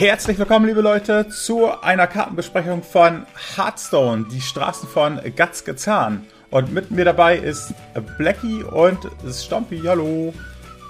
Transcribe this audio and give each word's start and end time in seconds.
Herzlich 0.00 0.38
willkommen, 0.38 0.64
liebe 0.64 0.80
Leute, 0.80 1.28
zu 1.28 1.78
einer 1.82 2.06
Kartenbesprechung 2.06 2.82
von 2.82 3.26
Hearthstone, 3.54 4.24
die 4.32 4.40
Straßen 4.40 4.88
von 4.88 5.20
Gatzgezahn. 5.36 6.24
Und 6.48 6.72
mit 6.72 6.90
mir 6.90 7.04
dabei 7.04 7.36
ist 7.36 7.74
Blackie 8.16 8.62
und 8.62 8.98
Stompy. 9.30 9.82
Hallo. 9.84 10.32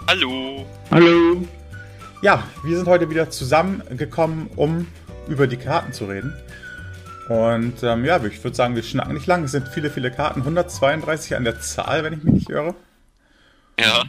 Hallo. 0.06 0.64
Hallo. 0.92 1.44
Ja, 2.22 2.44
wir 2.62 2.76
sind 2.76 2.86
heute 2.86 3.10
wieder 3.10 3.30
zusammengekommen, 3.30 4.48
um 4.54 4.86
über 5.26 5.48
die 5.48 5.56
Karten 5.56 5.92
zu 5.92 6.04
reden. 6.04 6.32
Und 7.28 7.82
ähm, 7.82 8.04
ja, 8.04 8.24
ich 8.24 8.44
würde 8.44 8.56
sagen, 8.56 8.76
wir 8.76 8.84
schnacken 8.84 9.14
nicht 9.14 9.26
lang. 9.26 9.42
Es 9.42 9.50
sind 9.50 9.66
viele, 9.66 9.90
viele 9.90 10.12
Karten. 10.12 10.42
132 10.42 11.34
an 11.34 11.42
der 11.42 11.58
Zahl, 11.58 12.04
wenn 12.04 12.12
ich 12.12 12.22
mich 12.22 12.34
nicht 12.34 12.50
irre. 12.50 12.76
Ja. 13.80 14.04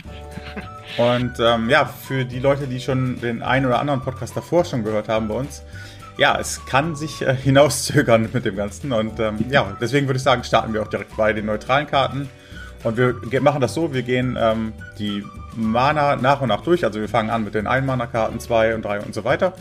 Und 0.97 1.33
ähm, 1.39 1.69
ja, 1.69 1.85
für 1.85 2.25
die 2.25 2.39
Leute, 2.39 2.67
die 2.67 2.79
schon 2.79 3.19
den 3.21 3.41
einen 3.41 3.65
oder 3.65 3.79
anderen 3.79 4.01
Podcast 4.01 4.35
davor 4.35 4.65
schon 4.65 4.83
gehört 4.83 5.07
haben 5.07 5.27
bei 5.27 5.35
uns, 5.35 5.63
ja, 6.17 6.37
es 6.39 6.65
kann 6.65 6.95
sich 6.95 7.21
äh, 7.21 7.35
hinauszögern 7.43 8.29
mit 8.33 8.45
dem 8.45 8.55
Ganzen. 8.55 8.91
Und 8.91 9.19
ähm, 9.19 9.45
ja, 9.49 9.75
deswegen 9.79 10.07
würde 10.07 10.17
ich 10.17 10.23
sagen, 10.23 10.43
starten 10.43 10.73
wir 10.73 10.81
auch 10.81 10.89
direkt 10.89 11.15
bei 11.15 11.33
den 11.33 11.45
neutralen 11.45 11.87
Karten. 11.87 12.29
Und 12.83 12.97
wir 12.97 13.41
machen 13.41 13.61
das 13.61 13.75
so, 13.75 13.93
wir 13.93 14.01
gehen 14.01 14.37
ähm, 14.39 14.73
die 14.97 15.23
Mana 15.55 16.15
nach 16.15 16.41
und 16.41 16.49
nach 16.49 16.61
durch. 16.61 16.83
Also 16.83 16.99
wir 16.99 17.07
fangen 17.07 17.29
an 17.29 17.43
mit 17.43 17.53
den 17.53 17.67
Ein-Mana-Karten, 17.67 18.39
2 18.39 18.73
und 18.73 18.83
3 18.83 19.01
und 19.01 19.13
so 19.13 19.23
weiter. 19.23 19.53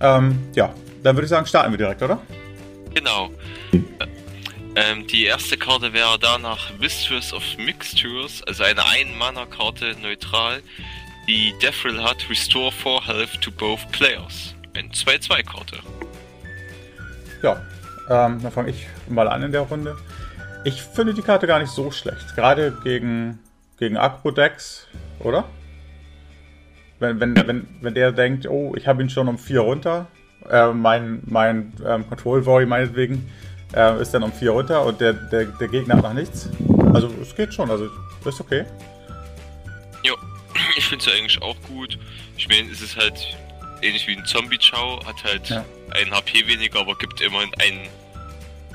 Ähm, 0.00 0.38
ja, 0.54 0.72
dann 1.02 1.16
würde 1.16 1.24
ich 1.26 1.30
sagen, 1.30 1.44
starten 1.44 1.70
wir 1.70 1.78
direkt, 1.78 2.02
oder? 2.02 2.18
Genau. 2.94 3.30
Ähm, 4.76 5.06
die 5.08 5.24
erste 5.24 5.56
Karte 5.56 5.92
wäre 5.92 6.16
danach 6.20 6.70
Mistress 6.78 7.32
of 7.32 7.42
Mixtures, 7.58 8.42
also 8.44 8.62
eine 8.62 8.84
Ein-Mana-Karte 8.86 9.96
neutral, 10.00 10.62
die 11.26 11.52
Deathrill 11.60 12.00
hat 12.00 12.18
Restore 12.30 12.70
4 12.70 13.06
Health 13.06 13.40
to 13.40 13.50
both 13.50 13.90
players. 13.90 14.54
Eine 14.74 14.88
2-2-Karte. 14.88 15.78
Ja, 17.42 17.62
ähm, 18.08 18.40
dann 18.42 18.52
fange 18.52 18.70
ich 18.70 18.86
mal 19.08 19.28
an 19.28 19.42
in 19.42 19.52
der 19.52 19.62
Runde. 19.62 19.96
Ich 20.64 20.82
finde 20.82 21.14
die 21.14 21.22
Karte 21.22 21.48
gar 21.48 21.58
nicht 21.58 21.72
so 21.72 21.90
schlecht. 21.90 22.36
Gerade 22.36 22.76
gegen, 22.84 23.40
gegen 23.76 23.96
Agro-Decks, 23.96 24.86
oder? 25.18 25.44
Wenn, 27.00 27.18
wenn, 27.18 27.34
wenn, 27.34 27.68
wenn 27.80 27.94
der 27.94 28.12
denkt, 28.12 28.46
oh, 28.46 28.74
ich 28.76 28.86
habe 28.86 29.02
ihn 29.02 29.10
schon 29.10 29.26
um 29.26 29.38
4 29.38 29.60
runter, 29.60 30.06
äh, 30.48 30.72
mein, 30.72 31.22
mein 31.26 31.72
ähm, 31.84 32.08
Control 32.08 32.46
Volley 32.46 32.66
meinetwegen, 32.66 33.28
äh, 33.74 34.00
ist 34.00 34.12
dann 34.12 34.22
um 34.22 34.32
4 34.32 34.50
runter 34.50 34.84
und 34.84 35.00
der, 35.00 35.12
der, 35.12 35.46
der 35.46 35.68
Gegner 35.68 35.96
hat 35.96 36.02
noch 36.02 36.12
nichts. 36.12 36.48
Also 36.92 37.10
es 37.20 37.34
geht 37.34 37.54
schon, 37.54 37.70
also 37.70 37.88
ist 38.24 38.40
okay. 38.40 38.64
Ja, 40.04 40.12
ich 40.76 40.86
finde 40.86 41.04
es 41.04 41.12
ja 41.12 41.18
eigentlich 41.18 41.42
auch 41.42 41.56
gut. 41.62 41.98
Ich 42.36 42.48
meine, 42.48 42.70
es 42.70 42.80
ist 42.80 42.96
halt 42.96 43.36
ähnlich 43.82 44.06
wie 44.06 44.16
ein 44.16 44.24
Zombie-Chow, 44.24 45.04
hat 45.06 45.22
halt 45.24 45.48
ja. 45.48 45.64
ein 45.90 46.10
HP 46.10 46.46
weniger, 46.46 46.80
aber 46.80 46.96
gibt 46.96 47.20
immerhin 47.20 47.50
einen 47.60 47.88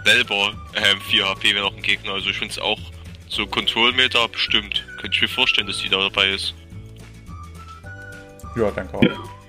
selber 0.03 0.53
äh, 0.73 0.95
4 1.09 1.25
HP, 1.25 1.55
wenn 1.55 1.63
auch 1.63 1.75
ein 1.75 1.81
Gegner. 1.81 2.13
Also 2.13 2.29
ich 2.29 2.37
finde 2.37 2.53
es 2.53 2.59
auch 2.59 2.79
so 3.27 3.45
Control-Meter 3.45 4.27
bestimmt. 4.29 4.85
Könnte 4.99 5.15
ich 5.15 5.21
mir 5.21 5.27
vorstellen, 5.27 5.67
dass 5.67 5.79
die 5.79 5.89
da 5.89 5.97
dabei 5.97 6.29
ist. 6.29 6.53
Ja, 8.55 8.71
danke 8.71 8.97
auch. 8.97 9.01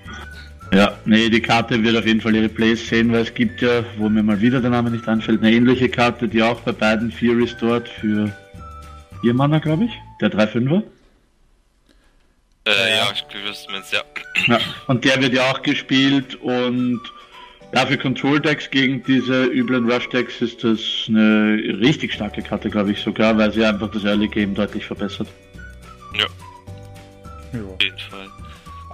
Ja. 0.72 0.92
Nee, 1.04 1.30
die 1.30 1.40
Karte 1.40 1.82
wird 1.82 1.96
auf 1.96 2.06
jeden 2.06 2.20
Fall 2.20 2.34
ihre 2.34 2.48
Plays 2.48 2.88
sehen, 2.88 3.12
weil 3.12 3.22
es 3.22 3.32
gibt 3.32 3.62
ja, 3.62 3.84
wo 3.96 4.08
mir 4.08 4.22
mal 4.22 4.40
wieder 4.40 4.60
der 4.60 4.70
Name 4.70 4.90
nicht 4.90 5.06
anfällt, 5.08 5.42
eine 5.42 5.52
ähnliche 5.52 5.88
Karte, 5.88 6.28
die 6.28 6.42
auch 6.42 6.60
bei 6.60 6.72
beiden 6.72 7.10
4 7.10 7.36
restored 7.36 7.88
für 7.88 8.30
4 9.20 9.34
Mana, 9.34 9.58
glaube 9.58 9.84
ich. 9.84 9.92
Der 10.20 10.30
3-5er. 10.30 10.82
Äh, 12.66 12.96
ja, 12.96 13.08
ich 13.14 13.26
glaube, 13.28 13.46
das 13.46 13.92
ja. 13.92 14.02
ja. 14.46 14.58
Und 14.88 15.04
der 15.04 15.22
wird 15.22 15.34
ja 15.34 15.52
auch 15.52 15.62
gespielt 15.62 16.34
und 16.36 17.00
dafür 17.70 17.96
Control 17.96 18.40
Decks 18.40 18.68
gegen 18.70 19.04
diese 19.04 19.44
üblen 19.44 19.88
Rush 19.88 20.08
Decks 20.08 20.40
ist 20.40 20.64
das 20.64 20.80
eine 21.08 21.58
richtig 21.80 22.12
starke 22.12 22.42
Karte, 22.42 22.68
glaube 22.68 22.90
ich 22.90 23.00
sogar, 23.00 23.38
weil 23.38 23.52
sie 23.52 23.64
einfach 23.64 23.90
das 23.92 24.04
Early 24.04 24.26
Game 24.26 24.54
deutlich 24.54 24.84
verbessert. 24.84 25.28
Ja. 26.14 26.26
ja. 27.52 27.64
Auf 27.64 27.82
jeden 27.82 27.98
Fall. 27.98 28.28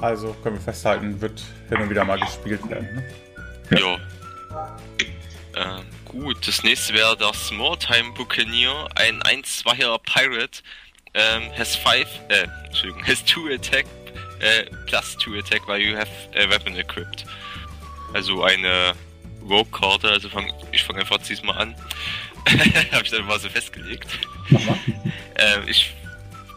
Also 0.02 0.34
können 0.42 0.56
wir 0.56 0.62
festhalten, 0.62 1.20
wird 1.20 1.40
hin 1.68 1.78
und 1.80 1.88
wieder 1.88 2.04
mal 2.04 2.18
gespielt 2.18 2.68
werden. 2.68 3.04
Ne? 3.70 3.78
Ja. 3.78 3.98
Ähm, 5.54 5.84
gut, 6.04 6.36
das 6.46 6.64
nächste 6.64 6.92
wäre 6.92 7.16
das 7.16 7.46
Smalltime 7.46 8.10
Buccaneer, 8.12 8.88
ein 8.96 9.22
1-2er 9.22 9.98
Pirate. 9.98 10.60
Ähm, 11.14 11.52
has 11.56 11.76
5, 11.76 12.08
äh, 12.28 12.48
Entschuldigung, 12.66 13.06
has 13.06 13.24
2 13.26 13.54
attack, 13.54 13.86
äh, 14.40 14.64
plus 14.86 15.16
2 15.18 15.38
attack, 15.38 15.68
while 15.68 15.78
you 15.78 15.96
have 15.96 16.10
a 16.34 16.50
weapon 16.50 16.76
equipped. 16.76 17.24
Also 18.12 18.42
eine 18.42 18.94
Rogue-Karte, 19.48 20.08
also 20.08 20.28
fang, 20.28 20.52
ich 20.72 20.82
fange 20.82 21.00
einfach 21.00 21.18
diesmal 21.18 21.58
an. 21.58 21.76
Habe 22.92 23.04
ich 23.04 23.10
dann 23.10 23.24
mal 23.26 23.38
so 23.38 23.48
festgelegt. 23.48 24.08
äh, 24.50 25.70
ich 25.70 25.92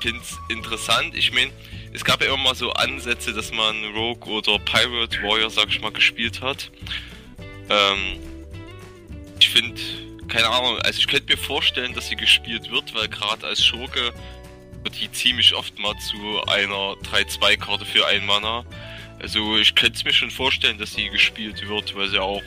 finde 0.01 0.21
es 0.21 0.37
interessant. 0.49 1.13
Ich 1.15 1.31
meine, 1.31 1.51
es 1.95 2.03
gab 2.03 2.21
ja 2.21 2.27
immer 2.27 2.43
mal 2.43 2.55
so 2.55 2.71
Ansätze, 2.73 3.33
dass 3.33 3.51
man 3.51 3.75
Rogue 3.95 4.29
oder 4.29 4.59
Pirate 4.59 5.23
Warrior, 5.23 5.49
sag 5.49 5.69
ich 5.69 5.81
mal, 5.81 5.91
gespielt 5.91 6.41
hat. 6.41 6.69
Ähm, 7.69 8.19
ich 9.39 9.49
finde, 9.49 9.81
keine 10.27 10.49
Ahnung, 10.49 10.77
also 10.79 10.99
ich 10.99 11.07
könnte 11.07 11.31
mir 11.31 11.37
vorstellen, 11.37 11.93
dass 11.93 12.09
sie 12.09 12.17
gespielt 12.17 12.69
wird, 12.69 12.93
weil 12.93 13.07
gerade 13.07 13.47
als 13.47 13.65
Schurke 13.65 14.13
wird 14.83 14.99
die 14.99 15.09
ziemlich 15.11 15.55
oft 15.55 15.79
mal 15.79 15.95
zu 15.99 16.17
einer 16.47 16.95
3-2-Karte 17.11 17.85
für 17.85 18.05
ein 18.07 18.25
Mana. 18.25 18.65
Also 19.21 19.57
ich 19.57 19.73
könnte 19.73 19.95
es 19.95 20.03
mir 20.03 20.13
schon 20.13 20.31
vorstellen, 20.31 20.77
dass 20.77 20.93
sie 20.93 21.09
gespielt 21.09 21.67
wird, 21.67 21.95
weil 21.95 22.09
sie 22.09 22.19
auch 22.19 22.41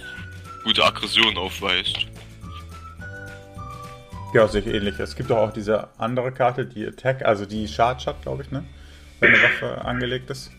gute 0.63 0.85
Aggression 0.85 1.37
aufweist. 1.39 2.07
Ja, 4.35 4.47
sehe 4.47 4.61
ich 4.61 4.67
ähnlich. 4.67 4.99
Es 4.99 5.17
gibt 5.17 5.33
auch 5.33 5.53
diese 5.53 5.89
andere 5.97 6.33
Karte, 6.33 6.67
die 6.67 6.87
Attack, 6.87 7.25
also 7.25 7.47
die 7.47 7.67
Charge 7.67 8.05
hat, 8.07 8.21
glaube 8.21 8.43
ich, 8.43 8.51
ne? 8.51 8.63
Wenn 9.21 9.35
eine 9.35 9.43
Waffe 9.43 9.85
angelegt 9.85 10.31
ist. 10.31 10.51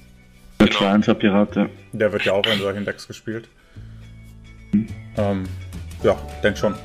Der 0.60 0.68
genau. 0.68 1.14
Pirat, 1.14 1.56
ja. 1.56 1.70
Der 1.94 2.12
wird 2.12 2.26
ja 2.26 2.34
auch 2.34 2.46
in 2.46 2.60
solchen 2.60 2.86
Decks 2.86 3.08
gespielt. 3.08 3.48
Hm. 4.74 4.88
Ähm, 5.18 5.44
ja, 6.04 6.18
denk 6.44 6.58
schon. 6.58 6.76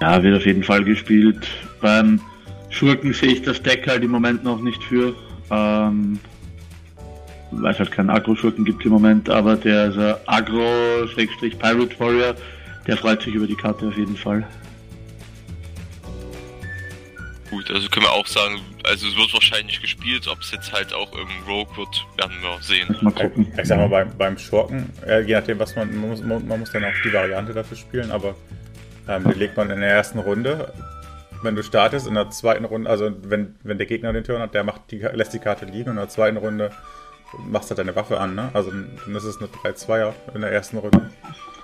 Ja, 0.00 0.22
wird 0.22 0.36
auf 0.36 0.46
jeden 0.46 0.62
Fall 0.62 0.84
gespielt. 0.84 1.48
Beim 1.80 2.20
Schurken 2.70 3.12
sehe 3.12 3.32
ich 3.32 3.42
das 3.42 3.62
Deck 3.62 3.86
halt 3.86 4.02
im 4.02 4.10
Moment 4.10 4.44
noch 4.44 4.60
nicht 4.60 4.82
für. 4.84 5.14
Ähm, 5.50 6.18
weil 7.52 7.72
es 7.72 7.78
halt 7.78 7.92
keinen 7.92 8.10
Agro-Schurken 8.10 8.64
gibt 8.64 8.84
im 8.84 8.92
Moment, 8.92 9.28
aber 9.28 9.56
der 9.56 9.82
also 9.82 10.14
Agro-Pirate 10.26 12.00
Warrior, 12.00 12.34
der 12.86 12.96
freut 12.96 13.22
sich 13.22 13.34
über 13.34 13.46
die 13.46 13.54
Karte 13.54 13.88
auf 13.88 13.96
jeden 13.96 14.16
Fall. 14.16 14.46
Gut, 17.52 17.70
also 17.70 17.86
können 17.90 18.06
wir 18.06 18.12
auch 18.12 18.26
sagen, 18.26 18.62
also 18.84 19.06
es 19.06 19.14
wird 19.14 19.34
wahrscheinlich 19.34 19.78
gespielt, 19.82 20.26
ob 20.26 20.40
es 20.40 20.52
jetzt 20.52 20.72
halt 20.72 20.94
auch 20.94 21.12
im 21.12 21.28
Rogue 21.46 21.76
wird, 21.76 22.06
werden 22.16 22.40
wir 22.40 22.62
sehen. 22.62 22.96
Mal 23.02 23.12
gucken. 23.12 23.52
Ich 23.60 23.68
sag 23.68 23.76
mal, 23.76 23.90
beim, 23.90 24.16
beim 24.16 24.38
Schurken, 24.38 24.90
äh, 25.06 25.20
je 25.20 25.34
nachdem, 25.34 25.58
was 25.58 25.76
man, 25.76 25.94
man 25.94 26.08
muss, 26.08 26.22
man 26.22 26.58
muss 26.58 26.72
dann 26.72 26.82
auch 26.82 26.94
die 27.04 27.12
Variante 27.12 27.52
dafür 27.52 27.76
spielen, 27.76 28.10
aber 28.10 28.36
ähm, 29.06 29.24
die 29.30 29.38
legt 29.38 29.58
man 29.58 29.68
in 29.68 29.80
der 29.80 29.90
ersten 29.90 30.18
Runde. 30.18 30.72
Wenn 31.42 31.54
du 31.54 31.62
startest, 31.62 32.06
in 32.06 32.14
der 32.14 32.30
zweiten 32.30 32.64
Runde, 32.64 32.88
also 32.88 33.10
wenn, 33.24 33.54
wenn 33.64 33.76
der 33.76 33.86
Gegner 33.86 34.14
den 34.14 34.24
Turn 34.24 34.40
hat, 34.40 34.54
der 34.54 34.64
macht 34.64 34.90
die, 34.90 35.00
lässt 35.00 35.34
die 35.34 35.38
Karte 35.38 35.66
liegen 35.66 35.90
und 35.90 35.96
in 35.96 35.96
der 35.96 36.08
zweiten 36.08 36.38
Runde 36.38 36.70
machst 37.36 37.70
du 37.70 37.74
deine 37.74 37.94
Waffe 37.94 38.18
an, 38.18 38.34
ne? 38.34 38.48
Also 38.54 38.70
dann 38.70 39.14
ist 39.14 39.24
es 39.24 39.36
eine 39.36 39.48
3-2er 39.48 40.14
in 40.34 40.40
der 40.40 40.52
ersten 40.52 40.78
Runde. 40.78 41.10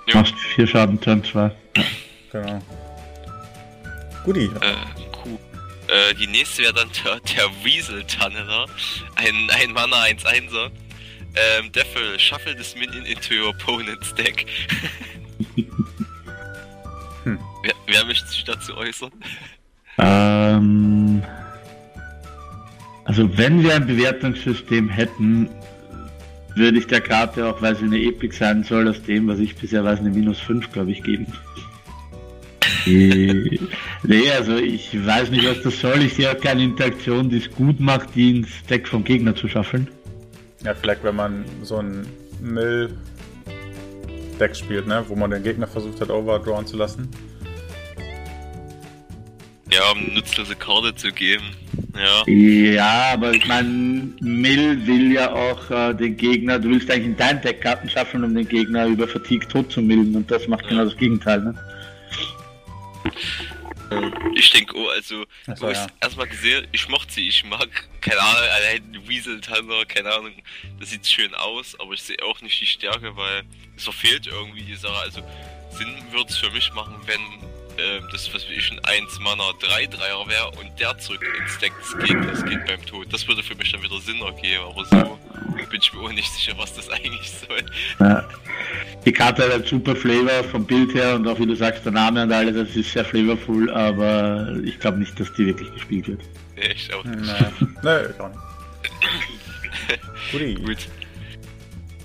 Ja. 0.05 0.17
Machst 0.17 0.35
vier 0.35 0.67
Schaden, 0.67 1.01
Turn 1.01 1.23
2. 1.23 1.49
Genau. 2.31 2.59
Guti. 4.23 4.51
Äh, 4.61 4.98
äh, 5.89 6.13
die 6.15 6.27
nächste 6.27 6.63
wäre 6.63 6.73
dann 6.73 6.89
der, 7.03 7.19
der 7.19 7.49
Weasel 7.63 8.03
Tunneler. 8.05 8.65
Ein, 9.15 9.49
ein 9.49 9.73
Mana 9.73 10.03
1-1er. 10.03 10.71
Ähm, 11.35 11.71
Devil, 11.71 12.17
shuffle 12.17 12.55
this 12.55 12.75
minion 12.75 13.05
into 13.05 13.35
your 13.35 13.49
opponent's 13.49 14.13
deck. 14.15 14.45
hm. 17.23 17.39
wer, 17.63 17.73
wer 17.87 18.05
möchte 18.05 18.27
sich 18.27 18.43
dazu 18.43 18.75
äußern? 18.75 19.11
Ähm, 19.99 21.21
also 23.05 23.37
wenn 23.37 23.63
wir 23.63 23.75
ein 23.75 23.85
Bewertungssystem 23.85 24.89
hätten, 24.89 25.49
würde 26.55 26.79
ich 26.79 26.87
der 26.87 27.01
Karte, 27.01 27.47
auch 27.47 27.61
weil 27.61 27.75
sie 27.75 27.85
eine 27.85 28.01
Epic 28.01 28.35
sein 28.37 28.63
soll, 28.63 28.87
aus 28.87 29.01
dem, 29.03 29.27
was 29.27 29.39
ich 29.39 29.55
bisher 29.55 29.83
weiß, 29.83 29.99
eine 29.99 30.09
minus 30.09 30.39
5, 30.39 30.71
glaube 30.71 30.91
ich, 30.91 31.03
geben. 31.03 31.27
Nee, 32.85 34.31
also 34.31 34.55
ich 34.57 35.05
weiß 35.05 35.29
nicht, 35.31 35.45
was 35.47 35.61
das 35.61 35.79
soll. 35.79 36.01
Ich 36.03 36.15
sehe 36.15 36.31
auch 36.31 36.39
keine 36.39 36.63
Interaktion, 36.63 37.29
die 37.29 37.37
es 37.37 37.51
gut 37.51 37.79
macht, 37.79 38.15
die 38.15 38.37
ins 38.37 38.49
Deck 38.69 38.87
vom 38.87 39.03
Gegner 39.03 39.35
zu 39.35 39.47
schaffeln. 39.47 39.87
Ja, 40.63 40.73
vielleicht 40.73 41.03
wenn 41.03 41.15
man 41.15 41.45
so 41.63 41.77
ein 41.77 42.07
Mill-Deck 42.41 42.95
spielt, 44.55 44.87
ne? 44.87 45.03
wo 45.07 45.15
man 45.15 45.31
den 45.31 45.43
Gegner 45.43 45.67
versucht 45.67 46.01
hat, 46.01 46.09
overdrawn 46.09 46.65
zu 46.65 46.77
lassen. 46.77 47.09
Ja, 49.71 49.91
um 49.91 50.13
nutzlose 50.15 50.55
Karte 50.55 50.95
zu 50.95 51.11
geben. 51.11 51.43
Ja. 51.95 52.23
ja, 52.31 53.13
aber 53.13 53.33
ich 53.33 53.45
meine, 53.47 54.09
Mill 54.21 54.87
will 54.87 55.11
ja 55.11 55.31
auch 55.31 55.69
äh, 55.69 55.93
den 55.93 56.17
Gegner, 56.17 56.57
du 56.57 56.69
willst 56.69 56.89
eigentlich 56.89 57.07
in 57.07 57.17
dein 57.17 57.41
Deck 57.41 57.61
Karten 57.61 57.89
schaffen, 57.89 58.23
um 58.23 58.33
den 58.33 58.47
Gegner 58.47 58.87
über 58.87 59.07
Fatigue 59.07 59.47
tot 59.47 59.71
zu 59.71 59.81
millen 59.81 60.15
und 60.15 60.31
das 60.31 60.47
macht 60.47 60.63
ja. 60.63 60.69
genau 60.69 60.85
das 60.85 60.97
Gegenteil, 60.97 61.41
ne? 61.41 61.55
Ich 64.35 64.51
denke, 64.51 64.75
oh, 64.75 64.87
also, 64.89 65.25
so, 65.47 65.61
wo 65.61 65.69
ja. 65.69 65.71
ich 65.71 66.03
erstmal 66.03 66.27
gesehen, 66.27 66.67
ich 66.71 66.87
mochte 66.89 67.13
sie, 67.13 67.27
ich 67.27 67.43
mag, 67.43 67.67
keine 68.01 68.21
Ahnung, 68.21 68.49
allein 68.51 69.07
Weasel 69.07 69.41
Thunder, 69.41 69.85
keine 69.85 70.13
Ahnung, 70.13 70.33
das 70.79 70.91
sieht 70.91 71.07
schön 71.07 71.33
aus, 71.33 71.79
aber 71.79 71.93
ich 71.93 72.03
sehe 72.03 72.21
auch 72.23 72.39
nicht 72.41 72.59
die 72.61 72.67
Stärke, 72.67 73.15
weil 73.15 73.43
es 73.75 73.83
verfehlt 73.83 74.27
irgendwie 74.27 74.61
die 74.61 74.75
Sache. 74.75 74.99
Also, 74.99 75.21
Sinn 75.71 75.95
würde 76.11 76.29
es 76.29 76.37
für 76.37 76.51
mich 76.51 76.71
machen, 76.73 76.95
wenn 77.05 77.21
äh, 77.79 78.01
das, 78.11 78.33
was 78.33 78.45
ich 78.49 78.71
ein 78.71 78.79
1 78.83 79.19
Mana 79.19 79.51
3 79.59 79.87
Dreier 79.87 80.27
wäre 80.27 80.51
und 80.51 80.79
der 80.79 80.97
zurück 80.97 81.25
ins 81.41 81.57
Deck 81.59 81.73
des 81.79 81.97
Gegners 82.05 82.45
geht 82.45 82.65
beim 82.65 82.85
Tod. 82.85 83.07
Das 83.11 83.27
würde 83.27 83.43
für 83.43 83.55
mich 83.55 83.71
dann 83.71 83.81
wieder 83.81 83.99
Sinn 83.99 84.21
ergeben, 84.21 84.63
aber 84.63 84.85
so 84.85 85.19
bin 85.69 85.79
ich 85.81 85.93
mir 85.93 86.01
auch 86.01 86.11
nicht 86.11 86.31
sicher, 86.33 86.53
was 86.57 86.73
das 86.73 86.89
eigentlich 86.89 87.31
soll. 87.31 87.63
Ja. 87.99 88.27
Die 89.05 89.13
Karte 89.13 89.43
hat 89.43 89.51
halt 89.51 89.67
super 89.67 89.95
Flavor 89.95 90.43
vom 90.43 90.65
Bild 90.65 90.93
her 90.93 91.15
und 91.15 91.27
auch 91.27 91.39
wie 91.39 91.45
du 91.45 91.55
sagst, 91.55 91.85
der 91.85 91.91
Name 91.91 92.23
und 92.23 92.31
alles, 92.31 92.55
das 92.55 92.75
ist 92.75 92.91
sehr 92.91 93.05
flavorful, 93.05 93.69
aber 93.71 94.55
ich 94.63 94.79
glaube 94.79 94.99
nicht, 94.99 95.19
dass 95.19 95.31
die 95.33 95.45
wirklich 95.45 95.71
gespielt 95.73 96.07
wird. 96.07 96.21
Nee, 96.55 96.71
ich 96.73 96.93
auch 96.93 97.03
nicht. 97.03 97.21
Nee, 97.83 98.13
gar 98.17 98.29
nicht. 98.29 98.39
Gut. 100.65 100.77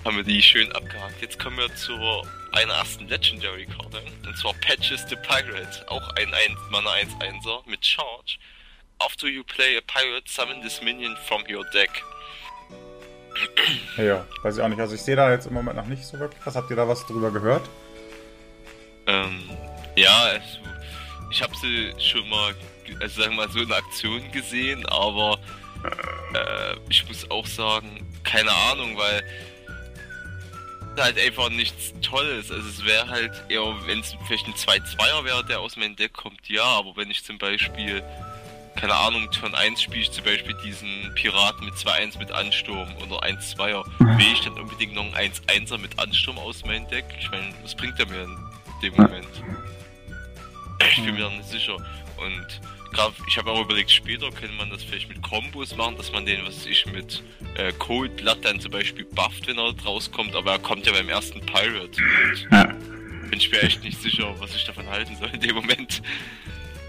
Haben 0.03 0.17
wir 0.17 0.23
die 0.23 0.41
schön 0.41 0.71
abgehakt. 0.71 1.21
Jetzt 1.21 1.39
kommen 1.39 1.57
wir 1.57 1.73
zur 1.75 2.23
einer 2.55 2.73
ersten 2.73 3.07
Legendary-Karte. 3.07 4.01
Und 4.25 4.37
zwar 4.37 4.53
Patches 4.55 5.05
the 5.09 5.15
Pirate. 5.15 5.85
Auch 5.87 6.07
ein 6.15 6.33
1 6.33 6.55
Mana 6.69 6.91
1-1er 6.91 7.69
mit 7.69 7.85
Charge. 7.85 8.37
After 8.99 9.27
you 9.27 9.43
play 9.43 9.77
a 9.77 9.81
pirate, 9.81 10.23
summon 10.27 10.61
this 10.61 10.81
minion 10.81 11.15
from 11.27 11.43
your 11.49 11.65
deck. 11.71 11.89
Ja, 13.97 14.25
weiß 14.43 14.57
ich 14.57 14.63
auch 14.63 14.69
nicht. 14.69 14.79
Also 14.79 14.95
ich 14.95 15.01
sehe 15.01 15.15
da 15.15 15.29
jetzt 15.31 15.47
im 15.47 15.53
Moment 15.53 15.75
noch 15.75 15.87
nicht 15.87 16.05
so 16.05 16.17
wirklich 16.17 16.39
was. 16.45 16.55
Habt 16.55 16.69
ihr 16.69 16.77
da 16.77 16.87
was 16.87 17.05
drüber 17.05 17.31
gehört? 17.31 17.67
Ähm, 19.07 19.49
ja, 19.95 20.17
also, 20.23 20.59
ich 21.29 21.41
habe 21.41 21.53
sie 21.57 21.93
schon 21.99 22.27
mal, 22.29 22.55
also 23.01 23.21
sagen 23.21 23.35
wir 23.35 23.45
mal 23.45 23.51
so 23.51 23.59
in 23.59 23.71
Aktion 23.71 24.31
gesehen, 24.31 24.85
aber 24.87 25.37
äh, 26.33 26.75
ich 26.89 27.07
muss 27.07 27.29
auch 27.29 27.45
sagen, 27.45 28.05
keine 28.23 28.51
Ahnung, 28.51 28.97
weil 28.97 29.23
halt 30.99 31.19
einfach 31.19 31.49
nichts 31.49 31.93
Tolles. 32.01 32.51
Also 32.51 32.67
es 32.67 32.83
wäre 32.85 33.07
halt 33.07 33.31
eher, 33.49 33.63
wenn 33.85 33.99
es 33.99 34.15
vielleicht 34.27 34.47
ein 34.47 34.53
2-2er 34.53 35.23
wäre, 35.25 35.45
der 35.45 35.59
aus 35.59 35.75
meinem 35.77 35.95
Deck 35.95 36.13
kommt, 36.13 36.47
ja, 36.47 36.63
aber 36.63 36.95
wenn 36.95 37.11
ich 37.11 37.23
zum 37.23 37.37
Beispiel, 37.37 38.03
keine 38.75 38.93
Ahnung, 38.93 39.29
Turn 39.31 39.55
1 39.55 39.81
spiele 39.81 40.01
ich 40.01 40.11
zum 40.11 40.25
Beispiel 40.25 40.55
diesen 40.63 41.13
Piraten 41.15 41.65
mit 41.65 41.75
2-1 41.75 42.17
mit 42.19 42.31
Ansturm 42.31 42.93
oder 42.97 43.23
1-2er, 43.23 43.85
will 43.99 44.33
ich 44.33 44.41
dann 44.41 44.53
unbedingt 44.59 44.93
noch 44.93 45.03
einen 45.13 45.33
1-1er 45.33 45.77
mit 45.77 45.97
Ansturm 45.99 46.37
aus 46.37 46.65
meinem 46.65 46.87
Deck? 46.89 47.05
Ich 47.19 47.29
meine, 47.31 47.53
was 47.63 47.75
bringt 47.75 47.97
der 47.99 48.07
mir 48.07 48.23
in 48.23 48.37
dem 48.81 48.95
Moment? 48.95 49.27
Ich 50.89 51.03
bin 51.03 51.15
mir 51.15 51.21
da 51.21 51.29
nicht 51.29 51.49
sicher. 51.49 51.77
Und 52.17 52.61
grad, 52.95 53.13
ich 53.27 53.37
habe 53.37 53.51
auch 53.51 53.61
überlegt, 53.61 53.91
später 53.91 54.29
könnte 54.31 54.55
man 54.55 54.69
das 54.69 54.83
vielleicht 54.83 55.09
mit 55.09 55.21
Kombos 55.21 55.75
machen, 55.75 55.95
dass 55.97 56.11
man 56.11 56.25
den, 56.25 56.39
was 56.45 56.65
ich 56.65 56.85
mit 56.85 57.23
äh, 57.55 57.71
Cold 57.77 58.15
Blood 58.17 58.37
dann 58.43 58.59
zum 58.59 58.71
Beispiel 58.71 59.05
bufft, 59.05 59.47
wenn 59.47 59.57
er 59.57 59.73
rauskommt, 59.85 60.35
aber 60.35 60.53
er 60.53 60.59
kommt 60.59 60.85
ja 60.85 60.93
beim 60.93 61.09
ersten 61.09 61.41
Pirate. 61.41 62.01
Ja. 62.51 62.63
Bin 63.29 63.39
ich 63.39 63.51
mir 63.51 63.61
echt 63.63 63.83
nicht 63.83 64.01
sicher, 64.01 64.33
was 64.39 64.55
ich 64.55 64.65
davon 64.65 64.87
halten 64.89 65.15
soll 65.19 65.29
in 65.33 65.41
dem 65.41 65.55
Moment. 65.55 66.01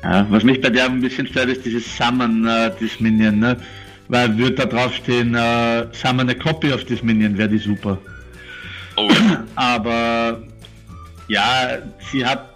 Ja, 0.03 0.27
was 0.31 0.45
mich 0.45 0.61
bei 0.61 0.71
der 0.71 0.87
ein 0.87 1.01
bisschen 1.01 1.27
stört, 1.27 1.49
ist 1.49 1.65
dieses 1.65 1.97
Summon 1.97 2.47
äh, 2.47 2.71
des 2.79 3.01
Minion, 3.01 3.39
ne? 3.39 3.61
Weil 4.09 4.37
würde 4.39 4.55
da 4.55 4.67
draufstehen, 4.67 5.35
äh, 5.35 5.89
Summon 5.93 6.31
a 6.31 6.35
Copy 6.35 6.73
of 6.73 6.85
this 6.85 7.03
Minion, 7.03 7.37
wäre 7.37 7.49
die 7.49 7.59
super. 7.59 7.99
Oh. 8.97 9.11
Aber 9.57 10.41
ja, 11.27 11.79
sie 12.13 12.25
hat 12.25 12.56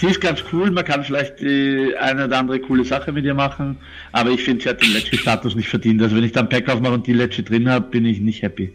die 0.00 0.06
ist 0.06 0.20
ganz 0.20 0.42
cool, 0.52 0.70
man 0.70 0.84
kann 0.84 1.04
vielleicht 1.04 1.40
die 1.40 1.94
eine 1.98 2.26
oder 2.26 2.38
andere 2.38 2.60
coole 2.60 2.84
Sache 2.84 3.12
mit 3.12 3.24
ihr 3.24 3.34
machen, 3.34 3.78
aber 4.12 4.30
ich 4.30 4.44
finde, 4.44 4.62
sie 4.62 4.68
hat 4.68 4.82
den 4.82 4.92
Legend-Status 4.92 5.54
nicht 5.54 5.68
verdient. 5.68 6.02
Also 6.02 6.16
wenn 6.16 6.24
ich 6.24 6.32
dann 6.32 6.48
Pack 6.48 6.68
aufmache 6.68 6.94
und 6.94 7.06
die 7.06 7.12
Legend 7.12 7.48
drin 7.48 7.68
habe, 7.68 7.86
bin 7.86 8.04
ich 8.04 8.20
nicht 8.20 8.42
happy. 8.42 8.74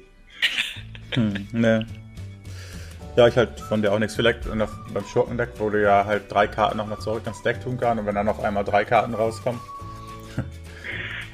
Hm, 1.11 1.47
ne. 1.51 1.85
Ja, 3.15 3.27
ich 3.27 3.35
halt 3.35 3.59
von 3.59 3.81
der 3.81 3.93
auch 3.93 3.99
nichts. 3.99 4.15
Vielleicht 4.15 4.39
beim 4.49 5.05
Schurkendeck, 5.11 5.49
wo 5.57 5.69
du 5.69 5.81
ja 5.81 6.05
halt 6.05 6.23
drei 6.29 6.47
Karten 6.47 6.77
nochmal 6.77 6.99
zurück 6.99 7.23
ins 7.27 7.41
Deck 7.43 7.61
tun 7.61 7.77
kannst 7.79 7.99
und 7.99 8.07
wenn 8.07 8.15
dann 8.15 8.29
auf 8.29 8.41
einmal 8.41 8.63
drei 8.63 8.85
Karten 8.85 9.13
rauskommen. 9.13 9.59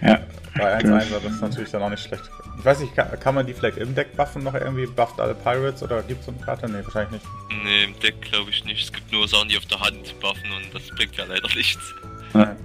ja. 0.01 0.19
Bei 0.57 0.74
1 0.74 0.89
1 0.89 1.06
das 1.24 1.42
natürlich 1.42 1.69
dann 1.69 1.84
auch 1.84 1.89
nicht 1.89 2.04
schlecht. 2.04 2.24
Ich 2.59 2.65
weiß 2.65 2.80
nicht, 2.80 2.95
kann, 2.95 3.19
kann, 3.19 3.36
man 3.36 3.45
die 3.45 3.54
vielleicht 3.54 3.77
im 3.77 3.94
Deck 3.94 4.15
buffen 4.15 4.44
noch 4.44 4.54
irgendwie? 4.54 4.88
Bufft 4.88 5.19
alle 5.19 5.36
Pirates 5.36 5.83
oder 5.83 6.01
gibt 6.01 6.21
es 6.21 6.25
so 6.25 6.31
eine 6.31 6.42
Karte? 6.42 6.68
Nee, 6.68 6.83
wahrscheinlich 6.83 7.21
nicht. 7.21 7.25
Nee, 7.63 7.83
im 7.83 8.00
Deck 8.00 8.21
glaube 8.21 8.50
ich 8.50 8.63
nicht. 8.65 8.83
Es 8.83 8.92
gibt 8.92 9.12
nur 9.12 9.27
Sachen, 9.27 9.50
die 9.50 9.57
auf 9.57 9.65
der 9.65 9.80
Hand 9.80 10.19
buffen 10.19 10.51
und 10.51 10.74
das 10.74 10.88
bringt 10.95 11.15
ja 11.15 11.25
leider 11.25 11.48
nichts. 11.56 11.94
Ja. 12.33 12.56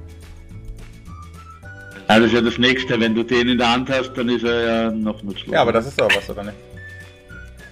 Ja, 2.08 2.18
das 2.18 2.26
ist 2.26 2.32
ja 2.34 2.40
das 2.40 2.58
nächste, 2.58 3.00
wenn 3.00 3.14
du 3.14 3.22
den 3.22 3.48
in 3.48 3.58
der 3.58 3.70
Hand 3.70 3.88
hast, 3.88 4.12
dann 4.14 4.28
ist 4.28 4.44
er 4.44 4.60
ja 4.66 4.90
noch 4.90 5.22
nutzlos. 5.22 5.52
Ja, 5.52 5.62
aber 5.62 5.72
das 5.72 5.86
ist 5.86 6.00
doch 6.00 6.14
was, 6.14 6.28
oder 6.28 6.44
nicht? 6.44 6.56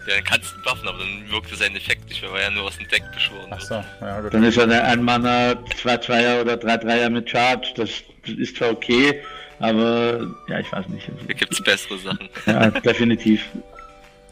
Ja, 0.07 0.15
dann 0.15 0.25
kannst 0.25 0.55
du 0.55 0.63
buffen, 0.63 0.89
aber 0.89 0.99
dann 0.99 1.31
wirkt 1.31 1.55
sein 1.57 1.77
Effekt 1.77 2.09
nicht, 2.09 2.23
weil 2.23 2.31
er 2.41 2.43
ja 2.45 2.51
nur 2.51 2.65
aus 2.65 2.79
dem 2.79 2.89
Deck 2.89 3.03
beschworen 3.13 3.49
Ach 3.51 3.61
so, 3.61 3.85
ja 4.01 4.21
gut. 4.21 4.33
Dann 4.33 4.45
ist 4.45 4.57
er 4.57 4.85
ein 4.85 5.03
Mana 5.03 5.53
2-2er 5.83 6.41
oder 6.41 6.55
3-3er 6.55 7.11
mit 7.11 7.29
Charge, 7.29 7.73
das 7.77 8.03
ist 8.27 8.57
zwar 8.57 8.71
okay, 8.71 9.21
aber 9.61 10.27
ja, 10.49 10.59
ich 10.59 10.73
weiß 10.73 10.89
nicht. 10.89 11.09
Da 11.29 11.33
gibt 11.33 11.53
es 11.53 11.63
bessere 11.63 11.99
Sachen. 11.99 12.29
Ja, 12.47 12.71
definitiv. 12.71 13.45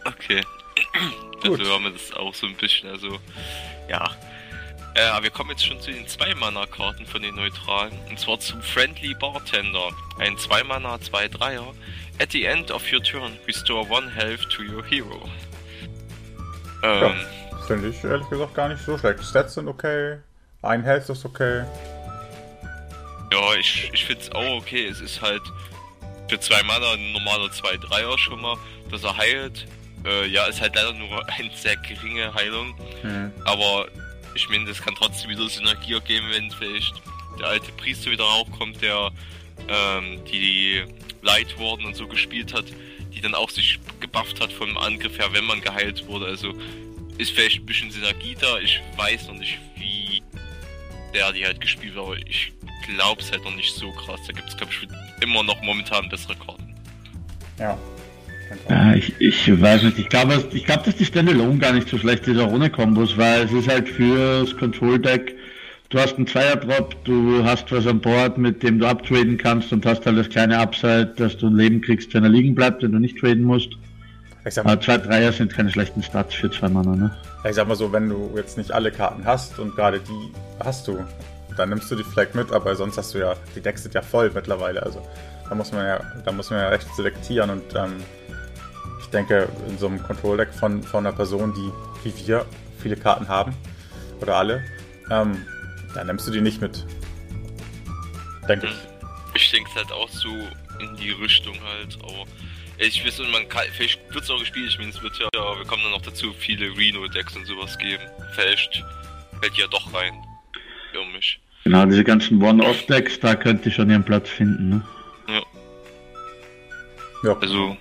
Okay. 0.05 0.43
Dafür 1.43 1.75
haben 1.75 1.85
wir 1.85 1.93
das 1.93 2.13
auch 2.15 2.35
so 2.35 2.47
ein 2.47 2.55
bisschen, 2.57 2.89
also 2.89 3.19
ja. 3.89 4.11
Äh, 4.95 5.03
aber 5.11 5.25
wir 5.25 5.31
kommen 5.31 5.51
jetzt 5.51 5.65
schon 5.65 5.81
zu 5.81 5.93
den 5.93 6.07
2-Mana-Karten 6.07 7.07
von 7.07 7.23
den 7.23 7.37
Neutralen. 7.37 7.93
Und 8.09 8.19
zwar 8.19 8.41
zum 8.41 8.61
Friendly 8.63 9.15
Bartender. 9.15 9.91
Ein 10.19 10.35
2-Mana, 10.37 10.97
2-3er. 10.97 11.75
At 12.21 12.33
the 12.33 12.47
end 12.47 12.71
of 12.71 12.83
your 12.93 13.03
turn, 13.03 13.33
restore 13.47 13.89
one 13.89 14.11
health 14.11 14.49
to 14.51 14.63
your 14.63 14.85
hero. 14.85 15.29
Ähm, 16.83 17.03
ja, 17.03 17.15
finde 17.67 17.89
ich 17.91 18.03
ehrlich 18.03 18.29
gesagt 18.29 18.55
gar 18.55 18.69
nicht 18.69 18.83
so 18.83 18.99
schlecht. 18.99 19.23
Stats 19.23 19.55
sind 19.55 19.69
okay, 19.69 20.19
ein 20.63 20.83
Health 20.83 21.09
ist 21.09 21.25
okay. 21.25 21.65
Ja, 23.33 23.55
ich, 23.55 23.91
ich 23.93 24.05
finde 24.05 24.23
es 24.23 24.33
auch 24.33 24.57
okay. 24.57 24.87
Es 24.87 25.01
ist 25.01 25.21
halt 25.21 25.43
für 26.29 26.41
zwei 26.41 26.63
Mana 26.63 26.93
ein 26.93 27.13
normaler 27.13 27.47
2-3er 27.47 28.19
schon 28.19 28.41
mal, 28.41 28.57
dass 28.91 29.05
er 29.05 29.17
heilt. 29.17 29.67
Äh, 30.05 30.27
ja, 30.29 30.45
ist 30.47 30.61
halt 30.61 30.75
leider 30.75 30.93
nur 30.93 31.29
eine 31.39 31.51
sehr 31.55 31.77
geringe 31.77 32.33
Heilung. 32.35 32.75
Mhm. 33.03 33.33
Aber 33.45 33.89
ich 34.35 34.49
meine, 34.49 34.67
das 34.67 34.81
kann 34.81 34.95
trotzdem 34.95 35.31
wieder 35.31 35.49
Synergie 35.49 35.95
ergeben, 35.95 36.29
wenn 36.31 36.51
vielleicht 36.51 36.95
der 37.39 37.49
alte 37.49 37.73
Priester 37.73 38.11
wieder 38.11 38.25
raufkommt, 38.25 38.81
der 38.83 39.11
ähm, 39.69 40.25
die 40.31 40.85
Light 41.23 41.59
Warden 41.59 41.87
und 41.87 41.97
so 41.97 42.07
gespielt 42.07 42.55
hat, 42.55 42.67
die 43.13 43.21
dann 43.21 43.35
auch 43.35 43.51
sich 43.51 43.79
gebufft 44.01 44.41
hat 44.41 44.53
vom 44.53 44.77
Angriff 44.79 45.19
her, 45.19 45.29
wenn 45.33 45.45
man 45.45 45.61
geheilt 45.61 46.07
wurde. 46.07 46.27
Also 46.27 46.55
ist 47.19 47.33
vielleicht 47.33 47.61
ein 47.61 47.67
bisschen 47.67 47.91
Synergie 47.91 48.37
da. 48.41 48.59
Ich 48.59 48.81
weiß 48.97 49.29
noch 49.29 49.35
nicht, 49.35 49.59
wie 49.77 50.23
der 51.15 51.33
die 51.33 51.45
halt 51.45 51.61
gespielt 51.61 51.97
aber 51.97 52.17
ich 52.17 52.53
glaube 52.87 53.21
es 53.21 53.31
halt 53.31 53.45
noch 53.45 53.55
nicht 53.55 53.75
so 53.75 53.91
krass. 53.93 54.21
Da 54.27 54.33
gibt 54.33 54.49
es, 54.49 54.57
glaube 54.57 54.73
ich, 54.73 54.89
immer 55.23 55.43
noch 55.43 55.61
momentan 55.63 56.09
bessere 56.09 56.37
Karten. 56.37 56.75
Ja. 57.59 57.79
Ja, 58.69 58.95
ich, 58.95 59.13
ich 59.19 59.61
weiß 59.61 59.83
nicht. 59.83 59.99
Ich 59.99 60.09
glaube, 60.09 60.43
ich 60.53 60.65
glaube, 60.65 60.83
dass 60.85 60.97
die 60.97 61.05
Standalone 61.05 61.59
gar 61.59 61.73
nicht 61.73 61.89
so 61.89 61.99
schlecht 61.99 62.27
ist, 62.29 62.39
auch 62.39 62.51
ohne 62.51 62.71
Kombos, 62.71 63.17
weil 63.17 63.43
es 63.43 63.53
ist 63.53 63.69
halt 63.69 63.89
fürs 63.89 64.57
Control-Deck, 64.57 65.35
du 65.91 65.99
hast 65.99 66.17
einen 66.17 66.27
Zweier-Drop, 66.27 67.05
du 67.05 67.45
hast 67.45 67.71
was 67.73 67.87
an 67.87 68.01
Bord, 68.01 68.39
mit 68.39 68.63
dem 68.63 68.79
du 68.79 68.87
abtraden 68.87 69.37
kannst 69.37 69.73
und 69.73 69.85
hast 69.85 70.07
halt 70.07 70.17
das 70.17 70.31
kleine 70.31 70.59
Upside, 70.59 71.13
dass 71.17 71.37
du 71.37 71.49
ein 71.49 71.57
Leben 71.57 71.83
kriegst, 71.83 72.15
wenn 72.15 72.25
er 72.25 72.31
liegen 72.31 72.55
bleibt, 72.55 72.83
wenn 72.83 72.93
du 72.93 72.99
nicht 72.99 73.19
traden 73.19 73.45
musst. 73.45 73.77
Ich 74.45 74.55
sag 74.55 74.65
mal, 74.65 74.73
Aber 74.73 74.81
zwei 74.81 74.99
Dreier 74.99 75.33
sind 75.33 75.53
keine 75.53 75.71
schlechten 75.71 76.03
Stats 76.03 76.35
für 76.35 76.51
zwei 76.51 76.69
Mana, 76.69 76.95
ne? 76.97 77.17
Ich 77.45 77.55
sag 77.55 77.69
mal 77.69 77.77
so, 77.77 77.93
wenn 77.93 78.09
du 78.09 78.33
jetzt 78.37 78.57
nicht 78.57 78.73
alle 78.73 78.91
Karten 78.91 79.25
hast 79.25 79.59
und 79.59 79.75
gerade 79.75 80.01
die 80.01 80.33
hast 80.65 80.87
du, 80.89 81.05
dann 81.57 81.71
nimmst 81.71 81.91
du 81.91 81.97
die 81.97 82.05
vielleicht 82.05 82.35
mit, 82.35 82.53
aber 82.53 82.75
sonst 82.77 82.97
hast 82.97 83.15
du 83.15 83.19
ja, 83.19 83.35
die 83.55 83.61
Decks 83.61 83.83
sind 83.83 83.95
ja 83.95 84.03
voll 84.03 84.31
mittlerweile, 84.35 84.83
also 84.83 85.07
da 85.49 85.55
muss 85.55 85.73
man 85.73 85.87
ja, 85.87 86.01
da 86.25 86.33
muss 86.33 86.51
man 86.51 86.61
ja 86.61 86.69
recht 86.69 86.87
selektieren 86.95 87.51
und 87.51 87.75
ähm, 87.75 87.97
ich 89.01 89.07
denke, 89.09 89.49
in 89.69 89.79
so 89.79 89.87
einem 89.87 90.03
Control-Deck 90.03 90.53
von, 90.53 90.83
von 90.83 91.07
einer 91.07 91.15
Person, 91.15 91.55
die 91.55 91.73
wie 92.05 92.27
wir 92.27 92.45
viele 92.81 92.97
Karten 92.97 93.29
haben, 93.29 93.55
oder 94.21 94.37
alle, 94.37 94.63
ähm, 95.11 95.45
dann 95.95 96.07
nimmst 96.07 96.27
du 96.27 96.31
die 96.31 96.41
nicht 96.41 96.61
mit. 96.61 96.85
Denke 98.49 98.67
ich. 98.67 98.89
Ich 99.35 99.51
denke 99.51 99.71
es 99.71 99.77
halt 99.77 99.93
auch 99.93 100.09
so 100.09 100.29
in 100.81 100.97
die 100.97 101.11
Richtung 101.11 101.57
halt, 101.65 101.99
aber 102.03 102.25
ich 102.79 103.05
weiß 103.05 103.19
man 103.33 103.49
kann, 103.49 103.65
vielleicht 103.73 103.99
wird 104.13 104.25
es 104.25 104.31
auch 104.31 104.39
gespielt, 104.39 104.69
ich 104.71 104.79
meine, 104.79 104.91
es 104.91 105.03
wird 105.03 105.19
ja, 105.19 105.29
wir 105.35 105.65
kommen 105.67 105.83
dann 105.83 105.93
noch 105.93 106.03
dazu, 106.03 106.33
viele 106.33 106.67
Reno-Decks 106.77 107.37
und 107.37 107.45
sowas 107.47 107.77
geben. 107.79 108.03
Vielleicht 108.35 108.85
fällt 109.41 109.57
die 109.57 109.61
ja 109.61 109.67
doch 109.67 109.93
rein. 109.93 110.13
Für 110.93 111.05
mich. 111.05 111.41
Genau, 111.65 111.85
diese 111.87 112.05
ganzen 112.05 112.41
One-Off-Decks, 112.43 113.21
da 113.21 113.35
könnte 113.35 113.69
ich 113.69 113.75
schon 113.75 113.91
ihren 113.91 114.05
Platz 114.05 114.29
finden, 114.29 114.69
ne? 114.71 114.83
Ja. 115.29 115.43
Ja, 117.25 117.37
Also 117.41 117.77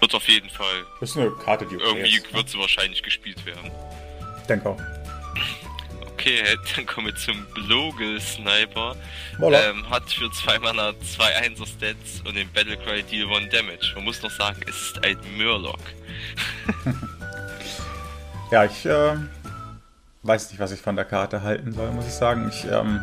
wird 0.00 0.14
auf 0.14 0.28
jeden 0.28 0.48
Fall. 0.50 0.84
ist 1.00 1.16
eine 1.16 1.30
Karte, 1.32 1.66
die 1.66 1.76
okay 1.76 1.84
Irgendwie 1.86 2.16
ist. 2.16 2.32
wird 2.34 2.48
sie 2.48 2.58
wahrscheinlich 2.58 3.02
gespielt 3.02 3.44
werden. 3.46 3.70
Denke 4.48 4.70
auch. 4.70 4.80
Okay, 6.18 6.42
dann 6.76 6.84
kommen 6.86 7.06
wir 7.06 7.14
zum 7.16 7.44
Blogel 7.54 8.20
Sniper. 8.20 8.96
Voilà. 9.38 9.70
Ähm, 9.70 9.88
hat 9.88 10.10
für 10.12 10.30
zwei 10.32 10.58
Mana 10.58 10.92
zwei 11.00 11.32
1er 11.46 11.64
Stats 11.66 12.20
und 12.24 12.34
den 12.36 12.50
Battlecry 12.52 13.02
Deal 13.04 13.28
1 13.32 13.52
Damage. 13.52 13.92
Man 13.94 14.04
muss 14.04 14.20
noch 14.22 14.30
sagen, 14.30 14.60
es 14.68 14.76
ist 14.76 15.04
ein 15.04 15.16
Murloc. 15.36 15.78
Ja, 18.50 18.64
ich 18.64 18.86
ähm, 18.86 19.28
weiß 20.22 20.50
nicht, 20.50 20.58
was 20.58 20.72
ich 20.72 20.80
von 20.80 20.96
der 20.96 21.04
Karte 21.04 21.42
halten 21.42 21.70
soll, 21.72 21.90
muss 21.90 22.06
ich 22.06 22.14
sagen. 22.14 22.48
Ich, 22.48 22.64
ähm, 22.64 22.98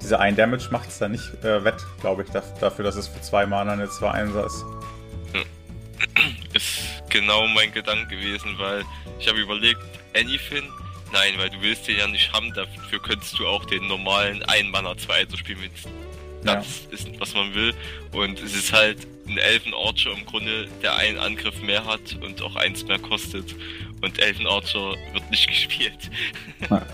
diese 0.00 0.18
1 0.18 0.38
Damage 0.38 0.68
macht 0.70 0.88
es 0.88 0.98
da 0.98 1.06
nicht 1.06 1.34
äh, 1.44 1.62
wett, 1.64 1.76
glaube 2.00 2.22
ich, 2.22 2.30
daf- 2.30 2.58
dafür, 2.58 2.82
dass 2.86 2.96
es 2.96 3.08
für 3.08 3.20
zwei 3.20 3.44
Mana 3.44 3.72
eine 3.72 3.90
2 3.90 4.10
1 4.10 4.34
ist. 4.34 4.64
Ist 6.54 6.78
genau 7.10 7.46
mein 7.48 7.72
Gedanke 7.72 8.16
gewesen, 8.16 8.54
weil 8.58 8.84
ich 9.18 9.28
habe 9.28 9.38
überlegt, 9.38 9.82
Anyfin? 10.16 10.64
Nein, 11.12 11.32
weil 11.38 11.48
du 11.50 11.60
willst 11.62 11.88
den 11.88 11.96
ja 11.98 12.06
nicht 12.06 12.32
haben, 12.32 12.52
dafür 12.54 13.00
könntest 13.00 13.38
du 13.38 13.46
auch 13.46 13.64
den 13.64 13.86
normalen 13.86 14.42
1 14.44 14.68
Mana 14.70 14.96
2 14.96 15.14
1 15.14 15.38
spielen, 15.38 15.58
wenn 15.62 15.70
Ja. 16.46 16.56
das 16.56 16.66
ist, 16.90 17.08
was 17.18 17.34
man 17.34 17.54
will. 17.54 17.74
Und 18.12 18.38
es 18.40 18.54
ist 18.54 18.72
halt 18.72 19.06
ein 19.26 19.38
Elfen 19.38 19.72
Archer 19.74 20.12
im 20.12 20.24
Grunde, 20.26 20.68
der 20.82 20.94
einen 20.96 21.18
Angriff 21.18 21.60
mehr 21.62 21.84
hat 21.84 22.16
und 22.22 22.40
auch 22.42 22.56
eins 22.56 22.84
mehr 22.86 22.98
kostet. 22.98 23.54
Und 24.02 24.18
Elfen 24.20 24.46
Archer 24.46 24.94
wird 25.12 25.30
nicht 25.30 25.46
gespielt. 25.48 26.10
Ja. 26.70 26.86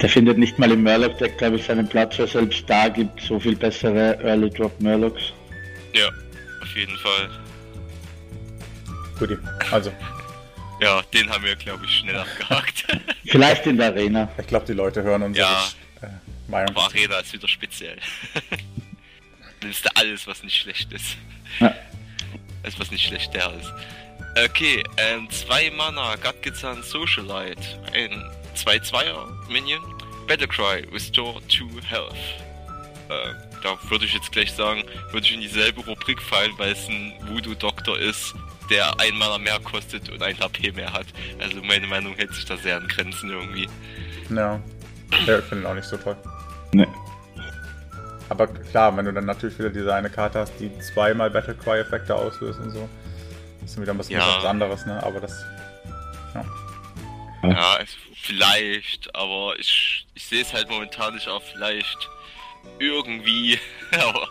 Der 0.00 0.08
findet 0.08 0.38
nicht 0.38 0.58
mal 0.58 0.70
im 0.70 0.82
Murloc-Deck, 0.82 1.38
glaube 1.38 1.56
ich, 1.56 1.64
seinen 1.64 1.88
Platz, 1.88 2.18
weil 2.18 2.28
selbst 2.28 2.64
da 2.68 2.88
gibt 2.88 3.20
so 3.22 3.40
viel 3.40 3.56
bessere 3.56 4.18
Early 4.22 4.50
Drop 4.50 4.78
Murlocs. 4.80 5.32
Ja, 5.94 6.08
auf 6.62 6.76
jeden 6.76 6.96
Fall. 6.98 7.30
Guti. 9.18 9.36
Also, 9.70 9.92
Ja, 10.80 11.02
den 11.12 11.30
haben 11.30 11.44
wir, 11.44 11.56
glaube 11.56 11.84
ich, 11.84 11.98
schnell 11.98 12.16
abgehakt. 12.18 12.84
Vielleicht 13.26 13.66
in 13.66 13.76
der 13.76 13.86
Arena. 13.88 14.28
ich 14.38 14.46
glaube, 14.46 14.66
die 14.66 14.72
Leute 14.72 15.02
hören 15.02 15.22
unsere 15.22 15.46
Ja. 15.46 15.68
äh. 16.02 16.08
Aber 16.66 16.82
Arena 16.84 17.18
ist 17.18 17.32
wieder 17.32 17.48
speziell. 17.48 17.98
Nimmst 19.62 19.84
du 19.84 19.88
alles, 19.96 20.26
was 20.26 20.42
nicht 20.42 20.56
schlecht 20.60 20.92
ist. 20.92 21.16
Ja. 21.60 21.74
Alles, 22.62 22.78
was 22.78 22.90
nicht 22.90 23.06
schlecht 23.06 23.32
der 23.34 23.52
ist. 23.54 23.72
Okay, 24.50 24.82
ähm, 24.96 25.30
zwei 25.30 25.70
Mana, 25.70 26.16
Gatgezahn 26.16 26.82
Socialite, 26.82 27.62
ein 27.92 28.10
2-2er 28.56 29.48
Minion, 29.48 29.80
Battlecry, 30.26 30.86
Restore 30.92 31.40
2 31.48 31.82
Health. 31.86 32.14
Äh, 33.08 33.34
da 33.62 33.78
würde 33.90 34.04
ich 34.06 34.12
jetzt 34.12 34.32
gleich 34.32 34.52
sagen, 34.52 34.82
würde 35.12 35.26
ich 35.26 35.32
in 35.34 35.40
dieselbe 35.40 35.82
Rubrik 35.82 36.20
fallen, 36.20 36.52
weil 36.58 36.72
es 36.72 36.88
ein 36.88 37.14
Voodoo-Doktor 37.28 37.98
ist, 37.98 38.34
der 38.70 38.98
ein 39.00 39.16
Mana 39.16 39.38
mehr 39.38 39.58
kostet 39.60 40.10
und 40.10 40.22
ein 40.22 40.38
HP 40.38 40.72
mehr 40.72 40.92
hat. 40.92 41.06
Also 41.40 41.62
meine 41.62 41.86
Meinung 41.86 42.14
hält 42.14 42.32
sich 42.34 42.44
da 42.44 42.56
sehr 42.56 42.76
an 42.76 42.88
Grenzen 42.88 43.30
irgendwie. 43.30 43.68
Ja. 44.30 44.60
ja 45.26 45.38
ich 45.38 45.44
finde 45.44 45.64
ihn 45.64 45.66
auch 45.66 45.74
nicht 45.74 45.88
so 45.88 45.96
toll. 45.96 46.16
Ne. 46.72 46.86
Aber 48.28 48.46
klar, 48.46 48.96
wenn 48.96 49.04
du 49.04 49.12
dann 49.12 49.26
natürlich 49.26 49.58
wieder 49.58 49.70
diese 49.70 49.94
eine 49.94 50.10
Karte 50.10 50.40
hast, 50.40 50.54
die 50.58 50.76
zweimal 50.80 51.30
Battlecry-Effekte 51.30 52.14
auslöst 52.14 52.58
und 52.58 52.70
so, 52.70 52.88
ist 53.64 53.76
dann 53.76 53.82
wieder 53.82 53.92
ein 53.92 53.98
bisschen 53.98 54.16
Ja. 54.16 54.38
was 54.38 54.44
anderes, 54.44 54.86
ne? 54.86 55.02
Aber 55.02 55.20
das. 55.20 55.44
Ja, 57.42 57.76
also 57.78 57.96
vielleicht, 58.16 59.14
aber 59.14 59.54
ich, 59.58 60.06
ich 60.14 60.24
sehe 60.24 60.42
es 60.42 60.54
halt 60.54 60.70
momentan 60.70 61.14
nicht 61.14 61.28
auch 61.28 61.42
vielleicht 61.42 62.08
irgendwie. 62.78 63.58
aber 63.92 64.26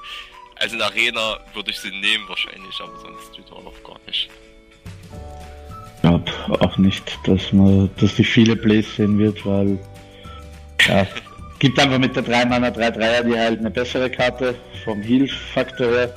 also 0.63 0.75
in 0.75 0.79
der 0.79 0.88
Arena 0.88 1.38
würde 1.53 1.72
ich 1.72 1.79
sie 1.79 1.89
nehmen 1.89 2.24
wahrscheinlich, 2.27 2.79
aber 2.82 2.98
sonst 3.00 3.38
wieder 3.38 3.53
auch 3.58 3.84
gar 3.84 4.00
nicht. 4.08 4.29
Ich 5.96 6.01
glaube 6.01 6.32
auch 6.62 6.77
nicht, 6.77 7.20
dass 7.25 7.51
man, 7.53 7.89
dass 7.98 8.15
die 8.15 8.24
viele 8.24 8.55
Plays 8.55 8.96
sehen 8.96 9.17
wird, 9.20 9.46
weil 9.46 9.77
ja, 10.88 11.05
gibt 11.60 11.77
einfach 11.79 12.00
mit 12.00 12.15
der 12.15 12.24
3 12.24 12.46
Mana 12.46 12.72
3 12.72 12.88
3er 12.89 13.24
die 13.24 13.38
halt 13.38 13.60
eine 13.60 13.72
bessere 13.72 14.10
Karte 14.10 14.55
vom 14.84 15.01
Heal-Faktor 15.01 15.88
her. 15.88 16.15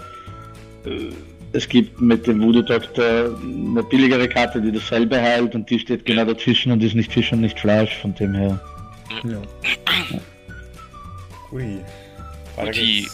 Äh, 0.86 1.12
Es 1.52 1.68
gibt 1.68 2.00
mit 2.00 2.26
dem 2.26 2.42
Voodoo 2.42 2.62
Doctor 2.62 3.36
eine 3.40 3.82
billigere 3.82 4.28
Karte, 4.28 4.60
die 4.60 4.72
dasselbe 4.72 5.20
heilt 5.20 5.54
und 5.54 5.68
die 5.70 5.78
steht 5.78 6.04
genau 6.04 6.24
dazwischen 6.24 6.72
und 6.72 6.82
ist 6.82 6.94
nicht 6.94 7.12
Fisch 7.12 7.32
und 7.32 7.40
nicht 7.40 7.58
Fleisch, 7.58 7.96
von 7.96 8.14
dem 8.14 8.34
her. 8.34 8.60
Ja. 9.24 9.40
Ui. 11.52 11.78
Weiter 12.56 12.68
Und 12.68 12.76
die-. 12.76 13.08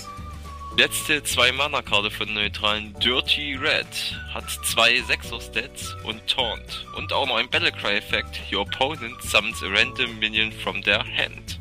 Letzte 0.79 1.23
zwei 1.23 1.53
Mana-Karte 1.53 2.11
von 2.11 2.33
neutralen 2.33 2.95
Dirty 2.99 3.57
Red 3.57 3.87
hat 4.33 4.49
zwei 4.65 5.01
6er 5.01 5.41
Stats 5.43 5.95
und 6.05 6.27
Taunt. 6.27 6.87
Und 6.97 7.13
auch 7.13 7.27
noch 7.27 7.37
ein 7.37 7.51
Battlecry-Effekt. 7.51 8.41
Your 8.51 8.63
opponent 8.63 9.21
summons 9.23 9.63
a 9.63 9.67
random 9.67 10.19
minion 10.19 10.51
from 10.51 10.83
their 10.83 11.01
hand. 11.01 11.59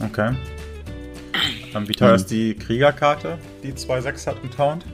Okay. 0.00 0.34
Ähm, 1.74 1.86
wie 1.86 1.92
teuer 1.92 2.14
ist 2.14 2.30
die 2.30 2.54
Kriegerkarte, 2.54 3.38
die 3.62 3.72
2-6 3.72 4.26
hat 4.26 4.42
und 4.42 4.54
Taunt? 4.54 4.86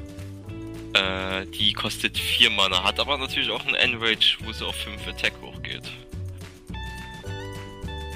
Äh, 0.92 1.46
die 1.46 1.72
kostet 1.72 2.18
4 2.18 2.50
Mana, 2.50 2.82
hat 2.82 2.98
aber 2.98 3.16
natürlich 3.16 3.48
auch 3.50 3.64
einen 3.64 3.76
Enrage, 3.76 4.36
wo 4.44 4.52
sie 4.52 4.66
auf 4.66 4.74
5 4.74 5.06
Attack 5.06 5.32
hochgeht. 5.40 5.84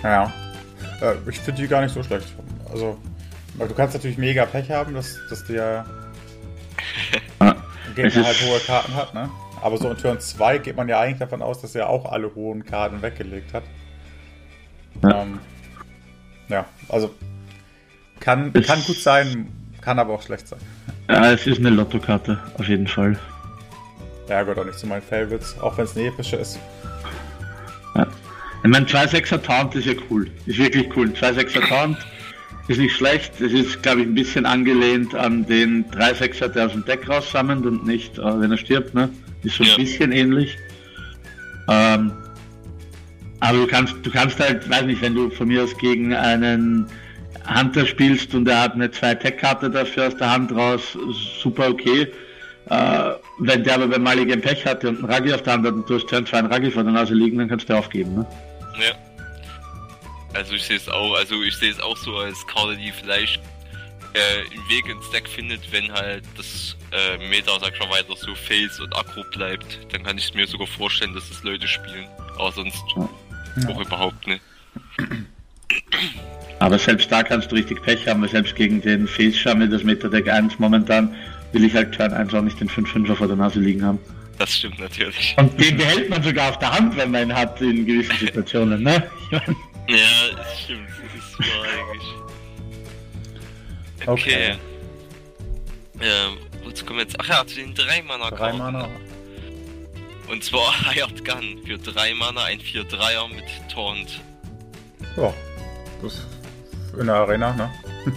Ja. 0.02 0.32
Äh, 1.00 1.14
ich 1.30 1.38
finde 1.38 1.62
die 1.62 1.68
gar 1.68 1.82
nicht 1.82 1.94
so 1.94 2.02
schlecht. 2.02 2.26
Also, 2.70 2.98
weil 3.58 3.68
du 3.68 3.74
kannst 3.74 3.94
natürlich 3.94 4.18
mega 4.18 4.46
Pech 4.46 4.70
haben, 4.70 4.94
dass, 4.94 5.18
dass 5.28 5.44
der 5.44 5.84
Ah, 7.40 7.54
Gegner 7.94 8.24
halt 8.24 8.40
hohe 8.42 8.58
Karten 8.60 8.94
hat, 8.94 9.14
ne? 9.14 9.28
Aber 9.60 9.76
so 9.76 9.90
in 9.90 9.96
Turn 9.98 10.20
2 10.20 10.58
geht 10.58 10.76
man 10.76 10.88
ja 10.88 11.00
eigentlich 11.00 11.18
davon 11.18 11.42
aus, 11.42 11.60
dass 11.60 11.74
er 11.74 11.88
auch 11.88 12.10
alle 12.10 12.32
hohen 12.34 12.64
Karten 12.64 13.02
weggelegt 13.02 13.52
hat. 13.52 13.64
Ja. 15.02 15.22
Ähm, 15.22 15.38
ja, 16.48 16.64
also 16.88 17.12
kann, 18.20 18.50
Es- 18.54 18.66
kann 18.66 18.82
gut 18.84 18.96
sein, 19.00 19.48
kann 19.80 19.98
aber 19.98 20.14
auch 20.14 20.22
schlecht 20.22 20.46
sein. 20.48 20.60
Ja, 21.10 21.32
es 21.32 21.46
ist 21.46 21.58
eine 21.58 21.70
Lottokarte, 21.70 22.38
auf 22.58 22.68
jeden 22.68 22.86
Fall. 22.86 23.18
Ja, 24.28 24.42
gehört 24.42 24.58
auch 24.58 24.64
nicht 24.64 24.78
zu 24.78 24.86
meinen 24.86 25.02
Favorites, 25.02 25.56
auch 25.60 25.76
wenn 25.78 25.84
es 25.84 25.96
eine 25.96 26.06
epische 26.06 26.36
ist. 26.36 26.58
Ich 28.64 28.70
meine, 28.70 28.86
2-6er 28.86 29.40
Taunt 29.42 29.74
ist 29.76 29.86
ja 29.86 29.94
cool. 30.10 30.30
Ist 30.46 30.58
wirklich 30.58 30.94
cool. 30.96 31.08
2-6er 31.08 31.66
Taunt 31.68 31.96
ist 32.68 32.78
nicht 32.78 32.94
schlecht. 32.94 33.40
Es 33.40 33.52
ist, 33.52 33.82
glaube 33.82 34.02
ich, 34.02 34.06
ein 34.06 34.14
bisschen 34.14 34.46
angelehnt 34.46 35.14
an 35.14 35.44
den 35.46 35.84
3-6er, 35.90 36.48
der 36.48 36.66
aus 36.66 36.72
dem 36.72 36.84
Deck 36.84 37.08
raussammelt 37.08 37.64
und 37.66 37.86
nicht, 37.86 38.18
äh, 38.18 38.40
wenn 38.40 38.50
er 38.50 38.58
stirbt, 38.58 38.94
ne? 38.94 39.08
Ist 39.42 39.56
so 39.56 39.64
ein 39.64 39.70
Ja. 39.70 39.76
bisschen 39.76 40.12
ähnlich. 40.12 40.56
Ähm, 41.68 42.12
aber 43.40 43.58
du 43.58 43.66
kannst, 43.66 43.94
du 44.02 44.10
kannst 44.10 44.38
halt, 44.40 44.68
weiß 44.68 44.82
nicht, 44.84 45.00
wenn 45.00 45.14
du 45.14 45.30
von 45.30 45.48
mir 45.48 45.62
aus 45.64 45.76
gegen 45.78 46.14
einen 46.14 46.86
Hunter 47.48 47.86
spielst 47.86 48.34
und 48.34 48.48
er 48.48 48.62
hat 48.62 48.74
eine 48.74 48.88
2-Tech-Karte 48.88 49.70
dafür 49.70 50.08
aus 50.08 50.16
der 50.16 50.30
Hand 50.32 50.52
raus, 50.54 50.96
super 51.42 51.68
okay. 51.70 52.08
Äh, 52.70 53.10
wenn 53.38 53.64
der 53.64 53.76
aber 53.76 53.86
beim 53.88 54.02
Maligen 54.02 54.40
Pech 54.42 54.66
hatte 54.66 54.90
und 54.90 54.96
einen 54.98 55.06
Raggi 55.06 55.32
auf 55.32 55.42
der 55.42 55.54
Hand 55.54 55.66
hat 55.66 55.72
und 55.72 55.88
du 55.88 55.94
hast 55.94 56.06
Turn 56.08 56.26
2 56.26 56.38
einen 56.38 56.52
Raggi 56.52 56.70
vor 56.70 56.82
der 56.84 56.92
Nase 56.92 57.14
liegen, 57.14 57.38
dann 57.38 57.48
kannst 57.48 57.70
du 57.70 57.74
aufgeben, 57.74 58.14
ne? 58.14 58.26
Ja. 58.78 58.94
Also 60.34 60.54
ich 60.54 60.62
sehe 60.62 60.76
es 60.76 60.88
auch, 60.88 61.14
also 61.14 61.42
ich 61.42 61.56
sehe 61.56 61.70
es 61.70 61.80
auch 61.80 61.96
so 61.96 62.16
als 62.18 62.38
die 62.78 62.92
vielleicht 62.92 63.40
äh, 64.14 64.50
einen 64.52 64.68
Weg 64.68 64.86
ins 64.88 65.10
Deck 65.10 65.28
findet, 65.28 65.60
wenn 65.72 65.90
halt 65.92 66.22
das 66.36 66.76
äh, 66.92 67.18
Meta, 67.28 67.58
sag 67.60 67.72
ich 67.74 67.80
mal, 67.80 67.90
weiter 67.90 68.14
so 68.16 68.34
Face 68.34 68.80
und 68.80 68.94
Aggro 68.96 69.24
bleibt, 69.32 69.78
dann 69.92 70.02
kann 70.02 70.18
ich 70.18 70.32
mir 70.34 70.46
sogar 70.46 70.66
vorstellen, 70.66 71.14
dass 71.14 71.28
das 71.28 71.42
Leute 71.42 71.66
spielen. 71.68 72.06
Aber 72.36 72.52
sonst 72.52 72.82
Ja. 72.96 73.08
auch 73.68 73.80
überhaupt 73.80 74.26
nicht. 74.26 74.42
Aber 76.60 76.78
selbst 76.78 77.10
da 77.12 77.22
kannst 77.22 77.50
du 77.52 77.56
richtig 77.56 77.82
Pech 77.82 78.06
haben, 78.08 78.22
weil 78.22 78.30
selbst 78.30 78.56
gegen 78.56 78.80
den 78.80 79.06
Face-Schammel, 79.06 79.68
das 79.68 79.84
Meta-Deck 79.84 80.28
1 80.28 80.58
momentan, 80.58 81.14
will 81.52 81.64
ich 81.64 81.74
halt 81.74 81.94
Turn 81.94 82.12
1 82.12 82.34
auch 82.34 82.42
nicht 82.42 82.60
den 82.60 82.68
5-5er 82.68 83.14
vor 83.14 83.26
der 83.28 83.36
Nase 83.36 83.60
liegen 83.60 83.84
haben. 83.84 83.98
Das 84.38 84.56
stimmt 84.56 84.78
natürlich. 84.78 85.34
Und 85.36 85.58
den 85.60 85.76
behält 85.76 86.10
man 86.10 86.22
sogar 86.22 86.50
auf 86.50 86.58
der 86.58 86.72
Hand, 86.72 86.96
wenn 86.96 87.10
man 87.10 87.22
ihn 87.28 87.34
hat 87.34 87.60
in 87.60 87.84
gewissen 87.86 88.16
Situationen, 88.18 88.82
ne? 88.82 89.10
Ich 89.30 89.32
mein, 89.46 89.56
Ja, 89.88 90.36
das 90.36 90.60
stimmt. 90.60 90.88
Das 90.88 91.24
ist 91.24 91.38
wahr 91.38 91.64
eigentlich. 91.64 92.08
Okay. 94.06 94.06
Okay. 94.06 94.58
Ähm, 96.00 96.38
wozu 96.62 96.84
kommen 96.84 96.98
wir 96.98 97.04
jetzt? 97.04 97.16
Ach 97.18 97.26
ja, 97.28 97.46
zu 97.46 97.56
den 97.56 97.74
3 97.74 98.02
Mana 98.02 98.30
Drei 98.30 98.52
Mana. 98.52 98.88
Und 100.28 100.44
zwar 100.44 100.72
Hired 100.92 101.24
Gun 101.24 101.60
für 101.66 101.78
3 101.78 102.14
Mana, 102.14 102.44
ein 102.44 102.60
4-3er 102.60 103.28
mit 103.34 103.44
Taunt. 103.72 104.20
Ja, 105.16 105.32
das 106.02 106.26
in 106.98 107.06
der 107.06 107.16
Arena, 107.16 107.52
ne? 107.54 107.72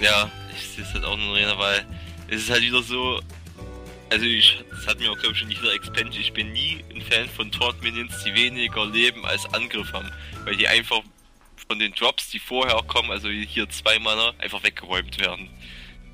Ja, 0.00 0.30
ich 0.54 0.66
sehe 0.68 0.84
es 0.84 0.94
halt 0.94 1.04
auch 1.04 1.16
nur 1.18 1.36
reden, 1.36 1.58
weil 1.58 1.84
es 2.28 2.42
ist 2.42 2.50
halt 2.50 2.62
wieder 2.62 2.82
so. 2.82 3.20
Also 4.10 4.24
ich, 4.24 4.62
das 4.70 4.86
hat 4.88 4.98
mir 4.98 5.10
auch 5.10 5.18
glaube 5.18 5.32
ich 5.32 5.38
schon 5.38 5.50
jeder 5.50 5.72
Expansion. 5.72 6.20
Ich 6.20 6.32
bin 6.32 6.52
nie 6.52 6.84
ein 6.94 7.00
Fan 7.02 7.28
von 7.28 7.50
Taunt 7.52 7.80
Minions, 7.82 8.24
die 8.24 8.34
weniger 8.34 8.86
Leben 8.86 9.24
als 9.24 9.46
Angriff 9.54 9.92
haben, 9.92 10.10
weil 10.44 10.56
die 10.56 10.66
einfach 10.66 11.00
von 11.68 11.78
den 11.78 11.92
Drops, 11.92 12.30
die 12.30 12.40
vorher 12.40 12.80
kommen, 12.88 13.12
also 13.12 13.28
hier 13.28 13.68
zwei 13.68 13.98
Mana, 14.00 14.32
einfach 14.38 14.62
weggeräumt 14.64 15.20
werden. 15.20 15.48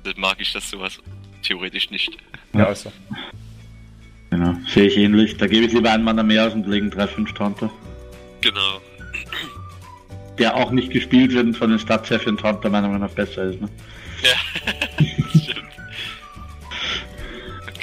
Das 0.03 0.15
mag 0.15 0.39
ich 0.39 0.53
das 0.53 0.69
sowas 0.69 0.99
theoretisch 1.41 1.89
nicht. 1.89 2.15
Ja, 2.53 2.67
also. 2.67 2.91
Genau, 4.29 4.55
sehe 4.67 4.85
ich 4.85 4.97
ähnlich. 4.97 5.37
Da 5.37 5.47
gebe 5.47 5.65
ich 5.65 5.73
lieber 5.73 5.91
einen 5.91 6.03
Mana 6.03 6.21
mehr 6.21 6.45
aus 6.45 6.53
und 6.53 6.67
legen 6.67 6.91
3-5 6.91 7.33
Taunter. 7.33 7.71
Genau. 8.41 8.81
Der 10.37 10.55
auch 10.55 10.69
nicht 10.69 10.91
gespielt 10.91 11.33
wird 11.33 11.45
und 11.45 11.57
von 11.57 11.71
den 11.71 11.79
für 11.79 12.27
einen 12.27 12.37
Taunter 12.37 12.69
meiner 12.69 12.87
Meinung 12.87 13.07
nach 13.07 13.15
besser 13.15 13.45
ist. 13.45 13.59
Ne? 13.59 13.69
Ja. 14.21 15.07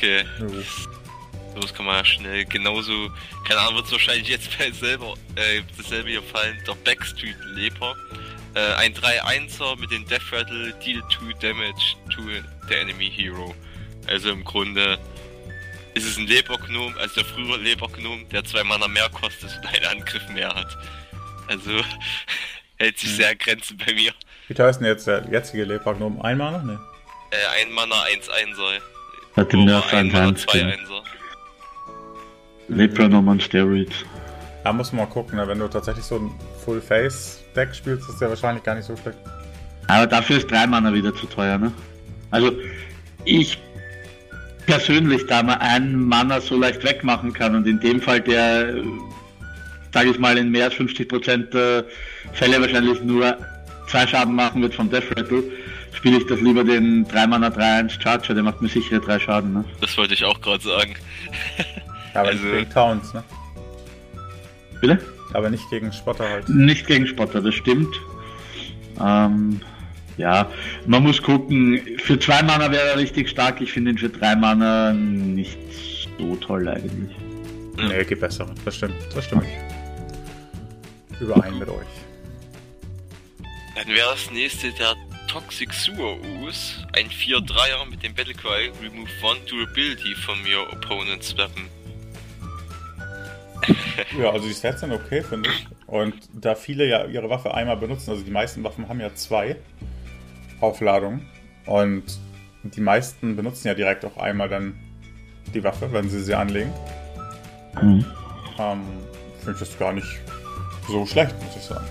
Okay, 0.05 0.25
Ja, 0.39 1.55
sowas 1.55 1.73
kann 1.73 1.87
man 1.87 1.97
ja 1.97 2.05
schnell 2.05 2.45
genauso, 2.45 3.11
keine 3.49 3.61
Ahnung, 3.61 3.77
wird 3.77 3.87
es 3.87 3.93
wahrscheinlich 3.93 4.29
jetzt 4.29 4.59
bei 4.59 4.71
selber, 4.71 5.15
äh, 5.37 5.63
dasselbe 5.79 6.11
hier 6.11 6.23
fallen, 6.23 6.59
der 6.67 6.75
Backstreet 6.75 7.37
Leper. 7.55 7.97
Äh, 8.55 8.75
ein 8.75 8.95
3-1er 8.95 9.81
mit 9.81 9.91
dem 9.91 10.07
Death 10.07 10.31
Rattle, 10.31 10.75
deal 10.85 11.03
2 11.09 11.33
Damage 11.41 11.97
to 12.15 12.23
the 12.69 12.75
enemy 12.75 13.11
hero. 13.11 13.55
Also 14.07 14.31
im 14.31 14.45
Grunde 14.45 14.99
ist 15.95 16.07
es 16.07 16.19
ein 16.19 16.27
Lebergnom, 16.27 16.95
also 16.99 17.15
der 17.15 17.25
frühere 17.25 17.57
Lebergnom, 17.59 18.29
der 18.29 18.45
zwei 18.45 18.63
Mana 18.63 18.89
mehr 18.89 19.09
kostet 19.09 19.51
und 19.57 19.67
einen 19.67 20.01
Angriff 20.01 20.29
mehr 20.29 20.55
hat. 20.55 20.77
Also 21.49 21.71
hält 22.77 22.99
sich 22.99 23.11
sehr 23.17 23.31
an 23.31 23.39
Grenzen 23.39 23.79
bei 23.79 23.95
mir. 23.95 24.13
Wie 24.49 24.55
teuer 24.55 24.69
ist 24.69 24.79
denn 24.81 24.87
jetzt 24.87 25.07
der 25.07 25.25
jetzige 25.31 25.65
Lebpagnom? 25.65 26.21
Einmal 26.21 26.53
noch? 26.53 26.63
Ne. 26.63 26.79
Äh, 27.31 27.63
ein 27.63 27.73
Mana, 27.73 27.95
1-1er. 28.05 28.81
Hat 29.37 29.53
den 29.53 29.65
Nerf 29.65 29.93
ein 29.93 30.15
1 30.15 30.43
2 30.43 30.59
1er. 30.59 30.77
Lepra 32.69 33.09
nochmal 33.09 33.41
Steroids. 33.41 34.05
Da 34.63 34.73
muss 34.73 34.93
man 34.93 35.07
mal 35.07 35.13
gucken, 35.13 35.39
ne? 35.39 35.47
wenn 35.47 35.59
du 35.59 35.69
tatsächlich 35.69 36.05
so 36.05 36.17
ein 36.17 36.31
Full-Face-Deck 36.65 37.75
spielst, 37.75 38.09
ist 38.09 38.21
der 38.21 38.31
wahrscheinlich 38.31 38.65
gar 38.65 38.75
nicht 38.75 38.87
so 38.87 38.97
schlecht. 38.97 39.19
Aber 39.89 40.07
dafür 40.07 40.39
ist 40.39 40.51
3 40.51 40.67
Mana 40.67 40.93
wieder 40.95 41.15
zu 41.15 41.27
teuer, 41.27 41.59
ne? 41.59 41.73
Also, 42.31 42.53
ich 43.25 43.59
persönlich, 44.67 45.27
da 45.27 45.43
man 45.43 45.61
einen 45.61 46.09
Mana 46.09 46.41
so 46.41 46.57
leicht 46.57 46.83
wegmachen 46.85 47.33
kann 47.33 47.55
und 47.55 47.67
in 47.67 47.81
dem 47.81 48.01
Fall 48.01 48.21
der, 48.21 48.83
sage 49.93 50.11
ich 50.11 50.19
mal, 50.19 50.39
in 50.39 50.51
mehr 50.51 50.65
als 50.67 50.75
50% 50.75 51.51
der 51.51 51.85
Fälle 52.33 52.61
wahrscheinlich 52.61 53.03
nur 53.03 53.37
zwei 53.89 54.07
Schaden 54.07 54.35
machen 54.35 54.63
wird 54.63 54.75
vom 54.75 54.91
Death 54.91 55.11
Rattle, 55.17 55.43
spiele 55.95 56.19
ich 56.19 56.27
das 56.27 56.41
lieber 56.41 56.65
den 56.65 57.07
3 57.09 57.27
Mana 57.27 57.49
3-1 57.49 58.01
Charger, 58.03 58.35
der 58.35 58.43
macht 58.43 58.61
mir 58.61 58.69
sichere 58.69 59.01
3 59.01 59.19
Schaden, 59.21 59.53
ne? 59.53 59.65
Das 59.81 59.97
wollte 59.97 60.15
ich 60.15 60.25
auch 60.25 60.41
gerade 60.41 60.63
sagen. 60.63 60.95
Ja, 62.15 62.21
aber 62.21 62.29
Also- 62.31 62.45
nicht 62.45 62.53
gegen 62.59 62.71
Towns, 62.71 63.15
ne? 63.15 63.25
Bitte? 64.81 64.99
Aber 65.33 65.51
nicht 65.51 65.69
gegen 65.71 65.93
Spotter 65.93 66.29
halt. 66.29 66.49
Nicht 66.49 66.87
gegen 66.87 67.07
Spotter, 67.07 67.41
das 67.41 67.55
stimmt. 67.55 67.95
Ähm, 69.01 69.61
ja, 70.17 70.49
man 70.87 71.03
muss 71.03 71.21
gucken. 71.21 71.81
Für 71.99 72.19
zwei 72.21 72.43
Mana 72.43 72.71
wäre 72.71 72.91
er 72.91 72.99
richtig 72.99 73.29
stark. 73.31 73.61
Ich 73.61 73.73
finde 73.73 73.93
ihn 73.93 73.99
für 73.99 74.09
drei 74.11 74.37
Mana 74.37 74.93
nicht 74.93 75.59
so 76.19 76.37
toll 76.37 76.69
eigentlich. 76.69 77.17
Ja. 77.79 77.89
Nee, 77.89 78.05
geht 78.05 78.21
besser. 78.21 78.47
Das 78.65 78.77
stimmt. 78.77 78.95
Das 79.15 79.25
stimmt. 79.25 79.45
Überein 81.19 81.59
mit 81.59 81.69
euch. 81.69 81.87
Dann 83.75 83.89
wäre 83.89 84.11
das 84.13 84.31
nächste 84.31 84.71
der 84.73 84.95
Toxic 85.29 85.73
Sewer 85.73 86.17
Ooze. 86.41 86.87
Ein 86.93 87.09
4-3er 87.09 87.89
mit 87.91 88.03
dem 88.03 88.15
Battlecry. 88.15 88.73
Remove 88.83 89.11
one 89.23 89.41
Durability 89.49 90.15
from 90.15 90.39
your 90.45 90.73
opponent's 90.73 91.37
weapon. 91.37 91.69
Ja, 94.19 94.31
also 94.31 94.47
die 94.47 94.55
Stats 94.55 94.81
sind 94.81 94.93
okay, 94.93 95.23
finde 95.23 95.49
ich. 95.49 95.67
Und 95.87 96.15
da 96.33 96.55
viele 96.55 96.87
ja 96.87 97.05
ihre 97.07 97.31
Waffe 97.31 97.55
einmal 97.55 97.77
benutzen, 97.77 98.11
also 98.11 98.23
die 98.23 98.31
meisten 98.31 98.63
Waffen 98.65 98.89
haben 98.89 99.01
ja 99.01 99.15
zwei 99.15 99.57
Aufladungen. 100.61 101.27
Und 101.67 102.05
die 102.63 102.81
meisten 102.81 103.37
benutzen 103.37 103.69
ja 103.69 103.75
direkt 103.75 104.05
auch 104.05 104.17
einmal 104.17 104.49
dann 104.49 104.79
die 105.53 105.63
Waffe, 105.63 105.93
wenn 105.93 106.09
sie 106.09 106.23
sie 106.23 106.35
anlegen. 106.35 106.73
Mhm. 107.81 108.05
Ähm, 108.59 108.83
finde 109.39 109.53
ich 109.53 109.59
das 109.59 109.79
gar 109.79 109.93
nicht 109.93 110.21
so 110.89 111.07
schlecht, 111.07 111.35
muss 111.43 111.57
ich 111.57 111.63
sagen. 111.63 111.87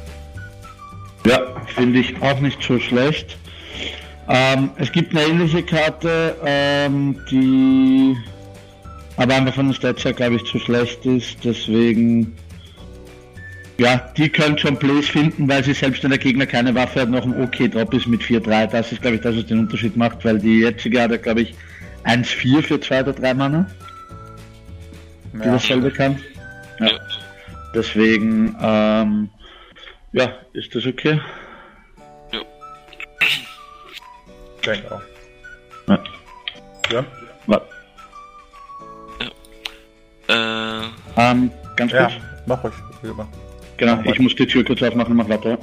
Ja, 1.25 1.41
finde 1.75 1.99
ich 1.99 2.21
auch 2.21 2.39
nicht 2.39 2.61
so 2.61 2.79
schlecht. 2.79 3.37
Ähm, 4.27 4.71
es 4.77 4.91
gibt 4.91 5.15
eine 5.15 5.25
ähnliche 5.25 5.63
Karte, 5.63 6.35
ähm, 6.45 7.19
die 7.29 8.15
aber 9.17 9.35
einfach 9.35 9.53
von 9.53 9.67
den 9.67 9.73
Stats 9.73 10.03
her, 10.05 10.13
glaube 10.13 10.35
ich, 10.35 10.43
zu 10.45 10.59
schlecht 10.59 11.05
ist. 11.05 11.37
Deswegen, 11.43 12.35
ja, 13.77 13.97
die 14.17 14.29
können 14.29 14.57
schon 14.57 14.77
Plays 14.77 15.07
finden, 15.07 15.47
weil 15.47 15.63
sie 15.63 15.73
selbst 15.73 16.03
wenn 16.03 16.09
der 16.09 16.19
Gegner 16.19 16.45
keine 16.45 16.73
Waffe 16.73 17.01
hat, 17.01 17.09
noch 17.09 17.25
ein 17.25 17.43
OK-Drop 17.43 17.93
ist 17.93 18.07
mit 18.07 18.21
4-3. 18.21 18.67
Das 18.67 18.91
ist, 18.91 19.01
glaube 19.01 19.17
ich, 19.17 19.21
das, 19.21 19.35
was 19.35 19.45
den 19.45 19.59
Unterschied 19.59 19.95
macht, 19.95 20.23
weil 20.25 20.39
die 20.39 20.59
jetzige 20.61 21.01
hat, 21.01 21.23
glaube 21.23 21.41
ich, 21.41 21.53
1-4 22.05 22.61
für 22.63 22.79
2 22.79 23.01
oder 23.01 23.13
3 23.13 23.33
Mana, 23.33 23.67
die 25.33 25.39
Ja, 25.39 25.53
dasselbe 25.53 25.91
kann. 25.91 26.17
Ja. 26.79 26.87
Ja. 26.87 26.99
Deswegen, 27.75 28.55
ähm, 28.61 29.29
ja, 30.13 30.37
ist 30.53 30.73
das 30.73 30.85
okay? 30.85 31.19
ich 34.55 34.65
denke 34.65 34.91
auch. 34.95 35.01
Ja. 35.87 36.03
Ja, 36.91 37.05
Wa- 37.47 37.61
Äh, 40.29 40.83
Ähm, 41.17 41.51
ganz 41.75 41.91
ja 41.91 42.07
kurz. 42.07 42.13
mach 42.45 42.63
ruhig. 42.63 42.73
Lieber. 43.01 43.27
Genau, 43.77 43.97
mach 43.97 44.05
ich 44.05 44.19
muss 44.19 44.35
die 44.35 44.47
Tür 44.47 44.63
kurz 44.63 44.81
aufmachen, 44.81 45.15
mach 45.15 45.27
weiter. 45.27 45.57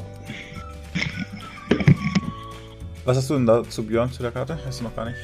Was 3.06 3.16
hast 3.16 3.30
du 3.30 3.34
denn 3.34 3.46
dazu, 3.46 3.82
Björn, 3.86 4.12
zu 4.12 4.22
der 4.22 4.30
Karte? 4.32 4.58
Hast 4.66 4.80
du 4.80 4.84
noch 4.84 4.94
gar 4.94 5.06
nicht? 5.06 5.16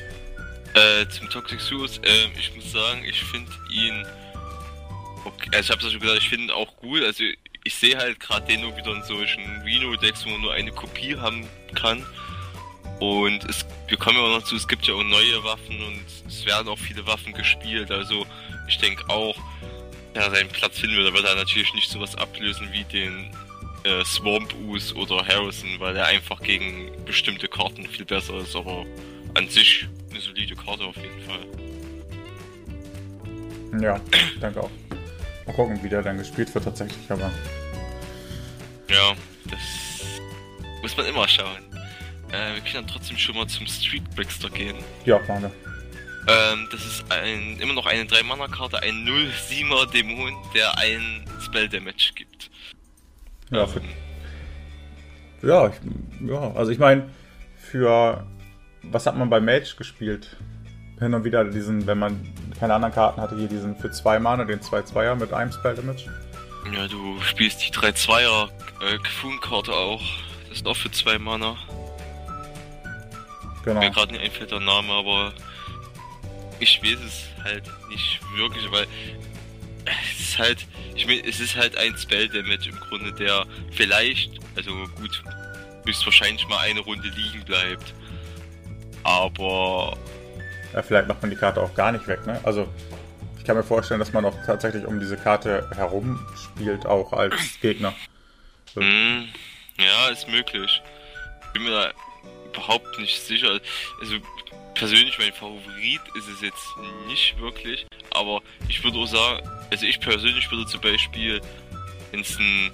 äh, 0.75 1.07
zum 1.09 1.29
Toxic 1.31 1.61
Sewer, 1.61 1.87
ähm, 2.03 2.31
ich 2.39 2.55
muss 2.57 2.71
sagen, 2.73 3.03
ich 3.09 3.23
finde 3.25 3.51
ihn. 3.71 4.07
Okay, 5.25 5.49
also 5.55 5.61
ich 5.61 5.71
hab's 5.71 5.85
ja 5.85 5.91
schon 5.91 6.01
gesagt, 6.01 6.19
ich 6.21 6.29
finde 6.29 6.45
ihn 6.47 6.51
auch 6.51 6.75
gut. 6.77 7.03
Also 7.03 7.25
ich 7.67 7.75
sehe 7.75 7.99
halt 7.99 8.21
gerade 8.21 8.47
den 8.47 8.61
nur 8.61 8.77
wieder 8.77 8.93
in 8.93 9.03
solchen 9.03 9.43
Reno-Decks, 9.63 10.25
wo 10.25 10.31
man 10.31 10.41
nur 10.41 10.53
eine 10.53 10.71
Kopie 10.71 11.17
haben 11.17 11.49
kann. 11.75 12.07
Und 13.01 13.45
es, 13.45 13.67
wir 13.89 13.97
kommen 13.99 14.17
ja 14.17 14.23
auch 14.23 14.39
noch 14.39 14.45
zu, 14.45 14.55
es 14.55 14.69
gibt 14.69 14.87
ja 14.87 14.95
auch 14.95 15.03
neue 15.03 15.43
Waffen 15.43 15.83
und 15.83 16.01
es 16.29 16.47
werden 16.47 16.69
auch 16.69 16.79
viele 16.79 17.05
Waffen 17.07 17.33
gespielt. 17.33 17.91
Also 17.91 18.25
ich 18.69 18.79
denke 18.79 19.05
auch, 19.09 19.37
ja, 20.15 20.31
seinen 20.31 20.49
Platz 20.49 20.79
finden 20.79 20.97
wird. 20.97 21.09
Da 21.09 21.13
wird 21.13 21.27
er 21.27 21.35
natürlich 21.35 21.75
nicht 21.75 21.91
sowas 21.91 22.15
ablösen 22.15 22.73
wie 22.73 22.85
den 22.85 23.31
äh, 23.83 24.05
Swamp 24.05 24.55
Ooze 24.67 24.95
oder 24.95 25.27
Harrison, 25.27 25.69
weil 25.79 25.97
er 25.97 26.07
einfach 26.07 26.41
gegen 26.41 26.93
bestimmte 27.05 27.49
Karten 27.49 27.85
viel 27.87 28.05
besser 28.05 28.39
ist. 28.39 28.55
Aber 28.55 28.87
an 29.35 29.49
sich 29.49 29.89
eine 30.11 30.21
solide 30.21 30.55
Karte 30.55 30.85
auf 30.85 30.97
jeden 30.97 31.21
Fall. 31.23 31.47
Ja, 33.83 34.01
ich 34.13 34.41
denke 34.41 34.63
auch. 34.63 34.71
Mal 35.47 35.53
gucken, 35.55 35.83
wie 35.83 35.89
der 35.89 36.03
dann 36.03 36.19
gespielt 36.19 36.53
wird 36.55 36.65
tatsächlich, 36.65 37.11
aber 37.11 37.31
Ja, 38.89 39.15
das 39.51 40.21
muss 40.83 40.97
man 40.97 41.07
immer 41.07 41.27
schauen. 41.29 41.63
Äh, 42.33 42.55
wir 42.55 42.61
können 42.63 42.75
dann 42.75 42.87
trotzdem 42.89 43.17
schon 43.17 43.37
mal 43.37 43.47
zum 43.47 43.67
Street 43.67 44.09
Brickster 44.15 44.51
gehen. 44.51 44.77
ja, 45.05 45.21
wir. 45.27 45.51
Ähm, 46.29 46.69
das 46.73 46.85
ist 46.85 47.05
ein, 47.13 47.57
immer 47.61 47.75
noch 47.75 47.87
eine 47.87 48.03
3-Mana-Karte, 48.03 48.83
ein 48.83 49.07
0-7er 49.07 49.91
Dämon, 49.93 50.35
der 50.55 50.77
ein 50.79 51.25
Spell 51.41 51.69
Damage 51.69 52.13
gibt. 52.17 52.51
Ja, 53.51 53.65
für, 53.65 53.81
ja, 55.43 55.69
ich, 55.69 55.75
ja, 56.29 56.53
also 56.53 56.73
ich 56.73 56.79
meine, 56.79 57.09
für 57.57 58.27
was 58.83 59.07
hat 59.07 59.17
man 59.17 59.31
bei 59.31 59.41
Mage 59.41 59.75
gespielt? 59.79 60.37
Hin 60.99 61.15
und 61.15 61.23
wieder 61.25 61.45
diesen, 61.45 61.87
wenn 61.87 61.99
man 61.99 62.21
keine 62.59 62.75
anderen 62.75 62.95
Karten 62.95 63.21
hatte, 63.21 63.37
hier 63.37 63.49
diesen 63.49 63.77
für 63.77 63.91
zwei 63.91 64.19
Mana, 64.19 64.45
den 64.45 64.61
2-2er 64.61 65.15
mit 65.15 65.33
einem 65.33 65.53
Spell 65.53 65.75
Damage. 65.75 66.11
Ja, 66.73 66.89
du 66.89 67.21
spielst 67.23 67.67
die 67.67 67.73
3-2er 67.73 68.49
äh, 68.81 68.99
Kfun-Karte 68.99 69.73
auch. 69.73 70.03
Das 70.49 70.59
ist 70.59 70.67
auch 70.67 70.77
für 70.77 70.91
2 70.91 71.19
Mana. 71.19 71.57
Genau. 73.65 73.81
Mir 73.81 73.91
gerade 73.91 74.13
nicht 74.13 74.25
einfällt 74.25 74.51
der 74.51 74.61
Name, 74.61 74.93
aber 74.93 75.33
ich 76.61 76.83
weiß 76.83 76.99
es 77.07 77.25
halt 77.45 77.65
nicht 77.89 78.21
wirklich, 78.35 78.71
weil 78.71 78.87
es 79.85 80.21
ist 80.21 80.39
halt, 80.39 80.67
ich 80.95 81.07
meine, 81.07 81.25
es 81.27 81.41
ist 81.41 81.57
halt 81.57 81.77
ein 81.77 81.97
Spell 81.97 82.29
Damage 82.29 82.69
im 82.69 82.77
Grunde, 82.81 83.13
der 83.13 83.45
vielleicht, 83.73 84.33
also 84.57 84.71
gut, 85.01 85.23
höchstwahrscheinlich 85.85 86.47
mal 86.49 86.59
eine 86.59 86.81
Runde 86.81 87.09
liegen 87.09 87.45
bleibt. 87.45 87.95
Aber 89.05 89.97
Ja, 90.73 90.83
vielleicht 90.83 91.09
macht 91.09 91.23
man 91.23 91.31
die 91.31 91.37
Karte 91.37 91.61
auch 91.61 91.75
gar 91.75 91.93
nicht 91.93 92.07
weg, 92.07 92.27
ne? 92.27 92.41
Also 92.43 92.69
ich 93.39 93.45
kann 93.45 93.57
mir 93.57 93.63
vorstellen, 93.63 94.01
dass 94.01 94.13
man 94.13 94.25
auch 94.25 94.35
tatsächlich 94.45 94.85
um 94.87 94.99
diese 94.99 95.17
Karte 95.17 95.71
herum 95.75 96.25
spielt, 96.37 96.87
auch 96.87 97.13
als 97.13 97.35
Gegner. 97.61 97.95
So. 98.75 98.81
Hm, 98.81 99.29
ja, 99.79 100.09
ist 100.09 100.29
möglich. 100.29 100.83
Bin 101.53 101.63
mir 101.63 101.71
da 101.71 101.93
überhaupt 102.53 102.99
nicht 102.99 103.21
sicher. 103.21 103.61
Also 104.01 104.17
persönlich 104.75 105.19
mein 105.19 105.33
Favorit 105.33 106.01
ist 106.17 106.29
es 106.29 106.43
jetzt 106.43 106.67
nicht 107.07 107.39
wirklich, 107.41 107.87
aber 108.11 108.43
ich 108.69 108.83
würde 108.85 108.99
auch 108.99 109.07
sagen, 109.07 109.49
also 109.71 109.87
ich 109.87 110.01
persönlich 110.01 110.51
würde 110.51 110.67
zum 110.67 110.81
Beispiel, 110.81 111.41
wenn 112.11 112.21
es 112.21 112.39
ein 112.39 112.71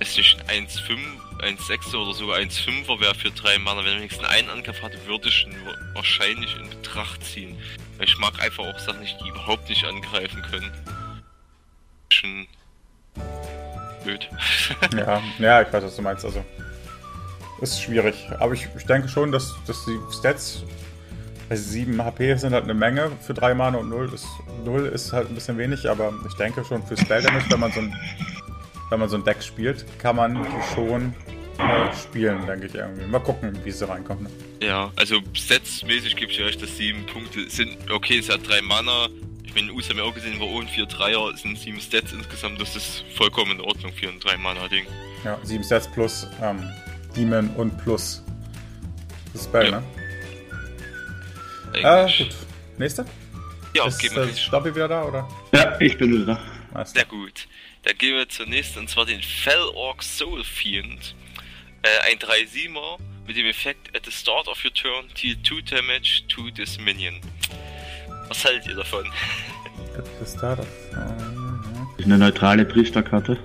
es 0.00 0.16
nicht 0.16 0.38
1,5, 0.48 0.98
1,6 1.44 1.94
oder 1.94 2.14
sogar 2.14 2.38
1,5er 2.38 3.00
wäre 3.00 3.14
für 3.14 3.30
3 3.30 3.58
Mana. 3.58 3.84
Wenn 3.84 3.92
er 3.92 3.98
wenigstens 3.98 4.26
einen 4.26 4.50
Angriff 4.50 4.82
hatte, 4.82 4.98
würde 5.06 5.28
ich 5.28 5.46
ihn 5.46 5.54
wahrscheinlich 5.94 6.56
in 6.56 6.70
Betracht 6.70 7.24
ziehen. 7.24 7.56
Weil 7.98 8.06
ich 8.06 8.18
mag 8.18 8.42
einfach 8.42 8.64
auch 8.64 8.78
Sachen 8.78 9.00
nicht, 9.00 9.16
die 9.22 9.28
überhaupt 9.28 9.68
nicht 9.68 9.84
angreifen 9.84 10.42
können. 10.42 10.72
Schon 12.10 12.46
blöd. 14.04 14.28
ja, 14.96 15.22
ja, 15.38 15.62
ich 15.62 15.72
weiß, 15.72 15.84
was 15.84 15.96
du 15.96 16.02
meinst. 16.02 16.24
Also, 16.24 16.44
ist 17.60 17.82
schwierig. 17.82 18.28
Aber 18.38 18.54
ich, 18.54 18.68
ich 18.76 18.84
denke 18.86 19.08
schon, 19.08 19.32
dass, 19.32 19.54
dass 19.66 19.84
die 19.84 19.98
Stats, 20.16 20.62
also 21.48 21.62
7 21.62 22.04
HP 22.04 22.36
sind 22.36 22.52
halt 22.52 22.64
eine 22.64 22.74
Menge 22.74 23.12
für 23.20 23.34
3 23.34 23.54
Mana 23.54 23.78
und 23.78 23.88
0 23.88 24.12
ist, 24.12 24.26
0 24.64 24.86
ist 24.86 25.12
halt 25.12 25.28
ein 25.28 25.34
bisschen 25.34 25.58
wenig, 25.58 25.88
aber 25.88 26.12
ich 26.26 26.34
denke 26.34 26.64
schon 26.64 26.86
für 26.86 26.96
Spell 26.96 27.22
Damage, 27.22 27.46
wenn 27.50 27.60
man 27.60 27.72
so 27.72 27.80
ein, 27.80 27.94
wenn 28.90 29.00
man 29.00 29.08
so 29.08 29.16
ein 29.16 29.24
Deck 29.24 29.42
spielt, 29.42 29.84
kann 29.98 30.16
man 30.16 30.46
schon 30.74 31.14
äh, 31.58 31.94
spielen, 31.94 32.46
denke 32.46 32.66
ich 32.66 32.74
irgendwie. 32.74 33.06
Mal 33.06 33.20
gucken, 33.20 33.58
wie 33.64 33.70
sie 33.70 33.88
reinkommt. 33.88 34.22
Ne? 34.22 34.30
Ja, 34.60 34.92
also 34.96 35.16
Stats-mäßig 35.32 36.16
gebe 36.16 36.32
ich 36.32 36.42
euch, 36.42 36.58
dass 36.58 36.76
7 36.76 37.06
Punkte 37.06 37.48
sind, 37.48 37.76
okay, 37.90 38.18
es 38.18 38.28
hat 38.28 38.46
3 38.48 38.62
Mana, 38.62 39.08
ich 39.44 39.54
meine, 39.54 39.72
US 39.72 39.88
haben 39.88 39.96
wir 39.96 40.04
auch 40.04 40.14
gesehen, 40.14 40.40
war 40.40 40.48
und 40.48 40.68
4 40.68 40.86
Dreier, 40.86 41.30
es 41.32 41.42
sind 41.42 41.58
7 41.58 41.80
Stats 41.80 42.12
insgesamt, 42.12 42.60
das 42.60 42.74
ist 42.76 43.04
vollkommen 43.14 43.52
in 43.52 43.60
Ordnung 43.60 43.92
für 43.92 44.08
ein 44.08 44.20
3 44.20 44.36
Mana 44.38 44.68
Ding. 44.68 44.84
Ja, 45.24 45.38
7 45.42 45.62
Stats 45.64 45.90
plus 45.90 46.26
ähm, 46.42 46.62
Demon 47.16 47.48
und 47.50 47.76
plus 47.78 48.22
das 49.32 49.44
Spell, 49.44 49.70
ja. 49.70 49.80
ne? 49.80 49.82
Äh, 51.74 52.24
gut. 52.24 52.34
Nächste? 52.78 53.04
Ja, 53.74 53.86
ist, 53.86 54.02
okay, 54.02 54.20
äh, 54.20 54.34
Stoppi 54.34 54.74
wieder 54.74 54.88
da, 54.88 55.04
oder? 55.04 55.28
Ja, 55.52 55.76
ich 55.80 55.98
bin 55.98 56.12
wieder 56.12 56.38
da. 56.72 56.84
Sehr 56.84 57.04
gut. 57.04 57.48
Dann 57.84 57.98
gehen 57.98 58.16
wir 58.16 58.28
zur 58.28 58.46
nächsten, 58.46 58.80
und 58.80 58.90
zwar 58.90 59.04
den 59.04 59.22
Fell 59.22 59.62
Orc 59.74 60.02
Soul 60.02 60.42
Fiend. 60.42 61.14
Äh, 61.82 62.10
ein 62.10 62.18
3-7er 62.18 62.98
mit 63.26 63.36
dem 63.36 63.46
Effekt 63.46 63.94
at 63.94 64.06
the 64.06 64.10
start 64.10 64.48
of 64.48 64.64
your 64.64 64.72
turn, 64.72 65.06
deal 65.20 65.36
2 65.42 65.76
damage 65.76 66.22
to 66.28 66.50
this 66.50 66.78
minion. 66.78 67.20
Was 68.28 68.44
haltet 68.44 68.68
ihr 68.68 68.76
davon? 68.76 69.04
At 69.98 70.06
the 70.18 70.26
start 70.26 70.60
of... 70.60 70.66
Uh, 70.92 72.02
Eine 72.02 72.18
neutrale 72.18 72.64
Priesterkarte. 72.64 73.38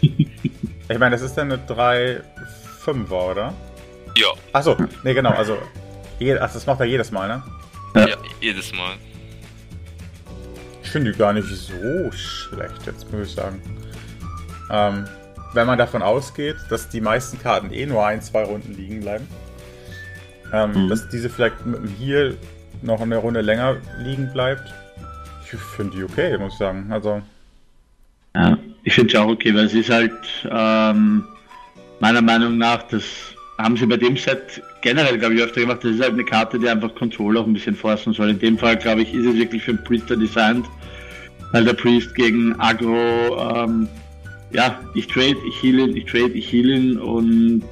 ich 0.00 0.98
meine, 0.98 1.10
das 1.10 1.22
ist 1.22 1.34
dann 1.34 1.52
eine 1.52 1.64
3-5er, 1.66 3.30
oder? 3.30 3.54
Ja. 4.16 4.28
Achso, 4.52 4.76
ne, 5.04 5.14
genau, 5.14 5.30
also, 5.30 5.56
also 6.20 6.54
das 6.54 6.66
macht 6.66 6.80
er 6.80 6.86
jedes 6.86 7.12
Mal, 7.12 7.28
ne? 7.28 7.42
Ja, 7.94 8.08
ja 8.08 8.16
jedes 8.40 8.72
Mal. 8.72 8.96
Ich 10.90 10.92
finde 10.92 11.12
die 11.12 11.18
gar 11.18 11.32
nicht 11.32 11.46
so 11.46 12.10
schlecht, 12.10 12.84
jetzt 12.84 13.12
muss 13.12 13.28
ich 13.28 13.34
sagen. 13.36 13.62
Ähm, 14.72 15.04
wenn 15.54 15.64
man 15.68 15.78
davon 15.78 16.02
ausgeht, 16.02 16.56
dass 16.68 16.88
die 16.88 17.00
meisten 17.00 17.40
Karten 17.40 17.72
eh 17.72 17.86
nur 17.86 18.04
ein, 18.04 18.20
zwei 18.20 18.42
Runden 18.42 18.74
liegen 18.74 18.98
bleiben, 18.98 19.24
ähm, 20.52 20.72
mhm. 20.72 20.88
dass 20.88 21.08
diese 21.08 21.30
vielleicht 21.30 21.64
mit 21.64 21.76
dem 21.76 21.88
Heal 21.96 22.36
noch 22.82 23.00
eine 23.00 23.18
Runde 23.18 23.40
länger 23.40 23.76
liegen 24.00 24.32
bleibt, 24.32 24.74
ich 25.44 25.50
finde 25.60 25.96
die 25.96 26.02
okay, 26.02 26.36
muss 26.38 26.54
ich 26.54 26.58
sagen. 26.58 26.90
Also. 26.90 27.22
Ja, 28.34 28.58
ich 28.82 28.92
finde 28.92 29.12
sie 29.12 29.18
auch 29.18 29.28
okay, 29.28 29.54
weil 29.54 29.68
sie 29.68 29.82
ist 29.82 29.90
halt 29.90 30.18
ähm, 30.50 31.24
meiner 32.00 32.20
Meinung 32.20 32.58
nach, 32.58 32.82
das 32.88 33.04
haben 33.58 33.76
sie 33.76 33.86
bei 33.86 33.96
dem 33.96 34.16
Set 34.16 34.60
generell, 34.80 35.18
glaube 35.18 35.36
ich, 35.36 35.40
öfter 35.40 35.60
gemacht, 35.60 35.84
das 35.84 35.92
ist 35.92 36.02
halt 36.02 36.14
eine 36.14 36.24
Karte, 36.24 36.58
die 36.58 36.68
einfach 36.68 36.92
Control 36.96 37.38
auch 37.38 37.46
ein 37.46 37.52
bisschen 37.52 37.76
forcen 37.76 38.12
soll. 38.12 38.30
In 38.30 38.40
dem 38.40 38.58
Fall, 38.58 38.76
glaube 38.76 39.02
ich, 39.02 39.14
ist 39.14 39.24
es 39.24 39.36
wirklich 39.36 39.62
für 39.62 39.74
den 39.74 39.84
Priester 39.84 40.16
designt, 40.16 40.66
weil 41.52 41.64
der 41.64 41.74
Priest 41.74 42.14
gegen 42.14 42.58
Agro 42.58 43.64
ähm, 43.64 43.88
ja, 44.52 44.80
ich 44.94 45.06
trade, 45.06 45.36
ich 45.48 45.62
heal 45.62 45.78
ihn, 45.78 45.96
ich 45.96 46.06
trade, 46.06 46.32
ich 46.32 46.52
heal 46.52 46.70
ihn 46.70 46.98
und 46.98 47.62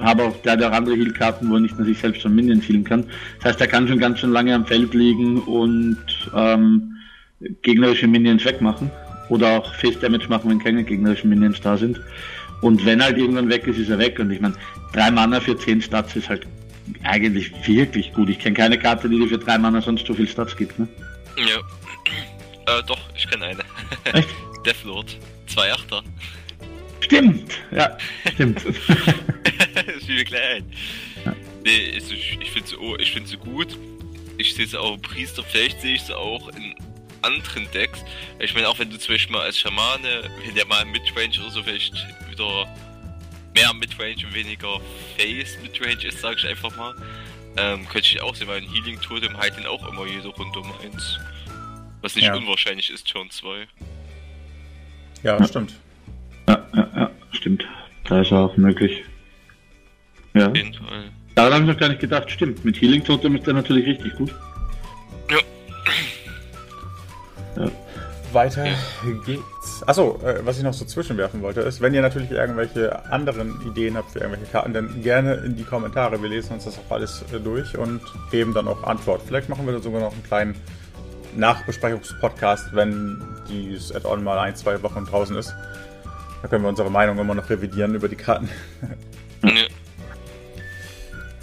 habe 0.00 0.24
auch, 0.24 0.36
der 0.42 0.54
auch 0.68 0.72
andere 0.72 0.96
Heal-Karten, 0.96 1.48
wo 1.48 1.54
er 1.54 1.60
nicht 1.60 1.76
nur 1.78 1.86
sich 1.86 1.98
selbst 1.98 2.22
von 2.22 2.34
Minions 2.34 2.68
healen 2.68 2.84
kann. 2.84 3.04
Das 3.38 3.52
heißt, 3.52 3.60
er 3.60 3.68
kann 3.68 3.86
schon 3.86 3.98
ganz 3.98 4.18
schön 4.18 4.32
lange 4.32 4.54
am 4.54 4.66
Feld 4.66 4.94
liegen 4.94 5.38
und 5.42 5.98
ähm, 6.34 6.96
gegnerische 7.62 8.08
Minions 8.08 8.44
wegmachen. 8.44 8.90
Oder 9.28 9.58
auch 9.58 9.74
Face 9.76 9.98
Damage 10.00 10.28
machen, 10.28 10.50
wenn 10.50 10.58
keine 10.58 10.84
gegnerischen 10.84 11.30
Minions 11.30 11.60
da 11.60 11.76
sind. 11.76 12.00
Und 12.60 12.84
wenn 12.84 13.02
halt 13.02 13.16
irgendwann 13.16 13.48
weg 13.48 13.66
ist, 13.66 13.78
ist 13.78 13.88
er 13.88 13.98
weg. 13.98 14.18
Und 14.18 14.30
ich 14.30 14.40
meine, 14.40 14.54
drei 14.92 15.10
Mana 15.10 15.40
für 15.40 15.56
zehn 15.56 15.80
Stats 15.80 16.16
ist 16.16 16.28
halt 16.28 16.46
eigentlich 17.04 17.52
wirklich 17.66 18.12
gut. 18.12 18.28
Ich 18.28 18.38
kenne 18.38 18.56
keine 18.56 18.78
Karte, 18.78 19.08
die 19.08 19.18
dir 19.18 19.28
für 19.28 19.38
drei 19.38 19.56
Mana 19.56 19.80
sonst 19.80 20.06
so 20.06 20.14
viel 20.14 20.28
Stats 20.28 20.56
gibt, 20.56 20.78
ne? 20.78 20.86
Ja. 21.36 21.60
Äh, 22.66 22.82
doch, 22.86 23.00
ich 23.16 23.28
kenne 23.28 23.46
eine. 23.46 23.64
Echt? 24.04 24.28
Deathlord. 24.66 25.16
Zwei 25.46 25.72
Achter. 25.72 26.02
Stimmt, 27.00 27.52
ja, 27.70 27.98
stimmt. 28.32 28.64
das 28.64 30.04
fiel 30.04 30.14
mir 30.14 30.24
gleich 30.24 30.56
ein. 30.56 30.72
Ja. 31.24 31.36
Nee, 31.64 31.98
ich, 31.98 32.38
ich 32.40 32.50
finde 32.50 32.68
sie, 32.68 32.76
oh, 32.76 32.96
find 32.96 33.28
sie 33.28 33.36
gut. 33.36 33.76
Ich 34.38 34.54
sehe 34.54 34.66
sie 34.66 34.80
auch 34.80 34.96
Priester, 34.96 35.44
vielleicht 35.44 35.82
sehe 35.82 35.94
ich 35.94 36.02
sie 36.02 36.16
auch 36.16 36.48
in 36.48 36.74
anderen 37.20 37.70
Decks. 37.72 38.02
Ich 38.38 38.54
meine, 38.54 38.68
auch 38.68 38.78
wenn 38.78 38.90
du 38.90 38.98
zum 38.98 39.14
Beispiel 39.14 39.36
mal 39.36 39.42
als 39.42 39.58
Schamane, 39.58 40.30
wenn 40.44 40.54
der 40.54 40.66
mal 40.66 40.84
Midrange 40.86 41.38
oder 41.40 41.50
so 41.50 41.62
vielleicht 41.62 41.94
wieder 42.30 42.66
mehr 43.54 43.72
Midrange 43.74 44.26
und 44.26 44.34
weniger 44.34 44.80
Face 45.16 45.58
Midrange 45.62 46.06
ist, 46.06 46.20
sage 46.20 46.36
ich 46.38 46.46
einfach 46.46 46.74
mal, 46.76 46.94
ähm, 47.56 47.86
könnte 47.88 48.08
ich 48.08 48.20
auch 48.20 48.34
sehen, 48.34 48.48
weil 48.48 48.62
ein 48.62 48.72
Healing 48.72 49.00
Totem 49.00 49.36
halt 49.36 49.56
den 49.56 49.66
auch 49.66 49.86
immer 49.86 50.06
jede 50.06 50.28
Runde 50.28 50.58
um 50.58 50.72
eins. 50.82 51.18
Was 52.04 52.14
nicht 52.16 52.26
ja. 52.26 52.34
unwahrscheinlich 52.34 52.90
ist, 52.90 53.08
Turn 53.08 53.30
2. 53.30 53.66
Ja, 55.22 55.38
ja, 55.38 55.44
stimmt. 55.46 55.74
Ja, 56.46 56.62
ja, 56.74 56.90
ja, 56.94 57.10
stimmt. 57.32 57.64
Da 58.06 58.20
ist 58.20 58.30
auch 58.30 58.54
möglich. 58.58 59.02
Ja. 60.34 60.50
Auf 60.50 60.54
jeden 60.54 60.74
Fall. 60.74 61.04
Daran 61.34 61.52
habe 61.54 61.62
ich 61.62 61.68
noch 61.70 61.78
gar 61.78 61.88
nicht 61.88 62.02
gedacht. 62.02 62.30
Stimmt, 62.30 62.62
mit 62.62 62.78
Healing 62.78 63.02
Totem 63.02 63.36
ist 63.36 63.46
der 63.46 63.54
natürlich 63.54 63.86
richtig 63.86 64.14
gut. 64.16 64.34
Ja. 65.30 65.38
ja. 67.64 67.70
Weiter 68.32 68.66
ja. 68.66 68.76
geht's. 69.24 69.82
Achso, 69.86 70.20
äh, 70.26 70.44
was 70.44 70.58
ich 70.58 70.62
noch 70.62 70.74
so 70.74 70.84
zwischenwerfen 70.84 71.40
wollte, 71.40 71.62
ist, 71.62 71.80
wenn 71.80 71.94
ihr 71.94 72.02
natürlich 72.02 72.32
irgendwelche 72.32 73.02
anderen 73.10 73.66
Ideen 73.66 73.96
habt 73.96 74.10
für 74.10 74.18
irgendwelche 74.18 74.52
Karten, 74.52 74.74
dann 74.74 75.02
gerne 75.02 75.36
in 75.36 75.56
die 75.56 75.64
Kommentare. 75.64 76.20
Wir 76.20 76.28
lesen 76.28 76.52
uns 76.52 76.66
das 76.66 76.78
auch 76.78 76.90
alles 76.90 77.24
äh, 77.32 77.40
durch 77.40 77.78
und 77.78 78.02
geben 78.30 78.52
dann 78.52 78.68
auch 78.68 78.82
Antwort. 78.82 79.22
Vielleicht 79.26 79.48
machen 79.48 79.64
wir 79.64 79.72
da 79.72 79.80
sogar 79.80 80.02
noch 80.02 80.12
einen 80.12 80.22
kleinen 80.22 80.54
Nachbesprechungspodcast, 81.36 82.74
wenn 82.74 83.22
dieses 83.48 83.94
Add-on 83.94 84.22
mal 84.22 84.38
ein, 84.38 84.56
zwei 84.56 84.82
Wochen 84.82 85.04
draußen 85.04 85.36
ist. 85.36 85.54
Da 86.42 86.48
können 86.48 86.64
wir 86.64 86.68
unsere 86.68 86.90
Meinung 86.90 87.18
immer 87.18 87.34
noch 87.34 87.48
revidieren 87.48 87.94
über 87.94 88.08
die 88.08 88.16
Karten. 88.16 88.48
ja. 89.42 89.66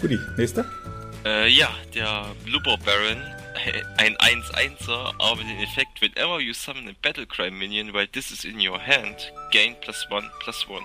Guti, 0.00 0.18
nächste? 0.36 0.64
Äh, 1.24 1.48
ja, 1.48 1.68
der 1.94 2.26
Blubber 2.44 2.76
Baron, 2.84 3.22
ein 3.98 4.16
1-1er, 4.16 5.12
aber 5.18 5.42
den 5.42 5.60
Effekt, 5.60 6.00
whenever 6.00 6.40
you 6.40 6.52
summon 6.52 6.88
a 6.88 6.92
Battlecry 7.02 7.50
Minion 7.50 7.92
while 7.92 8.08
this 8.08 8.30
is 8.30 8.44
in 8.44 8.56
your 8.56 8.78
hand, 8.78 9.32
gain 9.52 9.76
plus 9.80 10.06
1 10.10 10.24
plus 10.40 10.66
1. 10.68 10.80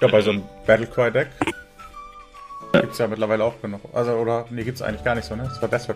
Ja, 0.00 0.08
bei 0.08 0.20
so 0.20 0.30
einem 0.30 0.44
Battlecry-Deck 0.66 1.28
gibt 2.72 2.92
es 2.92 2.98
ja 2.98 3.06
mittlerweile 3.06 3.44
auch 3.44 3.60
genug. 3.60 3.80
Also, 3.92 4.12
oder, 4.12 4.46
nee, 4.50 4.64
gibt 4.64 4.76
es 4.76 4.82
eigentlich 4.82 5.04
gar 5.04 5.14
nicht 5.14 5.24
so, 5.24 5.34
ne? 5.34 5.44
Das 5.44 5.60
war 5.60 5.68
Best 5.68 5.88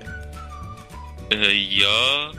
äh, 1.33 1.53
ja. 1.53 2.33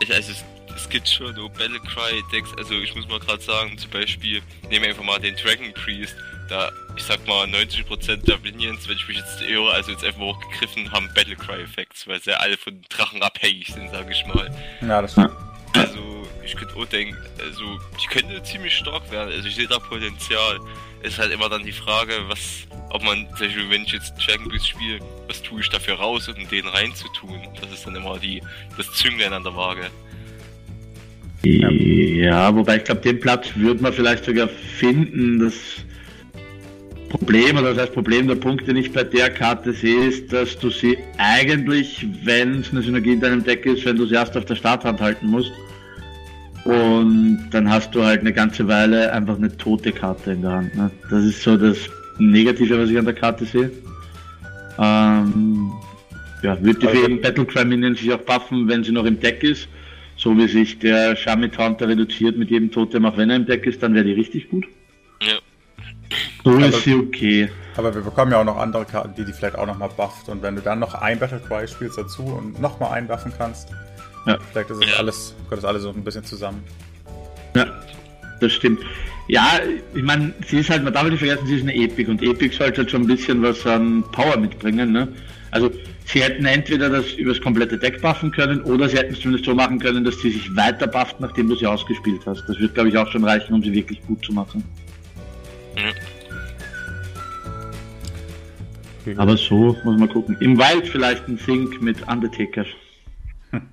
Ich, 0.00 0.12
also 0.12 0.32
es, 0.32 0.44
es 0.76 0.88
gibt 0.88 1.08
schon 1.08 1.34
so 1.34 1.48
Battlecry-Decks, 1.48 2.54
also 2.56 2.74
ich 2.74 2.94
muss 2.94 3.08
mal 3.08 3.18
gerade 3.18 3.42
sagen, 3.42 3.76
zum 3.78 3.90
Beispiel, 3.90 4.42
nehmen 4.70 4.82
wir 4.82 4.90
einfach 4.90 5.04
mal 5.04 5.18
den 5.18 5.34
Dragon 5.36 5.72
Priest, 5.72 6.14
da, 6.48 6.70
ich 6.96 7.02
sag 7.02 7.26
mal, 7.26 7.46
90% 7.46 8.24
der 8.24 8.38
Minions, 8.38 8.88
wenn 8.88 8.96
ich 8.96 9.08
mich 9.08 9.18
jetzt 9.18 9.42
irre, 9.42 9.72
also 9.72 9.90
jetzt 9.90 10.04
einfach 10.04 10.20
hochgegriffen, 10.20 10.90
haben 10.92 11.08
Battlecry-Effekts, 11.14 12.06
weil 12.06 12.20
sie 12.22 12.38
alle 12.38 12.56
von 12.56 12.80
Drachen 12.88 13.22
abhängig 13.22 13.72
sind, 13.72 13.90
sag 13.90 14.10
ich 14.10 14.24
mal. 14.26 14.50
Ja, 14.80 15.02
das 15.02 15.12
stimmt. 15.12 15.32
Also, 15.74 16.26
ich 16.44 16.56
könnte 16.56 16.74
auch 16.76 16.86
denken, 16.86 17.16
also, 17.40 17.78
die 18.00 18.06
könnte 18.06 18.42
ziemlich 18.42 18.76
stark 18.76 19.10
werden, 19.10 19.32
also 19.32 19.48
ich 19.48 19.56
sehe 19.56 19.68
da 19.68 19.78
Potenzial. 19.78 20.58
Ist 21.02 21.18
halt 21.18 21.32
immer 21.32 21.48
dann 21.48 21.62
die 21.62 21.72
Frage, 21.72 22.12
was, 22.26 22.66
ob 22.90 23.02
man, 23.04 23.26
zum 23.36 23.46
Beispiel, 23.46 23.70
wenn 23.70 23.82
ich 23.82 23.92
jetzt 23.92 24.14
Dragon 24.26 24.48
Beast 24.48 24.68
spiele, 24.68 24.98
was 25.28 25.40
tue 25.42 25.60
ich 25.60 25.68
dafür 25.68 25.94
raus, 25.94 26.28
um 26.28 26.48
den 26.48 26.66
reinzutun? 26.66 27.40
Das 27.60 27.72
ist 27.72 27.86
dann 27.86 27.94
immer 27.94 28.18
die, 28.18 28.42
das 28.76 28.92
Zünglein 28.92 29.32
an 29.32 29.44
der 29.44 29.54
Waage. 29.54 29.90
Ja, 31.42 32.54
wobei 32.54 32.76
ich 32.78 32.84
glaube, 32.84 33.00
den 33.00 33.20
Platz 33.20 33.48
würde 33.54 33.82
man 33.82 33.92
vielleicht 33.92 34.24
sogar 34.24 34.48
finden. 34.48 35.38
Das 35.38 35.54
Problem, 37.08 37.56
oder 37.56 37.74
das 37.74 37.84
heißt 37.84 37.94
Problem, 37.94 38.26
der 38.26 38.34
Punkt, 38.34 38.66
den 38.66 38.76
ich 38.76 38.92
bei 38.92 39.04
der 39.04 39.30
Karte 39.30 39.72
sehe, 39.72 40.06
ist, 40.06 40.32
dass 40.32 40.58
du 40.58 40.68
sie 40.68 40.98
eigentlich, 41.16 42.06
wenn 42.24 42.60
es 42.60 42.70
eine 42.70 42.82
Synergie 42.82 43.12
in 43.12 43.20
deinem 43.20 43.44
Deck 43.44 43.64
ist, 43.66 43.84
wenn 43.84 43.96
du 43.96 44.04
sie 44.04 44.14
erst 44.14 44.36
auf 44.36 44.44
der 44.44 44.56
Starthand 44.56 45.00
halten 45.00 45.28
musst. 45.28 45.52
Und 46.68 47.48
dann 47.50 47.70
hast 47.70 47.94
du 47.94 48.04
halt 48.04 48.20
eine 48.20 48.32
ganze 48.34 48.68
Weile 48.68 49.10
einfach 49.12 49.36
eine 49.36 49.56
tote 49.56 49.90
Karte 49.90 50.32
in 50.32 50.42
der 50.42 50.50
Hand. 50.52 50.74
Ne? 50.76 50.90
Das 51.08 51.24
ist 51.24 51.42
so 51.42 51.56
das 51.56 51.78
Negative, 52.18 52.78
was 52.78 52.90
ich 52.90 52.98
an 52.98 53.06
der 53.06 53.14
Karte 53.14 53.46
sehe. 53.46 53.70
Ähm, 54.78 55.72
ja, 56.42 56.62
wird 56.62 56.82
die 56.82 56.86
für 56.88 56.96
jeden 56.98 57.22
Battlecry 57.22 57.64
Minion 57.64 57.94
sich 57.94 58.12
auch 58.12 58.18
buffen, 58.18 58.68
wenn 58.68 58.84
sie 58.84 58.92
noch 58.92 59.06
im 59.06 59.18
Deck 59.18 59.42
ist. 59.42 59.66
so 60.16 60.36
wie 60.36 60.46
sich 60.48 60.78
der 60.80 61.16
Shamit 61.16 61.56
Hunter 61.56 61.88
reduziert 61.88 62.36
mit 62.36 62.50
jedem 62.50 62.70
Totem, 62.70 63.06
auch 63.06 63.16
wenn 63.16 63.30
er 63.30 63.36
im 63.36 63.46
Deck 63.46 63.64
ist, 63.66 63.82
dann 63.82 63.94
wäre 63.94 64.04
die 64.04 64.12
richtig 64.12 64.50
gut. 64.50 64.66
Ja. 65.22 65.38
So 66.44 66.50
Aber- 66.50 66.66
ist 66.66 66.82
sie 66.82 66.94
okay. 66.94 67.48
Aber 67.76 67.94
wir 67.94 68.02
bekommen 68.02 68.32
ja 68.32 68.40
auch 68.40 68.44
noch 68.44 68.56
andere 68.58 68.84
Karten, 68.84 69.14
die 69.16 69.24
die 69.24 69.32
vielleicht 69.32 69.56
auch 69.56 69.66
nochmal 69.66 69.88
bufft. 69.96 70.28
Und 70.28 70.42
wenn 70.42 70.56
du 70.56 70.60
dann 70.60 70.80
noch 70.80 70.94
ein 70.94 71.18
Battle 71.20 71.40
Cry 71.40 71.66
spielst 71.68 71.96
dazu 71.96 72.24
und 72.24 72.60
nochmal 72.60 72.92
einbuffen 72.98 73.32
kannst, 73.38 73.68
Ja. 74.26 74.38
vielleicht 74.52 74.70
ist 74.70 74.82
es 74.84 74.90
Ja. 74.90 74.96
alles, 74.98 75.34
gehört 75.44 75.58
das 75.58 75.64
alles 75.64 75.82
so 75.82 75.90
ein 75.90 76.02
bisschen 76.04 76.24
zusammen. 76.24 76.62
Ja, 77.56 77.66
das 78.40 78.52
stimmt. 78.52 78.80
Ja, 79.28 79.60
ich 79.94 80.02
meine, 80.02 80.32
sie 80.46 80.58
ist 80.60 80.70
halt, 80.70 80.84
man 80.84 80.92
darf 80.92 81.04
nicht 81.08 81.18
vergessen, 81.18 81.46
sie 81.46 81.56
ist 81.56 81.62
eine 81.62 81.74
Epic 81.74 82.10
und 82.10 82.22
Epic 82.22 82.54
sollte 82.56 82.78
halt 82.78 82.90
schon 82.90 83.02
ein 83.02 83.06
bisschen 83.06 83.42
was 83.42 83.66
an 83.66 84.02
Power 84.12 84.36
mitbringen. 84.38 84.92
Ne? 84.92 85.08
Also 85.50 85.70
sie 86.06 86.22
hätten 86.22 86.44
entweder 86.46 86.88
das 86.88 87.12
übers 87.12 87.40
komplette 87.40 87.76
Deck 87.78 88.00
buffen 88.00 88.30
können 88.30 88.62
oder 88.62 88.88
sie 88.88 88.96
hätten 88.96 89.12
es 89.14 89.20
zumindest 89.20 89.44
so 89.46 89.54
machen 89.54 89.78
können, 89.78 90.04
dass 90.04 90.18
sie 90.20 90.30
sich 90.30 90.54
weiter 90.56 90.86
bufft, 90.86 91.20
nachdem 91.20 91.48
du 91.48 91.56
sie 91.56 91.66
ausgespielt 91.66 92.20
hast. 92.26 92.44
Das 92.48 92.58
wird, 92.58 92.74
glaube 92.74 92.88
ich, 92.88 92.96
auch 92.96 93.10
schon 93.10 93.24
reichen, 93.24 93.52
um 93.54 93.62
sie 93.62 93.72
wirklich 93.72 94.00
gut 94.06 94.24
zu 94.24 94.32
machen. 94.32 94.64
Aber 99.16 99.36
so 99.36 99.76
muss 99.84 99.98
man 99.98 100.08
gucken. 100.08 100.36
Im 100.40 100.58
Wild 100.58 100.86
vielleicht 100.88 101.26
ein 101.28 101.38
Think 101.38 101.80
mit 101.80 102.06
Undertaker. 102.08 102.64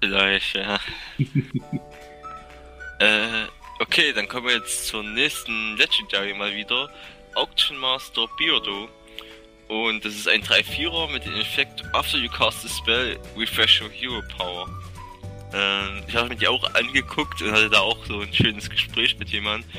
Vielleicht, 0.02 0.56
ja. 0.56 0.80
äh, 3.00 3.46
okay, 3.80 4.14
dann 4.14 4.28
kommen 4.28 4.48
wir 4.48 4.56
jetzt 4.56 4.88
zur 4.88 5.04
nächsten 5.04 5.78
Legendary 5.78 6.34
mal 6.34 6.54
wieder. 6.54 6.90
Auction 7.36 7.78
Master 7.78 8.28
Beardo. 8.38 8.90
Und 9.68 10.06
das 10.06 10.14
ist 10.14 10.28
ein 10.28 10.44
3-4er 10.44 11.12
mit 11.12 11.26
dem 11.26 11.36
Effekt 11.36 11.84
After 11.94 12.18
you 12.18 12.30
cast 12.30 12.66
a 12.66 12.70
spell, 12.70 13.20
refresh 13.36 13.82
your 13.82 13.90
hero 13.90 14.22
power. 14.38 14.70
Ähm, 15.54 16.04
ich 16.08 16.16
habe 16.16 16.30
mir 16.30 16.36
die 16.36 16.48
auch 16.48 16.64
angeguckt 16.74 17.42
und 17.42 17.52
hatte 17.52 17.70
da 17.70 17.80
auch 17.80 18.06
so 18.06 18.20
ein 18.20 18.34
schönes 18.34 18.70
Gespräch 18.70 19.18
mit 19.18 19.30
jemandem. 19.30 19.70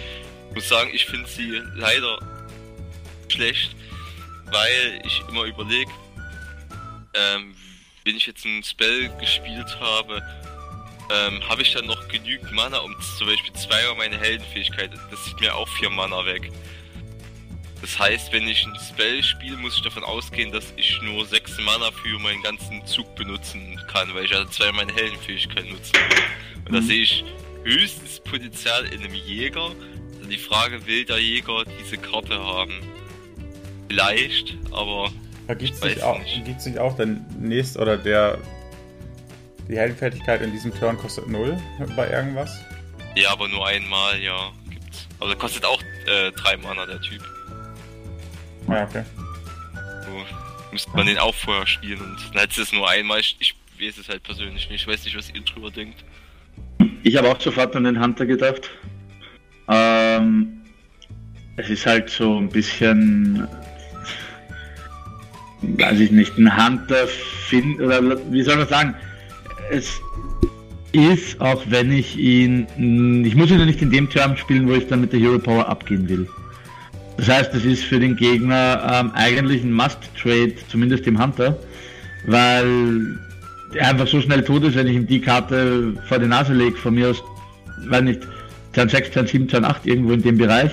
Muss 0.54 0.68
sagen, 0.68 0.90
ich 0.92 1.06
finde 1.06 1.28
sie 1.28 1.62
leider 1.74 2.18
schlecht, 3.28 3.76
weil 4.46 5.00
ich 5.04 5.22
immer 5.28 5.44
überlege, 5.44 5.90
ähm, 7.14 7.54
wenn 8.06 8.16
ich 8.16 8.26
jetzt 8.26 8.44
ein 8.44 8.62
Spell 8.62 9.10
gespielt 9.18 9.78
habe, 9.80 10.22
ähm, 11.10 11.46
habe 11.48 11.62
ich 11.62 11.72
dann 11.72 11.86
noch 11.86 12.06
genügend 12.08 12.52
Mana, 12.52 12.78
um 12.78 12.94
zum 13.18 13.26
Beispiel 13.26 13.52
zweimal 13.54 13.96
meine 13.96 14.16
Heldenfähigkeit, 14.16 14.90
das 15.10 15.24
sieht 15.24 15.40
mir 15.40 15.54
auch 15.54 15.68
vier 15.68 15.90
Mana 15.90 16.24
weg. 16.24 16.50
Das 17.80 17.98
heißt, 17.98 18.32
wenn 18.32 18.46
ich 18.48 18.64
ein 18.64 18.76
Spell 18.80 19.22
spiele, 19.22 19.56
muss 19.56 19.76
ich 19.76 19.82
davon 19.82 20.04
ausgehen, 20.04 20.50
dass 20.52 20.72
ich 20.76 21.00
nur 21.02 21.26
sechs 21.26 21.58
Mana 21.58 21.90
für 21.90 22.18
meinen 22.20 22.42
ganzen 22.42 22.84
Zug 22.86 23.14
benutzen 23.16 23.78
kann, 23.92 24.14
weil 24.14 24.24
ich 24.24 24.30
ja 24.30 24.48
zweimal 24.50 24.86
meine 24.86 24.94
Heldenfähigkeit 24.94 25.68
nutzen 25.68 25.94
will. 25.94 26.62
Und 26.64 26.72
da 26.72 26.80
Mhm. 26.80 26.86
sehe 26.86 27.02
ich 27.02 27.24
höchstens 27.64 28.20
Potenzial 28.20 28.86
in 28.86 29.02
einem 29.02 29.14
Jäger. 29.14 29.72
Also 30.16 30.28
die 30.30 30.38
Frage, 30.38 30.86
will 30.86 31.04
der 31.04 31.18
Jäger 31.18 31.64
diese 31.80 31.98
Karte 31.98 32.38
haben? 32.38 32.80
Vielleicht, 33.88 34.56
aber 34.72 35.12
Da 35.46 35.54
gibt 35.54 35.82
nicht, 35.84 36.02
auch- 36.02 36.18
nicht. 36.18 36.44
gibt's 36.44 36.66
nicht 36.66 36.78
auch 36.78 36.96
der 36.96 37.06
nächste 37.38 37.78
oder 37.80 37.96
der. 37.96 38.38
Die 39.68 39.76
Heldenfertigkeit 39.76 40.42
in 40.42 40.52
diesem 40.52 40.72
Turn 40.74 40.96
kostet 40.96 41.26
0 41.28 41.56
bei 41.96 42.08
irgendwas? 42.10 42.60
Ja, 43.16 43.30
aber 43.32 43.48
nur 43.48 43.66
einmal, 43.66 44.18
ja, 44.20 44.52
gibt's. 44.70 45.06
Also 45.18 45.34
kostet 45.36 45.64
auch 45.64 45.80
äh, 46.06 46.30
drei 46.32 46.56
Mana 46.56 46.86
der 46.86 47.00
Typ. 47.00 47.20
Ja, 48.68 48.84
okay. 48.84 49.02
So 50.04 50.70
müsste 50.72 50.90
man 50.92 51.06
den 51.06 51.18
auch 51.18 51.34
vorher 51.34 51.66
spielen 51.66 52.00
und 52.00 52.16
dann 52.32 52.40
hätte 52.42 52.62
es 52.62 52.72
nur 52.72 52.88
einmal. 52.88 53.20
Ich, 53.20 53.36
ich 53.40 53.54
weiß 53.80 53.98
es 53.98 54.08
halt 54.08 54.22
persönlich 54.22 54.68
nicht. 54.70 54.82
Ich 54.82 54.86
weiß 54.88 55.04
nicht, 55.04 55.16
was 55.16 55.30
ihr 55.30 55.40
drüber 55.42 55.70
denkt. 55.70 56.04
Ich 57.02 57.16
habe 57.16 57.28
auch 57.30 57.40
sofort 57.40 57.74
an 57.76 57.84
den 57.84 58.00
Hunter 58.00 58.26
gedacht. 58.26 58.70
Ähm, 59.68 60.60
es 61.56 61.68
ist 61.70 61.86
halt 61.86 62.10
so 62.10 62.38
ein 62.38 62.48
bisschen, 62.48 63.48
weiß 65.78 66.00
ich 66.00 66.10
nicht, 66.10 66.36
ein 66.38 66.56
Hunter 66.56 67.06
find 67.48 67.80
oder 67.80 68.00
wie 68.30 68.42
soll 68.42 68.56
man 68.56 68.68
sagen? 68.68 68.94
Es 69.70 70.00
ist, 70.92 71.40
auch 71.40 71.62
wenn 71.68 71.92
ich 71.92 72.16
ihn, 72.16 72.66
ich 73.24 73.34
muss 73.34 73.50
ihn 73.50 73.58
ja 73.58 73.66
nicht 73.66 73.82
in 73.82 73.90
dem 73.90 74.08
Term 74.08 74.36
spielen, 74.36 74.68
wo 74.68 74.72
ich 74.72 74.86
dann 74.86 75.00
mit 75.00 75.12
der 75.12 75.20
Hero 75.20 75.38
Power 75.38 75.68
abgehen 75.68 76.08
will. 76.08 76.28
Das 77.16 77.28
heißt, 77.28 77.54
es 77.54 77.64
ist 77.64 77.84
für 77.84 77.98
den 77.98 78.16
Gegner 78.16 79.00
ähm, 79.00 79.10
eigentlich 79.14 79.62
ein 79.62 79.72
Must-Trade, 79.72 80.54
zumindest 80.68 81.06
im 81.06 81.22
Hunter, 81.22 81.58
weil 82.26 83.18
der 83.74 83.88
einfach 83.88 84.06
so 84.06 84.20
schnell 84.20 84.42
tot 84.42 84.64
ist, 84.64 84.76
wenn 84.76 84.86
ich 84.86 84.96
ihm 84.96 85.06
die 85.06 85.20
Karte 85.20 85.94
vor 86.08 86.18
die 86.18 86.26
Nase 86.26 86.52
lege, 86.52 86.76
von 86.76 86.94
mir 86.94 87.10
aus, 87.10 87.22
weil 87.88 88.02
nicht, 88.02 88.20
Turn 88.72 88.88
6, 88.88 89.10
Turn 89.10 89.26
7, 89.26 89.48
Turn 89.48 89.64
8, 89.64 89.86
irgendwo 89.86 90.12
in 90.12 90.22
dem 90.22 90.36
Bereich, 90.36 90.72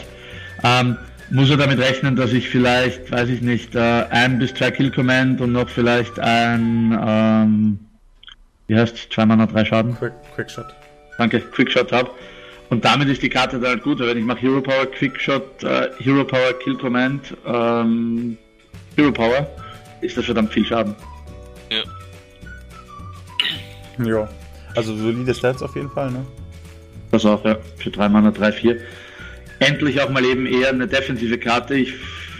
ähm, 0.63 0.97
muss 1.33 1.49
er 1.49 1.57
damit 1.57 1.79
rechnen, 1.79 2.15
dass 2.15 2.31
ich 2.31 2.47
vielleicht, 2.47 3.11
weiß 3.11 3.27
ich 3.29 3.41
nicht, 3.41 3.73
äh, 3.73 3.79
ein 3.79 4.37
bis 4.37 4.53
zwei 4.53 4.69
Kill 4.69 4.91
Command 4.91 5.41
und 5.41 5.51
noch 5.51 5.67
vielleicht 5.67 6.19
ein, 6.19 6.97
ähm, 7.03 7.79
wie 8.67 8.75
heißt 8.77 9.11
zwei 9.11 9.25
Mana, 9.25 9.47
drei 9.47 9.65
Schaden, 9.65 9.97
Quick, 9.97 10.13
Quickshot. 10.35 10.67
danke, 11.17 11.39
Quickshot 11.39 11.91
habe. 11.91 12.11
Und 12.69 12.85
damit 12.85 13.09
ist 13.09 13.23
die 13.23 13.29
Karte 13.29 13.59
dann 13.59 13.71
halt 13.71 13.83
gut, 13.83 13.99
weil 13.99 14.09
wenn 14.09 14.19
ich 14.19 14.25
mache 14.25 14.41
Hero 14.41 14.61
Power, 14.61 14.85
Quickshot, 14.85 15.63
äh, 15.63 15.89
Hero 15.97 16.23
Power, 16.23 16.53
Kill 16.63 16.77
Command, 16.77 17.35
ähm, 17.47 18.37
Hero 18.95 19.11
Power, 19.11 19.47
ist 20.01 20.15
das 20.15 20.25
verdammt 20.25 20.53
viel 20.53 20.65
Schaden. 20.65 20.95
Ja. 24.05 24.29
Also 24.75 24.95
solide 24.95 25.33
Stats 25.33 25.63
auf 25.63 25.75
jeden 25.75 25.89
Fall, 25.89 26.11
ne? 26.11 26.25
Das 27.11 27.25
auch, 27.25 27.43
ja. 27.43 27.57
Für 27.77 27.89
3 27.89 28.09
Mana, 28.09 28.31
3, 28.31 28.51
4. 28.51 28.77
Endlich 29.59 30.01
auch 30.01 30.09
mal 30.09 30.25
eben 30.25 30.45
eher 30.45 30.69
eine 30.69 30.87
defensive 30.87 31.37
Karte. 31.37 31.75
Ich, 31.75 31.93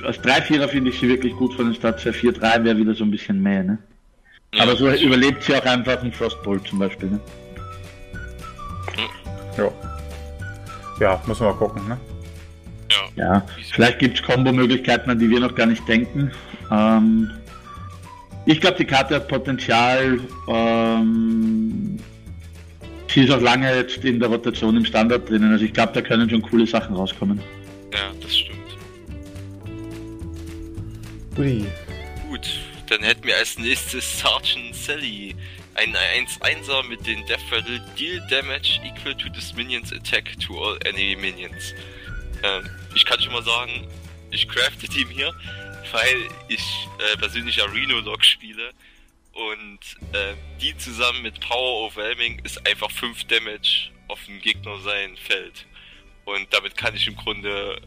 als 0.04 0.19
3-4er 0.21 0.67
finde 0.67 0.89
ich 0.89 0.99
sie 0.99 1.08
wirklich 1.08 1.34
gut 1.34 1.54
von 1.54 1.65
den 1.65 1.76
Stats. 1.76 2.04
Für 2.04 2.12
4-3 2.12 2.63
wäre 2.63 2.78
wieder 2.78 2.93
so 2.93 3.04
ein 3.04 3.12
bisschen 3.12 3.41
mehr, 3.41 3.63
ne? 3.63 3.78
Ja, 4.54 4.63
Aber 4.63 4.76
so 4.76 4.89
überlebt 4.89 5.43
sie 5.43 5.56
auch 5.56 5.65
einfach 5.65 6.02
einen 6.02 6.12
Frostbolt 6.12 6.67
zum 6.67 6.80
Beispiel, 6.80 7.10
ne? 7.10 7.19
Ja. 9.58 9.71
Ja, 10.99 11.21
muss 11.26 11.39
man 11.39 11.49
mal 11.49 11.56
gucken, 11.56 11.88
ne? 11.88 11.97
ja. 13.15 13.23
Ja. 13.23 13.45
Vielleicht 13.71 13.99
gibt 13.99 14.19
es 14.19 14.23
Kombo-Möglichkeiten, 14.23 15.10
an 15.10 15.19
die 15.19 15.30
wir 15.30 15.39
noch 15.39 15.56
gar 15.56 15.65
nicht 15.65 15.88
denken. 15.88 16.32
Ähm, 16.71 17.32
ich 18.45 18.60
glaube, 18.60 18.78
die 18.78 18.86
Karte 18.86 19.15
hat 19.15 19.28
Potenzial. 19.28 20.19
Ähm, 20.47 21.97
sie 23.13 23.21
ist 23.21 23.32
auch 23.32 23.41
lange 23.41 23.76
jetzt 23.76 24.04
in 24.04 24.19
der 24.19 24.30
Rotation 24.30 24.76
im 24.76 24.86
Standard 24.86 25.30
drinnen. 25.30 25.52
Also 25.52 25.65
ich 25.65 25.73
glaube, 25.73 25.93
da 25.93 26.02
können 26.02 26.30
schon 26.30 26.41
coole 26.41 26.65
Sachen 26.65 26.95
rauskommen. 26.95 27.39
ja, 27.93 28.12
das 28.21 28.38
stimmt. 28.38 28.60
Ui. 31.38 31.65
Gut, 32.30 32.47
dann 32.89 33.02
hätten 33.04 33.23
wir 33.23 33.38
als 33.38 33.58
nächstes 33.58 34.19
Sergeant 34.19 34.76
Sally. 34.76 35.36
Ein 35.76 35.95
1-1er 35.95 36.88
mit 36.88 37.06
den 37.08 37.26
Death 37.26 37.52
Rattle 37.52 37.82
Deal 37.97 38.21
Damage 38.30 38.80
equal 38.84 39.15
to 39.15 39.28
this 39.30 39.56
Minions 39.56 39.91
Attack 39.91 40.39
to 40.39 40.56
all 40.56 40.78
enemy 40.86 41.15
Minions. 41.19 41.73
Ähm, 42.43 42.69
ich 42.93 43.06
kann 43.06 43.19
schon 43.19 43.34
mal 43.34 43.43
sagen, 43.43 43.88
ich 44.30 44.47
crafte 44.47 44.88
die 44.88 45.06
mir, 45.06 45.34
weil 45.91 46.30
ich 46.47 46.62
äh, 46.99 47.17
persönlich 47.17 47.56
ja 47.56 47.65
Reno 47.65 47.99
Log 48.02 48.23
spiele 48.23 48.71
und 49.34 49.80
äh, 50.13 50.34
die 50.62 50.78
zusammen 50.78 51.24
mit 51.24 51.39
Power 51.39 51.88
Overwhelming 51.88 52.39
ist 52.43 52.65
einfach 52.67 52.91
5 52.91 53.26
Damage 53.26 53.89
auf 54.08 54.19
den 54.28 54.39
Gegner 54.39 54.78
sein 54.84 55.17
Feld. 55.17 55.65
Und 56.26 56.48
damit 56.52 56.78
kann 56.78 56.96
ich 56.96 57.08
im 57.08 57.15
Grunde, 57.15 57.82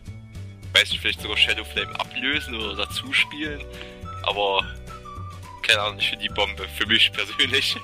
weiß 0.75 0.91
nicht, 0.91 1.01
vielleicht 1.01 1.23
sogar 1.23 1.37
Shadow 1.37 1.65
Flame 1.65 1.99
ablösen 2.01 2.55
oder 2.55 2.75
dazu 2.75 3.13
spielen, 3.13 3.63
aber 4.25 4.65
keine 5.63 5.81
Ahnung, 5.81 5.99
ich 5.99 6.11
finde 6.11 6.25
die 6.29 6.35
Bombe 6.35 6.67
für 6.77 6.87
mich 6.87 7.13
persönlich. 7.15 7.77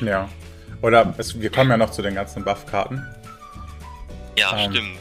Ja. 0.00 0.28
Oder 0.82 1.14
es, 1.18 1.38
wir 1.40 1.50
kommen 1.50 1.70
ja 1.70 1.76
noch 1.76 1.90
zu 1.90 2.02
den 2.02 2.14
ganzen 2.14 2.44
Buff-Karten. 2.44 3.02
ja, 4.36 4.64
Ähm, 4.64 4.72
stimmt. 4.72 4.98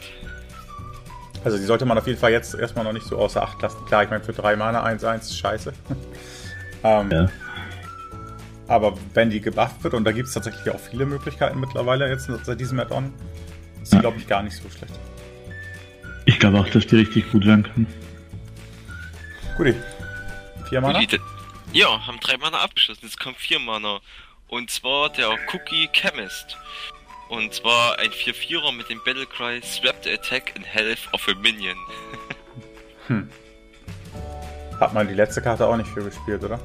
Also 1.44 1.58
die 1.58 1.66
sollte 1.66 1.86
man 1.86 1.98
auf 1.98 2.08
jeden 2.08 2.20
Fall 2.20 2.32
jetzt 2.32 2.54
erstmal 2.54 2.86
noch 2.86 2.94
nicht 2.94 3.06
so 3.06 3.18
außer 3.18 3.44
Acht 3.44 3.62
lassen. 3.62 3.84
Klar, 3.86 4.04
ich 4.04 4.10
meine, 4.10 4.24
für 4.24 4.32
3 4.32 4.56
Mana 4.56 4.86
1-1 4.86 5.22
ist 5.22 5.38
scheiße. 5.40 5.74
ähm, 6.84 7.12
Ja. 7.12 7.30
Aber 8.74 8.98
wenn 9.14 9.30
die 9.30 9.40
gebufft 9.40 9.84
wird, 9.84 9.94
und 9.94 10.04
da 10.04 10.12
gibt 10.12 10.28
es 10.30 10.34
tatsächlich 10.34 10.68
auch 10.74 10.80
viele 10.80 11.06
Möglichkeiten 11.06 11.60
mittlerweile 11.60 12.10
jetzt 12.10 12.26
seit 12.44 12.60
diesem 12.60 12.80
Add-on, 12.80 13.14
ist 13.84 13.92
sie, 13.92 13.98
Ja. 13.98 14.02
glaube 14.02 14.18
ich, 14.18 14.26
gar 14.26 14.42
nicht 14.42 14.56
so 14.56 14.68
schlecht. 14.68 14.96
Ich 16.26 16.40
glaube 16.40 16.60
auch, 16.60 16.68
dass 16.70 16.88
die 16.88 16.96
richtig 16.96 17.32
gut 17.32 17.46
werden 17.46 17.62
können. 17.62 17.88
Guti. 19.58 19.76
4 20.70 20.82
Mana? 20.82 21.02
Ja, 21.72 22.08
haben 22.08 22.20
drei 22.20 22.36
Mana 22.38 22.62
abgeschlossen. 22.62 23.02
Jetzt 23.04 23.20
kommt 23.20 23.38
vier 23.38 23.60
Mana. 23.60 24.00
Und 24.48 24.72
zwar 24.72 25.10
der 25.12 25.30
Cookie 25.54 25.88
Chemist. 25.94 26.58
Und 27.30 27.54
zwar 27.54 28.00
ein 28.00 28.10
4-4er 28.10 28.72
mit 28.72 28.90
dem 28.90 29.00
Battlecry 29.06 29.62
Swap 29.62 29.98
the 30.04 30.12
Attack 30.14 30.54
and 30.56 30.66
Health 30.66 31.08
of 31.12 31.28
a 31.28 31.36
Minion. 31.36 31.78
Hat 34.80 34.94
man 34.96 35.08
die 35.08 35.14
letzte 35.14 35.44
Karte 35.44 35.68
auch 35.68 35.78
nicht 35.78 35.90
für 35.90 36.04
gespielt, 36.04 36.44
oder? 36.44 36.60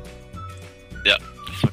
Ja, 1.05 1.17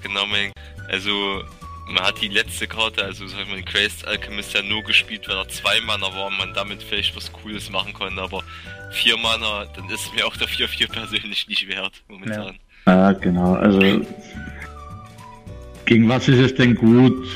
genau 0.01 0.25
mein. 0.25 0.51
Also, 0.89 1.43
man 1.87 2.03
hat 2.03 2.21
die 2.21 2.27
letzte 2.27 2.67
Karte, 2.67 3.03
also 3.03 3.27
sag 3.27 3.41
ich 3.41 3.49
mal, 3.49 3.61
Crazed 3.63 4.07
Alchemist 4.07 4.53
ja 4.53 4.61
nur 4.61 4.83
gespielt, 4.83 5.27
weil 5.27 5.37
er 5.37 5.47
zwei 5.49 5.79
Mana 5.81 6.07
war 6.15 6.27
und 6.27 6.37
man 6.37 6.53
damit 6.53 6.81
vielleicht 6.81 7.15
was 7.15 7.31
Cooles 7.31 7.69
machen 7.69 7.93
konnte, 7.93 8.21
aber 8.21 8.43
vier 8.91 9.17
Mana, 9.17 9.65
dann 9.75 9.89
ist 9.89 10.13
mir 10.15 10.25
auch 10.25 10.35
der 10.37 10.47
4-4 10.47 10.91
persönlich 10.91 11.47
nicht 11.47 11.67
wert, 11.67 11.93
momentan. 12.07 12.55
Ja, 12.87 13.11
genau, 13.13 13.53
also 13.53 13.79
gegen 15.85 16.09
was 16.09 16.27
ist 16.27 16.39
es 16.39 16.55
denn 16.55 16.75
gut? 16.75 17.27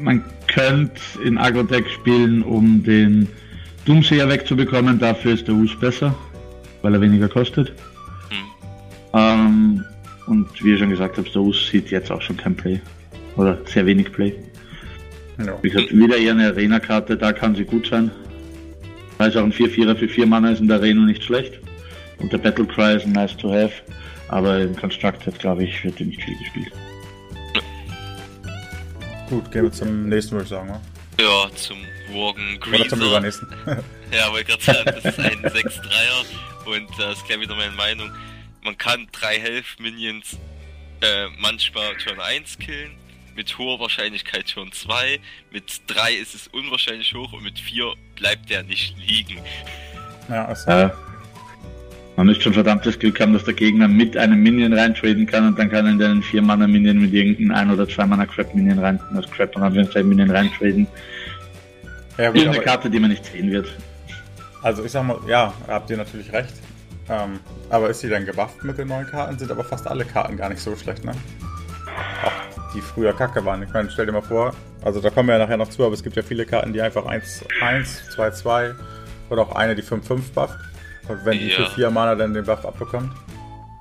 Man 0.00 0.24
könnte 0.46 1.00
in 1.24 1.36
Agrotech 1.36 1.84
spielen, 1.92 2.42
um 2.42 2.82
den 2.82 3.28
Doomsayer 3.84 4.28
wegzubekommen, 4.28 4.98
dafür 4.98 5.34
ist 5.34 5.46
der 5.46 5.54
Us 5.54 5.78
besser, 5.78 6.14
weil 6.82 6.94
er 6.94 7.00
weniger 7.00 7.28
kostet. 7.28 7.72
Hm. 8.30 8.44
Ähm, 9.14 9.84
und 10.28 10.62
wie 10.62 10.70
ihr 10.70 10.78
schon 10.78 10.90
gesagt 10.90 11.18
habt, 11.18 11.34
Us 11.36 11.68
sieht 11.68 11.90
jetzt 11.90 12.10
auch 12.10 12.22
schon 12.22 12.36
kein 12.36 12.54
Play. 12.54 12.80
Oder 13.36 13.58
sehr 13.66 13.86
wenig 13.86 14.12
Play. 14.12 14.34
Ja. 15.38 15.56
Wie 15.62 15.70
gesagt, 15.70 15.96
wieder 15.96 16.16
eher 16.16 16.32
eine 16.32 16.48
Arena-Karte, 16.48 17.16
da 17.16 17.32
kann 17.32 17.54
sie 17.54 17.64
gut 17.64 17.86
sein. 17.86 18.10
Da 19.18 19.26
ist 19.26 19.36
auch 19.36 19.44
ein 19.44 19.52
4-4er 19.52 19.96
für 19.96 20.08
4 20.08 20.26
Mana 20.26 20.52
ist 20.52 20.60
in 20.60 20.68
der 20.68 20.78
Arena 20.78 21.04
nicht 21.04 21.22
schlecht. 21.22 21.60
Und 22.18 22.32
der 22.32 22.38
Battle 22.38 22.66
Cry 22.66 22.96
ist 22.96 23.06
ein 23.06 23.12
nice 23.12 23.36
to 23.36 23.52
have. 23.52 23.72
Aber 24.28 24.60
im 24.60 24.76
Constructed, 24.76 25.38
glaube 25.38 25.64
ich, 25.64 25.84
wird 25.84 26.00
nicht 26.00 26.22
viel 26.22 26.36
gespielt. 26.38 26.72
Gut, 29.28 29.50
gehen 29.52 29.64
wir 29.64 29.72
zum 29.72 30.08
nächsten, 30.08 30.32
würde 30.32 30.44
ich 30.44 30.50
sagen. 30.50 30.70
Oder? 30.70 30.80
Ja, 31.20 31.50
zum 31.54 31.78
Worgen 32.12 32.58
Greaser. 32.60 32.80
Oder 32.80 32.88
zum 32.88 33.00
übernächsten. 33.02 33.48
ja, 34.12 34.30
wollte 34.32 34.44
gerade 34.44 34.62
sagen, 34.62 34.84
das 34.84 35.04
ist 35.04 35.20
ein 35.20 35.42
6-3er 35.42 36.76
und 36.76 36.88
das 36.98 37.18
ist 37.18 37.26
gleich 37.26 37.40
wieder 37.40 37.54
meine 37.54 37.72
Meinung. 37.72 38.10
Man 38.68 38.76
kann 38.76 39.08
drei 39.12 39.40
Health-Minions 39.40 40.36
äh, 41.00 41.28
manchmal 41.38 41.96
Turn 42.04 42.20
1 42.20 42.58
killen, 42.58 42.90
mit 43.34 43.56
hoher 43.56 43.80
Wahrscheinlichkeit 43.80 44.46
Turn 44.52 44.70
2, 44.70 45.20
mit 45.50 45.80
3 45.86 46.12
ist 46.12 46.34
es 46.34 46.48
unwahrscheinlich 46.48 47.14
hoch 47.14 47.32
und 47.32 47.44
mit 47.44 47.58
4 47.58 47.94
bleibt 48.14 48.50
der 48.50 48.64
nicht 48.64 48.94
liegen. 48.98 49.38
Ja, 50.28 50.44
also. 50.44 50.70
Äh, 50.70 50.90
man 52.16 52.26
müsste 52.26 52.42
schon 52.42 52.52
verdammtes 52.52 52.98
Glück 52.98 53.18
haben, 53.20 53.32
dass 53.32 53.44
der 53.44 53.54
Gegner 53.54 53.88
mit 53.88 54.18
einem 54.18 54.42
Minion 54.42 54.74
reintraden 54.74 55.24
kann 55.24 55.48
und 55.48 55.58
dann 55.58 55.70
kann 55.70 55.86
er 55.86 55.92
in 55.92 55.98
den 55.98 56.22
4 56.22 56.42
Mana 56.42 56.66
Minion 56.66 56.98
mit 56.98 57.14
irgendeinem 57.14 57.52
1 57.52 57.72
oder 57.72 57.88
2 57.88 58.04
Mana 58.04 58.26
Crap 58.26 58.54
Minion 58.54 58.80
rein, 58.80 59.00
also 59.14 59.30
Crap 59.30 59.56
und 59.56 59.62
Anführungszeichen 59.62 60.10
Minion 60.10 60.30
reintraden. 60.30 60.86
Ja, 62.18 62.30
gut, 62.32 62.46
eine 62.46 62.60
Karte, 62.60 62.90
die 62.90 63.00
man 63.00 63.12
nicht 63.12 63.24
sehen 63.24 63.50
wird. 63.50 63.74
Also 64.60 64.84
ich 64.84 64.92
sag 64.92 65.04
mal, 65.04 65.18
ja, 65.26 65.54
habt 65.68 65.88
ihr 65.88 65.96
natürlich 65.96 66.30
recht. 66.34 66.52
Ähm, 67.10 67.40
aber 67.70 67.88
ist 67.90 68.00
sie 68.00 68.08
dann 68.08 68.26
gebufft 68.26 68.62
mit 68.64 68.78
den 68.78 68.88
neuen 68.88 69.06
Karten? 69.06 69.38
Sind 69.38 69.50
aber 69.50 69.64
fast 69.64 69.86
alle 69.86 70.04
Karten 70.04 70.36
gar 70.36 70.48
nicht 70.48 70.60
so 70.60 70.76
schlecht, 70.76 71.04
ne? 71.04 71.12
Auch 72.22 72.72
die 72.74 72.80
früher 72.80 73.12
kacke 73.12 73.44
waren. 73.44 73.62
Ich 73.62 73.72
meine, 73.72 73.90
stell 73.90 74.06
dir 74.06 74.12
mal 74.12 74.22
vor, 74.22 74.54
also 74.82 75.00
da 75.00 75.10
kommen 75.10 75.28
wir 75.28 75.38
ja 75.38 75.44
nachher 75.44 75.56
noch 75.56 75.70
zu, 75.70 75.84
aber 75.84 75.94
es 75.94 76.02
gibt 76.02 76.16
ja 76.16 76.22
viele 76.22 76.44
Karten, 76.44 76.72
die 76.72 76.82
einfach 76.82 77.06
1, 77.06 77.44
1, 77.60 78.10
2, 78.10 78.30
2 78.30 78.74
oder 79.30 79.42
auch 79.42 79.54
eine, 79.54 79.74
die 79.74 79.82
5, 79.82 80.06
5 80.06 80.32
bufft. 80.32 80.58
Und 81.08 81.24
wenn 81.24 81.38
die 81.38 81.48
ja. 81.48 81.56
für 81.56 81.70
4 81.74 81.90
Mana 81.90 82.14
dann 82.14 82.34
den 82.34 82.44
Buff 82.44 82.64
abbekommt. 82.64 83.12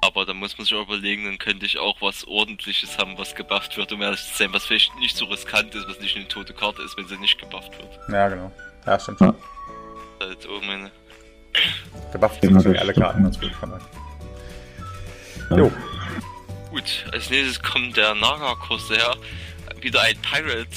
Aber 0.01 0.25
da 0.25 0.33
muss 0.33 0.57
man 0.57 0.65
sich 0.65 0.75
auch 0.75 0.83
überlegen, 0.83 1.25
dann 1.25 1.37
könnte 1.37 1.65
ich 1.65 1.77
auch 1.77 2.01
was 2.01 2.25
ordentliches 2.27 2.97
haben, 2.97 3.17
was 3.17 3.35
gebufft 3.35 3.75
wird, 3.77 3.91
um 3.91 4.01
ehrlich 4.01 4.23
zu 4.23 4.37
sein, 4.37 4.53
was 4.53 4.65
vielleicht 4.65 4.95
nicht 4.99 5.17
so 5.17 5.25
riskant 5.25 5.75
ist, 5.75 5.87
was 5.89 5.99
nicht 5.99 6.15
eine 6.15 6.27
tote 6.27 6.53
Karte 6.53 6.81
ist, 6.83 6.97
wenn 6.97 7.07
sie 7.07 7.17
nicht 7.17 7.39
gebufft 7.39 7.77
wird. 7.77 7.99
Ja, 8.09 8.29
genau. 8.29 8.51
Ja, 8.85 8.99
stimmt. 8.99 9.19
Ja. 9.19 9.35
Halt, 10.21 10.47
oh 10.49 10.61
meine. 10.65 10.91
Der 12.13 12.19
bufft 12.19 12.41
genau 12.41 12.59
ziemlich 12.59 12.81
alle 12.81 12.93
Karten 12.93 13.23
ganz 13.23 13.39
gut 13.39 13.51
von 13.53 13.71
ja. 15.49 15.57
Jo. 15.57 15.71
Gut, 16.71 17.05
als 17.13 17.29
nächstes 17.29 17.61
kommt 17.61 17.95
der 17.95 18.13
Naga-Kurs 18.15 18.89
her. 18.89 19.15
Wieder 19.81 20.01
ein 20.01 20.15
Pirate, 20.21 20.67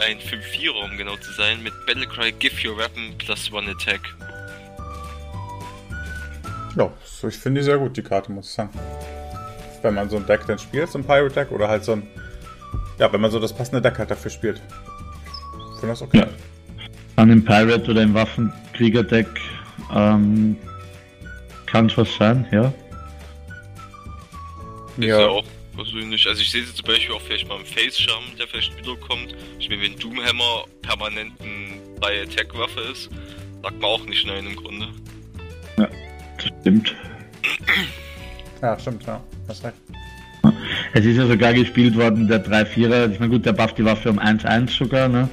ein 0.00 0.18
5-4er, 0.18 0.84
um 0.84 0.96
genau 0.96 1.16
zu 1.16 1.32
sein, 1.32 1.62
mit 1.62 1.72
Battlecry 1.86 2.32
Give 2.32 2.54
Your 2.66 2.78
Weapon 2.78 3.14
plus 3.18 3.52
One 3.52 3.70
Attack. 3.70 4.00
Ja, 6.76 6.90
ich 7.26 7.36
finde 7.36 7.60
die 7.60 7.64
sehr 7.64 7.78
gut, 7.78 7.96
die 7.96 8.02
Karte, 8.02 8.30
muss 8.30 8.48
ich 8.48 8.54
sagen. 8.54 8.70
Wenn 9.82 9.94
man 9.94 10.08
so 10.08 10.16
ein 10.16 10.26
Deck 10.26 10.46
dann 10.46 10.58
spielt, 10.58 10.90
so 10.90 10.98
ein 10.98 11.04
Pirate 11.04 11.34
Deck 11.34 11.50
oder 11.50 11.68
halt 11.68 11.84
so 11.84 11.92
ein. 11.92 12.06
Ja, 12.98 13.12
wenn 13.12 13.20
man 13.20 13.30
so 13.30 13.40
das 13.40 13.52
passende 13.52 13.82
Deck 13.82 13.98
halt 13.98 14.10
dafür 14.10 14.30
spielt. 14.30 14.60
Ich 15.74 15.80
finde 15.80 15.88
das 15.88 16.02
okay. 16.02 16.18
Ja. 16.18 16.26
An 17.16 17.28
dem 17.28 17.44
Pirate 17.44 17.90
oder 17.90 18.02
im 18.02 18.14
Waffenkrieger-Deck 18.14 19.28
ähm, 19.94 20.56
kann 21.66 21.86
es 21.86 21.96
was 21.96 22.14
sein, 22.16 22.46
ja. 22.52 22.72
Ist 24.96 25.06
ja. 25.06 25.26
auch 25.26 25.44
persönlich. 25.76 26.26
Also 26.26 26.40
ich 26.40 26.50
sehe 26.50 26.64
sie 26.64 26.74
zum 26.74 26.86
Beispiel 26.86 27.14
auch 27.14 27.20
vielleicht 27.20 27.48
mal 27.48 27.58
im 27.58 27.66
Face-Charm, 27.66 28.24
der 28.38 28.46
vielleicht 28.48 28.76
wiederkommt. 28.78 29.34
Ich 29.58 29.68
meine, 29.68 29.82
wenn 29.82 29.96
Doomhammer 29.98 30.64
permanent 30.82 31.32
eine 31.40 32.22
Attack-Waffe 32.22 32.80
ist, 32.92 33.10
sagt 33.62 33.80
man 33.80 33.90
auch 33.90 34.04
nicht 34.06 34.26
nein 34.26 34.46
im 34.46 34.56
Grunde. 34.56 34.88
Ja. 35.78 35.88
Stimmt. 36.38 36.94
Ja, 38.62 38.78
stimmt, 38.78 39.04
ja. 39.06 39.22
Hast 39.48 39.64
recht. 39.64 39.76
Es 40.94 41.04
ist 41.04 41.16
ja 41.16 41.26
sogar 41.26 41.52
gespielt 41.52 41.96
worden, 41.96 42.28
der 42.28 42.44
3-4er. 42.44 43.12
Ich 43.12 43.20
meine, 43.20 43.32
gut, 43.32 43.44
der 43.44 43.52
bufft 43.52 43.78
die 43.78 43.84
Waffe 43.84 44.10
um 44.10 44.18
1-1 44.18 44.70
sogar, 44.70 45.08
ne? 45.08 45.28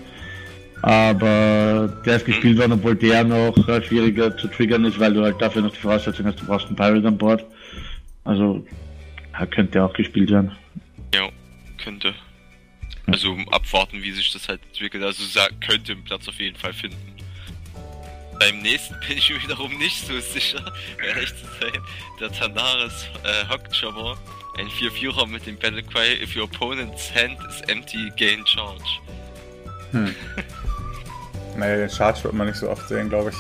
Aber 0.84 1.88
der 2.06 2.18
ist 2.18 2.26
gespielt 2.26 2.58
worden, 2.58 2.74
obwohl 2.74 2.96
der 2.96 3.24
noch 3.24 3.56
äh, 3.70 3.82
schwieriger 3.82 4.36
zu 4.36 4.50
triggern 4.50 4.84
ist, 4.84 5.00
weil 5.00 5.14
du 5.14 5.24
halt 5.24 5.42
dafür 5.42 5.62
noch 5.62 5.72
die 5.72 5.80
Voraussetzung 5.80 6.26
hast, 6.26 6.42
du 6.42 6.46
brauchst 6.46 6.68
einen 6.68 6.76
Pirate 6.76 7.08
an 7.08 7.18
Bord. 7.18 7.46
Also, 8.26 8.68
könnte 9.52 9.82
auch 9.82 9.94
gespielt 9.94 10.30
werden. 10.30 10.52
Ja, 11.16 11.30
könnte. 11.82 12.14
Also 13.08 13.38
abwarten, 13.52 14.04
wie 14.04 14.12
sich 14.12 14.34
das 14.34 14.50
halt 14.50 14.60
entwickelt. 14.74 15.04
Also 15.04 15.24
könnte 15.66 15.94
einen 15.94 16.04
Platz 16.04 16.28
auf 16.28 16.38
jeden 16.38 16.58
Fall 16.58 16.74
finden. 16.74 16.98
Beim 18.38 18.62
nächsten 18.62 18.96
bin 19.08 19.18
ich 19.18 19.42
wiederum 19.42 19.78
nicht 19.78 20.06
so 20.06 20.20
sicher, 20.20 20.70
ehrlich 21.02 21.30
zu 21.30 21.46
sein. 21.62 21.82
Der 22.20 22.30
Tanaris 22.30 23.08
äh, 23.24 23.48
Hockjobber, 23.48 24.18
ein 24.58 24.68
4-4er 24.68 25.28
mit 25.28 25.46
dem 25.46 25.56
Battlecry, 25.56 26.22
if 26.22 26.36
your 26.36 26.44
opponent's 26.44 27.10
hand 27.16 27.38
is 27.50 27.62
empty, 27.70 28.12
gain 28.18 28.46
charge. 28.46 29.00
Hm. 29.92 30.14
naja, 31.58 31.78
den 31.78 31.90
Charge 31.90 32.24
wird 32.24 32.34
man 32.34 32.48
nicht 32.48 32.58
so 32.58 32.70
oft 32.70 32.88
sehen, 32.88 33.10
glaube 33.10 33.32
ich. 33.32 33.36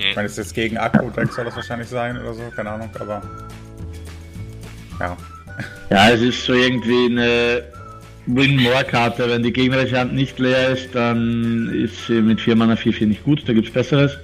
Yeah. 0.00 0.10
Ich 0.10 0.16
meine, 0.16 0.26
ist 0.26 0.38
jetzt 0.38 0.54
gegen 0.54 0.76
Akku-Deck 0.76 1.32
soll 1.32 1.44
das 1.44 1.56
wahrscheinlich 1.56 1.88
sein 1.88 2.16
oder 2.18 2.34
so, 2.34 2.42
keine 2.54 2.70
Ahnung, 2.70 2.90
aber. 2.98 3.22
Ja. 5.00 5.16
Ja, 5.90 6.10
es 6.10 6.20
ist 6.20 6.44
so 6.44 6.52
irgendwie 6.52 7.06
eine 7.06 7.62
Win-More-Karte. 8.26 9.28
Wenn 9.28 9.42
die 9.42 9.52
gegnerische 9.52 9.98
Hand 9.98 10.14
nicht 10.14 10.38
leer 10.38 10.70
ist, 10.70 10.94
dann 10.94 11.70
ist 11.72 12.06
sie 12.06 12.20
mit 12.20 12.40
4 12.40 12.56
Mana 12.56 12.74
4-4 12.74 13.06
nicht 13.06 13.24
gut, 13.24 13.48
da 13.48 13.52
gibt 13.52 13.68
es 13.68 13.72
Besseres. 13.72 14.18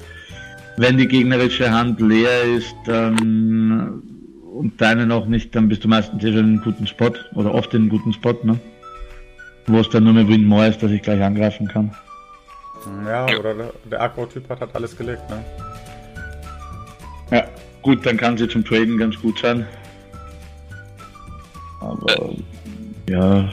Wenn 0.76 0.96
die 0.96 1.06
gegnerische 1.06 1.70
Hand 1.70 2.00
leer 2.00 2.42
ist, 2.56 2.74
dann 2.86 4.02
und 4.52 4.80
deine 4.80 5.06
noch 5.06 5.26
nicht, 5.26 5.54
dann 5.54 5.68
bist 5.68 5.84
du 5.84 5.88
meistens 5.88 6.22
eh 6.22 6.28
schon 6.28 6.38
in 6.38 6.44
einem 6.44 6.60
guten 6.62 6.86
Spot 6.86 7.12
oder 7.34 7.54
oft 7.54 7.72
in 7.72 7.82
einem 7.82 7.90
guten 7.90 8.12
Spot, 8.12 8.36
ne? 8.42 8.58
Wo 9.66 9.78
es 9.80 9.88
dann 9.88 10.04
nur 10.04 10.12
mehr 10.12 10.28
Win 10.28 10.44
More 10.44 10.68
ist, 10.68 10.82
dass 10.82 10.90
ich 10.90 11.00
gleich 11.02 11.22
angreifen 11.22 11.68
kann. 11.68 11.94
Ja, 13.06 13.26
oder 13.38 13.54
der, 13.54 13.72
der 13.90 14.00
Agro-Typ 14.00 14.48
hat 14.48 14.60
halt 14.60 14.74
alles 14.74 14.96
gelegt, 14.96 15.28
ne? 15.30 15.44
Ja, 17.30 17.46
gut, 17.82 18.04
dann 18.04 18.16
kann 18.16 18.36
sie 18.36 18.48
zum 18.48 18.64
Traden 18.64 18.98
ganz 18.98 19.16
gut 19.20 19.38
sein. 19.38 19.66
Aber 21.80 22.34
ja, 23.08 23.48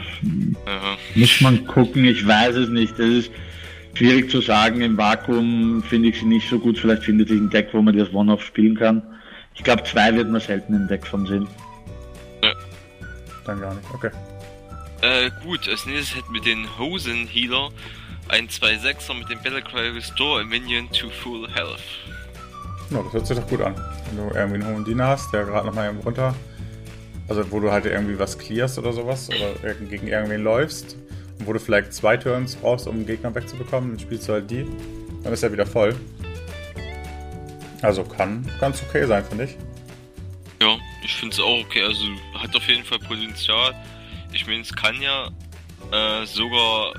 Aha. 0.66 0.98
muss 1.16 1.42
man 1.42 1.66
gucken, 1.66 2.06
ich 2.06 2.26
weiß 2.26 2.56
es 2.56 2.70
nicht. 2.70 2.94
Das 3.00 3.08
ist 3.08 3.32
schwierig 3.94 4.30
zu 4.30 4.42
sagen. 4.42 4.82
Im 4.82 4.98
Vakuum 4.98 5.82
finde 5.84 6.10
ich 6.10 6.20
sie 6.20 6.26
nicht 6.26 6.50
so 6.50 6.60
gut. 6.60 6.78
Vielleicht 6.78 7.04
findet 7.04 7.30
sich 7.30 7.40
ein 7.40 7.50
Deck, 7.50 7.70
wo 7.72 7.82
man 7.82 7.98
das 7.98 8.14
One-Off 8.14 8.44
spielen 8.44 8.76
kann. 8.76 9.02
Ich 9.56 9.64
glaube, 9.64 9.84
zwei 9.84 10.14
wird 10.16 10.30
man 10.30 10.42
selten 10.42 10.76
im 10.76 10.88
Deck 10.88 11.06
von 11.08 11.26
sehen. 11.26 11.48
Ja. 12.44 12.52
Dann 13.46 13.62
gar 13.62 13.74
nicht, 13.74 13.88
okay. 13.94 14.12
Äh, 15.02 15.32
gut, 15.44 15.68
als 15.68 15.86
nächstes 15.86 16.16
hätten 16.16 16.34
wir 16.34 16.42
den 16.42 16.68
Hosen 16.78 17.28
Healer. 17.28 17.70
Ein 18.30 18.48
2-6er 18.48 19.14
mit 19.14 19.30
dem 19.30 19.42
Battlecry 19.42 19.90
Restore 19.90 20.42
a 20.42 20.44
Minion 20.44 20.90
to 20.92 21.10
Full 21.10 21.48
Health. 21.54 21.80
Ja, 22.90 23.02
das 23.04 23.14
hört 23.14 23.28
sich 23.28 23.38
doch 23.38 23.48
gut 23.48 23.62
an. 23.62 23.76
Wenn 24.08 24.18
du 24.18 24.36
irgendwie 24.36 24.64
einen 24.64 24.68
hohen 24.68 24.86
Diener 24.86 25.08
hast, 25.08 25.32
der 25.34 25.46
gerade 25.46 25.68
nochmal 25.68 25.96
runter 26.06 26.34
also 27.28 27.50
wo 27.52 27.60
du 27.60 27.72
halt 27.72 27.86
irgendwie 27.86 28.18
was 28.18 28.38
clearst 28.38 28.78
oder 28.80 28.94
sowas 28.94 29.30
oder 29.30 29.74
gegen 29.74 30.08
irgendwen 30.08 30.44
läufst 30.44 30.96
und 31.40 31.48
wo 31.48 31.54
du 31.54 31.60
vielleicht 31.60 31.94
zwei 31.94 32.18
Turns 32.18 32.56
brauchst, 32.56 32.88
um 32.88 32.96
einen 32.96 33.06
Gegner 33.06 33.34
wegzubekommen, 33.36 33.92
dann 33.92 34.00
spielst 34.00 34.28
du 34.28 34.34
halt 34.34 34.50
die. 34.50 34.66
Dann 35.24 35.34
ist 35.34 35.44
er 35.44 35.52
wieder 35.52 35.66
voll. 35.66 35.96
Also 37.82 38.04
kann 38.04 38.50
ganz 38.60 38.82
okay 38.82 39.06
sein, 39.06 39.24
finde 39.26 39.46
ich. 39.46 39.58
Ja, 40.62 40.78
ich 41.04 41.14
finde 41.16 41.34
es 41.34 41.40
auch 41.40 41.60
okay. 41.60 41.84
Also 41.84 42.02
hat 42.34 42.56
auf 42.56 42.68
jeden 42.68 42.84
Fall 42.84 43.00
Potenzial. 43.00 43.76
Ich 44.32 44.48
meine, 44.48 44.62
es 44.62 44.74
kann 44.74 45.00
ja 45.02 45.28
äh, 45.92 46.26
sogar. 46.26 46.94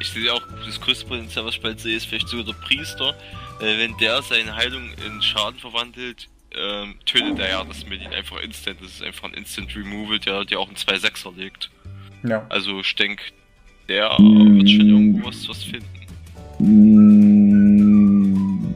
Ich 0.00 0.10
sehe 0.10 0.32
auch 0.32 0.42
das 0.66 0.80
größte 0.80 1.06
Potenzial, 1.06 1.44
was 1.44 1.54
ich 1.56 1.60
bald 1.60 1.78
sehe, 1.80 1.96
ist 1.96 2.06
vielleicht 2.06 2.28
sogar 2.28 2.46
der 2.46 2.54
Priester. 2.54 3.14
Äh, 3.60 3.78
wenn 3.78 3.96
der 3.98 4.22
seine 4.22 4.56
Heilung 4.56 4.90
in 5.06 5.22
Schaden 5.22 5.58
verwandelt, 5.60 6.28
ähm, 6.58 6.94
tötet 7.04 7.38
er 7.38 7.50
ja 7.50 7.64
das 7.64 7.86
Medin 7.86 8.12
einfach 8.12 8.40
instant. 8.40 8.78
Das 8.82 8.90
ist 8.90 9.02
einfach 9.02 9.24
ein 9.24 9.34
Instant 9.34 9.76
Removal, 9.76 10.18
der 10.18 10.44
dir 10.44 10.58
auch 10.58 10.66
einen 10.68 10.76
2-6er 10.76 11.36
legt. 11.36 11.70
Ja. 12.24 12.44
Also 12.48 12.80
ich 12.80 12.94
denke, 12.96 13.22
der 13.88 14.18
Mm. 14.20 14.56
wird 14.58 14.70
schon 14.70 14.88
irgendwo 14.88 15.28
was, 15.28 15.48
was 15.48 15.62
finden. 15.64 15.86
Mm, 16.60 18.74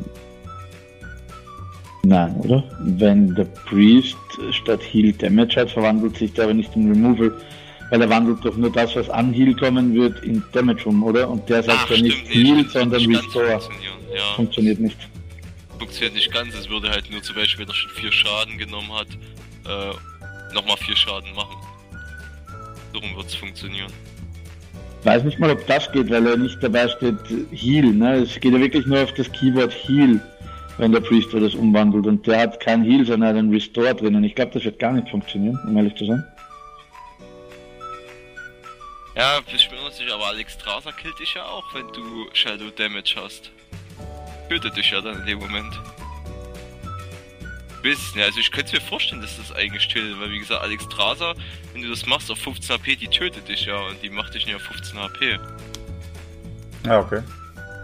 Nein, 2.07 2.35
oder? 2.37 2.63
Wenn 2.81 3.35
der 3.35 3.45
Priest 3.45 4.17
statt 4.51 4.81
Heal 4.83 5.13
Damage 5.15 5.59
hat, 5.61 5.71
verwandelt 5.71 6.17
sich 6.19 6.33
der 6.35 6.45
aber 6.45 6.55
nicht 6.55 6.75
in 6.77 6.89
Removal, 6.91 7.33
weil 7.91 8.01
er 8.03 8.11
wandelt 8.11 8.39
doch 8.45 8.57
nur 8.57 8.71
das, 8.73 8.95
was 8.97 9.09
an 9.11 9.33
Heal 9.33 9.55
kommen 9.55 9.95
wird, 9.95 10.23
in 10.25 10.43
Damage 10.53 10.87
um, 10.89 11.03
oder? 11.03 11.29
Und 11.29 11.49
der 11.49 11.63
sagt 11.63 11.91
ja 11.91 12.01
nicht 12.03 12.29
nee, 12.29 12.35
Heal, 12.35 12.55
stimmt, 12.61 12.71
sondern 12.73 13.03
nicht 13.03 13.25
Restore. 13.25 13.61
funktionieren. 13.61 13.95
Ja, 14.15 14.35
Funktioniert 14.37 14.81
nicht. 14.81 14.97
funktioniert 15.79 16.15
nicht 16.15 16.33
ganz. 16.33 16.55
Es 16.55 16.69
würde 16.69 16.91
halt 16.91 17.11
nur 17.11 17.23
zum 17.23 17.35
Beispiel, 17.37 17.65
wenn 17.67 17.71
er 17.73 17.75
schon 17.75 17.91
vier 17.93 18.13
Schaden 18.13 18.59
genommen 18.59 18.93
hat, 18.93 19.09
äh, 19.67 20.55
nochmal 20.55 20.77
vier 20.79 20.97
Schaden 20.97 21.33
machen. 21.35 21.57
So 22.93 23.01
rum 23.01 23.17
wird 23.17 23.27
es 23.27 23.35
funktionieren. 23.35 23.93
Weiß 25.03 25.23
nicht 25.25 25.39
mal, 25.39 25.51
ob 25.51 25.67
das 25.67 25.91
geht, 25.93 26.11
weil 26.11 26.27
er 26.27 26.37
nicht 26.37 26.63
dabei 26.63 26.89
steht 26.89 27.17
Heal, 27.53 27.87
ne? 27.93 28.15
Es 28.23 28.41
geht 28.41 28.53
ja 28.53 28.61
wirklich 28.61 28.87
nur 28.87 29.03
auf 29.03 29.13
das 29.15 29.31
Keyword 29.33 29.73
Heal, 29.87 30.21
wenn 30.79 30.93
der 30.93 31.01
Priester 31.01 31.41
das 31.41 31.55
umwandelt. 31.55 32.07
Und 32.07 32.27
der 32.27 32.41
hat 32.41 32.61
kein 32.61 32.83
Heal, 32.85 33.05
sondern 33.05 33.35
er 33.35 33.39
einen 33.41 33.53
Restore 33.53 33.95
drin. 33.95 34.15
Und 34.15 34.25
ich 34.25 34.35
glaube, 34.35 34.53
das 34.55 34.65
wird 34.65 34.79
gar 34.79 34.93
nicht 34.93 35.09
funktionieren, 35.11 35.59
um 35.67 35.77
ehrlich 35.77 35.95
zu 35.97 36.07
sein. 36.07 36.25
Ja, 39.17 39.41
nicht 39.49 39.71
sicher, 39.97 40.15
aber 40.15 40.27
Alex 40.27 40.59
Traser 40.59 40.93
killt 40.93 41.19
dich 41.21 41.35
ja 41.35 41.45
auch, 41.45 41.73
wenn 41.75 41.87
du 41.89 42.27
Shadow 42.33 42.71
Damage 42.77 43.15
hast. 43.17 43.51
Tötet 44.49 44.77
dich 44.77 44.91
ja 44.91 45.01
dann 45.01 45.21
in 45.21 45.27
dem 45.27 45.39
Moment. 45.39 45.73
Wissen, 47.83 48.19
ja, 48.19 48.25
also 48.25 48.41
ich 48.41 48.51
könnte 48.51 48.75
mir 48.75 48.81
vorstellen, 48.81 49.21
dass 49.21 49.37
das 49.37 49.53
eigentlich 49.55 49.87
tötet, 49.89 50.19
weil 50.19 50.31
wie 50.31 50.39
gesagt, 50.39 50.63
Alex 50.63 50.89
Traser, 50.89 51.35
wenn 51.73 51.83
du 51.83 51.91
das 51.91 52.07
machst 52.07 52.31
auf 52.31 52.39
15 52.39 52.75
HP, 52.77 52.97
die 52.97 53.09
tötet 53.09 53.47
dich 53.49 53.67
ja 53.67 53.77
und 53.79 54.03
die 54.03 54.09
macht 54.11 54.35
dich 54.35 54.47
nicht 54.47 54.57
auf 54.57 54.63
15 54.63 54.99
HP. 54.99 55.39
Ja, 56.87 57.01
okay. 57.01 57.21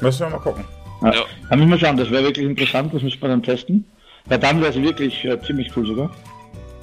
Müssen 0.01 0.21
wir 0.21 0.31
mal 0.31 0.39
gucken. 0.39 0.65
Ja. 1.03 1.13
Ja. 1.15 1.25
Kann 1.49 1.61
ich 1.63 1.69
mal 1.69 1.79
schauen, 1.79 1.97
das 1.97 2.11
wäre 2.11 2.25
wirklich 2.25 2.47
interessant, 2.47 2.93
das 2.95 3.03
müssen 3.03 3.21
wir 3.21 3.29
dann 3.29 3.43
testen. 3.43 3.85
Weil 4.27 4.39
dann 4.39 4.61
wäre 4.61 4.73
sie 4.73 4.83
wirklich 4.83 5.25
äh, 5.25 5.41
ziemlich 5.43 5.71
cool 5.77 5.87
sogar. 5.87 6.15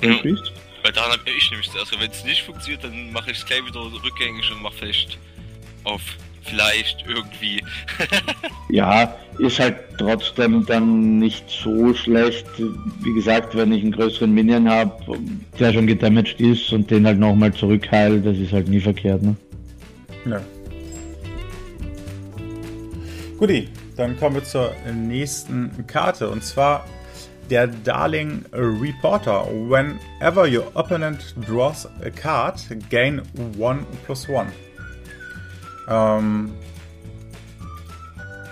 Den 0.01 0.13
Ja. 0.13 0.19
Priest. 0.19 0.51
Weil 0.87 0.93
daran 0.93 1.11
habe 1.19 1.29
ich 1.37 1.51
nämlich 1.51 1.69
zuerst, 1.69 1.99
wenn 1.99 2.09
es 2.09 2.23
nicht 2.23 2.43
funktioniert, 2.43 2.81
dann 2.81 3.11
mache 3.11 3.31
ich 3.31 3.39
es 3.39 3.45
gleich 3.45 3.59
wieder 3.65 3.81
rückgängig 3.81 4.49
und 4.53 4.61
mache 4.61 4.73
vielleicht 4.79 5.19
auf 5.83 6.01
vielleicht 6.43 7.03
irgendwie. 7.05 7.61
Ja, 8.69 9.13
ist 9.37 9.59
halt 9.59 9.75
trotzdem 9.97 10.65
dann 10.65 11.19
nicht 11.19 11.43
so 11.49 11.93
schlecht. 11.93 12.45
Wie 13.01 13.13
gesagt, 13.13 13.53
wenn 13.57 13.73
ich 13.73 13.81
einen 13.81 13.91
größeren 13.91 14.33
Minion 14.33 14.69
habe, 14.69 15.19
der 15.59 15.73
schon 15.73 15.87
gedamaged 15.87 16.39
ist 16.39 16.71
und 16.71 16.89
den 16.89 17.05
halt 17.05 17.19
nochmal 17.19 17.53
zurückheilt, 17.53 18.25
das 18.25 18.37
ist 18.37 18.53
halt 18.53 18.69
nie 18.69 18.79
verkehrt, 18.79 19.23
ne? 19.23 19.35
Nö. 20.23 20.39
Guti, 23.37 23.67
dann 23.97 24.17
kommen 24.17 24.35
wir 24.35 24.43
zur 24.45 24.73
nächsten 24.93 25.85
Karte 25.85 26.29
und 26.29 26.45
zwar 26.45 26.85
der 27.49 27.67
Darling 27.67 28.45
Reporter. 28.53 29.45
Whenever 29.45 30.47
your 30.47 30.71
opponent 30.75 31.35
draws 31.47 31.87
a 32.03 32.09
card, 32.09 32.59
gain 32.89 33.21
1 33.59 33.85
plus 34.05 34.27
1. 34.29 34.51
Ähm, 35.89 36.51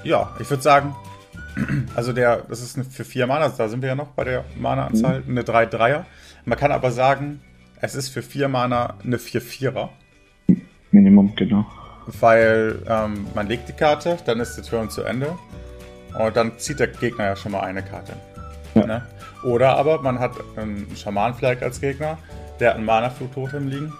ja, 0.04 0.34
ich 0.40 0.50
würde 0.50 0.64
sagen, 0.64 0.96
also 1.96 2.14
der, 2.14 2.44
das 2.50 2.62
ist 2.62 2.76
eine 2.78 2.86
für 2.86 3.04
4 3.04 3.28
Mana, 3.28 3.50
da 3.50 3.68
sind 3.68 3.82
wir 3.82 3.90
ja 3.90 3.96
noch 3.96 4.10
bei 4.10 4.24
der 4.24 4.46
Mana-Anzahl, 4.58 5.24
eine 5.28 5.42
3-3er. 5.42 6.06
Man 6.46 6.58
kann 6.58 6.72
aber 6.72 6.92
sagen, 6.92 7.42
es 7.82 7.96
ist 7.96 8.10
für 8.10 8.22
4 8.22 8.48
Mana 8.48 8.96
eine 9.04 9.18
4-4er. 9.18 9.90
Minimum, 10.92 11.36
genau. 11.36 11.66
Weil 12.08 12.82
ähm, 12.88 13.28
man 13.34 13.48
legt 13.48 13.68
die 13.68 13.74
Karte, 13.74 14.18
dann 14.26 14.40
ist 14.40 14.56
der 14.56 14.64
Turn 14.64 14.90
zu 14.90 15.02
Ende 15.02 15.36
und 16.18 16.36
dann 16.36 16.58
zieht 16.58 16.80
der 16.80 16.88
Gegner 16.88 17.26
ja 17.26 17.36
schon 17.36 17.52
mal 17.52 17.62
eine 17.62 17.82
Karte. 17.82 18.14
Ja. 18.76 18.86
Ne? 18.86 19.02
Oder 19.44 19.78
aber 19.78 20.02
man 20.02 20.20
hat 20.20 20.34
einen 20.56 20.88
Schaman-Flag 20.96 21.62
als 21.62 21.82
Gegner, 21.82 22.18
der 22.60 22.70
hat 22.70 22.78
einen 22.78 22.86
Mana-Flug-Totem 22.86 23.68
liegen. 23.68 23.94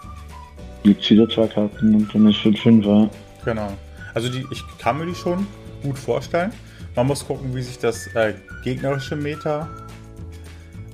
Gibt's 0.84 1.10
wieder 1.10 1.28
zwei 1.28 1.48
Karten 1.48 1.96
und 1.96 2.14
dann 2.14 2.30
ist 2.30 2.38
5-5, 2.38 2.86
ja. 2.86 3.10
Genau. 3.44 3.74
Also 4.14 4.30
die, 4.30 4.46
ich 4.52 4.64
kann 4.78 5.00
mir 5.00 5.06
die 5.06 5.16
schon 5.16 5.48
gut 5.82 5.98
vorstellen. 5.98 6.52
Man 6.96 7.08
muss 7.08 7.26
gucken, 7.26 7.54
wie 7.56 7.62
sich 7.62 7.80
das 7.80 8.08
äh, 8.16 8.34
gegnerische 8.64 9.16
Meta 9.16 9.68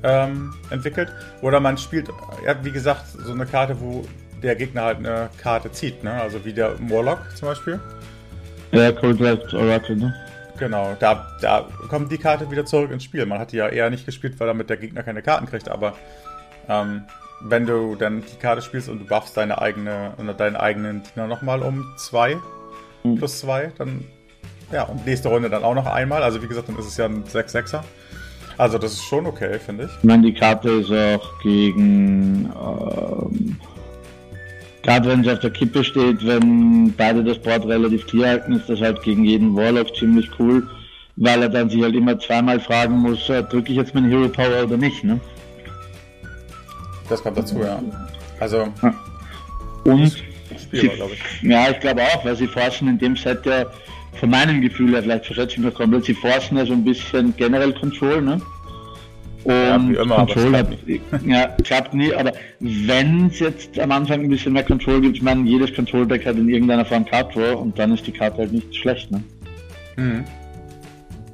ähm, 0.03 0.53
entwickelt. 0.69 1.09
Oder 1.41 1.59
man 1.59 1.77
spielt, 1.77 2.09
ja, 2.45 2.55
wie 2.63 2.71
gesagt, 2.71 3.05
so 3.07 3.31
eine 3.31 3.45
Karte, 3.45 3.79
wo 3.79 4.03
der 4.41 4.55
Gegner 4.55 4.83
halt 4.83 4.97
eine 4.97 5.29
Karte 5.37 5.71
zieht. 5.71 6.03
Ne? 6.03 6.11
Also 6.11 6.43
wie 6.43 6.53
der 6.53 6.75
Morlock 6.79 7.19
zum 7.35 7.49
Beispiel. 7.49 7.79
Ja, 8.71 8.91
Cold 8.91 9.21
Oracle, 9.21 9.95
ne? 9.95 10.15
Genau, 10.61 10.95
da, 10.99 11.25
da 11.41 11.65
kommt 11.89 12.11
die 12.11 12.19
Karte 12.19 12.51
wieder 12.51 12.67
zurück 12.67 12.91
ins 12.91 13.03
Spiel. 13.03 13.25
Man 13.25 13.39
hat 13.39 13.51
die 13.51 13.57
ja 13.57 13.67
eher 13.67 13.89
nicht 13.89 14.05
gespielt, 14.05 14.39
weil 14.39 14.45
damit 14.45 14.69
der 14.69 14.77
Gegner 14.77 15.01
keine 15.01 15.23
Karten 15.23 15.47
kriegt, 15.47 15.67
aber 15.69 15.95
ähm, 16.69 17.01
wenn 17.41 17.65
du 17.65 17.95
dann 17.95 18.21
die 18.21 18.37
Karte 18.39 18.61
spielst 18.61 18.87
und 18.87 18.99
du 18.99 19.05
buffst 19.05 19.35
deine 19.35 19.59
eigene 19.59 20.13
oder 20.19 20.35
deinen 20.35 20.55
eigenen 20.55 21.01
Diener 21.01 21.25
nochmal 21.25 21.63
um 21.63 21.83
2 21.97 22.37
Mhm. 23.03 23.15
plus 23.15 23.39
2, 23.39 23.71
dann 23.79 24.05
ja, 24.71 24.83
und 24.83 25.03
nächste 25.07 25.29
Runde 25.29 25.49
dann 25.49 25.63
auch 25.63 25.73
noch 25.73 25.87
einmal. 25.87 26.21
Also 26.21 26.43
wie 26.43 26.47
gesagt, 26.47 26.69
dann 26.69 26.77
ist 26.77 26.85
es 26.85 26.95
ja 26.97 27.05
ein 27.05 27.23
6-6er. 27.23 27.81
Also 28.59 28.77
das 28.77 28.91
ist 28.93 29.03
schon 29.05 29.25
okay, 29.25 29.57
finde 29.57 29.85
ich. 29.85 29.91
Ich 29.97 30.03
meine, 30.03 30.21
die 30.27 30.33
Karte 30.35 30.69
ist 30.69 30.91
auch 30.91 31.39
gegen. 31.41 32.45
Ähm, 32.55 33.59
Gerade 34.83 35.09
wenn 35.09 35.23
sie 35.23 35.31
auf 35.31 35.39
der 35.39 35.51
Kippe 35.51 35.83
steht, 35.83 36.25
wenn 36.25 36.93
beide 36.97 37.23
das 37.23 37.37
Board 37.37 37.65
relativ 37.67 38.07
clear 38.07 38.29
halten, 38.29 38.53
ist 38.53 38.67
das 38.67 38.81
halt 38.81 39.01
gegen 39.03 39.23
jeden 39.25 39.55
Warlock 39.55 39.95
ziemlich 39.95 40.29
cool, 40.39 40.67
weil 41.17 41.43
er 41.43 41.49
dann 41.49 41.69
sich 41.69 41.83
halt 41.83 41.95
immer 41.95 42.17
zweimal 42.19 42.59
fragen 42.59 42.97
muss, 42.97 43.29
äh, 43.29 43.43
drücke 43.43 43.71
ich 43.71 43.77
jetzt 43.77 43.93
meine 43.93 44.09
Hero 44.09 44.27
Power 44.27 44.63
oder 44.63 44.77
nicht, 44.77 45.03
ne? 45.03 45.19
Das 47.09 47.21
kommt 47.21 47.37
dazu, 47.37 47.59
ja. 47.59 47.81
Also 48.39 48.67
Und 49.83 50.23
spielbar, 50.59 50.95
glaube 50.95 51.11
ich. 51.13 51.43
Ja, 51.43 51.69
ich 51.69 51.79
glaube 51.79 52.01
auch, 52.01 52.25
weil 52.25 52.35
sie 52.35 52.47
forcen 52.47 52.87
in 52.87 52.97
dem 52.97 53.15
Set 53.15 53.45
ja 53.45 53.65
von 54.19 54.29
meinem 54.29 54.61
Gefühl 54.61 54.93
her, 54.93 55.03
vielleicht 55.03 55.25
verschätze 55.25 55.53
ich 55.53 55.57
mich 55.59 55.73
komplett, 55.73 56.05
sie 56.05 56.13
forcen 56.13 56.57
ja 56.57 56.65
so 56.65 56.73
ein 56.73 56.83
bisschen 56.83 57.35
generell 57.37 57.73
Control, 57.73 58.21
ne? 58.21 58.41
Und 59.43 59.53
Ja, 59.53 59.89
wie 59.89 59.95
immer, 59.95 60.19
aber 60.19 60.33
Control 60.33 60.57
hat, 60.57 60.67
klappt 60.85 61.25
ja, 61.25 61.47
klappt 61.63 61.93
nie, 61.93 62.13
aber 62.13 62.33
wenn 62.59 63.27
es 63.27 63.39
jetzt 63.39 63.79
am 63.79 63.91
Anfang 63.91 64.21
ein 64.21 64.29
bisschen 64.29 64.53
mehr 64.53 64.63
Control 64.63 65.01
gibt, 65.01 65.17
ich 65.17 65.23
meine, 65.23 65.47
jedes 65.49 65.73
Control-Deck 65.73 66.25
hat 66.25 66.35
in 66.35 66.47
irgendeiner 66.47 66.85
Form 66.85 67.05
Card 67.05 67.35
und 67.35 67.77
dann 67.79 67.93
ist 67.93 68.05
die 68.05 68.11
Karte 68.11 68.37
halt 68.37 68.51
nicht 68.53 68.75
schlecht, 68.75 69.09
ne? 69.11 69.23
Mhm. 69.97 70.23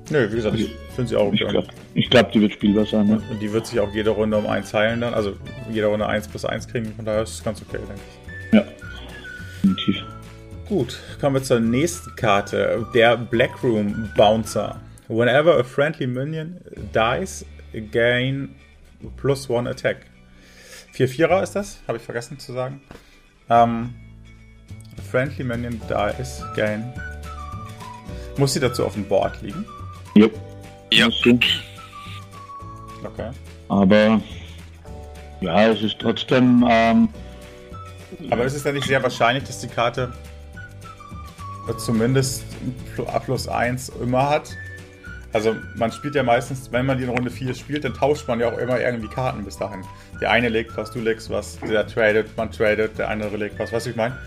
Nö, 0.09 0.31
wie 0.31 0.35
gesagt, 0.35 0.57
ich 0.57 0.69
finde 0.95 1.09
sie 1.09 1.15
auch 1.17 1.33
Ich 1.33 1.43
okay. 1.43 1.51
glaube, 1.51 1.67
ich 1.95 2.09
glaub, 2.09 2.31
die 2.31 2.41
wird 2.41 2.53
spielbar 2.53 2.85
sein, 2.85 3.07
ne? 3.07 3.21
Und 3.29 3.41
die 3.41 3.51
wird 3.51 3.67
sich 3.67 3.79
auch 3.79 3.93
jede 3.93 4.11
Runde 4.11 4.37
um 4.37 4.47
1 4.47 4.73
heilen 4.73 5.01
dann. 5.01 5.13
Also 5.13 5.35
jede 5.71 5.87
Runde 5.87 6.07
1 6.07 6.27
plus 6.29 6.45
1 6.45 6.67
kriegen. 6.67 6.93
Von 6.95 7.05
daher 7.05 7.23
ist 7.23 7.33
es 7.33 7.43
ganz 7.43 7.61
okay, 7.61 7.77
denke 7.77 7.95
ich. 7.95 8.53
Ja. 8.53 8.63
Definitiv. 9.63 10.03
Gut, 10.69 10.99
kommen 11.19 11.35
wir 11.35 11.43
zur 11.43 11.59
nächsten 11.59 12.15
Karte. 12.15 12.85
Der 12.93 13.17
Blackroom 13.17 14.09
Bouncer. 14.15 14.77
Whenever 15.07 15.57
a 15.57 15.63
friendly 15.63 16.07
minion 16.07 16.57
dies, 16.93 17.45
gain 17.73 18.55
plus 19.17 19.49
one 19.49 19.69
attack. 19.69 20.05
4-4er 20.95 21.43
ist 21.43 21.53
das, 21.53 21.79
habe 21.87 21.97
ich 21.97 22.03
vergessen 22.03 22.39
zu 22.39 22.53
sagen. 22.53 22.81
Ähm, 23.49 23.93
friendly 25.11 25.43
minion 25.43 25.79
dies, 25.89 26.43
gain. 26.55 26.91
Muss 28.37 28.53
sie 28.53 28.59
dazu 28.59 28.85
auf 28.85 28.93
dem 28.93 29.05
Board 29.05 29.41
liegen? 29.41 29.65
Jo. 30.15 30.29
Ja. 30.91 31.07
Okay. 31.07 31.39
Aber 33.69 34.21
ja, 35.41 35.69
es 35.69 35.81
ist 35.81 35.99
trotzdem, 35.99 36.65
ähm, 36.67 37.09
Aber 38.29 38.45
ist 38.45 38.55
es 38.55 38.63
denn 38.63 38.75
nicht 38.75 38.87
sehr 38.87 39.01
wahrscheinlich, 39.03 39.43
dass 39.43 39.59
die 39.59 39.67
Karte 39.67 40.13
zumindest 41.77 42.43
A 43.07 43.19
plus 43.19 43.47
1 43.47 43.89
immer 44.01 44.29
hat? 44.29 44.55
Also 45.37 45.55
man 45.75 45.91
spielt 45.91 46.15
ja 46.15 46.23
meistens, 46.23 46.71
wenn 46.71 46.87
man 46.87 46.97
die 46.97 47.03
in 47.03 47.11
Runde 47.11 47.29
4 47.29 47.53
spielt, 47.53 47.83
dann 47.83 47.93
tauscht 47.93 48.27
man 48.27 48.39
ja 48.39 48.47
auch 48.51 48.57
immer 48.57 48.79
irgendwie 48.79 49.07
Karten 49.07 49.45
bis 49.45 49.55
dahin. 49.55 49.83
Der 50.19 50.31
eine 50.31 50.49
legt 50.49 50.75
was, 50.75 50.89
du 50.89 50.99
legst 50.99 51.29
was, 51.29 51.59
der 51.59 51.85
tradet, 51.85 52.35
man 52.35 52.51
tradet, 52.51 52.97
der 52.97 53.09
andere 53.09 53.37
legt 53.37 53.59
was, 53.59 53.71
weißt 53.71 53.85
du, 53.85 53.89
ich 53.91 53.95
meine? 53.95 54.17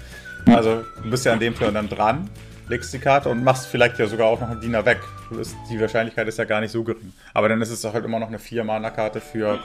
Also 0.47 0.85
du 1.03 1.11
bist 1.11 1.25
ja 1.27 1.33
an 1.33 1.41
dem 1.41 1.53
Turn 1.57 1.75
dann 1.75 1.89
dran, 1.89 2.31
legst 2.69 2.93
die 2.95 3.01
Karte 3.01 3.29
und 3.29 3.43
machst 3.43 3.67
vielleicht 3.67 3.99
ja 3.99 4.07
sogar 4.07 4.29
auch 4.29 4.41
noch 4.41 4.51
einen 4.51 4.61
Diener 4.61 4.85
weg. 4.87 5.01
Bist- 5.31 5.57
Die 5.69 5.81
Wahrscheinlichkeit 5.81 6.29
ist 6.29 6.39
ja 6.39 6.45
gar 6.45 6.61
nicht 6.61 6.71
so 6.71 6.85
gering. 6.85 7.13
Aber 7.35 7.49
dann 7.49 7.61
ist 7.61 7.71
es 7.71 7.83
doch 7.83 7.93
halt 7.93 8.05
immer 8.05 8.21
noch 8.21 8.29
eine 8.29 8.39
4-Mana-Karte 8.39 9.21
für 9.21 9.59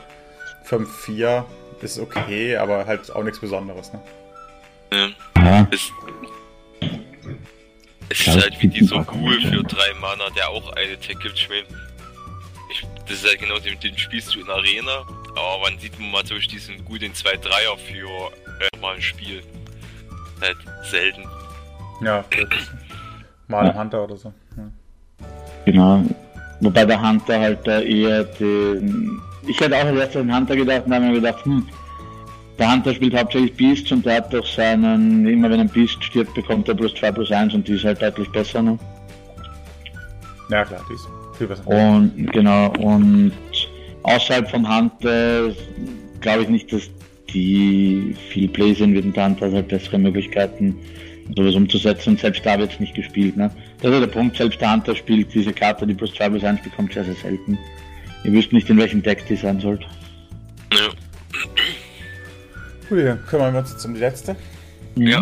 5-4. 0.68 1.44
Ist 1.82 2.00
okay, 2.00 2.58
aber 2.58 2.88
halt 2.88 3.12
auch 3.16 3.22
nichts 3.24 3.40
Besonderes, 3.40 3.94
ne? 3.94 4.00
Ähm, 4.90 5.14
ja, 5.38 5.68
es, 8.10 8.20
ist 8.22 8.42
halt 8.42 8.62
wie 8.62 8.68
dieser 8.68 9.04
Ghoul 9.04 9.42
für 9.42 9.64
drei 9.64 9.94
Mana, 10.00 10.30
der 10.36 10.50
auch 10.50 10.72
eine 10.74 10.98
Tech 10.98 11.18
gibt. 11.20 11.36
Ich 11.36 11.50
mein, 11.50 11.64
ich, 12.72 12.84
das 13.08 13.24
ist 13.24 13.26
halt 13.26 13.40
genau 13.40 13.60
den, 13.60 13.80
den 13.80 13.98
spielst 13.98 14.36
du 14.36 14.42
in 14.42 14.50
Arena, 14.50 15.02
aber 15.32 15.62
wann 15.64 15.80
sieht 15.80 16.00
man 16.00 16.12
mal 16.12 16.24
durch 16.24 16.48
diesen 16.48 16.84
Ghoul 16.86 17.00
den 17.00 17.14
2-3er 17.14 17.78
für 17.78 18.32
äh, 18.62 18.80
mal 18.80 18.96
ein 18.96 19.02
Spiel? 19.02 19.42
halt 20.42 20.58
selten. 20.84 21.24
Ja. 22.02 22.24
Mal 23.48 23.70
im 23.70 23.78
Hunter 23.78 24.04
oder 24.04 24.18
so. 24.18 24.34
Ja. 24.58 24.64
Genau. 25.66 26.04
Wobei 26.62 26.86
der 26.86 27.02
Hunter 27.02 27.40
halt 27.40 27.68
da 27.68 27.80
eher 27.80 28.24
den. 28.24 29.22
Ich 29.48 29.60
hätte 29.60 29.76
auch 29.76 29.86
erstes 29.86 30.22
an 30.22 30.36
Hunter 30.36 30.56
gedacht 30.56 30.84
und 30.86 30.94
habe 30.94 31.06
mir 31.06 31.14
gedacht, 31.14 31.46
hm, 31.46 31.68
der 32.58 32.72
Hunter 32.72 32.94
spielt 32.94 33.16
hauptsächlich 33.16 33.54
Beasts 33.54 33.92
und 33.92 34.06
der 34.06 34.18
hat 34.18 34.34
doch 34.34 34.46
seinen, 34.46 35.28
immer 35.28 35.50
wenn 35.50 35.60
ein 35.60 35.70
Beast 35.70 36.04
stirbt, 36.04 36.34
bekommt 36.34 36.68
er 36.68 36.76
plus 36.76 36.94
2 36.96 37.12
plus 37.12 37.32
1 37.32 37.54
und 37.54 37.68
die 37.68 37.74
ist 37.74 37.84
halt 37.84 38.02
deutlich 38.02 38.30
besser, 38.32 38.62
ne? 38.62 38.80
Ja, 40.50 40.64
klar, 40.64 40.82
die 40.90 40.94
ist 40.94 41.08
viel 41.38 41.48
besser. 41.48 41.68
Und 41.68 42.32
genau, 42.32 42.72
und 42.80 43.34
außerhalb 44.04 44.50
vom 44.50 44.68
Hunter 44.74 45.52
glaube 46.22 46.44
ich 46.44 46.50
nicht, 46.50 46.72
dass 46.72 46.90
die 47.34 48.16
viel 48.30 48.48
Play 48.48 48.74
sind, 48.74 48.94
wird 48.94 49.16
der 49.16 49.26
Hunter 49.26 49.48
hat 49.48 49.54
halt 49.54 49.68
bessere 49.68 49.98
Möglichkeiten, 49.98 50.78
sowas 51.36 51.56
umzusetzen 51.56 52.12
und 52.12 52.20
selbst 52.20 52.46
da 52.46 52.58
wird 52.58 52.72
es 52.72 52.80
nicht 52.80 52.96
gespielt. 52.96 53.36
Ne? 53.36 53.52
Das 53.82 53.92
ist 53.92 54.00
der 54.00 54.08
Punkt, 54.08 54.38
selbst 54.38 54.62
der 54.62 54.72
Hunter 54.72 54.96
spielt 54.96 55.34
diese 55.34 55.52
Karte, 55.52 55.86
die 55.86 55.94
plus 55.94 56.14
2 56.14 56.30
plus 56.30 56.44
1 56.44 56.62
bekommt, 56.62 56.94
sehr, 56.94 57.04
sehr 57.04 57.16
selten. 57.16 57.58
Ihr 58.24 58.32
wisst 58.32 58.54
nicht, 58.54 58.70
in 58.70 58.78
welchem 58.78 59.04
Deck 59.04 59.26
die 59.28 59.36
sein 59.36 59.60
sollte. 59.60 59.86
Ja. 60.72 60.90
Gut, 62.90 63.00
dann 63.00 63.26
kümmern 63.26 63.54
wir 63.54 63.60
uns 63.62 63.72
jetzt 63.72 63.86
um 63.86 63.94
die 63.94 64.00
letzte. 64.00 64.36
Ja. 64.96 65.22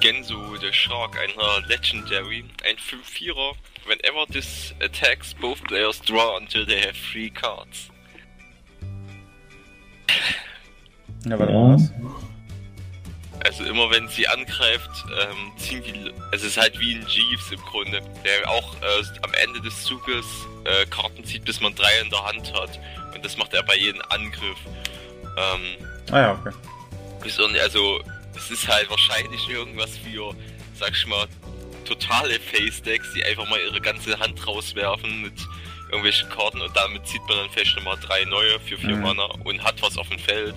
Gensu, 0.00 0.56
der 0.58 0.72
Shark, 0.72 1.16
einer 1.18 1.66
Legendary, 1.66 2.44
ein 2.64 2.76
5-4er. 2.76 3.54
Whenever 3.86 4.26
this 4.26 4.74
attacks, 4.82 5.34
both 5.34 5.62
players 5.64 6.00
draw 6.00 6.36
until 6.38 6.66
they 6.66 6.80
have 6.80 6.94
three 7.12 7.30
cards. 7.30 7.90
Ja, 11.26 11.38
warte 11.38 11.54
mal 11.54 11.74
was. 11.74 11.90
Also 13.44 13.64
immer 13.64 13.90
wenn 13.90 14.08
sie 14.08 14.28
angreift, 14.28 14.90
ähm, 15.22 15.52
ziehen 15.56 15.82
die. 15.82 16.12
Also 16.32 16.44
es 16.46 16.52
ist 16.52 16.56
halt 16.58 16.78
wie 16.78 16.94
ein 16.94 17.06
Jeeves 17.06 17.50
im 17.50 17.60
Grunde, 17.60 18.02
der 18.24 18.50
auch 18.50 18.74
äh, 18.76 19.02
am 19.22 19.32
Ende 19.42 19.60
des 19.62 19.84
Zuges 19.84 20.26
äh, 20.64 20.86
Karten 20.86 21.24
zieht, 21.24 21.44
bis 21.44 21.60
man 21.60 21.74
drei 21.74 22.00
in 22.02 22.10
der 22.10 22.24
Hand 22.24 22.52
hat. 22.52 22.78
Und 23.14 23.24
das 23.24 23.38
macht 23.38 23.54
er 23.54 23.62
bei 23.62 23.76
jedem 23.76 24.02
Angriff. 24.10 24.58
Ähm, 25.36 25.86
Ah 26.10 26.20
ja, 26.20 26.32
okay. 26.40 26.54
also 27.62 28.00
es 28.36 28.50
ist 28.50 28.68
halt 28.68 28.88
wahrscheinlich 28.90 29.48
irgendwas 29.48 29.96
für, 29.98 30.34
sag 30.74 30.90
ich 30.92 31.06
mal, 31.06 31.26
totale 31.84 32.38
Face-Decks, 32.40 33.12
die 33.14 33.24
einfach 33.24 33.48
mal 33.48 33.58
ihre 33.60 33.80
ganze 33.80 34.18
Hand 34.18 34.46
rauswerfen 34.46 35.22
mit 35.22 35.32
irgendwelchen 35.88 36.28
Karten 36.30 36.60
und 36.60 36.74
damit 36.76 37.06
zieht 37.06 37.20
man 37.28 37.36
dann 37.38 37.48
vielleicht 37.50 37.76
nochmal 37.76 37.96
drei 38.00 38.24
neue 38.24 38.58
für 38.60 38.76
vier 38.76 38.96
Mhm. 38.96 39.02
Mana 39.02 39.24
und 39.44 39.62
hat 39.62 39.80
was 39.82 39.96
auf 39.98 40.08
dem 40.08 40.18
Feld. 40.18 40.54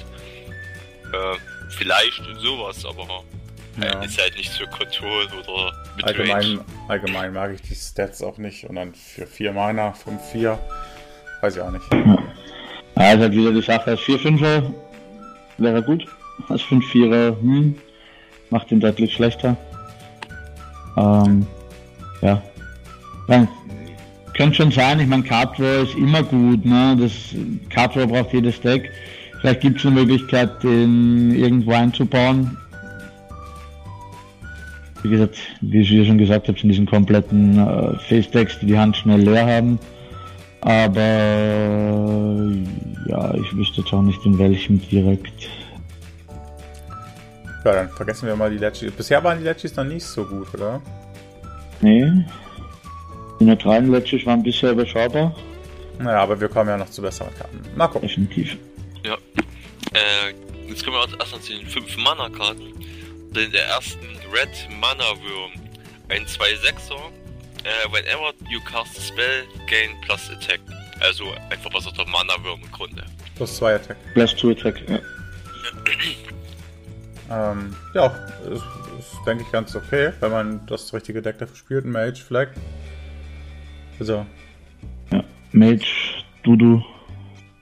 Äh, 1.14 1.36
vielleicht 1.70 2.22
sowas, 2.40 2.84
aber 2.86 3.24
Ja. 3.82 4.02
äh, 4.02 4.06
ist 4.06 4.20
halt 4.20 4.36
nicht 4.38 4.52
für 4.52 4.66
Control 4.68 5.26
oder 5.44 5.74
Midrange. 5.96 6.34
Allgemein, 6.34 6.62
allgemein 6.88 7.34
mag 7.34 7.52
ich 7.54 7.62
die 7.62 7.76
Stats 7.76 8.24
auch 8.24 8.38
nicht. 8.38 8.64
Und 8.66 8.76
dann 8.76 8.94
für 8.96 9.28
4 9.28 9.52
Mana, 9.54 9.92
5-4, 9.94 10.58
weiß 11.42 11.56
ich 11.58 11.62
auch 11.62 11.72
nicht. 11.72 11.86
Ja, 11.94 13.12
ist 13.14 13.20
halt 13.20 13.32
wieder 13.34 13.52
die 13.52 13.62
Sache, 13.62 13.92
als 13.92 14.00
4-5er 14.02 14.74
wäre 15.58 15.82
gut. 15.82 16.06
Als 16.50 16.62
5-4er, 16.62 17.40
hm, 17.42 17.76
macht 18.50 18.72
ihn 18.72 18.80
deutlich 18.80 19.14
schlechter. 19.14 19.58
Ähm, 20.96 21.46
ja. 22.22 22.42
ja. 23.28 23.48
Könnte 24.36 24.56
schon 24.56 24.72
sein, 24.72 25.00
ich 25.00 25.08
meine, 25.08 25.24
Card 25.24 25.58
Draw 25.58 25.84
ist 25.84 25.96
immer 25.96 26.22
gut, 26.24 26.64
ne? 26.64 26.96
Das 27.00 27.12
Card 27.70 27.96
Draw 27.96 28.06
braucht 28.06 28.34
jedes 28.34 28.62
Deck. 28.62 28.92
Vielleicht 29.42 29.62
gibt 29.62 29.80
es 29.80 29.86
eine 29.86 29.96
Möglichkeit, 29.96 30.64
den 30.64 31.34
irgendwo 31.34 31.72
einzubauen. 31.72 32.58
Wie 35.04 35.10
gesagt, 35.10 35.38
wie 35.62 35.82
ich 35.82 36.08
schon 36.08 36.18
gesagt 36.18 36.48
habe, 36.48 36.60
sind 36.60 36.70
diesen 36.70 36.86
kompletten 36.86 37.58
äh, 37.58 37.98
Face-Decks, 38.00 38.60
die 38.60 38.68
die 38.68 38.78
Hand 38.78 38.98
schnell 38.98 39.22
leer 39.22 39.46
haben. 39.46 39.80
Aber 40.62 41.02
ja, 43.08 43.34
ich 43.36 43.56
wüsste 43.56 43.82
jetzt 43.82 43.94
auch 43.94 44.02
nicht 44.02 44.26
in 44.26 44.38
welchem 44.38 44.80
direkt. 44.90 45.50
Ja, 47.64 47.74
dann 47.74 47.90
vergessen 47.90 48.28
wir 48.28 48.36
mal 48.36 48.50
die 48.50 48.58
Legis. 48.58 48.92
Bisher 48.92 49.24
waren 49.24 49.40
die 49.40 49.44
Legis 49.44 49.76
noch 49.76 49.84
nicht 49.84 50.06
so 50.06 50.26
gut, 50.26 50.54
oder? 50.54 50.82
Nee. 51.82 52.12
Die 53.40 53.46
neutralen 53.46 53.92
Ledges 53.92 54.26
waren 54.26 54.42
bisher 54.42 54.72
überschaubar. 54.72 55.36
Naja, 56.00 56.22
aber 56.22 56.40
wir 56.40 56.48
kommen 56.48 56.70
ja 56.70 56.78
noch 56.78 56.90
zu 56.90 57.02
besseren 57.02 57.34
Karten. 57.36 57.60
Mal 57.76 57.88
gucken. 57.88 58.08
Definitiv. 58.08 58.58
Äh, 59.94 60.34
jetzt 60.68 60.84
kommen 60.84 60.98
wir 60.98 61.20
erst 61.20 61.32
noch 61.32 61.42
zu 61.42 61.54
den 61.54 61.68
5 61.68 61.98
Mana-Karten. 61.98 62.74
In 63.36 63.52
der 63.52 63.68
ersten 63.68 64.06
Red 64.34 64.68
Mana 64.80 65.10
Würm. 65.22 65.52
Ein 66.10 66.26
2-6er. 66.26 67.12
Äh, 67.68 67.92
whenever 67.92 68.34
you 68.50 68.62
cast 68.62 68.98
a 68.98 69.02
spell, 69.02 69.44
gain 69.68 69.90
plus 70.06 70.30
attack. 70.30 70.60
Also 71.02 71.26
einfach 71.50 71.70
was 71.74 71.86
auf 71.86 71.94
der 71.94 72.08
Mana 72.08 72.34
Würm 72.44 72.62
im 72.64 72.72
Grunde. 72.72 73.04
Plus 73.36 73.58
2 73.58 73.76
Attack. 73.76 73.98
Plus 74.14 74.36
2 74.38 74.52
Attack. 74.52 74.90
Ja. 74.90 75.00
Ähm, 77.30 77.76
ja, 77.94 78.06
ist, 78.50 78.64
ist 79.00 79.18
denke 79.26 79.44
ich 79.44 79.52
ganz 79.52 79.76
okay, 79.76 80.14
wenn 80.22 80.32
man 80.32 80.66
das 80.68 80.94
richtige 80.94 81.22
Deck 81.22 81.38
dafür 81.40 81.58
spielt. 81.58 81.84
Ein 81.84 81.92
Mage 81.92 82.22
Flag. 82.26 82.48
Also, 84.00 84.26
ja. 85.12 85.24
Mage, 85.52 85.86
Dudu. 86.44 86.82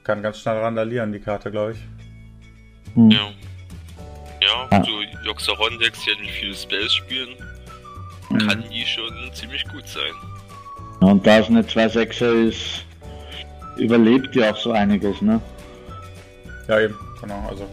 kann 0.03 0.21
ganz 0.21 0.39
schnell 0.39 0.57
randalieren, 0.59 1.11
die 1.11 1.19
Karte, 1.19 1.49
glaube 1.49 1.71
ich. 1.71 1.79
Hm. 2.93 3.09
Ja. 3.09 3.31
Ja, 4.43 4.67
Ah. 4.69 4.83
so 4.83 5.01
Joxeron-Decks, 5.25 6.03
die 6.03 6.11
halt 6.11 6.19
mit 6.21 6.29
vielen 6.29 6.53
Spells 6.53 6.93
spielen. 6.93 7.29
Kann 8.29 8.63
die 8.71 8.85
schon 8.85 9.11
ziemlich 9.33 9.63
gut 9.67 9.87
sein. 9.87 10.13
Ja, 11.01 11.07
und 11.07 11.25
da 11.25 11.39
es 11.39 11.47
eine 11.47 11.61
2-6er 11.61 12.49
ist, 12.49 12.85
überlebt 13.77 14.33
die 14.33 14.43
auch 14.43 14.57
so 14.57 14.71
einiges, 14.71 15.21
ne? 15.21 15.41
Ja, 16.67 16.79
eben, 16.79 16.95
genau. 17.21 17.45
Also, 17.49 17.67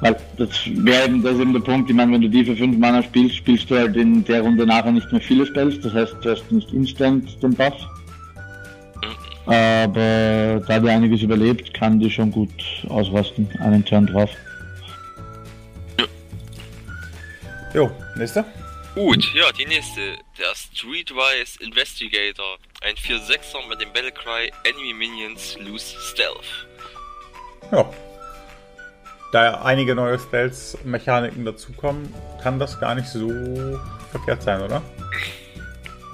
Weil 0.00 0.16
das 0.36 0.48
wäre 0.66 1.04
eben, 1.04 1.22
das 1.22 1.34
ist 1.34 1.40
eben 1.40 1.52
der 1.52 1.60
Punkt, 1.60 1.88
ich 1.88 1.94
meine, 1.94 2.12
wenn 2.12 2.22
du 2.22 2.28
die 2.28 2.44
für 2.44 2.56
5 2.56 2.76
Mana 2.78 3.02
spielst, 3.02 3.36
spielst 3.36 3.70
du 3.70 3.78
halt 3.78 3.96
in 3.96 4.24
der 4.24 4.42
Runde 4.42 4.66
nachher 4.66 4.90
nicht 4.90 5.10
mehr 5.12 5.20
viele 5.20 5.46
Spells, 5.46 5.80
das 5.80 5.94
heißt, 5.94 6.16
du 6.22 6.30
hast 6.30 6.50
nicht 6.50 6.72
instant 6.72 7.40
den 7.42 7.54
Buff. 7.54 7.74
Aber 9.46 10.60
da 10.66 10.78
die 10.80 10.88
einiges 10.88 11.22
überlebt, 11.22 11.74
kann 11.74 11.98
die 11.98 12.10
schon 12.10 12.30
gut 12.30 12.50
ausrasten, 12.88 13.48
einen 13.60 13.84
Turn 13.84 14.06
drauf. 14.06 14.30
jo, 17.74 17.90
nächste. 18.16 18.44
Gut, 18.94 19.32
ja, 19.34 19.50
die 19.52 19.64
nächste. 19.66 20.18
Der 20.38 20.54
Streetwise 20.54 21.62
Investigator. 21.62 22.58
Ein 22.82 22.94
4-6er 22.96 23.66
mit 23.68 23.80
dem 23.80 23.92
Battlecry 23.92 24.52
Enemy 24.64 24.92
Minions 24.92 25.56
Lose 25.60 25.94
Stealth. 26.00 26.66
Ja. 27.70 27.88
Da 29.32 29.44
ja 29.44 29.62
einige 29.62 29.94
neue 29.94 30.18
Spells-Mechaniken 30.18 31.44
dazukommen, 31.46 32.12
kann 32.42 32.58
das 32.58 32.78
gar 32.80 32.94
nicht 32.94 33.08
so 33.08 33.30
verkehrt 34.10 34.42
sein, 34.42 34.60
oder? 34.60 34.82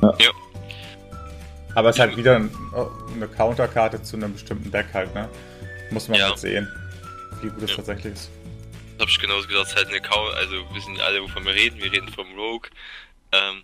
Ja. 0.03 0.15
Ja. 0.21 0.31
Aber 1.75 1.89
es 1.89 1.97
ist 1.97 2.01
halt 2.01 2.17
wieder 2.17 2.37
ein, 2.37 2.51
eine 3.15 3.27
Counterkarte 3.27 4.01
zu 4.03 4.17
einem 4.17 4.35
bestimmten 4.35 4.71
Deck 4.71 4.87
halt, 4.95 5.13
ne? 5.15 5.29
Muss 5.91 6.07
man 6.09 6.19
Ja. 6.21 6.29
halt 6.29 6.39
sehen, 6.39 6.69
wie 7.43 7.49
gut 7.49 7.63
es 7.63 7.71
Ja. 7.71 7.77
tatsächlich 7.77 8.13
ist. 8.13 8.31
Das 8.99 9.07
hab 9.07 9.09
ich 9.11 9.21
genauso 9.21 9.47
gesagt, 9.47 9.67
es 9.67 9.73
ist 9.73 9.77
halt 9.77 9.89
eine 9.89 10.01
Kau 10.01 10.27
also 10.31 10.53
wir 10.53 10.75
wissen 10.75 11.01
alle, 11.01 11.23
wovon 11.23 11.45
wir 11.45 11.55
reden, 11.55 11.81
wir 11.81 11.93
reden 11.93 12.09
vom 12.09 12.27
Rogue. 12.37 12.69
Ähm, 13.33 13.63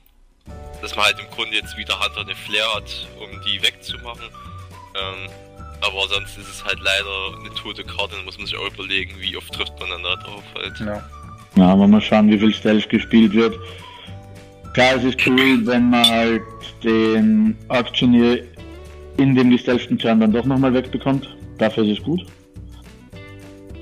dass 0.80 0.94
man 0.94 1.06
halt 1.06 1.18
im 1.18 1.30
Grunde 1.30 1.56
jetzt 1.56 1.76
wieder 1.76 1.98
Hunter 1.98 2.20
eine 2.20 2.34
Flair 2.34 2.66
hat, 2.74 3.08
um 3.18 3.30
die 3.42 3.60
wegzumachen. 3.62 4.28
Ähm, 4.94 5.30
aber 5.80 6.08
sonst 6.08 6.38
ist 6.38 6.48
es 6.48 6.64
halt 6.64 6.78
leider 6.80 7.38
eine 7.38 7.52
tote 7.54 7.82
Karte, 7.82 8.14
dann 8.16 8.24
muss 8.24 8.38
man 8.38 8.46
sich 8.46 8.56
auch 8.56 8.72
überlegen, 8.72 9.14
wie 9.18 9.36
oft 9.36 9.52
trifft 9.52 9.78
man 9.80 9.90
dann 9.90 10.02
da 10.02 10.16
drauf 10.16 10.44
halt. 10.54 10.78
Ja. 10.80 11.02
Ja, 11.56 11.68
aber 11.68 11.86
mal 11.86 12.00
schauen, 12.00 12.30
wie 12.30 12.38
viel 12.38 12.52
Stealth 12.52 12.88
gespielt 12.88 13.32
wird. 13.32 13.56
Klar, 14.72 14.96
es 14.96 15.04
ist 15.04 15.26
cool, 15.26 15.64
wenn 15.66 15.90
man 15.90 16.06
halt 16.08 16.42
den 16.82 17.56
Auktionier 17.68 18.44
in 19.16 19.34
dem 19.34 19.50
die 19.50 19.58
Stealth 19.58 19.88
Turn 20.00 20.20
dann 20.20 20.32
doch 20.32 20.44
nochmal 20.44 20.74
wegbekommt. 20.74 21.28
Dafür 21.58 21.84
ist 21.84 21.98
es 21.98 22.04
gut. 22.04 22.26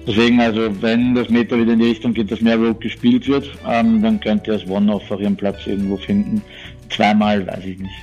Deswegen, 0.07 0.41
also, 0.41 0.83
wenn 0.83 1.15
das 1.15 1.29
Meta 1.29 1.57
wieder 1.57 1.75
in 1.75 1.79
die 1.79 1.89
Richtung 1.91 2.13
geht, 2.13 2.31
dass 2.31 2.41
mehr 2.41 2.57
Rogue 2.57 2.75
gespielt 2.75 3.29
wird, 3.29 3.49
ähm, 3.67 4.03
dann 4.03 4.19
könnt 4.21 4.47
ihr 4.49 4.55
das 4.55 4.67
One-Off 4.67 5.11
auf 5.11 5.21
ihren 5.21 5.37
Platz 5.37 5.67
irgendwo 5.67 5.97
finden. 5.97 6.43
Zweimal, 6.91 7.47
weiß 7.47 7.65
ich 7.65 7.79
nicht. 7.79 7.95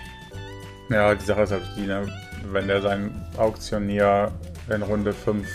Ja, 0.89 1.13
die 1.13 1.25
Sache 1.25 1.41
ist 1.41 1.51
halt 1.51 1.63
die, 1.77 1.85
ne? 1.85 2.07
wenn 2.51 2.67
der 2.67 2.81
seinen 2.81 3.11
Auktionier 3.37 4.31
in 4.73 4.81
Runde 4.81 5.13
5 5.13 5.45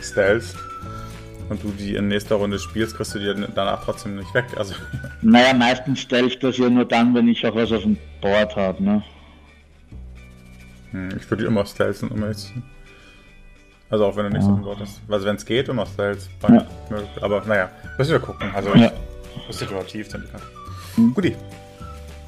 stealst 0.00 0.56
und 1.48 1.62
du 1.62 1.70
die 1.70 1.96
in 1.96 2.08
nächster 2.08 2.36
Runde 2.36 2.58
spielst, 2.58 2.96
kriegst 2.96 3.14
du 3.14 3.18
die 3.18 3.46
danach 3.54 3.84
trotzdem 3.84 4.16
nicht 4.16 4.32
weg. 4.34 4.44
Also, 4.56 4.74
Naja, 5.22 5.54
meistens 5.54 6.00
Stealth 6.00 6.42
das 6.42 6.58
ja 6.58 6.68
nur 6.68 6.84
dann, 6.84 7.14
wenn 7.14 7.28
ich 7.28 7.46
auch 7.46 7.54
was 7.54 7.72
auf 7.72 7.82
dem 7.82 7.96
Board 8.20 8.54
habe, 8.56 8.82
ne? 8.82 9.02
hm, 10.92 11.08
ich 11.16 11.28
würde 11.30 11.44
die 11.44 11.48
immer 11.48 11.64
stealsen, 11.64 12.10
um 12.10 12.22
ehrlich 12.22 12.36
zu 12.36 12.48
sein. 12.48 12.62
Also 13.92 14.06
auch 14.06 14.16
wenn 14.16 14.24
du 14.24 14.30
nicht 14.30 14.40
Ja. 14.42 14.48
so 14.48 14.54
ein 14.56 14.64
Wort 14.64 14.80
hast. 14.80 15.00
Also 15.08 15.26
wenn 15.26 15.36
es 15.36 15.44
geht, 15.44 15.68
immer 15.68 15.86
stealth. 15.86 16.28
Ja. 16.48 16.66
Aber 17.20 17.42
naja, 17.44 17.70
müssen 17.98 18.12
wir 18.12 18.20
gucken. 18.20 18.50
Also 18.54 18.74
Ja. 18.74 18.90
Ist 19.48 19.58
situativ 19.58 20.08
dann 20.08 20.22
die 20.22 20.28
Karte. 20.28 20.46
Hm. 20.96 21.14
Guti. 21.14 21.36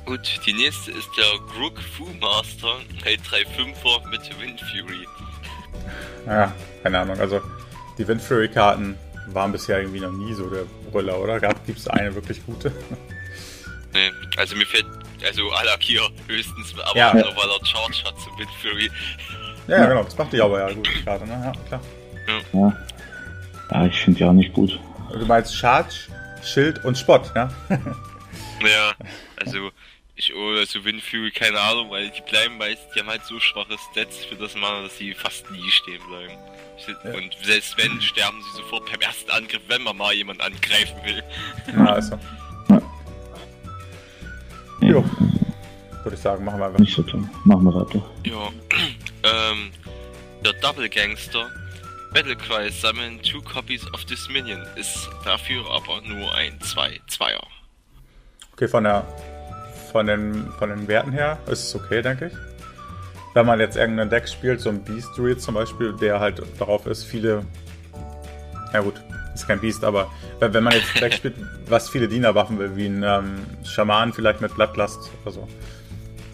Gut, 0.05 0.41
die 0.47 0.53
nächste 0.53 0.91
ist 0.91 1.09
der 1.17 1.25
Grook 1.55 1.81
Fu 1.81 2.05
Master, 2.21 2.77
ein 3.07 3.17
3-5er 3.23 4.09
mit 4.11 4.21
Wind 4.41 4.61
Fury. 4.61 5.07
Ja, 6.27 6.53
keine 6.83 6.99
Ahnung. 7.01 7.19
Also 7.19 7.41
die 7.97 8.07
Wind 8.07 8.21
Fury 8.21 8.49
Karten 8.49 8.97
waren 9.29 9.51
bisher 9.53 9.79
irgendwie 9.81 10.01
noch 10.01 10.13
nie 10.13 10.35
so 10.35 10.51
der 10.51 10.65
Brüller, 10.93 11.19
oder? 11.19 11.41
Gibt 11.41 11.79
es 11.79 11.89
eine 11.89 12.15
wirklich 12.15 12.45
gute? 12.45 12.71
Nee, 13.95 14.11
also 14.37 14.55
mir 14.57 14.67
fällt, 14.67 14.87
also 15.27 15.51
Alakir 15.53 16.03
höchstens, 16.27 16.75
aber 16.85 16.99
Ja. 16.99 17.15
nur 17.15 17.23
weil 17.25 17.49
er 17.59 17.65
Charge 17.67 18.05
hat 18.05 18.19
zum 18.21 18.37
Wind 18.39 18.51
Fury. 18.61 18.91
Ja, 19.67 19.87
genau. 19.87 20.05
Das 20.05 20.17
macht 20.17 20.33
die 20.33 20.41
aber 20.41 20.61
ja 20.61 20.75
gut, 20.75 20.89
Karte, 21.05 21.27
ne? 21.27 21.41
Ja, 21.45 21.53
klar. 21.69 21.81
Ja, 22.53 22.77
ja 23.71 23.87
ich 23.87 24.01
finde 24.01 24.19
die 24.19 24.25
auch 24.25 24.33
nicht 24.33 24.53
gut. 24.53 24.79
Und 25.13 25.21
du 25.21 25.27
meinst 25.27 25.57
Charge, 25.57 25.95
Schild 26.43 26.85
und 26.85 26.97
Spott, 26.99 27.33
ja? 27.35 27.51
Ja, 28.63 28.95
also 29.37 29.71
ich 30.17 30.33
oh, 30.35 30.51
also 30.57 30.85
Wind 30.85 31.03
Fury, 31.03 31.31
keine 31.33 31.61
Ahnung, 31.61 31.91
weil 31.91 32.09
die 32.11 32.23
bleiben 32.23 32.57
meist, 32.57 32.83
die 32.95 33.01
haben 33.01 33.09
halt 33.09 33.25
so 33.25 33.41
schwache 33.41 33.77
Stats 33.91 34.25
für 34.25 34.37
das 34.37 34.55
Mana, 34.55 34.83
dass 34.83 34.97
sie 34.97 35.13
fast 35.13 35.51
nie 35.51 35.71
stehen 35.71 36.01
bleiben. 36.09 36.39
Ja. 36.87 37.19
Und 37.19 37.37
selbst 37.43 37.77
wenn, 37.77 38.01
sterben 38.01 38.41
sie 38.43 38.57
sofort 38.63 38.91
beim 38.91 39.01
ersten 39.01 39.31
Angriff, 39.31 39.63
wenn 39.69 39.83
man 39.83 39.97
mal 39.97 40.15
jemanden 40.15 40.43
angreifen 40.43 40.97
will. 41.05 41.23
Ja, 41.77 41.93
also. 41.93 42.19
Jo. 44.81 45.05
Würde 46.03 46.17
ich 46.17 46.21
sagen, 46.21 46.45
machen 46.45 46.61
wir 46.61 46.67
einfach. 46.67 46.79
Nicht 46.79 46.95
so 46.95 47.03
toll. 47.03 47.25
Machen 47.45 47.65
wir 47.65 47.75
weiter. 47.75 48.03
Ja, 48.25 48.51
ähm, 49.25 49.71
der 50.45 50.53
Double 50.55 50.89
Gangster. 50.89 51.51
Battlecry 52.13 52.71
sammeln 52.71 53.21
two 53.23 53.43
copies 53.43 53.85
of 53.93 54.05
this 54.05 54.29
Minion, 54.29 54.65
ist 54.77 55.11
dafür 55.25 55.69
aber 55.69 56.01
nur 56.03 56.33
ein 56.33 56.57
2-2er. 56.61 57.43
Okay, 58.53 58.69
von 58.69 58.85
der 58.85 59.05
von 59.91 60.07
den 60.07 60.49
von 60.59 60.71
den 60.71 60.87
Werten 60.87 61.11
her 61.11 61.39
ist 61.47 61.65
es 61.65 61.75
okay, 61.75 62.03
denke 62.03 62.27
ich. 62.27 62.33
Wenn 63.35 63.47
man 63.47 63.59
jetzt 63.59 63.77
irgendein 63.77 64.11
Deck 64.11 64.29
spielt, 64.29 64.61
so 64.61 64.69
ein 64.69 64.85
Beast 64.85 65.09
Druid 65.17 65.41
zum 65.43 65.55
Beispiel, 65.55 65.93
der 66.01 66.21
halt 66.21 66.41
darauf 66.59 66.87
ist, 66.87 67.03
viele. 67.03 67.45
Ja 68.73 68.81
gut, 68.81 68.95
ist 69.35 69.49
kein 69.49 69.61
Beast, 69.61 69.83
aber 69.83 70.09
wenn, 70.39 70.55
wenn 70.55 70.63
man 70.63 70.75
jetzt 70.75 70.95
ein 70.95 71.01
Deck 71.01 71.15
spielt, 71.19 71.35
was 71.67 71.91
viele 71.91 72.07
Dienerwaffen 72.07 72.61
will, 72.61 72.77
wie 72.77 72.87
ein 72.87 73.03
ähm, 73.03 73.45
Schaman 73.65 74.13
vielleicht 74.13 74.41
mit 74.41 74.55
Blattlast 74.55 75.11
oder 75.23 75.33
so, 75.33 75.49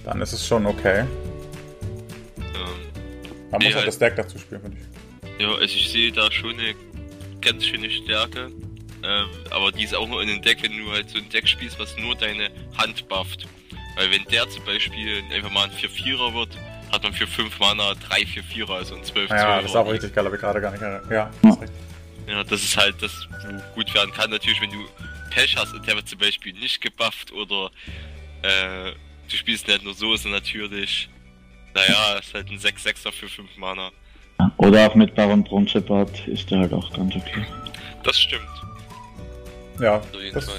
dann 0.04 0.20
ist 0.20 0.34
es 0.34 0.46
schon 0.46 0.66
okay. 0.66 1.06
Man 3.50 3.58
muss 3.62 3.64
halt 3.66 3.74
halt- 3.76 3.86
das 3.88 3.98
Deck 3.98 4.16
dazu 4.16 4.38
spielen, 4.38 4.60
finde 4.62 4.76
ich. 4.78 5.40
Ja, 5.40 5.48
also 5.54 5.62
ich 5.64 5.88
sehe 5.90 6.12
da 6.12 6.30
schon 6.30 6.58
eine 6.58 6.74
ganz 7.40 7.64
schöne 7.66 7.90
Stärke. 7.90 8.50
Ähm, 9.02 9.26
aber 9.50 9.72
die 9.72 9.84
ist 9.84 9.94
auch 9.94 10.06
nur 10.06 10.22
in 10.22 10.28
einem 10.28 10.42
Deck, 10.42 10.62
wenn 10.62 10.76
du 10.76 10.90
halt 10.92 11.08
so 11.08 11.16
ein 11.18 11.28
Deck 11.30 11.48
spielst, 11.48 11.78
was 11.78 11.96
nur 11.96 12.14
deine 12.14 12.50
Hand 12.76 13.08
bufft. 13.08 13.46
Weil 13.96 14.10
wenn 14.10 14.24
der 14.24 14.48
zum 14.50 14.64
Beispiel 14.64 15.22
einfach 15.32 15.50
mal 15.50 15.64
ein 15.64 15.70
4-4er 15.70 16.34
wird, 16.34 16.50
hat 16.92 17.02
man 17.02 17.12
für 17.14 17.26
5 17.26 17.58
Mana 17.58 17.94
3 17.94 18.22
4-4er, 18.26 18.74
also 18.74 18.96
ein 18.96 19.04
12 19.04 19.30
Ja, 19.30 19.60
das 19.62 19.70
ist 19.70 19.76
auch 19.76 19.90
richtig 19.90 20.14
geil, 20.14 20.24
habe 20.26 20.36
ich 20.36 20.40
gerade 20.42 20.60
gar 20.60 20.70
nicht 20.72 20.82
erinnert. 20.82 21.10
Ja, 21.10 21.30
das 21.42 21.54
ist 21.56 21.62
richtig. 21.62 21.78
Ja, 22.28 22.44
das 22.44 22.62
ist 22.62 22.76
halt 22.76 23.02
das, 23.02 23.26
wo 23.48 23.74
gut 23.74 23.94
werden 23.94 24.12
kann. 24.12 24.30
Natürlich, 24.30 24.60
wenn 24.60 24.70
du 24.70 24.84
Pech 25.30 25.56
hast 25.56 25.72
und 25.72 25.86
der 25.86 25.96
wird 25.96 26.08
zum 26.08 26.18
Beispiel 26.18 26.52
nicht 26.52 26.80
gebufft 26.82 27.32
oder 27.32 27.70
äh, 28.42 28.92
du 29.30 29.36
spielst 29.36 29.66
nicht 29.66 29.82
nur 29.82 29.94
so, 29.94 30.12
ist 30.12 30.26
er 30.26 30.30
natürlich, 30.32 31.08
naja, 31.74 32.18
ist 32.18 32.34
halt 32.34 32.50
ein 32.50 32.58
6-6er 32.58 33.12
für 33.12 33.28
5 33.28 33.56
Mana. 33.56 33.90
Oder 34.56 34.86
auch 34.88 34.94
mit 34.94 35.14
Baron 35.14 35.44
Bronzebart 35.44 36.26
ist 36.26 36.50
der 36.50 36.60
halt 36.60 36.72
auch 36.72 36.92
ganz 36.94 37.14
okay. 37.14 37.44
Das 38.02 38.18
stimmt, 38.18 38.42
Ja, 39.78 39.96
auf 39.96 40.14
jeden 40.14 40.34
das 40.34 40.46
Fall. 40.46 40.54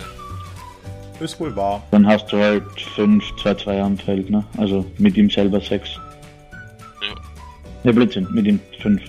ist 1.20 1.40
wohl 1.40 1.56
wahr. 1.56 1.82
Dann 1.92 2.06
hast 2.06 2.32
du 2.32 2.38
halt 2.38 2.64
5 2.96 3.24
2-2 3.44 3.82
am 3.82 3.98
Feld, 3.98 4.30
ne? 4.30 4.46
Also 4.58 4.86
mit 5.00 5.18
ihm 5.18 5.30
selber 5.30 5.60
6. 5.60 5.90
Ja. 7.02 7.16
Ja, 7.84 7.92
Blödsinn, 7.92 8.28
mit 8.32 8.46
ihm 8.46 8.60
5. 8.82 9.02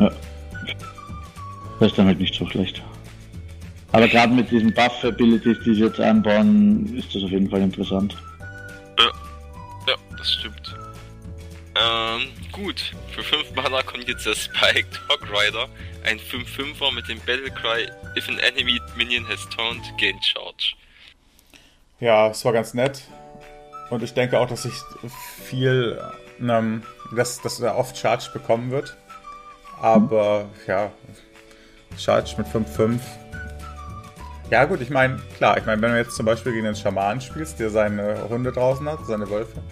Ja. 0.00 0.10
Das 1.80 1.90
ist 1.90 1.98
dann 1.98 2.06
halt 2.06 2.18
nicht 2.20 2.34
so 2.34 2.46
schlecht. 2.48 2.82
Aber 3.92 4.08
gerade 4.08 4.32
mit 4.32 4.50
diesen 4.50 4.72
Buff-Abilities, 4.74 5.58
die 5.64 5.74
sie 5.74 5.82
jetzt 5.82 6.00
einbauen, 6.00 6.94
ist 6.96 7.14
das 7.14 7.22
auf 7.22 7.30
jeden 7.30 7.48
Fall 7.50 7.60
interessant. 7.60 8.16
Das 10.28 10.34
stimmt. 10.34 10.74
Ähm, 11.74 12.28
gut. 12.52 12.92
Für 13.14 13.22
5 13.22 13.54
Mana 13.54 13.82
kommt 13.82 14.06
jetzt 14.08 14.26
der 14.26 14.34
Spiked 14.34 15.00
Hog 15.08 15.22
Rider, 15.30 15.68
ein 16.04 16.18
5-5er 16.18 16.92
mit 16.92 17.08
dem 17.08 17.18
Battlecry 17.20 17.88
If 18.14 18.28
an 18.28 18.38
enemy 18.38 18.78
minion 18.94 19.26
has 19.26 19.48
taunt, 19.48 19.82
gain 19.98 20.20
charge. 20.22 20.74
Ja, 22.00 22.28
es 22.28 22.44
war 22.44 22.52
ganz 22.52 22.74
nett. 22.74 23.04
Und 23.88 24.02
ich 24.02 24.12
denke 24.12 24.38
auch, 24.38 24.48
dass 24.48 24.66
ich 24.66 24.74
viel, 25.42 25.98
ähm, 26.40 26.82
dass, 27.16 27.40
dass 27.40 27.58
er 27.60 27.78
oft 27.78 27.96
Charge 27.96 28.28
bekommen 28.34 28.70
wird. 28.70 28.98
Aber 29.80 30.50
ja, 30.66 30.92
Charge 31.96 32.34
mit 32.36 32.46
5-5. 32.48 33.00
Ja 34.50 34.66
gut, 34.66 34.82
ich 34.82 34.90
meine, 34.90 35.20
klar, 35.38 35.56
ich 35.56 35.64
meine, 35.64 35.80
wenn 35.80 35.92
du 35.92 35.98
jetzt 35.98 36.16
zum 36.16 36.26
Beispiel 36.26 36.52
gegen 36.52 36.64
den 36.64 36.76
Schamanen 36.76 37.22
spielst, 37.22 37.60
der 37.60 37.70
seine 37.70 38.28
Hunde 38.28 38.52
draußen 38.52 38.86
hat, 38.88 39.06
seine 39.06 39.30
Wölfe, 39.30 39.62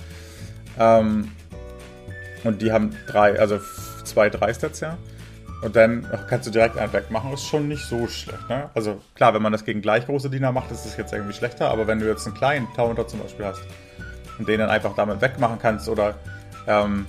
ähm, 0.79 1.33
und 2.45 2.63
die 2.63 2.73
haben 2.73 2.95
drei, 3.07 3.39
also 3.39 3.59
zwei, 4.05 4.31
drei 4.31 4.53
Stats 4.55 4.81
ja, 4.81 4.97
und 5.63 5.75
dann 5.75 6.07
kannst 6.29 6.47
du 6.47 6.51
direkt 6.51 6.77
einen 6.77 6.93
wegmachen, 6.93 7.33
ist 7.33 7.47
schon 7.47 7.67
nicht 7.67 7.85
so 7.85 8.07
schlecht, 8.07 8.49
ne? 8.49 8.71
Also 8.75 9.01
klar, 9.15 9.35
wenn 9.35 9.43
man 9.43 9.53
das 9.53 9.65
gegen 9.65 9.81
gleich 9.81 10.07
große 10.07 10.29
Diener 10.29 10.53
macht, 10.53 10.71
ist 10.71 10.85
es 10.85 10.97
jetzt 10.97 11.13
irgendwie 11.13 11.33
schlechter, 11.33 11.71
aber 11.71 11.87
wenn 11.87 11.99
du 11.99 12.07
jetzt 12.07 12.27
einen 12.27 12.37
kleinen 12.37 12.73
Taunter 12.75 13.07
zum 13.09 13.21
Beispiel 13.21 13.47
hast 13.47 13.63
und 14.39 14.47
den 14.49 14.61
dann 14.61 14.71
einfach 14.71 14.95
damit 14.95 15.21
wegmachen 15.21 15.59
kannst 15.61 15.89
oder 15.89 16.15
ähm, 16.67 17.07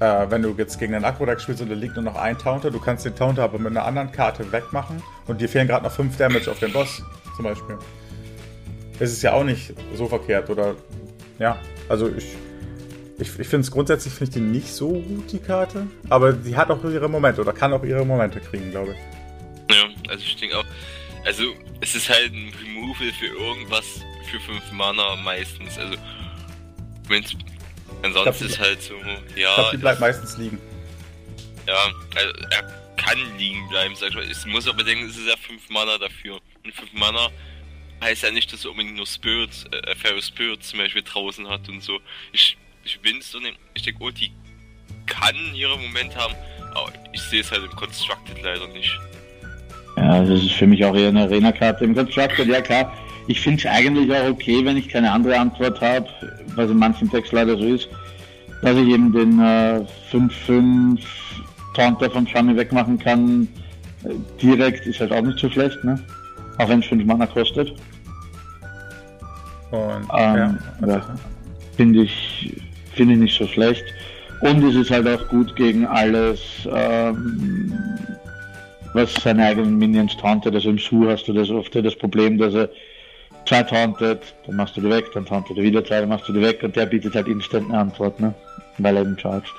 äh, 0.00 0.26
wenn 0.28 0.42
du 0.42 0.54
jetzt 0.58 0.78
gegen 0.78 0.94
einen 0.94 1.04
Akro-Deck 1.04 1.40
spielst 1.40 1.62
und 1.62 1.70
da 1.70 1.74
liegt 1.74 1.94
nur 1.94 2.04
noch 2.04 2.16
ein 2.16 2.36
Taunter, 2.36 2.70
du 2.70 2.80
kannst 2.80 3.04
den 3.04 3.14
Taunter 3.14 3.44
aber 3.44 3.58
mit 3.58 3.68
einer 3.68 3.84
anderen 3.84 4.10
Karte 4.10 4.50
wegmachen 4.50 5.02
und 5.26 5.40
dir 5.40 5.48
fehlen 5.48 5.68
gerade 5.68 5.84
noch 5.84 5.92
5 5.92 6.16
Damage 6.16 6.50
auf 6.50 6.58
den 6.58 6.72
Boss 6.72 7.02
zum 7.36 7.44
Beispiel. 7.44 7.78
Das 8.98 9.12
ist 9.12 9.22
ja 9.22 9.32
auch 9.32 9.44
nicht 9.44 9.72
so 9.94 10.06
verkehrt 10.06 10.50
oder? 10.50 10.74
Ja, 11.38 11.56
also 11.88 12.08
ich 12.16 12.24
ich, 13.18 13.28
ich 13.38 13.48
finde 13.48 13.64
es 13.64 13.70
grundsätzlich 13.70 14.12
finde 14.12 14.30
ich 14.30 14.34
die 14.34 14.40
nicht 14.40 14.68
so 14.68 14.88
gut, 14.90 15.32
die 15.32 15.38
Karte. 15.38 15.86
Aber 16.10 16.34
die 16.34 16.54
hat 16.54 16.70
auch 16.70 16.84
ihre 16.84 17.08
Momente 17.08 17.40
oder 17.40 17.52
kann 17.54 17.72
auch 17.72 17.82
ihre 17.82 18.04
Momente 18.04 18.40
kriegen, 18.40 18.70
glaube 18.70 18.92
ich. 18.94 19.74
Ja, 19.74 19.84
also 20.10 20.22
ich 20.22 20.36
denke 20.36 20.58
auch, 20.58 20.64
also 21.24 21.44
es 21.80 21.94
ist 21.94 22.10
halt 22.10 22.32
ein 22.32 22.52
Removal 22.62 23.10
für 23.18 23.26
irgendwas 23.26 23.84
für 24.30 24.38
5 24.40 24.70
Mana 24.72 25.16
meistens. 25.16 25.78
Also 25.78 25.96
wenn's 27.08 27.34
ansonsten 28.02 28.44
die- 28.44 28.50
ist 28.50 28.60
halt 28.60 28.82
so, 28.82 28.94
Ich 29.34 29.42
ja, 29.42 29.54
glaube, 29.54 29.70
die 29.72 29.76
bleibt 29.78 30.00
meistens 30.00 30.36
liegen. 30.36 30.58
ja, 31.66 31.74
also 32.16 32.32
er 32.50 32.62
kann 32.96 33.18
liegen 33.38 33.66
bleiben, 33.70 33.94
sag 33.96 34.10
ich 34.10 34.14
mal. 34.14 34.24
Es 34.30 34.44
muss 34.44 34.68
aber 34.68 34.82
denken, 34.84 35.06
es 35.08 35.16
ist 35.16 35.26
ja 35.26 35.36
5 35.38 35.68
Mana 35.70 35.96
dafür. 35.96 36.34
Und 36.64 36.74
5 36.74 36.92
Mana 36.92 37.28
heißt 38.00 38.22
ja 38.22 38.30
nicht, 38.30 38.52
dass 38.52 38.64
er 38.64 38.70
unbedingt 38.70 38.96
nur 38.96 39.06
Spirits, 39.06 39.64
äh, 39.72 39.94
Fairy 39.94 40.22
Spirits 40.22 40.68
zum 40.68 40.78
Beispiel 40.78 41.02
draußen 41.02 41.48
hat 41.48 41.68
und 41.68 41.82
so. 41.82 41.98
Ich, 42.32 42.56
ich 42.84 43.00
bin's 43.00 43.30
so 43.30 43.38
nehmen. 43.40 43.56
Ich 43.74 43.82
denke, 43.82 44.02
oh, 44.02 44.10
die 44.10 44.30
kann 45.06 45.36
ihre 45.54 45.78
Momente 45.78 46.16
haben, 46.16 46.34
aber 46.74 46.92
ich 47.12 47.22
sehe 47.22 47.40
es 47.40 47.50
halt 47.50 47.64
im 47.64 47.70
Constructed 47.70 48.42
leider 48.42 48.66
nicht. 48.68 48.98
Ja, 49.96 50.22
das 50.22 50.42
ist 50.42 50.52
für 50.52 50.66
mich 50.66 50.84
auch 50.84 50.94
eher 50.94 51.08
eine 51.08 51.22
Arena-Karte. 51.22 51.84
Im 51.84 51.94
Constructed, 51.94 52.48
ja 52.48 52.60
klar. 52.60 52.92
Ich 53.28 53.40
finde 53.40 53.60
es 53.60 53.66
eigentlich 53.66 54.12
auch 54.12 54.28
okay, 54.28 54.64
wenn 54.64 54.76
ich 54.76 54.88
keine 54.88 55.10
andere 55.10 55.38
Antwort 55.38 55.80
habe, 55.80 56.08
was 56.54 56.70
in 56.70 56.78
manchen 56.78 57.10
Text 57.10 57.32
leider 57.32 57.56
so 57.56 57.64
ist, 57.64 57.88
dass 58.62 58.76
ich 58.76 58.88
eben 58.88 59.12
den 59.12 59.40
äh, 59.40 59.84
5-5 60.12 61.00
Taunter 61.74 62.10
vom 62.10 62.26
Shami 62.26 62.56
wegmachen 62.56 62.98
kann. 62.98 63.48
Äh, 64.04 64.14
direkt 64.40 64.86
ist 64.86 65.00
halt 65.00 65.12
auch 65.12 65.22
nicht 65.22 65.38
so 65.38 65.50
schlecht, 65.50 65.82
ne? 65.82 66.02
Auch 66.58 66.68
wenn 66.68 66.80
es 66.80 66.86
5 66.86 67.04
Mana 67.04 67.26
kostet. 67.26 67.72
Und 69.70 70.08
Ähm, 70.16 70.58
ja. 70.86 71.16
Finde 71.76 72.02
ich, 72.02 72.54
finde 72.94 73.14
ich 73.14 73.20
nicht 73.20 73.38
so 73.38 73.46
schlecht. 73.46 73.84
Und 74.40 74.62
es 74.64 74.74
ist 74.74 74.90
halt 74.90 75.08
auch 75.08 75.28
gut 75.28 75.54
gegen 75.56 75.86
alles, 75.86 76.40
ähm, 76.70 77.72
was 78.92 79.14
seine 79.14 79.44
eigenen 79.44 79.78
Minions 79.78 80.16
tauntet. 80.16 80.54
Also 80.54 80.70
im 80.70 80.78
Su 80.78 81.08
hast 81.08 81.26
du 81.28 81.32
das 81.32 81.50
oft 81.50 81.74
das 81.74 81.96
Problem, 81.96 82.38
dass 82.38 82.54
er 82.54 82.68
zwei 83.46 83.62
tauntet, 83.62 84.34
dann 84.46 84.56
machst 84.56 84.76
du 84.76 84.80
die 84.80 84.90
weg, 84.90 85.06
dann 85.14 85.24
tauntet 85.24 85.56
er 85.56 85.62
wieder 85.62 85.84
zwei, 85.84 86.00
dann 86.00 86.08
machst 86.08 86.28
du 86.28 86.32
die 86.32 86.40
weg 86.40 86.62
und 86.62 86.76
der 86.76 86.86
bietet 86.86 87.14
halt 87.14 87.28
instant 87.28 87.70
eine 87.70 87.78
Antwort, 87.78 88.18
ne? 88.20 88.34
Weil 88.78 88.96
er 88.96 89.02
eben 89.02 89.18
charged. 89.18 89.52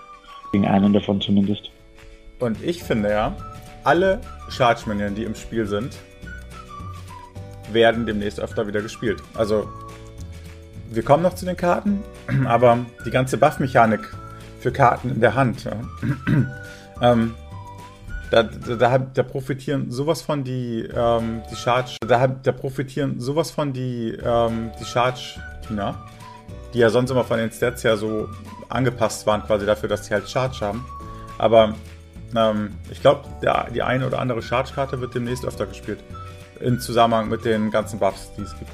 Gegen 0.52 0.66
einen 0.66 0.94
davon 0.94 1.20
zumindest. 1.20 1.72
Und 2.40 2.64
ich 2.64 2.84
finde 2.84 3.10
ja, 3.10 3.36
alle 3.84 4.22
Charge 4.50 4.82
Minions, 4.88 5.16
die 5.16 5.24
im 5.24 5.36
Spiel 5.36 5.66
sind, 5.66 5.98
werden 7.72 8.06
demnächst 8.06 8.40
öfter 8.40 8.68
wieder 8.68 8.82
gespielt. 8.82 9.22
Also, 9.34 9.70
wir 10.90 11.04
kommen 11.04 11.24
noch 11.24 11.36
zu 11.36 11.46
den 11.46 11.58
Karten, 11.58 12.04
aber 12.46 12.80
die 13.06 13.12
ganze 13.12 13.38
Buff-Mechanik 13.38 14.02
für 14.60 14.72
Karten 14.72 15.10
in 15.12 15.22
der 15.22 15.36
Hand, 15.36 15.66
ja, 15.66 15.74
ähm, 17.02 17.34
Da, 18.30 18.44
da, 18.44 18.98
da, 18.98 19.24
profitieren 19.24 19.90
sowas 19.90 20.22
von 20.22 20.44
die, 20.44 20.82
ähm, 20.94 21.44
die 21.50 21.56
Charge. 21.56 21.96
Da, 22.06 22.28
da 22.28 22.52
profitieren 22.52 23.22
sowas 23.22 23.52
von 23.52 23.72
die, 23.72 24.18
ähm, 24.22 24.72
die 24.82 24.84
Charge-Tina, 24.84 25.96
die 26.74 26.80
ja 26.80 26.90
sonst 26.90 27.10
immer 27.10 27.24
von 27.24 27.38
den 27.38 27.52
Stats 27.52 27.84
ja 27.84 27.96
so 27.96 28.28
angepasst 28.68 29.26
waren, 29.28 29.44
quasi 29.44 29.66
dafür, 29.66 29.88
dass 29.88 30.06
sie 30.06 30.14
halt 30.14 30.30
Charge 30.30 30.60
haben. 30.60 30.86
Aber 31.38 31.74
ähm, 32.36 32.76
ich 32.92 33.00
glaube, 33.00 33.24
die 33.74 33.82
eine 33.82 34.06
oder 34.06 34.20
andere 34.20 34.42
Charge-Karte 34.42 35.00
wird 35.00 35.16
demnächst 35.16 35.46
öfter 35.46 35.66
gespielt. 35.66 36.04
In 36.62 36.80
Zusammenhang 36.80 37.30
mit 37.30 37.46
den 37.46 37.70
ganzen 37.72 38.00
Buffs, 38.00 38.32
die 38.38 38.42
es 38.42 38.56
gibt. 38.58 38.72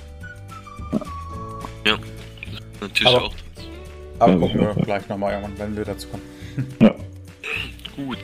Ja, 1.86 1.98
natürlich 2.82 3.08
Aber- 3.08 3.26
auch. 3.26 3.34
Aber 4.20 4.32
Ja, 4.34 4.40
gucken 4.40 4.60
wir 4.62 4.74
gleich 4.86 5.10
nochmal 5.10 5.34
irgendwann, 5.34 5.58
wenn 5.60 5.76
wir 5.78 5.86
dazu 5.86 6.08
kommen. 6.08 6.24
Ja. 6.82 6.94
Gut. 7.96 8.18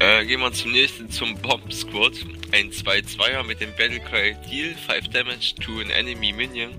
Äh, 0.00 0.26
gehen 0.26 0.40
wir 0.40 0.52
zum 0.52 0.72
nächsten, 0.72 1.08
zum 1.10 1.34
Bomb 1.36 1.72
Squad. 1.72 2.12
Ein 2.52 2.70
2-2er 2.70 3.44
mit 3.44 3.60
dem 3.60 3.70
Battlecry 3.70 4.36
Deal 4.48 4.74
5 4.86 5.08
Damage 5.10 5.54
to 5.64 5.80
an 5.80 5.90
Enemy 5.90 6.32
Minion. 6.32 6.70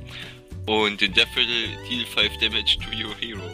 Und 0.66 1.02
in 1.02 1.14
der 1.14 1.26
Viertel 1.28 1.68
Deal 1.90 2.06
5 2.06 2.38
Damage 2.42 2.78
to 2.80 2.90
your 2.92 3.16
Hero. 3.20 3.50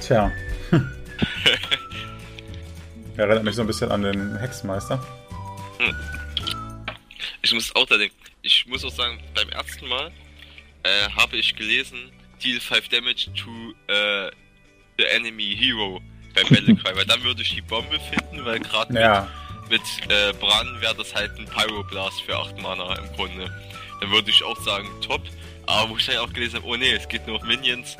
Tja. 0.00 0.30
Erinnert 3.16 3.44
mich 3.44 3.54
so 3.54 3.62
ein 3.62 3.66
bisschen 3.66 3.90
an 3.90 4.02
den 4.02 4.36
Hexenmeister. 4.36 5.00
Ich 7.42 7.52
muss 7.52 7.74
auch 7.74 7.86
da 7.86 7.96
denken, 7.96 8.14
ich 8.42 8.66
muss 8.66 8.84
auch 8.84 8.92
sagen, 8.92 9.18
beim 9.34 9.48
ersten 9.48 9.88
Mal 9.88 10.12
äh, 10.82 11.08
habe 11.16 11.36
ich 11.36 11.54
gelesen, 11.56 12.10
Deal 12.42 12.60
5 12.60 12.88
Damage 12.88 13.32
to 13.34 13.74
äh, 13.92 14.30
the 14.98 15.04
Enemy 15.04 15.56
Hero 15.56 16.02
beim 16.34 16.48
Battlecry, 16.48 16.96
weil 16.96 17.06
dann 17.06 17.22
würde 17.22 17.42
ich 17.42 17.54
die 17.54 17.62
Bombe 17.62 17.98
finden, 17.98 18.44
weil 18.44 18.60
gerade 18.60 18.98
Ja, 18.98 19.28
mit, 19.68 19.80
mit 19.80 20.10
äh, 20.10 20.32
Bran 20.34 20.80
wäre 20.80 20.94
das 20.94 21.14
halt 21.14 21.38
ein 21.38 21.46
Pyroblast 21.46 22.22
für 22.22 22.36
8 22.36 22.60
Mana 22.60 22.94
im 22.96 23.12
Grunde. 23.14 23.50
Dann 24.00 24.10
würde 24.10 24.30
ich 24.30 24.42
auch 24.42 24.60
sagen, 24.62 24.88
top, 25.00 25.22
aber 25.66 25.90
wo 25.90 25.96
ich 25.96 26.06
dann 26.06 26.18
auch 26.18 26.32
gelesen 26.32 26.56
habe, 26.56 26.66
oh 26.66 26.76
nee, 26.76 26.92
es 26.92 27.08
geht 27.08 27.26
nur 27.26 27.36
auf 27.36 27.42
Minions. 27.42 27.96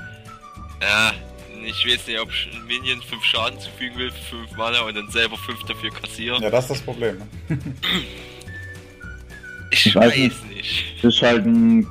Ja, 0.83 1.13
ich 1.65 1.87
weiß 1.87 2.07
nicht, 2.07 2.19
ob 2.21 2.31
ich 2.31 2.49
einem 2.53 2.67
Minion 2.67 3.01
5 3.03 3.25
Schaden 3.25 3.59
zufügen 3.61 3.99
will 3.99 4.11
für 4.11 4.37
5 4.47 4.57
Mana 4.57 4.81
und 4.81 4.97
dann 4.97 5.09
selber 5.11 5.37
5 5.37 5.63
dafür 5.65 5.91
kassieren. 5.91 6.43
ja, 6.43 6.51
das 6.51 6.65
ist 6.65 6.71
das 6.71 6.81
Problem. 6.83 7.19
Ne? 7.49 7.59
Ich, 9.73 9.87
Ich 9.87 9.95
weiß 9.95 10.07
weiß 10.11 10.17
nicht. 10.17 10.47
nicht. 10.57 10.85
Das 11.05 11.15
ist 11.15 11.23
halt 11.23 11.47
ein. 11.47 11.87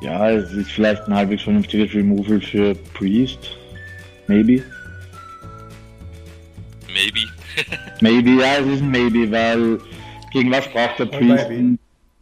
Ja, 0.00 0.30
es 0.30 0.50
ist 0.52 0.70
vielleicht 0.70 1.02
ein 1.02 1.14
halbwegs 1.14 1.42
vernünftiges 1.42 1.92
Removal 1.94 2.40
für 2.40 2.74
Priest. 2.94 3.56
Maybe. 4.26 4.62
Maybe. 6.94 7.20
Maybe, 8.00 8.30
ja, 8.40 8.56
es 8.56 8.66
ist 8.66 8.80
ein 8.80 8.90
Maybe, 8.90 9.30
weil 9.30 9.78
gegen 10.32 10.50
was 10.50 10.66
braucht 10.68 10.98
der 10.98 11.04
Priest 11.06 11.46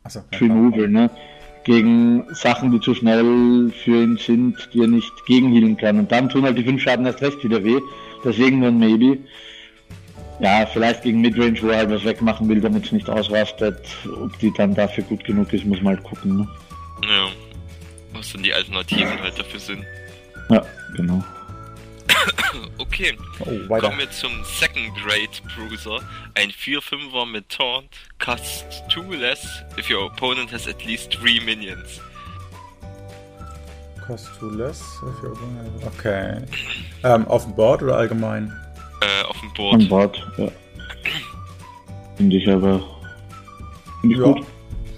Achso, 0.03 0.21
Removal, 0.41 0.89
ne? 0.89 1.09
Gegen 1.71 2.25
Sachen, 2.35 2.73
die 2.73 2.81
zu 2.81 2.97
schnell 2.97 3.71
für 3.85 4.03
ihn 4.03 4.17
sind, 4.17 4.57
die 4.75 4.81
er 4.81 4.89
nicht 4.89 5.13
gegenhealen 5.27 5.77
kann. 5.77 6.01
Und 6.01 6.11
dann 6.11 6.29
tun 6.29 6.43
halt 6.43 6.59
die 6.59 6.65
5 6.65 6.83
Schaden 6.83 7.07
erst 7.07 7.23
recht 7.23 7.45
wieder 7.45 7.63
weh. 7.63 7.79
Deswegen 8.25 8.59
nur 8.59 8.71
ein 8.71 8.79
Maybe. 8.81 9.19
Ja, 10.41 10.67
vielleicht 10.67 11.03
gegen 11.05 11.21
Midrange, 11.21 11.63
wo 11.63 11.69
er 11.69 11.79
halt 11.79 11.91
was 11.91 12.05
wegmachen 12.05 12.49
will, 12.49 12.61
damit 12.61 12.87
es 12.87 12.91
nicht 12.91 13.09
ausrastet. 13.09 13.79
Ob 14.21 14.37
die 14.41 14.53
dann 14.57 14.75
dafür 14.75 15.05
gut 15.05 15.23
genug 15.23 15.53
ist, 15.53 15.65
muss 15.65 15.81
man 15.81 15.95
halt 15.95 16.03
gucken, 16.03 16.39
ne? 16.39 16.49
Ja. 17.05 17.29
Was 18.15 18.33
dann 18.33 18.43
die 18.43 18.53
Alternativen 18.53 19.23
halt 19.23 19.39
dafür 19.39 19.61
sind. 19.61 19.85
Ja, 20.49 20.67
genau. 20.97 21.23
Okay, 22.79 23.17
Oh, 23.41 23.69
weiter. 23.69 23.87
kommen 23.89 23.99
wir 24.01 24.11
zum 24.11 24.33
Second 24.45 24.93
Grade 24.97 25.29
Bruiser. 25.55 26.01
Ein 26.35 26.51
4-5er 26.51 27.27
mit 27.27 27.49
Taunt. 27.49 27.89
Cost 28.19 28.65
2 28.93 29.17
less 29.17 29.47
if 29.79 29.89
your 29.91 30.07
opponent 30.07 30.53
has 30.53 30.67
at 30.67 30.85
least 30.85 31.15
3 31.23 31.41
minions. 31.45 32.01
Cost 34.07 34.29
too 34.41 34.51
less. 34.51 34.81
if 35.03 35.23
you're- 35.23 35.37
Okay. 35.87 36.39
Ähm, 37.05 37.27
auf 37.29 37.45
dem 37.45 37.55
Board 37.55 37.83
oder 37.83 37.97
allgemein? 37.97 38.53
Äh, 39.03 39.25
auf 39.27 39.39
dem 39.41 39.53
Board. 39.55 39.89
Bord, 39.89 40.27
ja. 40.37 40.49
Finde 42.17 42.37
ich 42.37 42.49
aber. 42.51 42.83
Finde 44.01 44.17
ich 44.17 44.21
Ja. 44.21 44.27
gut. 44.33 44.47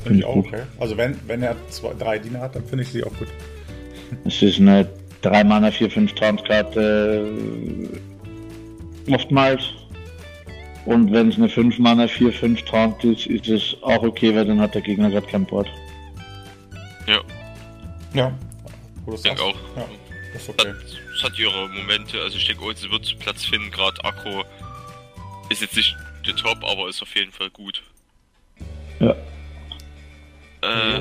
Finde 0.03 0.15
ich 0.15 0.19
ich 0.21 0.25
auch 0.25 0.35
gut. 0.35 0.47
okay. 0.47 0.63
Also 0.81 0.97
wenn, 0.97 1.21
wenn 1.29 1.43
er 1.43 1.57
zwei, 1.69 1.93
drei 1.95 2.19
Diener 2.19 2.41
hat, 2.41 2.57
dann 2.57 2.65
finde 2.65 2.85
ich 2.85 2.91
sie 2.91 3.05
auch 3.05 3.13
gut. 3.19 3.29
Es 4.25 4.41
ist 4.43 4.59
eine 4.59 4.89
3 5.23 5.45
Mana 5.45 5.70
4 5.70 5.91
5 5.91 6.12
Taunt 6.14 6.45
Karte 6.45 7.33
äh, 9.07 9.12
oftmals. 9.14 9.62
Und 10.85 11.12
wenn 11.12 11.29
es 11.29 11.37
eine 11.37 11.49
5 11.49 11.79
Mana 11.79 12.09
4 12.09 12.33
5 12.33 12.62
Taunt 12.62 13.05
ist, 13.05 13.27
ist 13.27 13.49
es 13.49 13.77
auch 13.83 14.03
okay, 14.03 14.35
weil 14.35 14.45
dann 14.45 14.61
hat 14.61 14.75
der 14.75 14.83
Gegner 14.83 15.11
gerade 15.11 15.27
kein 15.27 15.47
Board. 15.47 15.68
Ja. 18.14 18.31
Du 19.07 19.14
Ich 19.14 19.23
denke 19.23 19.43
auch. 19.43 19.55
Ja, 19.77 19.83
ist 20.35 20.43
Es 20.43 20.49
okay. 20.51 20.68
hat, 20.68 20.77
es 21.16 21.23
hat 21.25 21.39
ihre 21.39 21.68
Momente, 21.70 22.20
also 22.20 22.37
ich 22.37 22.47
denke, 22.47 22.62
oh, 22.64 22.73
sie 22.75 22.91
wird 22.91 23.18
Platz 23.20 23.45
finden, 23.45 23.70
gerade 23.70 24.05
Akro 24.05 24.45
ist 25.49 25.62
jetzt 25.62 25.77
nicht 25.77 25.97
der 26.27 26.37
Top, 26.37 26.59
aber 26.62 26.89
ist 26.89 27.01
auf 27.03 27.14
jeden 27.16 27.33
Fall 27.33 27.49
gut. 27.51 27.83
Ja. 29.01 29.11
Äh, 30.62 30.99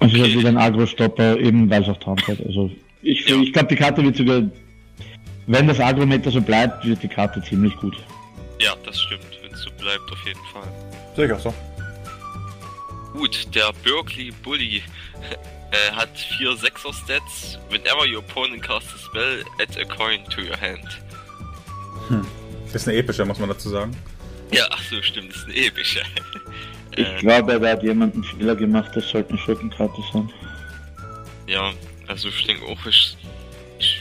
Es 0.00 0.12
ist 0.12 0.14
Okay. 0.14 0.20
halt 0.22 0.34
wieder 0.34 0.48
ein 0.48 0.56
Agro-Stopper, 0.58 1.38
eben 1.38 1.70
weil 1.70 1.82
es 1.82 1.88
auch 1.88 1.98
Taunt 1.98 2.26
hat. 2.28 2.38
Also 2.44 2.70
ich, 3.02 3.28
Ja. 3.28 3.36
ich 3.40 3.52
glaube, 3.52 3.68
die 3.68 3.76
Karte 3.76 4.02
wird 4.02 4.16
sogar, 4.16 4.42
wenn 5.46 5.66
das 5.66 5.80
Agrometer 5.80 6.30
so 6.30 6.40
bleibt, 6.40 6.84
wird 6.84 7.02
die 7.02 7.08
Karte 7.08 7.42
ziemlich 7.42 7.74
gut. 7.76 7.96
ja, 8.60 8.74
das 8.84 9.00
stimmt, 9.00 9.24
wenn 9.42 9.52
es 9.52 9.60
so 9.62 9.70
bleibt, 9.78 10.10
auf 10.10 10.26
jeden 10.26 10.40
Fall. 10.52 10.68
Sehe 11.16 11.26
ich 11.26 11.32
auch 11.32 11.40
so. 11.40 11.54
Gut, 13.12 13.54
der 13.54 13.72
Berkeley 13.82 14.30
Bully 14.42 14.82
äh, 15.72 15.92
hat 15.94 16.10
4 16.38 16.50
6er 16.50 16.92
Stats. 16.94 17.58
Whenever 17.70 18.06
your 18.06 18.18
opponent 18.18 18.62
casts 18.62 18.94
a 18.94 18.98
spell, 18.98 19.42
add 19.60 19.76
a 19.80 19.84
coin 19.84 20.24
to 20.30 20.40
your 20.42 20.56
hand. 20.60 21.00
Ist 22.72 22.86
eine 22.88 22.96
epische, 22.98 23.24
muss 23.24 23.38
man 23.38 23.48
dazu 23.48 23.68
sagen. 23.70 23.96
Ja, 24.52 24.66
ach 24.70 24.82
so, 24.90 25.00
stimmt, 25.02 25.34
ist 25.34 25.46
ein 25.46 25.54
epischer. 25.54 26.02
Ich 26.96 27.06
äh, 27.06 27.18
glaube, 27.20 27.58
da 27.60 27.70
hat 27.70 27.82
jemand 27.82 28.14
einen 28.14 28.24
Fehler 28.24 28.54
gemacht, 28.56 28.90
das 28.94 29.08
sollte 29.08 29.30
eine 29.30 29.38
Schurkenkarte 29.38 30.00
sein. 30.12 30.30
ja, 31.46 31.70
also 32.08 32.28
ich 32.28 32.44
denke 32.46 32.64
auch, 32.66 32.86
ich, 32.86 33.16
ich 33.78 33.98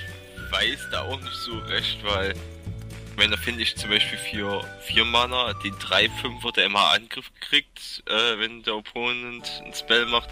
weiß 0.52 0.88
da 0.92 1.02
auch 1.04 1.20
nicht 1.22 1.36
so 1.36 1.58
recht, 1.68 1.98
weil, 2.04 2.32
ich 2.32 3.18
meine, 3.18 3.36
da 3.36 3.38
finde 3.42 3.64
ich 3.64 3.76
zum 3.76 3.90
Beispiel 3.90 4.18
für 4.18 4.64
4 4.86 5.06
Mana 5.06 5.54
den 5.64 5.74
3-5er, 5.74 6.54
der 6.56 6.66
immer 6.66 6.92
Angriff 6.94 7.30
kriegt, 7.42 8.04
äh, 8.08 8.40
wenn 8.40 8.64
der 8.64 8.76
Opponent 8.78 9.62
ein 9.66 9.74
Spell 9.74 10.06
macht, 10.06 10.30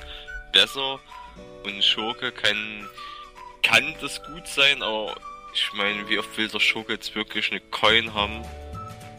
besser. 0.51 0.99
Und 1.65 1.83
Schurke 1.83 2.31
kann, 2.31 2.87
kann 3.63 3.93
das 4.01 4.21
gut 4.23 4.47
sein, 4.47 4.81
aber 4.83 5.15
ich 5.53 5.67
meine, 5.73 6.07
wie 6.07 6.19
oft 6.19 6.37
will 6.37 6.47
der 6.47 6.59
Schurke 6.59 6.93
jetzt 6.93 7.15
wirklich 7.15 7.49
eine 7.51 7.59
Coin 7.59 8.13
haben? 8.13 8.41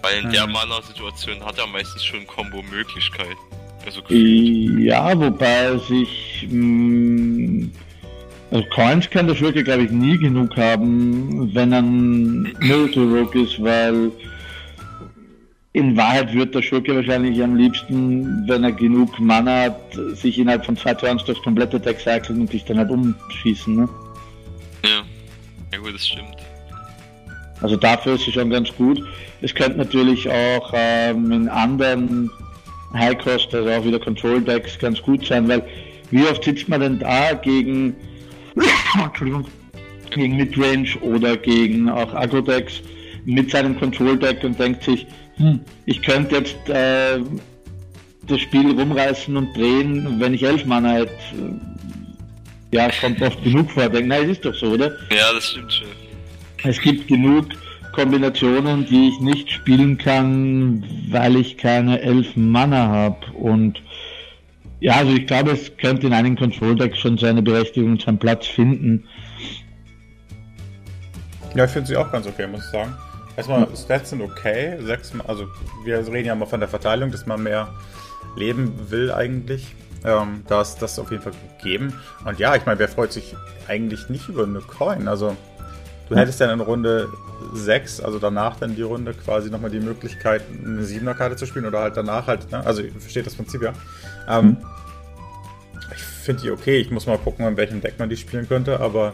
Weil 0.03 0.23
in 0.23 0.31
der 0.31 0.47
Mhm. 0.47 0.53
Mana-Situation 0.53 1.45
hat 1.45 1.59
er 1.59 1.67
meistens 1.67 2.05
schon 2.05 2.27
Combo-Möglichkeiten. 2.27 3.37
Also. 3.85 4.03
Ja, 4.09 5.19
wobei 5.19 5.77
sich. 5.79 6.47
Mh, 6.49 7.69
also 8.57 8.69
Coins 8.71 9.11
kann 9.11 9.27
der 9.27 9.35
Schurke, 9.35 9.63
glaube 9.63 9.83
ich, 9.83 9.91
nie 9.91 10.17
genug 10.17 10.57
haben, 10.57 11.55
wenn 11.55 11.73
er 11.73 11.81
ein 11.81 12.43
Miracle 12.61 13.03
Rogue 13.03 13.43
ist, 13.43 13.63
weil 13.63 14.11
in 15.75 15.95
Wahrheit 15.95 16.33
wird 16.33 16.55
der 16.55 16.63
Schurke 16.63 16.97
wahrscheinlich 16.97 17.43
am 17.43 17.55
liebsten, 17.55 18.49
wenn 18.49 18.65
er 18.65 18.73
genug 18.73 19.21
Mana 19.21 19.65
hat, 19.65 19.99
sich 20.15 20.39
innerhalb 20.39 20.65
von 20.65 20.75
zwei 20.75 20.95
Turns 20.95 21.23
durchs 21.25 21.43
komplette 21.43 21.79
Deck 21.79 22.01
cyclen 22.01 22.41
und 22.41 22.51
dich 22.51 22.65
dann 22.65 22.79
halt 22.79 22.89
umschießen. 22.91 23.77
Ne? 23.77 23.89
Ja. 24.87 25.03
Ja 25.75 25.79
gut, 25.79 25.93
das 25.93 26.09
stimmt. 26.09 26.37
Also 27.61 27.77
dafür 27.77 28.15
ist 28.15 28.25
sie 28.25 28.33
schon 28.33 28.49
ganz 28.49 28.75
gut. 28.75 29.03
Es 29.43 29.55
könnte 29.55 29.77
natürlich 29.77 30.31
auch 30.31 30.73
ähm, 30.73 31.31
in 31.31 31.49
anderen 31.51 32.31
High 32.95 33.19
Cost, 33.19 33.55
also 33.55 33.69
auch 33.69 33.85
wieder 33.85 33.99
Control 33.99 34.41
Decks, 34.41 34.79
ganz 34.79 35.03
gut 35.03 35.27
sein, 35.27 35.47
weil 35.47 35.63
wie 36.11 36.25
oft 36.25 36.43
sitzt 36.43 36.71
man 36.71 36.81
denn 36.81 36.99
da 36.99 37.35
gegen, 37.35 37.95
Entschuldigung, 39.05 39.47
gegen 40.11 40.37
Midrange 40.37 40.97
oder 41.01 41.37
gegen 41.37 41.89
auch 41.89 42.15
Agro 42.15 42.41
Decks 42.41 42.81
mit 43.25 43.51
seinem 43.51 43.79
Control 43.79 44.17
Deck 44.17 44.43
und 44.45 44.59
denkt 44.59 44.85
sich, 44.85 45.07
hm, 45.37 45.61
ich 45.85 46.03
könnte 46.03 46.37
jetzt 46.37 46.69
äh, 46.69 47.21
das 48.27 48.41
Spiel 48.41 48.71
rumreißen 48.71 49.37
und 49.37 49.57
drehen, 49.57 50.19
wenn 50.19 50.35
ich 50.35 50.43
elf 50.43 50.65
Mana 50.65 50.93
hätte. 50.93 51.13
Ja, 52.73 52.91
kommt 53.01 53.23
oft 53.23 53.43
genug 53.45 53.71
vor. 53.71 53.89
Denkt, 53.89 54.09
nein, 54.09 54.25
es 54.25 54.39
ist 54.39 54.45
doch 54.45 54.55
so, 54.55 54.67
oder? 54.69 54.91
Ja, 55.11 55.33
das 55.35 55.51
stimmt 55.51 55.73
schon. 55.73 55.89
Es 56.65 56.81
gibt 56.81 57.07
genug 57.07 57.47
Kombinationen, 57.93 58.87
die 58.87 59.09
ich 59.09 59.21
nicht 59.21 59.51
spielen 59.51 59.99
kann, 59.99 60.85
weil 61.11 61.37
ich 61.37 61.57
keine 61.57 62.01
elf 62.01 62.35
Mana 62.35 62.89
habe. 62.89 63.27
Und 63.35 63.81
ja, 64.81 64.97
also 64.97 65.13
ich 65.13 65.27
glaube, 65.27 65.53
es 65.53 65.77
könnte 65.77 66.07
in 66.07 66.13
einigen 66.13 66.37
Control-Decks 66.37 66.99
schon 66.99 67.17
seine 67.19 67.43
Berechtigung 67.43 67.93
und 67.93 68.03
seinen 68.03 68.19
Platz 68.19 68.47
finden. 68.47 69.05
Ja, 71.55 71.65
ich 71.65 71.71
finde 71.71 71.89
sie 71.89 71.97
auch 71.97 72.11
ganz 72.13 72.27
okay, 72.27 72.47
muss 72.47 72.65
ich 72.67 72.71
sagen. 72.71 72.95
erstmal, 73.37 73.67
Stats 73.75 74.11
sind 74.11 74.21
okay. 74.21 74.77
Sechs, 74.83 75.13
also 75.27 75.47
wir 75.85 76.07
reden 76.07 76.27
ja 76.27 76.35
mal 76.35 76.47
von 76.47 76.61
der 76.61 76.69
Verteilung, 76.69 77.11
dass 77.11 77.25
man 77.27 77.43
mehr 77.43 77.73
leben 78.37 78.91
will 78.91 79.11
eigentlich. 79.11 79.75
Ähm, 80.05 80.43
da 80.47 80.61
ist 80.61 80.77
das 80.79 80.99
auf 80.99 81.11
jeden 81.11 81.23
Fall 81.23 81.33
gegeben. 81.59 81.95
Und 82.25 82.39
ja, 82.39 82.55
ich 82.55 82.67
meine, 82.67 82.79
wer 82.79 82.89
freut 82.89 83.13
sich 83.13 83.35
eigentlich 83.69 84.09
nicht 84.11 84.29
über 84.29 84.45
eine 84.45 84.61
Coin? 84.61 85.09
Also 85.09 85.35
du 86.09 86.17
hättest 86.17 86.41
dann 86.41 86.51
in 86.51 86.61
Runde 86.61 87.09
6, 87.53 88.01
also 88.01 88.19
danach 88.19 88.57
dann 88.57 88.77
die 88.77 88.83
Runde 88.83 89.15
quasi 89.15 89.51
nochmal 89.51 89.71
die 89.71 89.81
Möglichkeit, 89.81 90.43
eine 90.65 90.83
7er 90.83 91.15
Karte 91.15 91.37
zu 91.37 91.47
spielen 91.47 91.67
oder 91.67 91.81
halt 91.81 91.97
danach 91.97 92.27
halt, 92.27 92.51
ne? 92.51 92.65
also 92.65 92.83
versteht 92.99 93.27
das 93.27 93.35
Prinzip 93.35 93.63
ja. 93.63 93.73
Ähm, 94.29 94.47
mhm. 94.47 94.57
Ich 95.95 96.03
finde 96.03 96.43
die 96.43 96.51
okay, 96.51 96.79
ich 96.79 96.91
muss 96.91 97.07
mal 97.07 97.19
gucken, 97.19 97.47
in 97.47 97.57
welchem 97.57 97.81
Deck 97.81 97.99
man 97.99 98.09
die 98.09 98.17
spielen 98.17 98.49
könnte, 98.49 98.81
aber 98.81 99.13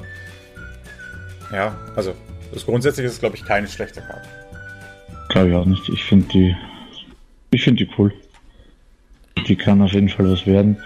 ja, 1.52 1.74
also 1.96 2.14
das 2.52 2.64
grundsätzlich 2.64 3.06
ist 3.06 3.12
es 3.12 3.20
glaube 3.20 3.36
ich 3.36 3.44
keine 3.44 3.68
schlechte 3.68 4.00
Karte. 4.00 4.28
Glaube 5.28 5.48
ich 5.48 5.54
auch 5.54 5.64
nicht. 5.64 5.88
Ich 5.88 6.04
finde 6.04 6.28
die, 6.28 6.56
ich 7.50 7.64
finde 7.64 7.84
die 7.84 7.90
cool. 7.96 8.12
Die 9.46 9.56
kann 9.56 9.80
auf 9.80 9.92
jeden 9.92 10.08
Fall 10.08 10.30
was 10.30 10.46
werden. 10.46 10.76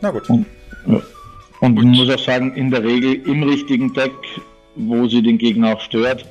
Na 0.00 0.10
gut. 0.10 0.28
Und, 0.28 0.46
ja. 0.86 1.00
Und 1.60 1.74
man 1.74 1.88
muss 1.88 2.10
auch 2.10 2.18
sagen, 2.18 2.54
in 2.54 2.70
der 2.70 2.84
Regel 2.84 3.14
im 3.26 3.42
richtigen 3.42 3.92
Deck, 3.92 4.12
wo 4.78 5.08
sie 5.08 5.22
den 5.22 5.38
Gegner 5.38 5.74
auch 5.74 5.80
stört, 5.80 6.24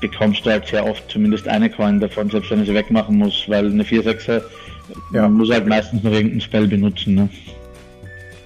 bekommst 0.00 0.44
du 0.44 0.50
halt 0.50 0.66
sehr 0.66 0.84
oft 0.84 1.10
zumindest 1.10 1.48
eine 1.48 1.70
Coin 1.70 2.00
davon, 2.00 2.30
selbst 2.30 2.50
wenn 2.50 2.60
er 2.60 2.66
sie 2.66 2.74
wegmachen 2.74 3.16
muss, 3.16 3.44
weil 3.48 3.66
eine 3.66 3.82
4-6er 3.82 4.42
ja. 5.12 5.28
muss 5.28 5.50
halt 5.50 5.66
meistens 5.66 6.02
noch 6.02 6.12
irgendein 6.12 6.40
Spell 6.40 6.66
benutzen. 6.66 7.14
Ne? 7.14 7.28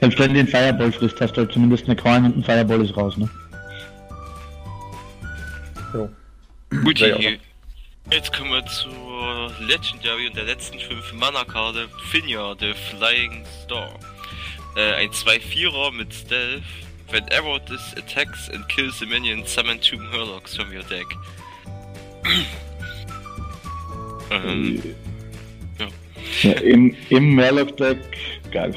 Selbst 0.00 0.18
wenn 0.18 0.28
du 0.28 0.34
den 0.34 0.48
Fireball 0.48 0.92
frisst, 0.92 1.20
hast 1.20 1.32
du 1.32 1.42
halt 1.42 1.52
zumindest 1.52 1.84
eine 1.84 1.96
Coin 1.96 2.24
und 2.24 2.36
ein 2.38 2.44
Fireball 2.44 2.82
ist 2.82 2.96
raus. 2.96 3.16
Ne? 3.16 3.28
Jo. 5.92 6.08
Gut, 6.84 7.00
jetzt 7.00 8.32
kommen 8.32 8.52
wir 8.52 8.64
zur 8.66 9.50
Legendary 9.60 10.28
und 10.28 10.36
der 10.36 10.44
letzten 10.44 10.78
5 10.78 11.12
Mana-Karte, 11.14 11.88
Finja, 12.10 12.54
the 12.58 12.72
Flying 12.72 13.44
Star. 13.64 13.90
Äh, 14.76 14.94
ein 14.94 15.10
2-4er 15.10 15.92
mit 15.92 16.14
Stealth. 16.14 16.62
Whenever 17.10 17.58
this 17.66 17.92
attacks 17.94 18.48
and 18.48 18.66
kills 18.68 19.00
the 19.00 19.06
minion, 19.06 19.44
summon 19.46 19.80
two 19.80 19.98
Murlocs 19.98 20.56
from 20.56 20.72
your 20.72 20.84
deck. 20.84 21.06
ähm, 24.30 24.94
ja. 25.78 25.88
ja. 26.42 26.52
Im, 26.60 26.94
im 27.08 27.34
Murloc-Deck, 27.34 27.98
geil. 28.52 28.74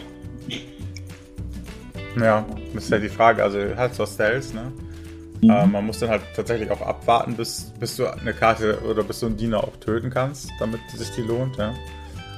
Ja, 2.19 2.45
das 2.73 2.85
ist 2.85 2.89
ja 2.89 2.99
die 2.99 3.09
Frage. 3.09 3.43
Also, 3.43 3.59
halt 3.75 3.93
zwar 3.93 4.07
Stealth, 4.07 4.53
ne? 4.53 4.71
Mhm. 5.41 5.49
Äh, 5.49 5.67
man 5.67 5.85
muss 5.85 5.99
dann 5.99 6.09
halt 6.09 6.21
tatsächlich 6.35 6.71
auch 6.71 6.81
abwarten, 6.81 7.35
bis, 7.35 7.71
bis 7.79 7.97
du 7.97 8.07
eine 8.07 8.33
Karte 8.33 8.81
oder 8.81 9.03
bis 9.03 9.19
du 9.19 9.27
einen 9.27 9.37
Diener 9.37 9.63
auch 9.63 9.75
töten 9.77 10.09
kannst, 10.09 10.51
damit 10.59 10.79
sich 10.91 11.11
die 11.11 11.21
lohnt, 11.21 11.57
ja. 11.57 11.73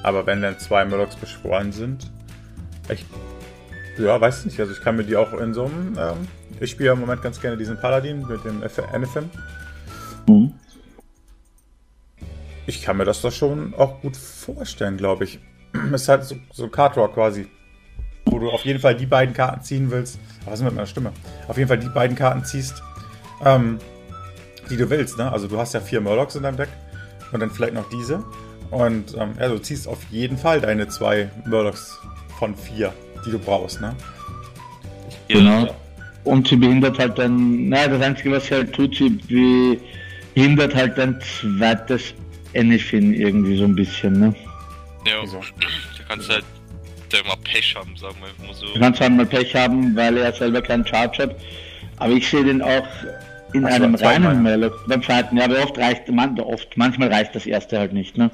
Aber 0.04 0.26
wenn 0.26 0.41
dann 0.41 0.60
zwei 0.60 0.86
Murlocs 0.86 1.16
beschworen 1.16 1.72
sind, 1.72 2.12
ich 2.89 3.06
ja, 3.98 4.20
weiß 4.20 4.46
nicht. 4.46 4.60
Also 4.60 4.74
ich 4.74 4.82
kann 4.82 4.98
mir 4.98 5.04
die 5.04 5.16
auch 5.16 5.34
in 5.34 5.54
so 5.54 5.66
einem. 5.66 5.96
Ähm, 5.98 6.28
ich 6.60 6.72
spiele 6.72 6.91
im 6.91 7.00
Moment 7.00 7.22
ganz 7.22 7.39
gerne 7.39 7.58
diesen 7.58 7.78
Paladin 7.78 8.26
mit 8.28 8.43
dem 8.43 8.62
Anathem. 8.93 9.30
Mhm. 10.28 10.54
Ich 12.68 12.82
kann 12.82 12.98
mir 12.98 13.06
das 13.06 13.22
doch 13.22 13.32
schon 13.32 13.74
auch 13.76 14.02
gut 14.02 14.18
vorstellen, 14.18 14.98
glaube 14.98 15.26
ich. 15.26 15.39
Es 15.93 16.02
ist 16.04 16.10
halt 16.10 16.24
so, 16.24 16.36
so 16.52 16.66
ein 16.66 16.72
Card 16.72 16.96
Draw 16.96 17.08
quasi. 17.10 17.48
Wo 18.26 18.39
du 18.39 18.50
auf 18.50 18.66
jeden 18.66 18.80
Fall 18.80 18.96
die 18.96 19.06
beiden 19.06 19.36
Karten 19.36 19.62
ziehen 19.62 19.91
willst. 19.91 20.20
Was 20.46 20.56
ist 20.56 20.66
mit 20.66 20.74
meiner 20.74 20.88
Stimme? 20.88 21.14
Auf 21.48 21.58
jeden 21.58 21.68
Fall 21.68 21.78
die 21.78 21.89
beiden 21.89 22.16
Karten 22.16 22.43
ziehst, 22.43 22.82
ähm, 23.43 23.78
die 24.70 24.78
du 24.78 24.89
willst. 24.89 25.18
Ne? 25.18 25.32
Also 25.32 25.48
du 25.48 25.60
hast 25.60 25.74
ja 25.74 25.80
vier 25.80 26.02
Murlocs 26.02 26.36
in 26.36 26.43
deinem 26.43 26.58
Deck. 26.58 26.70
Und 27.32 27.39
dann 27.39 27.52
vielleicht 27.52 27.74
noch 27.74 27.88
diese. 27.89 28.24
Und 28.72 29.16
ähm, 29.16 29.34
ja, 29.39 29.48
du 29.48 29.60
ziehst 29.60 29.88
auf 29.88 30.04
jeden 30.10 30.38
Fall 30.38 30.60
deine 30.60 30.88
zwei 30.88 31.30
Murlocs 31.46 32.00
von 32.39 32.56
vier 32.56 32.93
die 33.26 33.32
du 33.32 33.39
brauchst, 33.39 33.82
ne? 33.82 33.95
Genau. 35.28 35.76
Und 36.23 36.47
sie 36.47 36.55
behindert 36.55 36.97
halt 36.97 37.17
dann, 37.17 37.69
naja, 37.69 37.88
das 37.88 38.01
Einzige, 38.01 38.32
was 38.32 38.47
sie 38.47 38.55
halt 38.55 38.73
tut, 38.73 38.95
sie 38.95 39.80
behindert 40.34 40.76
halt 40.76 40.99
ein 40.99 41.19
zweites 41.21 42.13
Anything 42.55 43.13
irgendwie 43.13 43.57
so 43.57 43.65
ein 43.65 43.76
bisschen, 43.76 44.19
ne? 44.19 44.36
Ja, 45.05 45.21
Wieso? 45.21 45.39
da 45.39 46.03
kannst 46.07 46.30
du 46.30 46.34
halt 46.34 46.45
mal 47.26 47.36
Pech 47.43 47.76
haben, 47.76 47.95
sagen 47.95 48.15
wir 48.19 48.47
mal 48.47 48.53
so. 48.53 48.65
Du 48.73 48.80
kannst 48.80 48.99
halt 48.99 49.13
mal 49.13 49.26
Pech 49.26 49.55
haben, 49.55 49.95
weil 49.95 50.17
er 50.17 50.34
selber 50.34 50.61
keinen 50.61 50.86
Charge 50.86 51.23
hat. 51.23 51.36
Aber 51.97 52.11
ich 52.13 52.28
sehe 52.28 52.43
den 52.43 52.61
auch 52.61 52.88
in 53.56 53.66
also 53.66 53.84
einem 53.84 53.95
reinen 53.95 54.43
Mail, 54.43 54.72
beim 54.88 55.01
zweiten, 55.01 55.38
ja, 55.38 55.45
aber 55.45 55.64
oft 55.64 55.78
reicht, 55.78 56.12
man, 56.12 56.39
oft, 56.39 56.76
manchmal 56.76 57.12
reicht 57.12 57.36
das 57.36 57.45
erste 57.45 57.80
halt 57.80 57.93
nicht, 57.93 58.18
ne? 58.18 58.30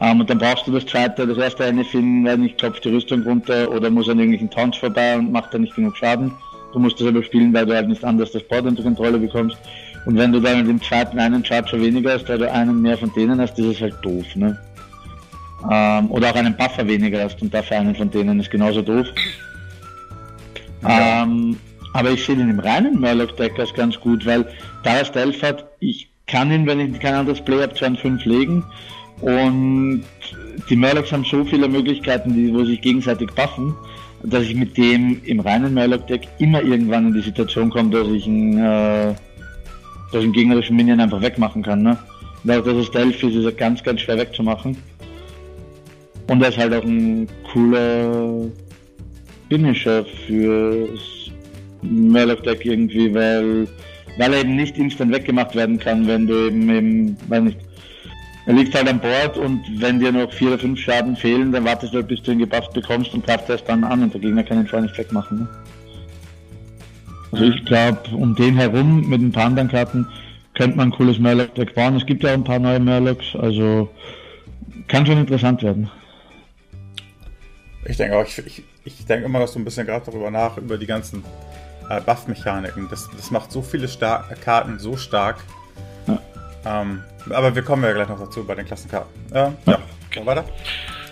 Ähm, 0.00 0.20
und 0.20 0.30
dann 0.30 0.38
brauchst 0.38 0.66
du 0.66 0.72
das 0.72 0.86
zweite, 0.86 1.26
das 1.26 1.38
erste 1.38 1.64
eine 1.64 1.84
finden, 1.84 2.24
weil 2.24 2.38
nicht 2.38 2.58
klopft 2.58 2.84
die 2.84 2.90
Rüstung 2.90 3.22
runter 3.22 3.70
oder 3.70 3.90
muss 3.90 4.08
an 4.08 4.18
irgendwelchen 4.18 4.50
Taunts 4.50 4.78
vorbei 4.78 5.16
und 5.16 5.32
macht 5.32 5.52
dann 5.52 5.62
nicht 5.62 5.74
genug 5.74 5.96
Schaden. 5.96 6.32
Du 6.72 6.78
musst 6.78 7.00
das 7.00 7.08
aber 7.08 7.22
spielen, 7.22 7.52
weil 7.52 7.66
du 7.66 7.74
halt 7.74 7.88
nicht 7.88 8.04
anders 8.04 8.30
das 8.30 8.44
Board 8.44 8.64
unter 8.64 8.82
Kontrolle 8.82 9.18
bekommst. 9.18 9.58
Und 10.06 10.16
wenn 10.16 10.32
du 10.32 10.40
dann 10.40 10.60
in 10.60 10.66
dem 10.66 10.82
zweiten 10.82 11.18
einen 11.18 11.44
Charger 11.44 11.80
weniger 11.80 12.14
hast 12.14 12.30
oder 12.30 12.52
einen 12.52 12.80
mehr 12.80 12.96
von 12.96 13.12
denen 13.14 13.40
hast, 13.40 13.58
ist 13.58 13.66
es 13.66 13.80
halt 13.80 13.96
doof, 14.02 14.24
ne? 14.36 14.58
Ähm, 15.70 16.10
oder 16.10 16.30
auch 16.30 16.36
einen 16.36 16.56
Buffer 16.56 16.86
weniger 16.86 17.24
hast 17.24 17.42
und 17.42 17.52
dafür 17.52 17.78
einen 17.78 17.94
von 17.94 18.10
denen 18.10 18.40
ist 18.40 18.50
genauso 18.50 18.80
doof. 18.80 19.06
Ja. 20.82 21.22
Ähm, 21.22 21.58
aber 21.92 22.10
ich 22.10 22.24
sehe 22.24 22.36
den 22.36 22.50
im 22.50 22.60
reinen 22.60 23.00
Murloc-Deck 23.00 23.58
als 23.58 23.74
ganz 23.74 23.98
gut, 23.98 24.24
weil 24.26 24.46
da 24.82 25.04
Stealth 25.04 25.42
hat, 25.42 25.66
ich 25.80 26.10
kann 26.26 26.52
ihn, 26.52 26.66
wenn 26.66 26.80
ich 26.80 27.00
kein 27.00 27.14
anderes 27.14 27.40
Play 27.40 27.60
habe, 27.60 27.74
2 27.74 27.86
und 27.86 27.98
5 27.98 28.24
legen. 28.24 28.64
Und 29.20 30.04
die 30.68 30.76
Murlocs 30.76 31.12
haben 31.12 31.24
so 31.24 31.44
viele 31.44 31.68
Möglichkeiten, 31.68 32.34
die, 32.34 32.54
wo 32.54 32.64
sich 32.64 32.80
gegenseitig 32.80 33.30
buffen, 33.32 33.74
dass 34.22 34.44
ich 34.44 34.54
mit 34.54 34.76
dem 34.76 35.20
im 35.24 35.40
reinen 35.40 35.74
Murloc-Deck 35.74 36.28
immer 36.38 36.62
irgendwann 36.62 37.08
in 37.08 37.14
die 37.14 37.22
Situation 37.22 37.70
komme, 37.70 37.90
dass 37.90 38.08
ich 38.08 38.26
einen, 38.26 38.58
äh, 38.58 39.14
dass 40.12 40.20
ich 40.20 40.24
einen 40.24 40.32
gegnerischen 40.32 40.76
Minion 40.76 41.00
einfach 41.00 41.20
wegmachen 41.20 41.62
kann. 41.62 41.82
Ne? 41.82 41.98
Weil 42.44 42.62
das 42.62 42.76
ist 42.76 42.86
Stealth 42.86 43.22
ist, 43.22 43.34
ist 43.34 43.44
er 43.44 43.52
ganz, 43.52 43.82
ganz 43.82 44.00
schwer 44.00 44.18
wegzumachen. 44.18 44.76
Und 46.28 46.42
er 46.42 46.48
ist 46.50 46.58
halt 46.58 46.72
auch 46.72 46.84
ein 46.84 47.28
cooler 47.52 48.44
Finisher 49.48 50.04
fürs 50.26 51.19
Murloc 51.82 52.42
Deck 52.42 52.64
irgendwie, 52.64 53.14
weil, 53.14 53.68
weil 54.18 54.34
er 54.34 54.40
eben 54.40 54.56
nicht 54.56 54.76
instant 54.76 55.12
weggemacht 55.12 55.54
werden 55.54 55.78
kann, 55.78 56.06
wenn 56.06 56.26
du 56.26 56.46
eben, 56.46 56.68
eben 56.68 57.16
weiß 57.28 57.42
nicht, 57.42 57.58
er 58.46 58.54
liegt 58.54 58.74
halt 58.74 58.88
an 58.88 59.00
Bord 59.00 59.36
und 59.36 59.62
wenn 59.76 60.00
dir 60.00 60.12
noch 60.12 60.32
vier 60.32 60.48
oder 60.48 60.58
fünf 60.58 60.80
Schaden 60.80 61.14
fehlen, 61.14 61.52
dann 61.52 61.64
wartest 61.64 61.92
du 61.92 61.98
halt, 61.98 62.08
bis 62.08 62.22
du 62.22 62.32
ihn 62.32 62.38
gebufft 62.38 62.72
bekommst 62.72 63.12
und 63.14 63.24
greift 63.24 63.48
erst 63.48 63.68
dann 63.68 63.84
an 63.84 64.02
und 64.02 64.14
der 64.14 64.20
Gegner 64.20 64.42
kann 64.42 64.60
ihn 64.60 64.66
vorher 64.66 64.88
nicht 64.88 64.98
wegmachen. 64.98 65.40
Ne? 65.40 65.48
Also 67.32 67.44
ich 67.44 67.64
glaube, 67.64 68.00
um 68.12 68.34
den 68.34 68.56
herum 68.56 69.08
mit 69.08 69.20
ein 69.20 69.32
paar 69.32 69.46
anderen 69.46 69.68
Karten 69.68 70.06
könnte 70.54 70.76
man 70.76 70.88
ein 70.88 70.92
cooles 70.92 71.18
Murloc-Deck 71.18 71.74
bauen. 71.74 71.96
Es 71.96 72.06
gibt 72.06 72.24
ja 72.24 72.30
auch 72.30 72.34
ein 72.34 72.44
paar 72.44 72.58
neue 72.58 72.80
Murlocs, 72.80 73.36
also 73.36 73.88
kann 74.88 75.06
schon 75.06 75.18
interessant 75.18 75.62
werden. 75.62 75.88
Ich 77.84 77.96
denke 77.96 78.16
auch, 78.16 78.26
ich, 78.26 78.38
ich, 78.38 78.62
ich 78.84 79.06
denke 79.06 79.26
immer 79.26 79.38
noch 79.38 79.48
so 79.48 79.58
ein 79.58 79.64
bisschen 79.64 79.86
gerade 79.86 80.04
darüber 80.06 80.30
nach, 80.30 80.58
über 80.58 80.76
die 80.76 80.86
ganzen 80.86 81.24
äh, 81.90 82.00
Buff-Mechaniken. 82.00 82.88
Das, 82.88 83.10
das 83.14 83.30
macht 83.30 83.52
so 83.52 83.60
viele 83.60 83.88
Star 83.88 84.28
Karten 84.42 84.78
so 84.78 84.96
stark. 84.96 85.38
Ja. 86.06 86.18
Ähm, 86.64 87.02
aber 87.28 87.54
wir 87.54 87.62
kommen 87.62 87.84
ja 87.84 87.92
gleich 87.92 88.08
noch 88.08 88.18
dazu 88.18 88.44
bei 88.44 88.54
den 88.54 88.64
Klassenkarten. 88.64 89.10
Äh, 89.32 89.34
ja, 89.34 89.54
ja. 89.66 89.78
Okay. 90.08 90.24
weiter? 90.24 90.44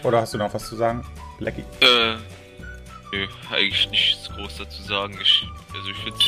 Oder 0.04 0.20
hast 0.20 0.34
du 0.34 0.38
noch 0.38 0.54
was 0.54 0.68
zu 0.68 0.76
sagen, 0.76 1.04
Blackie? 1.38 1.64
Äh, 1.80 2.16
nö, 3.12 3.26
eigentlich 3.52 3.90
nichts 3.90 4.30
groß 4.30 4.58
dazu 4.58 4.82
sagen. 4.82 5.18
Ich, 5.20 5.46
also 5.74 5.90
ich 5.90 5.96
finde 5.96 6.18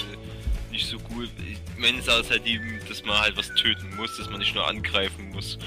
nicht 0.70 0.86
so 0.86 0.98
gut. 0.98 1.30
Ich, 1.38 1.58
meine 1.80 2.02
Sache 2.02 2.20
ist 2.20 2.30
halt 2.30 2.46
eben, 2.46 2.80
dass 2.88 3.04
man 3.04 3.18
halt 3.18 3.36
was 3.36 3.48
töten 3.54 3.94
muss, 3.96 4.16
dass 4.18 4.28
man 4.28 4.40
nicht 4.40 4.54
nur 4.54 4.68
angreifen 4.68 5.30
muss. 5.30 5.58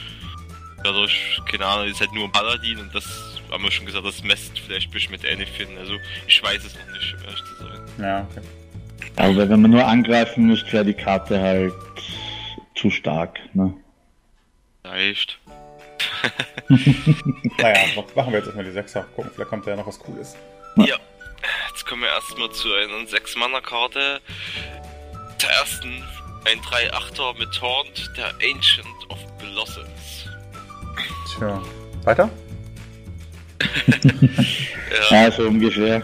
Dadurch, 0.83 1.39
keine 1.49 1.65
Ahnung, 1.65 1.87
ist 1.87 2.01
halt 2.01 2.11
nur 2.11 2.25
ein 2.25 2.31
Paladin 2.31 2.79
und 2.79 2.93
das 2.93 3.05
haben 3.49 3.63
wir 3.63 3.71
schon 3.71 3.85
gesagt, 3.85 4.05
das 4.05 4.21
messt 4.23 4.59
vielleicht 4.59 4.89
ein 4.89 4.91
bisschen 4.91 5.11
mit 5.11 5.25
Anyfin. 5.25 5.77
Also 5.77 5.97
ich 6.27 6.43
weiß 6.43 6.65
es 6.65 6.75
noch 6.75 6.93
nicht, 6.93 7.13
um 7.13 7.23
ehrlich 7.23 7.43
zu 7.45 7.55
sein. 7.55 7.81
Ja, 7.99 8.27
okay. 8.29 8.41
Aber 9.15 9.49
wenn 9.49 9.61
man 9.61 9.71
nur 9.71 9.85
angreifen 9.85 10.47
müsste, 10.47 10.73
wäre 10.73 10.85
die 10.85 10.93
Karte 10.93 11.39
halt 11.39 11.73
zu 12.75 12.89
stark, 12.89 13.39
ne? 13.53 13.73
Leicht. 14.83 15.39
naja, 17.57 17.79
machen 18.15 18.31
wir 18.31 18.39
jetzt 18.39 18.47
erstmal 18.47 18.65
die 18.65 18.71
6er. 18.71 19.03
Gucken, 19.15 19.31
vielleicht 19.33 19.49
kommt 19.49 19.67
da 19.67 19.71
ja 19.71 19.77
noch 19.77 19.87
was 19.87 19.99
Cooles. 19.99 20.35
Ja. 20.77 20.97
Jetzt 21.69 21.85
kommen 21.85 22.01
wir 22.01 22.09
erstmal 22.09 22.49
zu 22.51 22.73
einer 22.73 23.07
6-Mana-Karte. 23.07 24.21
Der 25.41 25.49
ersten, 25.49 26.03
ein 26.45 26.59
3-8er 26.59 27.37
mit 27.37 27.53
Taunt, 27.53 28.11
der 28.17 28.27
Ancient 28.35 29.09
of 29.09 29.19
Blossoms. 29.37 30.29
Tja. 31.37 31.61
Weiter? 32.03 32.29
ja. 35.09 35.23
ja, 35.23 35.31
so 35.31 35.43
ungefähr. 35.47 36.01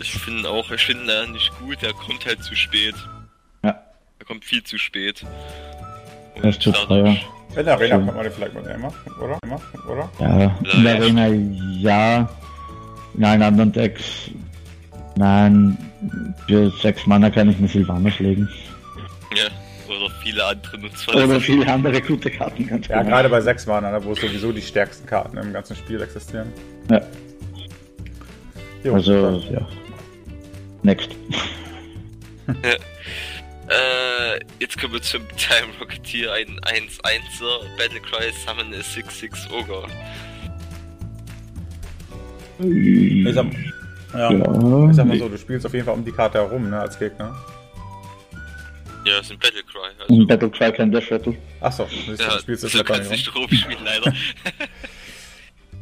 Ich 0.00 0.12
finde 0.12 0.48
auch, 0.48 0.70
ich 0.70 0.84
finde 0.84 1.12
er 1.12 1.26
nicht 1.26 1.50
gut, 1.58 1.82
er 1.82 1.92
kommt 1.92 2.24
halt 2.26 2.42
zu 2.42 2.54
spät. 2.54 2.94
Ja. 3.64 3.70
Er 4.18 4.24
kommt 4.26 4.44
viel 4.44 4.62
zu 4.62 4.78
spät. 4.78 5.24
Und 6.36 6.44
Das 6.44 6.56
ist 6.56 6.62
zu 6.62 6.70
dadurch- 6.72 6.88
teuer. 6.88 7.16
In 7.56 7.64
der 7.64 7.74
Arena 7.74 7.96
kann 7.96 8.06
man 8.06 8.22
den 8.22 8.32
vielleicht 8.32 8.54
mit 8.54 8.66
immer, 8.66 8.92
oder? 9.20 9.38
Immer, 9.42 9.60
oder? 9.88 10.10
Ja, 10.20 10.56
in 10.74 10.84
der 10.84 10.94
Arena 10.96 11.26
ja. 11.80 12.28
In 13.14 13.24
allen 13.24 13.42
anderen 13.42 13.72
Decks. 13.72 14.30
Nein, 15.16 15.76
für 16.46 16.70
sechs 16.70 17.06
Mana 17.06 17.30
kann 17.30 17.48
ich 17.50 17.58
mir 17.58 17.66
Sylvanas 17.68 18.18
legen. 18.20 18.48
Ja, 19.34 19.46
oder 19.88 20.10
viele 20.22 20.44
andere 20.44 20.76
Oder 20.76 20.82
Nutzfälle. 20.86 21.40
viele 21.40 21.72
andere 21.72 22.00
gute 22.02 22.30
Karten, 22.30 22.66
ganz 22.68 22.86
Ja, 22.86 22.98
genau. 22.98 23.10
gerade 23.16 23.28
bei 23.28 23.40
6 23.40 23.66
Mana, 23.66 23.90
ne, 23.90 24.04
wo 24.04 24.14
sowieso 24.14 24.52
die 24.52 24.62
stärksten 24.62 25.06
Karten 25.06 25.36
im 25.38 25.52
ganzen 25.52 25.74
Spiel 25.74 26.00
existieren. 26.02 26.52
Ja. 26.90 27.00
Jo, 28.84 28.94
Also, 28.94 29.42
ja. 29.50 29.66
Next. 30.82 31.10
Äh, 33.68 34.40
jetzt 34.58 34.80
kommen 34.80 34.94
wir 34.94 35.02
zum 35.02 35.22
Time 35.36 35.68
Rocketeer, 35.80 36.32
ein 36.32 36.58
1-1er 36.60 37.76
Battlecry 37.76 38.32
Summon 38.46 38.72
a 38.72 38.78
6-6 38.78 39.50
Ogre. 39.52 39.86
ich 42.60 43.34
sag, 43.34 43.46
ja, 44.14 44.30
Ja, 44.32 44.90
ich 44.90 44.96
sag 44.96 45.06
mal 45.06 45.18
so, 45.18 45.28
du 45.28 45.36
spielst 45.36 45.66
auf 45.66 45.74
jeden 45.74 45.84
Fall 45.84 45.94
um 45.94 46.04
die 46.04 46.12
Karte 46.12 46.38
herum, 46.38 46.70
ne, 46.70 46.80
als 46.80 46.98
Gegner. 46.98 47.36
Ja, 49.04 49.18
ist 49.20 49.30
ein 49.30 49.38
Battlecry. 49.38 49.78
Ein 49.84 50.00
Also, 50.08 50.26
Battlecry 50.26 50.72
kein 50.72 50.90
Death 50.90 51.10
Rattle. 51.12 51.36
Achso, 51.60 51.86
ja, 52.18 52.34
du 52.34 52.38
spielst 52.40 52.64
das 52.64 52.72
so 52.72 52.82
kannst 52.84 53.06
du 53.08 53.12
nicht 53.12 53.26
nicht 53.26 53.34
rum. 53.34 53.46
drauf 53.46 53.52
spielen, 53.58 53.84
leider. 53.84 54.12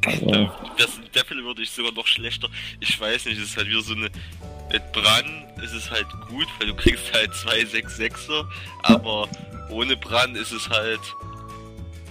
Also, 0.07 0.51
Das 0.79 1.01
Devil 1.15 1.45
würde 1.45 1.63
ich 1.63 1.71
sogar 1.71 1.93
noch 1.93 2.07
schlechter. 2.07 2.49
Ich 2.81 2.99
weiß 3.01 3.27
nicht, 3.27 3.39
es 3.39 3.51
ist 3.51 3.57
halt 3.57 3.69
wieder 3.69 3.83
so 3.83 3.95
eine. 3.95 4.09
Mit 4.73 4.93
Bran 4.93 5.45
ist 5.63 5.73
es 5.75 5.91
halt 5.91 6.07
gut, 6.29 6.47
weil 6.59 6.69
du 6.69 6.75
kriegst 6.75 7.13
halt 7.15 7.33
zwei 7.35 7.61
6-6er, 7.61 8.45
aber 8.83 9.29
ohne 9.71 9.97
Bran 9.97 10.35
ist 10.35 10.53
es 10.53 10.69
halt. 10.69 11.01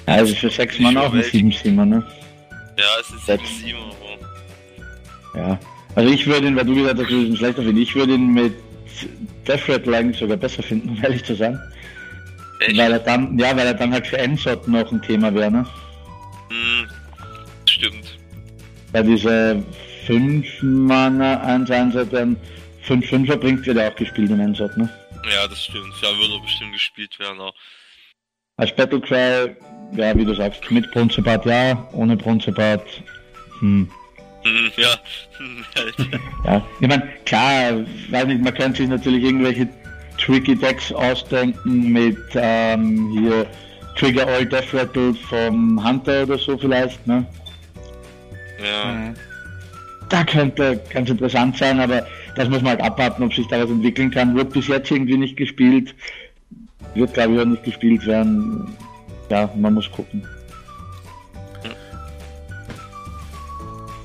ja, 0.08 0.14
also 0.16 0.34
für 0.36 0.50
sechs 0.50 0.80
Mana 0.80 1.02
auch 1.02 1.14
ein 1.14 1.22
7-7er, 1.22 1.86
ne? 1.86 2.04
Ja, 2.78 2.84
es 3.02 3.10
ist 3.10 3.28
Das- 3.28 3.40
7 3.60 3.78
aber. 3.78 5.40
Ja. 5.40 5.60
Also 5.96 6.12
ich 6.14 6.26
würde 6.28 6.48
ihn, 6.48 6.56
weil 6.56 6.66
du 6.66 6.76
gesagt 6.76 7.00
hast, 7.00 7.10
du 7.10 7.16
ihn 7.16 7.36
schlechter 7.38 7.62
finden, 7.64 7.82
ich 7.82 7.94
würde 7.96 8.14
ihn 8.16 8.34
mit 8.34 8.54
Death 9.48 9.68
Rattle 9.70 9.96
eigentlich 9.98 10.18
sogar 10.20 10.38
besser 10.38 10.64
finden, 10.64 10.90
um 10.90 11.04
ehrlich 11.04 11.24
zu 11.24 11.36
sein. 11.36 11.60
Echt? 12.62 12.78
Weil 12.78 12.94
er 12.94 13.00
dann, 13.00 13.38
ja, 13.38 13.56
weil 13.56 13.68
er 13.68 13.74
dann 13.74 13.92
halt 13.94 14.08
für 14.08 14.18
Ensort 14.18 14.66
noch 14.68 14.90
ein 14.92 15.02
Thema 15.02 15.34
wäre, 15.34 15.52
ne? 15.52 15.66
Hm, 16.50 16.88
stimmt. 17.86 18.18
Weil 18.92 19.04
diese 19.04 19.64
5 20.06 20.62
Mana 20.62 21.42
1 21.42 21.70
1 21.70 21.96
dann 22.12 22.38
5 22.84 23.10
5 23.10 23.40
bringt, 23.40 23.66
wird 23.66 23.78
er 23.78 23.92
auch 23.92 23.96
gespielt 23.96 24.30
im 24.32 24.40
Ensort, 24.40 24.78
ne? 24.78 24.90
Ja, 25.34 25.48
das 25.48 25.64
stimmt. 25.64 25.94
Ja, 26.02 26.10
würde 26.18 26.40
bestimmt 26.44 26.74
gespielt 26.74 27.18
werden. 27.20 27.40
Aber 27.40 27.54
Als 28.58 28.76
Battlecry, 28.76 29.56
ja, 29.96 30.18
wie 30.18 30.26
du 30.26 30.36
sagst, 30.36 30.70
mit 30.70 30.90
Bronzebart 30.92 31.46
ja, 31.46 31.88
ohne 31.94 32.16
Bronzebart, 32.16 32.86
hm. 33.60 33.90
hm, 34.44 34.72
ja. 34.78 34.96
Ja, 36.46 36.66
ich 36.80 36.88
meine, 36.88 37.08
klar, 37.26 37.86
weiß 38.10 38.26
nicht, 38.28 38.42
man 38.42 38.54
könnte 38.54 38.78
sich 38.78 38.90
natürlich 38.90 39.24
irgendwelche 39.24 39.68
tricky 40.20 40.56
Decks 40.56 40.92
ausdenken 40.94 41.92
mit 41.92 42.20
ähm, 42.36 43.10
hier 43.18 43.48
Trigger 43.96 44.28
All 44.28 44.46
Death 44.46 44.74
Rattle 44.74 45.14
vom 45.14 45.84
Hunter 45.84 46.24
oder 46.24 46.38
so 46.38 46.58
vielleicht, 46.58 47.06
ne? 47.08 47.26
Ja. 48.64 49.14
Da 50.10 50.24
könnte 50.24 50.82
ganz 50.92 51.10
interessant 51.10 51.58
sein, 51.58 51.80
aber 51.80 52.06
das 52.36 52.48
muss 52.50 52.62
man 52.62 52.72
halt 52.72 52.82
abwarten, 52.82 53.24
ob 53.24 53.34
sich 53.34 53.48
da 53.48 53.62
was 53.62 53.70
entwickeln 53.70 54.12
kann. 54.12 54.36
Wird 54.36 54.54
bis 54.54 54.68
jetzt 54.68 54.92
irgendwie 54.92 55.18
nicht 55.18 55.36
gespielt. 55.36 55.96
Wird, 56.94 57.14
glaube 57.14 57.34
ich, 57.34 57.40
auch 57.40 57.46
nicht 57.46 57.64
gespielt 57.64 58.06
werden. 58.06 58.76
Ja, 59.30 59.50
man 59.56 59.74
muss 59.74 59.92
gucken. 59.92 60.26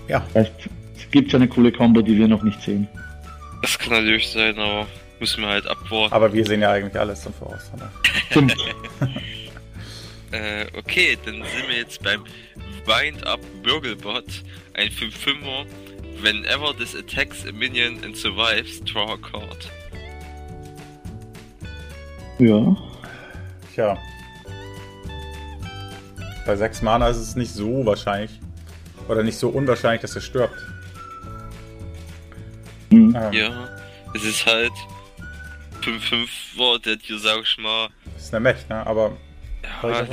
Ja. 0.09 0.25
Vielleicht 0.33 0.69
gibt 1.11 1.29
es 1.29 1.35
eine 1.35 1.47
coole 1.49 1.71
Combo, 1.71 2.03
die 2.03 2.17
wir 2.17 2.27
noch 2.27 2.43
nicht 2.43 2.61
sehen. 2.63 2.89
Das 3.63 3.79
kann 3.79 3.93
natürlich 3.93 4.29
sein, 4.31 4.59
aber 4.59 4.87
müssen 5.21 5.43
wir 5.43 5.49
halt 5.49 5.67
abwarten. 5.67 6.15
Aber 6.15 6.33
wir 6.33 6.45
sehen 6.45 6.63
ja 6.63 6.73
eigentlich 6.73 6.99
alles 6.99 7.23
dann 7.23 7.35
voraus. 7.35 7.71
Stimmt. 8.31 8.57
Äh, 10.33 10.67
okay, 10.79 11.19
dann 11.25 11.35
sind 11.35 11.69
wir 11.69 11.77
jetzt 11.77 12.01
beim 12.05 12.23
Wind 12.87 13.27
Up 13.27 13.41
Burglebot, 13.63 14.43
ein 14.75 14.89
5-5er. 14.91 15.67
Whenever 16.23 16.73
this 16.75 16.95
attacks 16.95 17.47
a 17.47 17.53
minion 17.53 18.03
and 18.05 18.15
survives, 18.17 18.81
draw 18.81 19.13
a 19.15 19.19
card. 19.19 19.71
ja. 22.39 22.77
Tja. 23.75 23.97
Bei 26.47 26.57
6 26.57 26.83
Mana 26.83 27.09
ist 27.09 27.19
es 27.19 27.37
nicht 27.37 27.53
so 27.53 27.85
wahrscheinlich. 27.87 28.31
Oder 29.09 29.23
nicht 29.23 29.39
so 29.39 29.49
unwahrscheinlich, 29.49 30.01
dass 30.03 30.15
er 30.17 30.23
stirbt. 30.23 30.57
Hm. 32.91 33.15
Ähm, 33.17 33.33
Ja, 33.33 33.69
es 34.15 34.25
ist 34.25 34.47
halt 34.47 34.73
5-5er, 35.83 36.83
der 36.83 36.97
dir, 36.97 37.19
sag 37.19 37.43
ich 37.43 37.59
mal, 37.59 37.89
Ist 38.17 38.35
eine 38.35 38.41
Mech, 38.41 38.69
ne? 38.69 38.87
Aber. 38.87 39.17
Ja? 39.63 40.09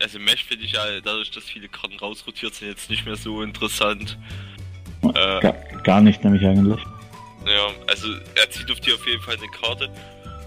Also 0.00 0.18
Mesh 0.18 0.44
finde 0.44 0.64
ich 0.64 0.72
ja, 0.72 1.00
dadurch, 1.00 1.30
dass 1.30 1.44
viele 1.44 1.68
Karten 1.68 1.98
rausrotiert 1.98 2.54
sind, 2.54 2.68
jetzt 2.68 2.90
nicht 2.90 3.04
mehr 3.04 3.16
so 3.16 3.42
interessant. 3.42 4.18
Äh, 5.02 5.12
Gar, 5.12 5.52
gar 5.82 6.00
nicht, 6.00 6.24
nämlich 6.24 6.44
eigentlich. 6.46 6.80
Ja, 7.46 7.68
also 7.88 8.08
er 8.34 8.50
zieht 8.50 8.70
auf 8.70 8.80
dir 8.80 8.94
auf 8.94 9.06
jeden 9.06 9.22
Fall 9.22 9.36
eine 9.36 9.48
Karte. 9.48 9.90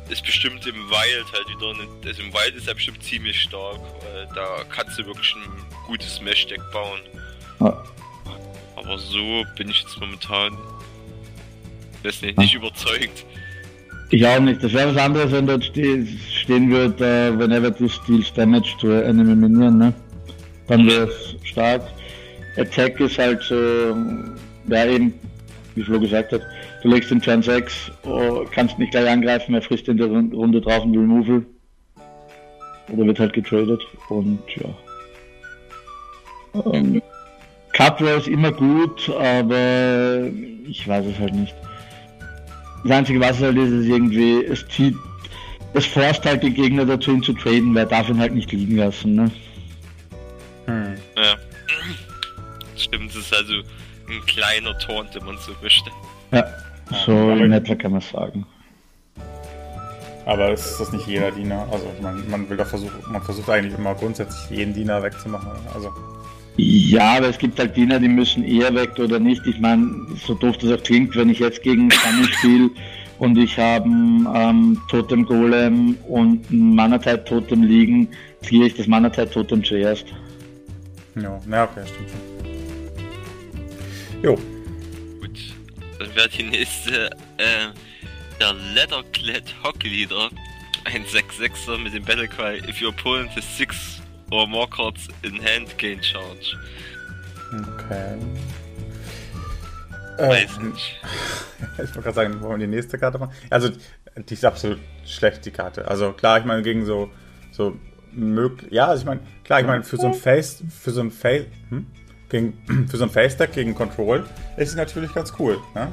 Ist 0.10 0.24
bestimmt 0.24 0.66
im 0.66 0.90
Wild 0.90 1.32
halt 1.34 1.50
wieder, 1.50 1.70
eine, 1.70 1.88
also 2.08 2.22
im 2.24 2.34
Wild 2.34 2.56
ist 2.56 2.68
er 2.68 2.74
bestimmt 2.74 3.04
ziemlich 3.04 3.42
stark, 3.42 3.80
weil 4.02 4.28
da 4.34 4.64
kannst 4.70 4.98
du 4.98 5.06
wirklich 5.06 5.36
ein 5.36 5.66
gutes 5.86 6.22
Mesh-Deck 6.22 6.62
bauen. 6.72 7.02
Ja. 7.60 7.84
Aber 8.76 8.98
so 8.98 9.44
bin 9.58 9.70
ich 9.70 9.82
jetzt 9.82 10.00
momentan, 10.00 10.58
weiß 12.04 12.22
nicht, 12.22 12.38
nicht 12.38 12.54
überzeugt. 12.54 13.26
Ich 14.10 14.26
auch 14.26 14.40
nicht. 14.40 14.64
Das 14.64 14.74
wäre 14.74 14.96
was 14.96 15.02
anderes, 15.02 15.32
wenn 15.32 15.48
dort 15.48 15.64
ste 15.66 16.06
stehen 16.06 16.70
würde, 16.72 17.06
äh, 17.06 17.38
whenever 17.38 17.76
this 17.76 18.00
deals 18.08 18.32
damage 18.34 18.76
to 18.80 18.90
enemy 18.92 19.36
minion, 19.36 19.78
ne? 19.78 19.94
Dann 20.68 20.88
wäre 20.88 21.08
es 21.10 21.36
stark. 21.44 21.82
Attack 22.58 23.00
ist 23.00 23.18
halt 23.20 23.42
so, 23.44 23.96
ja 24.68 24.86
eben, 24.86 25.14
wie 25.76 25.84
Flo 25.84 26.00
gesagt 26.00 26.32
hat, 26.32 26.42
du 26.82 26.90
legst 26.90 27.12
den 27.12 27.22
Turn 27.22 27.42
6, 27.44 27.92
oh, 28.06 28.46
kannst 28.52 28.80
nicht 28.80 28.92
gleich 28.92 29.10
angreifen, 29.10 29.54
er 29.54 29.62
frisst 29.62 29.88
in 29.88 29.98
der 29.98 30.08
Run- 30.08 30.34
Runde 30.34 30.62
drauf 30.62 30.84
ein 30.84 30.92
Removal. 30.92 31.46
Oder 32.94 33.06
wird 33.06 33.20
halt 33.20 33.34
getradet 33.34 33.82
und 34.10 34.40
ja. 34.56 34.70
Ähm, 36.74 37.02
Cutware 37.76 38.18
ist 38.18 38.28
immer 38.28 38.52
gut, 38.52 39.10
aber 39.10 40.28
ich 40.68 40.88
weiß 40.88 41.06
es 41.06 41.20
halt 41.20 41.36
nicht. 41.36 41.54
Das 42.88 42.98
einzige 43.00 43.20
was 43.20 43.38
halt 43.42 43.58
ist, 43.58 43.70
ist 43.72 43.86
irgendwie, 43.88 44.46
es 44.46 44.66
zieht, 44.70 44.96
es 45.74 45.86
forst 45.86 46.24
halt 46.26 46.42
den 46.42 46.54
Gegner 46.54 46.86
dazu, 46.86 47.12
ihn 47.12 47.22
zu 47.22 47.34
traden, 47.34 47.76
weil 47.76 47.84
er 47.84 47.90
darf 47.90 48.08
ihn 48.08 48.18
halt 48.18 48.34
nicht 48.34 48.50
liegen 48.54 48.78
lassen, 48.78 49.16
ne? 49.16 49.32
Hm. 50.68 50.96
Ja. 51.18 51.36
Stimmt, 52.78 53.10
es 53.12 53.18
ist 53.18 53.36
also 53.36 53.54
ein 53.56 54.26
kleiner 54.26 54.78
Taunt, 54.80 55.14
wenn 55.16 55.26
man 55.26 55.38
so 55.38 55.52
möchte. 55.62 55.90
Ja, 56.32 56.46
so 57.06 57.12
aber- 57.12 57.38
in 57.44 57.52
etwa 57.52 57.76
kann 57.76 57.92
man 57.92 58.02
sagen. 58.02 58.46
Aber 60.26 60.52
ist 60.54 60.78
das 60.80 60.92
nicht 60.94 61.08
jeder 61.08 61.32
Diener? 61.32 61.68
Also 61.72 61.92
man, 62.02 62.30
man 62.30 62.50
will 62.50 62.56
doch 62.58 62.68
versuchen, 62.68 62.94
man 63.12 63.22
versucht 63.22 63.50
eigentlich 63.50 63.78
immer 63.78 63.96
grundsätzlich 63.96 64.50
jeden 64.58 64.74
Diener 64.74 65.04
wegzumachen. 65.04 65.52
Also 65.74 65.92
Ja, 66.58 67.18
aber 67.18 67.30
es 67.30 67.38
gibt 67.38 67.60
halt 67.60 67.76
Diener, 67.78 68.00
die 68.00 68.08
müssen 68.08 68.44
eher 68.44 68.74
weg 68.74 68.98
oder 68.98 69.20
nicht. 69.20 69.46
Ich 69.46 69.60
meine, 69.60 70.08
so 70.26 70.34
doof 70.34 70.58
das 70.58 70.72
auch 70.72 70.84
klingt, 70.84 71.16
wenn 71.16 71.30
ich 71.30 71.38
jetzt 71.40 71.62
gegen 71.62 71.92
Sunny 71.92 72.26
spiele 72.26 72.70
und 73.20 73.38
ich 73.38 73.58
habe 73.60 73.88
ähm, 73.88 74.82
Totem 74.90 75.24
Golem 75.26 75.96
und 76.08 76.50
ein 76.50 76.74
Manatite 76.74 77.24
Totem 77.26 77.62
liegen, 77.62 78.08
ziehe 78.42 78.66
ich 78.66 78.74
das 78.74 78.88
Manatite 78.88 79.30
Totem 79.30 79.64
zuerst. 79.64 80.06
ja, 81.16 81.40
na 81.46 81.64
okay, 81.66 81.82
stimmt 81.86 82.10
schon. 82.10 82.38
Jo, 84.24 84.34
Gut, 85.22 85.40
dann 86.00 86.16
wäre 86.16 86.30
die 86.30 86.44
nächste, 86.44 87.12
äh, 87.38 87.68
der 88.40 88.54
Leatherclad 88.74 89.44
Hockleader. 89.64 90.30
Ein 90.86 91.04
6-6er 91.06 91.78
mit 91.78 91.94
dem 91.94 92.04
Battlecry. 92.04 92.62
If 92.68 92.82
your 92.82 92.90
opponent 92.90 93.36
has 93.36 93.46
6 93.58 94.02
or 94.32 94.48
more 94.48 94.68
cards 94.70 95.08
in 95.24 95.36
hand, 95.42 95.78
gain 95.78 96.02
charge. 96.02 96.58
okay. 97.54 98.18
Weiß 100.18 100.58
Äh, 100.58 100.64
nicht. 100.64 101.00
ich 101.74 101.78
wollte 101.80 102.02
gerade 102.02 102.14
sagen, 102.14 102.42
wollen 102.42 102.60
wir 102.60 102.68
die 102.68 102.76
nächste 102.76 102.98
Karte 102.98 103.20
machen? 103.20 103.34
Also, 103.50 103.70
die 104.18 104.34
ist 104.34 104.44
absolut 104.46 104.80
schlecht, 105.06 105.46
die 105.46 105.52
Karte. 105.52 105.88
Also, 105.88 106.12
klar, 106.14 106.40
ich 106.40 106.46
meine, 106.46 106.64
gegen 106.64 106.86
so, 106.86 107.10
so 107.52 107.78
möglich. 108.12 108.72
Ja, 108.72 108.88
also 108.88 109.02
ich 109.02 109.06
meine, 109.06 109.22
klar, 109.44 109.60
ich 109.62 109.68
meine, 109.68 109.84
für 109.84 109.98
so 109.98 110.08
ein 110.08 110.14
Face, 110.16 110.64
für 110.82 110.92
so 110.92 111.02
ein 111.02 111.12
Face, 111.12 111.46
hm? 111.70 111.86
gegen, 112.30 112.88
für 112.90 112.98
so 112.98 113.04
ein 113.04 113.10
Face-Deck 113.12 113.54
gegen 113.54 113.76
Control 113.76 114.26
ist 114.58 114.72
sie 114.72 114.78
natürlich 114.78 115.14
ganz 115.14 115.34
cool, 115.40 115.60
ne? 115.76 115.92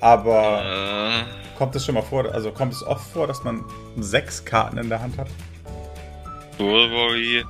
Aber 0.00 1.26
kommt 1.56 1.74
es 1.76 1.84
schon 1.84 1.96
mal 1.96 2.02
vor, 2.02 2.32
also 2.32 2.52
kommt 2.52 2.72
es 2.72 2.82
oft 2.84 3.10
vor, 3.10 3.26
dass 3.26 3.42
man 3.44 3.64
sechs 3.96 4.44
Karten 4.44 4.78
in 4.78 4.88
der 4.88 5.00
Hand 5.02 5.18
hat? 5.18 5.26
Bulwari, 6.58 7.44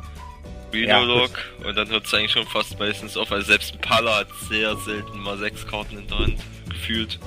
Rhinolog 0.72 1.30
und 1.66 1.76
dann 1.76 1.88
hört 1.88 2.06
es 2.06 2.14
eigentlich 2.14 2.32
schon 2.32 2.46
fast 2.46 2.78
meistens 2.78 3.16
auf, 3.16 3.30
weil 3.30 3.42
selbst 3.42 3.74
ein 3.74 3.80
Pala 3.80 4.18
hat 4.20 4.28
sehr 4.48 4.76
selten 4.76 5.18
mal 5.20 5.38
sechs 5.38 5.66
Karten 5.66 5.98
in 5.98 6.06
der 6.06 6.18
Hand, 6.18 6.36
gefühlt. 6.68 7.18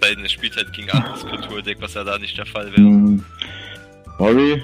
Weil 0.00 0.18
es 0.24 0.32
spielt 0.32 0.56
halt 0.56 0.72
gegen 0.72 0.90
anderes 0.90 1.24
Kulturdeck, 1.24 1.80
was 1.80 1.94
ja 1.94 2.02
da 2.02 2.18
nicht 2.18 2.36
der 2.36 2.46
Fall 2.46 2.66
wäre. 2.72 2.76
Hm, 2.78 3.24
Worry, 4.18 4.60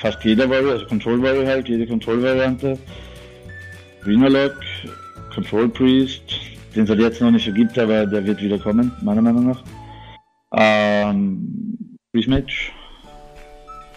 fast 0.00 0.22
jeder 0.24 0.48
Worry, 0.48 0.70
also 0.70 0.86
Control 0.86 1.22
Worry 1.22 1.46
halt, 1.46 1.68
jede 1.68 1.86
Control-Variante. 1.86 2.76
Rhinolog, 4.04 4.54
Control 5.32 5.68
Priest, 5.68 6.22
den 6.74 6.84
es 6.84 6.90
halt 6.90 7.00
jetzt 7.00 7.20
noch 7.20 7.30
nicht 7.30 7.44
so 7.44 7.52
gibt, 7.52 7.78
aber 7.78 8.06
der 8.06 8.24
wird 8.24 8.42
wieder 8.42 8.58
kommen, 8.58 8.92
meiner 9.02 9.22
Meinung 9.22 9.48
nach. 9.48 9.62
Ähm, 10.52 11.96
Priest 12.12 12.28
Match. 12.28 12.72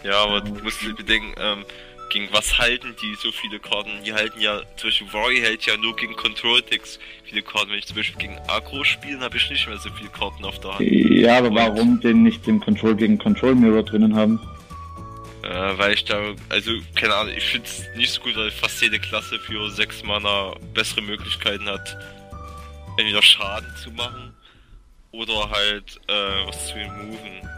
Ja, 0.04 0.22
aber 0.24 0.40
du 0.42 0.52
musst 0.62 0.80
bedenken, 0.96 1.34
ähm, 1.38 1.64
gegen 2.10 2.28
was 2.32 2.58
halten 2.58 2.94
die 3.02 3.14
so 3.16 3.32
viele 3.32 3.58
Karten? 3.58 3.90
Die 4.04 4.12
halten 4.12 4.38
ja, 4.40 4.60
zum 4.76 4.88
Beispiel 4.90 5.12
Worry 5.12 5.40
hält 5.40 5.66
ja 5.66 5.76
nur 5.76 5.96
gegen 5.96 6.14
Control-Decks 6.14 7.00
viele 7.24 7.42
Karten. 7.42 7.70
Wenn 7.70 7.78
ich 7.78 7.86
zum 7.86 7.96
Beispiel 7.96 8.18
gegen 8.18 8.38
Agro 8.46 8.84
spiele, 8.84 9.18
habe 9.20 9.36
ich 9.36 9.50
nicht 9.50 9.66
mehr 9.66 9.78
so 9.78 9.90
viele 9.90 10.10
Karten 10.10 10.44
auf 10.44 10.60
der 10.60 10.74
Hand. 10.78 10.88
Ja, 10.90 11.38
aber 11.38 11.48
Und- 11.48 11.54
warum 11.56 12.00
den 12.00 12.22
nicht 12.22 12.46
im 12.46 12.60
Control 12.60 12.94
gegen 12.94 13.18
Control 13.18 13.54
Mirror 13.54 13.82
drinnen 13.82 14.14
haben? 14.14 14.38
Äh, 15.42 15.78
weil 15.78 15.92
ich 15.94 16.04
da, 16.04 16.20
also, 16.48 16.70
keine 16.94 17.14
Ahnung, 17.14 17.34
ich 17.36 17.44
finde 17.44 17.66
es 17.66 17.82
nicht 17.96 18.12
so 18.12 18.20
gut, 18.22 18.36
weil 18.36 18.50
fast 18.50 18.80
jede 18.80 18.98
Klasse 18.98 19.38
für 19.38 19.68
6 19.70 20.02
Mana 20.02 20.54
bessere 20.72 21.02
Möglichkeiten 21.02 21.66
hat, 21.66 21.96
entweder 22.96 23.20
Schaden 23.22 23.68
zu 23.82 23.90
machen 23.90 24.34
oder 25.10 25.50
halt 25.50 26.00
äh, 26.08 26.46
was 26.46 26.68
zu 26.68 26.74
removen. 26.76 27.48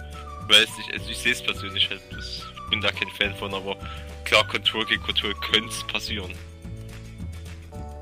Ich 0.48 0.56
weiß 0.56 0.78
nicht, 0.78 0.92
also 0.92 1.10
ich 1.10 1.18
sehe 1.18 1.32
es 1.32 1.42
persönlich 1.42 1.90
halt, 1.90 2.00
ich 2.18 2.42
bin 2.70 2.80
da 2.80 2.88
kein 2.90 3.08
Fan 3.18 3.34
von, 3.36 3.52
aber 3.54 3.76
klar, 4.24 4.46
Control 4.46 4.84
gegen 4.86 5.02
Control 5.02 5.34
könnte 5.50 5.68
es 5.68 5.84
passieren. 5.84 6.30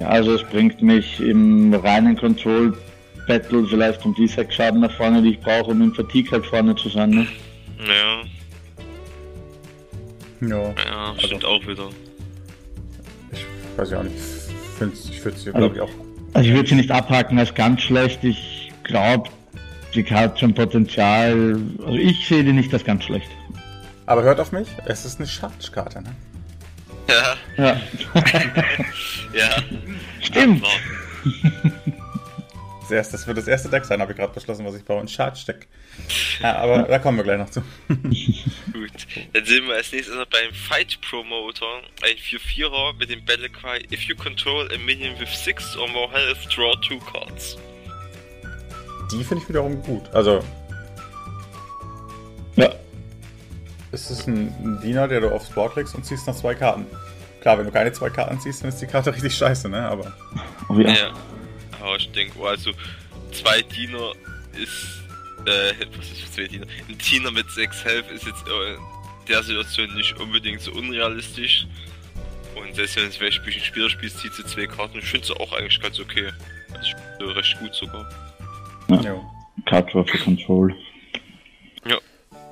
Ja, 0.00 0.08
also 0.08 0.34
es 0.34 0.42
bringt 0.44 0.82
mich 0.82 1.20
im 1.20 1.72
reinen 1.72 2.16
Control 2.16 2.76
Battle 3.26 3.66
vielleicht 3.66 4.04
um 4.04 4.14
die 4.14 4.26
sechs 4.26 4.54
Schaden 4.54 4.80
nach 4.80 4.94
vorne, 4.96 5.22
die 5.22 5.30
ich 5.30 5.40
brauche, 5.40 5.70
um 5.70 5.80
im 5.80 5.94
Fatigue 5.94 6.30
halt 6.32 6.44
vorne 6.46 6.74
zu 6.76 6.88
sein. 6.90 7.10
Ne? 7.10 7.26
Ja, 7.86 8.22
Ja, 10.46 10.74
ja, 10.84 11.14
stimmt 11.18 11.44
auch 11.44 11.66
wieder. 11.66 11.88
ich 13.32 13.44
weiß 13.78 13.90
ja 13.92 14.00
auch 14.00 14.02
nicht. 14.02 14.16
Ich 14.16 14.78
finde 14.78 14.96
ich 15.10 15.24
würde 15.24 15.38
sie, 15.38 15.52
glaube 15.52 15.74
ich, 15.76 15.80
auch. 15.80 15.90
Also 16.34 16.48
ich 16.48 16.54
würde 16.54 16.68
sie 16.68 16.74
nicht 16.74 16.90
abhaken 16.90 17.38
als 17.38 17.54
ganz 17.54 17.80
schlecht. 17.80 18.22
Ich 18.24 18.72
glaube, 18.82 19.30
sie 19.94 20.04
hat 20.04 20.38
schon 20.38 20.54
Potenzial. 20.54 21.58
Also 21.78 21.94
ich 21.96 22.26
sehe 22.26 22.44
die 22.44 22.52
nicht 22.52 22.72
als 22.72 22.84
ganz 22.84 23.04
schlecht. 23.04 23.28
Aber 24.06 24.22
hört 24.22 24.38
auf 24.40 24.52
mich, 24.52 24.68
es 24.86 25.04
ist 25.04 25.18
eine 25.18 25.26
Charge-Karte, 25.28 26.02
ne? 26.02 26.14
Ja, 27.08 27.36
Ja, 27.56 27.80
ja. 29.32 29.50
stimmt. 30.20 30.64
Abwarten. 30.64 31.72
Das, 32.82 32.90
erste, 32.90 33.12
das 33.12 33.26
wird 33.26 33.38
das 33.38 33.46
erste 33.48 33.70
Deck 33.70 33.84
sein, 33.86 34.00
habe 34.00 34.12
ich 34.12 34.18
gerade 34.18 34.34
beschlossen, 34.34 34.66
was 34.66 34.74
ich 34.74 34.84
baue. 34.84 35.00
Ein 35.00 35.08
Charge-Deck. 35.08 35.66
Ja, 36.42 36.56
aber 36.56 36.82
da 36.82 36.98
kommen 36.98 37.16
wir 37.16 37.24
gleich 37.24 37.38
noch 37.38 37.48
zu. 37.48 37.62
Gut, 37.88 38.90
dann 39.32 39.44
sehen 39.46 39.66
wir 39.66 39.74
als 39.76 39.90
nächstes 39.92 40.14
noch 40.14 40.26
beim 40.26 40.52
Fight 40.52 40.98
Promoter 41.00 41.80
ein 42.02 42.16
4-4er 42.16 42.98
mit 42.98 43.08
dem 43.10 43.24
Battlecry 43.24 43.86
If 43.90 44.02
you 44.02 44.14
control 44.16 44.68
a 44.74 44.78
minion 44.84 45.18
with 45.18 45.30
6 45.30 45.76
or 45.78 45.88
more 45.88 46.10
health, 46.10 46.46
draw 46.54 46.74
2 46.86 46.98
cards. 47.10 47.56
Die 49.18 49.24
finde 49.24 49.42
ich 49.42 49.48
wiederum 49.48 49.82
gut. 49.82 50.12
Also, 50.12 50.40
Ja, 52.56 52.70
es 53.92 54.10
ist 54.10 54.26
ein, 54.26 54.48
ein 54.62 54.80
Diener, 54.82 55.08
der 55.08 55.20
du 55.20 55.30
aufs 55.30 55.50
Board 55.50 55.76
legst 55.76 55.94
und 55.94 56.04
ziehst 56.04 56.26
noch 56.26 56.36
zwei 56.36 56.54
Karten. 56.54 56.86
Klar, 57.40 57.58
wenn 57.58 57.66
du 57.66 57.72
keine 57.72 57.92
zwei 57.92 58.10
Karten 58.10 58.40
ziehst, 58.40 58.62
dann 58.62 58.70
ist 58.70 58.80
die 58.80 58.86
Karte 58.86 59.12
richtig 59.14 59.34
scheiße, 59.36 59.68
ne? 59.68 59.86
Aber 59.88 60.12
oh 60.68 60.78
ja. 60.78 60.90
Ja. 60.90 61.12
Aber 61.80 61.96
ich 61.96 62.10
denke, 62.12 62.34
oh, 62.38 62.46
also 62.46 62.72
zwei 63.32 63.62
Diener 63.62 64.12
ist, 64.52 65.02
äh, 65.46 65.74
was 65.96 66.10
ist 66.10 66.20
für 66.22 66.30
zwei 66.32 66.46
Diener? 66.48 66.66
Ein 66.88 66.98
Diener 66.98 67.30
mit 67.30 67.50
6 67.50 67.84
Health 67.84 68.10
ist 68.10 68.26
jetzt 68.26 68.44
äh, 68.48 68.74
in 68.74 68.80
der 69.28 69.42
Situation 69.42 69.94
nicht 69.94 70.18
unbedingt 70.18 70.60
so 70.60 70.72
unrealistisch. 70.72 71.66
Und 72.56 72.74
selbst 72.74 72.96
wenn 72.96 73.08
es 73.08 73.20
welche 73.20 73.42
ein 73.42 73.60
Spieler 73.60 73.90
spielst, 73.90 74.18
zieht 74.18 74.32
sie 74.34 74.44
zwei 74.44 74.66
Karten. 74.66 74.98
Ich 74.98 75.06
finde 75.06 75.26
sie 75.26 75.36
auch 75.38 75.52
eigentlich 75.52 75.80
ganz 75.80 75.98
okay. 76.00 76.30
Also 76.72 76.82
ich 76.82 76.94
finde 77.18 77.36
recht 77.36 77.58
gut 77.58 77.74
sogar. 77.74 78.08
Card 79.66 79.92
Draw 79.92 80.04
für 80.04 80.18
Control. 80.18 80.74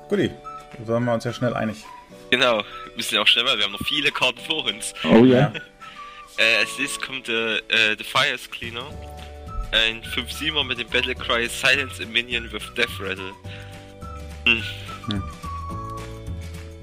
Guti, 0.09 0.29
da 0.77 0.93
sind 0.93 1.05
wir 1.05 1.13
uns 1.13 1.23
ja 1.23 1.33
schnell 1.33 1.53
einig. 1.53 1.83
Genau, 2.29 2.57
wir 2.57 2.65
müssen 2.97 3.15
ja 3.15 3.21
auch 3.21 3.27
schnell, 3.27 3.45
weil 3.45 3.57
wir 3.57 3.65
haben 3.65 3.71
noch 3.71 3.85
viele 3.87 4.11
Karten 4.11 4.39
vor 4.39 4.65
uns. 4.65 4.93
Oh 5.03 5.25
ja. 5.25 5.51
Äh, 6.35 6.61
als 6.61 6.79
nächstes 6.79 6.99
kommt 6.99 7.27
der 7.27 7.57
äh, 7.69 7.95
The 7.95 8.03
Fires 8.03 8.49
Cleaner. 8.49 8.85
Ein 9.71 10.01
5-7er 10.01 10.63
mit 10.63 10.79
dem 10.79 10.87
Battlecry 10.87 11.47
Silence 11.47 12.01
a 12.01 12.07
Minion 12.07 12.51
with 12.51 12.63
Death 12.75 12.99
Rattle. 12.99 13.33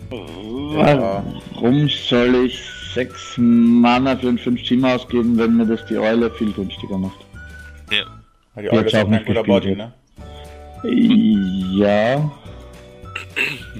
Warum 0.08 1.88
soll 1.88 2.46
ich 2.46 2.60
6 2.94 3.38
Mana 3.38 4.16
für 4.16 4.28
ein 4.28 4.38
5 4.38 4.62
Team 4.62 4.84
ausgeben, 4.84 5.36
wenn 5.36 5.56
mir 5.56 5.66
das 5.66 5.84
die 5.86 5.98
Eule 5.98 6.30
viel 6.30 6.52
günstiger 6.52 6.96
macht? 6.96 7.18
Ja. 7.90 8.04
Die 8.56 8.68
hat's 8.68 8.92
ist 8.92 8.94
auch 8.96 9.10
ein 9.10 9.24
guter 9.24 9.42
Body, 9.44 9.76
ne? 9.76 9.92
Ja, 10.82 12.30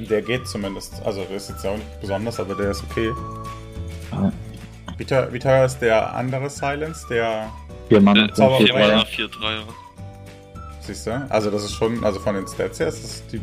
Der 0.09 0.23
geht 0.23 0.47
zumindest. 0.47 1.01
Also, 1.05 1.25
der 1.25 1.37
ist 1.37 1.49
jetzt 1.51 1.67
auch 1.67 1.77
nicht 1.77 2.01
besonders, 2.01 2.39
aber 2.41 2.55
der 2.55 2.71
ist 2.71 2.85
okay. 2.91 3.11
Ja. 4.13 4.33
Wie 4.99 5.05
teuer, 5.05 5.33
wie 5.33 5.39
teuer 5.39 5.65
ist 5.65 5.79
der 5.79 6.15
andere 6.15 6.51
Silence? 6.51 7.07
Der, 7.09 7.51
4 7.89 8.01
Mana 8.01 8.25
Äh, 8.25 8.29
für 8.29 8.35
Zauber- 8.35 8.57
4 8.59 8.67
4 8.67 8.75
Dreier. 8.75 8.89
Mana, 8.97 9.05
4 9.07 9.29
Dreier. 9.29 9.63
siehst 10.81 11.07
du? 11.07 11.27
Also, 11.31 11.51
das 11.51 11.65
ist 11.65 11.73
schon, 11.73 12.05
also 12.05 12.21
von 12.21 12.35
den 12.35 12.47
Stats 12.47 12.79
her 12.81 12.89
ist 12.89 13.03
das 13.03 13.27
die, 13.29 13.41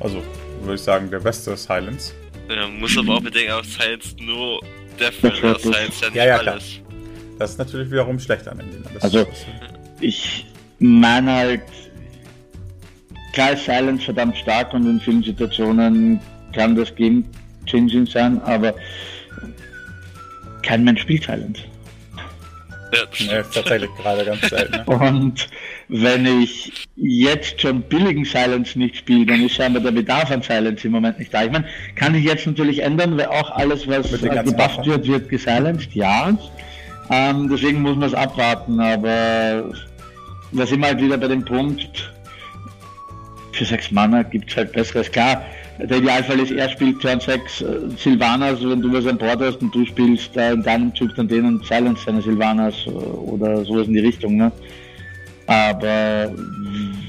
also, 0.00 0.22
würde 0.62 0.74
ich 0.74 0.80
sagen, 0.82 1.10
der 1.10 1.20
beste 1.20 1.56
Silence. 1.56 2.12
Ja, 2.48 2.66
muss 2.66 2.96
aber 2.98 3.16
auch 3.16 3.20
bedenken, 3.22 3.52
auch 3.52 3.64
Silence 3.64 4.16
nur 4.20 4.60
Death. 4.98 5.14
Silence 5.20 6.00
ja 6.02 6.06
nicht 6.08 6.14
Ja, 6.16 6.24
ja, 6.26 6.38
klar. 6.38 6.54
alles. 6.54 6.80
Das 7.38 7.50
ist 7.52 7.58
natürlich 7.58 7.90
wiederum 7.90 8.18
schlecht 8.18 8.48
an 8.48 8.58
dem 8.58 8.70
Ding. 8.70 8.82
Also- 9.00 9.20
ist, 9.20 9.46
Ich 10.00 10.46
meine 10.78 11.32
halt, 11.32 11.62
klar 13.32 13.52
ist 13.52 13.64
Silence 13.64 14.04
verdammt 14.04 14.36
stark 14.36 14.72
und 14.74 14.88
in 14.88 15.00
vielen 15.00 15.22
Situationen 15.22 16.20
kann 16.52 16.76
das 16.76 16.94
Game 16.94 17.24
changing 17.66 18.06
sein, 18.06 18.40
aber 18.42 18.74
kein 20.62 20.84
Mensch 20.84 21.02
spielt 21.02 21.24
Silence. 21.24 21.62
Ja, 22.92 23.00
nee, 23.20 23.42
tatsächlich 23.52 23.90
gerade 23.96 24.24
ganz 24.24 24.40
selten. 24.48 24.76
Ne? 24.76 24.84
Und 24.86 25.48
wenn 25.88 26.42
ich 26.42 26.72
jetzt 26.96 27.60
schon 27.60 27.82
billigen 27.82 28.24
Silence 28.24 28.78
nicht 28.78 28.96
spiele, 28.96 29.26
dann 29.26 29.44
ist 29.44 29.54
scheinbar 29.54 29.82
der 29.82 29.90
Bedarf 29.90 30.30
an 30.30 30.42
Silence 30.42 30.86
im 30.86 30.92
Moment 30.92 31.18
nicht 31.18 31.32
da. 31.32 31.44
Ich 31.44 31.50
meine, 31.50 31.66
kann 31.96 32.14
ich 32.14 32.24
jetzt 32.24 32.46
natürlich 32.46 32.82
ändern, 32.82 33.18
weil 33.18 33.26
auch 33.26 33.50
alles, 33.50 33.86
was 33.86 34.10
gebufft 34.10 34.86
wird, 34.86 35.06
wird 35.06 35.28
gesilenced, 35.28 35.94
ja. 35.94 36.36
Ähm, 37.10 37.48
deswegen 37.50 37.82
muss 37.82 37.96
man 37.96 38.08
es 38.08 38.14
abwarten, 38.14 38.80
aber 38.80 39.70
da 40.52 40.66
sind 40.66 40.80
wir 40.80 40.88
halt 40.88 41.00
wieder 41.00 41.16
bei 41.16 41.28
dem 41.28 41.44
Punkt, 41.44 42.12
für 43.52 43.64
6 43.64 43.90
Mana 43.90 44.22
gibt 44.22 44.50
es 44.50 44.56
halt 44.56 44.72
besseres. 44.72 45.10
Klar, 45.10 45.44
der 45.78 45.98
Idealfall 45.98 46.40
ist, 46.40 46.52
er 46.52 46.68
spielt 46.70 47.00
Turn 47.00 47.20
6 47.20 47.60
äh, 47.60 47.66
Sylvanas, 47.96 48.60
wenn 48.62 48.80
du 48.80 48.92
was 48.92 49.06
an 49.06 49.18
Bord 49.18 49.40
hast 49.40 49.60
und 49.60 49.74
du 49.74 49.84
spielst 49.84 50.36
äh, 50.36 50.52
in 50.52 50.62
deinem 50.62 50.94
Zug 50.94 51.14
dann 51.16 51.28
den 51.28 51.44
und 51.44 51.66
silence 51.66 52.04
seine 52.04 52.22
Sylvanas 52.22 52.74
äh, 52.86 52.90
oder 52.90 53.64
sowas 53.64 53.86
in 53.86 53.94
die 53.94 54.00
Richtung, 54.00 54.36
ne? 54.36 54.52
Aber 55.46 56.30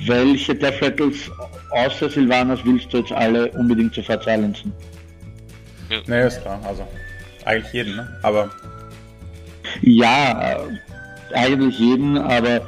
welche 0.06 0.56
Death 0.56 0.82
Rattles 0.82 1.30
außer 1.72 2.10
Sylvanas 2.10 2.60
willst 2.64 2.92
du 2.94 3.00
jetzt 3.00 3.12
alle 3.12 3.52
unbedingt 3.52 3.94
sofort 3.94 4.24
silenzen? 4.24 4.72
Nee, 6.08 6.28
ist 6.28 6.42
klar. 6.42 6.60
Also, 6.64 6.88
eigentlich 7.46 7.74
jeden, 7.74 7.96
ne? 7.96 8.08
Aber, 8.24 8.50
Ja, 9.82 10.54
äh, 10.54 11.36
eigentlich 11.36 11.78
jeden, 11.80 12.18
aber 12.18 12.62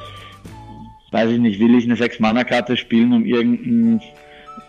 weiß 1.11 1.29
ich 1.31 1.39
nicht, 1.39 1.59
will 1.59 1.75
ich 1.75 1.85
eine 1.85 1.95
6-Mana-Karte 1.95 2.77
spielen, 2.77 3.13
um 3.13 3.25
irgendeinen 3.25 4.01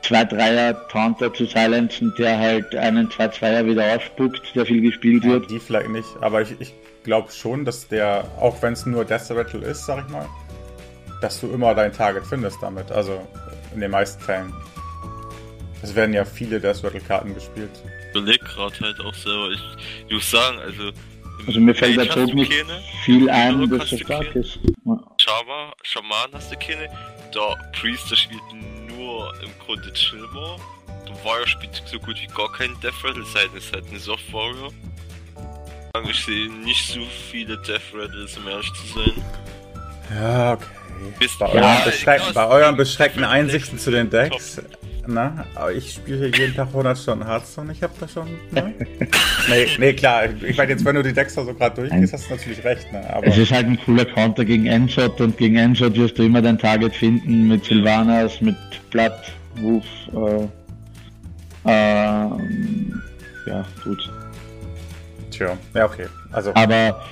2-3er-Taunter 0.02 1.32
zu 1.32 1.46
silenzen, 1.46 2.12
der 2.18 2.38
halt 2.38 2.74
einen 2.74 3.08
2-2er 3.08 3.66
wieder 3.66 3.94
ausspuckt, 3.94 4.54
der 4.54 4.66
viel 4.66 4.80
gespielt 4.80 5.24
wird. 5.24 5.50
die 5.50 5.60
vielleicht 5.60 5.90
nicht. 5.90 6.08
Aber 6.20 6.42
ich, 6.42 6.60
ich 6.60 6.74
glaube 7.04 7.30
schon, 7.30 7.64
dass 7.64 7.88
der, 7.88 8.24
auch 8.40 8.60
wenn 8.62 8.72
es 8.72 8.86
nur 8.86 9.04
Death 9.04 9.30
Rattle 9.30 9.64
ist, 9.64 9.86
sag 9.86 10.04
ich 10.04 10.12
mal, 10.12 10.28
dass 11.20 11.40
du 11.40 11.48
immer 11.52 11.74
dein 11.74 11.92
Target 11.92 12.24
findest 12.26 12.58
damit. 12.60 12.90
Also, 12.90 13.26
in 13.74 13.80
den 13.80 13.90
meisten 13.90 14.20
Fällen. 14.20 14.52
Es 15.82 15.94
werden 15.94 16.12
ja 16.12 16.24
viele 16.24 16.60
Death 16.60 16.82
Rattle-Karten 16.84 17.34
gespielt. 17.34 17.70
Ich 18.10 18.16
überleg 18.16 18.40
gerade 18.44 18.74
halt 18.80 19.00
auch 19.00 19.14
selber. 19.14 19.50
Ich, 19.52 19.62
ich 20.08 20.14
muss 20.14 20.30
sagen, 20.30 20.58
also. 20.58 20.90
Also 21.46 21.60
mir 21.60 21.74
fällt 21.74 21.96
Mage 21.96 22.08
du 22.26 22.34
nicht 22.34 22.50
keine, 22.52 22.82
viel 23.04 23.28
ein, 23.30 23.56
Uruk 23.56 23.70
das 23.70 23.80
hast 23.82 23.90
so 23.90 23.98
stark 23.98 24.32
keine. 24.32 24.44
ist. 24.44 24.58
Ja. 24.84 24.98
Shama, 25.18 25.72
Shaman 25.82 26.30
hast 26.32 26.52
du 26.52 26.56
keine. 26.56 26.88
Der 27.34 27.70
Priester 27.78 28.16
spielt 28.16 28.40
nur 28.88 29.32
im 29.42 29.50
Grunde 29.64 29.92
chill 29.92 30.22
war. 30.32 30.58
Der 31.08 31.24
Warrior 31.24 31.46
spielt 31.46 31.82
so 31.86 31.98
gut 31.98 32.16
wie 32.20 32.26
gar 32.28 32.50
keinen 32.52 32.78
Death 32.80 32.94
Rattle, 33.04 33.24
sei 33.24 33.40
denn 33.46 33.56
es 33.56 33.64
ist 33.66 33.72
halt 33.72 33.84
eine 33.88 33.98
Soft 33.98 34.32
Warrior. 34.32 34.70
Ich 36.08 36.24
sehe 36.24 36.50
nicht 36.50 36.86
so 36.88 37.00
viele 37.30 37.58
Death 37.58 37.80
Rattles, 37.94 38.36
um 38.38 38.48
ehrlich 38.48 38.72
zu 38.72 38.98
sein. 38.98 39.12
Ja, 40.14 40.52
okay. 40.54 40.64
Bist- 41.18 41.38
Bei, 41.38 41.52
Ja, 41.54 41.74
euren, 41.74 41.84
beschränkten, 41.84 42.24
krass. 42.32 42.34
bei 42.34 42.46
euren 42.48 42.76
beschränkten 42.76 43.24
Einsichten 43.24 43.78
zu 43.78 43.90
den 43.90 44.08
Decks, 44.08 44.60
na, 45.06 45.44
aber 45.54 45.72
ich 45.72 45.94
spiele 45.94 46.18
hier 46.18 46.28
jeden 46.28 46.54
Tag 46.54 46.68
100 46.68 46.96
Stunden 46.96 47.26
Hearthstone, 47.26 47.72
ich 47.72 47.82
hab 47.82 47.98
da 47.98 48.06
schon, 48.06 48.28
ne? 48.50 48.74
nee, 49.48 49.66
nee, 49.78 49.92
klar, 49.94 50.24
ich 50.42 50.56
meine 50.56 50.72
jetzt, 50.72 50.84
wenn 50.84 50.94
du 50.94 51.02
die 51.02 51.12
da 51.12 51.28
so 51.28 51.44
gerade 51.54 51.76
durchgehst, 51.76 52.12
hast 52.12 52.30
du 52.30 52.34
natürlich 52.34 52.62
recht, 52.64 52.92
ne, 52.92 53.12
aber 53.12 53.26
Es 53.26 53.36
ist 53.36 53.50
halt 53.50 53.66
ein 53.66 53.78
cooler 53.84 54.04
Counter 54.04 54.44
gegen 54.44 54.66
Endshot 54.66 55.20
und 55.20 55.36
gegen 55.36 55.56
Endshot 55.56 55.96
wirst 55.96 56.18
du 56.18 56.22
immer 56.22 56.42
dein 56.42 56.58
Target 56.58 56.94
finden 56.94 57.48
mit 57.48 57.64
Sylvanas, 57.64 58.40
mit 58.40 58.56
Blatt, 58.90 59.32
Woof, 59.56 59.84
äh, 60.14 60.48
ähm, 61.64 63.02
ja, 63.46 63.64
gut. 63.84 64.10
tja, 65.30 65.56
ja, 65.74 65.84
okay, 65.84 66.06
also, 66.30 66.52
Aber 66.54 67.02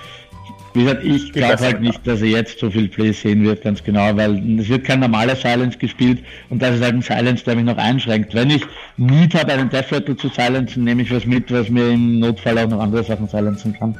wie 0.72 0.84
gesagt, 0.84 1.04
ich 1.04 1.32
glaube 1.32 1.58
halt 1.58 1.80
nicht, 1.80 2.06
dass 2.06 2.20
er 2.20 2.28
jetzt 2.28 2.58
so 2.58 2.70
viel 2.70 2.88
Play 2.88 3.12
sehen 3.12 3.44
wird, 3.44 3.62
ganz 3.62 3.82
genau, 3.82 4.16
weil 4.16 4.60
es 4.60 4.68
wird 4.68 4.84
kein 4.84 5.00
normaler 5.00 5.34
Silence 5.34 5.76
gespielt 5.78 6.22
und 6.48 6.62
das 6.62 6.76
ist 6.76 6.82
halt 6.82 6.94
ein 6.94 7.02
Silence, 7.02 7.44
der 7.44 7.56
mich 7.56 7.64
noch 7.64 7.76
einschränkt. 7.76 8.34
Wenn 8.34 8.50
ich 8.50 8.62
Need 8.96 9.34
habe, 9.34 9.52
einen 9.52 9.68
Death 9.68 9.92
Rattle 9.92 10.16
zu 10.16 10.28
silenzen, 10.28 10.84
nehme 10.84 11.02
ich 11.02 11.10
was 11.12 11.24
mit, 11.26 11.50
was 11.52 11.68
mir 11.68 11.90
im 11.90 12.20
Notfall 12.20 12.58
auch 12.58 12.68
noch 12.68 12.80
andere 12.80 13.02
Sachen 13.02 13.26
silenzen 13.26 13.72
kann. 13.72 13.98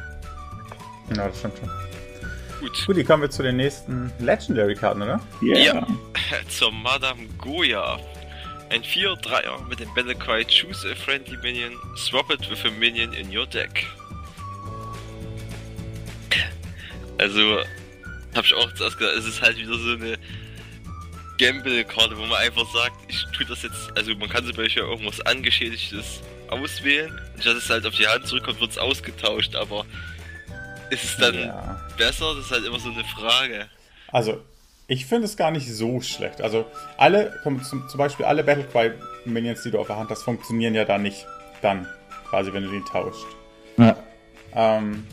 ja, 1.15 1.27
das 1.27 1.39
stimmt 1.39 1.55
schon. 1.59 1.69
Gut, 2.61 2.85
Gut, 2.85 2.97
die 2.97 3.03
kommen 3.03 3.23
wir 3.23 3.29
zu 3.29 3.43
den 3.43 3.57
nächsten 3.57 4.11
Legendary-Karten, 4.19 5.01
oder? 5.01 5.19
Ja. 5.41 5.85
zur 6.47 6.71
Madame 6.71 7.27
Goya. 7.37 7.97
Ein 8.69 8.83
4-3er 8.83 9.67
mit 9.67 9.81
dem 9.81 9.93
Battlecry 9.93 10.45
Choose 10.45 10.89
a 10.89 10.95
Friendly 10.95 11.37
Minion, 11.43 11.73
swap 11.97 12.31
it 12.31 12.49
with 12.49 12.63
a 12.63 12.71
Minion 12.79 13.11
in 13.13 13.35
your 13.35 13.45
deck. 13.45 13.85
Also, 17.21 17.59
hab 18.35 18.45
ich 18.45 18.53
auch 18.53 18.73
zuerst 18.73 18.97
gesagt, 18.97 19.17
es 19.17 19.25
ist 19.25 19.41
halt 19.41 19.57
wieder 19.57 19.77
so 19.77 19.91
eine 19.93 20.17
Gamble-Karte, 21.37 22.17
wo 22.17 22.21
man 22.25 22.39
einfach 22.39 22.65
sagt, 22.73 22.95
ich 23.07 23.23
tue 23.35 23.45
das 23.45 23.63
jetzt, 23.63 23.89
also 23.95 24.13
man 24.15 24.29
kann 24.29 24.45
zum 24.45 24.55
Beispiel 24.55 24.83
irgendwas 24.83 25.21
Angeschädigtes 25.21 26.21
auswählen, 26.49 27.11
und 27.35 27.41
statt 27.41 27.55
es 27.57 27.69
halt 27.69 27.85
auf 27.85 27.95
die 27.95 28.07
Hand 28.07 28.27
zurückkommt, 28.27 28.59
wird 28.59 28.71
es 28.71 28.77
ausgetauscht, 28.77 29.55
aber 29.55 29.85
ist 30.89 31.03
es 31.03 31.17
dann 31.17 31.35
Ja. 31.35 31.81
besser? 31.97 32.35
Das 32.35 32.45
ist 32.45 32.51
halt 32.51 32.65
immer 32.65 32.79
so 32.79 32.91
eine 32.91 33.03
Frage. 33.05 33.67
Also, 34.11 34.43
ich 34.87 35.05
finde 35.05 35.25
es 35.25 35.37
gar 35.37 35.51
nicht 35.51 35.67
so 35.73 36.01
schlecht. 36.01 36.41
Also, 36.41 36.65
alle, 36.97 37.39
komm, 37.43 37.63
zum, 37.63 37.87
zum 37.87 37.97
Beispiel 37.97 38.25
alle 38.25 38.43
Battlecry-Minions, 38.43 39.63
die 39.63 39.71
du 39.71 39.79
auf 39.79 39.87
der 39.87 39.95
Hand 39.97 40.09
hast, 40.09 40.23
funktionieren 40.23 40.75
ja 40.75 40.85
da 40.85 40.97
nicht. 40.97 41.25
Dann, 41.61 41.87
quasi, 42.29 42.51
wenn 42.53 42.63
du 42.63 42.71
die 42.71 42.83
tauscht. 42.91 43.25
Ja. 43.77 43.95
Ähm, 44.53 45.07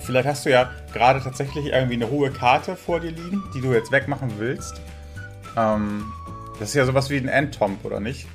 vielleicht 0.00 0.26
hast 0.28 0.44
du 0.46 0.50
ja 0.50 0.70
gerade 0.92 1.20
tatsächlich 1.22 1.66
irgendwie 1.66 1.94
eine 1.94 2.08
hohe 2.10 2.30
Karte 2.30 2.76
vor 2.76 3.00
dir 3.00 3.10
liegen, 3.10 3.42
die 3.54 3.60
du 3.60 3.72
jetzt 3.72 3.90
wegmachen 3.92 4.32
willst. 4.38 4.80
Ähm, 5.56 6.12
das 6.58 6.70
ist 6.70 6.74
ja 6.74 6.84
sowas 6.84 7.10
wie 7.10 7.16
ein 7.16 7.28
Endtomp, 7.28 7.84
oder 7.84 8.00
nicht? 8.00 8.26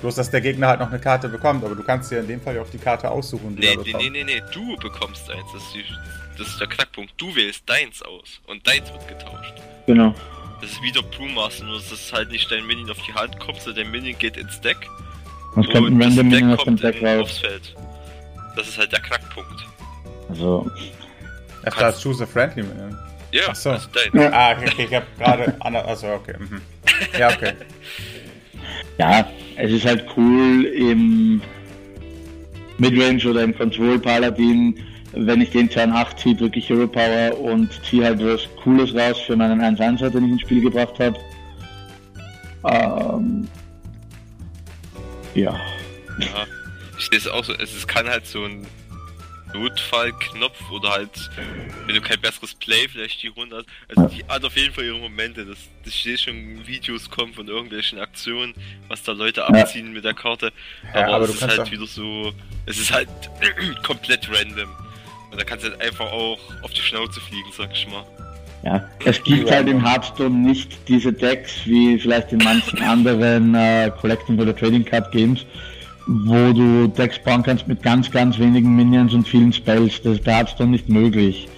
Bloß, 0.00 0.16
dass 0.16 0.30
der 0.30 0.40
Gegner 0.40 0.68
halt 0.68 0.80
noch 0.80 0.88
eine 0.90 0.98
Karte 0.98 1.28
bekommt, 1.28 1.64
aber 1.64 1.74
du 1.74 1.82
kannst 1.82 2.10
dir 2.10 2.20
in 2.20 2.28
dem 2.28 2.40
Fall 2.40 2.56
ja 2.56 2.62
auch 2.62 2.70
die 2.70 2.78
Karte 2.78 3.10
aussuchen, 3.10 3.56
die 3.56 3.62
Nee, 3.62 3.66
er 3.68 3.76
nee, 3.78 3.84
bekommt. 3.84 4.02
nee, 4.04 4.10
nee, 4.10 4.24
nee, 4.24 4.42
du 4.52 4.76
bekommst 4.76 5.30
eins. 5.30 5.44
Das 5.52 5.62
ist, 5.62 5.74
die, 5.74 5.84
das 6.38 6.48
ist 6.48 6.60
der 6.60 6.66
Knackpunkt. 6.68 7.12
Du 7.16 7.34
wählst 7.34 7.62
deins 7.68 8.02
aus 8.02 8.40
und 8.46 8.66
deins 8.66 8.90
wird 8.92 9.08
getauscht. 9.08 9.54
Genau. 9.86 10.14
Das 10.60 10.70
ist 10.72 10.82
wieder 10.82 11.02
Brewmaster, 11.02 11.64
nur 11.64 11.76
dass 11.78 11.90
es 11.92 12.12
halt 12.12 12.30
nicht 12.30 12.50
dein 12.50 12.66
Minion 12.66 12.90
auf 12.90 12.98
die 13.06 13.12
Hand 13.14 13.38
kommt, 13.38 13.60
sondern 13.60 13.84
dein 13.84 13.92
Minion 13.92 14.18
geht 14.18 14.36
ins 14.36 14.60
Deck. 14.60 14.76
Es 15.56 15.66
kommt 15.68 15.74
ein 15.88 15.98
das 15.98 16.08
Random 16.08 16.28
Minion 16.28 16.50
aus 16.52 16.58
dem 16.58 16.64
kommt 16.64 16.82
Deck 16.82 17.02
raus. 17.02 17.22
aufs 17.22 17.38
Feld. 17.38 17.74
Das 18.56 18.68
ist 18.68 18.78
halt 18.78 18.92
der 18.92 19.00
Knackpunkt. 19.00 19.66
Also, 20.28 20.70
da 21.62 21.88
ist 21.88 22.02
Choose 22.02 22.24
a 22.24 22.26
Friendly 22.26 22.62
Minion. 22.62 22.96
Ja, 23.32 23.42
Ach 23.48 23.54
so. 23.54 23.76
dein. 24.12 24.32
Ah, 24.32 24.52
okay, 24.52 24.84
ich 24.84 24.94
hab 24.94 25.18
gerade. 25.18 25.54
Also, 25.60 26.08
okay. 26.08 26.34
Mhm. 26.38 26.60
Ja, 27.18 27.30
okay. 27.30 27.52
ja, 28.98 29.26
es 29.56 29.72
ist 29.72 29.84
halt 29.84 30.06
cool 30.16 30.64
im 30.64 31.42
Midrange 32.78 33.24
oder 33.28 33.42
im 33.42 33.56
Control 33.56 33.98
Paladin, 33.98 34.78
wenn 35.12 35.40
ich 35.40 35.50
den 35.50 35.70
Turn 35.70 35.92
8 35.92 36.18
ziehe, 36.18 36.34
drücke 36.34 36.58
ich 36.58 36.68
Hero 36.68 36.86
Power 36.86 37.38
und 37.38 37.70
ziehe 37.84 38.04
halt 38.04 38.24
was 38.24 38.48
Cooles 38.62 38.94
raus 38.94 39.18
für 39.20 39.36
meinen 39.36 39.60
1-1, 39.60 40.10
den 40.10 40.24
ich 40.26 40.32
ins 40.32 40.40
Spiel 40.42 40.60
gebracht 40.62 40.94
habe. 40.98 41.18
Ähm, 42.64 43.48
ja. 45.34 45.60
Ja, 46.18 46.46
ich 46.98 47.06
sehe 47.06 47.18
es 47.18 47.28
auch 47.28 47.44
so, 47.44 47.52
es 47.54 47.86
kann 47.86 48.08
halt 48.08 48.26
so 48.26 48.44
ein 48.44 48.66
Notfallknopf 49.54 50.70
oder 50.70 50.90
halt, 50.90 51.30
wenn 51.86 51.94
du 51.94 52.00
kein 52.00 52.20
besseres 52.20 52.54
Play 52.54 52.88
vielleicht 52.88 53.22
die 53.22 53.28
100. 53.28 53.66
Also 53.88 54.06
die 54.08 54.24
hat 54.26 54.44
auf 54.44 54.56
jeden 54.56 54.74
Fall 54.74 54.84
ihre 54.84 54.98
Momente. 54.98 55.44
Das, 55.44 55.58
das 55.84 55.94
ich 55.94 56.02
sehe 56.02 56.18
schon 56.18 56.66
Videos 56.66 57.08
kommen 57.10 57.32
von 57.32 57.46
irgendwelchen 57.48 57.98
Aktionen, 57.98 58.54
was 58.88 59.02
da 59.02 59.12
Leute 59.12 59.44
abziehen 59.46 59.92
mit 59.92 60.04
der 60.04 60.14
Karte. 60.14 60.52
Ja, 60.94 61.04
aber, 61.06 61.14
aber 61.16 61.24
es 61.24 61.34
ist 61.34 61.42
halt 61.42 61.60
auch- 61.60 61.70
wieder 61.70 61.86
so, 61.86 62.32
es 62.66 62.78
ist 62.78 62.92
halt 62.92 63.08
komplett 63.82 64.28
random. 64.30 64.68
Und 65.30 65.40
da 65.40 65.44
kannst 65.44 65.64
du 65.64 65.70
halt 65.70 65.80
einfach 65.80 66.06
auch 66.12 66.38
auf 66.62 66.72
die 66.72 66.80
Schnauze 66.82 67.20
fliegen, 67.20 67.48
sag 67.56 67.72
ich 67.72 67.86
mal. 67.88 68.04
Ja, 68.64 68.88
es 69.04 69.22
gibt 69.24 69.50
halt 69.50 69.68
im 69.68 69.84
Hearthstone 69.86 70.34
nicht 70.34 70.88
diese 70.88 71.12
Decks 71.12 71.66
wie 71.66 71.98
vielleicht 71.98 72.32
in 72.32 72.38
manchen 72.38 72.80
anderen 72.82 73.54
äh, 73.54 73.90
Collecting 74.00 74.38
oder 74.38 74.56
Trading 74.56 74.84
Card 74.84 75.12
Games, 75.12 75.44
wo 76.06 76.52
du 76.52 76.88
Decks 76.88 77.18
bauen 77.18 77.42
kannst 77.42 77.66
mit 77.68 77.82
ganz, 77.82 78.10
ganz 78.10 78.38
wenigen 78.38 78.74
Minions 78.76 79.14
und 79.14 79.26
vielen 79.26 79.52
Spells. 79.52 80.00
Das 80.02 80.14
ist 80.14 80.24
bei 80.24 80.34
Hearthstone 80.34 80.70
nicht 80.70 80.88
möglich. 80.88 81.48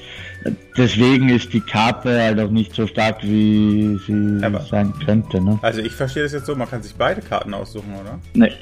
Deswegen 0.76 1.28
ist 1.28 1.52
die 1.52 1.60
Karte 1.60 2.20
halt 2.22 2.38
auch 2.38 2.50
nicht 2.50 2.72
so 2.74 2.86
stark, 2.86 3.22
wie 3.22 3.98
sie 4.06 4.44
Aber- 4.44 4.60
sein 4.60 4.92
könnte. 5.04 5.40
Ne? 5.40 5.58
Also, 5.62 5.80
ich 5.80 5.92
verstehe 5.92 6.22
das 6.22 6.32
jetzt 6.32 6.46
so, 6.46 6.54
man 6.54 6.70
kann 6.70 6.82
sich 6.82 6.94
beide 6.94 7.20
Karten 7.20 7.52
aussuchen, 7.54 7.92
oder? 8.00 8.18
Nee, 8.34 8.52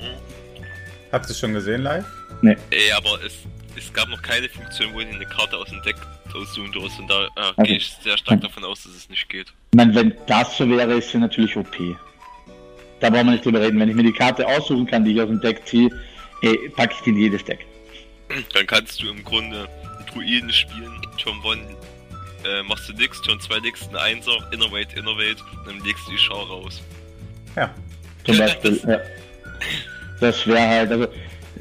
Habt 1.13 1.27
ihr 1.27 1.31
es 1.31 1.39
schon 1.39 1.53
gesehen 1.53 1.83
live? 1.83 2.07
nee. 2.43 2.57
Ey, 2.71 2.91
aber 2.97 3.23
es, 3.25 3.35
es 3.77 3.93
gab 3.93 4.09
noch 4.09 4.21
keine 4.23 4.49
Funktion, 4.49 4.89
wo 4.95 5.01
du 5.01 5.07
eine 5.07 5.27
Karte 5.27 5.57
aus 5.59 5.69
dem 5.69 5.81
Deck 5.83 5.97
aussuchen 6.35 6.73
durfst. 6.73 6.99
Und 6.99 7.09
da 7.09 7.27
äh, 7.27 7.29
Okay. 7.57 7.63
gehe 7.69 7.77
ich 7.77 7.95
sehr 8.03 8.17
stark 8.19 8.41
davon 8.41 8.65
aus, 8.65 8.83
dass 8.85 8.95
es 8.95 9.09
nicht 9.11 9.29
geht. 9.29 9.49
Ich 9.73 9.77
meine, 9.77 9.95
wenn 9.95 10.15
das 10.27 10.57
so 10.57 10.69
wäre, 10.69 10.95
ist 10.95 11.11
sie 11.11 11.19
natürlich 11.19 11.57
OP. 11.57 11.77
Da 13.05 13.11
brauchen 13.11 13.27
wir 13.27 13.33
nicht 13.33 13.45
drüber 13.45 13.61
reden. 13.61 13.79
Wenn 13.79 13.91
ich 13.91 13.95
mir 13.95 14.03
die 14.03 14.15
Karte 14.15 14.49
aussuchen 14.49 14.87
kann, 14.87 15.05
die 15.05 15.13
ich 15.13 15.21
aus 15.21 15.29
dem 15.29 15.39
Deck 15.39 15.67
ziehe, 15.67 15.91
ey, 16.41 16.71
packe 16.71 16.95
ich 16.97 17.03
die 17.03 17.11
in 17.11 17.19
jedes 17.19 17.45
Deck. 17.45 17.67
Dann 18.55 18.67
kannst 18.67 19.03
du 19.03 19.11
im 19.11 19.23
Grunde 19.23 19.69
einen 19.99 20.07
Druiden 20.07 20.51
spielen, 20.51 21.03
Turn 21.23 21.37
1 21.45 21.61
äh, 22.47 22.63
machst 22.63 22.89
du 22.89 22.95
nix, 22.95 23.21
Turn 23.21 23.39
2 23.39 23.61
nix, 23.61 23.87
ein 23.91 23.97
Einser, 23.97 24.33
Innerweight, 24.53 24.97
und 24.97 25.67
dann 25.67 25.85
legst 25.85 26.07
du 26.07 26.13
die 26.13 26.19
Schau 26.19 26.45
raus. 26.45 26.81
Ja. 27.57 27.75
Zum 28.25 28.39
Beispiel, 28.39 28.81
ja. 28.89 28.99
Das 30.23 30.47
wäre 30.47 30.67
halt, 30.67 30.91
also, 30.91 31.07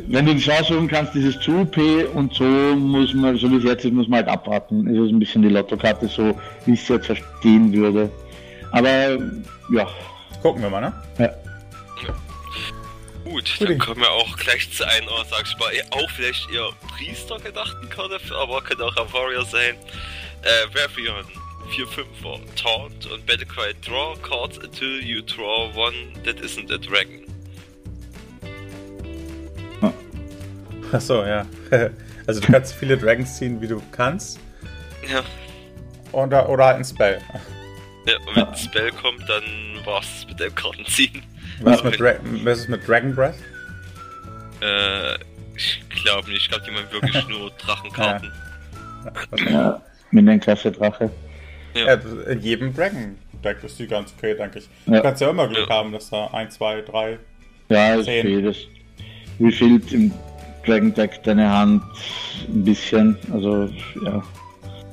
wenn 0.07 0.25
du 0.25 0.35
dich 0.35 0.49
aussuchen 0.49 0.87
kannst, 0.87 1.13
dieses 1.13 1.37
zu 1.41 1.59
OP 1.59 1.77
und 2.13 2.33
so 2.33 2.45
muss 2.45 3.13
man, 3.13 3.35
so 3.35 3.51
wie 3.51 3.57
es 3.57 3.65
jetzt 3.65 3.83
ist, 3.83 3.91
muss 3.91 4.07
man 4.07 4.19
halt 4.19 4.29
abwarten. 4.29 4.87
Ist 4.87 4.97
es 4.97 5.09
ein 5.09 5.19
bisschen 5.19 5.41
die 5.41 5.49
Lottokarte, 5.49 6.07
so 6.07 6.39
wie 6.65 6.73
ich 6.73 6.83
es 6.83 6.87
jetzt 6.87 7.07
verstehen 7.07 7.73
würde. 7.73 8.09
Aber, 8.71 9.17
ja. 9.73 9.89
Gucken 10.43 10.61
wir 10.61 10.69
mal, 10.69 10.81
ne? 10.81 10.93
ja. 11.17 11.29
Gut, 13.23 13.57
Gut. 13.57 13.69
dann 13.69 13.79
kommen 13.79 14.01
wir 14.01 14.11
auch 14.11 14.35
gleich 14.37 14.69
zu 14.71 14.85
einer, 14.85 15.07
sag 15.29 15.43
ich 15.47 15.57
mal, 15.57 15.71
eher- 15.73 15.85
auch 15.91 16.09
vielleicht 16.11 16.51
eher 16.51 16.69
Priester 16.89 17.39
gedachten 17.39 17.89
Karte, 17.89 18.19
aber 18.35 18.61
könnte 18.61 18.83
auch 18.83 18.95
ein 18.97 19.11
Warrior 19.13 19.45
sein. 19.45 19.75
Äh, 20.43 20.75
Varion, 20.75 21.23
4-5er, 21.73 22.39
Taunt 22.61 23.05
und 23.09 23.25
Battlecry, 23.25 23.73
draw 23.81 24.15
cards 24.21 24.57
until 24.59 25.01
you 25.01 25.21
draw 25.21 25.71
one 25.73 25.95
that 26.25 26.35
isn't 26.41 26.69
a 26.73 26.77
dragon. 26.77 27.21
Achso, 30.91 31.25
ja. 31.25 31.45
Also, 32.25 32.39
du 32.39 32.47
kannst 32.53 32.71
so 32.71 32.79
viele 32.79 32.97
Dragons 32.97 33.35
ziehen, 33.37 33.59
wie 33.59 33.67
du 33.67 33.81
kannst. 33.91 34.39
Ja, 35.11 35.23
Oder, 36.13 36.47
oder 36.47 36.65
halt 36.67 36.77
ein 36.77 36.85
Spell. 36.85 37.19
Ja 38.07 38.17
und 38.27 38.35
wenn 38.35 38.43
ein 38.47 38.55
Spell 38.55 38.91
kommt, 38.91 39.21
dann 39.27 39.43
war's 39.85 40.25
mit 40.27 40.39
dem 40.39 40.53
Kartenziehen. 40.55 41.23
Was, 41.61 41.81
Ja. 41.81 41.89
mit, 41.89 41.99
Dra 41.99 42.13
was 42.43 42.59
ist 42.59 42.69
mit 42.69 42.87
Dragon 42.87 43.13
Breath? 43.15 43.35
Äh, 44.61 45.15
ich 45.55 45.83
glaube 46.03 46.29
nicht. 46.29 46.41
Ich 46.43 46.49
glaube, 46.49 46.63
die 46.65 46.71
meinen 46.71 46.91
wirklich 46.91 47.27
nur 47.27 47.51
Drachenkarten. 47.51 48.31
ja. 49.49 49.81
Minion-Klasse 50.11 50.71
Drache. 50.71 51.09
Ja, 51.73 51.93
in 52.29 52.39
jedem 52.41 52.73
Dragon-Deck 52.73 53.63
ist 53.63 53.79
die 53.79 53.87
ganz 53.87 54.13
okay, 54.17 54.35
denke 54.35 54.59
ich. 54.59 54.69
Du 54.85 54.93
Ja. 54.93 55.01
kannst 55.01 55.21
ja 55.21 55.29
immer 55.29 55.47
Glück 55.47 55.67
Ja. 55.69 55.75
haben, 55.75 55.91
dass 55.91 56.09
da 56.09 56.27
1, 56.27 56.55
2, 56.55 56.81
3. 56.81 57.17
Ja, 57.69 57.95
ist 57.95 58.07
wie 59.39 59.51
viel 59.51 59.81
im 59.91 60.13
Dragon 60.65 60.93
Deck 60.93 61.23
deine 61.23 61.49
Hand 61.49 61.83
ein 62.47 62.63
bisschen, 62.63 63.17
also, 63.31 63.69
ja. 64.05 64.23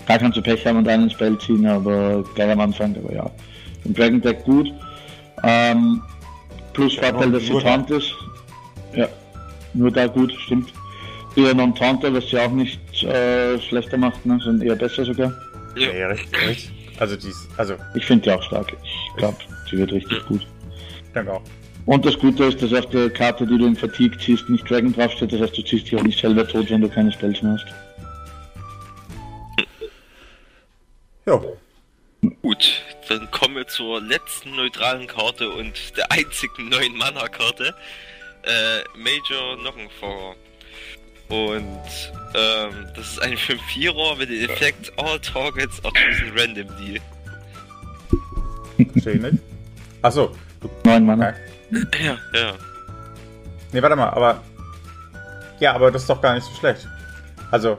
Da 0.07 0.19
kannst 0.19 0.37
du 0.37 0.43
Pech 0.43 0.67
haben 0.67 0.79
und 0.79 0.89
einen 0.89 1.11
Spell 1.11 1.39
ziehen, 1.39 1.67
aber 1.67 2.25
gleich 2.35 2.51
am 2.51 2.61
Anfang, 2.61 2.97
aber 2.97 3.15
ja. 3.15 3.31
Im 3.85 3.95
Dragon 3.95 4.21
Deck 4.21 4.45
gut. 4.45 4.73
Ähm, 5.43 6.03
Plus 6.73 6.95
Vorteil, 6.95 7.33
dass 7.33 7.43
sie 7.45 7.59
Taunt 7.59 7.91
ist. 7.91 8.13
Ja, 8.95 9.09
nur 9.75 9.91
da 9.91 10.07
gut, 10.07 10.33
stimmt. 10.33 10.73
Eher 11.37 11.55
Non-Taunter, 11.55 12.13
was 12.13 12.29
sie 12.29 12.39
auch 12.39 12.51
nicht 12.51 12.81
äh, 13.05 13.61
schlechter 13.61 13.97
macht, 13.97 14.25
ne? 14.27 14.39
sondern 14.43 14.67
eher 14.67 14.77
besser 14.77 15.05
sogar. 15.05 15.33
Ja. 15.77 15.93
Nee, 15.93 16.05
richtig, 16.05 16.49
richtig. 16.49 16.73
Also, 16.99 17.17
die 17.17 17.29
ist, 17.29 17.49
also, 17.57 17.75
Ich 17.95 18.05
finde 18.05 18.25
die 18.25 18.31
auch 18.33 18.43
stark. 18.43 18.77
Ich 18.83 19.17
glaube, 19.17 19.37
sie 19.71 19.79
wird 19.79 19.93
richtig 19.93 20.27
gut. 20.27 20.47
ich 21.07 21.13
denke 21.13 21.33
auch. 21.33 21.43
Und 21.87 22.05
das 22.05 22.19
Gute 22.19 22.45
ist, 22.45 22.63
dass 22.63 22.73
auf 22.73 22.87
der 22.87 23.11
Karte, 23.11 23.47
die 23.47 23.57
du 23.57 23.67
in 23.67 23.75
Fatigue 23.75 24.19
ziehst, 24.19 24.49
nicht 24.51 24.69
Dragon 24.69 24.93
draufsteht. 24.93 25.33
Das 25.33 25.41
heißt, 25.41 25.57
du 25.57 25.63
ziehst 25.63 25.87
dich 25.87 25.99
auch 25.99 26.03
nicht 26.03 26.21
selber 26.21 26.47
tot, 26.47 26.71
wenn 26.71 26.83
du 26.83 26.89
keine 26.89 27.11
Spells 27.11 27.41
mehr 27.43 27.53
hast. 27.53 27.67
Jo. 31.27 31.57
Gut, 32.43 32.83
dann 33.09 33.31
kommen 33.31 33.57
wir 33.57 33.67
zur 33.67 34.01
letzten 34.01 34.55
neutralen 34.55 35.07
Karte 35.07 35.49
und 35.51 35.97
der 35.97 36.11
einzigen 36.13 36.69
neuen 36.69 36.97
Mana-Karte. 36.97 37.75
Äh, 38.43 38.99
Major 38.99 39.57
Knochenfauer. 39.59 40.37
Und 41.29 42.13
ähm, 42.35 42.87
das 42.95 43.13
ist 43.13 43.23
ein 43.23 43.37
5-4er 43.37 44.17
mit 44.17 44.31
dem 44.31 44.51
Effekt 44.51 44.93
All 44.99 45.19
Targets 45.21 45.83
are 45.85 45.93
chosen 45.93 46.37
randomly. 46.37 47.01
Verstehe 48.93 49.15
ich 49.15 49.23
nicht. 49.23 49.43
Achso. 50.03 50.35
Neun 50.85 51.07
Mana. 51.07 51.35
Ja. 51.71 51.79
Ja, 52.03 52.19
ja. 52.35 52.55
Nee, 53.73 53.83
warte 53.83 53.97
mal, 53.97 54.09
aber. 54.09 54.43
Ja, 55.61 55.75
aber 55.75 55.91
das 55.91 56.03
ist 56.03 56.11
doch 56.11 56.21
gar 56.21 56.35
nicht 56.35 56.45
so 56.45 56.55
schlecht. 56.55 56.89
Also. 57.51 57.79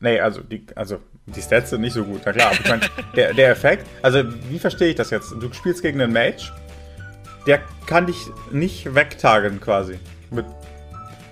Nee, 0.00 0.20
also 0.20 0.42
die, 0.42 0.66
also 0.74 1.00
die 1.26 1.40
Stats 1.42 1.70
sind 1.70 1.80
nicht 1.82 1.92
so 1.94 2.04
gut, 2.04 2.22
na 2.24 2.32
klar. 2.32 2.48
Aber 2.50 2.60
ich 2.60 2.68
mein, 2.68 2.80
der, 3.16 3.32
der 3.34 3.50
Effekt, 3.50 3.86
also 4.02 4.22
wie 4.50 4.58
verstehe 4.58 4.88
ich 4.90 4.96
das 4.96 5.10
jetzt? 5.10 5.30
Du 5.32 5.52
spielst 5.52 5.82
gegen 5.82 6.00
einen 6.00 6.12
Mage, 6.12 6.50
der 7.46 7.60
kann 7.86 8.06
dich 8.06 8.18
nicht 8.50 8.94
wegtargen 8.94 9.60
quasi. 9.60 9.98
Mit, 10.30 10.44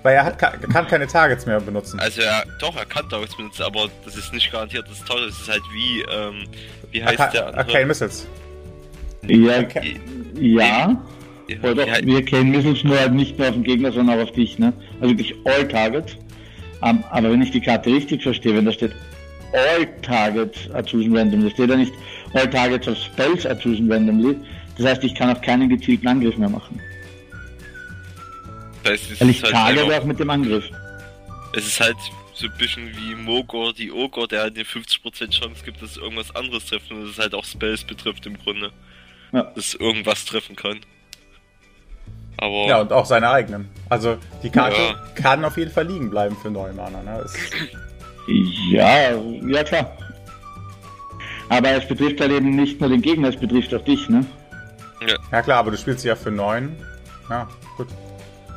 weil 0.02 0.14
er 0.14 0.24
hat, 0.24 0.38
ka- 0.38 0.56
kann 0.72 0.86
keine 0.86 1.06
Targets 1.06 1.44
mehr 1.46 1.60
benutzen. 1.60 2.00
Also 2.00 2.22
ja, 2.22 2.42
doch, 2.58 2.76
er 2.76 2.86
kann 2.86 3.08
Targets 3.08 3.36
benutzen, 3.36 3.62
aber 3.64 3.88
das 4.04 4.16
ist 4.16 4.32
nicht 4.32 4.50
garantiert 4.50 4.86
das 4.88 5.04
Tolle. 5.04 5.26
Es 5.26 5.40
ist 5.40 5.48
halt 5.50 5.62
wie, 5.72 6.02
ähm, 6.02 6.44
wie 6.90 7.04
heißt 7.04 7.20
Arca 7.20 7.32
der 7.32 7.46
andere? 7.48 7.60
Arcane 7.66 7.86
Missiles. 7.86 8.26
Ja, 9.26 9.58
Okay. 9.60 10.00
ja. 10.38 10.96
Ja, 11.48 11.56
Oder 11.62 11.74
doch, 11.84 11.90
hei- 11.92 12.02
wir 12.04 12.24
kennen 12.24 12.50
Missiles 12.52 12.84
nur 12.84 12.98
halt 12.98 13.12
nicht 13.12 13.36
nur 13.38 13.48
auf 13.48 13.54
den 13.54 13.64
Gegner, 13.64 13.90
sondern 13.92 14.18
auch 14.18 14.22
auf 14.22 14.32
dich, 14.32 14.58
ne? 14.58 14.72
Also 15.00 15.10
wirklich 15.18 15.34
All 15.44 15.66
Targets. 15.66 16.16
Ähm, 16.82 17.02
aber 17.10 17.30
wenn 17.32 17.42
ich 17.42 17.50
die 17.50 17.60
Karte 17.60 17.90
richtig 17.90 18.22
verstehe, 18.22 18.54
wenn 18.56 18.64
da 18.64 18.72
steht 18.72 18.92
All 19.52 19.86
Targets 20.02 20.70
are 20.72 20.82
chosen 20.84 21.16
randomly, 21.16 21.50
steht 21.50 21.70
da 21.70 21.76
nicht 21.76 21.92
All 22.34 22.48
Targets 22.48 22.86
of 22.88 22.96
Spells 22.96 23.44
are 23.46 23.58
chosen 23.58 23.90
randomly. 23.90 24.36
Das 24.78 24.86
heißt, 24.86 25.04
ich 25.04 25.14
kann 25.14 25.34
auch 25.36 25.42
keinen 25.42 25.68
gezielten 25.68 26.06
Angriff 26.08 26.36
mehr 26.36 26.48
machen. 26.48 26.80
es, 28.84 29.20
Weil 29.20 29.30
ich 29.30 29.42
halt 29.42 29.52
targete 29.52 29.84
einfach, 29.84 29.98
auch 30.00 30.04
mit 30.04 30.18
dem 30.20 30.30
Angriff. 30.30 30.64
es 31.54 31.66
ist 31.66 31.80
halt 31.80 31.96
so 32.34 32.46
ein 32.46 32.52
bisschen 32.56 32.90
wie 32.96 33.14
Mogor, 33.14 33.72
die 33.74 33.92
Ogre, 33.92 34.26
der 34.26 34.42
halt 34.42 34.54
eine 34.54 34.64
50% 34.64 35.30
Chance 35.30 35.62
gibt, 35.64 35.82
dass 35.82 35.96
irgendwas 35.98 36.34
anderes 36.34 36.64
trifft 36.66 36.90
und 36.90 37.06
das 37.06 37.18
halt 37.18 37.34
auch 37.34 37.44
Spells 37.44 37.84
betrifft 37.84 38.24
im 38.26 38.38
Grunde. 38.38 38.70
Ja. 39.32 39.42
Dass 39.54 39.74
irgendwas 39.74 40.24
treffen 40.24 40.56
kann. 40.56 40.80
Aber 42.38 42.66
Ja, 42.66 42.80
und 42.80 42.92
auch 42.92 43.04
seine 43.04 43.28
eigenen. 43.28 43.68
Also 43.90 44.16
die 44.42 44.48
Karte 44.50 44.76
Ja. 44.80 44.94
kann 45.14 45.44
auf 45.44 45.58
jeden 45.58 45.70
Fall 45.70 45.86
liegen 45.86 46.08
bleiben 46.08 46.36
für 46.40 46.50
neun 46.50 46.74
Mana. 46.76 47.02
Ne? 47.02 47.26
Ja, 48.70 49.14
ja 49.46 49.64
klar. 49.64 49.96
Aber 51.48 51.70
es 51.70 51.86
betrifft 51.88 52.20
halt 52.20 52.30
eben 52.30 52.50
nicht 52.50 52.80
nur 52.80 52.88
den 52.90 53.02
Gegner, 53.02 53.28
es 53.28 53.36
betrifft 53.36 53.74
auch 53.74 53.84
dich, 53.84 54.08
ne? 54.08 54.24
ja 55.32 55.42
klar, 55.42 55.58
aber 55.58 55.70
du 55.70 55.78
spielst 55.78 56.00
sie 56.02 56.08
ja 56.08 56.14
für 56.16 56.30
neun. 56.30 56.76
Ja, 57.28 57.48
gut. 57.76 57.88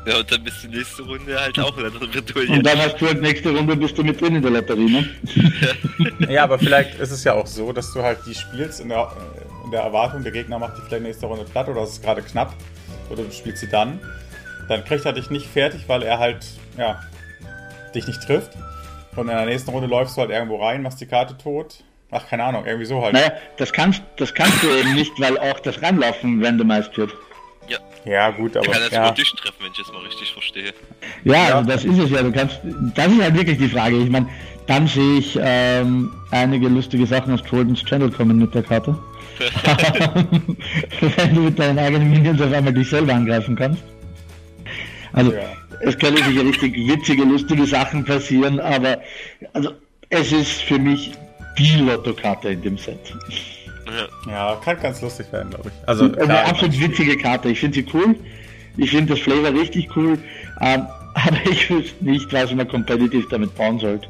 ja, 0.05 0.17
und 0.17 0.31
dann 0.31 0.43
bist 0.43 0.63
du 0.63 0.67
nächste 0.67 1.01
Runde 1.03 1.39
halt 1.39 1.57
auch 1.59 1.77
in 1.77 1.85
einer 1.85 2.01
Und 2.01 2.11
Bredouille. 2.11 2.61
dann 2.61 2.77
hast 2.79 2.99
du 2.99 3.07
halt 3.07 3.21
nächste 3.21 3.49
Runde 3.55 3.75
bist 3.77 3.97
du 3.97 4.03
mit 4.03 4.19
drin 4.19 4.35
in 4.35 4.41
der 4.41 4.51
Lotterie, 4.51 4.89
ne? 4.91 5.09
Ja, 6.29 6.43
aber 6.43 6.59
vielleicht 6.59 6.99
ist 6.99 7.11
es 7.11 7.23
ja 7.23 7.33
auch 7.33 7.47
so, 7.47 7.71
dass 7.71 7.93
du 7.93 8.03
halt 8.03 8.19
die 8.27 8.35
spielst 8.35 8.81
in 8.81 8.89
der, 8.89 9.11
in 9.65 9.71
der 9.71 9.81
Erwartung, 9.81 10.21
der 10.21 10.31
Gegner 10.31 10.59
macht 10.59 10.77
die 10.77 10.81
vielleicht 10.81 11.03
nächste 11.03 11.25
Runde 11.27 11.45
platt 11.45 11.69
oder 11.69 11.81
es 11.81 11.91
ist 11.93 12.03
gerade 12.03 12.21
knapp. 12.21 12.53
Oder 13.09 13.23
du 13.23 13.31
spielst 13.31 13.61
sie 13.61 13.69
dann. 13.69 13.99
Dann 14.67 14.83
kriegt 14.85 15.05
er 15.05 15.13
dich 15.13 15.29
nicht 15.29 15.47
fertig, 15.47 15.83
weil 15.87 16.03
er 16.03 16.19
halt, 16.19 16.45
ja, 16.77 17.01
dich 17.95 18.05
nicht 18.07 18.21
trifft. 18.21 18.51
Und 19.15 19.29
in 19.29 19.35
der 19.35 19.45
nächsten 19.45 19.69
Runde 19.71 19.87
läufst 19.87 20.17
du 20.17 20.21
halt 20.21 20.31
irgendwo 20.31 20.57
rein, 20.63 20.81
machst 20.81 20.99
die 21.01 21.05
Karte 21.05 21.37
tot. 21.37 21.83
Ach, 22.11 22.27
keine 22.27 22.43
Ahnung, 22.43 22.65
irgendwie 22.65 22.85
so 22.85 23.01
halt. 23.01 23.13
Naja, 23.13 23.31
das 23.57 23.73
kannst, 23.73 24.01
das 24.17 24.33
kannst 24.33 24.61
du 24.63 24.67
eben 24.67 24.93
nicht, 24.93 25.11
weil 25.19 25.37
auch 25.37 25.59
das 25.59 25.81
Ranlaufen 25.81 26.43
randomized 26.43 26.95
wird. 26.97 27.13
Ja, 28.05 28.31
gut, 28.31 28.53
Er 28.55 28.61
aber. 28.63 28.71
kann 28.73 28.81
jetzt 28.81 28.91
Ja, 28.91 29.11
dich 29.11 29.31
treffen, 29.31 29.55
wenn 29.61 29.71
ich 29.71 29.77
das 29.77 29.93
mal 29.93 30.01
richtig 30.01 30.33
verstehe. 30.33 30.73
Ja, 31.23 31.33
Ja. 31.47 31.55
Also 31.55 31.69
das 31.69 31.85
ist 31.85 31.97
es 31.97 32.09
ja. 32.09 32.21
Du 32.21 32.33
kannst, 32.33 32.59
das 32.95 33.07
ist 33.07 33.21
halt 33.21 33.33
wirklich 33.33 33.57
die 33.57 33.69
Frage. 33.69 33.95
Ich 33.95 34.09
meine, 34.09 34.27
dann 34.67 34.87
sehe 34.87 35.19
ich 35.19 35.39
ähm, 35.41 36.11
einige 36.29 36.67
lustige 36.67 37.05
Sachen 37.07 37.33
aus 37.33 37.41
Trollens 37.43 37.81
Channel 37.85 38.11
kommen 38.11 38.37
mit 38.39 38.53
der 38.53 38.63
Karte. 38.63 38.97
Wenn 40.99 41.33
du 41.35 41.41
mit 41.43 41.57
deinen 41.57 41.79
eigenen 41.79 42.11
Minions 42.11 42.41
auf 42.41 42.51
einmal 42.51 42.73
dich 42.73 42.89
selber 42.89 43.13
angreifen 43.13 43.55
kannst. 43.55 43.81
Also, 45.13 45.31
Ja. 45.33 45.39
Es 45.85 45.97
können 45.97 46.17
sicher 46.17 46.45
richtig 46.45 46.75
witzige, 46.75 47.23
lustige 47.23 47.65
Sachen 47.65 48.05
passieren, 48.05 48.59
aber 48.59 48.99
also, 49.53 49.71
es 50.09 50.31
ist 50.31 50.61
für 50.61 50.79
mich 50.79 51.11
die 51.57 51.75
Lotto-Karte 51.77 52.49
in 52.49 52.61
dem 52.61 52.77
Set. 52.77 53.13
Ja. 54.27 54.59
kann 54.63 54.79
ganz 54.79 55.01
lustig 55.01 55.31
werden, 55.31 55.49
glaube 55.49 55.69
ich. 55.69 55.87
Also, 55.87 56.05
Eine 56.05 56.15
klar, 56.15 56.45
absolut 56.45 56.79
witzige 56.79 57.17
Karte. 57.17 57.49
Ich 57.49 57.59
finde 57.59 57.75
sie 57.75 57.85
cool. 57.93 58.15
Ich 58.77 58.91
finde 58.91 59.13
das 59.13 59.23
Flavor 59.23 59.53
richtig 59.53 59.95
cool. 59.95 60.17
Ähm, 60.61 60.87
aber 61.13 61.37
ich 61.49 61.69
wüsste 61.69 62.03
nicht, 62.03 62.31
was 62.33 62.53
man 62.53 62.67
competitive 62.67 63.27
damit 63.29 63.55
bauen 63.55 63.79
sollte. 63.79 64.07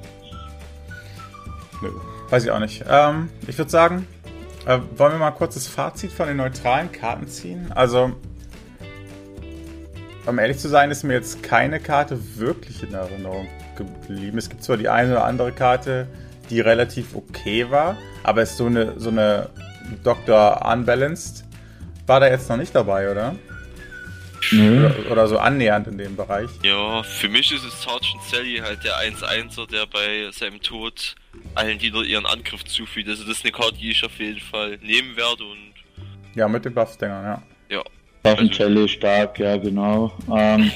Nö, 1.82 1.90
weiß 2.30 2.46
ich 2.46 2.52
auch 2.52 2.60
nicht. 2.60 2.84
Ähm, 2.90 3.30
ich 3.48 3.58
würde 3.58 3.72
sagen, 3.72 4.08
äh, 4.66 4.80
wollen 4.96 5.14
wir 5.14 5.20
mal 5.20 5.32
kurz 5.32 5.56
das 5.56 5.68
Fazit 5.68 6.12
von 6.12 6.28
den 6.28 6.38
neutralen 6.38 6.92
Karten 6.92 7.28
ziehen? 7.28 7.72
Also, 7.74 8.14
um 10.26 10.40
ehrlich 10.40 10.58
zu 10.58 10.70
sein, 10.70 10.92
ist 10.92 11.04
mir 11.04 11.14
jetzt 11.14 11.44
keine 11.44 11.80
Karte 11.80 12.20
wirklich 12.38 12.84
in 12.84 12.94
Erinnerung 12.94 13.48
geblieben. 13.76 14.38
Es 14.38 14.50
gibt 14.50 14.64
zwar 14.64 14.78
die 14.78 14.90
eine 14.90 15.12
oder 15.12 15.26
andere 15.26 15.52
Karte, 15.52 16.08
die 16.50 16.60
relativ 16.60 17.16
okay 17.16 17.70
war, 17.70 17.98
aber 18.24 18.44
ist 18.44 18.58
so 18.58 18.66
eine, 18.66 19.00
so 19.00 19.10
eine 19.10 19.50
Dr. 20.04 20.66
Unbalanced 20.66 21.44
war 22.06 22.20
da 22.20 22.28
jetzt 22.28 22.50
noch 22.50 22.58
nicht 22.58 22.76
dabei, 22.76 23.10
oder? 23.12 23.36
Nö. 24.52 24.86
Oder, 24.86 25.12
oder 25.12 25.28
so 25.28 25.38
annähernd 25.40 25.88
in 25.88 25.98
dem 25.98 26.16
Bereich. 26.18 26.50
ja, 26.64 27.02
für 27.04 27.30
mich 27.30 27.52
ist 27.54 27.64
es 27.64 27.82
Sergeant 27.82 28.22
Sally 28.30 28.58
halt 28.58 28.84
der 28.84 28.98
1-1er, 28.98 29.70
der 29.72 29.86
bei 29.86 30.30
seinem 30.32 30.62
Tod 30.62 31.16
allen 31.56 31.80
wieder 31.82 32.02
ihren 32.02 32.26
Angriff 32.26 32.64
zufügt. 32.66 33.08
Also 33.08 33.24
das 33.24 33.38
ist 33.38 33.46
eine 33.46 33.54
Karte, 33.54 33.76
die 33.78 33.92
ich 33.92 34.04
auf 34.04 34.20
jeden 34.20 34.42
Fall 34.42 34.78
nehmen 34.82 35.16
werde 35.16 35.44
und 35.46 35.74
Ja, 36.36 36.48
mit 36.50 36.66
den 36.66 36.74
Buffdingern, 36.74 37.24
ja. 37.24 37.42
ja. 37.78 37.84
Waffenzelle 38.24 38.88
stark, 38.88 39.40
ja 39.40 39.58
genau. 39.58 40.12
Ähm, 40.34 40.72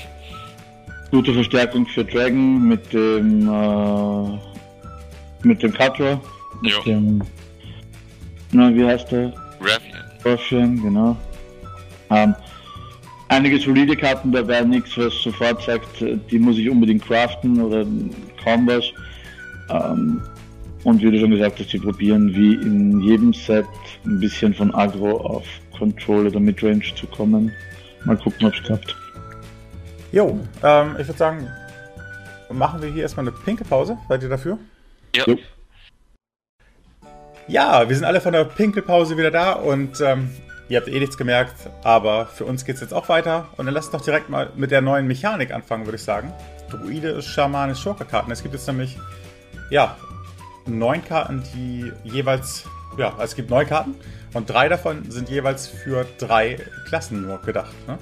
gute 1.11 1.34
Verstärkung 1.34 1.86
für 1.88 2.03
Dragon 2.03 2.68
mit 2.68 2.91
dem 2.94 3.48
äh, 3.49 4.40
mit 5.44 5.64
dem 5.64 5.74
Cutler, 5.74 6.19
mit 6.61 6.72
Ja. 6.74 6.82
dem 6.86 7.22
na 8.52 8.74
wie 8.74 8.86
heißt 8.86 9.11
der? 9.11 9.34
Ravian. 9.60 10.03
Roshan, 10.26 10.82
genau. 10.82 11.15
Ähm, 12.10 12.34
einige 13.30 13.60
solide 13.60 13.95
Karten 13.95 14.32
dabei, 14.32 14.61
nichts 14.61 14.98
was 14.98 15.14
sofort 15.22 15.61
sagt, 15.64 16.03
die 16.32 16.40
muss 16.40 16.57
ich 16.57 16.69
unbedingt 16.69 17.06
craften 17.06 17.61
oder 17.61 17.86
kaum 18.44 18.68
was. 18.68 18.86
Ähm, 19.69 20.22
und 20.86 21.02
wie 21.02 21.11
du 21.11 21.19
schon 21.19 21.32
gesagt 21.32 21.60
hast, 21.60 21.69
sie 21.72 21.80
probieren 21.80 22.34
wie 22.34 22.53
in 22.56 23.02
jedem 23.02 23.34
Set 23.34 23.65
ein 24.06 24.19
bisschen 24.19 24.53
von 24.53 24.74
Agro 24.74 25.18
auf 25.18 25.45
Control 25.78 26.28
oder 26.28 26.40
Midrange 26.40 26.94
zu 26.95 27.08
kommen. 27.08 27.52
Mal 28.06 28.18
gucken, 28.18 28.48
ob 28.48 28.54
es 28.54 28.64
klappt. 28.64 28.95
Jo, 30.12 30.40
ähm, 30.64 30.95
ich 30.99 31.08
würde 31.08 31.18
sagen, 31.18 31.48
machen 32.52 32.82
wir 32.82 32.90
hier 32.90 33.04
erstmal 33.04 33.28
eine 33.28 33.36
pinke 33.36 33.66
Pause. 33.66 33.98
Seid 34.08 34.24
ihr 34.24 34.30
dafür? 34.30 34.58
Ja. 35.16 35.26
Jo. 35.26 35.38
Ja, 37.48 37.88
wir 37.88 37.95
sind 37.95 38.04
alle 38.04 38.20
von 38.20 38.34
der 38.34 38.44
Pinkelpause 38.44 39.18
wieder 39.18 39.32
da 39.32 39.54
und 39.54 40.02
ähm, 40.02 40.30
ihr 40.68 40.78
habt 40.78 40.90
eh 40.90 40.99
nichts 40.99 41.18
gemerkt, 41.18 41.70
aber 41.82 42.26
für 42.26 42.44
uns 42.44 42.66
geht's 42.66 42.82
jetzt 42.82 42.94
auch 42.94 43.08
weiter. 43.08 43.48
Und 43.56 43.68
dann 43.68 43.74
lasst 43.74 43.94
doch 43.94 44.02
direkt 44.02 44.30
mal 44.30 44.52
mit 44.58 44.70
der 44.70 44.82
neuen 44.82 45.08
Mechanik 45.08 45.54
anfangen, 45.54 45.86
würde 45.86 45.95
ich 45.95 46.04
sagen. 46.04 46.34
Druide, 46.70 47.22
Schamane, 47.22 47.74
Schurke-Karten. 47.74 48.32
Es 48.32 48.44
gibt 48.44 48.54
jetzt 48.54 48.68
nämlich, 48.68 48.98
ja, 49.70 49.95
neun 50.66 51.04
Karten, 51.06 51.41
die 51.54 51.90
jeweils, 52.04 52.66
ja, 52.98 53.12
also 53.12 53.24
es 53.24 53.36
gibt 53.36 53.49
neun 53.49 53.66
Karten 53.66 53.95
und 54.34 54.49
drei 54.49 54.70
davon 54.70 55.10
sind 55.10 55.30
jeweils 55.30 55.68
für 55.68 56.06
drei 56.18 56.58
Klassen 56.88 57.22
nur 57.22 57.41
gedacht. 57.41 57.74
Ne? 57.88 57.98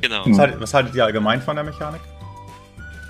Genau. 0.00 0.24
Was, 0.26 0.38
haltet, 0.38 0.60
was 0.60 0.74
haltet 0.74 0.94
ihr 0.94 1.04
allgemein 1.04 1.42
von 1.42 1.56
der 1.56 1.64
Mechanik? 1.64 2.00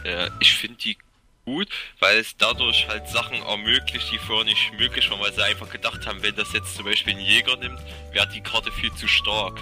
Äh, 0.05 0.31
ich 0.41 0.55
finde 0.55 0.77
die 0.79 0.97
gut, 1.45 1.69
weil 2.01 2.19
es 2.19 2.37
dadurch 2.37 2.89
halt 2.89 3.09
Sachen 3.09 3.37
ermöglicht, 3.43 4.11
die 4.13 4.19
vorher 4.19 4.45
nicht 4.45 4.73
möglich 4.79 5.09
waren, 5.11 5.21
weil 5.21 5.33
sie 5.33 5.43
einfach 5.43 5.71
gedacht 5.71 6.07
haben, 6.07 6.23
wenn 6.23 6.35
das 6.35 6.53
jetzt 6.53 6.75
zum 6.75 6.85
Beispiel 6.85 7.15
ein 7.15 7.21
Jäger 7.21 7.57
nimmt, 7.57 7.79
wäre 8.13 8.29
die 8.35 8.41
Karte 8.41 8.71
viel 8.73 8.93
zu 8.95 9.07
stark. 9.07 9.61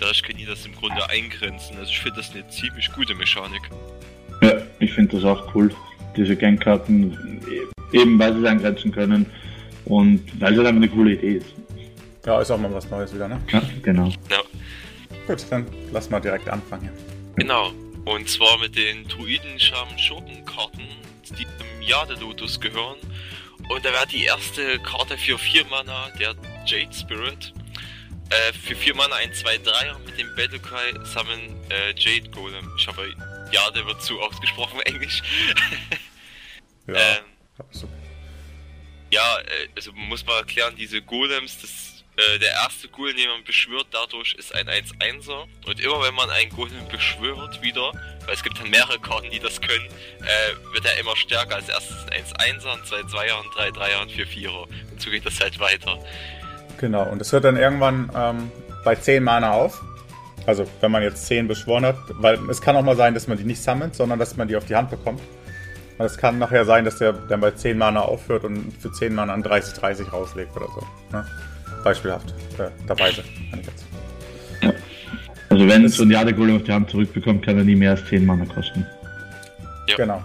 Dashkani 0.00 0.44
das 0.44 0.64
im 0.66 0.74
Grunde 0.74 1.08
eingrenzen. 1.08 1.76
Also 1.78 1.90
ich 1.90 1.98
finde 1.98 2.18
das 2.18 2.30
eine 2.32 2.46
ziemlich 2.48 2.90
gute 2.92 3.14
Mechanik. 3.14 3.62
Ja, 4.42 4.62
ich 4.78 4.92
finde 4.92 5.16
das 5.16 5.24
auch 5.24 5.54
cool. 5.54 5.74
Diese 6.16 6.36
Gangkarten, 6.36 7.40
eben 7.92 8.18
weil 8.18 8.32
sie 8.34 8.40
es 8.40 8.46
eingrenzen 8.46 8.92
können 8.92 9.26
und 9.84 10.20
weil 10.40 10.52
es 10.52 10.58
halt 10.58 10.68
einfach 10.68 10.82
eine 10.82 10.88
coole 10.88 11.14
Idee 11.14 11.38
ist. 11.38 11.46
Ja, 12.26 12.40
ist 12.40 12.50
auch 12.50 12.58
mal 12.58 12.72
was 12.72 12.88
Neues 12.90 13.14
wieder, 13.14 13.28
ne? 13.28 13.40
Ja, 13.52 13.62
genau. 13.82 14.08
Ja, 14.30 14.40
Gut, 15.26 15.44
dann 15.50 15.66
lass 15.92 16.10
mal 16.10 16.20
direkt 16.20 16.48
anfangen 16.48 16.90
genau. 17.36 17.72
Und 18.04 18.28
zwar 18.28 18.58
mit 18.58 18.76
den 18.76 19.06
Druiden 19.08 19.58
Scham 19.58 19.88
Schurkenkarten, 19.98 20.86
die 21.38 21.44
zum 21.44 21.82
Jade 21.82 22.14
Lotus 22.14 22.60
gehören. 22.60 22.98
Und 23.70 23.84
da 23.84 23.92
wäre 23.92 24.06
die 24.06 24.24
erste 24.24 24.78
Karte 24.80 25.16
für 25.16 25.38
4 25.38 25.64
Mana, 25.66 26.10
der 26.20 26.34
Jade 26.66 26.92
Spirit. 26.92 27.52
Äh, 28.30 28.52
für 28.52 28.76
4 28.76 28.94
Mana 28.94 29.16
ein 29.16 29.32
2-3er 29.32 29.98
mit 30.04 30.18
dem 30.18 30.28
Battlecry 30.36 30.94
Summon 31.04 31.56
äh, 31.70 31.94
Jade 31.96 32.28
Golem. 32.30 32.70
Ich 32.78 32.86
hoffe, 32.86 33.08
Jade 33.52 33.86
wird 33.86 34.02
zu 34.02 34.20
ausgesprochen 34.20 34.80
im 34.84 34.94
Englisch. 34.94 35.22
Ja, 36.86 36.94
Ähm, 36.94 37.24
so. 37.70 37.88
Ja, 39.10 39.38
äh, 39.38 39.68
also 39.76 39.92
muss 39.92 40.26
man 40.26 40.36
erklären, 40.36 40.74
diese 40.76 41.00
Golems, 41.00 41.58
das, 41.62 41.93
äh, 42.16 42.38
der 42.38 42.50
erste 42.50 42.88
Golem, 42.88 43.16
den 43.16 43.28
man 43.28 43.44
beschwört 43.44 43.86
dadurch, 43.90 44.34
ist 44.34 44.54
ein 44.54 44.68
1-1er. 44.68 45.46
Und 45.66 45.80
immer 45.80 46.02
wenn 46.02 46.14
man 46.14 46.30
einen 46.30 46.50
Golem 46.50 46.86
beschwört 46.90 47.60
wieder, 47.62 47.92
weil 48.26 48.34
es 48.34 48.42
gibt 48.42 48.58
dann 48.60 48.70
mehrere 48.70 48.98
Karten, 49.00 49.30
die 49.30 49.40
das 49.40 49.60
können, 49.60 49.86
äh, 50.20 50.74
wird 50.74 50.84
er 50.84 50.98
immer 51.00 51.16
stärker. 51.16 51.56
Als 51.56 51.68
erstes 51.68 51.96
ein 52.10 52.24
1-1er, 52.24 52.72
ein 52.72 52.82
2-2er, 52.82 53.40
ein 53.40 53.72
3-3er 53.72 54.02
und 54.02 54.10
4-4er. 54.10 54.62
Und 54.92 55.00
so 55.00 55.10
geht 55.10 55.26
das 55.26 55.40
halt 55.40 55.58
weiter. 55.58 55.98
Genau, 56.78 57.08
und 57.10 57.20
es 57.20 57.32
hört 57.32 57.44
dann 57.44 57.56
irgendwann 57.56 58.10
ähm, 58.14 58.52
bei 58.84 58.94
10 58.94 59.22
Mana 59.22 59.52
auf. 59.52 59.82
Also, 60.46 60.66
wenn 60.80 60.90
man 60.90 61.02
jetzt 61.02 61.26
10 61.26 61.48
beschworen 61.48 61.86
hat, 61.86 61.96
weil 62.10 62.38
es 62.50 62.60
kann 62.60 62.76
auch 62.76 62.82
mal 62.82 62.96
sein, 62.96 63.14
dass 63.14 63.26
man 63.26 63.38
die 63.38 63.44
nicht 63.44 63.62
sammelt, 63.62 63.94
sondern 63.94 64.18
dass 64.18 64.36
man 64.36 64.46
die 64.46 64.56
auf 64.56 64.66
die 64.66 64.76
Hand 64.76 64.90
bekommt. 64.90 65.20
Und 65.96 66.04
es 66.04 66.18
kann 66.18 66.38
nachher 66.38 66.64
sein, 66.64 66.84
dass 66.84 66.98
der 66.98 67.12
dann 67.12 67.40
bei 67.40 67.52
10 67.52 67.78
Mana 67.78 68.02
aufhört 68.02 68.44
und 68.44 68.72
für 68.80 68.92
10 68.92 69.14
Mana 69.14 69.32
ein 69.32 69.42
30-30 69.42 70.10
rauslegt 70.10 70.54
oder 70.56 70.66
so. 70.66 70.86
Ne? 71.12 71.26
Beispielhaft. 71.84 72.34
Äh, 72.58 72.70
dabei 72.86 73.12
sind, 73.12 73.26
jetzt. 73.64 73.84
Also 75.50 75.68
wenn 75.68 75.86
so 75.88 76.02
ein 76.02 76.10
Jade-Golem 76.10 76.56
auf 76.56 76.64
die 76.64 76.72
Hand 76.72 76.90
zurückbekommt, 76.90 77.44
kann 77.44 77.58
er 77.58 77.64
nie 77.64 77.76
mehr 77.76 77.92
als 77.92 78.04
10 78.06 78.26
Mana 78.26 78.44
kosten. 78.46 78.86
Ja. 79.86 79.96
Genau. 79.96 80.24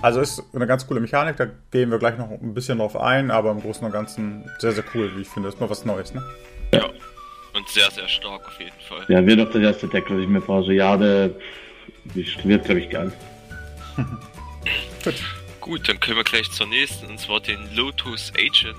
Also 0.00 0.20
ist 0.20 0.42
eine 0.54 0.66
ganz 0.66 0.86
coole 0.86 1.00
Mechanik, 1.00 1.36
da 1.36 1.46
gehen 1.70 1.90
wir 1.90 1.98
gleich 1.98 2.16
noch 2.16 2.30
ein 2.30 2.54
bisschen 2.54 2.78
drauf 2.78 2.96
ein, 2.96 3.30
aber 3.30 3.50
im 3.50 3.60
Großen 3.60 3.84
und 3.84 3.92
Ganzen 3.92 4.50
sehr, 4.58 4.72
sehr 4.72 4.84
cool, 4.94 5.12
wie 5.16 5.22
ich 5.22 5.28
finde. 5.28 5.48
Ist 5.48 5.60
mal 5.60 5.68
was 5.68 5.84
Neues, 5.84 6.14
ne? 6.14 6.22
Ja. 6.72 6.86
Und 7.54 7.68
sehr, 7.68 7.90
sehr 7.90 8.08
stark 8.08 8.46
auf 8.46 8.58
jeden 8.58 8.80
Fall. 8.88 9.04
Ja, 9.08 9.24
wird 9.24 9.40
auch 9.40 9.52
das 9.52 9.62
erste 9.62 9.88
Deck, 9.88 10.04
was 10.08 10.18
ich 10.18 10.26
mir 10.26 10.40
brauche. 10.40 10.64
So 10.64 10.70
Jade 10.70 11.36
wird, 12.14 12.64
glaube 12.64 12.80
ich, 12.80 12.88
geil. 12.88 13.12
Gut. 15.04 15.14
Gut, 15.60 15.88
dann 15.88 16.00
können 16.00 16.16
wir 16.16 16.24
gleich 16.24 16.50
zur 16.50 16.66
nächsten, 16.66 17.06
und 17.06 17.20
zwar 17.20 17.38
den 17.38 17.72
Lotus 17.76 18.32
Agent. 18.36 18.76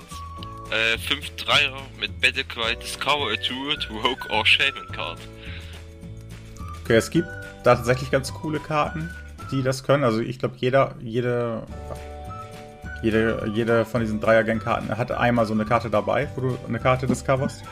Äh, 0.70 0.96
5-3er 0.96 1.76
mit 2.00 2.20
Battlecry 2.20 2.76
Discover 2.76 3.32
a 3.32 3.36
Druid, 3.36 3.88
Rogue 3.90 4.30
or 4.30 4.46
Shaman 4.46 4.86
Card. 4.92 5.18
Okay, 6.84 6.96
es 6.96 7.10
gibt 7.10 7.28
da 7.62 7.74
tatsächlich 7.74 8.10
ganz 8.10 8.32
coole 8.32 8.60
Karten, 8.60 9.10
die 9.50 9.62
das 9.62 9.84
können. 9.84 10.04
Also 10.04 10.20
ich 10.20 10.38
glaube, 10.38 10.54
jeder, 10.58 10.94
jede, 11.00 11.62
jede, 13.02 13.50
jede 13.54 13.84
von 13.84 14.00
diesen 14.00 14.20
Dreier-Gang-Karten 14.20 14.96
hat 14.96 15.12
einmal 15.12 15.46
so 15.46 15.54
eine 15.54 15.64
Karte 15.64 15.90
dabei, 15.90 16.28
wo 16.34 16.40
du 16.42 16.58
eine 16.66 16.78
Karte 16.78 17.06
discoverst. 17.06 17.62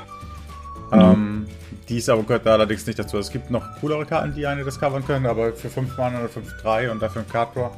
Ähm, 0.92 1.46
die 1.88 1.98
ist 1.98 2.08
aber 2.08 2.22
gehört 2.22 2.46
da 2.46 2.52
allerdings 2.52 2.86
nicht 2.86 2.98
dazu. 2.98 3.18
Es 3.18 3.30
gibt 3.30 3.50
noch 3.50 3.64
coolere 3.80 4.04
Karten, 4.06 4.34
die 4.34 4.46
eine 4.46 4.64
discovern 4.64 5.04
können, 5.04 5.26
aber 5.26 5.52
für 5.52 5.70
5 5.70 5.96
Mana 5.96 6.20
oder 6.20 6.28
5-3 6.28 6.90
und 6.90 7.00
dafür 7.00 7.22
ein 7.22 7.28
Card 7.28 7.56
Draw 7.56 7.70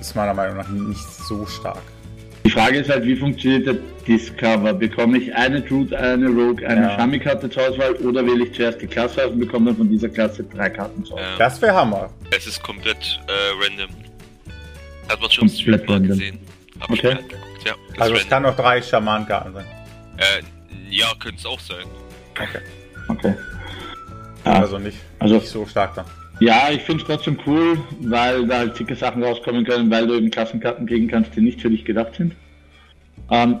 ist 0.00 0.16
meiner 0.16 0.34
Meinung 0.34 0.56
nach 0.56 0.68
nicht 0.68 1.06
so 1.06 1.46
stark. 1.46 1.82
Die 2.46 2.50
Frage 2.52 2.78
ist 2.78 2.88
halt, 2.88 3.04
wie 3.04 3.16
funktioniert 3.16 3.66
der 3.66 3.74
Discover? 4.06 4.72
Bekomme 4.72 5.18
ich 5.18 5.34
eine 5.34 5.60
Druid, 5.62 5.92
eine 5.92 6.28
Rogue, 6.28 6.64
eine 6.64 6.82
Ja. 6.82 6.96
Shami-Karte 6.96 7.50
zur 7.50 7.68
Auswahl 7.68 7.92
oder 7.96 8.24
wähle 8.24 8.44
ich 8.44 8.54
zuerst 8.54 8.80
die 8.80 8.86
Klasse 8.86 9.24
aus 9.24 9.32
und 9.32 9.40
bekomme 9.40 9.66
dann 9.66 9.76
von 9.78 9.88
dieser 9.90 10.08
Klasse 10.08 10.44
drei 10.44 10.70
Karten 10.70 11.04
zur 11.04 11.16
Auswahl? 11.16 11.32
Ähm, 11.32 11.38
Das 11.38 11.60
wäre 11.60 11.74
Hammer. 11.74 12.08
Es 12.30 12.46
ist 12.46 12.62
komplett 12.62 13.20
äh, 13.26 13.64
random. 13.64 13.90
Hat 15.08 15.20
man 15.20 15.30
schon 15.32 15.48
Komplett 15.48 15.88
mal 15.88 15.94
random. 15.94 16.08
gesehen. 16.18 16.38
Hab 16.80 16.90
Okay. 16.90 17.16
ja. 17.64 17.72
Also 17.98 18.14
es 18.14 18.20
random. 18.20 18.28
kann 18.28 18.46
auch 18.46 18.56
drei 18.56 18.80
Schamankarten 18.80 19.52
sein. 19.54 19.64
Äh, 20.18 20.42
ja, 20.94 21.06
könnte 21.18 21.38
es 21.40 21.46
auch 21.46 21.58
sein. 21.60 21.84
Okay. 22.40 22.60
Okay. 23.08 23.34
Ja, 24.44 24.52
Also 24.60 24.78
nicht, 24.78 24.98
Also- 25.18 25.34
nicht 25.34 25.48
so 25.48 25.66
stark 25.66 25.96
dann. 25.96 26.04
Ja 26.40 26.70
ich 26.70 26.82
finde 26.82 27.02
es 27.02 27.06
trotzdem 27.08 27.38
cool, 27.46 27.78
weil 28.00 28.46
da 28.46 28.58
halt 28.58 28.78
dicke 28.78 28.94
Sachen 28.96 29.22
rauskommen 29.22 29.64
können, 29.64 29.90
weil 29.90 30.06
du 30.06 30.14
eben 30.14 30.30
Klassenkarten 30.30 30.86
kriegen 30.86 31.08
kannst, 31.08 31.34
die 31.36 31.40
nicht 31.40 31.60
für 31.60 31.70
dich 31.70 31.84
gedacht 31.84 32.14
sind. 32.16 32.34
Ähm, 33.30 33.60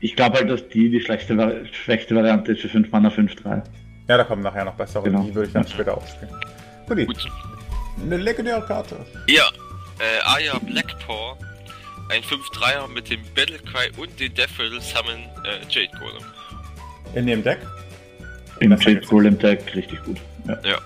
ich 0.00 0.16
glaube 0.16 0.38
halt, 0.38 0.50
dass 0.50 0.68
die 0.68 0.90
die 0.90 1.00
schlechteste, 1.00 1.66
schwächste 1.72 2.14
Variante 2.14 2.52
ist 2.52 2.60
für 2.62 2.68
5 2.68 2.90
Mana 2.90 3.08
5-3. 3.08 3.62
Ja, 4.08 4.18
da 4.18 4.24
kommen 4.24 4.42
nachher 4.42 4.64
noch 4.64 4.74
bessere, 4.74 5.04
Genau. 5.04 5.22
die 5.22 5.34
würde 5.34 5.46
ich 5.48 5.52
dann 5.54 5.66
später 5.66 5.96
aufspielen. 5.96 6.32
Gut, 6.86 7.06
Gut. 7.06 7.26
eine 8.02 8.16
legendäre 8.18 8.60
Karte. 8.62 8.96
Ja, 9.26 9.44
äh, 9.98 10.22
Aya 10.24 10.58
Blackpaw. 10.58 11.36
Ein 12.10 12.20
5-3er 12.22 12.86
mit 12.92 13.08
dem 13.10 13.20
Battlecry 13.34 13.90
und 13.96 14.20
den 14.20 14.34
Death 14.34 14.50
Rattle 14.58 14.78
Summon 14.82 15.14
äh, 15.44 15.64
Jade 15.70 15.88
Golem. 15.98 16.22
In 17.14 17.26
dem 17.26 17.42
Deck. 17.42 17.58
Im 18.60 18.70
Besser 18.70 18.90
Jade 18.90 19.06
Golem 19.06 19.38
Deck 19.38 19.74
richtig 19.74 20.04
gut. 20.04 20.18
Ja. 20.46 20.58
Ja. 20.64 20.78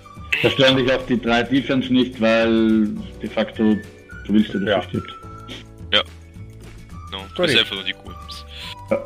Da 0.42 0.50
stören 0.50 0.76
dich 0.76 0.92
auch 0.92 1.04
die 1.06 1.20
drei 1.20 1.42
Defense 1.42 1.92
nicht, 1.92 2.20
weil 2.20 2.86
de 3.22 3.28
facto 3.28 3.62
du 4.26 4.32
willst 4.34 4.52
ja, 4.54 4.60
dass 4.60 4.68
Ja. 4.68 4.82
stirbt. 4.82 5.14
No, 7.10 7.18
Gut. 7.20 7.38
das 7.38 7.50
ist 7.52 7.58
einfach 7.60 7.74
nur 7.76 7.84
die 7.84 7.94
Golems. 7.94 8.44
Ja. 8.90 9.02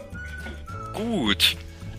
Gut. 0.92 1.56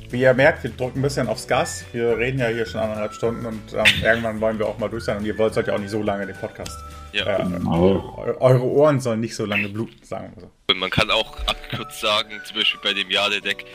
Wie 0.09 0.19
ihr 0.19 0.33
merkt, 0.33 0.63
wir 0.63 0.69
drücken 0.71 0.99
ein 0.99 1.01
bisschen 1.01 1.27
aufs 1.29 1.47
Gas. 1.47 1.85
Wir 1.93 2.17
reden 2.17 2.39
ja 2.39 2.47
hier 2.47 2.65
schon 2.65 2.81
anderthalb 2.81 3.13
Stunden 3.13 3.45
und 3.45 3.61
ähm, 3.73 3.83
irgendwann 4.03 4.41
wollen 4.41 4.59
wir 4.59 4.67
auch 4.67 4.77
mal 4.77 4.89
durch 4.89 5.05
sein. 5.05 5.17
Und 5.17 5.25
ihr 5.25 5.37
wollt 5.37 5.53
sollt 5.53 5.67
ja 5.67 5.75
auch 5.75 5.79
nicht 5.79 5.89
so 5.91 6.03
lange 6.03 6.25
den 6.27 6.35
Podcast. 6.35 6.77
Ja. 7.13 7.39
Äh, 7.39 7.43
Genau. 7.43 8.17
eu- 8.17 8.37
eure 8.41 8.63
Ohren 8.63 8.99
sollen 8.99 9.21
nicht 9.21 9.33
so 9.35 9.45
lange 9.45 9.69
bluten, 9.69 10.03
sagen 10.03 10.33
wir 10.35 10.41
so. 10.41 10.51
Und 10.69 10.77
man 10.79 10.89
kann 10.89 11.09
auch 11.09 11.37
abgekürzt 11.47 12.01
sagen, 12.01 12.41
zum 12.43 12.57
Beispiel 12.57 12.79
bei 12.83 12.93
dem 12.93 13.09
Jade-Deck, 13.09 13.65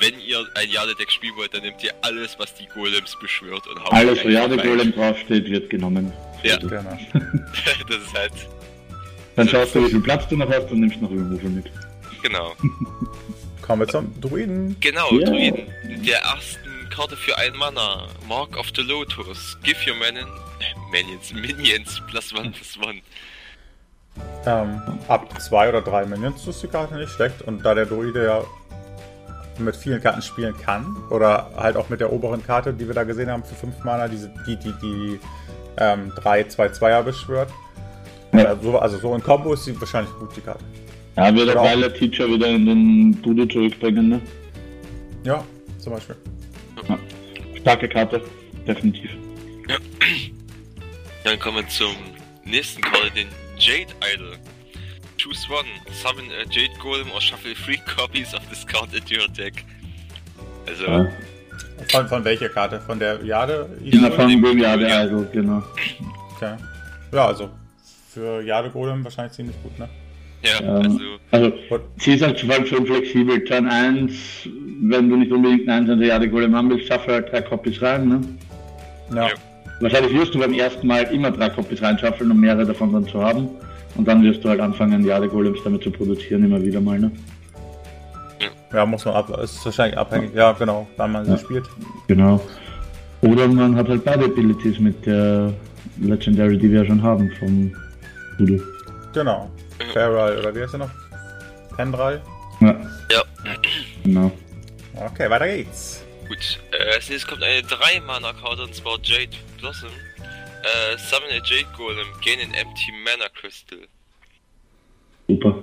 wenn 0.00 0.18
ihr 0.20 0.44
ein 0.54 0.70
Jade-Deck 0.70 1.10
spielen 1.10 1.34
wollt, 1.36 1.54
dann 1.54 1.62
nehmt 1.62 1.82
ihr 1.82 1.92
alles, 2.02 2.38
was 2.38 2.54
die 2.54 2.66
Golems 2.66 3.16
beschwört 3.20 3.66
und 3.66 3.80
haut 3.82 3.92
Alles, 3.92 4.22
wo 4.24 4.28
die 4.28 4.34
ja 4.34 4.44
einfach 4.44 4.56
der 4.56 4.64
rein. 4.70 4.78
Golem 4.78 4.92
draufsteht, 4.94 5.50
wird 5.50 5.70
genommen. 5.70 6.12
Ja. 6.42 6.56
Genau. 6.58 6.80
das 7.88 7.96
ist 7.98 8.14
halt, 8.14 8.32
Dann 9.36 9.48
schaust 9.48 9.74
du, 9.74 9.84
wie 9.86 9.90
viel 9.90 10.00
Platz 10.00 10.28
du 10.28 10.36
noch 10.36 10.48
hast 10.50 10.70
und 10.70 10.80
nimmst 10.80 11.00
noch 11.00 11.10
Removal 11.10 11.50
mit. 11.50 11.66
genau. 12.22 12.54
Kommen 13.62 13.82
wir 13.82 13.88
zum 13.88 14.18
Druiden. 14.20 14.76
Genau, 14.80 15.12
Ja. 15.18 15.26
Druiden. 15.26 15.66
Der 16.06 16.18
ersten 16.20 16.88
Karte 16.90 17.16
für 17.16 17.36
ein 17.36 17.54
Mana. 17.56 18.08
Mark 18.26 18.56
of 18.56 18.68
the 18.74 18.82
Lotus. 18.82 19.58
Give 19.62 19.76
your 19.86 19.96
Minion, 19.96 20.26
äh, 20.60 20.90
Minions, 20.90 21.32
Minions, 21.34 22.00
plus 22.08 22.32
one, 22.32 22.50
plus 22.50 22.78
one. 22.82 23.00
Ähm, 24.46 24.80
ab 25.08 25.40
zwei 25.40 25.68
oder 25.68 25.82
drei 25.82 26.06
Minions 26.06 26.46
ist 26.46 26.62
die 26.62 26.66
Karte 26.68 26.94
nicht 26.96 27.12
schlecht. 27.12 27.42
Und 27.42 27.62
da 27.64 27.74
der 27.74 27.84
Druide 27.86 28.24
ja 28.24 28.44
mit 29.64 29.76
vielen 29.76 30.00
Karten 30.02 30.22
spielen 30.22 30.56
kann, 30.56 30.96
oder 31.10 31.50
halt 31.56 31.76
auch 31.76 31.88
mit 31.88 32.00
der 32.00 32.12
oberen 32.12 32.44
Karte, 32.44 32.72
die 32.72 32.86
wir 32.86 32.94
da 32.94 33.04
gesehen 33.04 33.30
haben, 33.30 33.42
für 33.44 33.54
5 33.54 33.84
Mana, 33.84 34.08
diese, 34.08 34.32
die, 34.46 34.56
die, 34.56 34.72
die 34.82 35.20
ähm, 35.78 36.12
3 36.16 36.42
2-2er 36.42 37.02
beschwört. 37.02 37.50
Ja. 38.32 38.52
Äh, 38.52 38.56
so, 38.62 38.78
also 38.78 38.98
so 38.98 39.14
in 39.14 39.22
Kombo 39.22 39.52
ist 39.54 39.64
sie 39.64 39.78
wahrscheinlich 39.80 40.12
gut, 40.18 40.36
die 40.36 40.40
Karte. 40.40 40.64
Ja, 41.16 41.34
wird 41.34 41.48
Oder 41.48 41.60
auch 41.60 41.64
auch- 41.64 41.70
Weiler 41.70 41.92
Teacher 41.92 42.28
wieder 42.28 42.46
in 42.48 42.66
den 42.66 43.22
Dude 43.22 43.48
zurückbringen, 43.48 44.08
ne? 44.08 44.20
Ja, 45.24 45.42
zum 45.78 45.92
Beispiel. 45.94 46.16
Starke 47.60 47.88
Karte, 47.88 48.22
definitiv. 48.66 49.10
Dann 51.24 51.38
kommen 51.40 51.58
wir 51.58 51.68
zum 51.68 51.92
nächsten 52.44 52.80
Karte, 52.82 53.10
den 53.10 53.28
Jade 53.58 53.92
Idol. 54.14 54.36
Choose 55.18 55.48
one. 55.50 55.66
Summon 55.92 56.26
a 56.40 56.44
Jade 56.44 56.74
Golem 56.80 57.12
or 57.14 57.20
shuffle 57.20 57.54
three 57.54 57.78
copies 57.96 58.34
of 58.34 58.48
this 58.48 58.64
card 58.64 58.94
into 58.94 59.14
your 59.14 59.28
deck. 59.28 59.64
Also, 60.66 60.84
Ja. 60.84 61.06
Von, 61.92 62.08
von 62.08 62.24
welcher 62.24 62.48
Karte? 62.48 62.80
Von 62.80 62.98
der 62.98 63.24
Jade? 63.24 63.68
Ja, 63.84 64.10
von 64.10 64.28
dem 64.28 64.42
dem 64.42 64.58
Jahr 64.58 64.78
ja. 64.78 64.88
der 64.88 65.06
Idol, 65.06 65.28
genau. 65.32 65.62
Okay. 66.36 66.54
Ja, 67.12 67.26
also 67.26 67.50
für 68.12 68.42
Jade 68.42 68.70
Golem 68.70 69.04
wahrscheinlich 69.04 69.32
ziemlich 69.32 69.56
gut, 69.62 69.78
ne? 69.78 69.88
ja, 70.42 70.60
Ja. 70.62 70.74
also, 70.76 70.98
Also, 71.30 71.52
Gut. 71.68 71.80
sie 71.98 72.14
ist 72.14 72.22
halt 72.22 72.38
schon 72.40 72.86
flexibel. 72.86 73.44
Turn 73.44 73.68
1, 73.68 74.48
wenn 74.82 75.08
du 75.08 75.16
nicht 75.16 75.30
unbedingt 75.32 75.68
einen 75.68 75.82
1 75.84 75.90
an 75.90 75.98
der 76.00 76.08
Jade 76.08 76.28
Golem 76.28 76.54
haben 76.56 76.70
willst, 76.70 76.88
schaffe 76.88 77.12
halt 77.12 77.32
drei 77.32 77.42
Copies 77.42 77.80
rein, 77.80 78.08
ne? 78.08 78.20
Ja. 79.14 79.28
Ja. 79.28 79.34
Wahrscheinlich 79.80 80.12
wirst 80.12 80.34
du 80.34 80.40
beim 80.40 80.52
ersten 80.54 80.86
Mal 80.86 81.02
immer 81.04 81.30
drei 81.30 81.48
Copies 81.50 81.80
reinschaffeln, 81.80 82.30
um 82.30 82.40
mehrere 82.40 82.66
davon 82.66 82.92
dann 82.92 83.06
zu 83.06 83.22
haben. 83.22 83.48
Und 83.98 84.06
dann 84.06 84.22
wirst 84.22 84.42
du 84.44 84.48
halt 84.48 84.60
anfangen, 84.60 85.04
Jade 85.04 85.28
Golems 85.28 85.58
damit 85.64 85.82
zu 85.82 85.90
produzieren, 85.90 86.44
immer 86.44 86.62
wieder 86.62 86.80
mal, 86.80 86.98
ne? 86.98 87.10
Ja, 88.72 88.86
muss 88.86 89.04
man 89.04 89.14
ab. 89.14 89.28
Es 89.42 89.52
ist 89.56 89.64
wahrscheinlich 89.64 89.98
abhängig. 89.98 90.34
Ja, 90.34 90.52
genau, 90.52 90.86
wann 90.96 91.12
man 91.12 91.26
Ja. 91.26 91.36
sie 91.36 91.44
spielt. 91.44 91.64
Genau. 92.06 92.40
Oder 93.22 93.48
man 93.48 93.74
hat 93.74 93.88
halt 93.88 94.04
beide 94.04 94.26
Abilities 94.26 94.78
mit 94.78 95.04
der 95.04 95.52
Legendary, 96.00 96.56
die 96.56 96.70
wir 96.70 96.82
ja 96.82 96.86
schon 96.86 97.02
haben 97.02 97.30
vom 97.40 97.74
Voodoo. 98.38 98.60
Genau. 99.12 99.50
Feral, 99.92 100.38
oder 100.38 100.54
wie 100.54 100.62
heißt 100.62 100.74
er 100.74 100.78
noch? 100.78 100.90
Pendral? 101.76 102.20
Ja, 102.60 102.76
Ja. 103.10 103.22
genau. 104.04 104.30
Okay, 104.94 105.28
weiter 105.28 105.48
geht's. 105.48 106.04
Gut, 106.28 106.60
äh, 106.72 106.94
als 106.94 107.08
nächstes 107.08 107.26
kommt 107.26 107.42
eine 107.42 107.62
3-Mana-Karte 107.62 108.62
und 108.62 108.74
zwar 108.74 108.98
Jade 109.02 109.36
Blossom. 109.58 109.88
Äh, 110.68 110.98
summon 110.98 111.30
a 111.30 111.40
Jade 111.44 111.66
Golem, 111.76 112.06
gain 112.24 112.38
an 112.40 112.54
empty 112.54 112.92
Mana 113.04 113.28
Crystal. 113.40 113.78
Super. 115.28 115.54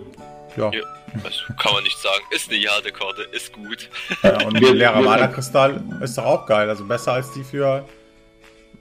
Ja. 0.57 0.72
Ja, 0.72 0.82
also 1.23 1.44
kann 1.61 1.73
man 1.73 1.84
nicht 1.84 1.98
sagen. 1.98 2.23
Ist 2.32 2.49
eine 2.49 2.57
Jade-Karte, 2.60 3.23
ist 3.34 3.52
gut. 3.53 3.90
ja 4.23 4.41
und 4.45 4.57
die 4.60 4.65
leere 4.73 5.02
Mana-Kristall 5.02 5.84
ist 6.02 6.18
doch 6.18 6.26
auch 6.26 6.45
geil. 6.45 6.69
Also 6.69 6.86
besser 6.86 7.14
als 7.14 7.32
die 7.34 7.44
für. 7.44 7.86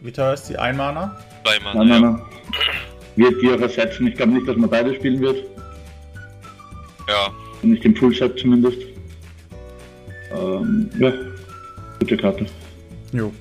Wie 0.00 0.12
teuer 0.12 0.34
ist 0.34 0.44
die? 0.48 0.56
Ein 0.56 0.76
Mana? 0.76 1.18
2 1.44 1.60
Mana, 1.60 1.84
Nein, 1.84 2.00
nein, 2.02 2.22
ja. 3.16 3.30
Wird 3.30 3.42
die 3.42 3.52
auch 3.52 3.60
ersetzen. 3.60 4.06
Ich 4.06 4.14
glaube 4.14 4.32
nicht, 4.32 4.46
dass 4.46 4.56
man 4.56 4.70
beide 4.70 4.94
spielen 4.94 5.20
wird. 5.20 5.44
ja. 7.08 7.32
Nicht 7.62 7.84
im 7.84 7.96
Fullset 7.96 8.38
zumindest. 8.38 8.78
Ähm, 10.32 10.90
ja, 10.98 11.12
gute 11.98 12.16
Karte. 12.18 12.44
Jo. 13.12 13.32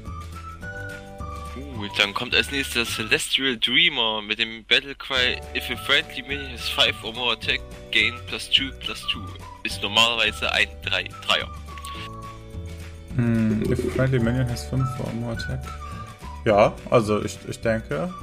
Gut, 1.76 1.92
dann 1.98 2.14
kommt 2.14 2.36
als 2.36 2.52
nächstes 2.52 2.96
Celestial 2.96 3.58
Dreamer 3.58 4.22
mit 4.22 4.40
dem 4.40 4.64
Battlecry 4.66 5.40
If 5.56 5.70
a 5.72 5.76
friendly 5.76 6.22
minion 6.22 6.52
has 6.52 6.70
5 6.70 7.04
or 7.04 7.14
more 7.14 7.34
attack, 7.34 7.60
gain 7.92 8.14
plus 8.28 8.50
2 8.52 8.72
plus 8.80 9.02
2. 9.12 9.20
Ist 9.64 9.82
normalerweise 9.82 10.52
ein 10.52 10.68
3 10.84 11.04
Dreier. 11.26 11.48
Hm, 13.16 13.64
if 13.72 13.80
a 13.86 13.90
friendly 13.92 14.20
minion 14.20 14.48
has 14.48 14.66
5 14.66 14.82
or 15.00 15.14
more 15.14 15.34
attack. 15.34 15.62
Ja, 16.46 16.74
also 16.90 17.24
ich, 17.24 17.38
ich 17.48 17.60
denke, 17.60 18.14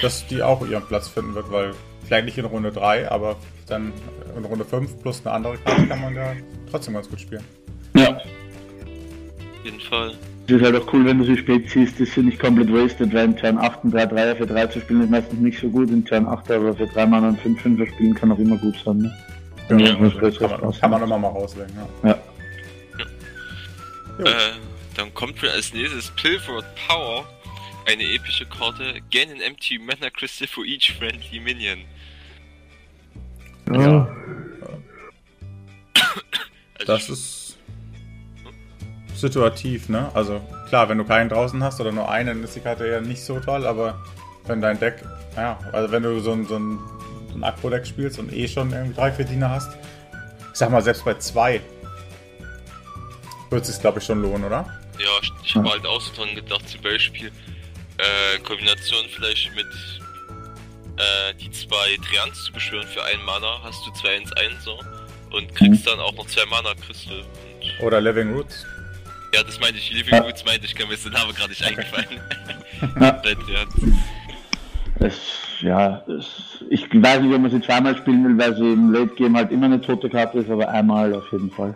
dass 0.00 0.26
die 0.26 0.42
auch 0.42 0.66
ihren 0.66 0.86
Platz 0.86 1.08
finden 1.08 1.34
wird, 1.34 1.50
weil 1.50 1.74
vielleicht 2.04 2.26
nicht 2.26 2.38
in 2.38 2.44
Runde 2.44 2.72
3, 2.72 3.10
aber 3.10 3.36
dann 3.66 3.92
in 4.36 4.44
Runde 4.44 4.64
5 4.64 5.02
plus 5.02 5.24
eine 5.24 5.34
andere 5.34 5.58
Karte 5.58 5.86
kann 5.86 6.00
man 6.00 6.14
ja 6.14 6.34
trotzdem 6.70 6.94
ganz 6.94 7.08
gut 7.08 7.20
spielen. 7.20 7.44
Ja, 7.94 8.16
Auf 8.16 8.24
jeden 9.64 9.80
Fall. 9.80 10.16
Es 10.46 10.52
ist 10.52 10.62
halt 10.62 10.76
auch 10.76 10.92
cool, 10.92 11.04
wenn 11.04 11.18
du 11.18 11.24
sie 11.24 11.36
spät 11.36 11.68
ziehst, 11.68 11.98
ist 11.98 12.14
sie 12.14 12.22
nicht 12.22 12.38
komplett 12.38 12.72
wasted, 12.72 13.12
weil 13.12 13.24
in 13.26 13.36
Turn 13.36 13.58
8 13.58 13.84
ein 13.84 13.90
3 13.90 14.06
3 14.06 14.36
für 14.36 14.46
3 14.46 14.66
zu 14.68 14.80
spielen 14.80 15.02
ist 15.02 15.10
meistens 15.10 15.40
nicht 15.40 15.60
so 15.60 15.68
gut. 15.68 15.90
In 15.90 16.04
Turn 16.04 16.26
8 16.26 16.50
aber 16.52 16.74
für 16.74 16.86
3 16.86 17.06
Mann 17.06 17.24
und 17.24 17.40
5 17.40 17.60
5 17.60 17.88
spielen 17.90 18.14
kann 18.14 18.30
auch 18.30 18.38
immer 18.38 18.56
gut 18.56 18.76
sein. 18.84 18.98
Ne? 18.98 19.18
Ja, 19.70 19.76
Ja, 19.76 19.98
also 19.98 20.20
das 20.20 20.38
kann, 20.38 20.60
man, 20.60 20.72
kann 20.72 20.90
man 20.90 21.02
immer 21.02 21.18
mal 21.18 21.28
rauslegen, 21.28 21.74
ja. 21.74 22.08
Ja. 22.08 22.18
Jo. 24.18 24.24
Äh, 24.24 24.30
dann 24.96 25.12
kommt 25.14 25.38
schon 25.38 25.48
als 25.50 25.74
nächstes 25.74 26.10
Pilfered 26.16 26.64
Power. 26.88 27.26
Eine 27.86 28.04
epische 28.04 28.46
Karte. 28.46 29.00
Gain 29.10 29.30
an 29.30 29.40
empty 29.40 29.78
Mana 29.78 30.10
Crystal 30.10 30.48
for 30.48 30.64
each 30.64 30.92
friendly 30.98 31.40
minion. 31.40 31.78
Ja. 33.72 34.08
Also 36.78 36.84
Das 36.86 37.08
ist 37.08 37.45
situativ, 39.20 39.88
ne? 39.88 40.10
Also 40.14 40.40
klar, 40.68 40.88
wenn 40.88 40.98
du 40.98 41.04
keinen 41.04 41.28
draußen 41.28 41.62
hast 41.62 41.80
oder 41.80 41.92
nur 41.92 42.08
einen, 42.10 42.28
dann 42.28 42.44
ist 42.44 42.54
die 42.56 42.60
Karte 42.60 42.86
ja 42.86 43.00
nicht 43.00 43.22
so 43.22 43.40
toll, 43.40 43.66
aber 43.66 43.98
wenn 44.46 44.60
dein 44.60 44.78
Deck, 44.78 45.02
ja, 45.36 45.58
also 45.72 45.90
wenn 45.92 46.02
du 46.02 46.20
so 46.20 46.32
ein, 46.32 46.46
so 46.46 46.56
ein, 46.56 46.78
so 47.30 47.38
ein 47.38 47.44
Akro-Deck 47.44 47.86
spielst 47.86 48.18
und 48.18 48.32
eh 48.32 48.46
schon 48.48 48.72
irgendwie 48.72 48.94
drei 48.94 49.10
Verdiener 49.12 49.50
hast, 49.50 49.72
ich 50.52 50.58
sag 50.58 50.70
mal, 50.70 50.82
selbst 50.82 51.04
bei 51.04 51.14
zwei 51.14 51.60
wird 53.50 53.62
es 53.62 53.68
sich, 53.68 53.80
glaube 53.80 53.98
ich, 54.00 54.04
schon 54.04 54.22
lohnen, 54.22 54.44
oder? 54.44 54.66
Ja, 54.98 55.08
ich- 55.44 55.54
habe 55.54 55.70
halt 55.70 55.86
auch 55.86 56.00
so 56.00 56.12
dran 56.14 56.34
gedacht, 56.34 56.68
zum 56.68 56.80
Beispiel 56.82 57.28
äh, 57.98 58.38
Kombination 58.40 59.04
vielleicht 59.14 59.54
mit 59.54 59.66
äh, 60.98 61.34
die 61.34 61.50
zwei 61.50 61.96
Trians 62.08 62.44
zu 62.44 62.52
beschwören 62.52 62.86
für 62.88 63.02
einen 63.04 63.22
Mana, 63.24 63.60
hast 63.62 63.86
du 63.86 63.90
zwei 63.92 64.16
1 64.16 64.32
1 64.32 64.64
so 64.64 64.78
und 65.30 65.54
kriegst 65.54 65.86
dann 65.86 65.98
auch 66.00 66.14
noch 66.14 66.26
zwei 66.26 66.44
Mana 66.46 66.70
Crystal. 66.74 67.20
Und, 67.20 67.86
Oder 67.86 68.00
Living 68.00 68.32
Roots. 68.34 68.64
Ja, 69.36 69.42
das 69.42 69.60
meinte 69.60 69.76
ich, 69.78 69.92
Living 69.92 70.14
Ja. 70.14 70.20
Roots 70.20 70.44
meinte 70.44 70.64
ich, 70.64 70.74
kann 70.74 70.88
mir 70.88 70.96
der 70.96 71.12
Name 71.12 71.32
gerade 71.34 71.50
nicht 71.50 71.64
eingefallen. 71.66 72.20
Ja. 72.98 73.66
Es, 74.98 75.18
ja, 75.60 76.02
es, 76.08 76.64
ich 76.70 76.82
weiß 76.90 77.20
nicht, 77.20 77.34
ob 77.34 77.40
man 77.42 77.50
sie 77.50 77.60
zweimal 77.60 77.96
spielen 77.96 78.24
will, 78.24 78.38
weil 78.38 78.54
sie 78.56 78.72
im 78.72 78.92
Late 78.92 79.14
Game 79.14 79.36
halt 79.36 79.52
immer 79.52 79.66
eine 79.66 79.80
tote 79.80 80.08
Karte 80.08 80.38
ist, 80.38 80.50
aber 80.50 80.68
einmal 80.68 81.14
auf 81.14 81.30
jeden 81.32 81.50
Fall. 81.50 81.74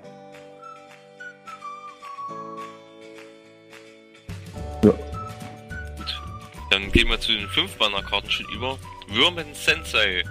Gut. 4.80 4.94
Dann 6.70 6.90
gehen 6.92 7.08
wir 7.08 7.20
zu 7.20 7.32
den 7.32 7.48
5 7.48 7.78
Mana 7.78 8.00
Karten 8.00 8.30
schon 8.30 8.46
über. 8.54 8.78
Vermin 9.08 9.52
Sensei. 9.52 10.22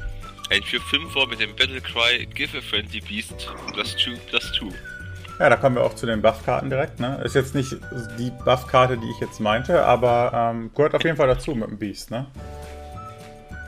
Ein 0.50 0.62
4-5er 0.62 1.30
mit 1.30 1.40
dem 1.40 1.56
Battlecry 1.56 2.26
Give 2.34 2.58
a 2.58 2.62
Friendly 2.62 3.02
Beast 3.02 3.52
plus 3.74 3.96
2 3.98 4.16
plus 4.30 4.52
2. 4.54 4.99
Ja, 5.40 5.50
da 5.50 5.56
kommen 5.56 5.78
wir 5.78 5.84
auch 5.84 5.96
zu 5.96 6.06
den 6.06 6.22
Buff-Karten 6.22 6.70
direkt, 6.70 7.00
ne? 7.00 7.22
Ist 7.24 7.34
jetzt 7.34 7.56
nicht 7.56 7.78
die 8.18 8.30
Buff-Karte, 8.44 8.98
die 8.98 9.10
ich 9.10 9.20
jetzt 9.22 9.40
meinte, 9.40 9.86
aber 9.86 10.32
ähm, 10.34 10.70
gehört 10.76 10.94
auf 10.96 11.04
jeden 11.04 11.16
Fall 11.16 11.28
dazu 11.28 11.56
mit 11.56 11.70
dem 11.70 11.78
Beast, 11.78 12.12
ne? 12.12 12.26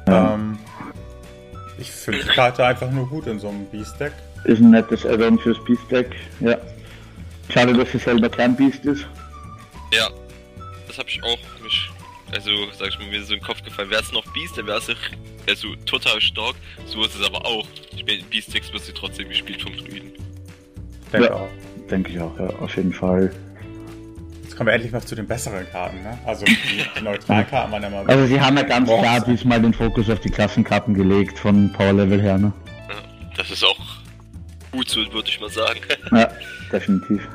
Ja. 0.06 0.34
Ähm, 0.34 0.60
ich 1.78 1.90
finde 1.90 2.24
die 2.24 2.30
Karte 2.30 2.66
einfach 2.66 2.92
nur 2.92 3.08
gut 3.08 3.26
in 3.26 3.40
so 3.40 3.48
einem 3.48 3.66
Beast-Deck. 3.68 4.12
Ist 4.44 4.60
ein 4.60 4.72
nettes 4.72 5.06
Add-on 5.06 5.40
fürs 5.40 5.64
Beast 5.64 5.90
Deck, 5.90 6.14
ja. 6.42 6.58
Schade, 7.50 7.74
dass 7.74 7.92
sie 7.92 8.00
selber 8.00 8.28
kein 8.28 8.56
Beast 8.56 8.84
ist. 8.86 9.06
Ja, 9.94 10.10
das 10.88 10.98
habe 10.98 11.08
ich 11.08 11.24
auch 11.24 11.64
mich, 11.64 11.90
also 12.34 12.52
sag 12.78 12.90
ich 12.90 13.00
mal, 13.00 13.08
mir 13.08 13.24
so 13.24 13.34
in 13.34 13.40
den 13.40 13.46
Kopf 13.46 13.64
gefallen. 13.64 13.90
Wäre 13.90 14.02
es 14.02 14.12
noch 14.12 14.26
Beast, 14.34 14.58
dann 14.58 14.68
wäre 14.68 14.80
es 14.80 14.90
also 15.48 15.76
total 15.86 16.20
stark. 16.20 16.56
So 16.86 17.04
ist 17.06 17.16
es 17.16 17.26
aber 17.26 17.46
auch. 17.46 17.66
Ich 17.96 18.04
bin 18.04 18.26
Beast 18.30 18.52
6 18.52 18.74
wird 18.74 18.84
sie 18.84 18.94
trotzdem 18.94 19.30
gespielt 19.30 19.62
vom 19.62 19.76
Druiden. 19.78 20.12
Denke 21.14 21.28
Ja. 21.28 21.34
auch. 21.34 21.50
Denke 21.90 22.12
ich 22.12 22.20
auch, 22.20 22.40
ja, 22.40 22.48
auf 22.60 22.76
jeden 22.78 22.94
Fall. 22.94 23.32
Jetzt 24.44 24.56
kommen 24.56 24.68
wir 24.68 24.74
endlich 24.74 24.92
mal 24.92 25.02
zu 25.02 25.16
den 25.16 25.28
besseren 25.28 25.66
Karten, 25.72 26.02
ne? 26.04 26.18
Also 26.26 26.46
die, 26.46 26.56
die 26.98 27.02
neutralen 27.04 27.48
Karten 27.50 27.72
waren 27.72 27.84
ja 27.84 27.90
mal. 27.90 28.06
Also 28.08 28.26
sie 28.28 28.40
haben 28.40 28.56
ja 28.58 28.64
ganz 28.64 28.88
Boah. 28.90 29.00
klar 29.02 29.22
diesmal 29.26 29.62
den 29.62 29.74
Fokus 29.74 30.10
auf 30.10 30.20
die 30.20 30.30
Klassenkarten 30.30 30.94
gelegt 30.94 31.38
von 31.40 31.72
Power 31.74 31.94
Level 31.94 32.22
her, 32.22 32.38
ne? 32.38 32.54
Das 33.36 33.50
ist 33.50 33.64
auch 33.64 33.80
gut 34.72 34.90
so, 34.90 35.00
würde 35.14 35.28
ich 35.30 35.40
mal 35.42 35.50
sagen. 35.50 35.80
Ja, 36.12 36.30
definitiv. 36.72 37.28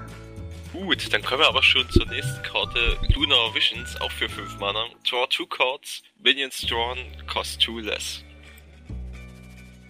gut, 0.73 1.13
dann 1.13 1.23
kommen 1.23 1.41
wir 1.41 1.49
aber 1.49 1.63
schon 1.63 1.89
zur 1.91 2.07
nächsten 2.07 2.43
Karte. 2.43 2.79
Lunar 3.15 3.55
Visions, 3.55 3.99
auch 4.01 4.11
für 4.13 4.29
5 4.29 4.59
Mana. 4.61 4.85
Draw 5.09 5.27
2 5.29 5.45
Cards, 5.49 6.03
Minions 6.23 6.61
drawn, 6.63 6.99
cost 7.27 7.61
2 7.63 7.81
less. 7.83 8.23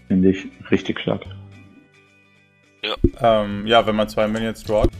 Finde 0.08 0.30
ich 0.30 0.44
richtig 0.70 1.00
stark. 1.00 1.22
Ähm, 3.20 3.66
ja, 3.66 3.86
wenn 3.86 3.96
man 3.96 4.08
zwei 4.08 4.26
Minions 4.28 4.62
drawt. 4.62 4.90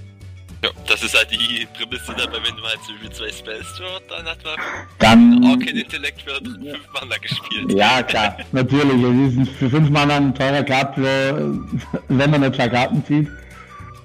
Ja, 0.63 0.71
das 0.89 1.03
ist 1.03 1.15
halt 1.15 1.31
die 1.31 1.67
Prämisse 1.77 2.15
dabei, 2.17 2.39
wenn 2.45 2.57
du 2.57 2.63
halt 2.63 2.83
zum 2.83 2.95
Beispiel 2.95 3.13
zwei 3.13 3.31
Spells 3.31 3.75
draw, 3.77 4.01
dann 4.09 4.27
hat 4.27 4.39
man 4.43 4.55
Dann. 4.99 5.45
Arcane 5.45 5.81
Intellect 5.81 6.27
wird 6.27 6.43
5 6.43 6.79
Mana 6.95 7.17
gespielt. 7.19 7.73
Ja, 7.73 8.03
klar, 8.03 8.39
natürlich. 8.53 9.03
Es 9.03 9.49
ist 9.49 9.57
für 9.59 9.71
5 9.71 9.91
Mana 9.91 10.17
ein 10.17 10.35
teurer 10.35 10.63
Karte, 10.63 11.61
wenn 12.09 12.31
man 12.31 12.41
nur 12.41 12.53
zwei 12.53 12.69
Karten 12.69 13.05
zieht. 13.05 13.29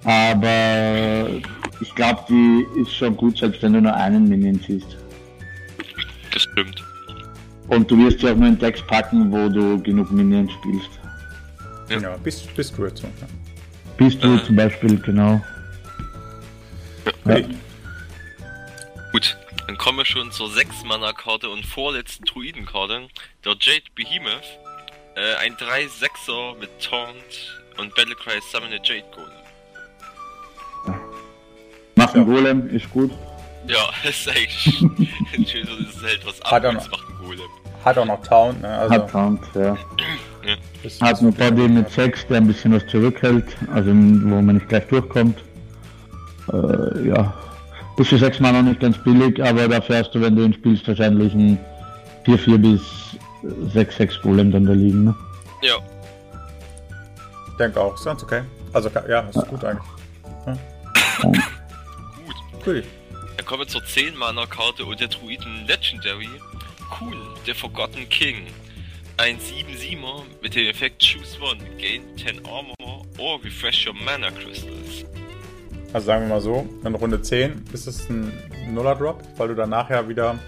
Aber 0.03 1.29
ich 1.79 1.95
glaube, 1.95 2.21
die 2.27 2.81
ist 2.81 2.95
schon 2.95 3.15
gut, 3.15 3.37
selbst 3.37 3.61
wenn 3.61 3.73
du 3.73 3.81
nur 3.81 3.93
einen 3.93 4.27
Minion 4.27 4.61
ziehst. 4.61 4.97
Das 6.33 6.43
stimmt. 6.43 6.83
Und 7.69 7.89
du 7.89 7.97
wirst 7.97 8.19
sie 8.19 8.29
auch 8.29 8.35
nur 8.35 8.49
in 8.49 8.59
Decks 8.59 8.81
packen, 8.81 9.31
wo 9.31 9.47
du 9.47 9.81
genug 9.81 10.11
Minions 10.11 10.51
spielst. 10.53 10.89
Ja. 11.89 11.99
Ja, 11.99 12.17
bis, 12.17 12.41
bis 12.41 12.73
Grid 12.73 12.97
so. 12.97 13.07
Ja. 13.07 13.27
Bist 14.01 14.23
du 14.23 14.35
Äh. 14.35 14.43
zum 14.43 14.55
Beispiel, 14.55 14.99
genau. 14.99 15.39
Ja. 17.05 17.11
Okay. 17.35 17.45
Gut, 19.11 19.37
dann 19.67 19.77
kommen 19.77 19.99
wir 19.99 20.05
schon 20.05 20.31
zur 20.31 20.47
6-Mana-Karte 20.49 21.47
und 21.49 21.63
vorletzten 21.67 22.25
Druidenkarte. 22.25 23.07
Der 23.45 23.55
Jade 23.59 23.83
Behemoth. 23.93 24.41
Äh, 25.15 25.35
ein 25.45 25.55
3-6er 25.55 26.57
mit 26.59 26.69
Taunt 26.81 27.61
und 27.77 27.93
Battlecry 27.95 28.39
Summon 28.51 28.71
a 28.73 28.77
Jade 28.83 29.03
Golem. 29.13 30.97
Macht 31.95 32.15
ein 32.15 32.21
Ja. 32.21 32.25
Golem, 32.25 32.69
ist 32.69 32.89
gut. 32.91 33.11
Ja, 33.67 33.89
ist 34.09 34.27
eigentlich 34.27 34.81
ein 35.37 35.45
schönes, 35.45 35.77
das 35.77 35.95
ist 35.95 36.03
halt 36.03 36.25
was 36.25 36.41
Hat 36.51 36.63
er 36.63 36.69
anderes, 36.69 36.89
noch. 36.89 36.97
macht 36.99 37.09
ein 37.09 37.17
Golem. 37.25 37.49
Hat 37.85 37.97
auch 37.99 38.05
noch 38.05 38.21
Town, 38.25 38.61
ne? 38.61 38.67
Also, 38.79 38.93
Hat 38.95 39.11
Sound, 39.11 39.41
ja. 39.53 39.77
Ist- 40.83 41.01
Hat 41.01 41.19
einen 41.19 41.33
Body 41.33 41.67
mit 41.67 41.89
6, 41.89 42.27
der 42.27 42.37
ein 42.37 42.47
bisschen 42.47 42.73
was 42.73 42.85
zurückhält, 42.87 43.45
also 43.73 43.89
wo 43.91 44.41
man 44.41 44.55
nicht 44.55 44.67
gleich 44.69 44.85
durchkommt. 44.87 45.37
Äh, 46.51 47.07
ja. 47.09 47.33
Ist 47.97 48.09
für 48.09 48.17
6 48.17 48.39
Mana 48.39 48.61
nicht 48.61 48.79
ganz 48.79 48.97
billig, 49.03 49.43
aber 49.43 49.67
dafür 49.67 49.97
hast 49.99 50.11
du, 50.15 50.21
wenn 50.21 50.35
du 50.35 50.43
ihn 50.43 50.53
spielst, 50.53 50.87
wahrscheinlich 50.87 51.33
ein 51.33 51.59
4-4 52.25 52.57
bis 52.57 52.81
6-6 53.73 54.21
Golem 54.21 54.51
dann 54.51 54.65
da 54.65 54.73
liegen. 54.73 55.03
Ne? 55.05 55.15
Ja, 55.61 55.75
Ich 57.49 57.57
denke 57.57 57.79
auch, 57.79 57.93
ist 57.95 58.05
ganz 58.05 58.23
okay. 58.23 58.41
Also, 58.73 58.89
ja, 59.07 59.19
ist 59.21 59.47
gut 59.47 59.63
eigentlich. 59.63 59.83
gut. 61.21 61.37
Cool. 62.65 62.83
Dann 63.37 63.45
kommen 63.45 63.61
wir 63.61 63.67
zur 63.67 63.83
10 63.85 64.15
Mana 64.17 64.45
Karte 64.45 64.85
und 64.85 64.99
der 64.99 65.07
Druiden 65.07 65.65
Legendary. 65.67 66.29
Cool, 66.99 67.15
der 67.45 67.55
Forgotten 67.55 68.07
King. 68.09 68.47
Ein 69.21 69.37
7-7er 69.37 70.23
mit 70.41 70.55
dem 70.55 70.67
Effekt 70.67 71.03
Choose 71.03 71.37
One, 71.41 71.59
Gain 71.77 72.01
10 72.17 72.43
Armor 72.45 73.05
or 73.19 73.43
Refresh 73.43 73.85
your 73.87 73.93
Mana 73.93 74.31
Crystals. 74.31 75.05
Also 75.93 76.07
sagen 76.07 76.23
wir 76.23 76.29
mal 76.29 76.41
so, 76.41 76.67
in 76.83 76.95
Runde 76.95 77.21
10 77.21 77.65
ist 77.73 77.85
es 77.85 78.09
ein 78.09 78.31
Nuller-Drop, 78.73 79.21
weil 79.37 79.49
du 79.49 79.55
danach 79.55 79.89
ja 79.89 80.07
wieder 80.07 80.39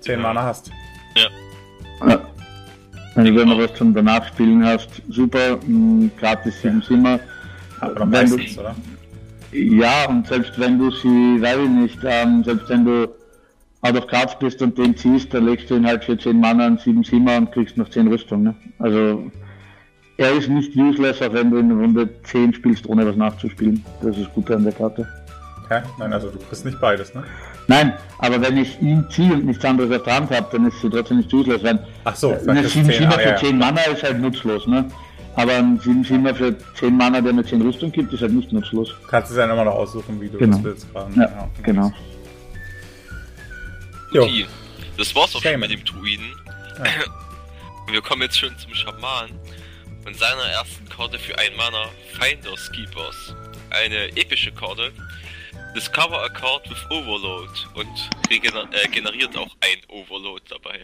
10 0.00 0.14
Ja. 0.14 0.18
Mana 0.18 0.42
hast. 0.42 0.70
Ja. 1.16 2.20
Wenn 3.14 3.24
du 3.26 3.34
dann 3.34 3.48
noch 3.48 3.58
was 3.58 3.74
zum 3.74 3.94
danach 3.94 4.26
spielen 4.28 4.64
hast, 4.64 4.88
super, 5.08 5.58
mh, 5.66 6.10
gratis 6.18 6.60
7 6.62 6.82
Simmer. 6.82 7.20
Aber 7.80 8.00
Wenn 8.00 8.08
meistens, 8.10 8.54
du- 8.56 8.60
oder? 8.62 8.74
Ja, 9.52 10.06
und 10.08 10.26
selbst 10.26 10.58
wenn 10.58 10.78
du 10.78 10.90
sie, 10.90 11.40
weiß 11.40 11.58
ich 11.64 11.70
nicht, 11.70 11.98
ähm, 12.04 12.42
selbst 12.44 12.68
wenn 12.68 12.84
du 12.84 13.08
out 13.82 13.96
of 13.96 14.06
cards 14.06 14.36
bist 14.38 14.60
und 14.62 14.76
den 14.76 14.96
ziehst, 14.96 15.32
dann 15.32 15.46
legst 15.46 15.70
du 15.70 15.76
ihn 15.76 15.86
halt 15.86 16.04
für 16.04 16.18
10 16.18 16.38
Mana 16.40 16.66
und 16.66 16.80
7 16.80 17.04
Simmer 17.04 17.36
und 17.36 17.52
kriegst 17.52 17.76
noch 17.76 17.88
10 17.88 18.08
Rüstung. 18.08 18.42
Ne? 18.42 18.54
Also 18.78 19.30
er 20.16 20.32
ist 20.32 20.48
nicht 20.48 20.76
useless, 20.76 21.22
auch 21.22 21.32
wenn 21.32 21.50
du 21.50 21.58
in 21.58 21.70
Runde 21.70 22.08
10 22.24 22.54
spielst, 22.54 22.88
ohne 22.88 23.06
was 23.06 23.16
nachzuspielen. 23.16 23.84
Das 24.02 24.16
ist 24.16 24.32
gut 24.34 24.50
an 24.50 24.64
der 24.64 24.72
Karte. 24.72 25.06
Hä? 25.68 25.82
Nein, 25.98 26.12
also 26.12 26.28
du 26.30 26.38
kriegst 26.38 26.64
nicht 26.64 26.80
beides, 26.80 27.14
ne? 27.14 27.22
Nein, 27.68 27.92
aber 28.18 28.40
wenn 28.40 28.56
ich 28.56 28.80
ihn 28.80 29.04
ziehe 29.10 29.34
und 29.34 29.44
nichts 29.44 29.64
anderes 29.64 29.94
auf 29.94 30.02
der 30.04 30.16
Hand 30.16 30.30
habe, 30.30 30.48
dann 30.50 30.66
ist 30.66 30.80
sie 30.80 30.88
trotzdem 30.88 31.18
nicht 31.18 31.32
useless. 31.32 31.62
Wenn 31.62 31.78
Ach 32.04 32.16
so, 32.16 32.30
eine 32.30 32.40
vielleicht 32.40 32.64
ist 32.64 32.72
7 32.72 32.86
10, 32.86 32.94
Simmer 32.94 33.14
ah, 33.14 33.18
für 33.18 33.28
ja. 33.28 33.36
10 33.36 33.58
Mana 33.58 33.80
ist 33.82 34.02
halt 34.02 34.20
nutzlos, 34.20 34.66
ne? 34.66 34.86
Aber 35.36 35.52
ein 35.52 35.78
7 35.78 36.02
Simmer 36.02 36.34
für 36.34 36.56
10 36.74 36.96
Mana, 36.96 37.20
der 37.20 37.32
mir 37.34 37.44
10 37.44 37.60
Rüstung 37.62 37.92
gibt, 37.92 38.12
ist 38.12 38.22
halt 38.22 38.32
nicht 38.32 38.50
nutzlos. 38.52 38.94
Kannst 39.08 39.30
du 39.30 39.34
es 39.34 39.38
ja 39.38 39.44
immer 39.44 39.64
noch 39.64 39.74
aussuchen, 39.74 40.18
wie 40.20 40.28
du 40.28 40.38
Genau. 40.38 40.56
das 40.56 40.64
willst. 40.64 40.92
Gerade. 40.92 41.12
Ja, 41.14 41.48
genau. 41.62 41.92
Jo. 44.12 44.22
Guti, 44.24 44.46
das 44.96 45.14
war's 45.14 45.34
auch 45.36 45.42
schon 45.42 45.60
mit 45.60 45.70
dem 45.70 45.84
Druiden. 45.84 46.34
Wir 47.90 48.02
kommen 48.02 48.22
jetzt 48.22 48.38
schon 48.38 48.56
zum 48.58 48.74
Schaman 48.74 49.30
und 50.06 50.16
seiner 50.16 50.44
ersten 50.44 50.88
Karte 50.88 51.18
für 51.18 51.38
ein 51.38 51.54
Mana, 51.56 51.86
Finders 52.18 52.70
Keepers. 52.72 53.34
Eine 53.70 54.08
epische 54.16 54.52
Karte. 54.52 54.92
Discover 55.74 56.22
a 56.22 56.28
card 56.28 56.68
with 56.70 56.78
Overload 56.90 57.50
und 57.74 58.10
regener 58.30 58.66
äh, 58.72 58.88
generiert 58.88 59.36
auch 59.36 59.54
ein 59.60 59.78
Overload 59.88 60.42
dabei. 60.48 60.80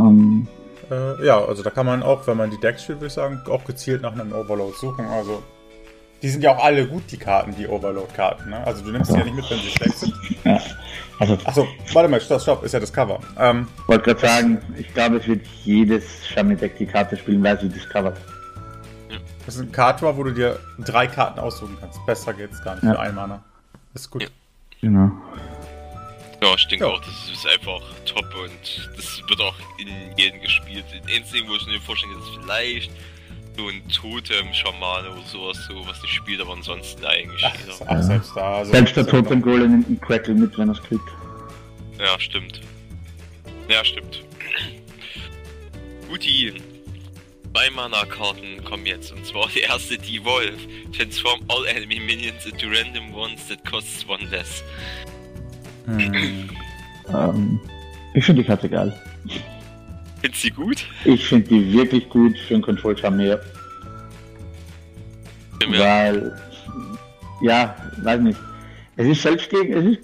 Ähm, 0.00 0.46
Äh, 0.90 1.26
ja, 1.26 1.44
also 1.44 1.62
da 1.62 1.70
kann 1.70 1.84
man 1.86 2.02
auch, 2.02 2.26
wenn 2.26 2.36
man 2.36 2.50
die 2.50 2.58
Decks 2.60 2.82
spielt, 2.84 2.98
würde 2.98 3.08
ich 3.08 3.12
sagen, 3.12 3.42
auch 3.50 3.64
gezielt 3.64 4.02
nach 4.02 4.12
einem 4.12 4.32
Overload 4.32 4.74
suchen. 4.76 5.04
Also 5.06 5.42
die 6.22 6.28
sind 6.28 6.42
ja 6.42 6.56
auch 6.56 6.64
alle 6.64 6.86
gut, 6.86 7.02
die 7.10 7.18
Karten, 7.18 7.54
die 7.56 7.66
Overload-Karten. 7.68 8.50
Ne? 8.50 8.66
Also 8.66 8.82
du 8.84 8.90
nimmst 8.90 9.10
sie 9.10 9.18
ja 9.18 9.24
nicht 9.24 9.34
mit, 9.34 9.50
wenn 9.50 9.58
sie 9.58 9.70
schlecht 9.70 9.98
sind. 9.98 10.14
ja. 10.44 10.60
Also 11.18 11.36
Achso, 11.44 11.66
warte 11.92 12.08
mal, 12.08 12.20
stopp, 12.20 12.40
stopp, 12.40 12.62
ist 12.64 12.72
ja 12.72 12.80
das 12.80 12.92
Cover. 12.92 13.18
Ähm, 13.38 13.66
wollte 13.86 14.04
gerade 14.04 14.20
sagen, 14.20 14.62
ich 14.78 14.92
glaube, 14.94 15.16
es 15.16 15.26
wird 15.26 15.44
jedes 15.64 16.26
Shami-Deck 16.28 16.76
die 16.78 16.86
Karte 16.86 17.16
spielen, 17.16 17.42
weil 17.42 17.58
sie 17.60 17.68
discovert. 17.68 18.16
das 19.44 19.56
ist 19.56 19.60
ein 19.62 19.72
Card-Draw, 19.72 20.16
wo 20.16 20.22
du 20.24 20.30
dir 20.32 20.60
drei 20.78 21.06
Karten 21.08 21.40
aussuchen 21.40 21.76
kannst. 21.80 22.04
Besser 22.06 22.32
geht's 22.34 22.62
gar 22.62 22.74
nicht 22.74 22.84
Ja. 22.84 22.92
für 22.92 23.00
ein 23.00 23.14
Mana. 23.14 23.42
Ist 23.94 24.10
gut. 24.10 24.22
Ja. 24.22 24.28
Genau. 24.80 25.10
Ja, 26.40 26.54
ich 26.54 26.68
denke 26.68 26.84
Ja. 26.84 26.92
auch, 26.92 27.00
das 27.00 27.30
ist 27.32 27.46
einfach 27.48 27.80
top 28.04 28.24
und 28.40 28.96
das 28.96 29.20
wird 29.28 29.40
auch 29.40 29.54
in 29.78 29.88
jedem 30.16 30.40
gespielt. 30.40 30.84
Das 30.92 31.12
Einzige, 31.16 31.48
wo 31.48 31.54
ich 31.56 31.66
mir 31.66 31.80
vorstellen 31.80 32.12
kann, 32.12 32.22
ist 32.22 32.38
vielleicht 32.40 32.90
so 33.58 33.68
ein 33.68 33.82
Totem-Schamane 33.88 35.10
oder 35.10 35.22
sowas, 35.22 35.58
so 35.68 35.74
was 35.86 36.00
nicht 36.00 36.14
spielt, 36.14 36.40
aber 36.40 36.52
ansonsten 36.52 37.04
eigentlich 37.04 37.44
Ach, 37.44 37.54
jeder. 37.60 37.74
ach 37.86 38.02
selbst 38.02 38.32
da. 38.36 38.58
Also, 38.58 38.72
Selbst 38.72 38.96
der 38.96 39.06
Totem 39.06 39.42
Golem 39.42 39.72
nimmt 39.72 39.88
einen 39.88 40.00
Crackle 40.00 40.34
mit, 40.34 40.56
wenn 40.56 40.68
er 40.68 40.74
es 40.74 40.82
kriegt. 40.82 41.02
Ja, 41.98 42.18
stimmt. 42.20 42.60
Ja, 43.68 43.84
stimmt. 43.84 44.22
Guti. 46.08 46.54
Zwei 47.52 47.70
Mana-Karten 47.70 48.62
kommen 48.62 48.86
jetzt. 48.86 49.10
Und 49.10 49.26
zwar 49.26 49.48
die 49.48 49.60
erste, 49.60 49.98
Devolve. 49.98 50.56
Transform 50.96 51.40
all 51.48 51.66
enemy 51.66 51.98
minions 51.98 52.46
into 52.46 52.68
random 52.68 53.12
ones 53.12 53.48
that 53.48 53.64
costs 53.68 54.06
one 54.08 54.24
less. 54.30 54.62
Hm. 55.86 56.48
Ähm, 57.12 57.60
ich 58.14 58.24
finde 58.24 58.42
die 58.42 58.46
Karte 58.46 58.68
geil. 58.68 58.96
Findest 60.20 60.44
du 60.44 60.48
die 60.48 60.54
gut? 60.54 60.86
Ich 61.04 61.26
finde 61.26 61.48
die 61.48 61.72
wirklich 61.72 62.08
gut 62.08 62.36
für 62.38 62.54
einen 62.54 62.62
Control 62.62 62.96
Charme, 62.96 63.20
Ja. 63.20 63.38
weil, 65.78 66.36
ja, 67.40 67.76
weiß 68.02 68.20
nicht. 68.20 68.38
Es 68.96 69.06
ist 69.06 69.22
selbst 69.22 69.48
gegen, 69.50 69.72
es 69.74 69.84
ist 69.98 70.00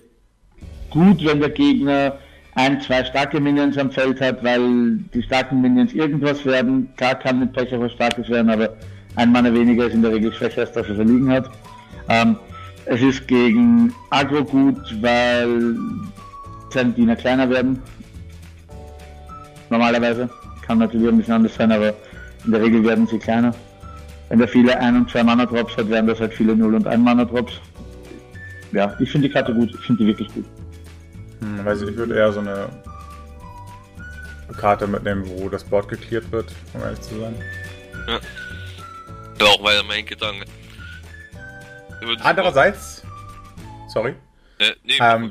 gut, 0.91 1.25
wenn 1.25 1.41
der 1.41 1.51
Gegner 1.51 2.19
ein, 2.55 2.81
zwei 2.81 3.05
starke 3.05 3.41
Minions 3.41 3.77
am 3.77 3.91
Feld 3.91 4.21
hat, 4.21 4.43
weil 4.45 4.99
die 5.13 5.23
starken 5.23 5.61
Minions 5.61 5.93
irgendwas 5.93 6.45
werden. 6.45 6.89
Klar 6.97 7.17
kann 7.17 7.41
mit 7.41 7.53
Pech 7.53 7.75
auch 7.75 7.81
was 7.81 7.93
Starkes 7.93 8.29
werden, 8.29 8.51
aber 8.51 8.77
ein 9.17 9.33
Mana 9.33 9.53
weniger 9.53 9.87
ist 9.87 9.95
in 9.95 10.03
der 10.03 10.13
Regel 10.13 10.33
schwächer, 10.33 10.61
als 10.63 10.73
das 10.73 10.89
er 10.89 10.95
verliegen 10.95 11.29
hat. 11.31 11.51
Ähm, 12.09 12.37
es 12.87 13.01
ist 13.01 13.27
gegen 13.27 13.93
Agro 14.11 14.45
gut, 14.45 14.79
weil 15.01 15.75
seine 16.71 16.93
Diener 16.93 17.17
kleiner 17.17 17.49
werden. 17.51 17.81
Normalerweise. 19.75 20.31
Kann 20.65 20.79
natürlich 20.79 21.09
ein 21.09 21.19
bisschen 21.19 21.35
anders 21.35 21.57
sein, 21.57 21.73
aber 21.73 21.93
in 22.45 22.53
der 22.53 22.63
Regel 22.63 22.85
werden 22.85 23.09
sie 23.09 23.19
kleiner. 23.19 23.53
Wenn 24.29 24.41
er 24.41 24.47
viele 24.47 24.79
1 24.79 24.97
und 24.97 25.11
2 25.11 25.25
Mana 25.25 25.45
Drops 25.47 25.77
hat, 25.77 25.89
werden 25.89 26.07
das 26.07 26.21
halt 26.21 26.33
viele 26.33 26.55
0 26.55 26.77
und 26.77 26.87
1 26.87 27.03
Mana 27.03 27.25
Drops. 27.25 27.55
Ja, 28.71 28.97
ich 29.01 29.11
finde 29.11 29.27
die 29.27 29.35
Karte 29.35 29.53
gut. 29.53 29.71
Ich 29.75 29.81
finde 29.85 30.05
die 30.05 30.07
wirklich 30.07 30.33
gut. 30.33 30.45
Hm, 31.41 31.65
weiß 31.65 31.83
ich, 31.83 31.89
ich 31.89 31.97
würde 31.97 32.15
eher 32.15 32.33
so 32.33 32.39
eine 32.39 32.69
Karte 34.57 34.87
mitnehmen, 34.87 35.25
wo 35.27 35.49
das 35.49 35.65
Board 35.65 35.89
geklärt 35.89 36.31
wird, 36.31 36.53
um 36.73 36.81
ehrlich 36.83 37.01
zu 37.01 37.19
sein. 37.19 37.35
Ja, 39.41 39.47
auch 39.47 39.63
weiter 39.65 39.83
mein 39.89 40.07
Gedanke. 40.07 40.45
Andererseits, 42.23 43.03
sorry, 43.89 44.15
Äh, 44.61 44.71
nee, 44.85 44.93
Ähm. 45.01 45.31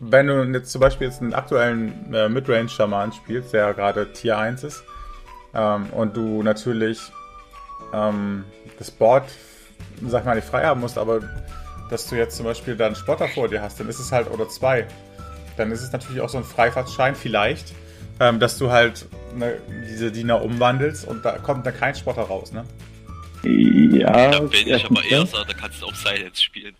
Wenn 0.00 0.26
du 0.26 0.42
jetzt 0.44 0.70
zum 0.72 0.80
Beispiel 0.80 1.06
jetzt 1.08 1.22
einen 1.22 1.34
aktuellen 1.34 2.12
äh, 2.12 2.28
Midrange-Schaman 2.28 3.12
spielst, 3.12 3.52
der 3.52 3.72
gerade 3.74 4.12
Tier 4.12 4.38
1 4.38 4.64
ist, 4.64 4.84
ähm, 5.54 5.86
und 5.90 6.16
du 6.16 6.42
natürlich 6.42 7.00
ähm, 7.94 8.44
das 8.78 8.90
Board, 8.90 9.24
sag 10.06 10.24
mal, 10.24 10.34
nicht 10.36 10.46
frei 10.46 10.64
haben 10.64 10.80
musst, 10.80 10.98
aber 10.98 11.20
dass 11.90 12.08
du 12.08 12.16
jetzt 12.16 12.36
zum 12.36 12.44
Beispiel 12.46 12.76
dann 12.76 12.88
einen 12.88 12.96
Spotter 12.96 13.28
vor 13.28 13.48
dir 13.48 13.62
hast, 13.62 13.80
dann 13.80 13.88
ist 13.88 13.98
es 14.00 14.12
halt, 14.12 14.30
oder 14.30 14.48
zwei, 14.48 14.86
dann 15.56 15.70
ist 15.70 15.82
es 15.82 15.92
natürlich 15.92 16.20
auch 16.20 16.28
so 16.28 16.38
ein 16.38 16.44
Freifahrtschein 16.44 17.14
vielleicht, 17.14 17.72
ähm, 18.20 18.38
dass 18.40 18.58
du 18.58 18.70
halt 18.70 19.06
ne, 19.34 19.58
diese 19.88 20.10
Diener 20.10 20.42
umwandelst 20.42 21.06
und 21.06 21.24
da 21.24 21.38
kommt 21.38 21.64
dann 21.64 21.76
kein 21.76 21.94
Spotter 21.94 22.22
raus, 22.22 22.52
ne? 22.52 22.64
Ja, 23.44 24.30
Da 24.32 24.40
bin 24.40 24.66
ich 24.66 24.84
aber 24.84 25.04
eher 25.04 25.20
das. 25.20 25.30
so, 25.30 25.44
da 25.44 25.52
kannst 25.52 25.80
du 25.80 25.86
auch 25.86 25.94
Silence 25.94 26.42
spielen. 26.42 26.74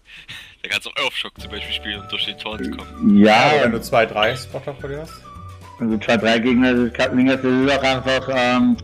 Da 0.66 0.72
kannst 0.72 0.86
du 0.86 0.90
auch 0.90 1.04
Earthshock 1.04 1.32
zum 1.40 1.50
Beispiel 1.52 1.74
spielen 1.74 2.00
und 2.00 2.10
durch 2.10 2.24
den 2.24 2.36
Taunt 2.38 2.76
kommen. 2.76 3.18
Ja, 3.24 3.36
Aber 3.52 3.64
wenn 3.64 3.72
du 3.72 3.80
zwei, 3.80 4.04
drei 4.04 4.34
Spotter 4.34 4.74
vor 4.74 4.88
dir 4.90 5.02
hast. 5.02 5.12
also 5.78 5.96
zwei, 5.98 6.16
drei 6.16 6.38
Gegner, 6.40 6.72
das 6.74 6.82
ist 6.88 6.94
Kartenlinger, 6.94 7.36
das 7.36 7.44
ist 7.44 7.78
auch 7.78 7.82
einfach, 7.84 8.28
ähm, 8.34 8.76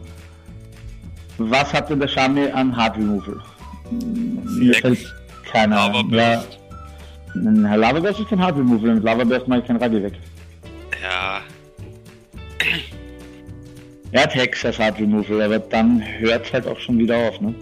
was 1.38 1.72
hat 1.72 1.90
denn 1.90 1.98
der 1.98 2.06
Shami 2.06 2.48
an 2.52 2.76
Hard 2.76 2.96
Removal? 2.98 3.40
Sechs. 4.44 5.12
Aber 5.52 5.98
ein. 5.98 6.10
Ja, 6.10 6.36
Burst. 6.36 6.58
ein 7.34 7.62
Lava 7.80 7.98
Burst 7.98 8.20
ist 8.20 8.28
kein 8.28 8.40
Hard 8.40 8.56
Removal, 8.58 8.94
mit 8.94 9.02
Lava 9.02 9.24
Burst 9.24 9.48
mache 9.48 9.58
ich 9.60 9.66
kein 9.66 9.76
Radi 9.76 10.02
weg. 10.04 10.12
Ja, 11.02 11.40
Er 14.12 14.22
hat 14.22 14.34
Hex 14.36 14.64
als 14.64 14.78
Hard 14.78 15.00
Removal, 15.00 15.42
aber 15.42 15.58
dann 15.58 16.00
hört 16.20 16.52
halt 16.52 16.66
auch 16.68 16.78
schon 16.78 16.96
wieder 16.98 17.16
auf, 17.16 17.40
ne? 17.40 17.52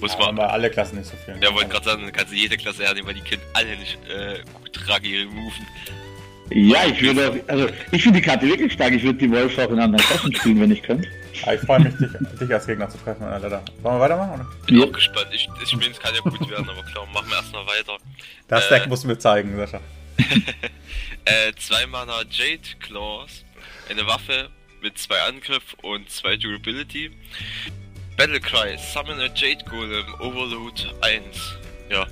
Muss 0.00 0.14
Aber 0.14 0.26
man. 0.26 0.36
bei 0.36 0.46
alle 0.46 0.70
Klassen 0.70 0.98
nicht 0.98 1.08
so 1.10 1.16
viel. 1.24 1.36
Ja, 1.42 1.52
wollte 1.54 1.68
gerade 1.68 1.84
sagen, 1.84 2.02
dann 2.02 2.12
kannst 2.12 2.32
du 2.32 2.36
jede 2.36 2.56
Klasse 2.56 2.84
hernehmen, 2.84 3.06
weil 3.08 3.14
die 3.14 3.28
können 3.28 3.42
alle 3.54 3.76
nicht 3.76 3.98
äh, 4.08 4.40
gut 4.62 4.88
Ragi 4.88 5.18
removen. 5.22 5.66
Ja, 6.50 6.84
ich 6.86 7.02
würde 7.02 7.28
auch, 7.44 7.48
also 7.48 7.68
ich 7.90 8.02
finde 8.04 8.20
die 8.20 8.24
Karte 8.26 8.46
wirklich 8.46 8.72
stark. 8.72 8.92
Ich 8.92 9.02
würde 9.02 9.18
die 9.18 9.30
Wolf 9.30 9.58
auch 9.58 9.68
in 9.70 9.80
anderen 9.80 10.04
Klassen 10.06 10.32
spielen, 10.34 10.60
wenn 10.60 10.70
ich 10.70 10.80
könnte. 10.82 11.08
Aber 11.42 11.54
ich 11.54 11.60
freue 11.60 11.80
mich, 11.80 11.94
dich, 11.96 12.08
dich 12.40 12.54
als 12.54 12.66
Gegner 12.66 12.88
zu 12.88 12.98
treffen, 12.98 13.24
Alter. 13.24 13.62
Wollen 13.82 13.96
wir 13.96 14.00
weitermachen? 14.00 14.34
Oder? 14.40 14.46
Bin 14.66 14.78
Ja. 14.78 14.84
auch 14.86 14.92
gespannt. 14.92 15.26
Ich, 15.32 15.48
das 15.58 15.70
Spiel 15.70 15.90
kann 15.94 16.14
ja 16.14 16.20
gut 16.20 16.48
werden, 16.48 16.68
aber 16.70 16.82
klar, 16.84 17.04
machen 17.12 17.28
wir 17.28 17.36
erstmal 17.36 17.66
weiter. 17.66 17.98
Das 18.48 18.66
Äh. 18.70 18.78
Deck 18.78 18.88
musst 18.88 19.02
du 19.04 19.08
mir 19.08 19.18
zeigen, 19.18 19.56
Sascha. 19.56 19.80
Äh, 21.28 21.52
zwei 21.58 21.86
Mana 21.86 22.22
Jade 22.30 22.60
Claws, 22.78 23.44
eine 23.90 24.06
Waffe 24.06 24.48
mit 24.80 24.96
zwei 24.96 25.20
Angriff 25.22 25.74
und 25.82 26.08
zwei 26.08 26.36
Durability. 26.36 27.10
Battlecry, 28.16 28.76
Summon 28.78 29.20
a 29.20 29.26
Jade 29.34 29.64
Golem, 29.68 30.06
Overload 30.20 30.82
1. 31.02 31.22
Ja, 31.90 32.06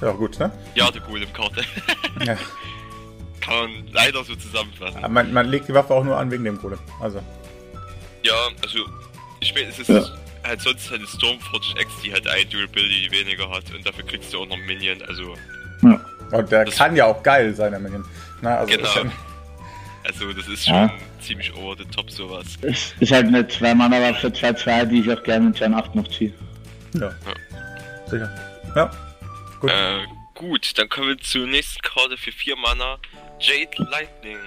Ja, 0.00 0.10
gut, 0.12 0.38
ne? 0.38 0.50
Jade 0.74 1.00
Golem 1.00 1.32
Karte. 1.32 1.62
Ja. 2.24 2.36
Kann 3.40 3.54
man 3.56 3.86
leider 3.92 4.22
so 4.24 4.34
zusammenfassen. 4.36 4.98
Aber 4.98 5.08
Man, 5.08 5.32
man 5.32 5.48
legt 5.48 5.68
die 5.68 5.74
Waffe 5.74 5.94
auch 5.94 6.04
nur 6.04 6.16
an 6.18 6.30
wegen 6.30 6.44
dem 6.44 6.58
Golem. 6.58 6.78
Also, 7.00 7.22
Ja, 8.22 8.34
also, 8.62 8.80
ich 9.40 9.54
meine, 9.54 9.68
es 9.68 9.78
ist 9.78 9.88
Ja. 9.88 10.04
halt 10.44 10.60
sonst 10.60 10.90
halt 10.90 11.00
eine 11.00 11.08
Stormforge 11.08 11.66
X, 11.80 11.92
die 12.04 12.12
halt 12.12 12.26
ein 12.28 12.48
Durability 12.50 13.10
weniger 13.10 13.48
hat 13.50 13.72
und 13.74 13.86
dafür 13.86 14.04
kriegst 14.04 14.32
du 14.34 14.40
auch 14.42 14.46
noch 14.46 14.58
Minion, 14.58 15.00
also 15.02 15.34
Ja. 15.82 16.00
Und 16.32 16.50
der 16.52 16.64
Das- 16.66 16.76
kann 16.76 16.94
ja 16.94 17.06
auch 17.06 17.22
geil 17.22 17.54
sein, 17.54 17.70
der 17.70 17.80
Minion. 17.80 18.04
Na, 18.42 18.58
also 18.58 18.76
Genau. 18.76 18.88
Ja, 20.08 20.12
Also 20.12 20.32
das 20.32 20.48
ist 20.48 20.64
schon 20.64 20.74
Ja. 20.74 20.90
ziemlich 21.20 21.54
over 21.54 21.76
the 21.76 21.84
top 21.84 22.10
sowas. 22.10 22.46
Es 22.62 22.94
ist 23.00 23.12
halt 23.12 23.26
eine 23.26 23.42
2-Mana-Waffe 23.42 24.28
2-2, 24.28 24.84
die 24.86 25.00
ich 25.00 25.12
auch 25.12 25.22
gerne 25.22 25.46
in 25.48 25.54
Turn 25.54 25.74
8 25.74 25.94
noch 25.94 26.08
ziehe. 26.08 26.32
ja. 26.94 27.10
Sicher. 28.06 28.30
Ja. 28.74 28.90
Gut. 29.60 29.70
Äh, 29.70 30.04
gut, 30.34 30.78
dann 30.78 30.88
kommen 30.88 31.08
wir 31.08 31.18
zur 31.18 31.46
nächsten 31.46 31.80
Karte 31.82 32.16
für 32.16 32.32
4 32.32 32.56
Mana. 32.56 32.98
Jade 33.40 33.70
Lightning. 33.90 34.38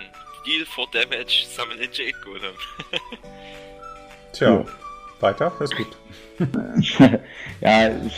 Deal 0.45 0.65
for 0.65 0.88
Damage, 0.91 1.45
summon 1.55 1.77
a 1.77 1.83
Jade 1.83 2.15
Golem. 2.25 2.55
Tja. 4.33 4.65
Weiter, 5.19 5.51
ist 5.59 5.75
gut. 5.75 5.88
ja, 7.61 7.88
ist 7.88 8.15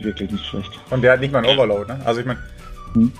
wirklich 0.00 0.30
nicht 0.32 0.44
schlecht. 0.46 0.70
Und 0.90 1.02
der 1.02 1.12
hat 1.12 1.20
nicht 1.20 1.30
mal 1.32 1.44
einen 1.44 1.56
Overload, 1.56 1.92
ne? 1.92 2.00
Also 2.04 2.20
ich 2.20 2.26
meine, 2.26 2.42
Hm. 2.94 3.12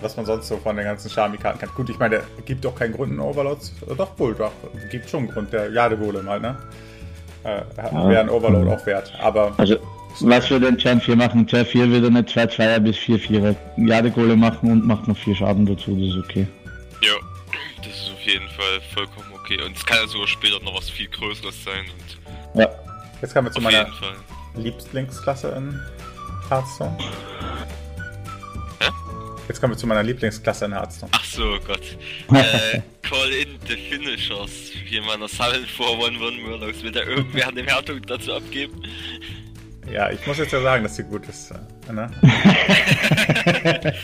Was 0.00 0.16
man 0.16 0.26
sonst 0.26 0.48
so 0.48 0.56
von 0.58 0.76
den 0.76 0.84
ganzen 0.84 1.10
Shami-Karten 1.10 1.58
kann. 1.58 1.68
Gut, 1.74 1.90
ich 1.90 1.98
meine, 1.98 2.16
der 2.18 2.24
gibt 2.44 2.64
doch 2.64 2.74
keinen 2.74 2.92
Grund, 2.94 3.10
einen 3.10 3.20
Overload. 3.20 3.60
zu- 3.60 3.72
äh, 3.90 3.94
Doch, 3.96 4.18
wohl, 4.18 4.34
doch. 4.34 4.52
Gibt 4.90 5.08
schon 5.10 5.24
einen 5.24 5.32
Grund, 5.32 5.52
der 5.52 5.70
Jadegolem 5.70 6.28
halt, 6.28 6.42
ne? 6.42 6.56
Äh, 7.44 7.62
Ja. 7.76 8.08
Wäre 8.08 8.20
ein 8.20 8.28
Overload 8.30 8.70
auch 8.70 8.84
wert. 8.86 9.12
Aber 9.20 9.52
Also, 9.56 9.76
was 10.20 10.50
wir 10.50 10.58
den 10.60 10.76
Turn 10.78 11.00
4 11.00 11.16
machen? 11.16 11.46
Turn 11.46 11.64
4 11.66 11.90
wird 11.90 12.02
er 12.02 12.08
eine 12.10 12.22
2-2er 12.22 12.80
bis 12.80 12.96
4-4er 12.96 13.54
Jadekohle 13.76 14.36
machen 14.36 14.70
und 14.72 14.86
macht 14.86 15.06
noch 15.08 15.16
4 15.16 15.34
Schaden 15.36 15.64
dazu, 15.66 15.94
das 15.94 16.08
ist 16.16 16.24
okay. 16.24 16.46
Ja, 17.02 17.12
das 17.78 17.86
ist 17.86 18.10
auf 18.12 18.20
jeden 18.22 18.48
Fall 18.48 18.80
vollkommen 18.94 19.26
okay. 19.34 19.60
Und 19.64 19.76
es 19.76 19.86
kann 19.86 19.98
ja 20.02 20.06
sogar 20.08 20.26
später 20.26 20.60
noch 20.64 20.76
was 20.76 20.90
viel 20.90 21.08
Größeres 21.08 21.64
sein. 21.64 21.84
Und 22.54 22.60
Ja, 22.60 22.68
jetzt 23.22 23.32
kommen 23.34 23.46
wir 23.46 23.52
zu 23.52 23.58
auf 23.58 23.64
meiner. 23.64 23.86
Lieblingsklasse 24.56 25.48
in 25.50 25.80
Hearthstone. 26.50 26.96
Hä? 28.80 28.88
Jetzt 29.48 29.60
kommen 29.60 29.72
wir 29.72 29.78
zu 29.78 29.86
meiner 29.86 30.02
Lieblingsklasse 30.02 30.66
in 30.66 30.74
Hearthstone. 30.74 31.10
Ach 31.14 31.24
so, 31.24 31.58
Gott. 31.66 31.80
äh, 32.34 32.80
call 33.02 33.30
in 33.32 33.58
the 33.66 33.76
Finishers. 33.76 34.50
Hier 34.84 35.00
meiner 35.02 35.26
Sammeln 35.28 35.64
vor 35.66 35.98
One 35.98 36.18
One 36.20 36.36
Murlocs. 36.42 36.82
Will 36.82 36.92
da 36.92 37.00
irgendwer 37.00 37.48
an 37.48 37.54
dem 37.54 37.66
Hertog 37.66 38.06
dazu 38.06 38.34
abgeben? 38.34 38.82
Ja, 39.90 40.10
ich 40.10 40.26
muss 40.26 40.36
jetzt 40.36 40.52
ja 40.52 40.60
sagen, 40.60 40.82
dass 40.82 40.96
sie 40.96 41.04
gut 41.04 41.26
ist. 41.28 41.50
äh, 41.50 41.92
Ne? 41.92 42.10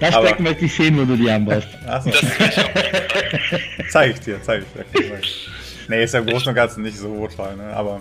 das 0.00 0.14
Aber- 0.14 0.26
Deck 0.28 0.40
möchte 0.40 0.66
ich 0.66 0.74
sehen, 0.74 0.98
wo 0.98 1.04
du 1.06 1.16
die 1.16 1.30
anbaust. 1.30 1.68
Achso, 1.86 2.10
zeig 3.88 4.12
ich 4.12 4.20
dir, 4.20 4.42
zeig 4.42 4.62
ich 4.92 5.00
dir. 5.00 5.18
Nee, 5.88 6.04
ist 6.04 6.12
ja 6.14 6.20
im 6.20 6.26
Großen 6.26 6.48
und 6.50 6.54
Ganzen 6.54 6.82
nicht 6.82 6.98
so 6.98 7.26
toll, 7.34 7.56
ne? 7.56 7.72
Aber 7.74 8.00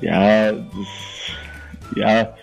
Ja, 0.00 0.52
das, 0.52 0.62
ja, 1.96 2.36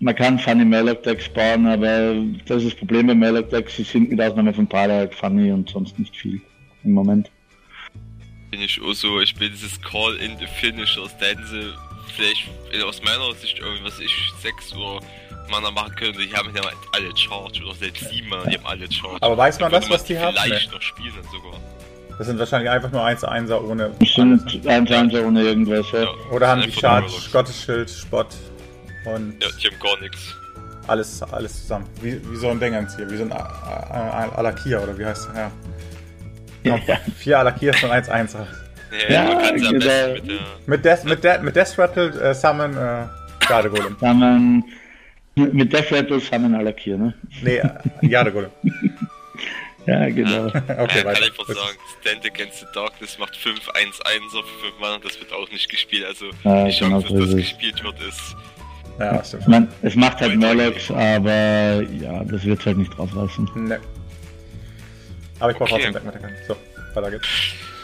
man 0.00 0.14
kann 0.14 0.38
Funny 0.38 0.64
Murloc 0.64 1.02
Decks 1.02 1.28
bauen, 1.28 1.66
aber 1.66 2.14
das 2.46 2.62
ist 2.62 2.72
das 2.72 2.78
Problem 2.78 3.06
bei 3.06 3.14
Murloc 3.14 3.50
Decks, 3.50 3.76
sie 3.76 3.82
sind 3.82 4.10
mit 4.10 4.20
Ausnahme 4.20 4.52
von 4.52 4.66
Pala 4.66 4.94
halt 4.94 5.14
funny 5.14 5.52
und 5.52 5.68
sonst 5.68 5.98
nicht 5.98 6.16
viel 6.16 6.40
im 6.84 6.92
Moment. 6.92 7.30
Bin 8.50 8.62
ich 8.62 8.80
auch 8.82 8.94
so, 8.94 9.20
ich 9.20 9.34
bin 9.34 9.52
dieses 9.52 9.80
Call 9.80 10.16
in 10.16 10.36
the 10.38 10.46
Finishers. 10.46 11.16
Da 11.20 11.26
hätten 11.26 11.46
sie 11.46 11.72
vielleicht 12.16 12.48
äh, 12.72 12.82
aus 12.82 13.00
meiner 13.04 13.32
Sicht 13.34 13.58
irgendwas 13.60 14.00
ich 14.00 14.12
6 14.40 14.74
Uhr 14.74 15.00
Mana 15.50 15.70
machen 15.70 15.94
können. 15.94 16.14
Die 16.18 16.34
haben 16.34 16.50
ja 16.56 16.62
alle 16.92 17.16
Charge 17.16 17.62
oder 17.62 17.74
selbst 17.74 18.08
7 18.10 18.28
Mana, 18.28 18.50
die 18.50 18.56
haben 18.56 18.66
alle 18.66 18.90
Charge. 18.90 19.18
Aber 19.20 19.36
weiß 19.36 19.60
man 19.60 19.70
Da 19.70 19.78
das, 19.78 19.90
was 19.90 20.04
die 20.04 20.18
haben? 20.18 20.34
Vielleicht 20.42 20.72
noch 20.72 20.82
spielen 20.82 21.12
sogar. 21.30 21.60
das 22.18 22.26
sind 22.26 22.38
wahrscheinlich 22.38 22.70
einfach 22.70 22.90
nur 22.90 23.04
1 23.04 23.22
1 23.22 23.50
er 23.50 23.62
ohne. 23.62 23.92
Es 24.00 24.18
alles, 24.18 24.44
ne? 24.44 24.50
sind 24.50 24.66
ein 24.66 24.86
Timer 24.86 25.26
ohne 25.26 25.42
irgendwas, 25.42 25.86
ja. 25.92 26.08
Oder 26.32 26.48
haben 26.48 26.62
die 26.62 26.72
Charge. 26.72 27.12
Gottesschild, 27.30 27.90
Spott 27.90 28.28
und 29.04 29.42
Ja, 29.42 29.48
die 29.60 29.66
haben 29.68 29.78
gar 29.80 30.00
nichts. 30.00 30.34
alles, 30.86 31.22
alles 31.22 31.62
zusammen. 31.62 31.86
Wie, 32.02 32.20
wie 32.30 32.36
so 32.36 32.48
ein 32.48 32.58
Dingens 32.60 32.96
hier, 32.96 33.10
wie 33.10 33.16
so 33.16 33.24
ein 33.24 33.32
Alakia 33.32 34.80
oder 34.80 34.96
wie 34.98 35.04
heißt 35.06 35.28
der? 35.34 35.50
Ja. 36.64 36.76
Ja. 36.86 36.96
Vier 37.16 37.38
Alakias 37.38 37.82
und 37.82 37.90
1 37.90 38.08
1 38.08 38.32
Ja, 38.34 38.44
Ja, 39.08 39.24
man 39.24 39.38
kann 39.42 39.54
es 39.54 39.66
am 39.66 39.72
genau. 39.72 39.72
mit 39.72 39.84
der. 39.84 40.16
Mit 40.66 40.84
Death, 40.84 41.04
mit 41.04 41.24
De 41.24 41.38
mit 41.42 41.56
Death 41.56 41.78
Rattle 41.78 42.08
äh, 42.20 42.34
Summon 42.34 42.76
äh, 42.76 43.06
Jadegolem. 43.48 43.96
Sammeln, 44.00 44.64
mit 45.36 45.72
Death 45.72 45.90
Rattle 45.92 46.20
sammeln 46.20 46.54
Alakir, 46.54 46.98
ne? 46.98 47.14
Nee, 47.42 47.56
äh, 47.58 47.68
Jadegolem. 48.02 48.50
Ja, 49.86 50.08
genau. 50.10 50.44
Okay, 50.48 50.58
ja, 50.68 50.86
kann 50.86 51.04
weiter. 51.06 51.24
einfach 51.24 51.46
sagen, 51.46 51.78
Stand 52.02 52.26
Against 52.26 52.60
the 52.60 52.66
Darkness 52.74 53.18
macht 53.18 53.34
5 53.34 53.58
1 53.70 54.00
1 54.02 54.24
für 54.30 54.66
5 54.66 54.78
Mana, 54.78 54.98
das 55.02 55.18
wird 55.18 55.32
auch 55.32 55.50
nicht 55.50 55.68
gespielt. 55.70 56.04
Also 56.04 56.26
Ja, 56.44 56.64
die 56.66 56.70
Chance, 56.70 57.06
genau 57.08 57.20
dass 57.20 57.30
das 57.30 57.36
gespielt 57.36 57.82
wird, 57.82 57.94
ist. 58.06 58.36
Ja, 58.98 59.24
stimmt. 59.24 59.42
Ich 59.42 59.48
mein, 59.48 59.68
es 59.82 59.94
macht 59.94 60.20
halt 60.20 60.36
Murlocs, 60.36 60.90
aber 60.90 61.82
ja, 61.82 62.22
das 62.24 62.44
wird 62.44 62.64
halt 62.66 62.78
nicht 62.78 62.98
rausreißen. 62.98 63.48
Nee. 63.54 63.76
Aber 65.38 65.52
ich 65.52 65.56
brauche 65.58 65.74
Okay. 65.74 65.90
trotzdem 65.92 66.12
Karte. 66.12 66.28
So, 66.46 66.56
weiter 66.94 67.10
geht's. 67.10 67.26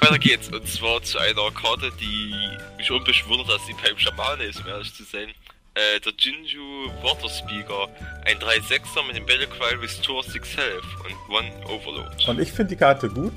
Weiter 0.02 0.18
geht's, 0.18 0.48
und 0.48 0.68
zwar 0.68 1.02
zu 1.02 1.18
einer 1.18 1.50
Karte, 1.52 1.90
die 2.00 2.34
mich 2.76 2.90
un 2.90 3.02
bisschen 3.04 3.28
wundert, 3.30 3.48
dass 3.48 3.66
sie 3.66 3.72
beim 3.82 3.96
Schamane 3.98 4.44
ist, 4.44 4.60
um 4.60 4.66
ehrlich 4.68 4.92
zu 4.94 5.04
sein. 5.04 5.28
Äh, 5.74 6.00
der 6.00 6.12
Jinju 6.18 6.90
Water 7.02 7.28
Speaker, 7.28 7.88
ein 8.26 8.36
3-6er 8.38 9.06
mit 9.06 9.16
dem 9.16 9.26
Battlecry 9.26 9.74
Restore 9.80 10.22
6 10.22 10.56
Health 10.56 10.84
und 11.04 11.34
One 11.34 11.50
Overload. 11.66 12.10
Und 12.28 12.40
ich 12.40 12.50
finde 12.52 12.70
die 12.70 12.76
Karte 12.76 13.08
gut, 13.10 13.34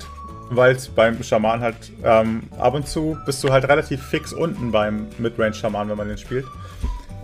weil 0.50 0.74
es 0.74 0.88
beim 0.88 1.22
Schaman 1.22 1.60
halt 1.60 1.76
ähm, 2.02 2.42
ab 2.58 2.74
und 2.74 2.86
zu 2.88 3.18
bist 3.26 3.42
du 3.44 3.50
halt 3.50 3.64
relativ 3.66 4.02
fix 4.06 4.32
unten 4.32 4.70
beim 4.70 5.08
Midrange-Schaman, 5.18 5.88
wenn 5.90 5.96
man 5.98 6.08
den 6.08 6.18
spielt. 6.18 6.46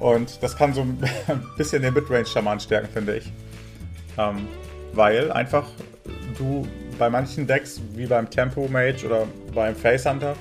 Und 0.00 0.42
das 0.42 0.56
kann 0.56 0.74
so 0.74 0.82
ein 0.82 0.98
bisschen 1.56 1.82
den 1.82 1.94
Midrange-Schaman 1.94 2.60
stärken, 2.60 2.88
finde 2.92 3.16
ich. 3.16 3.32
Ähm, 4.18 4.48
weil 4.92 5.30
einfach 5.32 5.66
du 6.38 6.66
bei 6.98 7.10
manchen 7.10 7.46
Decks, 7.46 7.80
wie 7.94 8.06
beim 8.06 8.30
Tempo 8.30 8.68
Mage 8.68 9.04
oder 9.06 9.26
beim 9.54 9.74
Face 9.74 10.06
Hunter, 10.06 10.36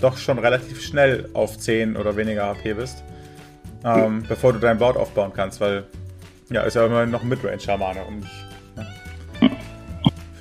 doch 0.00 0.16
schon 0.16 0.38
relativ 0.38 0.82
schnell 0.82 1.28
auf 1.32 1.58
10 1.58 1.96
oder 1.96 2.16
weniger 2.16 2.46
HP 2.46 2.74
bist, 2.74 3.02
ähm, 3.84 4.24
bevor 4.28 4.52
du 4.52 4.58
dein 4.58 4.78
Board 4.78 4.96
aufbauen 4.96 5.32
kannst, 5.34 5.60
weil 5.60 5.84
ja, 6.50 6.62
ist 6.62 6.74
ja 6.74 6.86
immer 6.86 7.06
noch 7.06 7.22
ein 7.22 7.28
Midrange-Schamane 7.28 8.04
und 8.04 8.24
ich, 8.24 9.40
ja. 9.42 9.50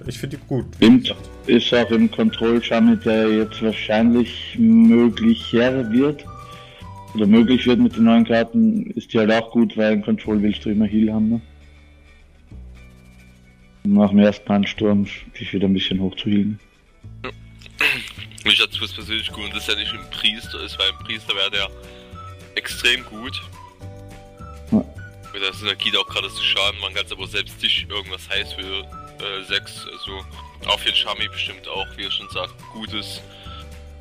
ich 0.05 0.19
finde 0.19 0.37
die 0.37 0.43
gut. 0.47 0.65
gesagt. 0.79 1.29
Ist 1.47 1.73
auch 1.73 1.89
im 1.91 2.09
Control 2.09 2.61
Summit, 2.63 3.05
der 3.05 3.29
jetzt 3.29 3.61
wahrscheinlich 3.61 4.55
möglicher 4.57 5.91
wird. 5.91 6.25
Oder 7.15 7.27
möglich 7.27 7.65
wird 7.65 7.79
mit 7.79 7.95
den 7.95 8.03
neuen 8.03 8.25
Karten, 8.25 8.91
ist 8.91 9.13
die 9.13 9.19
halt 9.19 9.31
auch 9.31 9.49
gut, 9.51 9.77
weil 9.77 9.93
im 9.93 10.03
Control 10.03 10.41
willst 10.41 10.65
du 10.65 10.69
immer 10.69 10.85
Heal 10.85 11.13
haben, 11.13 11.29
ne? 11.29 11.41
Nach 13.83 14.09
dem 14.09 14.19
ersten 14.19 14.51
Ansturm 14.51 15.07
dich 15.39 15.53
wieder 15.53 15.67
ein 15.67 15.73
bisschen 15.73 15.99
hoch 15.99 16.15
zu 16.17 16.29
healen. 16.29 16.59
Mich 18.43 18.59
hat 18.59 18.69
es 18.69 18.93
persönlich 18.93 19.31
gut, 19.31 19.55
dass 19.55 19.69
er 19.69 19.75
nicht 19.75 19.93
ein 19.93 20.09
Priester 20.11 20.59
ist, 20.63 20.77
weil 20.77 20.89
ein 20.89 21.05
Priester 21.05 21.33
wäre 21.35 21.51
der 21.51 21.69
extrem 22.55 23.03
gut. 23.05 23.41
Ja. 24.71 24.83
Mit 25.33 25.41
der 25.41 25.53
Synergie 25.53 25.91
da 25.91 25.99
auch 25.99 26.07
gerade 26.07 26.29
zu 26.29 26.43
schaden, 26.43 26.79
man 26.81 26.93
kann 26.93 27.05
aber 27.11 27.27
selbst 27.27 27.61
dich 27.61 27.85
irgendwas 27.89 28.27
heiß 28.29 28.53
für 28.53 28.85
6, 29.47 29.87
also 29.91 30.11
auch 30.67 30.79
für 30.79 30.89
den 30.89 30.95
Shami 30.95 31.27
bestimmt 31.27 31.67
auch, 31.67 31.87
wie 31.95 32.03
er 32.03 32.11
schon 32.11 32.27
sagt, 32.29 32.53
gutes 32.73 33.21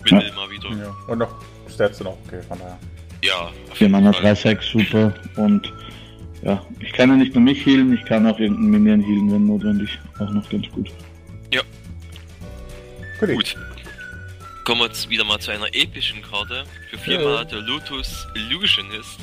Mittel 0.02 0.32
mal 0.32 0.50
wieder. 0.50 0.70
Ja. 0.70 0.96
Und 1.06 1.18
noch 1.18 1.34
Stats 1.72 1.98
sind 1.98 2.06
auch 2.06 2.18
okay, 2.26 2.42
von 2.42 2.58
daher. 2.58 2.78
Ja, 3.26 3.52
auf 3.70 3.78
4 3.78 3.86
jeden 3.86 3.92
Mana 3.92 4.12
Fall. 4.12 4.32
3-6, 4.32 4.72
super. 4.72 5.14
Und 5.36 5.72
ja, 6.42 6.64
ich 6.80 6.92
kann 6.92 7.08
ja 7.08 7.16
nicht 7.16 7.34
nur 7.34 7.42
mich 7.42 7.64
healen, 7.64 7.94
ich 7.94 8.04
kann 8.04 8.26
auch 8.26 8.38
irgendeinen 8.38 8.70
Minion 8.70 9.00
healen, 9.00 9.32
wenn 9.32 9.46
notwendig. 9.46 9.98
Auch 10.18 10.30
noch 10.30 10.48
ganz 10.50 10.68
gut. 10.70 10.90
Gut. 13.20 13.30
Gut. 13.30 13.56
Kommen 14.64 14.80
wir 14.80 14.86
jetzt 14.88 15.08
wieder 15.08 15.24
mal 15.24 15.38
zu 15.38 15.52
einer 15.52 15.68
epischen 15.72 16.20
Karte. 16.22 16.64
Für 16.90 16.98
4 16.98 17.14
Ja. 17.14 17.20
Mana 17.20 17.44
der 17.44 17.60
Lotus 17.60 18.26
Illusionist. 18.34 19.20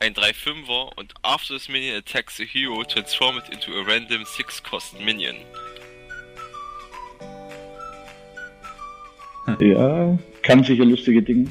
Ein 0.00 0.14
3-5er 0.14 0.96
und 0.96 1.12
after 1.22 1.54
this 1.54 1.68
minion 1.68 1.96
attacks 1.96 2.38
the 2.38 2.46
hero, 2.46 2.82
transform 2.84 3.36
it 3.36 3.44
into 3.52 3.78
a 3.78 3.84
random 3.86 4.22
6-Cost 4.22 4.98
Minion. 5.04 5.36
Ja, 9.60 10.18
kann 10.42 10.64
sicher 10.64 10.86
lustige 10.86 11.22
Dinge. 11.22 11.50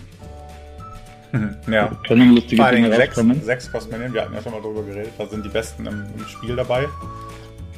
Ja. 1.70 1.88
Können 2.08 2.34
lustige 2.36 2.62
Vor 2.62 2.72
Dinge 2.72 2.88
Dingen 2.88 2.98
sechs, 2.98 3.18
rauskommen. 3.18 3.44
sechs 3.44 3.72
Cosminion, 3.72 4.14
wir 4.14 4.22
hatten 4.24 4.34
ja 4.34 4.42
schon 4.42 4.52
mal 4.52 4.62
drüber 4.62 4.84
geredet, 4.84 5.12
da 5.18 5.26
sind 5.28 5.46
die 5.46 5.50
besten 5.50 5.86
im, 5.86 6.06
im 6.18 6.26
Spiel 6.28 6.56
dabei. 6.56 6.88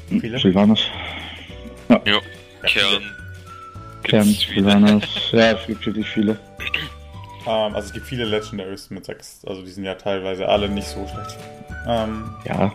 Viele. 0.07 0.37
Sylvanas. 0.39 0.79
Ja, 1.89 2.01
Ja, 2.05 2.19
Kern. 2.65 3.03
Kern. 4.03 4.23
Sylvanas. 4.25 5.03
Ja, 5.31 5.51
es 5.51 5.65
gibt 5.67 5.85
wirklich 5.85 6.07
viele. 6.09 6.37
Ähm, 7.47 7.75
also 7.75 7.87
es 7.87 7.93
gibt 7.93 8.05
viele 8.05 8.25
Legendaries 8.25 8.89
mit 8.89 9.05
sechs, 9.05 9.41
also 9.45 9.61
die 9.63 9.69
sind 9.71 9.83
ja 9.83 9.95
teilweise 9.95 10.47
alle 10.47 10.69
nicht 10.69 10.87
so 10.87 11.07
schlecht. 11.07 11.37
Ähm, 11.87 12.29
Ja, 12.45 12.71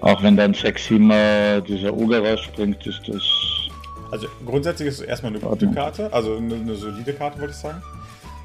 auch 0.00 0.22
wenn 0.22 0.36
dann 0.36 0.52
6 0.52 0.86
7 0.88 1.08
dieser 1.66 1.94
Oger 1.94 2.20
rausspringt, 2.22 2.86
ist 2.86 3.00
das. 3.08 3.22
also 4.10 4.26
grundsätzlich 4.44 4.88
ist 4.88 5.00
es 5.00 5.06
erstmal 5.06 5.32
eine 5.32 5.40
gute. 5.40 5.70
Karte, 5.70 6.12
also 6.12 6.36
eine, 6.36 6.54
eine 6.56 6.74
solide 6.74 7.14
Karte, 7.14 7.38
würde 7.38 7.52
ich 7.52 7.56
sagen. 7.58 7.80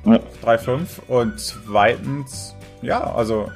Ja, 0.05 0.19
3-5 0.43 0.79
und 1.07 1.39
zweitens, 1.39 2.55
ja, 2.81 3.01
also 3.13 3.51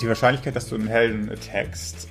die 0.00 0.08
Wahrscheinlichkeit, 0.08 0.56
dass 0.56 0.68
du 0.68 0.76
einen 0.76 0.88
Helden 0.88 1.30
attackst, 1.30 2.08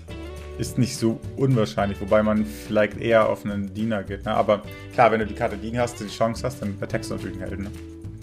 ist 0.58 0.78
nicht 0.78 0.96
so 0.96 1.20
unwahrscheinlich, 1.36 2.00
wobei 2.00 2.24
man 2.24 2.46
vielleicht 2.46 2.98
eher 2.98 3.28
auf 3.28 3.44
einen 3.46 3.74
Diener 3.74 4.04
geht. 4.04 4.26
Ne? 4.26 4.32
Aber 4.32 4.62
klar, 4.94 5.12
wenn 5.12 5.20
du 5.20 5.26
die 5.26 5.34
Karte 5.34 5.58
liegen 5.58 5.78
hast, 5.80 6.00
die 6.00 6.08
Chance 6.08 6.46
hast, 6.46 6.62
dann 6.62 6.78
attackst 6.80 7.10
du 7.10 7.16
natürlich 7.16 7.36
einen 7.38 7.50
Helden. 7.50 7.64
Ne? 7.66 7.72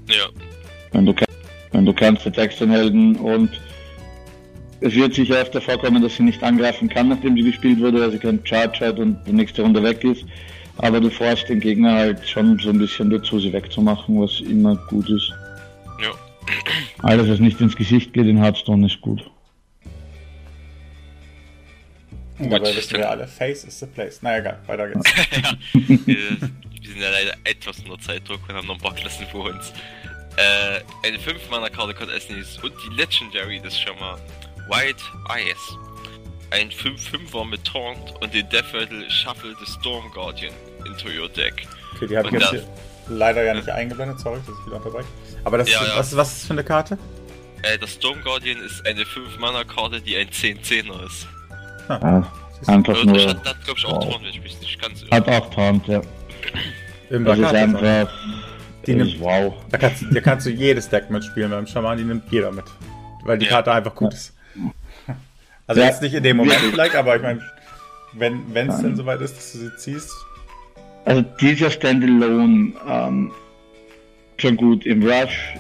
Ja. 0.09 0.25
Wenn 0.93 1.07
du, 1.07 1.15
wenn 1.73 1.85
du 1.85 1.93
kannst, 1.93 2.27
attackst 2.27 2.61
den 2.61 2.71
Helden 2.71 3.17
und 3.17 3.51
es 4.81 4.95
wird 4.95 5.15
sicher 5.15 5.37
öfter 5.37 5.61
vorkommen, 5.61 6.03
dass 6.03 6.17
sie 6.17 6.23
nicht 6.23 6.43
angreifen 6.43 6.89
kann, 6.89 7.09
nachdem 7.09 7.37
sie 7.37 7.43
gespielt 7.43 7.81
wurde, 7.81 8.01
weil 8.01 8.11
sie 8.11 8.19
keinen 8.19 8.45
Charge 8.45 8.87
hat 8.87 8.99
und 8.99 9.19
die 9.27 9.33
nächste 9.33 9.63
Runde 9.63 9.83
weg 9.83 10.03
ist. 10.03 10.25
Aber 10.79 11.01
du 11.01 11.11
forst 11.11 11.49
den 11.49 11.61
Gegner 11.61 11.95
halt 11.95 12.29
schon 12.29 12.59
so 12.59 12.71
ein 12.71 12.79
bisschen 12.79 13.11
dazu, 13.11 13.39
sie 13.39 13.53
wegzumachen, 13.53 14.21
was 14.21 14.41
immer 14.41 14.77
gut 14.89 15.09
ist. 15.09 15.33
Ja. 16.03 16.13
Alles, 17.03 17.29
was 17.29 17.41
nicht 17.41 17.61
ins 17.61 17.77
Gesicht 17.77 18.13
geht 18.13 18.27
in 18.27 18.39
Hearthstone, 18.39 18.87
ist 18.87 19.01
gut. 19.01 19.23
Dabei 22.39 22.75
wissen 22.75 22.97
wir 22.97 23.09
alle, 23.09 23.29
Face 23.29 23.65
is 23.65 23.79
the 23.79 23.87
place. 23.87 24.23
Naja, 24.23 24.39
egal, 24.39 24.59
weiter 24.67 24.89
geht's. 24.89 25.11
ja. 25.43 25.53
Wir, 25.73 26.17
wir 26.17 26.91
sind 26.91 27.01
ja 27.01 27.11
leider 27.11 27.35
etwas 27.45 27.79
unter 27.81 27.99
Zeitdruck 28.01 28.41
und 28.49 28.55
haben 28.55 28.67
noch 28.67 28.75
ein 28.75 28.81
paar 28.81 28.95
Klassen 28.95 29.27
vor 29.31 29.47
uns. 29.47 29.73
Äh, 30.37 30.81
eine 31.07 31.19
5-Mana-Karte 31.19 31.95
kommt 31.95 32.11
als 32.11 32.29
nächstes 32.31 32.59
und 32.59 32.73
die 32.85 32.97
Legendary, 32.97 33.61
das 33.63 33.75
ist 33.75 33.83
schon 33.83 33.99
mal 33.99 34.17
White 34.69 35.03
Eyes. 35.29 35.77
Ein 36.53 36.69
5-5er 36.71 37.45
mit 37.49 37.65
Taunt 37.65 38.15
und 38.21 38.35
den 38.35 38.49
Death 38.51 38.75
Rattle 38.75 39.11
Shuffle 39.11 39.55
the 39.65 39.73
Storm 39.81 40.11
Guardian 40.13 40.53
into 40.87 41.09
your 41.09 41.29
deck. 41.29 41.67
Okay, 41.97 42.07
die 42.09 42.17
habe 42.19 42.27
ich 42.29 42.35
jetzt 42.35 42.45
das- 42.45 42.51
hier 42.53 42.63
leider 43.09 43.43
ja 43.43 43.55
nicht 43.55 43.69
eingeblendet, 43.71 44.21
sorry, 44.21 44.39
dass 44.47 44.55
ich 44.61 44.67
wieder 44.67 44.77
unterbreche. 44.77 45.09
Aber 45.45 45.59
das 45.59 45.71
Ja, 45.71 45.81
ist, 45.81 45.89
ja. 45.89 45.99
Was, 45.99 46.17
was 46.17 46.29
ist 46.33 46.41
das 46.41 46.47
für 46.49 46.53
eine 46.53 46.65
Karte? 46.65 46.99
Äh, 47.63 47.79
das 47.79 47.93
Storm 47.95 48.21
Guardian 48.23 48.59
ist 48.61 48.85
eine 48.87 49.05
5-Mana-Karte, 49.05 50.01
die 50.01 50.17
ein 50.17 50.29
10-10er 50.31 51.07
ist. 51.07 51.27
Ja, 51.89 52.31
einfach 52.67 53.01
Und 53.03 53.15
das 53.17 53.23
nur. 53.25 53.29
hat, 53.31 53.49
hat 53.49 53.65
glaube 53.65 53.79
ich, 53.79 53.87
auch 53.87 53.93
wow. 53.93 54.05
Taunt, 54.13 54.23
wenn 54.25 54.31
ich 54.31 54.43
mich 54.43 54.61
nicht 54.61 54.81
ganz 54.83 55.03
irre. 55.03 55.11
Hat 55.11 55.29
auch 55.29 55.51
Taunt, 55.55 55.87
ja. 55.89 56.01
Im 57.11 57.25
Das 57.25 57.39
ist 57.39 57.45
ist 57.45 57.55
einfach. 57.55 57.81
Die 58.87 58.93
das 58.97 58.97
nimmt- 59.07 59.15
ist 59.15 59.21
wow. 59.21 59.55
Da 59.71 59.79
kannst, 59.79 60.05
da 60.11 60.21
kannst 60.21 60.47
du 60.47 60.51
jedes 60.51 60.89
Deck 60.89 61.09
mitspielen 61.11 61.51
beim 61.51 61.67
Schaman, 61.67 61.99
die 61.99 62.05
nimmt 62.05 62.31
jeder 62.31 62.51
mit. 62.53 62.65
Weil 63.25 63.39
die 63.39 63.47
Ja. 63.47 63.53
Karte 63.53 63.73
einfach 63.73 63.95
gut 63.95 64.13
ist. 64.15 64.35
Also 65.67 65.81
Ja. 65.81 65.89
jetzt 65.89 66.03
nicht 66.03 66.15
in 66.15 66.23
dem 66.23 66.37
Moment 66.39 66.59
vielleicht, 66.71 66.95
aber 66.95 67.17
ich 67.17 67.23
meine, 67.23 67.41
wenn 68.13 68.69
es 68.69 68.79
denn 68.81 68.97
soweit 68.97 69.21
ist, 69.21 69.37
dass 69.37 69.53
du 69.53 69.59
sie 69.59 69.77
ziehst. 69.77 70.13
Also 71.05 71.23
dieser 71.41 71.71
Standalone 71.71 72.73
ähm, 72.89 73.33
schon 74.39 74.57
gut 74.57 74.87
im 74.87 75.03
Rush, 75.03 75.55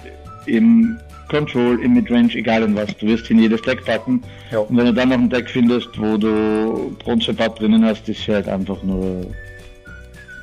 im 0.46 0.98
Control, 1.28 1.82
im 1.82 1.94
Midrange, 1.94 2.34
egal 2.34 2.62
in 2.62 2.76
was. 2.76 2.94
Du 2.98 3.06
wirst 3.06 3.30
in 3.30 3.38
jedes 3.38 3.62
Deck 3.62 3.84
packen. 3.84 4.22
Ja. 4.50 4.58
Und 4.58 4.76
wenn 4.76 4.86
du 4.86 4.92
dann 4.92 5.08
noch 5.08 5.16
ein 5.18 5.30
Deck 5.30 5.48
findest, 5.48 5.88
wo 5.98 6.16
du 6.18 6.94
Bronzepad 7.02 7.58
drinnen 7.58 7.84
hast, 7.84 8.08
ist 8.08 8.28
halt 8.28 8.48
einfach 8.48 8.82
nur. 8.82 9.26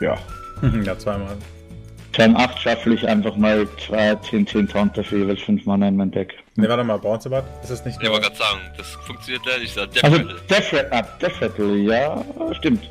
Ja. 0.01 0.17
ja, 0.83 0.97
zweimal. 0.97 1.37
Turn 2.13 2.35
8 2.35 2.59
schaffle 2.59 2.95
ich 2.95 3.07
einfach 3.07 3.35
mal 3.35 3.67
2, 3.87 4.15
10, 4.15 4.47
10 4.47 4.67
Taunter 4.67 5.03
für 5.03 5.19
jeweils 5.19 5.41
5 5.41 5.65
Mana 5.65 5.87
in 5.87 5.95
mein 5.95 6.09
Deck. 6.11 6.33
Ne, 6.55 6.67
warte 6.67 6.83
mal, 6.83 6.97
Bronzebad? 6.97 7.45
Ist 7.61 7.69
das 7.71 7.85
nicht 7.85 7.97
Ich 7.97 8.03
nur... 8.03 8.13
wollte 8.13 8.27
gerade 8.27 8.37
sagen, 8.37 8.59
das 8.77 8.87
funktioniert 9.05 9.45
leider 9.45 9.59
nicht. 9.59 9.75
Death 9.77 10.03
Also 10.03 10.17
Rattle. 10.17 10.35
Death 10.49 10.73
Rattle, 10.73 10.91
ah, 10.91 11.01
Death 11.21 11.41
Rattle, 11.41 11.77
ja, 11.77 12.25
stimmt. 12.57 12.89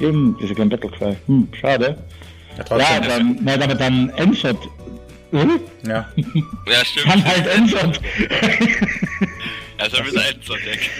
Eben, 0.00 0.38
ist 0.40 0.48
ja 0.50 0.54
kein 0.54 0.68
Battlecry. 0.68 1.16
Hm, 1.26 1.48
schade. 1.58 1.96
ja, 2.70 2.76
Ja, 2.78 3.00
dann, 3.00 3.38
nein, 3.42 3.62
aber 3.62 3.74
dann 3.74 4.10
Endshot. 4.10 4.58
Hm? 5.30 5.60
Ja. 5.86 6.08
Ja, 6.16 6.84
stimmt. 6.84 7.06
Dann 7.08 7.24
halt 7.24 7.46
Endshot. 7.46 8.00
Ja, 9.78 9.86
ist 9.86 9.96
ja 9.96 10.06
wieder 10.06 10.20
ein 10.20 10.40
Deck. 10.66 10.90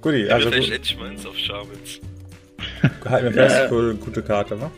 Guti, 0.00 0.28
Also 0.28 0.50
vielleicht 0.50 0.66
gut. 0.68 0.74
endlich 0.76 0.98
mal 0.98 1.10
ins 1.12 1.24
auf 1.26 1.36
Shamans. 1.38 2.00
Halten 3.08 3.24
wir 3.24 3.48
fest, 3.48 3.70
wohl 3.70 3.90
eine 3.90 3.98
gute 3.98 4.22
Karte, 4.22 4.60
wa? 4.60 4.70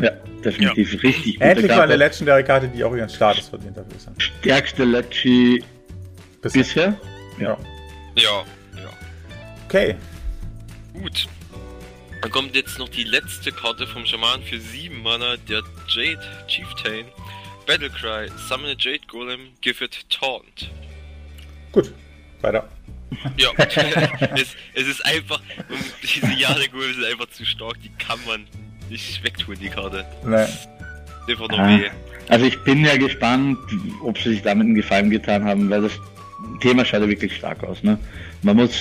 Ja, 0.00 0.10
definitiv 0.44 1.02
richtig 1.02 1.34
gute 1.34 1.44
Endlich 1.44 1.68
mal 1.68 1.82
eine 1.82 1.96
Karte. 1.96 1.96
Legendary-Karte, 1.96 2.68
die 2.68 2.84
auch 2.84 2.94
ihren 2.94 3.08
Status 3.08 3.48
verdient 3.48 3.76
hat. 3.76 3.86
Stärkste 4.18 4.84
Lecci 4.84 5.62
Bisher. 6.42 6.62
bisher. 6.62 7.00
Ja. 7.38 7.58
Ja, 8.16 8.44
ja. 8.76 8.90
Okay. 9.66 9.96
Gut. 10.92 11.26
Dann 12.22 12.30
kommt 12.30 12.54
jetzt 12.56 12.78
noch 12.78 12.88
die 12.88 13.04
letzte 13.04 13.52
Karte 13.52 13.86
vom 13.86 14.06
Schaman 14.06 14.42
für 14.42 14.58
7 14.58 15.02
Mana, 15.02 15.36
der 15.48 15.62
Jade 15.88 16.20
Chieftain. 16.46 17.06
Battlecry, 17.66 18.30
Summon 18.48 18.70
a 18.70 18.74
Jade 18.78 19.06
Golem, 19.08 19.48
give 19.60 19.82
it 19.82 20.08
Taunt. 20.10 20.70
Gut. 21.72 21.92
Weiter. 22.42 22.68
Ja, 23.36 23.50
es, 24.36 24.54
es 24.74 24.86
ist 24.86 25.04
einfach, 25.06 25.40
diese 26.02 26.32
Jade 26.32 26.68
Golem 26.68 26.94
sind 26.94 27.04
einfach 27.04 27.28
zu 27.30 27.44
stark, 27.44 27.76
die 27.82 27.90
kann 27.90 28.18
man 28.26 28.46
nicht 28.94 29.22
wegtun, 29.24 29.56
die 29.60 29.68
Karte. 29.68 30.04
Ne. 30.24 30.48
Einfach 31.28 31.48
nur 31.48 31.58
Ah. 31.58 31.68
weh. 31.78 31.90
Also 32.28 32.46
ich 32.46 32.58
bin 32.60 32.84
ja 32.84 32.96
gespannt, 32.96 33.58
ob 34.02 34.16
sie 34.18 34.30
sich 34.30 34.42
damit 34.42 34.64
einen 34.66 34.74
Gefallen 34.74 35.10
getan 35.10 35.44
haben, 35.44 35.68
weil 35.68 35.82
das 35.82 35.92
Thema 36.60 36.84
schaut 36.84 37.02
ja 37.02 37.08
wirklich 37.08 37.36
stark 37.36 37.62
aus. 37.64 37.82
Ne? 37.82 37.98
Man 38.42 38.56
muss, 38.56 38.72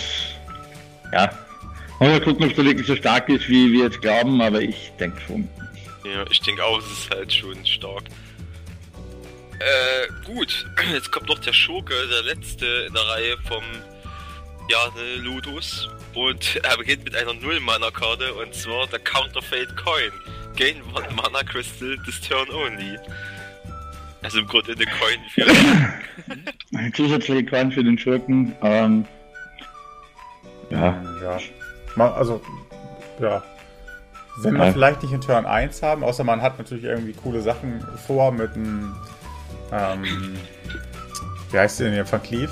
ja, 1.11 1.30
man 1.99 2.10
muss 2.10 2.19
mal 2.19 2.23
gucken, 2.26 2.45
ob 2.45 2.52
es 2.52 2.57
da 2.57 2.64
wirklich 2.64 2.88
so 2.88 2.95
stark 2.95 3.27
ist, 3.30 3.49
wie 3.49 3.72
wir 3.73 3.85
jetzt 3.85 4.02
glauben, 4.02 4.41
aber 4.41 4.61
ich 4.61 4.91
denke 4.99 5.19
schon. 5.27 5.48
Ja, 6.06 6.23
ich 6.30 6.40
denke 6.41 6.64
auch, 6.64 6.80
es 6.80 6.85
ist 6.91 7.10
halt 7.14 7.34
schon 7.34 7.65
stark. 7.65 8.03
Äh, 9.60 10.26
gut. 10.26 10.65
Jetzt 10.94 11.11
kommt 11.11 11.30
noch 11.30 11.40
der 11.40 11.53
Schurke, 11.53 11.94
der 12.11 12.23
letzte 12.35 12.65
in 12.88 12.94
der 12.94 13.03
Reihe 13.03 13.38
vom 13.48 13.64
Jane 14.69 15.15
Ludus. 15.22 15.90
Und 16.14 16.56
er 16.64 16.77
beginnt 16.77 17.03
mit 17.06 17.15
einer 17.15 17.34
Null-Mana-Karte 17.34 18.34
und 18.34 18.53
zwar 18.53 18.88
der 18.88 18.99
Counterfeit 18.99 19.76
Coin. 19.77 20.11
Gain 20.56 20.81
one 20.94 21.07
Mana 21.15 21.44
Crystal 21.44 21.98
this 22.06 22.22
turn 22.22 22.48
only. 22.52 22.98
Also 24.22 24.40
im 24.40 24.48
Grunde 24.48 24.73
eine 24.73 24.85
Coin 24.85 25.19
für. 25.34 26.77
Ein 26.77 26.94
zusätzlicher 26.94 27.49
Coin 27.49 27.72
für 27.72 27.84
den 27.84 27.98
Schurken. 27.98 28.56
Ähm, 28.61 29.06
ja, 30.69 31.02
Ja. 31.22 32.14
Also, 32.15 32.41
ja. 33.19 33.44
Wenn 34.41 34.56
wir 34.57 34.65
Ja. 34.65 34.72
vielleicht 34.72 35.03
nicht 35.03 35.11
in 35.14 35.22
Turn 35.22 35.45
1 35.45 35.84
haben, 35.84 36.03
außer 36.03 36.23
man 36.23 36.41
hat 36.41 36.57
natürlich 36.57 36.85
irgendwie 36.85 37.14
coole 37.14 37.41
Sachen 37.41 37.85
vor 38.07 38.31
mit 38.31 38.56
einem. 38.56 38.95
Ähm, 39.72 40.35
wie 41.52 41.57
heißt 41.60 41.80
der 41.80 41.88
denn 41.88 41.95
hier? 41.95 42.11
Van 42.11 42.23
Cleef. 42.23 42.52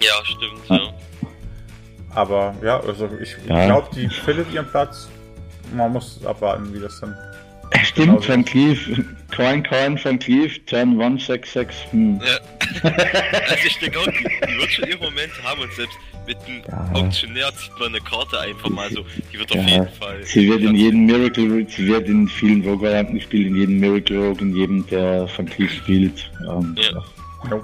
Ja, 0.00 0.12
stimmt, 0.24 0.68
ja. 0.68 0.92
Aber 2.14 2.54
ja, 2.62 2.80
also 2.80 3.08
ich 3.22 3.36
Ja. 3.48 3.66
glaube, 3.66 3.88
die 3.94 4.08
findet 4.08 4.52
ihren 4.52 4.68
Platz. 4.70 5.08
Man 5.74 5.92
muss 5.92 6.24
abwarten, 6.24 6.72
wie 6.74 6.80
das 6.80 6.98
dann. 7.00 7.14
stimmt, 7.84 8.06
Genau 8.20 8.28
Van 8.28 8.44
Cleef, 8.44 8.88
Coin, 9.34 9.62
Coin, 9.62 10.00
Van 10.02 10.18
Cleef, 10.18 10.58
Turn 10.66 10.98
166, 10.98 11.76
hm. 11.92 12.20
Ja. 12.20 12.38
Also 13.50 13.66
ich 13.66 13.78
denke 13.78 13.98
auch, 13.98 14.04
die, 14.06 14.24
die 14.46 14.58
wird 14.58 14.70
schon 14.72 14.88
ihren 14.88 15.00
Moment 15.00 15.30
haben 15.44 15.60
und 15.60 15.72
selbst 15.74 15.96
mit 16.26 16.36
einem 16.46 16.62
Ja. 16.68 16.90
Auktionär 17.00 17.50
zieht 17.54 17.70
man 17.78 17.88
eine 17.88 18.00
Karte 18.00 18.40
einfach 18.40 18.68
mal 18.70 18.90
so. 18.90 19.04
Die 19.32 19.38
wird 19.38 19.50
auf 19.52 19.56
Ja, 19.58 19.66
jeden 19.68 19.88
Fall. 19.88 20.22
Sie 20.24 20.48
wird 20.50 20.60
in 20.62 20.74
jedem 20.74 21.06
Miracle, 21.06 21.66
sie 21.68 21.86
wird 21.86 22.08
in 22.08 22.28
vielen 22.28 22.62
Rogue-Varianten 22.66 23.14
gespielt, 23.14 23.46
in 23.48 23.56
jedem 23.56 23.78
Miracle 23.80 24.18
Rogue, 24.18 24.40
in 24.42 24.54
jedem, 24.56 24.86
der 24.88 25.28
Van 25.36 25.46
Cleef 25.46 25.72
spielt. 25.72 26.30
Ähm, 26.48 26.74
Ja. 26.78 27.02
Jo. 27.50 27.62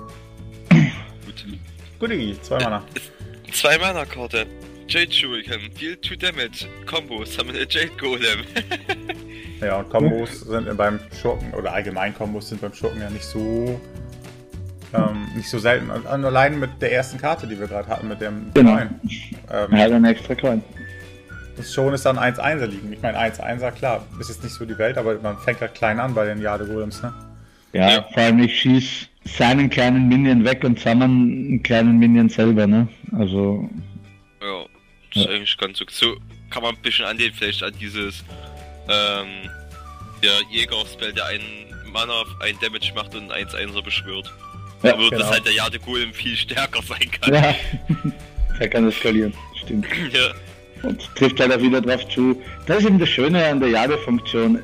Guti, 2.05 2.37
zwei 2.43 2.59
Mana. 2.59 2.83
Zwei 3.53 3.79
Mana 3.79 4.05
Karte. 4.05 4.47
Jade 4.89 5.11
Shuriken, 5.13 5.71
deal 5.81 5.97
2 6.03 6.17
Damage, 6.17 6.67
Combo, 6.85 7.25
summon 7.25 7.57
a 7.57 7.61
Jade 7.69 7.93
Golem. 7.99 8.45
Ja, 9.61 9.79
und 9.79 9.89
Kombos 9.89 10.41
sind 10.41 10.77
beim 10.77 11.01
Schurken, 11.23 11.55
oder 11.55 11.73
allgemein 11.73 12.13
Kombos 12.15 12.49
sind 12.51 12.61
beim 12.61 12.75
Schurken 12.75 13.01
ja 13.01 13.09
nicht 13.09 13.25
so. 13.25 13.81
Ähm, 14.93 15.29
nicht 15.35 15.49
so 15.49 15.59
selten. 15.59 15.89
Und 15.91 16.05
und 16.05 16.25
allein 16.25 16.59
mit 16.61 16.71
der 16.83 16.93
ersten 16.93 17.19
Karte, 17.19 17.47
die 17.47 17.59
wir 17.59 17.67
gerade 17.67 17.89
hatten, 17.89 18.09
mit 18.09 18.21
dem 18.21 18.51
Genau. 18.53 18.77
Coin. 18.77 19.01
Ähm, 19.51 19.79
hat 19.79 19.93
einen 19.93 20.05
extra 20.05 20.35
Coin. 20.35 20.63
das 21.57 21.73
schon 21.73 21.95
ist 21.95 22.05
dann 22.05 22.19
1-1er 22.19 22.67
liegen. 22.67 22.93
Ich 22.93 23.01
meine, 23.01 23.19
1-1er, 23.19 23.71
klar, 23.71 24.05
ist 24.21 24.29
jetzt 24.29 24.43
nicht 24.43 24.53
so 24.55 24.67
die 24.67 24.77
Welt, 24.77 24.99
aber 24.99 25.15
man 25.21 25.39
fängt 25.39 25.61
halt 25.63 25.75
klein 25.75 25.99
an 25.99 26.13
bei 26.13 26.27
den 26.27 26.43
Jade 26.43 26.67
Golems, 26.67 27.03
ne? 27.03 27.15
Ja, 27.75 27.91
Ja. 27.91 28.03
vor 28.13 28.23
allem 28.23 28.39
ich 28.41 28.61
schieß 28.61 29.09
seinen 29.25 29.69
kleinen 29.71 30.09
Minion 30.09 30.45
weg 30.45 30.63
und 30.65 30.79
zusammen 30.79 31.03
einen 31.49 31.63
kleinen 31.63 31.99
Minion 31.99 32.29
selber, 32.29 32.67
ne? 32.67 32.89
Also, 33.13 33.69
Ja, 34.43 34.65
das 35.13 35.23
ist 35.23 35.29
Ja. 35.29 35.35
eigentlich 35.35 35.57
ganz 35.59 35.79
so. 35.79 35.85
So 35.91 36.17
kann 36.51 36.63
man 36.63 36.75
ein 36.75 36.83
bisschen 36.83 37.05
anlehnen, 37.07 37.33
vielleicht 37.35 37.63
an 37.63 37.73
dieses, 37.81 38.23
ähm, 38.89 39.51
der 40.23 40.33
Jäger-Spell, 40.51 41.13
der 41.13 41.27
einen 41.27 41.43
Mana, 41.93 42.23
einen 42.41 42.59
Damage 42.61 42.93
macht 42.95 43.15
und 43.15 43.23
einen 43.23 43.47
1-1er 43.47 43.83
beschwört. 43.83 44.31
Ja, 44.83 44.93
Aber 44.95 45.09
genau. 45.09 45.19
dass 45.23 45.31
halt 45.31 45.47
der 45.47 45.55
Jade 45.55 45.79
Golem 45.79 46.13
viel 46.13 46.37
stärker 46.37 46.83
sein 46.83 47.11
kann. 47.21 47.33
ja, 47.35 47.55
er 48.61 48.69
kann 48.69 48.87
eskalieren, 48.89 49.33
stimmt. 49.65 49.87
Ja. 50.13 50.33
Und 50.89 51.09
trifft 51.17 51.41
halt 51.41 51.51
auch 51.53 51.61
wieder 51.63 51.81
drauf 51.81 52.07
zu. 52.11 52.41
Das 52.67 52.81
ist 52.81 52.87
eben 52.87 52.99
das 52.99 53.09
Schöne 53.09 53.43
an 53.47 53.61
der 53.61 53.71
Jade-Funktion. 53.71 54.59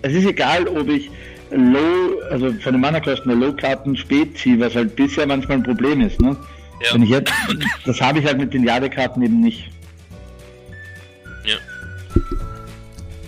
Es 0.00 0.14
ist 0.14 0.24
egal, 0.24 0.66
ob 0.66 0.88
ich 0.88 1.10
Low, 1.54 2.20
also 2.30 2.52
von 2.60 2.72
den 2.72 2.80
Mana-Kosten 2.80 3.28
der 3.28 3.36
Low-Karten 3.36 3.96
spät 3.96 4.38
ziehe, 4.38 4.58
was 4.60 4.74
halt 4.74 4.96
bisher 4.96 5.26
manchmal 5.26 5.58
ein 5.58 5.62
Problem 5.62 6.00
ist, 6.00 6.20
ne? 6.20 6.36
Ja. 6.82 6.94
Wenn 6.94 7.02
ich 7.02 7.10
jetzt, 7.10 7.32
das 7.84 8.00
habe 8.00 8.18
ich 8.18 8.26
halt 8.26 8.38
mit 8.38 8.52
den 8.52 8.64
Jadekarten 8.64 9.22
eben 9.22 9.40
nicht. 9.40 9.70
ja. 11.44 11.56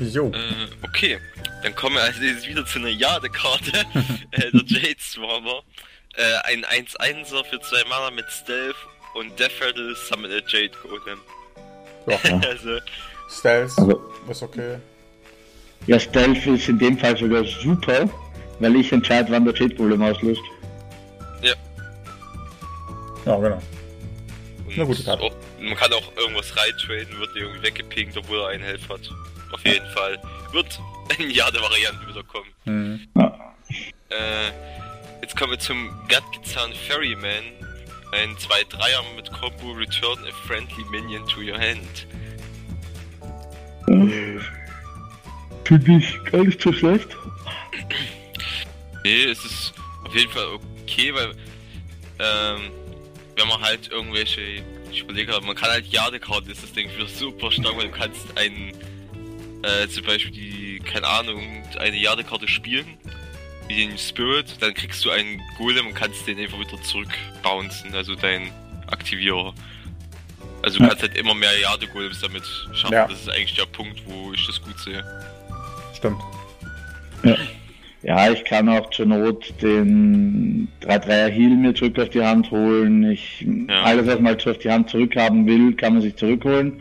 Jo. 0.01 0.33
Äh, 0.33 0.67
okay, 0.83 1.19
dann 1.63 1.75
kommen 1.75 1.97
wir 1.97 2.03
als 2.03 2.19
nächstes 2.19 2.49
wieder 2.49 2.67
zu 2.67 2.79
einer 2.79 2.89
Jade-Karte. 2.89 3.73
äh, 4.33 4.51
der 4.51 4.63
Jade 4.67 5.01
Swarmer. 5.01 5.63
Äh, 6.17 6.23
ein 6.45 6.65
1-1er 6.65 7.45
für 7.45 7.61
zwei 7.61 7.83
Mana 7.89 8.11
mit 8.11 8.27
Stealth 8.29 8.77
und 9.15 9.39
Death 9.39 9.61
Rattle 9.61 9.95
Summon 9.95 10.31
a 10.31 10.41
Jade 10.47 10.73
Golem. 10.83 11.21
Ja. 12.07 12.19
also, 12.49 12.79
Stealth 13.31 13.73
Also, 13.79 14.13
ist 14.29 14.43
okay. 14.43 14.77
Ja, 15.87 15.99
Stealth 15.99 16.47
ist 16.47 16.69
in 16.69 16.79
dem 16.79 16.99
Fall 16.99 17.17
sogar 17.17 17.45
super, 17.45 18.09
weil 18.59 18.77
ich 18.77 18.93
entscheide, 18.93 19.31
wann 19.31 19.45
der 19.45 19.69
Golem 19.71 20.03
auslöst. 20.03 20.43
Ja, 23.27 23.37
genau. 23.37 23.61
und 24.67 24.75
Eine 24.75 24.87
gute 24.87 25.03
Karte. 25.03 25.23
Auch, 25.23 25.35
man 25.61 25.75
kann 25.77 25.93
auch 25.93 26.17
irgendwas 26.17 26.55
reintraden, 26.57 27.19
wird 27.19 27.31
irgendwie 27.35 27.63
weggepinkt, 27.63 28.17
obwohl 28.17 28.41
er 28.41 28.49
einen 28.49 28.63
Health 28.63 28.89
hat. 28.89 29.11
Auf 29.53 29.65
jeden 29.65 29.87
Fall. 29.91 30.19
Wird 30.53 30.79
in 31.19 31.31
Jade-Variante 31.31 32.07
wieder 32.07 32.23
kommen. 32.25 32.49
Hm. 32.65 33.01
Äh, 34.11 34.51
jetzt 35.23 35.37
kommen 35.37 35.53
wir 35.53 35.59
zum 35.59 35.91
Gatgezahn 36.09 36.73
Ferryman. 36.87 37.45
Ein 38.13 38.37
2-3er 38.37 39.17
mit 39.17 39.33
Combo 39.33 39.73
Return 39.73 40.19
a 40.25 40.47
Friendly 40.47 40.85
Minion 40.91 41.27
to 41.27 41.41
your 41.41 41.59
hand. 41.59 42.07
Finde 45.65 45.97
ich 45.99 46.25
gar 46.31 46.45
nicht 46.45 46.61
so 46.61 46.73
schlecht. 46.73 47.09
Nee, 49.05 49.25
es 49.25 49.45
ist 49.45 49.75
auf 50.05 50.15
jeden 50.15 50.31
Fall 50.31 50.47
okay, 50.83 51.13
weil 51.15 51.31
ähm, 52.19 52.71
wenn 53.37 53.49
man 53.49 53.61
halt 53.61 53.91
irgendwelche, 53.91 54.41
ich 54.91 55.01
überlege 55.01 55.33
halt, 55.33 55.45
man 55.45 55.57
kann 55.57 55.71
halt 55.71 55.87
Jade-Karten, 55.87 56.51
ist 56.51 56.63
das 56.63 56.73
Ding 56.73 56.89
für 56.91 57.07
super 57.07 57.51
stark, 57.51 57.77
weil 57.77 57.89
du 57.89 57.91
kannst 57.97 58.37
einen, 58.39 58.73
äh, 59.63 59.89
zum 59.89 60.05
Beispiel 60.05 60.31
die, 60.33 60.79
keine 60.81 61.07
Ahnung, 61.07 61.65
eine 61.79 61.97
Jade-Karte 61.97 62.47
spielen, 62.49 62.87
wie 63.69 63.87
den 63.87 63.99
Spirit, 63.99 64.57
dann 64.61 64.73
kriegst 64.75 65.05
du 65.05 65.11
einen 65.11 65.41
Golem 65.59 65.87
und 65.89 65.95
kannst 65.95 66.27
den 66.27 66.39
einfach 66.39 66.61
wieder 66.61 66.81
zurückbouncen, 66.83 67.95
also 67.95 68.15
dein 68.15 68.51
Aktivierer. 68.87 69.55
Also 70.63 70.79
du 70.79 70.85
Ja. 70.85 70.91
kannst 70.91 71.03
halt 71.03 71.17
immer 71.17 71.35
mehr 71.35 71.59
Jade-Golems 71.59 72.21
damit 72.21 72.45
schaffen, 72.73 72.95
Ja. 72.95 73.09
das 73.09 73.21
ist 73.23 73.29
eigentlich 73.31 73.55
der 73.55 73.67
Punkt, 73.67 74.03
wo 74.07 74.33
ich 74.33 74.47
das 74.47 74.63
gut 74.63 74.79
sehe. 74.79 75.03
Stimmt. 76.05 77.39
Ja, 78.03 78.31
ich 78.31 78.45
kann 78.45 78.69
auch 78.69 78.91
zur 78.91 79.07
Not 79.07 79.55
den 79.63 80.69
3-3er 80.83 81.29
Heal 81.29 81.57
mir 81.57 81.75
zurück 81.75 81.99
auf 81.99 82.11
die 82.11 82.23
Hand 82.23 82.51
holen. 82.51 83.11
Ich, 83.11 83.47
Ja. 83.69 83.83
Alles, 83.83 84.07
was 84.07 84.17
man 84.17 84.27
halt 84.27 84.43
so 84.43 84.51
auf 84.51 84.59
die 84.59 84.71
Hand 84.71 84.91
zurückhaben 84.91 85.47
will, 85.47 85.73
kann 85.75 85.95
man 85.95 86.03
sich 86.03 86.15
zurückholen. 86.17 86.81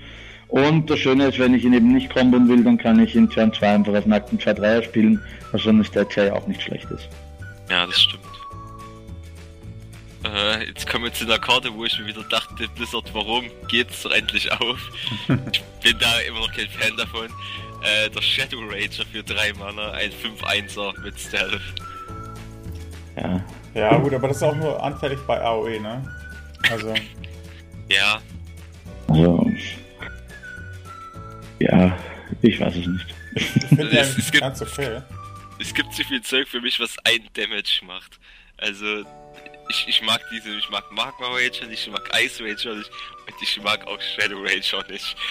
Und 0.50 0.90
das 0.90 1.00
Schöne 1.00 1.28
ist, 1.28 1.40
wenn 1.40 1.54
ich 1.54 1.64
ihn 1.64 1.74
eben 1.74 1.94
nicht 1.94 2.14
kombon 2.14 2.50
will, 2.50 2.64
dann 2.64 2.78
kann 2.78 3.00
ich 3.00 3.16
in 3.16 3.30
Turn 3.30 3.54
2 3.54 3.76
einfach 3.76 3.94
als 3.94 4.06
nackten 4.06 4.38
2-3er 4.38 4.84
spielen, 4.84 5.20
was 5.52 5.64
so 5.64 5.70
eine 5.70 5.86
Stat 5.86 6.14
ja 6.16 6.34
auch 6.34 6.46
nicht 6.46 6.62
schlecht 6.62 6.92
ist. 6.92 7.08
Ja, 7.72 7.86
das 7.86 8.02
stimmt. 8.02 8.24
Äh, 10.26 10.68
jetzt 10.68 10.88
kommen 10.88 11.06
wir 11.06 11.14
zu 11.14 11.26
einer 11.26 11.40
Karte, 11.40 11.74
wo 11.74 11.86
ich 11.86 11.98
mir 12.00 12.08
wieder 12.08 12.24
dachte, 12.24 12.68
Blizzard, 12.76 13.10
warum 13.14 13.46
geht's 13.68 14.04
doch 14.04 14.12
endlich 14.12 14.52
auf? 14.52 14.92
ich 15.52 15.64
bin 15.82 15.98
da 16.00 16.20
immer 16.28 16.40
noch 16.40 16.52
kein 16.52 16.68
Fan 16.68 16.96
davon. 16.98 17.30
Äh, 17.84 18.10
der 18.10 18.22
Shadow 18.22 18.60
Ranger 18.62 19.06
für 19.12 19.24
3 19.24 19.54
Mana, 19.54 19.92
ein 19.92 20.12
5-1er 20.12 21.00
mit 21.02 21.20
Stealth. 21.20 21.62
Ja. 23.18 23.44
Ja, 23.74 23.98
gut, 23.98 24.14
aber 24.14 24.28
das 24.30 24.38
ist 24.38 24.44
auch 24.44 24.56
nur 24.56 24.82
anfällig 24.82 25.20
bei 25.28 25.42
AOE, 25.42 25.80
ne? 25.80 26.04
Also, 26.72 26.94
Ja, 27.90 28.22
Also. 29.08 29.50
Ja, 31.60 31.98
ich 32.42 32.60
weiß 32.60 32.76
es 32.76 32.88
nicht. 32.88 33.06
ich 33.36 33.44
finde 33.68 33.90
Es- 34.00 34.18
es 34.18 34.32
gibt- 34.32 34.42
ganz 34.42 34.62
okay. 34.62 35.02
es 35.60 35.74
gibt 35.74 35.94
zu 35.94 36.04
viel 36.04 36.22
Zeug 36.22 36.48
für 36.48 36.62
mich, 36.62 36.80
was 36.80 36.96
ein 37.06 37.28
Damage 37.34 37.82
macht. 37.86 38.20
Also, 38.58 39.04
ich, 39.70 39.86
ich 39.88 40.02
mag 40.04 40.22
diese, 40.32 40.50
ich 40.56 40.70
mag 40.70 40.84
Magma 40.92 41.28
Ranger 41.28 41.68
nicht, 41.68 41.86
ich 41.88 41.92
mag 41.92 42.10
Ice 42.22 42.44
Ranger 42.44 42.76
nicht 42.78 42.90
und 43.28 43.42
ich 43.42 43.62
mag 43.62 43.86
auch 43.88 44.00
Shadow 44.02 44.38
Ranger 44.42 44.86
nicht. 44.90 45.16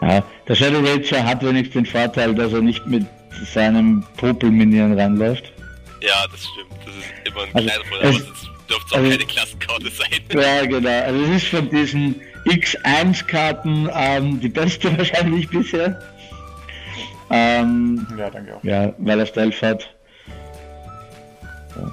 Ja, 0.00 0.22
der 0.46 0.54
Shadow 0.54 0.78
Ranger 0.78 1.24
hat 1.24 1.44
wenigstens 1.44 1.74
den 1.74 1.86
Vorteil, 1.86 2.34
dass 2.34 2.52
er 2.52 2.60
nicht 2.62 2.86
mit 2.86 3.04
seinem 3.52 4.04
Popel-Minion 4.16 4.98
ranläuft. 4.98 5.52
Ja, 6.00 6.24
das 6.30 6.40
stimmt. 6.46 6.70
Das 6.86 6.94
ist 6.94 7.04
immer 7.26 7.42
ein 7.42 7.48
Also, 7.54 7.68
kleiner 7.68 7.84
Vorteil, 7.84 8.08
aber 8.08 8.16
es- 8.16 8.24
sonst 8.24 8.50
dürfte 8.70 8.94
auch 8.94 8.98
also- 8.98 9.10
keine 9.10 9.24
Klassenkarte 9.24 9.90
sein. 9.90 10.08
Ja, 10.32 10.66
genau. 10.66 11.02
Also 11.04 11.24
es 11.24 11.42
ist 11.42 11.46
von 11.48 11.70
diesen 11.70 12.20
X1-Karten 12.46 13.88
ähm, 13.92 14.40
die 14.40 14.48
beste 14.48 14.96
wahrscheinlich 14.98 15.48
bisher. 15.48 16.00
Ähm, 17.30 18.06
Ja, 18.16 18.30
danke 18.30 18.54
auch. 18.56 18.64
ja, 18.64 18.92
weil 18.98 19.20
er 19.20 19.26
Stealth 19.26 19.60
hat. 19.62 19.90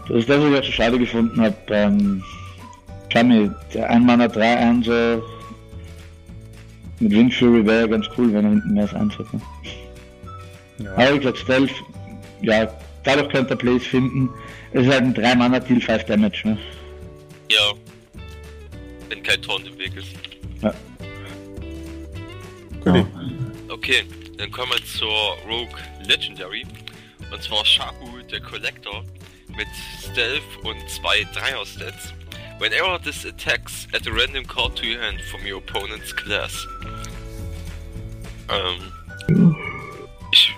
Das 0.07 0.17
ist 0.17 0.29
das, 0.29 0.39
was 0.41 0.49
ich 0.51 0.59
auch 0.59 0.63
so 0.63 0.71
schade 0.71 0.97
gefunden 0.99 1.41
habe. 1.41 1.55
Ähm, 1.69 2.23
Chami, 3.11 3.51
der 3.73 3.89
1 3.89 4.03
Mana 4.05 4.27
3 4.27 4.57
1 4.57 4.87
äh, 4.87 5.17
mit 6.99 7.11
Wind 7.11 7.33
Fury 7.33 7.65
wäre 7.65 7.81
ja 7.81 7.87
ganz 7.87 8.07
cool, 8.17 8.33
wenn 8.33 8.45
er 8.45 8.51
hinten 8.51 8.73
mehr 8.73 8.83
als 8.83 8.93
1 8.93 9.17
hat. 9.17 9.33
Ne? 9.33 9.41
Ja. 10.79 10.93
Aber 10.93 11.13
wie 11.13 11.17
gesagt, 11.19 11.37
Stealth, 11.39 11.71
ja, 12.41 12.67
dadurch 13.03 13.29
könnte 13.29 13.53
er 13.53 13.57
Plays 13.57 13.85
finden. 13.85 14.29
Es 14.71 14.85
ist 14.85 14.91
halt 14.91 15.03
ein 15.03 15.13
3 15.13 15.35
Mana 15.35 15.59
Deal 15.59 15.79
5 15.79 16.03
Damage, 16.05 16.41
ne? 16.45 16.57
Ja. 17.49 17.73
Wenn 19.09 19.23
kein 19.23 19.41
Taunt 19.41 19.67
im 19.67 19.77
Weg 19.77 19.95
ist. 19.95 20.13
Gut. 22.83 23.05
Okay, 23.69 24.03
dann 24.37 24.51
kommen 24.51 24.71
wir 24.73 24.85
zur 24.85 25.37
Rogue 25.47 25.79
Legendary. 26.07 26.63
Und 27.31 27.41
zwar 27.41 27.65
Shaku, 27.65 28.05
der 28.31 28.41
Collector, 28.41 29.03
mit 29.49 29.67
Stealth 29.99 30.43
und 30.63 30.77
zwei 30.89 31.25
Dreier-Stats. 31.33 32.13
Whenever 32.57 32.97
this 32.99 33.25
attacks, 33.25 33.85
add 33.93 34.07
a 34.07 34.13
random 34.13 34.45
card 34.45 34.77
to 34.77 34.85
your 34.85 35.01
hand 35.01 35.19
from 35.29 35.45
your 35.45 35.57
opponent's 35.57 36.15
class. 36.15 36.65
Ähm, 38.47 38.93
ich 40.31 40.53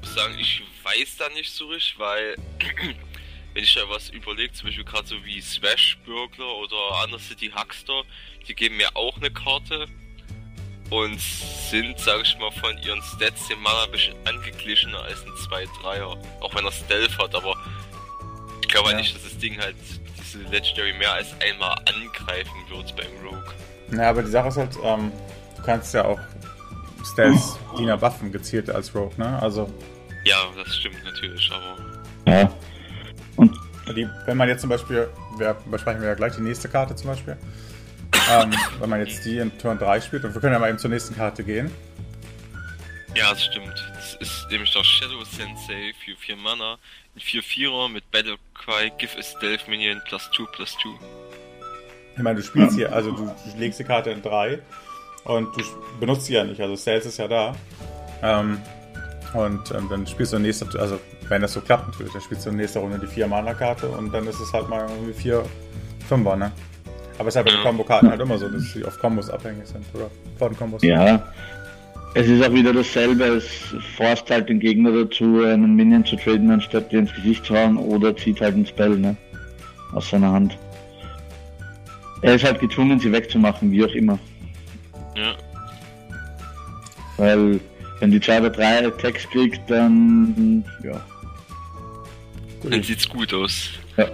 muss 0.00 0.14
sagen, 0.14 0.34
ich 0.38 0.62
weiß 0.82 1.16
da 1.18 1.28
nicht 1.30 1.52
so 1.52 1.66
richtig, 1.66 1.98
weil 1.98 2.34
wenn 3.54 3.62
ich 3.62 3.74
da 3.74 3.86
was 3.90 4.08
überlege, 4.08 4.54
zum 4.54 4.68
Beispiel 4.68 4.84
gerade 4.84 5.06
so 5.06 5.22
wie 5.24 5.40
Swash 5.42 5.98
Burglar 6.06 6.56
oder 6.56 7.04
Under 7.04 7.18
City 7.18 7.52
Huckster, 7.54 8.04
die 8.46 8.54
geben 8.54 8.78
mir 8.78 8.96
auch 8.96 9.18
eine 9.18 9.30
Karte 9.30 9.86
und 10.88 11.20
sind, 11.20 11.98
sag 11.98 12.22
ich 12.22 12.38
mal, 12.38 12.52
von 12.52 12.78
ihren 12.78 13.02
Stats 13.02 13.48
dem 13.48 13.60
Mana 13.60 13.84
ein 13.84 13.90
bisschen 13.90 14.16
angeglichener 14.26 15.02
als 15.02 15.22
ein 15.24 15.32
2-3er. 15.32 16.16
Auch 16.40 16.54
wenn 16.54 16.64
er 16.64 16.72
Stealth 16.72 17.18
hat, 17.18 17.34
aber 17.34 17.54
ich 18.68 18.74
glaube 18.74 18.90
Ja. 18.90 18.94
halt 18.96 19.02
nicht, 19.04 19.14
dass 19.16 19.22
das 19.24 19.38
Ding 19.38 19.58
halt 19.58 19.74
diese 20.20 20.38
Legendary 20.50 20.92
mehr 20.98 21.12
als 21.14 21.28
einmal 21.40 21.74
angreifen 21.86 22.56
wird 22.70 22.94
beim 22.96 23.06
Rogue. 23.26 23.54
Ja, 23.92 24.10
aber 24.10 24.22
die 24.22 24.30
Sache 24.30 24.48
ist 24.48 24.56
halt, 24.58 24.76
ähm, 24.84 25.10
du 25.56 25.62
kannst 25.62 25.94
ja 25.94 26.04
auch 26.04 26.20
Stealth 27.04 27.38
Diener 27.78 28.00
Waffen 28.02 28.30
gezielt 28.30 28.68
als 28.70 28.94
Rogue, 28.94 29.12
ne? 29.16 29.40
Also, 29.42 29.72
Ja, 30.24 30.36
das 30.56 30.76
stimmt 30.76 31.02
natürlich, 31.04 31.50
aber 31.50 32.30
Ja. 32.30 32.50
die, 33.94 34.06
wenn 34.26 34.36
man 34.36 34.48
jetzt 34.48 34.60
zum 34.60 34.68
Beispiel, 34.70 35.08
wir 35.38 35.56
besprechen 35.70 36.02
wir 36.02 36.08
ja 36.08 36.14
gleich 36.14 36.34
die 36.36 36.42
nächste 36.42 36.68
Karte 36.68 36.94
zum 36.94 37.08
Beispiel, 37.08 37.38
ähm, 38.30 38.52
wenn 38.80 38.90
man 38.90 39.00
jetzt 39.00 39.24
die 39.24 39.38
in 39.38 39.56
Turn 39.58 39.78
3 39.78 40.00
spielt, 40.02 40.24
und 40.24 40.34
wir 40.34 40.40
können 40.42 40.52
ja 40.52 40.58
mal 40.58 40.68
eben 40.68 40.78
zur 40.78 40.90
nächsten 40.90 41.16
Karte 41.16 41.42
gehen. 41.42 41.70
Ja, 43.14 43.30
das 43.30 43.44
stimmt. 43.44 43.74
Das 43.94 44.14
ist 44.20 44.46
nämlich 44.50 44.72
der 44.72 44.84
Shadow 44.84 45.24
Sensei 45.24 45.92
für 46.04 46.16
4 46.16 46.36
Mana, 46.36 46.78
ein 47.16 47.20
4-4er 47.20 47.88
mit 47.88 48.10
Battlecry, 48.10 48.92
Give 48.98 49.18
a 49.18 49.22
Stealth 49.22 49.68
Minion 49.68 50.00
plus 50.06 50.30
2 50.36 50.44
plus 50.52 50.72
2. 50.82 50.88
Ich 52.16 52.22
meine, 52.22 52.40
du 52.40 52.42
spielst 52.44 52.76
hier, 52.76 52.92
also 52.92 53.12
du, 53.12 53.24
du 53.26 53.58
legst 53.58 53.78
die 53.78 53.84
Karte 53.84 54.10
in 54.10 54.22
3 54.22 54.58
und 55.24 55.56
du 55.56 55.62
benutzt 56.00 56.26
sie 56.26 56.34
ja 56.34 56.44
nicht, 56.44 56.60
also 56.60 56.76
Stealth 56.76 57.06
ist 57.06 57.18
ja 57.18 57.28
da. 57.28 57.54
Ähm, 58.22 58.60
und 59.34 59.70
ähm, 59.72 59.88
dann 59.88 60.06
spielst 60.06 60.32
du 60.32 60.38
nächste, 60.38 60.66
also 60.80 60.98
wenn 61.28 61.42
das 61.42 61.52
so 61.52 61.60
klappt 61.60 61.88
natürlich, 61.88 62.12
dann 62.12 62.22
spielst 62.22 62.46
du 62.46 62.50
in 62.50 62.56
nächster 62.56 62.80
Runde 62.80 62.98
die 62.98 63.06
4 63.06 63.28
Mana-Karte 63.28 63.88
und 63.88 64.12
dann 64.12 64.26
ist 64.26 64.40
es 64.40 64.52
halt 64.52 64.68
mal 64.68 64.88
irgendwie 64.88 65.12
4 65.12 65.44
Fünfer, 66.08 66.36
ne? 66.36 66.52
Aber 67.18 67.28
es 67.28 67.34
ist 67.34 67.36
halt 67.36 67.46
bei 67.46 67.52
den. 67.52 67.62
Kombo-Karten 67.62 68.10
halt 68.10 68.20
immer 68.20 68.38
so, 68.38 68.48
dass 68.48 68.62
sie 68.72 68.84
auf 68.84 68.98
Kombos 68.98 69.28
abhängig 69.28 69.66
sind, 69.66 69.84
oder? 69.92 70.10
Von 70.38 70.56
Kombos. 70.56 70.82
Ja. 70.82 71.32
Es 72.14 72.26
ist 72.26 72.42
auch 72.44 72.52
wieder 72.52 72.72
dasselbe, 72.72 73.24
es 73.24 73.46
forst 73.96 74.30
halt 74.30 74.48
den 74.48 74.60
Gegner 74.60 74.90
dazu, 74.92 75.42
einen 75.44 75.76
Minion 75.76 76.04
zu 76.04 76.16
traden, 76.16 76.50
anstatt 76.50 76.90
dir 76.90 77.00
ins 77.00 77.14
Gesicht 77.14 77.44
zu 77.44 77.54
hauen, 77.54 77.76
oder 77.76 78.16
zieht 78.16 78.40
halt 78.40 78.56
ein 78.56 78.66
Spell, 78.66 78.98
ne? 78.98 79.16
Aus 79.92 80.08
seiner 80.08 80.32
Hand. 80.32 80.56
Er 82.22 82.34
ist 82.34 82.44
halt 82.44 82.60
gezwungen, 82.60 82.98
sie 82.98 83.12
wegzumachen, 83.12 83.70
wie 83.70 83.84
auch 83.84 83.92
immer. 83.92 84.18
Ja, 85.16 85.36
Weil, 87.16 87.60
wenn 88.00 88.10
die 88.10 88.20
zwei 88.20 88.40
oder 88.40 88.50
drei 88.50 88.86
Attacks 88.86 89.28
kriegt, 89.28 89.68
dann, 89.70 90.64
ja. 90.82 91.00
Dann 92.62 92.82
sieht's 92.82 93.08
gut 93.08 93.32
aus. 93.34 93.70
Ja. 93.96 94.08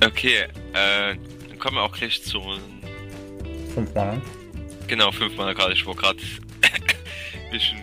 okay, 0.06 0.42
äh, 0.72 1.14
dann 1.48 1.58
kommen 1.58 1.76
wir 1.76 1.82
auch 1.82 1.92
gleich 1.92 2.22
zu. 2.22 2.42
Fünfmal, 3.74 4.16
ne? 4.16 4.43
Genau, 4.94 5.10
5 5.10 5.34
Mana 5.36 5.54
Karte. 5.54 5.72
Ich 5.72 5.84
war 5.86 5.96
gerade 5.96 6.20
ein 6.20 7.50
bisschen 7.50 7.78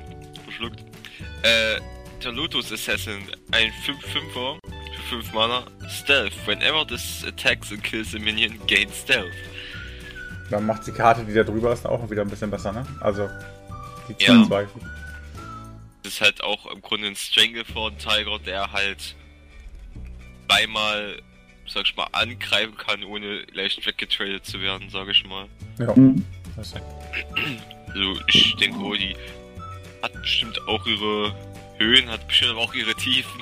verschluckt. 0.45 0.79
Äh, 1.43 1.81
der 2.23 2.31
Lotus 2.31 2.71
Assassin, 2.71 3.21
ein 3.51 3.69
5-5er 3.85 4.59
für 5.09 5.17
5 5.17 5.33
Mana. 5.33 5.65
Stealth. 5.89 6.31
Whenever 6.47 6.87
this 6.87 7.25
attacks 7.27 7.69
and 7.73 7.83
kills 7.83 8.15
a 8.15 8.19
minion, 8.19 8.57
gain 8.65 8.87
Stealth. 8.93 9.33
Dann 10.49 10.65
macht 10.65 10.87
die 10.87 10.93
Karte, 10.93 11.25
die 11.25 11.33
da 11.33 11.43
drüber 11.43 11.73
ist, 11.73 11.85
auch 11.85 12.09
wieder 12.09 12.21
ein 12.21 12.29
bisschen 12.29 12.49
besser, 12.49 12.71
ne? 12.71 12.85
Also, 13.01 13.27
die 14.07 14.23
Ja. 14.23 14.45
zwei. 14.47 14.65
Das 16.03 16.13
ist 16.13 16.21
halt 16.21 16.41
auch 16.41 16.65
im 16.71 16.81
Grunde 16.81 17.07
ein 17.07 17.15
Stranglethorn 17.17 17.97
Tiger, 17.97 18.39
der 18.39 18.71
halt 18.71 19.15
zweimal, 20.47 21.21
sag 21.67 21.83
ich 21.83 21.95
mal, 21.97 22.07
angreifen 22.13 22.77
kann, 22.77 23.03
ohne 23.03 23.41
leicht 23.51 23.85
weggetradet 23.85 24.45
zu 24.45 24.61
werden, 24.61 24.89
sag 24.89 25.09
ich 25.09 25.25
mal. 25.25 25.47
Ja. 25.77 25.93
Mhm. 25.93 26.23
Das 26.55 26.67
ist- 26.73 26.81
Also 27.87 28.13
ich 28.27 28.55
denke, 28.57 28.77
oh, 28.79 28.93
die 28.93 29.15
hat 30.01 30.13
bestimmt 30.21 30.59
auch 30.67 30.85
ihre 30.85 31.33
Höhen, 31.77 32.09
hat 32.09 32.25
bestimmt 32.27 32.51
aber 32.51 32.61
auch 32.61 32.73
ihre 32.73 32.93
Tiefen. 32.95 33.41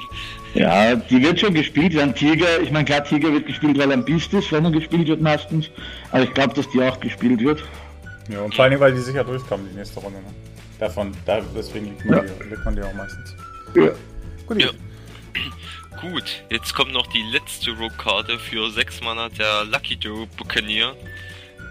Ja, 0.56 0.96
die 0.96 1.22
wird 1.22 1.40
schon 1.40 1.54
gespielt, 1.54 1.96
ein 1.98 2.16
Tiger, 2.16 2.60
ich 2.60 2.72
meine 2.72 2.86
klar, 2.86 3.04
Tiger 3.04 3.32
wird 3.32 3.46
gespielt, 3.46 3.78
weil 3.78 3.92
er 3.92 3.98
ein 3.98 4.04
Biest 4.06 4.34
ist, 4.34 4.52
wenn 4.52 4.66
er 4.66 4.72
gespielt 4.72 5.08
wird 5.08 5.22
meistens. 5.22 5.70
Aber 6.12 6.24
ich 6.24 6.34
glaube, 6.34 6.56
dass 6.56 6.68
die 6.72 6.82
auch 6.82 7.00
gespielt 7.00 7.40
wird. 7.40 7.64
Ja, 8.30 8.42
und 8.42 8.56
vor 8.56 8.66
allem, 8.66 8.80
weil 8.80 8.94
die 8.94 9.00
sicher 9.02 9.24
durchkommen, 9.24 9.68
die 9.72 9.76
nächste 9.78 10.00
Runde, 10.00 10.20
ne? 10.20 10.34
Davon, 10.80 11.12
da, 11.26 11.42
deswegen 11.56 11.86
liegt 11.88 12.06
man, 12.06 12.26
Ja. 12.28 12.34
die, 12.34 12.50
liegt 12.50 12.66
man 12.66 12.76
die 12.76 12.82
auch 12.82 12.94
meistens. 12.94 13.36
Ja. 13.76 13.92
Gut, 14.48 14.62
Ja. 14.62 14.70
Gut, 16.02 16.44
jetzt 16.50 16.74
kommt 16.74 16.94
noch 16.94 17.08
die 17.08 17.24
letzte 17.32 17.72
Rogue-Karte 17.72 18.40
für 18.40 18.70
6 18.72 19.02
Mana, 19.02 19.28
der 19.30 19.66
Lucky 19.66 19.96
Joe 20.00 20.28
Buccaneer. 20.38 20.96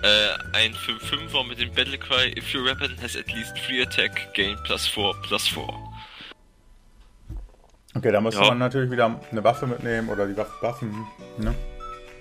Äh, 0.02 0.56
ein 0.56 0.74
5-5er 0.74 1.44
mit 1.46 1.58
dem 1.58 1.72
Battlecry, 1.74 2.32
if 2.38 2.54
your 2.54 2.64
weapon 2.64 2.96
has 3.02 3.16
at 3.16 3.26
least 3.32 3.52
3 3.68 3.82
attack, 3.82 4.32
gain 4.34 4.56
plus 4.64 4.86
4, 4.86 5.12
plus 5.26 5.48
4. 5.48 5.64
Okay, 7.96 8.12
da 8.12 8.20
muss 8.20 8.34
Ja. 8.34 8.42
man 8.42 8.58
natürlich 8.58 8.90
wieder 8.90 9.20
eine 9.30 9.42
Waffe 9.44 9.66
mitnehmen 9.66 10.08
oder 10.08 10.26
die 10.26 10.36
Waffe 10.36 10.52
buffen, 10.60 11.06
ne? 11.38 11.54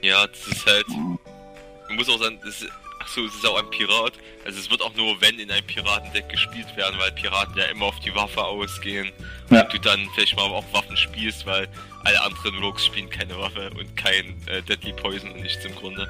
Ja, 0.01 0.25
das 0.25 0.47
ist 0.47 0.65
halt. 0.65 0.87
Man 0.87 1.95
muss 1.95 2.09
auch 2.09 2.19
sagen, 2.19 2.39
das 2.43 2.61
ist, 2.61 2.71
ach 3.01 3.07
so, 3.07 3.25
es 3.25 3.35
ist 3.35 3.45
auch 3.45 3.57
ein 3.59 3.69
Pirat. 3.69 4.13
Also 4.45 4.59
es 4.59 4.69
wird 4.71 4.81
auch 4.81 4.93
nur, 4.95 5.19
wenn 5.21 5.37
in 5.39 5.51
einem 5.51 5.65
Piratendeck 5.65 6.29
gespielt 6.29 6.75
werden, 6.75 6.97
weil 6.99 7.11
Piraten 7.11 7.55
ja 7.57 7.65
immer 7.65 7.85
auf 7.85 7.99
die 7.99 8.13
Waffe 8.15 8.43
ausgehen. 8.43 9.11
Ja. 9.49 9.61
Und 9.63 9.73
du 9.73 9.79
dann 9.79 10.07
vielleicht 10.15 10.35
mal 10.35 10.43
auch 10.43 10.63
Waffen 10.73 10.97
spielst, 10.97 11.45
weil 11.45 11.67
alle 12.05 12.21
anderen 12.23 12.57
Rogues 12.59 12.85
spielen 12.85 13.09
keine 13.09 13.37
Waffe 13.37 13.69
und 13.77 13.95
kein 13.97 14.35
äh, 14.47 14.61
Deadly 14.63 14.93
Poison 14.93 15.31
und 15.31 15.41
nichts 15.41 15.63
im 15.65 15.75
Grunde. 15.75 16.07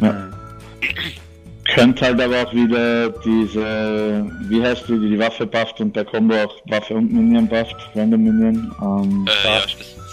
Ja. 0.00 0.30
Könnte 1.74 2.06
halt 2.06 2.20
aber 2.20 2.42
auch 2.42 2.52
wieder 2.52 3.10
diese, 3.10 4.26
wie 4.48 4.62
heißt 4.62 4.88
die, 4.88 4.98
die 4.98 5.10
die 5.10 5.18
Waffe 5.18 5.46
bufft 5.46 5.80
und 5.80 5.94
der 5.94 6.04
Combo 6.04 6.34
auch 6.34 6.54
Waffe 6.66 6.94
und 6.94 7.12
Minion 7.12 7.46
bufft, 7.46 7.76
Random 7.94 8.22
Minion. 8.22 8.74
Ähm, 8.82 9.26
Äh, 9.26 9.46
ja, 9.46 9.60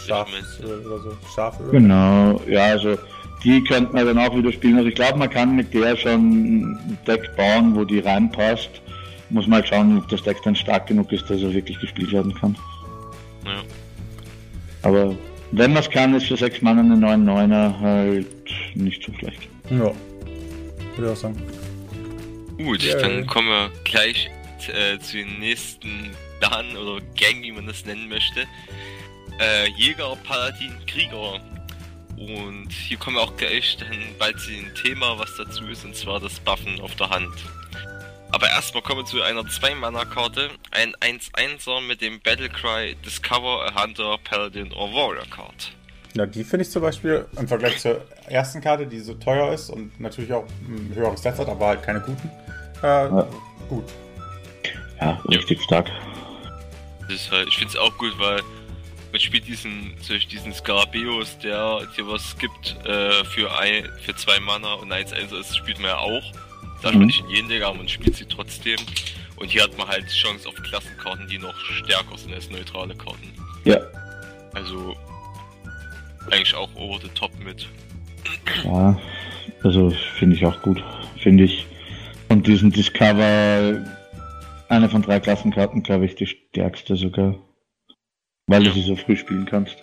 Schaf, 0.07 0.27
was 0.31 0.57
Schaf 0.57 0.65
oder 0.65 0.99
so. 0.99 1.18
Schaföl. 1.35 1.72
Genau, 1.72 2.39
ja, 2.48 2.65
also 2.65 2.98
die 3.44 3.64
könnte 3.64 3.94
man 3.94 4.06
dann 4.06 4.19
auch 4.19 4.35
wieder 4.35 4.52
spielen. 4.52 4.77
Also 4.77 4.89
ich 4.89 4.95
glaube, 4.95 5.18
man 5.18 5.30
kann 5.30 5.56
mit 5.56 5.73
der 5.73 5.95
schon 5.95 6.11
ein 6.11 6.98
Deck 7.07 7.35
bauen, 7.35 7.76
wo 7.76 7.84
die 7.84 7.99
reinpasst. 7.99 8.69
Muss 9.30 9.48
mal 9.48 9.65
schauen, 9.65 9.98
ob 9.98 10.07
das 10.10 10.23
Deck 10.23 10.38
dann 10.44 10.56
stark 10.56 10.88
genug 10.88 11.11
ist, 11.11 11.30
dass 11.30 11.41
er 11.41 11.53
wirklich 11.53 11.80
gespielt 11.80 12.11
werden 12.11 12.34
kann. 12.34 12.56
Ja. 13.45 13.61
Aber 14.84 15.15
wenn 15.52 15.73
man 15.73 15.84
es 15.84 15.89
kann, 15.89 16.14
ist 16.14 16.27
für 16.27 16.38
6 16.38 16.61
Mann 16.61 16.80
eine 16.80 16.95
9-9er 16.95 17.80
halt 17.80 18.27
nicht 18.76 19.03
so 19.03 19.11
schlecht. 19.14 19.48
Ja. 19.69 19.91
Würde 20.98 21.11
ich 21.11 21.18
auch 21.18 21.22
sagen. 21.22 21.41
Gut, 22.57 22.82
Yay. 22.82 22.99
dann 22.99 23.28
kommen 23.28 23.49
wir 23.49 23.72
gleich 23.84 24.30
äh, 24.74 24.98
zu 24.99 25.18
den 25.18 25.40
nächsten 25.40 26.11
Clan 26.40 26.76
oder 26.76 27.02
Gang, 27.15 27.41
wie 27.41 27.52
man 27.52 27.68
das 27.68 27.86
nennen 27.86 28.10
möchte. 28.10 28.45
Äh, 29.40 29.69
Jäger, 29.78 30.15
Paladin, 30.24 30.76
Krieger. 30.88 31.40
Und 32.18 32.72
hier 32.72 32.98
kommen 32.98 33.18
wir 33.18 33.22
auch 33.22 33.38
gleich 33.38 33.78
dann 33.78 33.95
bald 34.18 34.40
zu 34.40 34.49
dem 34.49 34.74
Thema, 34.74 35.19
was 35.19 35.36
dazu 35.38 35.65
ist, 35.68 35.86
und 35.86 35.95
zwar 35.95 36.19
das 36.19 36.40
Buffen 36.40 36.80
auf 36.82 36.95
der 36.95 37.10
Hand. 37.11 37.36
Aber 38.32 38.49
erstmal 38.49 38.82
kommen 38.82 39.02
wir 39.02 39.06
zu 39.06 39.22
einer 39.22 39.41
2-Mana-Karte. 39.41 40.49
Ein 40.72 40.94
1-1er 40.95 41.82
mit 41.82 42.02
dem 42.02 42.19
Battlecry 42.19 42.95
Discover 43.06 43.65
a 43.68 43.84
Hunter, 43.84 44.18
Paladin 44.24 44.74
or 44.74 44.91
Warrior 44.94 45.26
Card. 45.30 45.72
Ja, 46.14 46.26
die 46.26 46.44
finde 46.44 46.64
ich 46.66 46.72
zum 46.72 46.82
Beispiel 46.82 47.26
im 47.38 47.48
Vergleich 47.48 47.78
zur 47.80 48.02
ersten 48.28 48.62
Karte, 48.62 48.88
die 48.88 49.00
so 49.00 49.14
teuer 49.14 49.54
ist 49.54 49.70
und 49.70 50.00
natürlich 50.00 50.34
auch 50.34 50.46
ein 50.68 50.92
höheres 50.96 51.20
Stats 51.20 51.40
hat, 51.40 51.48
aber 51.50 51.68
halt 51.68 51.84
keine 51.84 52.00
guten. 52.02 52.30
Äh, 52.82 53.10
Gut. 53.70 53.86
Ja, 55.00 55.22
richtig 55.28 55.62
stark. 55.64 55.90
Das 57.02 57.12
ist 57.14 57.32
halt, 57.32 57.48
ich 57.50 57.58
finde 57.58 57.74
es 57.74 57.80
auch 57.80 57.96
gut, 57.98 58.14
weil 58.18 58.42
man 59.12 59.20
spielt 59.22 59.48
diesen, 59.48 59.94
durch 60.08 60.28
diesen 60.28 60.54
Skarabäus, 60.54 61.38
der 61.40 61.80
dir 61.96 62.08
was 62.08 62.38
gibt 62.38 62.76
äh, 62.86 63.24
für 63.26 63.56
ein, 63.58 63.88
für 64.04 64.16
zwei 64.16 64.40
Mana 64.40 64.74
und 64.76 64.92
1 64.92 65.14
1 65.14 65.32
ist, 65.32 65.56
spielt 65.56 65.80
man 65.80 65.90
ja 65.92 65.98
auch. 65.98 66.24
Sagt 66.82 66.94
Mhm. 66.96 67.00
man 67.02 67.08
nicht 67.08 67.20
in 67.22 67.30
jedem 67.30 67.50
Deck, 67.50 67.64
aber 67.64 67.76
man 67.78 67.88
spielt 67.88 68.16
sie 68.16 68.26
trotzdem. 68.26 68.78
Und 69.38 69.50
hier 69.50 69.64
hat 69.64 69.78
man 69.78 69.88
halt 69.88 70.08
Chance 70.10 70.48
auf 70.50 70.56
Klassenkarten, 70.56 71.28
die 71.28 71.38
noch 71.38 71.56
stärker 71.60 72.18
sind 72.18 72.34
als 72.34 72.50
neutrale 72.50 72.96
Karten. 72.96 73.32
Ja, 73.66 73.78
Also 74.54 74.96
eigentlich 76.32 76.56
auch 76.56 76.70
over 76.76 76.99
the 77.02 77.10
top 77.10 77.32
mit. 77.44 77.68
ja, 78.64 78.99
also 79.64 79.90
finde 80.18 80.36
ich 80.36 80.45
auch 80.45 80.62
gut. 80.62 80.84
Finde 81.22 81.44
ich 81.44 81.66
von 82.28 82.44
diesen 82.44 82.72
Discover 82.72 83.86
eine 84.70 84.90
von 84.90 85.02
drei 85.02 85.20
Klassenkarten, 85.20 85.84
glaube 85.84 86.06
ich, 86.06 86.16
die 86.16 86.28
stärkste 86.28 86.95
sogar. 86.95 87.36
Weil 88.48 88.64
du 88.64 88.72
sie 88.72 88.82
so 88.82 88.95
früh 88.95 89.16
spielen 89.16 89.45
kannst. 89.45 89.76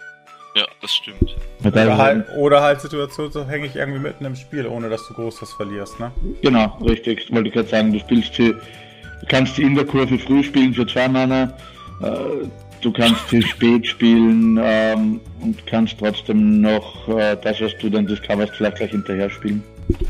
Ja, 0.54 0.66
das 0.80 0.94
stimmt. 0.94 1.36
Mit 1.62 1.74
Oder 1.74 1.98
halt, 1.98 2.28
oder 2.36 2.62
halt 2.62 2.80
Situation, 2.80 3.32
so 3.32 3.46
hänge 3.46 3.66
ich 3.66 3.74
irgendwie 3.74 3.98
mitten 3.98 4.24
im 4.24 4.36
Spiel, 4.36 4.66
ohne 4.66 4.88
dass 4.88 5.06
du 5.08 5.14
groß 5.14 5.42
was 5.42 5.52
verlierst, 5.52 5.98
ne? 5.98 6.12
Genau, 6.42 6.78
richtig. 6.80 7.30
Wollte 7.32 7.48
ich 7.48 7.54
gerade 7.54 7.68
sagen, 7.68 7.92
du 7.92 7.98
spielst 7.98 8.34
sie, 8.34 8.52
du 8.52 9.26
kannst 9.28 9.56
sie 9.56 9.62
in 9.64 9.74
der 9.74 9.84
Kurve 9.84 10.16
früh 10.16 10.44
spielen 10.44 10.72
für 10.72 10.86
zwei 10.86 11.08
Mana, 11.08 11.56
äh, 12.02 12.46
du 12.84 12.92
kannst 12.92 13.28
sie 13.30 13.42
spät 13.42 13.86
spielen 13.86 14.58
ähm, 14.62 15.20
und 15.40 15.66
kannst 15.66 15.98
trotzdem 15.98 16.60
noch 16.60 17.08
äh, 17.08 17.36
das, 17.42 17.60
was 17.60 17.76
du 17.78 17.90
dann 17.90 18.06
discoverst, 18.06 18.52
vielleicht 18.54 18.76
gleich 18.76 18.90
hinterher 18.90 19.30
spielen. 19.30 19.62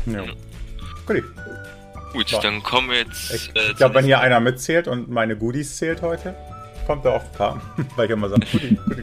Ja. 0.05 0.23
Gut. 1.05 1.23
Gut, 2.13 2.29
So. 2.29 2.39
dann 2.41 2.63
kommen 2.63 2.89
wir 2.91 2.99
jetzt. 2.99 3.33
Ich, 3.33 3.49
äh, 3.55 3.71
ich 3.71 3.77
glaube, 3.77 3.95
wenn 3.95 4.05
hier 4.05 4.19
einer 4.21 4.39
mitzählt 4.39 4.87
und 4.87 5.09
meine 5.09 5.35
Goodies 5.35 5.75
zählt 5.77 6.01
heute, 6.01 6.33
kommt 6.87 7.03
er 7.05 7.13
auf 7.15 7.31
Karten. 7.37 7.59
Weil 7.95 8.05
ich 8.05 8.11
immer 8.11 8.29
sage, 8.29 8.45
Goodie, 8.51 8.77
Goodie, 8.87 9.01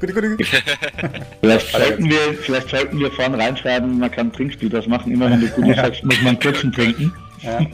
Goodie, 0.00 0.12
Goodie, 0.12 0.28
Goodie. 0.28 0.44
Vielleicht 1.40 1.70
sollten, 1.72 2.08
wir, 2.08 2.18
vielleicht 2.40 2.68
sollten 2.70 2.98
wir 3.00 3.10
vorne 3.10 3.38
reinschreiben, 3.38 3.98
man 3.98 4.10
kann 4.10 4.32
Trinkspiel 4.32 4.68
das 4.70 4.86
machen. 4.86 5.12
Immer 5.12 5.30
wenn 5.30 5.40
du 5.40 5.48
Goodies 5.48 5.76
sagst, 5.76 6.04
muss 6.04 6.20
man 6.22 6.38
kurzen 6.40 6.72
trinken. 6.72 7.12
Ja. 7.44 7.60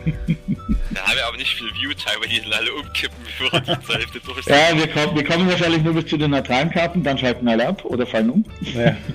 Da 0.92 1.02
haben 1.06 1.16
wir 1.16 1.26
aber 1.26 1.36
nicht 1.36 1.54
viel 1.54 1.72
View-Time, 1.74 2.20
weil 2.20 2.28
die 2.28 2.40
dann 2.40 2.52
alle 2.52 2.74
umkippen, 2.74 3.16
bevor 3.24 3.52
wir 3.52 3.60
die 3.60 3.82
zur 3.86 3.94
Hälfte 3.94 4.20
durch 4.20 4.44
sind. 4.44 4.56
Ja, 4.56 4.76
wir 4.76 4.88
kommen, 4.88 5.16
wir 5.16 5.24
kommen 5.24 5.48
wahrscheinlich 5.48 5.82
nur 5.82 5.94
bis 5.94 6.06
zu 6.06 6.16
den 6.16 6.32
neutralen 6.32 6.70
Karten, 6.70 7.02
dann 7.02 7.16
schalten 7.16 7.48
alle 7.48 7.68
ab 7.68 7.84
oder 7.84 8.06
fallen 8.06 8.30
um. 8.30 8.44
Ja. 8.74 8.96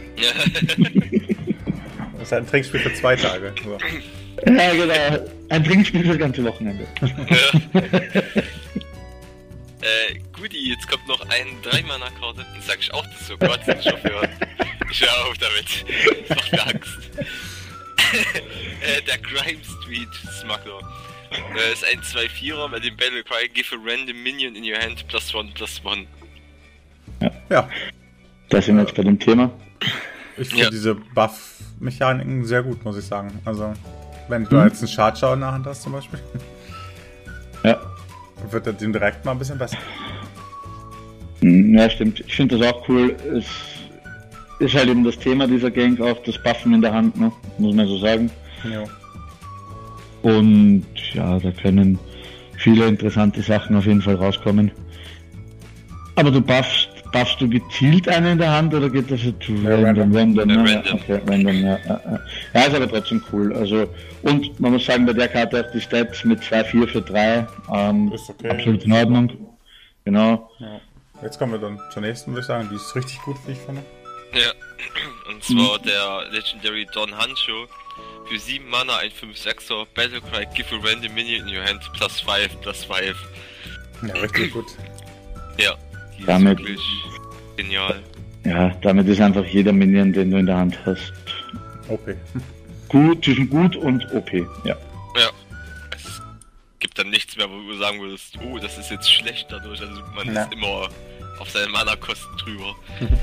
Das 2.17 2.31
ist 2.31 2.33
ein 2.33 2.47
Trinkspiel 2.47 2.79
für 2.79 2.93
zwei 2.95 3.15
Tage. 3.15 3.53
So. 3.63 3.77
Ja, 4.51 4.73
genau. 4.73 5.29
Ein 5.49 5.63
Trinkspiel 5.63 6.01
für 6.01 6.07
das 6.07 6.17
ganze 6.17 6.43
Wochenende. 6.43 6.87
Äh, 9.85 10.15
Goodie, 10.33 10.69
jetzt 10.71 10.87
kommt 10.87 11.07
noch 11.07 11.21
ein 11.29 11.45
3-Mana-Karte. 11.61 12.37
Dann 12.37 12.61
sag 12.61 12.79
ich 12.79 12.91
auch 12.91 13.05
das 13.05 13.27
so 13.27 13.37
Gott, 13.37 13.59
den 13.67 13.79
Chauffeur. 13.79 14.27
Ich 14.89 15.01
hör 15.01 15.27
auf 15.27 15.37
damit. 15.37 15.85
Das 16.27 16.37
macht 16.37 16.51
mir 16.51 16.65
Angst. 16.65 16.97
äh, 18.81 19.01
der 19.03 19.17
Crime 19.19 19.59
Street 19.63 20.09
Smuggler. 20.41 20.79
Äh, 21.31 21.73
ist 21.73 21.83
ein 21.85 22.01
2-4er 22.01 22.69
mit 22.69 22.83
dem 22.85 22.95
Battle 22.95 23.23
Cry. 23.23 23.49
Give 23.53 23.67
a 23.75 23.79
random 23.83 24.21
minion 24.23 24.55
in 24.55 24.63
your 24.63 24.77
hand. 24.79 25.05
Plus 25.07 25.33
one, 25.33 25.49
plus 25.53 25.81
one. 25.83 26.05
Ja, 27.49 27.69
Da 28.49 28.61
sind 28.61 28.75
wir 28.77 28.83
jetzt 28.83 28.95
bei 28.95 29.03
dem 29.03 29.19
Thema. 29.19 29.51
ich 30.37 30.49
finde 30.49 30.63
Ja. 30.65 30.69
diese 30.69 30.95
Buff-Mechaniken 30.95 32.45
sehr 32.45 32.63
gut, 32.63 32.83
muss 32.85 32.97
ich 32.97 33.05
sagen. 33.05 33.39
Also, 33.45 33.73
wenn 34.27 34.45
du 34.45 34.55
Mhm. 34.57 34.63
jetzt 34.67 34.79
einen 34.79 34.87
Schadschau 34.89 35.33
in 35.33 35.39
der 35.41 35.51
Hand 35.51 35.65
hast 35.65 35.81
zum 35.83 35.93
Beispiel, 35.93 36.19
Ja. 37.63 37.81
wird 38.51 38.67
er 38.67 38.73
dem 38.73 38.93
direkt 38.93 39.25
mal 39.25 39.31
ein 39.31 39.39
bisschen 39.39 39.57
besser. 39.57 39.77
Hm, 41.41 41.75
Ja, 41.77 41.89
stimmt. 41.89 42.19
Ich 42.21 42.35
finde 42.35 42.57
das 42.57 42.67
auch 42.73 42.87
cool. 42.87 43.15
Es 43.37 43.45
ist 44.59 44.73
halt 44.75 44.87
eben 44.89 45.03
das 45.03 45.17
Thema 45.17 45.47
dieser 45.47 45.71
Gang 45.71 45.99
auch 46.01 46.21
das 46.23 46.41
Buffen 46.41 46.73
in 46.73 46.81
der 46.81 46.93
Hand, 46.93 47.17
ne? 47.19 47.31
muss 47.57 47.75
man 47.75 47.87
so 47.87 47.97
sagen. 47.97 48.29
Jo. 48.63 48.83
Und 50.21 50.85
ja, 51.13 51.37
da 51.39 51.51
können 51.51 51.99
viele 52.57 52.87
interessante 52.87 53.41
Sachen 53.41 53.75
auf 53.75 53.85
jeden 53.85 54.01
Fall 54.01 54.15
rauskommen. 54.15 54.71
Aber 56.15 56.31
du 56.31 56.41
buffst 56.41 56.89
buffst 57.11 57.39
du 57.39 57.47
gezielt 57.47 58.09
einen 58.09 58.33
in 58.33 58.37
der 58.39 58.51
Hand 58.51 58.73
oder 58.73 58.89
geht 58.89 59.09
das 59.09 59.23
jetzt 59.23 59.47
Ja, 59.47 59.75
random? 59.75 60.13
random. 60.13 60.37
Random, 60.37 60.49
Ja, 60.49 60.63
ne? 60.63 60.75
random. 60.75 60.99
Okay, 60.99 61.21
random, 61.25 61.55
ja. 61.63 61.77
ja, 61.87 62.01
ja. 62.11 62.19
Ja, 62.53 62.61
ist 62.61 62.75
aber 62.75 62.89
trotzdem 62.89 63.23
cool. 63.31 63.53
Also, 63.55 63.87
und 64.23 64.59
man 64.59 64.73
muss 64.73 64.85
sagen, 64.85 65.05
bei 65.05 65.13
der 65.13 65.29
Karte 65.29 65.65
auch 65.65 65.71
die 65.71 65.79
Stats 65.79 66.25
mit 66.25 66.43
2, 66.43 66.63
4 66.65 66.87
für 66.89 67.01
3. 67.01 67.47
Ähm, 67.73 68.11
Ist 68.11 68.29
okay. 68.29 68.49
Absolut 68.49 68.83
in 68.83 68.91
Ordnung. 68.91 69.29
Genau. 70.03 70.49
Ja. 70.59 70.81
Jetzt 71.21 71.39
kommen 71.39 71.53
wir 71.53 71.59
dann 71.59 71.79
zur 71.91 72.01
nächsten, 72.01 72.31
würde 72.31 72.41
ich 72.41 72.47
sagen. 72.47 72.67
Die 72.69 72.75
ist 72.75 72.93
richtig 72.95 73.21
gut, 73.21 73.37
wie 73.47 73.53
ich 73.53 73.59
finde. 73.59 73.81
Ja, 74.35 74.51
und 75.29 75.43
zwar 75.43 75.79
der 75.79 76.25
Legendary 76.31 76.87
Don 76.93 77.15
Hancho. 77.17 77.67
Für 78.27 78.39
7 78.39 78.67
Mana, 78.69 78.97
ein 78.97 79.11
5-6er, 79.11 79.85
Battlecry, 79.93 80.47
give 80.55 80.73
a 80.75 80.79
random 80.83 81.13
minion 81.13 81.47
in 81.47 81.55
your 81.55 81.63
hand, 81.63 81.79
plus 81.95 82.19
5, 82.21 82.59
plus 82.61 82.83
5. 82.83 83.15
Ja, 84.07 84.13
richtig 84.15 84.51
gut. 84.51 84.65
Ja, 85.59 85.75
die 86.17 86.21
ist 86.21 86.27
Damit- 86.27 86.57
wirklich 86.59 86.81
genial. 87.55 88.01
Ja, 88.43 88.69
damit 88.81 89.07
ist 89.07 89.21
einfach 89.21 89.45
jeder 89.45 89.73
Minion, 89.73 90.11
den 90.13 90.29
du 90.31 90.37
in 90.37 90.45
der 90.47 90.57
Hand 90.57 90.77
hast, 90.85 91.13
OP. 91.87 92.15
gut, 92.89 93.23
zwischen 93.25 93.49
gut 93.49 93.75
und 93.75 94.03
OP. 94.13 94.31
Ja. 94.65 94.75
Ja, 95.17 95.29
es 95.95 96.21
gibt 96.79 96.97
dann 96.99 97.09
nichts 97.09 97.35
mehr, 97.37 97.49
wo 97.49 97.59
du 97.61 97.73
sagen 97.77 97.99
würdest, 98.01 98.37
oh, 98.43 98.57
das 98.59 98.77
ist 98.77 98.91
jetzt 98.91 99.11
schlecht 99.11 99.47
dadurch. 99.49 99.81
Also 99.81 100.01
man 100.15 100.33
Ja. 100.33 100.43
ist 100.43 100.53
immer 100.53 100.89
auf 101.39 101.49
seine 101.49 101.67
Mana-Kosten 101.69 102.37
drüber. 102.37 102.75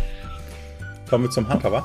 Kommen 1.13 1.25
wir 1.25 1.31
zum 1.31 1.47
Hunter, 1.47 1.71
wa? 1.71 1.85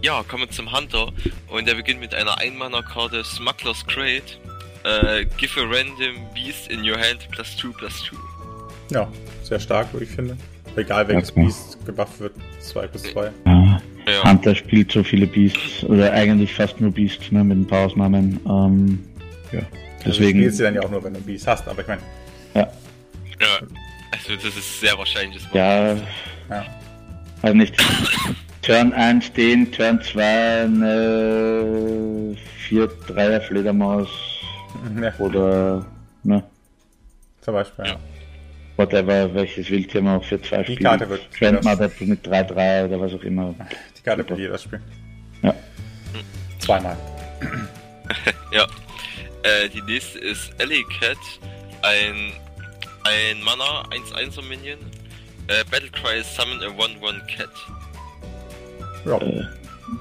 Ja, 0.00 0.22
kommen 0.26 0.44
wir 0.44 0.50
zum 0.50 0.72
Hunter 0.74 1.12
und 1.50 1.68
der 1.68 1.74
beginnt 1.74 2.00
mit 2.00 2.14
einer 2.14 2.38
Ein-Mana-Karte 2.38 3.22
Smuggler's 3.22 3.86
Crate. 3.86 4.38
Äh, 4.82 5.26
give 5.36 5.60
a 5.60 5.64
random 5.64 6.24
beast 6.34 6.68
in 6.70 6.80
your 6.80 6.96
hand 6.96 7.28
plus 7.32 7.54
2 7.58 7.68
plus 7.76 8.04
2. 8.04 8.16
Ja, 8.94 9.08
sehr 9.42 9.60
stark, 9.60 9.88
wie 9.92 10.04
ich 10.04 10.08
finde. 10.08 10.38
Egal 10.74 11.06
welches 11.06 11.28
Ja, 11.28 11.34
klar. 11.34 11.44
Beast 11.44 11.84
gebufft 11.84 12.18
wird, 12.20 12.32
2 12.60 12.86
plus 12.86 13.02
2. 13.02 13.30
ja. 13.44 13.82
Ja, 14.06 14.24
Hunter 14.24 14.54
spielt 14.54 14.90
so 14.90 15.04
viele 15.04 15.26
Beasts, 15.26 15.84
oder 15.84 16.10
eigentlich 16.14 16.54
fast 16.54 16.80
nur 16.80 16.92
Beasts, 16.92 17.30
ne, 17.30 17.44
mit 17.44 17.58
ein 17.58 17.66
paar 17.66 17.84
Ausnahmen. 17.84 18.40
Ähm, 18.46 19.04
ja. 19.52 19.60
Deswegen. 19.60 19.68
Deswegen, 20.02 20.06
Also 20.06 20.30
spielst 20.30 20.58
du 20.60 20.62
dann 20.62 20.74
ja 20.76 20.80
auch 20.82 20.90
nur, 20.90 21.04
wenn 21.04 21.12
du 21.12 21.18
ein 21.20 21.24
Beast 21.26 21.46
hast, 21.46 21.68
aber 21.68 21.82
ich 21.82 21.88
meine, 21.88 22.00
ja. 22.54 22.68
Also 24.12 24.34
das 24.34 24.56
ist 24.56 24.80
sehr 24.80 24.96
wahrscheinlich. 24.96 25.42
man- 25.44 25.54
ja, 25.56 25.92
ja. 26.48 26.64
also 27.42 27.54
nicht. 27.54 27.74
Turn 28.66 28.92
1 28.92 29.32
den, 29.34 29.70
Turn 29.70 30.02
2 30.02 30.62
eine 30.62 32.36
4-3er 32.68 33.40
Fledermaus 33.40 34.08
ja 35.00 35.14
oder, 35.18 35.86
ne, 36.24 36.42
zum 37.40 37.54
Beispiel, 37.54 37.86
ja. 37.86 37.96
whatever, 38.76 39.32
welches 39.32 39.70
Wildtier 39.70 40.02
man 40.02 40.18
auch 40.18 40.24
für 40.24 40.42
zwei 40.42 40.64
Die 40.64 40.72
spielt. 40.72 40.80
Karte 40.80 41.08
wird 41.08 41.32
Grandmother 41.38 41.88
mit 42.00 42.26
3-3 42.26 42.86
oder 42.86 43.00
was 43.00 43.14
auch 43.14 43.22
immer. 43.22 43.54
Die 43.96 44.02
Karte 44.02 44.28
wird 44.28 44.36
jeder 44.36 44.58
spielen. 44.58 44.82
Ja. 45.42 45.54
Zweimal. 46.58 46.96
Ja. 48.52 48.64
Äh, 49.42 49.68
die 49.68 49.82
nächste 49.82 50.18
ist 50.20 50.52
Alley 50.60 50.84
Cat. 51.00 51.18
Ein, 51.82 52.32
ein 53.04 53.42
Mana, 53.42 53.82
1-1er 53.90 54.42
Minion. 54.42 54.78
Äh, 55.48 55.64
Battlecry 55.70 56.22
Summon 56.22 56.62
a 56.62 56.68
1-1 56.68 57.26
Cat. 57.26 57.50
Ja. 59.06 59.18
Äh, 59.18 59.44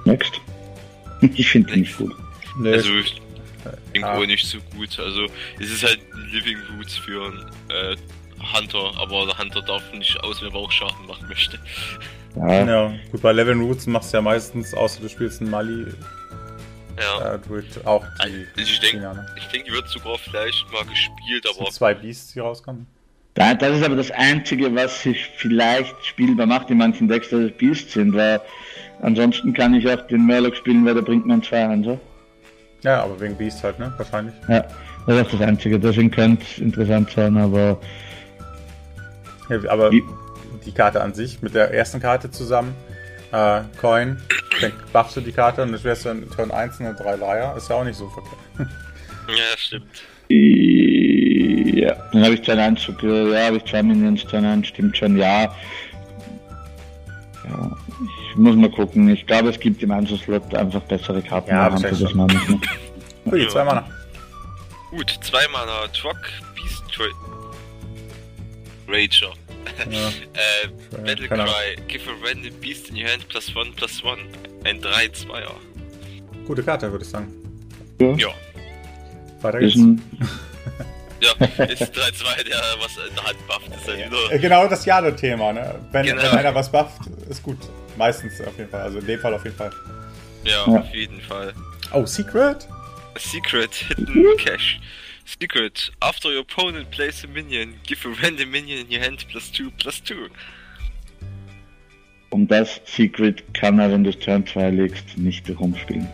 next. 0.06 0.34
Ich 1.22 1.49
finde 1.49 1.73
die 1.73 1.80
nicht 1.82 1.98
gut. 1.98 2.14
Nee, 2.57 2.73
Also 2.73 2.94
ich 2.98 3.22
denke 3.94 3.99
ja. 4.07 4.14
auch 4.18 4.26
nicht 4.26 4.45
so 4.45 4.57
gut. 4.76 4.99
Also 4.99 5.26
es 5.60 5.72
ist 5.72 5.84
halt 5.84 5.99
Living 6.32 6.57
Roots 6.77 6.98
für 6.98 7.26
einen 7.26 7.40
äh, 7.69 7.95
Hunter, 8.56 8.91
aber 8.99 9.26
der 9.26 9.38
Hunter 9.40 9.61
darf 9.61 9.82
nicht 9.94 10.19
aus, 10.23 10.41
wenn 10.44 10.49
er 10.52 10.56
auch 10.56 10.72
Schaden 10.72 11.07
machen 11.07 11.27
möchte. 11.27 11.57
Ja, 12.36 12.65
ja, 12.65 12.94
gut, 13.11 13.22
bei 13.22 13.32
Level 13.32 13.56
Roots 13.60 13.88
machst 13.88 14.14
du 14.14 14.18
ja 14.18 14.22
meistens, 14.22 14.73
außer 14.73 15.02
du 15.02 15.07
spielst 15.10 15.41
einen 15.41 15.49
Mali, 15.52 15.86
Ja. 16.99 17.36
äh, 17.36 17.40
auch 17.86 18.03
die. 18.26 18.45
Also 18.57 18.72
ich 18.72 18.80
denke, 18.82 19.26
denke, 19.52 19.65
die 19.69 19.72
wird 19.72 19.88
sogar 19.90 20.18
vielleicht 20.18 20.65
mal 20.72 20.84
gespielt, 20.86 21.45
aber 21.48 21.65
sind 21.65 21.73
zwei 21.73 21.94
Beasts, 21.94 22.34
die 22.34 22.40
rauskommen. 22.41 22.86
Da- 23.36 23.53
Das 23.53 23.77
ist 23.77 23.84
aber 23.84 23.95
das 23.95 24.11
Einzige, 24.11 24.73
was 24.76 25.02
sich 25.02 25.26
vielleicht 25.38 25.95
spielbar 26.06 26.45
macht 26.45 26.69
in 26.69 26.77
manchen 26.77 27.07
Decks, 27.07 27.30
dass 27.30 27.40
es 27.40 27.52
Beasts 27.57 27.94
sind, 27.94 28.14
weil 28.14 28.41
ansonsten 29.02 29.54
kann 29.54 29.74
ich 29.74 29.88
auch 29.90 30.02
den 30.08 30.26
Murloc 30.26 30.56
spielen, 30.56 30.86
weil 30.86 30.94
der 30.96 31.02
bringt 31.02 31.26
mir 31.26 31.34
ein 31.34 31.44
2 31.44 31.68
ein, 31.68 31.84
so. 31.84 32.00
Ja, 32.84 33.04
aber 33.04 33.20
wegen 33.20 33.36
Beast 33.36 33.64
halt, 33.64 33.80
ne? 33.80 33.92
Wahrscheinlich. 33.98 34.34
Ja, 34.48 34.64
das 35.08 35.22
ist 35.28 35.34
das 35.34 35.42
Einzige. 35.42 35.80
Deswegen 35.80 36.12
könnte 36.12 36.44
es 36.50 36.60
interessant 36.60 37.10
sein, 37.12 37.38
aber 37.38 37.80
Ja, 39.50 39.58
aber 39.70 39.92
Wie- 39.92 40.04
die 40.66 40.72
Karte 40.72 41.02
an 41.02 41.14
sich 41.14 41.42
mit 41.42 41.54
der 41.54 41.72
ersten 41.74 42.00
Karte 42.00 42.32
zusammen, 42.32 42.74
äh, 43.32 43.62
Coin, 43.80 44.18
dann 44.62 44.72
buffst 44.94 45.16
du 45.18 45.22
die 45.22 45.32
Karte 45.32 45.62
und 45.64 45.72
dann 45.72 45.84
wärst 45.84 46.06
du 46.06 46.10
in 46.10 46.30
Turn 46.30 46.50
1 46.52 46.80
eine 46.80 46.94
3 46.96 47.18
Dreier, 47.18 47.56
ist 47.56 47.70
ja 47.70 47.76
auch 47.76 47.84
nicht 47.84 47.98
so 47.98 48.10
verkehrt. 48.10 48.40
ja, 49.30 49.58
stimmt. 49.58 50.04
ja, 50.30 51.96
dann 52.12 52.24
habe 52.24 52.34
ich 52.34 52.42
Turn 52.42 52.58
1, 52.60 52.82
so- 52.84 52.94
ja, 53.32 53.46
habe 53.48 53.58
ich 53.58 53.66
zwei 53.66 53.84
Minions, 53.84 54.26
Turn 54.26 54.46
1, 54.46 54.68
stimmt 54.68 54.98
schon, 54.98 55.18
ja. 55.18 55.44
Ja, 57.48 57.72
ich 58.02 58.25
muss 58.38 58.56
mal 58.56 58.70
gucken. 58.72 59.10
Ich 59.10 59.26
glaube, 59.26 59.49
es 59.49 59.60
gibt 59.60 59.82
im 59.84 59.91
Einzelslot 59.91 60.53
einfach 60.56 60.82
bessere 60.82 61.22
Karten. 61.22 61.49
Ja, 61.52 61.64
Hand, 61.64 61.74
wahrscheinlich 61.74 62.02
das 62.02 62.14
man 62.14 62.28
mehr. 62.28 62.60
Ui, 63.34 63.40
die 63.40 63.48
zwei 63.48 63.64
Mana. 63.64 63.88
Gut, 64.91 65.18
zwei 65.22 65.48
Mana 65.49 65.88
Truck, 65.94 66.18
Beast 66.56 66.84
Tra 66.94 67.06
Rager. 68.88 69.34
Ja, 69.90 70.07
Äh. 70.34 70.98
Battlecry, 71.06 71.76
give 71.88 72.03
a 72.10 72.14
random 72.28 72.53
beast 72.62 72.90
in 72.90 72.95
your 72.98 73.07
hand 73.10 73.28
plus 73.30 73.53
one 73.56 73.72
plus 73.76 74.03
one. 74.03 74.22
Ein 74.64 74.80
3-2er. 74.80 75.52
Gute 76.48 76.64
Karte, 76.64 76.91
würde 76.91 77.03
ich 77.03 77.10
sagen. 77.12 77.28
Ja. 77.99 78.28
Weiter 79.41 79.60
Ist 79.60 79.76
geht's. 79.76 80.02
Ja, 81.22 81.32
ist 81.66 81.82
3-2, 81.82 82.44
der 82.44 82.57
was 82.80 82.98
in 82.98 83.16
der 83.16 83.24
Hand 83.24 83.48
bufft, 83.48 83.68
ist 83.76 83.88
Äh, 83.88 84.06
wieder. 84.06 84.38
Genau 84.38 84.68
das 84.68 84.86
Jade-Thema, 84.86 85.53
ne? 85.53 85.76
Wenn, 85.91 86.06
Genau. 86.06 86.22
wenn 86.22 86.30
einer 86.32 86.53
was 86.53 86.70
bufft, 86.72 86.99
ist 87.30 87.41
gut. 87.41 87.57
Meistens 87.98 88.42
auf 88.42 88.58
jeden 88.58 88.70
Fall, 88.70 88.82
also 88.82 89.00
in 89.00 89.06
dem 89.08 89.20
Fall 89.20 89.34
auf 89.34 89.44
jeden 89.44 89.56
Fall. 89.56 89.72
Ja, 90.44 90.52
Ja. 90.68 90.80
auf 90.80 90.94
jeden 90.94 91.22
Fall. 91.22 91.54
Oh, 91.94 92.06
Secret? 92.06 92.68
Secret, 93.18 93.74
Hidden 93.74 94.38
Cache. 94.38 94.80
Secret, 95.40 95.92
after 96.02 96.30
your 96.30 96.42
opponent 96.42 96.92
plays 96.92 97.24
a 97.24 97.28
minion, 97.28 97.74
give 97.88 98.06
a 98.08 98.12
random 98.22 98.52
minion 98.52 98.80
in 98.86 98.92
your 98.92 99.02
hand 99.04 99.26
plus 99.30 99.52
2 99.52 99.70
plus 99.80 100.04
2. 100.04 100.16
um 102.32 102.46
das 102.48 102.82
Secret 102.86 103.44
kann 103.54 103.80
er, 103.80 103.90
wenn 103.92 104.04
du 104.04 104.12
Turn 104.12 104.46
2 104.46 104.70
legst, 104.72 105.18
nicht 105.18 105.50
rumspielen. 105.58 106.08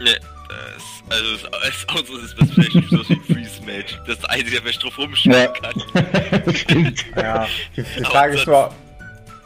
Ne, 0.00 0.16
das, 0.48 1.02
also 1.10 1.34
es 1.34 1.42
ist 1.76 1.88
außer 1.88 2.12
es 2.22 2.32
ist 2.34 2.54
vielleicht 2.54 2.88
so 2.90 3.08
wie 3.08 3.32
Freeze 3.32 3.60
Mage. 3.62 3.98
Das 4.06 4.16
ist 4.16 4.22
der 4.22 4.30
einzige, 4.30 4.60
der 4.60 4.72
drauf 4.72 4.98
rumspielen 4.98 5.38
Ja. 5.38 5.48
kann. 5.48 6.54
Stimmt. 6.54 7.04
Ja, 7.16 7.48
die, 7.76 7.82
die 7.82 8.04
Frage 8.04 8.34
ist 8.34 8.40
das- 8.40 8.46
nur, 8.46 8.74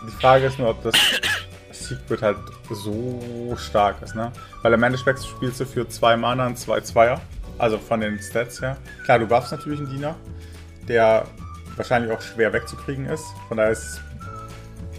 die 0.06 0.20
Frage 0.20 0.46
ist 0.46 0.58
nur, 0.58 0.68
ob 0.70 0.82
das 0.82 0.94
Secret 1.88 2.22
halt 2.22 2.38
so 2.70 3.56
stark 3.56 4.02
ist, 4.02 4.14
ne? 4.14 4.32
Weil 4.62 4.72
im 4.72 4.82
Endeffekt 4.82 5.24
spielst 5.24 5.60
du 5.60 5.64
für 5.64 5.88
zwei 5.88 6.16
Mana 6.16 6.46
und 6.46 6.58
zwei 6.58 6.80
Zweier, 6.80 7.20
also 7.58 7.78
von 7.78 8.00
den 8.00 8.18
Stats 8.18 8.60
her. 8.60 8.76
Klar, 9.04 9.18
du 9.18 9.26
buffst 9.26 9.52
natürlich 9.52 9.80
einen 9.80 9.90
Diener, 9.90 10.16
der 10.88 11.26
wahrscheinlich 11.76 12.12
auch 12.12 12.20
schwer 12.20 12.52
wegzukriegen 12.52 13.06
ist. 13.06 13.24
Von 13.48 13.58
daher 13.58 13.72
ist, 13.72 14.00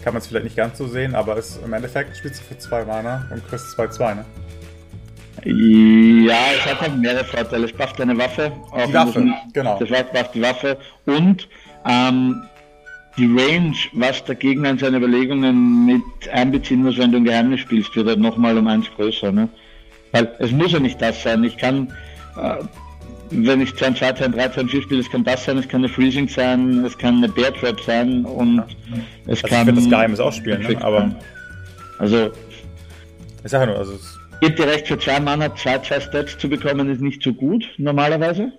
kann 0.02 0.14
man 0.14 0.22
es 0.22 0.28
vielleicht 0.28 0.44
nicht 0.44 0.56
ganz 0.56 0.78
so 0.78 0.86
sehen, 0.86 1.14
aber 1.14 1.36
es, 1.36 1.58
im 1.64 1.72
Endeffekt 1.72 2.16
spielst 2.16 2.40
du 2.40 2.44
für 2.44 2.58
zwei 2.58 2.84
Mana 2.84 3.26
und 3.30 3.46
kriegst 3.48 3.78
2-2, 3.78 4.14
ne? 4.14 4.24
Ja, 5.44 6.36
es 6.56 6.66
hat 6.66 6.80
halt 6.80 6.96
mehrere 6.98 7.24
Vorteile. 7.24 7.66
Es 7.66 7.72
bufft 7.72 7.98
deine 7.98 8.16
Waffe. 8.18 8.52
Die 8.86 8.92
Waffe, 8.92 9.24
genau. 9.52 9.78
Das 9.78 9.88
bufft 9.88 10.34
die 10.34 10.42
Waffe. 10.42 10.78
Und 11.06 11.48
ähm, 11.86 12.42
die 13.18 13.26
Range, 13.26 13.76
was 13.92 14.24
der 14.24 14.36
Gegner 14.36 14.70
in 14.70 14.78
seine 14.78 14.98
Überlegungen 14.98 15.86
mit 15.86 16.28
einbeziehen 16.32 16.82
muss, 16.82 16.96
wenn 16.98 17.12
du 17.12 17.18
ein 17.18 17.24
Geheimnis 17.24 17.60
spielst, 17.60 17.94
wird 17.96 18.08
halt 18.08 18.20
nochmal 18.20 18.56
um 18.56 18.66
eins 18.66 18.86
größer. 18.96 19.32
Ne? 19.32 19.48
Weil 20.12 20.32
es 20.38 20.50
muss 20.52 20.72
ja 20.72 20.78
nicht 20.78 21.02
das 21.02 21.22
sein. 21.22 21.44
Ich 21.44 21.58
kann, 21.58 21.92
äh, 22.40 22.56
wenn 23.30 23.60
ich 23.60 23.74
Turn 23.74 23.96
2, 23.96 24.12
Turn 24.12 24.32
3, 24.32 24.48
Turn 24.48 24.68
4 24.68 24.82
spiele, 24.82 25.00
es 25.00 25.10
kann 25.10 25.24
das 25.24 25.44
sein, 25.44 25.58
es 25.58 25.68
kann 25.68 25.80
eine 25.80 25.88
Freezing 25.88 26.28
sein, 26.28 26.84
es 26.84 26.96
kann 26.96 27.18
eine 27.18 27.28
Bear 27.28 27.52
Trap 27.52 27.80
sein 27.80 28.24
und 28.24 28.60
es 28.60 28.64
Also 29.26 29.32
ich 29.32 29.42
kann... 29.42 29.66
würde 29.66 29.80
das 29.80 29.90
Geheimnis 29.90 30.20
auch 30.20 30.32
spielen, 30.32 30.62
ne? 30.62 30.82
Aber. 30.82 31.14
Also 31.98 32.30
ich 33.44 33.50
sage 33.50 33.66
nur, 33.66 33.78
also 33.78 33.94
es, 33.94 34.18
Gib 34.40 34.54
dir 34.54 34.68
recht, 34.68 34.86
für 34.86 34.98
zwei 34.98 35.18
Mana 35.18 35.54
zwei, 35.56 35.78
zwei 35.78 36.00
Stats 36.00 36.38
zu 36.38 36.48
bekommen, 36.48 36.88
ist 36.90 37.00
nicht 37.00 37.22
so 37.22 37.32
gut, 37.32 37.68
normalerweise. 37.76 38.52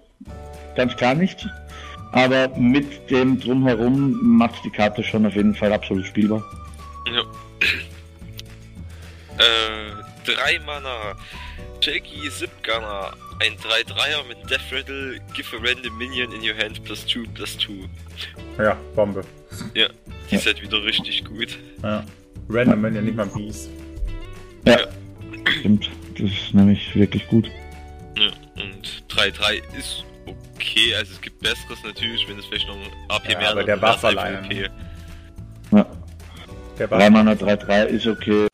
Ganz 0.76 0.96
klar 0.98 1.16
nicht. 1.16 1.48
Aber 2.12 2.48
mit 2.58 3.10
dem 3.10 3.40
Drumherum 3.40 4.20
macht 4.38 4.64
die 4.66 4.70
Karte 4.70 5.04
schon 5.04 5.26
auf 5.26 5.36
jeden 5.36 5.54
Fall 5.54 5.74
absolut 5.74 6.06
spielbar. 6.06 6.44
Ja. 7.06 7.22
äh, 9.38 9.92
3 10.26 10.60
Mana. 10.66 11.16
Jakey 11.82 12.30
Zipgunner. 12.30 13.14
Ein 13.40 13.54
3-3er 13.54 14.28
mit 14.28 14.38
Death 14.50 14.72
Rattle. 14.72 15.20
Give 15.34 15.56
a 15.56 15.60
random 15.62 15.98
minion 15.98 16.32
in 16.34 16.42
your 16.42 16.58
hand 16.58 16.84
plus 16.84 17.06
2 17.08 17.26
plus 17.34 17.58
2. 17.58 17.88
ja, 18.64 18.78
Bombe. 18.96 19.24
Ja. 19.76 19.88
Die 20.30 20.36
ist 20.36 20.46
halt 20.46 20.62
wieder 20.62 20.84
richtig 20.84 21.24
gut. 21.26 21.58
Ja. 21.84 22.04
Random 22.50 22.82
Minion, 22.82 23.06
nicht 23.06 23.16
mal 23.16 23.28
Beast. 23.28 23.70
Ja, 24.66 24.80
stimmt. 25.60 25.90
Das 26.18 26.30
ist 26.30 26.54
nämlich 26.54 26.96
wirklich 26.96 27.26
gut. 27.28 27.50
Ja, 28.18 28.32
und 28.62 29.04
3-3 29.10 29.62
ist 29.78 30.04
okay, 30.60 30.96
also 30.96 31.14
es 31.14 31.22
gibt 31.22 31.40
besseres 31.40 31.80
natürlich, 31.84 32.28
wenn 32.28 32.38
es 32.40 32.46
vielleicht 32.46 32.68
noch 32.68 32.76
ein 32.76 32.92
AP 33.10 33.30
Ja, 33.32 33.38
mehr 33.40 33.50
aber 33.52 33.64
der 33.64 33.78
Buff 33.78 34.04
alleine, 34.04 34.40
Okay. 34.46 34.70
Ja. 35.72 35.86
Der 36.78 36.88
3 36.88 36.98
Buff, 36.98 37.10
Mana 37.10 37.32
3-3 37.34 37.86
ist 37.86 38.08
okay. 38.08 38.48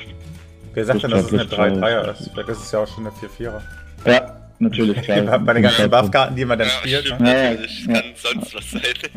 wer 0.73 0.85
sagt 0.85 1.03
denn, 1.03 1.11
dass 1.11 1.25
es 1.25 1.33
eine 1.33 1.45
plus 1.45 1.55
zwei 1.55 1.69
3-3er 1.69 2.11
ist- 2.11 2.21
ist? 2.21 2.31
Vielleicht 2.31 2.49
ist 2.49 2.59
es 2.59 2.71
ja 2.71 2.79
auch 2.79 2.87
schon 2.87 3.07
eine 3.07 3.15
4-4er. 3.15 3.61
Ja, 4.05 4.41
natürlich, 4.59 5.01
klar. 5.03 5.39
Bei 5.39 5.53
den 5.53 5.63
ganzen 5.63 5.89
Buff-Karten, 5.89 6.35
die 6.35 6.45
man 6.45 6.59
dann 6.59 6.67
Ja, 6.67 6.73
spielt. 6.73 7.05
stimmt, 7.05 7.21
Ne? 7.21 7.29
Ja, 7.33 7.37
ja, 7.43 7.49
natürlich. 7.51 7.85
ja. 7.85 7.93
Kann 7.93 8.13
sonst 8.15 8.55
was 8.55 8.71
sein. 8.71 8.81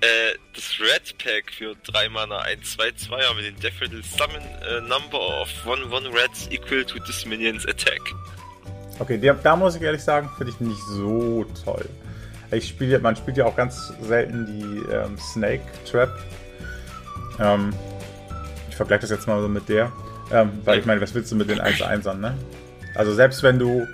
äh, 0.00 0.34
das 0.54 0.78
Red 0.80 1.18
Pack 1.18 1.52
für 1.56 1.74
3 1.84 2.08
Mana 2.08 2.38
1, 2.40 2.72
2, 2.76 2.92
2 2.92 3.22
haben 3.24 3.36
wir 3.38 3.44
den 3.50 3.58
Daffodil 3.60 4.02
Summon 4.04 4.42
äh, 4.42 4.80
Number 4.82 5.40
of 5.42 5.48
1, 5.66 5.92
1 5.92 6.06
Reds 6.14 6.48
equal 6.50 6.84
to 6.84 6.98
this 7.00 7.24
Minion's 7.26 7.66
Attack. 7.66 8.00
Okay, 9.02 9.18
die, 9.18 9.32
da 9.42 9.56
muss 9.56 9.74
ich 9.74 9.82
ehrlich 9.82 10.00
sagen, 10.00 10.30
finde 10.38 10.52
ich 10.52 10.60
nicht 10.60 10.80
so 10.86 11.44
toll. 11.64 11.88
Ich 12.52 12.68
spiele, 12.68 13.00
man 13.00 13.16
spielt 13.16 13.36
ja 13.36 13.46
auch 13.46 13.56
ganz 13.56 13.92
selten 14.00 14.46
die 14.46 14.92
ähm, 14.92 15.18
Snake 15.18 15.64
Trap. 15.90 16.08
Ähm, 17.40 17.70
ich 18.68 18.76
vergleiche 18.76 19.00
das 19.00 19.10
jetzt 19.10 19.26
mal 19.26 19.42
so 19.42 19.48
mit 19.48 19.68
der. 19.68 19.90
Ähm, 20.30 20.52
weil 20.64 20.78
ich 20.78 20.86
meine, 20.86 21.00
was 21.00 21.12
willst 21.16 21.32
du 21.32 21.36
mit 21.36 21.50
den 21.50 21.58
1-1ern, 21.58 22.18
ne? 22.18 22.34
Also 22.94 23.12
selbst 23.12 23.42
wenn 23.42 23.58
du 23.58 23.88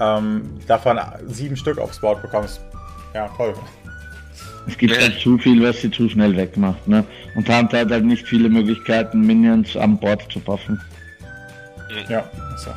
ähm, 0.00 0.58
davon 0.66 0.98
sieben 1.28 1.56
Stück 1.56 1.78
aufs 1.78 2.00
Board 2.00 2.20
bekommst, 2.20 2.60
ja, 3.14 3.28
toll. 3.36 3.54
Es 4.66 4.76
gibt 4.76 5.00
halt 5.00 5.20
zu 5.20 5.38
viel, 5.38 5.62
was 5.62 5.80
sie 5.80 5.90
zu 5.90 6.08
schnell 6.08 6.36
wegmacht, 6.36 6.88
ne? 6.88 7.04
Und 7.36 7.48
Hunter 7.48 7.78
hat 7.78 7.92
halt 7.92 8.04
nicht 8.04 8.26
viele 8.26 8.48
Möglichkeiten, 8.48 9.20
Minions 9.20 9.76
am 9.76 9.98
Board 9.98 10.26
zu 10.32 10.40
buffen. 10.40 10.80
Ja, 12.08 12.28
so. 12.56 12.70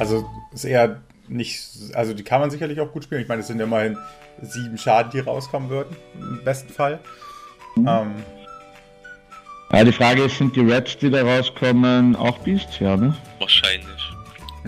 Also 0.00 0.28
ist 0.52 0.64
eher 0.64 1.00
nicht, 1.28 1.60
also 1.94 2.12
die 2.12 2.24
kann 2.24 2.40
man 2.40 2.50
sicherlich 2.50 2.80
auch 2.80 2.92
gut 2.92 3.04
spielen. 3.04 3.22
Ich 3.22 3.28
meine, 3.28 3.40
es 3.40 3.46
sind 3.46 3.60
immerhin 3.60 3.96
sieben 4.42 4.76
Schaden, 4.78 5.10
die 5.12 5.20
rauskommen 5.20 5.68
würden, 5.70 5.96
im 6.18 6.40
besten 6.44 6.72
Fall. 6.72 6.98
Ähm, 7.76 8.14
Ja, 9.72 9.84
die 9.84 9.92
Frage 9.92 10.24
ist, 10.24 10.38
sind 10.38 10.56
die 10.56 10.60
Reds, 10.60 10.96
die 10.98 11.10
da 11.10 11.22
rauskommen, 11.22 12.16
auch 12.16 12.38
Beasts? 12.38 12.78
Ja, 12.80 12.96
ne? 12.96 13.14
Wahrscheinlich. 13.38 13.86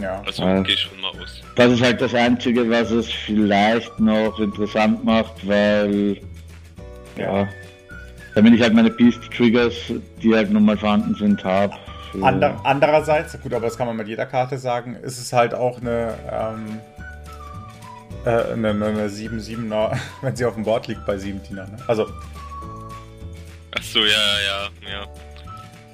ja. 0.00 0.22
Also 0.24 0.42
Ja. 0.44 0.60
gehe 0.62 0.74
ich 0.74 0.80
schon 0.80 1.00
mal 1.00 1.08
aus. 1.10 1.40
Das 1.56 1.72
ist 1.72 1.82
halt 1.82 2.00
das 2.00 2.14
Einzige, 2.14 2.68
was 2.70 2.90
es 2.92 3.10
vielleicht 3.10 3.98
noch 3.98 4.38
interessant 4.38 5.04
macht, 5.04 5.46
weil, 5.46 6.20
ja, 7.16 7.48
damit 8.36 8.54
ich 8.54 8.62
halt 8.62 8.74
meine 8.74 8.90
Beast-Triggers, 8.90 9.74
die 10.22 10.34
halt 10.34 10.50
nun 10.52 10.64
mal 10.64 10.76
vorhanden 10.78 11.14
sind, 11.16 11.42
habe. 11.42 11.74
Ander, 12.20 12.60
andererseits, 12.64 13.40
gut, 13.40 13.54
aber 13.54 13.66
das 13.66 13.78
kann 13.78 13.86
man 13.86 13.96
mit 13.96 14.08
jeder 14.08 14.26
Karte 14.26 14.58
sagen, 14.58 14.96
ist 14.96 15.18
es 15.18 15.32
halt 15.32 15.54
auch 15.54 15.80
eine, 15.80 16.14
ähm, 16.30 16.80
äh, 18.24 18.52
eine, 18.52 18.70
eine, 18.70 18.86
eine 18.86 19.08
7-7er, 19.08 19.96
wenn 20.22 20.36
sie 20.36 20.44
auf 20.44 20.54
dem 20.54 20.64
Board 20.64 20.88
liegt 20.88 21.06
bei 21.06 21.16
7 21.16 21.42
Diener. 21.42 21.66
Ne? 21.66 21.76
Also, 21.86 22.08
Ach 23.74 23.82
so, 23.82 24.00
ja, 24.00 24.04
ja, 24.06 24.90
ja. 24.90 25.06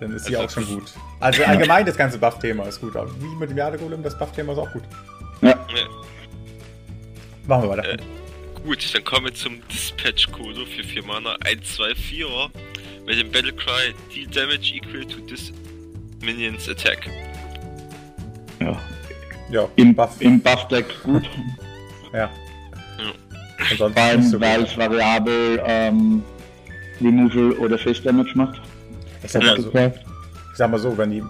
dann 0.01 0.13
ist 0.13 0.25
sie 0.25 0.37
Also 0.37 0.47
auch 0.47 0.51
schon 0.51 0.77
gut. 0.77 0.93
Also 1.21 1.45
allgemein 1.45 1.87
das 1.87 1.97
ganze 1.97 2.19
Buff-Thema 2.19 2.65
ist 2.65 2.81
gut, 2.81 2.97
aber 2.97 3.11
wie 3.21 3.37
mit 3.37 3.51
dem 3.51 3.57
Jadegolem, 3.57 4.03
das 4.03 4.19
Buff-Thema 4.19 4.53
ist 4.53 4.59
auch 4.59 4.73
gut. 4.73 4.83
Ja, 5.43 5.51
ja. 5.51 5.87
Machen 7.47 7.63
wir 7.63 7.71
weiter. 7.71 7.89
Äh. 7.89 7.97
Gut, 8.65 8.95
dann 8.95 9.05
kommen 9.05 9.27
wir 9.27 9.35
zum 9.35 9.67
Dispatch-Kodo 9.69 10.67
für 10.67 10.83
4 10.83 11.05
Mana 11.05 11.37
1, 11.45 11.77
2, 11.77 11.93
4er 11.93 12.51
mit 13.07 13.19
dem 13.19 13.31
Battlecry 13.31 13.95
Deal 14.15 14.27
Damage 14.27 14.75
equal 14.75 15.05
to 15.05 15.21
this 15.21 15.53
Minion's 16.21 16.69
Attack. 16.69 17.09
ja. 18.61 18.79
ja, 19.51 19.69
Im, 19.77 19.95
Buff. 19.95 20.21
im 20.21 20.41
Buff-Deck 20.41 21.03
gut, 21.03 21.29
ja. 22.13 22.19
Ja. 22.19 22.31
Ansonsten 23.71 23.93
vor 23.95 24.03
allem, 24.03 24.23
so 24.23 24.41
weil 24.41 24.63
es 24.65 24.77
variabel 24.77 25.63
ähm, 25.65 26.23
Removal 27.01 27.53
oder 27.53 27.79
Face 27.79 28.03
Damage 28.03 28.33
macht. 28.35 28.61
Ich 29.23 29.33
sag, 29.33 29.43
mal 29.43 29.61
so, 29.61 29.71
ich 29.75 29.93
sag 30.55 30.71
mal 30.71 30.79
so, 30.79 30.97
wenn 30.97 31.11
die 31.11 31.23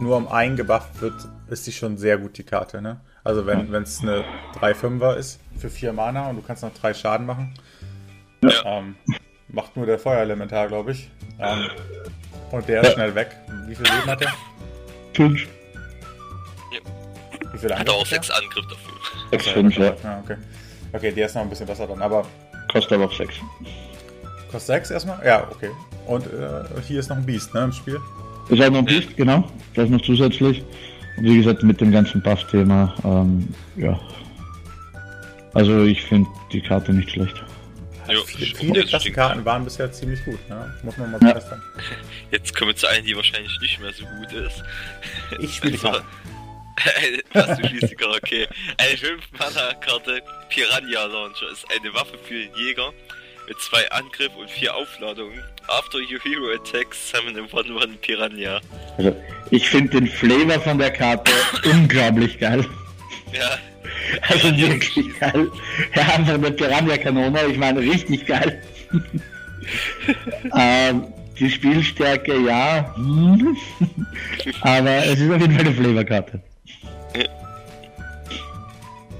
nur 0.00 0.16
um 0.16 0.28
einen 0.28 0.56
gebufft 0.56 1.00
wird, 1.00 1.14
ist 1.50 1.66
die 1.66 1.72
schon 1.72 1.96
sehr 1.98 2.18
gut, 2.18 2.38
die 2.38 2.42
Karte, 2.42 2.80
ne? 2.80 3.00
Also 3.24 3.46
wenn 3.46 3.72
es 3.74 4.00
eine 4.02 4.24
3-5er 4.60 5.14
ist 5.16 5.40
für 5.58 5.68
4 5.68 5.92
Mana 5.92 6.30
und 6.30 6.36
du 6.36 6.42
kannst 6.42 6.62
noch 6.62 6.72
3 6.72 6.94
Schaden 6.94 7.26
machen. 7.26 7.54
Ja. 8.42 8.78
Ähm, 8.78 8.96
macht 9.48 9.76
nur 9.76 9.86
der 9.86 9.98
Feuerelementar, 9.98 10.68
glaube 10.68 10.92
ich. 10.92 11.10
Ähm, 11.38 11.68
und 12.52 12.68
der 12.68 12.80
ist 12.82 12.88
Ja. 12.88 12.94
schnell 12.94 13.14
weg. 13.14 13.36
Wie 13.66 13.74
viel 13.74 13.84
Leben 13.86 14.06
hat 14.06 14.20
der? 14.20 14.32
Fünf. 15.14 15.46
Wie 17.52 17.58
viel 17.58 17.74
Hat 17.74 17.86
er 17.88 17.92
auch 17.94 17.98
Angriff 17.98 18.08
6 18.10 18.30
Angriff 18.30 18.66
dafür. 18.68 18.94
Sechs, 19.30 19.46
fünf, 19.48 19.76
ja. 19.76 19.94
Ja, 20.04 20.20
okay. 20.24 20.36
Okay, 20.92 21.12
der 21.12 21.26
ist 21.26 21.34
noch 21.34 21.42
ein 21.42 21.50
bisschen 21.50 21.66
besser 21.66 21.86
dann. 21.86 22.00
Aber 22.02 22.24
Kostet 22.72 22.92
aber 22.92 23.06
auch 23.06 23.12
sechs. 23.12 23.34
kostet 24.50 24.66
6 24.76 24.90
erstmal? 24.90 25.24
Ja, 25.26 25.48
okay. 25.50 25.70
Und 26.06 26.26
äh, 26.26 26.80
hier 26.86 27.00
ist 27.00 27.08
noch 27.10 27.16
ein 27.16 27.26
Beast, 27.26 27.52
ne, 27.54 27.64
im 27.64 27.72
Spiel. 27.72 27.98
Ist 28.48 28.62
auch 28.62 28.70
noch 28.70 28.78
ein 28.78 28.84
Beast, 28.84 29.16
genau. 29.16 29.44
Das 29.74 29.88
noch 29.90 30.00
zusätzlich. 30.02 30.62
Und 31.16 31.24
wie 31.24 31.38
gesagt, 31.38 31.62
mit 31.62 31.80
dem 31.80 31.90
ganzen 31.90 32.22
Buff-Thema, 32.22 32.94
ähm, 33.04 33.48
ja. 33.76 33.98
Also 35.54 35.82
ich 35.84 36.02
finde 36.04 36.28
die 36.52 36.60
Karte 36.62 36.92
nicht 36.92 37.10
schlecht. 37.10 37.42
Jo, 38.10 38.22
viele 38.24 38.84
Klassenkarten 38.84 39.44
waren 39.44 39.64
bisher 39.64 39.90
ziemlich 39.92 40.24
gut, 40.24 40.38
ne? 40.48 40.74
Muss 40.82 40.96
man 40.96 41.10
mal 41.10 41.20
Ja. 41.22 41.34
festhalten. 41.34 41.62
Jetzt 42.30 42.54
kommen 42.56 42.70
wir 42.70 42.76
zu 42.76 42.86
einer, 42.86 43.02
die 43.02 43.14
wahrscheinlich 43.16 43.58
nicht 43.60 43.80
mehr 43.80 43.92
so 43.92 44.04
gut 44.06 44.32
ist. 44.32 44.62
Ich 45.40 45.54
spiele 45.56 45.76
die 45.78 45.86
Also, 45.86 46.00
Karte. 46.76 47.22
Was 47.32 47.58
du 47.58 47.96
Karte, 47.96 48.16
okay. 48.16 48.46
Eine 48.76 48.96
5-Mana-Karte 48.96 50.22
Piranha 50.48 51.04
Launcher 51.06 51.50
ist 51.52 51.66
eine 51.76 51.92
Waffe 51.92 52.16
für 52.24 52.34
den 52.34 52.54
Jäger 52.54 52.92
mit 53.48 53.58
zwei 53.60 53.90
Angriff 53.90 54.34
und 54.36 54.50
vier 54.50 54.74
Aufladungen. 54.74 55.42
After 55.68 55.98
your 55.98 56.20
hero 56.22 56.54
attacks, 56.54 57.10
summon 57.10 57.36
a 57.36 57.40
1-1 57.40 57.96
Piranha. 57.98 58.60
Also 58.96 59.16
ich 59.50 59.68
finde 59.68 60.00
den 60.00 60.06
Flavor 60.06 60.60
von 60.60 60.78
der 60.78 60.90
Karte 60.92 61.32
unglaublich 61.64 62.38
geil. 62.38 62.64
Ja, 63.32 63.58
Also 64.28 64.56
wirklich 64.56 65.18
geil. 65.18 65.50
Ja, 65.94 66.02
einfach 66.02 66.34
eine 66.34 66.50
Piranha-Kanone, 66.50 67.46
ich 67.50 67.58
meine 67.58 67.80
richtig 67.80 68.26
geil. 68.26 68.62
ähm, 70.56 71.04
die 71.38 71.50
Spielstärke, 71.50 72.38
ja. 72.40 72.94
hm. 72.96 73.56
Aber 74.62 75.04
es 75.04 75.20
ist 75.20 75.30
auf 75.30 75.40
jeden 75.40 75.52
Fall 75.52 75.66
eine 75.66 75.74
Flavorkarte. 75.74 76.42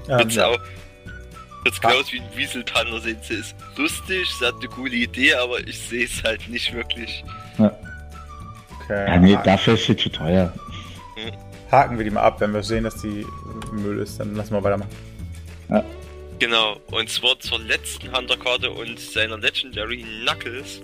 Ja, 0.09 0.17
wird's 0.17 0.37
auch. 0.37 0.59
Wird's 1.63 1.79
Klaus 1.79 2.11
wie 2.11 2.19
ein 2.19 2.25
Wieselpanner 2.35 2.99
sehen. 2.99 3.17
Sie 3.21 3.35
ist 3.35 3.55
lustig, 3.77 4.27
sie 4.39 4.45
hat 4.45 4.55
eine 4.55 4.67
coole 4.67 4.95
Idee, 4.95 5.35
aber 5.35 5.59
ich 5.67 5.77
sehe 5.77 6.05
es 6.05 6.23
halt 6.23 6.49
nicht 6.49 6.73
wirklich. 6.73 7.23
okay. 7.57 7.71
Ja, 8.89 9.17
nee, 9.17 9.37
dafür 9.43 9.75
ist 9.75 9.85
sie 9.85 9.95
zu 9.95 10.09
teuer. 10.09 10.51
Haken 11.71 11.97
wir 11.97 12.03
die 12.03 12.11
mal 12.11 12.21
ab. 12.21 12.41
Wenn 12.41 12.53
wir 12.53 12.63
sehen, 12.63 12.83
dass 12.83 13.01
die 13.01 13.25
Müll 13.71 13.99
ist, 13.99 14.19
dann 14.19 14.35
lassen 14.35 14.53
wir 14.53 14.63
weitermachen. 14.63 14.89
Genau, 16.39 16.77
und 16.91 17.09
zwar 17.09 17.37
zur 17.39 17.59
letzten 17.59 18.15
Hunter-Karte 18.15 18.71
und 18.71 18.97
seiner 18.97 19.37
Legendary 19.37 20.05
Knuckles. 20.23 20.81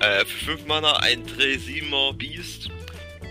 Äh, 0.00 0.24
für 0.24 0.56
5 0.56 0.66
Mana 0.66 0.96
ein 1.00 1.22
3-7er 1.26 2.14
Beast 2.14 2.70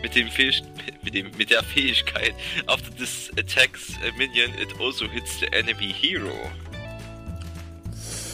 mit, 0.04 0.16
dem 0.16 0.30
Fähig 0.30 0.62
mit, 1.04 1.16
dem, 1.16 1.32
mit 1.36 1.50
der 1.50 1.64
Fähigkeit 1.64 2.36
After 2.68 2.96
this 2.96 3.32
attacks 3.40 3.96
a 4.04 4.16
minion, 4.18 4.52
it 4.62 4.70
also 4.80 5.08
hits 5.08 5.40
the 5.40 5.48
enemy 5.52 5.92
hero. 5.92 6.32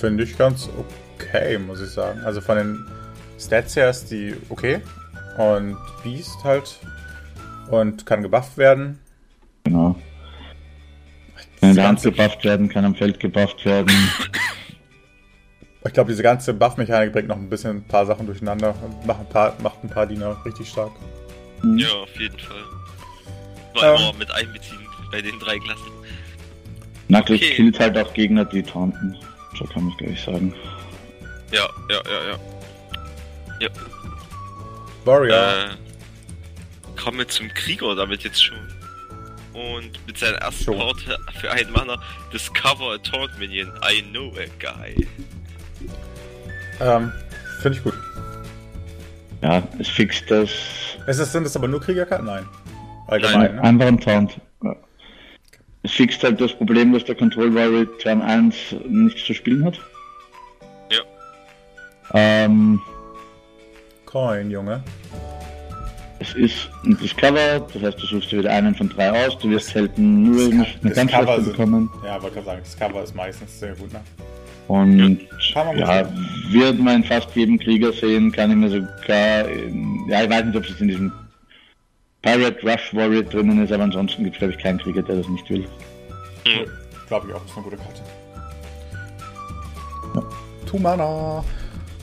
Finde 0.02 0.26
ich 0.26 0.38
ganz 0.38 0.70
okay, 0.78 1.58
muss 1.58 1.80
ich 1.80 1.92
sagen. 1.92 2.20
Also 2.26 2.42
von 2.42 2.58
den 2.58 2.86
Stats 3.40 3.78
her 3.78 3.90
ist 3.90 4.12
die 4.12 4.36
okay. 4.50 4.82
Und 5.38 5.78
Beast 6.04 6.44
halt. 6.44 6.78
Und 7.70 8.06
kann 8.06 8.22
gebufft 8.22 8.58
werden. 8.58 9.00
Genau. 9.64 9.96
Kann 11.60 11.70
in 11.70 11.76
der 11.76 11.88
Hand 11.88 12.02
gebufft 12.04 12.44
werden, 12.44 12.70
kann 12.70 12.86
am 12.86 12.96
Feld 12.96 13.20
gebufft 13.20 13.66
werden. 13.66 13.92
ich 15.86 15.94
glaube, 15.94 16.12
diese 16.12 16.24
ganze 16.24 16.54
Buff-Mechanik 16.54 17.12
bringt 17.14 17.28
noch 17.28 17.38
ein 17.38 17.50
bisschen 17.50 17.78
ein 17.78 17.84
paar 17.88 18.06
Sachen 18.06 18.26
durcheinander 18.26 18.76
und 18.84 19.06
macht 19.06 19.20
ein 19.22 19.30
paar, 19.30 19.54
macht 19.62 19.84
ein 19.84 19.90
paar 19.90 20.06
Diener 20.06 20.38
richtig 20.46 20.70
stark. 20.70 20.92
Ja, 21.76 21.88
auf 21.90 22.20
jeden 22.20 22.38
Fall. 22.38 22.64
War 23.74 23.96
Ähm. 23.96 24.02
immer 24.02 24.14
mit 24.20 24.32
einbeziehen 24.32 24.80
bei 25.12 25.22
den 25.22 25.40
drei 25.40 25.58
Klassen. 25.60 25.92
Knuckles 27.08 27.42
Okay. 27.42 27.56
killt 27.56 27.80
halt 27.80 27.98
auch 27.98 28.14
Gegner, 28.14 28.46
die 28.46 28.64
taunten. 28.64 29.18
So 29.58 29.66
kann 29.66 29.84
man 29.86 29.92
es 29.94 29.98
gleich 29.98 30.22
sagen. 30.24 30.54
Ja, 31.52 31.68
ja, 31.90 32.02
ja, 32.06 32.38
ja. 33.62 33.70
Warrior. 35.06 35.36
Äh, 35.38 35.85
kommen 37.06 37.20
wir 37.20 37.28
zum 37.28 37.54
Krieger 37.54 37.94
damit 37.94 38.24
jetzt 38.24 38.44
schon. 38.44 38.58
Und 39.54 39.92
mit 40.08 40.18
seiner 40.18 40.38
ersten 40.40 40.64
Schon. 40.64 40.80
Karte 40.80 41.20
für 41.40 41.52
einen 41.52 41.72
Mana 41.72 42.02
Discover 42.34 42.94
a 42.94 42.98
Taunt 42.98 43.38
Minion. 43.38 43.72
I 43.88 44.02
know 44.02 44.32
a 44.32 44.48
guy. 44.60 45.08
Ähm, 46.82 47.14
Finde 47.62 47.78
ich 47.78 47.84
gut. 47.84 47.94
Ja, 49.44 49.62
es 49.78 49.88
fixt 49.88 50.32
das. 50.32 50.50
Ist 51.06 51.20
das, 51.20 51.32
sind 51.32 51.44
das 51.44 51.56
aber 51.56 51.68
nur 51.68 51.80
Kriegerkarten? 51.80 52.26
Nein. 52.26 52.48
Allgemein, 53.06 53.56
ne? 53.56 53.62
Einfach 53.62 53.86
ein 53.86 54.00
Taunt. 54.00 54.42
Ja. 54.64 54.76
Es 55.84 55.92
fixt 55.92 56.24
halt 56.24 56.42
das 56.42 56.54
Problem, 56.54 56.92
dass 56.92 57.06
der 57.06 57.14
Control 57.14 57.54
Warrior 57.54 57.86
Turn 58.00 58.24
1 58.24 58.56
nichts 58.90 59.24
zu 59.26 59.36
spielen 59.36 59.64
hat. 59.64 59.80
Ja. 60.90 61.02
Ähm, 62.16 62.82
Coin, 64.08 64.50
Junge. 64.50 64.84
Es 66.20 66.34
ist 66.34 66.70
ein 66.84 66.98
Discover, 66.98 67.60
das 67.74 67.82
heißt, 67.82 68.02
du 68.02 68.06
suchst 68.08 68.32
dir 68.32 68.40
wieder 68.40 68.52
einen 68.52 68.74
von 68.74 68.90
drei 68.90 69.26
aus, 69.26 69.38
du 69.40 69.50
wirst 69.50 69.70
selten 69.70 70.24
nur 70.24 70.46
eine 70.46 70.66
ganz 70.94 71.12
schlechte 71.12 71.42
bekommen. 71.42 71.90
Ja, 72.04 72.22
wollte 72.22 72.36
gerade 72.36 72.46
sagen, 72.46 72.62
das 72.64 72.78
Cover 72.78 73.04
ist 73.04 73.16
meistens 73.16 73.60
sehr 73.60 73.76
gut, 73.76 73.92
ne? 73.92 74.02
Und 74.68 75.20
ja, 75.78 76.10
wird 76.50 76.80
man 76.80 76.96
in 76.96 77.04
fast 77.04 77.36
jedem 77.36 77.60
Krieger 77.60 77.94
sehen, 77.94 78.32
kann 78.32 78.50
ich 78.50 78.58
mir 78.58 78.70
sogar, 78.70 79.48
ja, 80.08 80.24
ich 80.24 80.30
weiß 80.30 80.46
nicht, 80.46 80.56
ob 80.56 80.64
es 80.64 80.70
jetzt 80.70 80.82
in 80.82 80.88
diesem 80.88 81.12
Pirate 82.24 82.64
Rush 82.64 82.94
Warrior 82.96 83.22
drinnen 83.22 83.64
ist, 83.64 83.72
aber 83.72 83.84
ansonsten 83.84 84.24
gibt 84.24 84.38
es, 84.38 84.40
glaube 84.40 84.54
ich, 84.54 84.60
keinen 84.60 84.80
Krieger, 84.80 85.04
der 85.04 85.18
das 85.18 85.28
nicht 85.28 85.48
will. 85.52 85.68
Hm. 86.48 86.66
Glaube 87.08 87.28
ich 87.28 87.36
auch, 87.36 87.46
ist 87.46 87.56
eine 87.56 87.64
gute 87.64 87.78
Karte. 87.78 88.02
Two 90.66 90.80
Mana. 90.80 91.44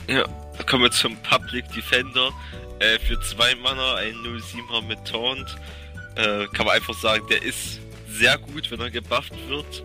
Ja, 0.06 0.24
dann 0.56 0.66
kommen 0.66 0.84
wir 0.84 0.90
zum 0.90 1.16
Public 1.18 1.64
Defender. 1.72 2.30
Äh, 2.78 2.98
für 2.98 3.20
zwei 3.20 3.54
Mana 3.56 3.96
ein 3.96 4.14
07er 4.14 4.82
mit 4.86 5.04
Taunt. 5.06 5.56
Äh, 6.16 6.46
kann 6.52 6.66
man 6.66 6.76
einfach 6.76 6.94
sagen, 6.94 7.24
der 7.30 7.42
ist 7.42 7.80
sehr 8.08 8.36
gut, 8.38 8.70
wenn 8.70 8.80
er 8.80 8.90
gebufft 8.90 9.32
wird. 9.48 9.82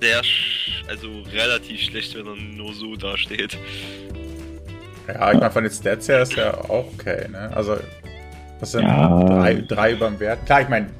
Sehr, 0.00 0.22
sch 0.24 0.82
also 0.88 1.08
relativ 1.32 1.80
schlecht, 1.80 2.14
wenn 2.16 2.26
er 2.26 2.36
nur 2.36 2.72
so 2.72 2.96
dasteht. 2.96 3.58
Ja, 5.06 5.32
ich 5.32 5.38
meine, 5.38 5.50
von 5.50 5.64
den 5.64 5.72
Stats 5.72 6.08
her 6.08 6.22
ist 6.22 6.36
er 6.36 6.58
auch 6.70 6.86
okay, 6.94 7.28
ne? 7.28 7.50
Also, 7.54 7.78
das 8.60 8.72
sind 8.72 8.82
Ja. 8.82 9.24
drei, 9.24 9.54
drei 9.54 9.92
über 9.92 10.06
dem 10.08 10.20
Wert. 10.20 10.44
Klar, 10.46 10.62
ich 10.62 10.68
meine, 10.68 10.90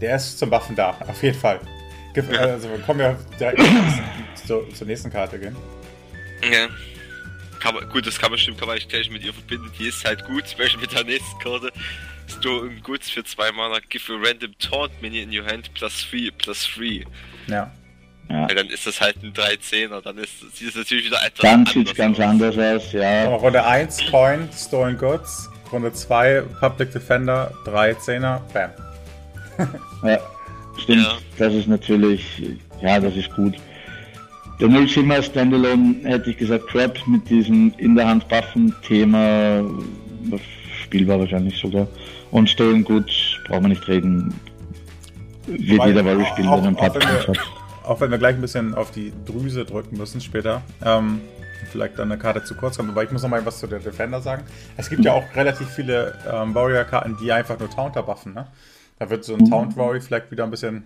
der 0.00 0.16
ist 0.16 0.38
zum 0.38 0.50
Waffen 0.50 0.74
da, 0.76 0.90
auf 1.06 1.22
jeden 1.22 1.38
Fall. 1.38 1.60
Gib, 2.14 2.30
Ja. 2.32 2.40
Also, 2.40 2.68
wir 2.70 2.78
kommen 2.80 3.00
ja 3.00 3.16
direkt 3.38 3.60
zur, 4.46 4.68
zur 4.74 4.86
nächsten 4.86 5.10
Karte 5.10 5.38
gehen. 5.38 5.56
Ja. 6.42 6.66
Kann 7.64 7.74
man, 7.74 7.88
gut, 7.88 8.06
das 8.06 8.18
kann 8.18 8.30
man 8.30 8.38
stimmt, 8.38 8.58
kann 8.58 8.68
man 8.68 8.74
eigentlich 8.76 8.90
gleich 8.90 9.08
mit 9.08 9.24
ihr 9.24 9.32
verbinden. 9.32 9.70
Die 9.78 9.86
ist 9.86 10.04
halt 10.04 10.22
gut, 10.26 10.46
zum 10.46 10.58
Beispiel 10.58 10.82
mit 10.82 10.92
der 10.92 11.04
nächsten 11.04 11.38
Karte. 11.38 11.72
Stolen 12.28 12.82
Goods 12.82 13.08
für 13.08 13.24
zwei 13.24 13.50
Mana, 13.52 13.78
give 13.88 14.12
a 14.12 14.16
random 14.22 14.52
taunt 14.58 14.90
minion 15.00 15.30
in 15.32 15.40
your 15.40 15.46
hand 15.46 15.72
plus 15.72 16.06
3 16.10 16.28
plus 16.36 16.68
3. 16.76 17.04
Ja. 17.46 17.72
Ja. 18.28 18.40
Ja, 18.40 18.46
dann 18.48 18.66
ist 18.66 18.86
das 18.86 19.00
halt 19.00 19.16
ein 19.22 19.32
13er, 19.32 20.02
dann 20.02 20.18
ist 20.18 20.40
sieht 20.54 20.68
es 20.68 20.74
natürlich 20.74 21.06
wieder 21.06 21.24
etwas 21.24 21.40
Dann 21.40 21.64
sieht 21.64 21.88
es 21.88 21.94
ganz 21.94 22.18
aus. 22.18 22.24
anders 22.26 22.58
aus, 22.58 22.92
ja. 22.92 23.24
Aber 23.28 23.36
Runde 23.36 23.64
1 23.64 24.10
Coin, 24.10 24.46
Stolen 24.54 24.98
Goods. 24.98 25.48
Runde 25.72 25.90
2 25.90 26.42
Public 26.60 26.92
Defender, 26.92 27.50
3 27.64 27.94
Zehner, 27.94 28.42
bam. 28.52 28.72
Ja, 30.02 30.18
stimmt. 30.82 31.02
Ja. 31.02 31.16
Das 31.38 31.54
ist 31.54 31.66
natürlich, 31.66 32.42
ja, 32.82 33.00
das 33.00 33.16
ist 33.16 33.30
gut. 33.34 33.54
Der 34.60 34.68
Nullschimmer 34.68 35.22
Standalone 35.22 35.96
hätte 36.04 36.30
ich 36.30 36.36
gesagt 36.38 36.66
Crap 36.68 36.96
mit 37.06 37.28
diesem 37.28 37.72
in 37.78 37.94
der 37.96 38.06
Hand 38.08 38.28
Buffen 38.28 38.74
Thema 38.86 39.62
was 40.30 40.40
spielbar 40.82 41.18
wahrscheinlich 41.18 41.58
sogar. 41.58 41.86
Und 42.30 42.48
Stolen 42.48 42.84
Goods 42.84 43.12
brauchen 43.46 43.64
wir 43.64 43.68
nicht 43.70 43.86
reden. 43.88 44.32
Wird 45.46 45.78
Weil- 45.80 45.88
jeder 45.88 46.04
Warrior 46.04 46.26
spielen, 46.26 46.50
wenn 46.64 46.76
Pub 46.76 46.94
wir- 46.94 47.26
hat. 47.28 47.38
Auch 47.84 48.00
wenn 48.00 48.10
wir 48.10 48.16
gleich 48.18 48.34
ein 48.36 48.40
bisschen 48.40 48.74
auf 48.74 48.90
die 48.92 49.12
Drüse 49.26 49.64
drücken 49.66 49.98
müssen 49.98 50.20
später. 50.20 50.62
Ähm, 50.82 51.20
vielleicht 51.70 51.98
dann 51.98 52.10
eine 52.10 52.18
Karte 52.20 52.42
zu 52.44 52.54
kurz 52.54 52.76
kommt, 52.78 52.88
aber 52.90 53.02
ich 53.04 53.10
muss 53.10 53.22
noch 53.22 53.28
mal 53.28 53.44
was 53.44 53.58
zu 53.58 53.66
der 53.66 53.80
Defender 53.80 54.20
sagen. 54.22 54.44
Es 54.78 54.88
gibt 54.88 55.04
ja 55.04 55.12
auch 55.12 55.24
relativ 55.34 55.68
viele 55.68 56.16
ähm, 56.32 56.54
Warrior-Karten, 56.54 57.16
die 57.20 57.30
einfach 57.32 57.58
nur 57.58 57.68
Taunter 57.68 58.02
buffen, 58.02 58.32
ne? 58.34 58.46
Da 58.98 59.10
wird 59.10 59.24
so 59.24 59.34
ein 59.34 59.50
Taunt 59.50 59.76
Warrior 59.76 60.00
vielleicht 60.00 60.30
wieder 60.30 60.44
ein 60.44 60.50
bisschen 60.50 60.84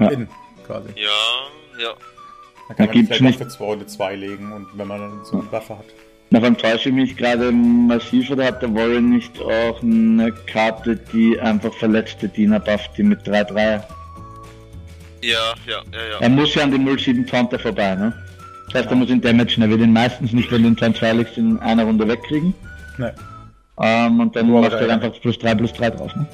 Ja. 0.00 0.08
in, 0.08 0.26
quasi. 0.66 0.88
Ja, 0.96 1.10
ja. 1.78 1.90
Da 2.68 2.74
kann 2.74 2.86
Da 2.88 2.94
man 2.94 3.06
vielleicht 3.06 3.20
nicht- 3.22 3.38
für 3.38 3.48
2 3.48 3.64
Runde 3.64 3.86
2 3.86 4.14
legen 4.16 4.52
und 4.52 4.66
wenn 4.74 4.88
man 4.88 5.00
dann 5.00 5.24
so 5.24 5.38
eine 5.40 5.52
Waffe 5.52 5.78
hat. 5.78 5.84
Na, 6.30 6.40
dann 6.40 6.56
täusche 6.56 6.88
ich 6.88 6.94
mich 6.94 7.16
gerade 7.16 7.52
massiv 7.52 8.30
oder 8.30 8.46
hat 8.46 8.62
der 8.62 8.74
Warrior 8.74 9.00
nicht 9.02 9.38
auch 9.40 9.82
eine 9.82 10.32
Karte, 10.46 10.96
die 10.96 11.38
einfach 11.38 11.72
verletzte 11.74 12.28
Diener 12.28 12.58
bufft, 12.60 12.96
die 12.96 13.02
mit 13.02 13.20
3-3? 13.26 13.82
Ja, 15.22 15.38
ja, 15.66 15.82
ja, 15.92 15.98
ja. 16.12 16.18
Er 16.20 16.28
muss 16.28 16.54
ja 16.54 16.62
an 16.64 16.70
dem 16.70 16.86
07 16.98 17.26
Taunter 17.26 17.58
vorbei, 17.58 17.94
ne? 17.94 18.12
Das 18.66 18.74
heißt, 18.82 18.90
er 18.90 18.96
muss 18.96 19.08
ihn 19.10 19.20
damagen. 19.20 19.62
Er 19.62 19.68
wird 19.70 19.80
ihn 19.80 19.92
meistens 19.92 20.32
nicht, 20.32 20.50
wenn 20.50 20.62
du 20.62 20.68
ihn 20.68 20.76
Turn 20.76 20.94
2 20.94 21.12
legst, 21.12 21.38
in 21.38 21.58
einer 21.60 21.84
Runde 21.84 22.06
wegkriegen. 22.08 22.54
Ne, 22.98 23.14
Ähm, 23.80 24.20
und 24.20 24.34
dann 24.36 24.54
aber 24.54 24.70
er 24.72 24.86
der- 24.86 24.94
einfach 24.94 25.20
plus 25.20 25.38
3 25.38 25.54
plus 25.54 25.72
3 25.72 25.90
draus, 25.90 26.14
ne? 26.16 26.26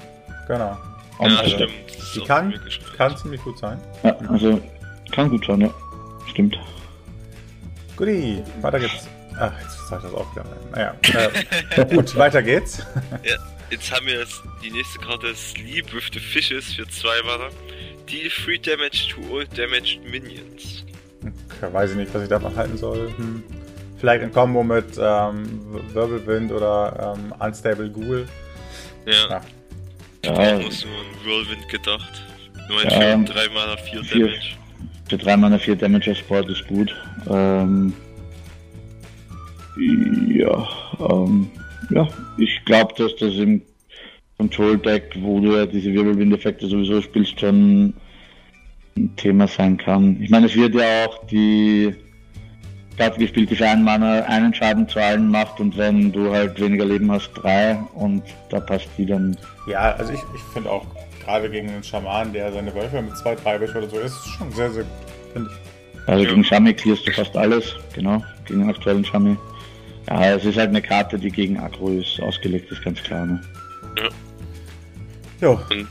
genau. 0.46 0.76
Und 1.18 1.30
ja, 1.32 1.38
also, 1.38 1.54
stimmt. 1.56 1.72
Die 2.14 2.20
kann, 2.20 2.54
kann 2.96 3.16
ziemlich 3.16 3.42
gut 3.42 3.58
sein. 3.58 3.78
Ja, 4.02 4.16
also 4.28 4.60
kann 5.10 5.30
gut 5.30 5.44
sein, 5.46 5.60
ja. 5.62 5.70
Stimmt. 6.30 6.58
Guti, 7.96 8.42
weiter 8.62 8.78
geht's. 8.80 9.08
Ach, 9.38 9.52
jetzt 9.60 9.78
ich 10.04 10.04
das 10.04 10.14
auch 10.14 10.32
wieder. 10.32 10.44
Naja, 10.72 10.94
äh, 11.76 11.84
gut, 11.94 12.14
weiter 12.16 12.42
geht's. 12.42 12.78
Ja, 13.24 13.36
jetzt 13.70 13.90
haben 13.94 14.06
wir 14.06 14.24
die 14.62 14.70
nächste 14.70 14.98
Karte 14.98 15.34
Sleep 15.34 15.92
with 15.94 16.04
the 16.12 16.20
Fishes 16.20 16.72
für 16.74 16.86
zwei 16.88 17.22
Mana. 17.24 17.48
Deal 18.08 18.28
3 18.28 18.58
Damage 18.58 19.08
to 19.14 19.20
all 19.38 19.46
damaged 19.46 20.00
minions. 20.04 20.84
Okay, 21.22 21.72
weiß 21.72 21.90
ich 21.92 21.96
nicht, 21.96 22.12
was 22.14 22.22
ich 22.22 22.28
davon 22.28 22.54
halten 22.56 22.76
soll. 22.76 23.12
Hm. 23.16 23.42
Vielleicht 23.98 24.22
in 24.24 24.32
Kombo 24.32 24.62
mit 24.64 24.96
ähm, 24.98 25.60
Wirbelwind 25.92 26.50
oder 26.52 27.14
ähm, 27.16 27.32
Unstable 27.38 27.90
Ghoul. 27.90 28.26
Ja, 29.06 29.12
Ja. 29.28 29.40
ich 30.22 30.30
hab 30.30 30.38
Ja. 30.38 30.56
auch 30.56 30.60
nur 30.62 30.72
so 30.72 30.88
ein 30.88 31.24
Whirlwind 31.26 31.68
gedacht. 31.68 32.22
Nur 32.68 32.80
ein 32.80 32.90
Ja, 32.90 33.00
schön 33.12 33.26
3 33.26 33.48
Mana 33.50 33.76
4 33.76 34.04
vier. 34.04 34.26
Damage. 34.26 34.56
Für 35.10 35.18
3 35.18 35.38
Mana 35.38 35.58
4 35.58 35.74
Damage 35.74 36.14
Board 36.28 36.48
ist 36.50 36.68
gut. 36.68 36.94
Ähm, 37.28 37.92
ja, 39.76 40.68
ähm, 41.00 41.50
ja, 41.90 42.06
ich 42.38 42.64
glaube, 42.64 42.94
dass 42.96 43.16
das 43.16 43.34
im 43.34 43.60
Control 44.38 44.78
Deck, 44.78 45.10
wo 45.18 45.40
du 45.40 45.56
ja 45.56 45.66
diese 45.66 45.92
Wirbelwind-Effekte 45.92 46.68
sowieso 46.68 47.02
spielst, 47.02 47.40
schon 47.40 47.92
ein 48.96 49.16
Thema 49.16 49.48
sein 49.48 49.76
kann. 49.78 50.16
Ich 50.22 50.30
meine, 50.30 50.46
es 50.46 50.54
wird 50.54 50.76
ja 50.76 51.06
auch 51.06 51.26
die 51.26 51.92
Karte 52.96 53.18
gespielt, 53.18 53.50
die 53.50 53.56
für 53.56 53.66
einen 53.66 53.82
Mana 53.82 54.22
einen 54.26 54.54
Schaden 54.54 54.88
zu 54.88 55.00
allen 55.00 55.28
macht 55.28 55.58
und 55.58 55.76
wenn 55.76 56.12
du 56.12 56.30
halt 56.30 56.60
weniger 56.60 56.84
Leben 56.84 57.10
hast, 57.10 57.32
drei 57.34 57.76
und 57.94 58.22
da 58.48 58.60
passt 58.60 58.88
die 58.96 59.06
dann. 59.06 59.36
Ja, 59.66 59.90
also 59.96 60.12
ich, 60.12 60.20
ich 60.36 60.42
finde 60.54 60.70
auch, 60.70 60.86
gerade 61.30 61.50
gegen 61.50 61.68
einen 61.70 61.84
Schaman, 61.84 62.32
der 62.32 62.52
seine 62.52 62.74
Wölfe 62.74 63.00
mit 63.02 63.16
zwei, 63.16 63.34
drei 63.34 63.60
Wäsche 63.60 63.78
oder 63.78 63.88
so 63.88 63.98
ist, 64.00 64.16
schon 64.36 64.52
sehr, 64.52 64.70
sehr 64.70 64.84
gut, 64.84 64.92
finde 65.32 65.50
ich. 65.50 66.08
Also 66.08 66.24
Ja. 66.24 66.30
gegen 66.30 66.44
Shami 66.44 66.74
clearst 66.74 67.06
du 67.06 67.12
fast 67.12 67.36
alles, 67.36 67.76
genau, 67.94 68.22
gegen 68.46 68.60
den 68.60 68.70
aktuellen 68.70 69.04
Shami. 69.04 69.36
Ja, 70.08 70.34
es 70.34 70.44
ist 70.44 70.56
halt 70.56 70.70
eine 70.70 70.82
Karte, 70.82 71.18
die 71.18 71.30
gegen 71.30 71.58
Aggro 71.60 71.90
ist, 71.90 72.20
ausgelegt 72.20 72.70
ist, 72.72 72.82
ganz 72.82 73.00
klar. 73.02 73.26
Ne? 73.26 73.40
Jo. 75.40 75.60
Und 75.70 75.86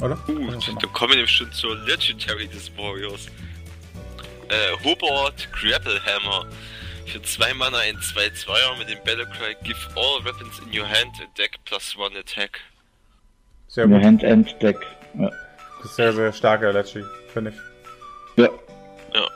Oder? 0.00 0.16
Gut, 0.26 0.66
dann 0.66 0.92
kommen 0.92 1.14
wir 1.14 1.26
schon 1.26 1.50
zur 1.52 1.76
Legendary 1.84 2.48
des 2.48 2.70
Warriors. 2.76 3.26
Äh, 4.48 4.84
Hobart 4.84 5.48
Grapplehammer. 5.52 6.46
Für 7.06 7.22
zwei 7.22 7.52
Mana 7.54 7.78
ein 7.78 7.96
2-2er 7.98 8.78
mit 8.78 8.88
dem 8.88 8.98
Battlecry 9.04 9.54
Give 9.62 9.76
all 9.94 10.24
weapons 10.24 10.58
in 10.60 10.78
your 10.78 10.86
hand 10.88 11.12
a 11.20 11.26
deck 11.38 11.52
plus 11.66 11.94
one 11.96 12.16
attack. 12.18 12.60
Sehr 13.74 13.88
gut. 13.88 14.04
Hand-End-Deck. 14.04 14.76
Ja. 15.18 15.30
Das 15.82 15.90
ist 15.90 15.96
sehr, 15.96 16.12
sehr 16.12 16.32
starker 16.32 16.72
finde 17.32 17.50
ich. 17.50 17.56
ja. 18.36 18.48
Ja. 19.12 19.26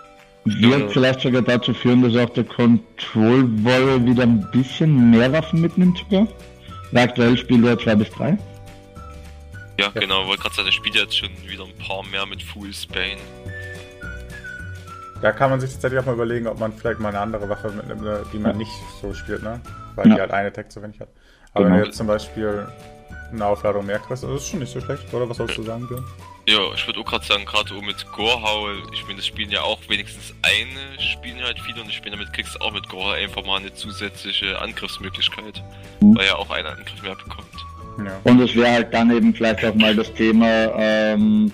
Wird 0.44 0.80
Ja. 0.82 0.88
vielleicht 0.88 1.20
sogar 1.22 1.42
dazu 1.42 1.74
führen, 1.74 2.02
dass 2.02 2.14
auch 2.16 2.32
der 2.34 2.44
Control 2.44 3.44
Warrior 3.64 4.04
wieder 4.06 4.22
ein 4.22 4.48
bisschen 4.52 5.10
mehr 5.10 5.32
Waffen 5.32 5.60
mitnimmt 5.60 5.98
sogar. 5.98 6.28
Weil 6.92 7.04
aktuell 7.08 7.36
spielt 7.36 7.64
er 7.66 7.78
2 7.78 7.96
bis 7.96 8.10
3. 8.10 8.38
Ja, 9.80 9.88
genau, 9.90 10.26
wollte 10.26 10.42
gerade 10.42 10.54
sagen, 10.54 10.66
der 10.66 10.72
spielt 10.72 10.94
jetzt 10.94 11.18
schon 11.18 11.28
wieder 11.46 11.64
ein 11.64 11.76
paar 11.84 12.04
mehr 12.06 12.24
mit 12.26 12.40
Full 12.42 12.72
Spain. 12.72 13.18
Da 15.20 15.32
kann 15.32 15.50
man 15.50 15.58
sich 15.60 15.72
tatsächlich 15.72 15.98
auch 16.00 16.06
mal 16.06 16.14
überlegen, 16.14 16.46
ob 16.46 16.60
man 16.60 16.72
vielleicht 16.72 17.00
mal 17.00 17.08
eine 17.08 17.18
andere 17.18 17.48
Waffe 17.48 17.70
mitnimmt, 17.72 18.02
ne, 18.02 18.24
die 18.32 18.38
man 18.38 18.52
Ja. 18.52 18.56
nicht 18.58 18.70
so 19.02 19.12
spielt, 19.14 19.42
ne? 19.42 19.60
Weil 19.96 20.08
Ja. 20.08 20.14
die 20.14 20.20
halt 20.20 20.30
eine 20.30 20.52
Tag 20.52 20.70
zu 20.70 20.80
wenig 20.80 21.00
hat. 21.00 21.08
Aber 21.54 21.64
wenn 21.64 21.72
Genau. 21.72 21.82
du 21.82 21.88
jetzt 21.88 21.98
zum 21.98 22.06
Beispiel 22.06 22.68
eine 23.32 23.44
Aufladung 23.46 23.86
mehr 23.86 23.98
kriegst, 23.98 24.22
das 24.22 24.30
ist 24.30 24.48
schon 24.48 24.60
nicht 24.60 24.72
so 24.72 24.80
schlecht, 24.80 25.12
oder? 25.12 25.28
Was 25.28 25.36
sollst 25.36 25.58
du 25.58 25.62
sagen, 25.62 25.86
Björn? 25.86 26.04
Ja, 26.48 26.60
ich 26.74 26.86
würde 26.86 27.00
auch 27.00 27.04
gerade 27.04 27.24
sagen, 27.26 27.44
gerade 27.44 27.74
mit 27.74 28.10
Gorehowl, 28.12 28.82
ich 28.94 29.02
meine, 29.04 29.16
das 29.16 29.26
spielen 29.26 29.50
ja 29.50 29.60
auch 29.62 29.78
wenigstens 29.88 30.32
eine, 30.42 31.02
spielen 31.02 31.42
halt 31.42 31.58
viele 31.60 31.82
und 31.82 31.90
ich 31.90 32.00
meine, 32.00 32.12
damit 32.16 32.32
kriegst 32.32 32.54
du 32.54 32.60
auch 32.60 32.72
mit 32.72 32.88
Gorehowl 32.88 33.14
einfach 33.16 33.44
mal 33.44 33.58
eine 33.60 33.72
zusätzliche 33.74 34.58
Angriffsmöglichkeit, 34.60 35.62
Mhm. 36.00 36.16
weil 36.16 36.26
er 36.26 36.38
auch 36.38 36.48
einen 36.50 36.66
Angriff 36.68 37.02
mehr 37.02 37.14
bekommt. 37.16 37.46
Ja. 37.98 38.18
Und 38.24 38.40
es 38.40 38.54
wäre 38.54 38.70
halt 38.70 38.94
dann 38.94 39.10
eben 39.14 39.34
vielleicht 39.34 39.62
auch 39.64 39.74
mal 39.74 39.94
das 39.94 40.12
Thema 40.14 40.72
ähm, 40.78 41.52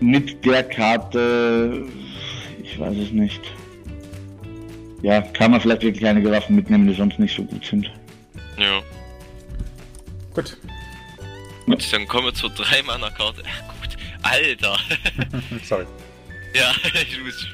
mit 0.00 0.44
der 0.44 0.64
Karte, 0.64 1.84
ich 2.62 2.78
weiß 2.80 2.96
es 2.96 3.10
nicht. 3.12 3.40
ja, 5.02 5.20
kann 5.20 5.50
man 5.52 5.60
vielleicht 5.60 5.82
wirklich 5.82 6.06
einige 6.06 6.30
Waffen 6.30 6.56
mitnehmen, 6.56 6.86
die 6.88 6.94
sonst 6.94 7.18
nicht 7.18 7.36
so 7.36 7.42
gut 7.44 7.64
sind. 7.66 7.90
Ja. 8.58 8.80
Gut. 10.34 10.56
Gut, 11.66 11.92
dann 11.92 12.06
kommen 12.08 12.26
wir 12.26 12.34
zur 12.34 12.50
3 12.50 12.82
Mana 12.82 13.10
Karte. 13.10 13.42
Ach 13.46 13.80
gut, 13.80 13.96
Alter. 14.22 14.76
Sorry. 15.64 15.86
ja, 16.54 16.72
ich 17.02 17.20
muss. 17.22 17.46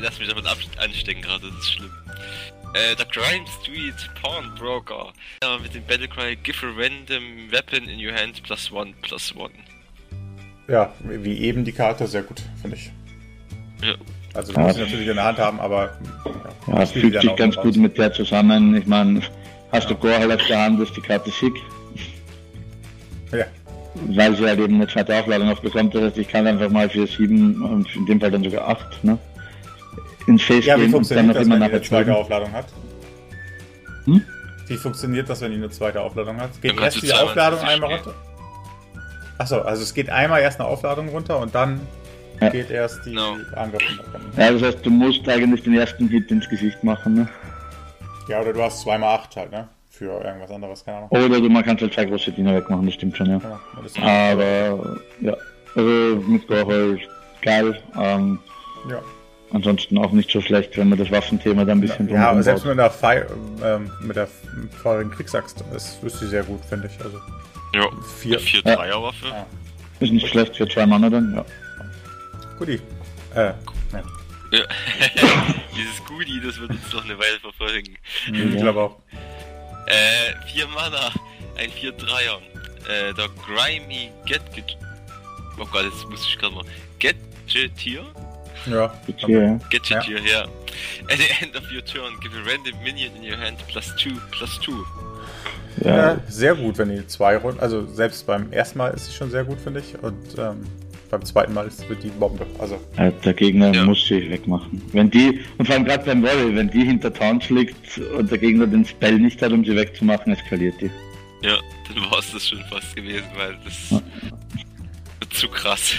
Lass 0.00 0.18
mich 0.18 0.28
davon 0.28 0.46
anstecken 0.78 1.22
gerade, 1.22 1.46
das 1.48 1.58
ist 1.60 1.72
schlimm. 1.72 1.92
Äh, 2.74 2.96
der 2.96 3.06
Crime 3.06 3.44
Street 3.62 3.94
Pawnbroker. 4.20 5.12
Ja, 5.42 5.58
mit 5.58 5.74
dem 5.74 5.84
Battlecry 5.86 6.36
Give 6.42 6.58
a 6.66 6.70
random 6.76 7.50
weapon 7.50 7.88
in 7.88 8.04
your 8.04 8.12
hand 8.14 8.42
plus 8.42 8.70
one 8.72 8.92
plus 9.02 9.34
one. 9.36 9.52
Ja, 10.68 10.92
wie 11.04 11.38
eben 11.38 11.64
die 11.64 11.72
Karte, 11.72 12.06
sehr 12.06 12.22
gut, 12.22 12.42
finde 12.60 12.76
ich. 12.76 12.90
Ja. 13.82 13.94
Also 14.34 14.52
du 14.52 14.58
Ja. 14.58 14.64
musst 14.66 14.76
sie 14.76 14.82
natürlich 14.82 15.06
in 15.08 15.14
der 15.14 15.24
Hand 15.24 15.38
haben, 15.38 15.60
aber 15.60 15.96
Ja, 16.66 16.84
die 16.84 17.00
fügt 17.00 17.22
sich 17.22 17.36
ganz 17.36 17.54
noch 17.56 17.62
gut 17.62 17.72
raus. 17.72 17.76
mit 17.80 17.96
der 17.96 18.12
zusammen. 18.12 18.74
Ich 18.76 18.86
meine, 18.86 19.22
hast 19.72 19.88
du 19.88 19.94
Gorhal 19.94 20.30
auf 20.32 20.44
der 20.46 20.60
Hand, 20.60 20.80
ist 20.80 20.94
die 20.96 21.00
Karte 21.00 21.30
schick, 21.30 21.54
Ja, 23.32 23.44
weil 24.08 24.36
sie 24.36 24.46
halt 24.46 24.58
eben 24.60 24.74
eine 24.76 24.86
zweite 24.86 25.18
Aufladung 25.18 25.48
noch 25.48 25.60
bekommt. 25.60 25.94
Das 25.94 26.02
heißt, 26.04 26.18
ich 26.18 26.28
kann 26.28 26.46
einfach 26.46 26.68
mal 26.70 26.88
für 26.88 27.06
sieben 27.06 27.62
und 27.62 27.94
in 27.96 28.06
dem 28.06 28.20
Fall 28.20 28.30
dann 28.30 28.44
sogar 28.44 28.68
acht, 28.68 29.02
ne? 29.04 29.18
Ins 30.26 30.42
Face 30.42 30.64
ja 30.66 30.74
gehen 30.74 30.86
und 30.86 30.92
dann 30.92 30.92
funktioniert 30.92 31.26
noch 31.28 31.34
das, 31.34 31.42
immer 31.44 31.54
wenn 31.54 31.60
die 31.60 31.66
nachher 31.66 31.76
eine 31.76 31.82
zweite. 31.82 32.14
Aufladung 32.16 32.52
hat? 32.52 32.66
Hm? 34.04 34.22
Wie 34.66 34.76
funktioniert 34.76 35.28
das, 35.30 35.40
wenn 35.40 35.50
die 35.52 35.56
eine 35.56 35.70
zweite 35.70 36.00
Aufladung 36.00 36.40
hat? 36.40 36.50
Geht 36.60 36.78
erst 36.80 37.02
die 37.02 37.12
Aufladung 37.12 37.60
einmal 37.60 37.92
runter? 37.94 38.14
Achso, 39.38 39.60
also 39.60 39.82
es 39.82 39.92
geht 39.94 40.10
einmal 40.10 40.40
erst 40.40 40.58
eine 40.60 40.68
Aufladung 40.68 41.08
runter 41.08 41.38
und 41.38 41.54
dann 41.54 41.80
Ja. 42.40 42.48
geht 42.50 42.70
erst 42.70 43.04
die 43.06 43.10
Genau. 43.10 43.36
Angriff 43.54 43.82
runter. 43.98 44.20
Ja, 44.36 44.50
das 44.52 44.62
heißt, 44.62 44.78
du 44.84 44.90
musst 44.90 45.28
eigentlich 45.28 45.62
den 45.62 45.74
ersten 45.74 46.08
Hit 46.08 46.30
ins 46.30 46.48
Gesicht 46.48 46.82
machen, 46.82 47.14
ne? 47.14 47.28
Ja, 48.28 48.40
oder 48.40 48.52
du 48.52 48.62
hast 48.62 48.80
zweimal 48.80 49.16
8 49.18 49.36
halt, 49.36 49.52
ne? 49.52 49.68
Für 49.96 50.22
irgendwas 50.22 50.50
anderes, 50.50 50.84
keine 50.84 50.98
Ahnung. 50.98 51.10
Oder 51.10 51.28
du, 51.40 51.48
man 51.48 51.64
kann 51.64 51.78
halt 51.80 51.94
zwei 51.94 52.04
große 52.04 52.30
Diener 52.32 52.54
wegmachen, 52.54 52.84
das 52.84 52.94
stimmt 52.94 53.16
schon, 53.16 53.30
ja. 53.30 53.40
Ja, 53.96 54.32
Aber, 54.32 54.98
ja, 55.20 55.34
also 55.74 56.22
mit 56.26 56.46
Gorhal 56.46 56.98
geil. 57.40 57.82
Ähm, 57.98 58.38
ja. 58.90 59.00
ansonsten 59.52 59.96
auch 59.98 60.12
nicht 60.12 60.30
so 60.30 60.40
schlecht, 60.42 60.76
wenn 60.76 60.90
man 60.90 60.98
das 60.98 61.10
Waffenthema 61.10 61.64
da 61.64 61.72
ein 61.72 61.80
bisschen 61.80 62.08
Ja, 62.10 62.30
aber 62.30 62.42
selbst 62.42 62.66
mit 62.66 62.76
der, 62.76 62.90
Fei 62.90 63.24
ähm, 63.64 63.90
mit 64.02 64.16
der 64.16 64.28
feurigen 64.82 65.10
Kriegsaxt 65.12 65.64
ist, 65.74 66.02
ist 66.04 66.18
sie 66.20 66.26
sehr 66.26 66.42
gut, 66.44 66.62
finde 66.66 66.88
ich. 66.92 67.02
Also 67.04 67.18
Ja. 67.74 67.88
vier. 68.20 68.38
Vier 68.38 68.60
Ja. 68.66 68.76
Dreierwaffe. 68.76 69.26
Ja. 69.28 69.46
Ist 70.00 70.12
nicht 70.12 70.28
schlecht 70.28 70.56
für 70.56 70.68
zwei 70.68 70.84
Mann 70.84 71.10
dann, 71.10 71.34
ja. 71.34 71.44
Guti. 72.58 72.80
Äh, 73.34 73.44
ja. 73.46 73.54
Ja. 73.92 74.02
Dieses 75.76 76.04
Goodie, 76.06 76.40
das 76.44 76.60
wird 76.60 76.70
uns 76.70 76.92
noch 76.92 77.04
eine 77.04 77.18
Weile 77.18 77.40
verfolgen. 77.40 77.96
Ich 78.30 78.56
glaube 78.58 78.80
auch. 78.80 78.96
Äh, 79.86 80.34
vier 80.46 80.66
Mana, 80.68 81.10
ein 81.58 81.70
4-3er. 81.70 82.38
Äh, 82.88 83.14
der 83.14 83.28
Grimy 83.44 84.10
Gadget. 84.26 84.76
Oh 85.58 85.66
Gott, 85.66 85.84
jetzt 85.84 86.08
muss 86.08 86.24
ich 86.26 86.38
gerade 86.38 86.54
mal. 86.54 86.64
Gadgetier? 87.00 88.04
Ja. 88.66 88.92
Ja. 89.26 89.58
Gadgetier, 89.70 90.20
ja. 90.20 90.42
At 91.08 91.18
the 91.18 91.44
end 91.44 91.56
of 91.56 91.64
your 91.72 91.84
turn, 91.84 92.18
give 92.20 92.34
a 92.36 92.42
random 92.44 92.74
minion 92.82 93.14
in 93.16 93.30
your 93.30 93.38
hand 93.38 93.58
plus 93.68 93.86
2 93.96 94.10
plus 94.30 94.60
2. 94.60 94.72
ja. 95.84 95.96
Ja, 95.96 96.20
sehr 96.28 96.54
gut, 96.54 96.78
wenn 96.78 96.90
die 96.90 97.06
zwei 97.06 97.36
Runden, 97.36 97.60
also 97.60 97.86
selbst 97.86 98.26
beim 98.26 98.52
ersten 98.52 98.78
Mal 98.78 98.88
ist 98.88 99.06
sie 99.06 99.12
schon 99.12 99.30
sehr 99.30 99.44
gut, 99.44 99.60
finde 99.60 99.80
ich. 99.80 99.98
Und 100.02 100.38
ähm, 100.38 100.66
beim 101.10 101.24
zweiten 101.24 101.54
Mal 101.54 101.66
ist 101.66 101.88
wird 101.88 102.02
die 102.02 102.08
Bombe. 102.08 102.46
Also, 102.58 102.78
Ja, 102.96 103.10
Der 103.10 103.34
Gegner 103.34 103.72
Ja. 103.74 103.84
muss 103.84 104.06
sie 104.06 104.28
wegmachen. 104.30 104.82
Wenn 104.92 105.10
die, 105.10 105.40
und 105.58 105.66
vor 105.66 105.74
allem 105.76 105.84
gerade 105.84 106.04
beim 106.04 106.22
Volley, 106.22 106.54
wenn 106.56 106.70
die 106.70 106.84
hinter 106.84 107.12
Taunts 107.12 107.48
liegt 107.50 107.98
und 107.98 108.30
der 108.30 108.38
Gegner 108.38 108.66
den 108.66 108.84
Spell 108.84 109.18
nicht 109.18 109.40
hat, 109.42 109.52
um 109.52 109.64
sie 109.64 109.74
wegzumachen, 109.76 110.32
eskaliert 110.32 110.74
die. 110.80 110.90
Ja, 111.42 111.58
dann 111.88 112.10
war 112.10 112.18
es 112.18 112.32
das 112.32 112.48
schon 112.48 112.60
fast 112.70 112.94
gewesen, 112.96 113.26
weil 113.36 113.56
das 113.64 113.90
Ja. 113.90 114.02
wird 115.20 115.32
zu 115.34 115.48
krass. 115.48 115.92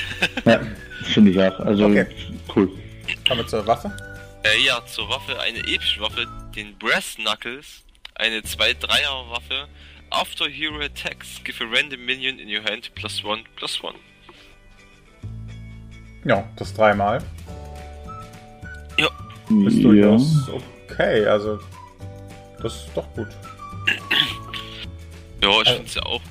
Ja, 0.46 0.60
das 1.02 1.10
finde 1.10 1.32
ich 1.32 1.40
auch. 1.40 1.60
Also 1.60 1.86
Okay. 1.86 2.06
cool. 2.56 2.70
kommen 3.28 3.42
wir 3.42 3.48
zur 3.48 3.66
Waffe. 3.68 3.92
Äh, 4.44 4.66
ja, 4.66 4.86
zur 4.86 5.10
Waffe, 5.10 5.40
eine 5.40 5.60
epische 5.60 6.00
Waffe, 6.02 6.26
den 6.56 6.76
Brass 6.78 7.16
Knuckles, 7.16 7.84
eine 8.16 8.42
2-3er 8.44 9.30
Waffe. 9.30 9.68
After 10.10 10.48
hero 10.48 10.80
attacks, 10.80 11.42
give 11.44 11.62
a 11.62 11.68
random 11.68 12.06
minion 12.06 12.40
in 12.40 12.48
your 12.48 12.64
hand 12.64 12.90
plus 12.96 13.22
1 13.26 13.44
plus 13.58 13.78
1. 13.84 13.94
Ja, 16.28 16.44
das 16.58 16.74
dreimal. 16.74 17.24
Ja, 18.98 19.08
Ist 19.66 19.78
Ja. 19.78 19.82
durchaus 19.84 20.50
okay, 20.90 21.26
also 21.26 21.60
das 22.62 22.76
ist 22.76 22.90
doch 22.96 23.08
gut. 23.14 23.28
ja 25.42 25.50
ich 25.62 25.68
Äh. 25.70 25.74
finde 25.74 25.86
es 25.88 25.96
ja 25.96 26.04
auch 26.04 26.22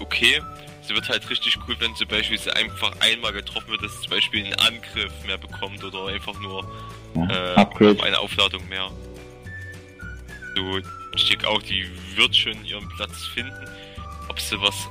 okay. 0.00 0.42
Sie 0.82 0.94
wird 0.94 1.08
halt 1.08 1.28
richtig 1.30 1.58
cool, 1.66 1.74
wenn 1.80 1.94
zum 1.96 2.06
Beispiel 2.06 2.38
sie 2.38 2.52
einfach 2.54 2.92
einmal 3.00 3.32
getroffen 3.32 3.68
wird, 3.70 3.82
dass 3.82 3.92
sie 3.96 4.02
zum 4.02 4.10
Beispiel 4.10 4.44
einen 4.44 4.54
Angriff 4.54 5.12
mehr 5.26 5.36
bekommt 5.38 5.82
oder 5.82 6.06
einfach 6.12 6.38
nur 6.38 6.64
Ja. 7.16 7.54
äh, 7.54 8.02
eine 8.02 8.18
Aufladung 8.20 8.68
mehr. 8.68 8.88
So, 10.54 10.78
ich 11.16 11.28
denke 11.28 11.48
auch, 11.48 11.60
die 11.62 11.86
wird 12.14 12.36
schon 12.36 12.64
ihren 12.64 12.88
Platz 12.90 13.24
finden. 13.34 13.52
Ob 14.28 14.38
sie 14.38 14.60
was 14.60 14.88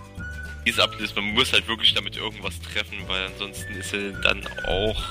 dieses 0.66 0.80
ablöst, 0.80 1.16
man 1.16 1.26
muss 1.26 1.54
halt 1.54 1.68
wirklich 1.68 1.94
damit 1.94 2.18
irgendwas 2.18 2.60
treffen, 2.62 2.98
weil 3.08 3.28
ansonsten 3.28 3.74
ist 3.76 3.92
sie 3.92 4.14
dann 4.24 4.42
auch 4.68 5.04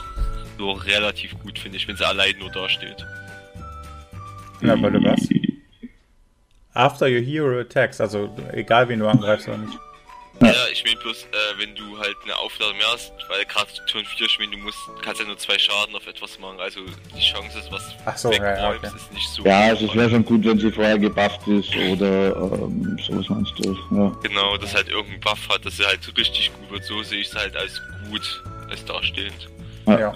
so 0.59 0.73
relativ 0.73 1.39
gut, 1.41 1.59
finde 1.59 1.77
ich, 1.77 1.89
wenn 1.89 1.97
sie 1.97 2.07
allein 2.07 2.37
nur 2.39 2.51
dasteht. 2.51 3.05
Ja, 4.61 4.81
weil 4.81 4.93
du 4.93 5.03
was? 5.03 5.29
After 6.73 7.07
your 7.07 7.21
hero 7.21 7.61
attacks, 7.61 8.01
also 8.01 8.35
egal 8.53 8.89
wen 8.89 8.99
du 8.99 9.09
angreifst 9.09 9.47
oder 9.49 9.59
nicht. 9.59 9.79
Ja, 10.55 10.69
ich 10.73 10.85
meine 10.85 10.97
bloß, 11.01 11.25
äh, 11.25 11.59
wenn 11.59 11.75
du 11.75 11.99
halt 11.99 12.17
eine 12.23 12.37
Aufladung 12.37 12.77
mehr 12.77 12.87
hast, 12.93 13.13
weil 13.29 13.45
gerade 13.45 13.67
Turn 13.91 14.05
4 14.05 14.29
spielen, 14.29 14.53
du 14.53 14.59
musst, 14.59 14.79
kannst 15.03 15.21
ja 15.21 15.27
nur 15.27 15.37
zwei 15.37 15.59
Schaden 15.59 15.97
auf 15.97 16.07
etwas 16.07 16.39
machen, 16.39 16.61
also 16.61 16.81
die 17.17 17.21
Chance, 17.21 17.59
dass 17.59 17.73
was 17.73 17.83
Ach 18.05 18.17
so, 18.17 18.31
ja, 18.31 18.57
ja, 18.57 18.71
okay. 18.71 18.87
ist 18.87 19.13
nicht 19.13 19.29
so 19.31 19.43
Ja, 19.45 19.63
also 19.63 19.87
es 19.87 19.95
wäre 19.97 20.11
schon 20.11 20.25
gut, 20.25 20.45
wenn 20.45 20.59
sie 20.61 20.71
vorher 20.71 20.97
gebufft 20.97 21.49
ist 21.49 21.75
oder 21.75 22.37
ähm, 22.37 22.97
sowas 23.05 23.29
meinst 23.29 23.53
du. 23.59 23.77
Ja. 23.91 24.13
Genau, 24.23 24.57
dass 24.57 24.75
halt 24.75 24.89
irgendein 24.89 25.21
Buff 25.21 25.49
hat, 25.49 25.67
dass 25.67 25.77
sie 25.77 25.85
halt 25.85 26.05
so 26.05 26.13
richtig 26.13 26.53
gut 26.53 26.71
wird, 26.71 26.85
so 26.85 27.03
sehe 27.03 27.21
ich 27.21 27.29
es 27.29 27.35
halt 27.35 27.57
als 27.57 27.83
gut, 28.09 28.43
als 28.71 28.85
dastehend. 28.85 29.49
Ja. 29.87 29.99
Ja. 29.99 30.15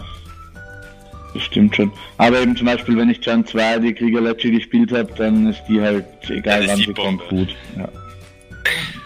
Das 1.34 1.42
stimmt 1.42 1.74
schon. 1.74 1.92
Aber 2.16 2.40
eben 2.40 2.56
zum 2.56 2.66
Beispiel, 2.66 2.96
wenn 2.96 3.10
ich 3.10 3.20
Turn 3.20 3.44
2 3.44 3.80
die 3.80 3.92
Kriegerletsche 3.92 4.52
gespielt 4.52 4.92
habe, 4.92 5.12
dann 5.14 5.50
ist 5.50 5.62
die 5.68 5.80
halt, 5.80 6.06
egal 6.28 6.42
Dann 6.42 6.62
ist 6.62 6.68
wann 6.68 6.78
sie 6.78 6.94
kommt, 6.94 7.28
gut. 7.28 7.56
Ja. 7.76 7.88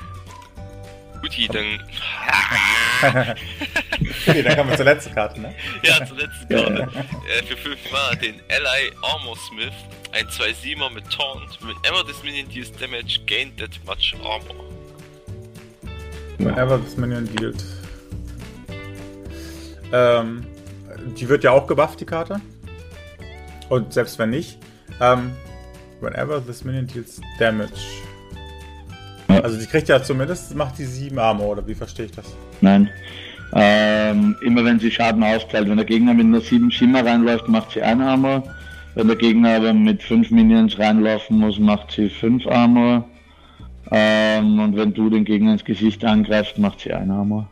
Guti, 1.22 1.48
dann, 1.48 1.80
Okay, 4.26 4.42
dann 4.42 4.56
kommen 4.56 4.70
wir 4.70 4.76
zur 4.76 4.84
letzten 4.86 5.14
Karte, 5.14 5.40
ne? 5.40 5.54
ja, 5.82 6.04
zur 6.04 6.16
letzten 6.18 6.52
Ja. 6.52 6.62
Karte. 6.64 6.88
Äh, 7.38 7.42
für 7.44 7.56
5 7.56 7.92
Mal 7.92 8.16
den 8.16 8.40
Ally 8.50 8.92
Armor 9.02 9.36
Smith, 9.36 9.72
ein 10.12 10.26
2-7er 10.26 10.90
mit 10.90 11.08
Taunt. 11.10 11.58
Whenever 11.62 12.04
this 12.06 12.22
minion 12.22 12.48
deals 12.48 12.72
damage, 12.72 13.20
gain 13.26 13.52
that 13.56 13.70
much 13.86 14.14
armor. 14.24 14.64
Whenever 16.38 16.78
this 16.78 16.96
minion 16.96 17.28
dealt. 17.36 17.64
Ähm, 19.92 20.46
die 21.16 21.28
wird 21.28 21.44
ja 21.44 21.52
auch 21.52 21.66
gebufft, 21.66 22.00
die 22.00 22.06
Karte. 22.06 22.40
Und 23.68 23.92
selbst 23.92 24.18
wenn 24.18 24.30
nicht, 24.30 24.58
ähm, 25.00 25.32
whenever 26.00 26.44
this 26.44 26.64
minion 26.64 26.86
deals 26.86 27.20
damage. 27.38 27.72
Ja. 29.28 29.40
Also 29.40 29.58
die 29.58 29.66
kriegt 29.66 29.88
ja 29.88 30.02
zumindest, 30.02 30.54
macht 30.54 30.78
die 30.78 30.84
7 30.84 31.18
Armor, 31.18 31.48
oder 31.48 31.66
wie 31.66 31.74
verstehe 31.74 32.06
ich 32.06 32.12
das? 32.12 32.26
Nein. 32.60 32.90
Ähm, 33.54 34.36
immer 34.42 34.64
wenn 34.64 34.78
sie 34.78 34.90
Schaden 34.90 35.22
austeilt, 35.22 35.68
wenn 35.68 35.76
der 35.76 35.86
Gegner 35.86 36.14
mit 36.14 36.26
nur 36.26 36.40
7 36.40 36.70
Schimmer 36.70 37.04
reinläuft, 37.04 37.48
macht 37.48 37.72
sie 37.72 37.82
1 37.82 38.00
Armor. 38.00 38.42
Wenn 38.94 39.08
der 39.08 39.16
Gegner 39.16 39.56
aber 39.56 39.72
mit 39.72 40.02
5 40.02 40.30
Minions 40.30 40.78
reinlaufen 40.78 41.38
muss, 41.38 41.58
macht 41.58 41.92
sie 41.92 42.08
5 42.08 42.46
Armor. 42.46 43.08
Ähm, 43.90 44.58
und 44.58 44.76
wenn 44.76 44.94
du 44.94 45.10
den 45.10 45.24
Gegner 45.24 45.52
ins 45.52 45.64
Gesicht 45.64 46.04
angreifst, 46.04 46.58
macht 46.58 46.80
sie 46.80 46.92
1 46.92 47.10
Armor. 47.10 47.50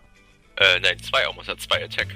Äh, 0.56 0.80
nein, 0.82 0.96
2 1.02 1.26
Armor, 1.26 1.42
es 1.42 1.48
hat 1.48 1.60
2 1.60 1.84
Attack. 1.84 2.08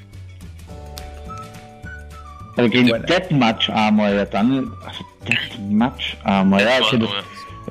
Aber 2.56 2.68
gegen. 2.68 2.88
Deathmatch 3.06 3.68
Armor, 3.70 4.08
ja 4.10 4.24
dann. 4.24 4.72
Also 4.86 5.04
Deathmatch 5.28 6.16
Armor, 6.22 6.60
ja, 6.60 6.78
okay, 6.80 6.98
das, 6.98 7.10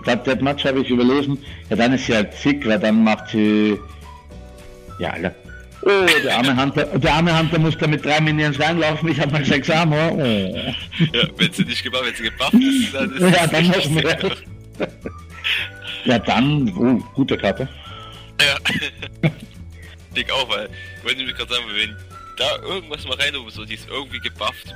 Ich 0.04 0.06
glaube 0.06 0.24
Deathmatch 0.26 0.66
habe 0.66 0.82
ich 0.82 0.90
überlesen. 0.90 1.38
Ja, 1.70 1.78
dann 1.78 1.94
ist 1.94 2.08
sie 2.08 2.14
halt 2.14 2.34
sick, 2.34 2.68
weil 2.68 2.78
dann 2.78 3.06
macht 3.06 3.30
sie. 3.30 3.80
Ja, 5.00 5.12
Alter. 5.12 5.34
Oh, 5.82 6.06
der 6.22 6.38
arme 6.38 6.62
Hunter, 6.62 6.86
der 6.86 7.14
arme 7.14 7.40
Hunter 7.40 7.58
muss 7.58 7.78
da 7.78 7.88
mit 7.88 8.04
drei 8.04 8.20
Minions 8.20 8.60
reinlaufen, 8.60 9.10
ich 9.10 9.20
habe 9.22 9.32
mal 9.32 9.46
sechs 9.46 9.70
Armor. 9.70 10.12
Oh. 10.12 10.74
Ja, 11.14 11.28
wenn 11.38 11.54
sie 11.54 11.64
nicht 11.64 11.84
gebufft, 11.84 12.06
wenn 12.06 12.16
sie 12.16 12.24
gebufft 12.24 12.54
ist, 12.54 12.94
dann 12.94 13.12
ist 13.14 13.38
Ja, 13.38 13.48
dann 13.48 13.68
noch 13.68 13.90
mehr. 13.90 14.32
Ja, 16.04 16.20
dann, 16.20 16.74
oh, 16.78 17.02
gute 17.16 17.38
Karte. 17.38 17.70
Ja. 18.42 18.58
ich 19.30 20.16
denke 20.16 20.34
auch, 20.34 20.50
weil, 20.50 20.70
wollte 21.04 21.18
nämlich 21.18 21.38
gerade 21.38 21.54
sagen, 21.54 21.66
wenn 21.74 21.96
da 22.38 22.62
irgendwas 22.62 23.06
mal 23.06 23.16
rein 23.16 23.36
und 23.38 23.70
die 23.70 23.74
ist 23.74 23.88
irgendwie 23.90 24.20
gebufft, 24.20 24.76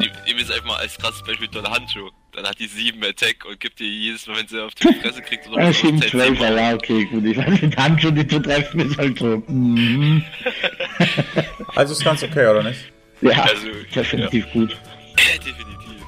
Ihm 0.00 0.10
ihm 0.26 0.38
ist 0.38 0.50
einfach 0.52 0.66
mal 0.66 0.76
als 0.76 0.96
krasses 0.98 1.22
Beispiel 1.24 1.48
Donner 1.48 1.70
Handschuh. 1.70 2.10
Dann 2.32 2.46
hat 2.46 2.58
die 2.58 2.66
7 2.66 3.02
Attack 3.04 3.44
und 3.48 3.58
gibt 3.60 3.78
dir 3.80 3.86
jedes 3.88 4.26
Mal, 4.26 4.36
wenn 4.36 4.48
sie 4.48 4.62
auf 4.62 4.74
die 4.74 4.92
Fresse 4.94 5.22
kriegt 5.22 5.48
oder 5.48 5.62
Ja, 5.62 5.68
was, 5.70 5.78
7, 5.80 6.00
Zeit 6.02 6.10
12, 6.10 6.38
sieben. 6.38 6.56
ja, 6.56 6.74
okay, 6.74 7.04
gut. 7.06 7.24
Ich 7.24 7.36
weiß 7.38 7.62
nicht, 7.62 7.76
Handschuhe, 7.78 8.12
die 8.12 8.26
zu 8.26 8.40
treffen, 8.40 8.80
ist 8.80 8.98
halt 8.98 9.18
so. 9.18 9.42
Mhm. 9.46 10.24
Also 11.74 11.92
ist 11.92 12.04
ganz 12.04 12.22
okay, 12.22 12.46
oder 12.46 12.62
nicht? 12.62 12.80
Ja, 13.20 13.42
Also, 13.44 13.68
definitiv 13.94 14.50
gut. 14.52 14.76
Definitiv. 15.16 16.02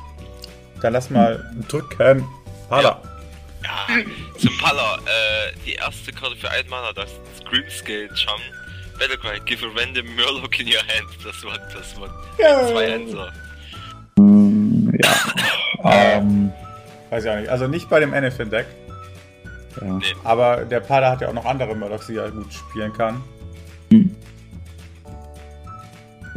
Dann 0.83 0.93
lass 0.93 1.11
mal 1.11 1.45
drücken. 1.69 2.27
Hala. 2.71 3.03
Ja, 3.65 3.87
zum 4.39 4.57
Palla, 4.59 4.97
äh, 4.97 5.53
die 5.67 5.73
erste 5.75 6.13
Karte 6.13 6.37
für 6.37 6.51
einen 6.51 6.69
Mana, 6.69 6.93
das 6.93 7.11
ist 7.11 7.45
Screamscale 7.47 8.09
Chum. 8.15 8.41
Battlecry, 8.99 9.41
give 9.47 9.65
a 9.65 9.69
random 9.79 10.07
Murloc 10.17 10.59
in 10.61 10.69
your 10.69 10.81
hand, 10.89 11.07
plus 11.21 11.45
one, 11.45 11.59
plus 11.71 11.95
one. 11.99 12.13
Zwei 12.37 12.95
Answer. 12.95 13.33
Ja. 15.03 15.15
ähm, 16.19 16.53
Weiß 17.11 17.25
ich 17.25 17.31
auch 17.31 17.37
nicht. 17.37 17.49
Also 17.49 17.67
nicht 17.69 17.89
bei 17.89 18.01
dem 18.01 18.13
Anyfin-Deck. 18.13 18.67
ja. 19.81 19.99
Aber 20.25 20.65
der 20.65 20.81
Pada 20.81 21.11
hat 21.13 21.21
ja 21.21 21.29
auch 21.29 21.33
noch 21.35 21.45
andere 21.47 21.75
Murlocs, 21.75 22.07
die 22.09 22.17
er 22.17 22.31
gut 22.31 22.53
spielen 22.53 22.93
kann. 22.93 23.23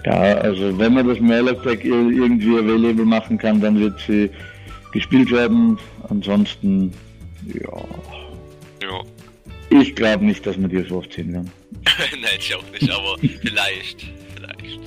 ja, 0.05 0.13
also 0.38 0.77
wenn 0.79 0.93
man 0.93 1.07
das 1.07 1.19
Mailer-Deck 1.19 1.83
ir- 1.83 2.11
irgendwie 2.11 2.57
available 2.57 3.05
machen 3.05 3.38
kann, 3.38 3.61
dann 3.61 3.79
wird 3.79 3.99
sie 4.07 4.29
gespielt 4.93 5.31
werden. 5.31 5.77
Ansonsten, 6.09 6.93
ja. 7.45 7.77
Ja. 8.81 9.01
Ich 9.69 9.95
glaube 9.95 10.25
nicht, 10.25 10.45
dass 10.45 10.59
wir 10.59 10.67
die 10.67 10.81
so 10.88 10.97
oft 10.97 11.13
sehen 11.13 11.33
werden. 11.33 11.51
Nein, 12.13 12.31
ich 12.39 12.55
auch 12.55 12.63
nicht, 12.71 12.89
aber 12.91 13.15
vielleicht. 13.41 14.05
Vielleicht. 14.35 14.79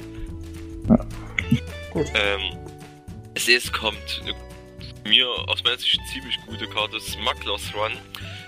Gut. 1.93 2.07
Ähm, 2.15 2.59
es 3.35 3.49
ist, 3.49 3.73
kommt 3.73 4.23
eine, 4.23 4.35
mir 5.09 5.29
aus 5.49 5.63
meiner 5.63 5.79
Sicht 5.79 6.01
ziemlich 6.13 6.37
gute 6.47 6.67
Karte, 6.69 7.01
Smuggler's 7.01 7.75
Run. 7.75 7.93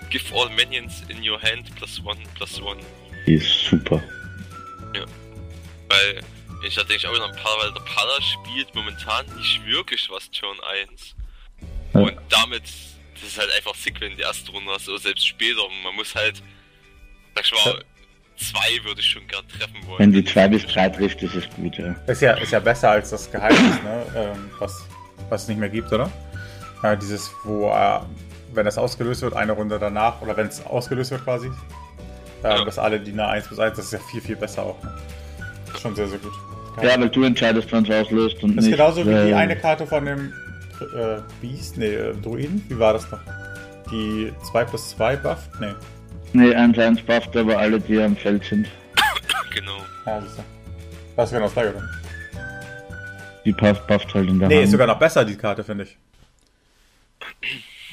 Give 0.09 0.23
all 0.33 0.49
minions 0.49 1.03
in 1.09 1.27
your 1.27 1.41
hand 1.41 1.73
plus 1.75 2.01
one, 2.03 2.19
plus 2.35 2.61
one. 2.61 2.79
Die 3.25 3.33
ist 3.33 3.65
super. 3.65 4.01
Weil 5.89 6.21
ich 6.65 6.77
hatte 6.77 6.89
eigentlich 6.89 7.07
auch 7.07 7.17
noch 7.17 7.29
ein 7.29 7.35
paar, 7.35 7.57
weil 7.59 7.71
der 7.73 7.81
Pala 7.81 8.21
spielt 8.21 8.73
momentan 8.75 9.25
nicht 9.37 9.65
wirklich 9.65 10.09
was 10.09 10.29
Turn 10.31 10.57
1. 10.59 11.15
Ja. 11.93 11.99
Und 12.01 12.17
damit, 12.29 12.63
das 12.63 13.23
ist 13.23 13.37
halt 13.37 13.51
einfach 13.51 13.75
sick, 13.75 13.99
wenn 14.01 14.15
die 14.15 14.21
erste 14.21 14.51
Runde 14.51 14.71
hast, 14.71 14.89
oder 14.89 14.99
selbst 14.99 15.25
später. 15.27 15.61
Man 15.83 15.95
muss 15.95 16.13
halt, 16.15 16.41
sag 17.35 17.45
ich 17.45 17.53
mal, 17.53 17.85
zwei 18.37 18.83
würde 18.85 19.01
ich 19.01 19.07
schon 19.07 19.27
gern 19.27 19.43
treffen 19.47 19.87
wollen. 19.87 19.99
Wenn 19.99 20.11
die 20.11 20.23
2 20.23 20.47
bis 20.49 20.65
3 20.67 20.89
trifft, 20.89 21.21
ist 21.23 21.35
es 21.35 21.49
gut, 21.55 21.77
ja. 21.77 21.95
Ist 22.07 22.21
ja, 22.21 22.33
ist 22.33 22.51
ja 22.51 22.59
besser 22.59 22.91
als 22.91 23.09
das 23.09 23.29
Geheimnis, 23.31 23.81
ne? 23.83 24.03
ähm, 24.15 24.49
was, 24.59 24.85
was 25.29 25.43
es 25.43 25.47
nicht 25.47 25.59
mehr 25.59 25.69
gibt, 25.69 25.91
oder? 25.91 26.09
Äh, 26.83 26.95
dieses, 26.97 27.31
wo, 27.43 27.69
äh, 27.71 27.99
wenn 28.53 28.65
das 28.65 28.77
ausgelöst 28.77 29.21
wird, 29.23 29.33
eine 29.35 29.51
Runde 29.53 29.77
danach, 29.79 30.21
oder 30.21 30.37
wenn 30.37 30.47
es 30.47 30.65
ausgelöst 30.65 31.11
wird 31.11 31.23
quasi, 31.23 31.47
äh, 32.43 32.49
Ja. 32.49 32.63
dass 32.65 32.77
alle 32.79 32.99
Diener 32.99 33.27
1 33.27 33.47
bis 33.47 33.59
1, 33.59 33.75
das 33.77 33.85
ist 33.85 33.93
ja 33.93 33.99
viel, 34.11 34.21
viel 34.21 34.35
besser 34.35 34.63
auch. 34.63 34.81
Ne? 34.83 34.93
Ist 35.73 35.81
schon 35.81 35.95
sehr, 35.95 36.07
sehr 36.07 36.19
gut. 36.19 36.33
Ja, 36.81 36.99
weil 36.99 37.09
du 37.09 37.23
entscheidest, 37.23 37.71
wann 37.71 37.83
es 37.85 37.89
auslöst 38.05 38.41
und 38.43 38.55
Das 38.55 38.65
ist 38.65 38.71
genauso 38.71 39.01
wie 39.05 39.09
die 39.27 39.33
eine 39.33 39.55
Karte 39.57 39.87
von 39.87 40.05
dem 40.05 40.31
äh, 40.95 41.17
Beast, 41.41 41.77
nee, 41.77 41.87
äh, 41.87 42.13
Druiden, 42.21 42.63
wie 42.69 42.77
war 42.77 42.93
das 42.93 43.09
noch? 43.09 43.19
Die 43.91 44.31
2 44.51 44.63
plus 44.65 44.89
2 44.91 45.15
bufft? 45.15 45.49
Nee. 45.59 45.73
Nee, 46.33 46.53
1-1 46.55 47.03
bufft 47.05 47.35
aber 47.35 47.57
alle, 47.57 47.79
die 47.79 47.99
am 47.99 48.15
Feld 48.15 48.43
sind. 48.45 48.67
Genau. 49.53 49.77
Ja, 50.05 50.21
siehst 50.21 50.37
du. 50.37 50.43
Das 51.15 51.25
ist 51.29 51.31
genau 51.33 51.45
das 51.45 51.53
gleiche, 51.53 51.69
oder? 51.75 51.83
Die 53.45 53.51
bufft, 53.53 53.87
bufft 53.87 54.13
halt 54.13 54.29
in 54.29 54.39
der 54.39 54.47
Nee, 54.49 54.55
Hand. 54.55 54.65
ist 54.65 54.71
sogar 54.71 54.87
noch 54.87 54.99
besser, 54.99 55.23
die 55.25 55.35
Karte, 55.35 55.63
finde 55.63 55.85
ich. 55.85 55.97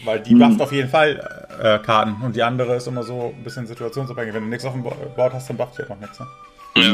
Weil 0.05 0.21
die 0.21 0.33
Hm. 0.33 0.39
bufft 0.41 0.61
auf 0.61 0.73
jeden 0.73 0.89
Fall 0.91 1.47
äh, 1.63 1.79
Karten 1.79 2.21
und 2.23 2.35
die 2.37 2.43
andere 2.43 2.77
ist 2.77 2.87
immer 2.89 3.03
so 3.05 3.33
ein 3.37 3.43
bisschen 3.45 3.67
situationsabhängig. 3.67 4.35
Wenn 4.35 4.43
du 4.43 4.49
nichts 4.51 4.65
auf 4.65 4.73
dem 4.73 4.83
Bo- 4.83 4.97
Board 5.17 5.33
hast, 5.33 5.49
dann 5.49 5.57
bufft 5.57 5.75
die 5.75 5.83
halt 5.83 5.91
noch 5.91 6.01
nichts. 6.01 6.19
Ne? 6.21 6.27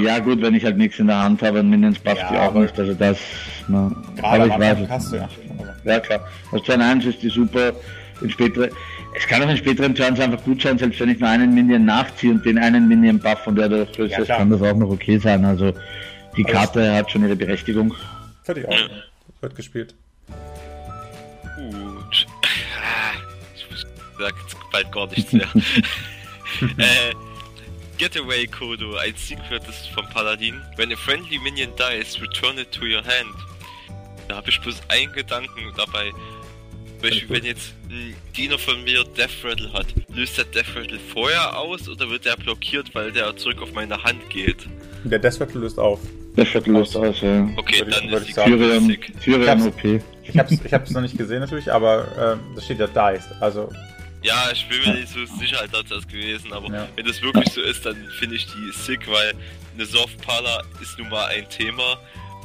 Ja. 0.05 0.19
gut, 0.19 0.43
wenn 0.43 0.55
ich 0.55 0.65
halt 0.65 0.77
nichts 0.77 0.99
in 0.99 1.07
der 1.07 1.23
Hand 1.23 1.43
habe, 1.43 1.61
und 1.61 1.71
Minions 1.71 1.99
bufft 1.99 2.19
Ja, 2.19 2.29
die 2.31 2.37
auch 2.37 2.43
aber- 2.49 2.61
nicht. 2.61 2.79
Also 2.79 2.93
das, 2.95 3.19
ne. 3.67 3.91
Gerade 4.17 4.27
aber 4.27 4.45
am 4.45 4.51
ich 4.51 4.59
weiß 4.59 4.71
Anfang 4.79 4.85
es 4.85 4.91
hast 4.91 5.13
du 5.13 5.17
ja. 5.17 5.23
nicht. 5.27 5.39
Also, 5.59 5.73
Ja 5.89 6.01
klar. 6.01 6.29
Also 6.53 6.65
2-1 6.65 7.07
ist 7.09 7.23
die 7.23 7.31
super. 7.31 7.73
In 8.21 8.29
spätere, 8.31 8.69
es 9.15 9.27
kann 9.27 9.43
auch 9.43 9.49
in 9.49 9.57
späteren 9.57 9.95
Turns 9.95 10.21
einfach 10.21 10.43
gut 10.45 10.63
sein, 10.63 10.79
selbst 10.79 11.01
wenn 11.01 11.11
ich 11.11 11.19
nur 11.19 11.29
einen 11.29 11.55
Minion 11.55 11.85
nachziehe 11.85 12.33
und 12.33 12.45
den 12.45 12.59
einen 12.59 12.89
Minion 12.89 13.19
buff 13.19 13.47
und 13.47 13.57
der 13.57 13.69
das 13.69 13.93
größte 13.93 14.23
Ja, 14.23 14.37
kann 14.37 14.51
das 14.51 14.63
auch 14.63 14.77
noch 14.77 14.91
okay 14.91 15.19
sein. 15.19 15.45
Also 15.45 15.73
die 16.37 16.45
Alles- 16.45 16.57
Karte 16.57 16.93
hat 16.95 17.11
schon 17.11 17.23
ihre 17.25 17.37
Berechtigung. 17.37 17.95
Ich 18.47 18.69
auch. 18.69 18.77
Wird 19.41 19.55
gespielt. 19.55 19.95
Gut. 21.57 22.27
Ich 23.55 23.67
sag 24.19 24.35
jetzt 24.43 24.57
bald 24.73 24.93
gar 24.93 25.07
nichts 25.09 25.33
mehr. 25.33 25.49
äh, 26.79 27.15
Getaway 27.97 28.47
Kodo, 28.47 28.97
ein 28.97 29.15
Secret 29.17 29.67
ist 29.69 29.89
vom 29.91 30.07
Paladin. 30.09 30.61
When 30.77 30.93
a 30.93 30.97
friendly 30.97 31.39
minion 31.39 31.71
dies, 31.77 32.21
return 32.21 32.59
it 32.59 32.71
to 32.73 32.85
your 32.85 33.03
hand. 33.05 33.35
Da 34.29 34.37
habe 34.37 34.49
ich 34.51 34.61
bloß 34.61 34.81
einen 34.89 35.13
Gedanken 35.13 35.73
dabei. 35.77 36.11
Zum 37.01 37.09
Beispiel, 37.09 37.31
wenn 37.31 37.45
jetzt 37.45 37.73
ein 37.89 38.15
Diener 38.37 38.59
von 38.59 38.83
mir 38.85 39.05
Death 39.05 39.31
Rattle 39.45 39.73
hat, 39.73 39.87
löst 40.15 40.37
der 40.39 40.45
Death 40.47 40.77
Rattle 40.77 40.99
vorher 41.13 41.57
aus 41.57 41.89
oder 41.89 42.09
wird 42.11 42.25
der 42.27 42.37
blockiert, 42.37 42.95
weil 42.95 43.11
der 43.13 43.35
zurück 43.37 43.63
auf 43.63 43.73
meine 43.73 44.03
Hand 44.03 44.29
geht? 44.29 44.67
Der 45.05 45.19
Death 45.19 45.41
Rattle 45.41 45.61
löst 45.63 45.79
auf. 45.79 46.01
Das 46.37 46.53
wird 46.55 46.67
los 46.67 46.95
aus, 46.95 47.21
ja. 47.23 47.49
Okay, 47.57 47.79
Würde 47.81 47.91
ich- 47.91 47.97
dann 47.97 48.05
würde 48.11 48.17
ist 48.25 48.29
ich 48.29 48.35
die 48.35 48.41
Tyrion, 48.43 48.87
sick. 48.87 49.21
Tyrion 49.23 49.43
Ich 49.43 49.49
hab's- 49.49 49.67
OP. 49.67 50.01
Ich 50.25 50.39
hab's, 50.39 50.53
ich 50.65 50.73
hab's 50.75 50.91
noch 50.91 51.01
nicht 51.01 51.17
gesehen 51.19 51.41
natürlich, 51.41 51.73
aber 51.73 52.07
ähm, 52.39 52.55
da 52.55 52.63
steht 52.63 52.79
ja 52.79 52.87
Dice. 52.87 53.25
Also, 53.41 53.69
Ja, 54.23 54.51
ich 54.53 54.69
bin 54.69 54.79
mir 54.81 55.01
nicht 55.01 55.09
so 55.09 55.25
sicher, 55.39 55.61
als 55.61 55.89
das 55.89 56.07
gewesen, 56.07 56.53
aber 56.53 56.69
Ja. 56.73 56.87
wenn 56.95 57.07
das 57.07 57.21
wirklich 57.23 57.49
so 57.53 57.63
ist, 57.63 57.85
dann 57.87 57.97
finde 58.19 58.37
ich 58.37 58.47
die 58.47 58.71
sick, 58.73 59.09
weil 59.11 59.33
eine 59.75 59.87
Soft 59.87 60.21
Pala 60.21 60.63
ist 60.83 60.99
nun 60.99 61.09
mal 61.09 61.25
ein 61.29 61.49
Thema 61.49 61.99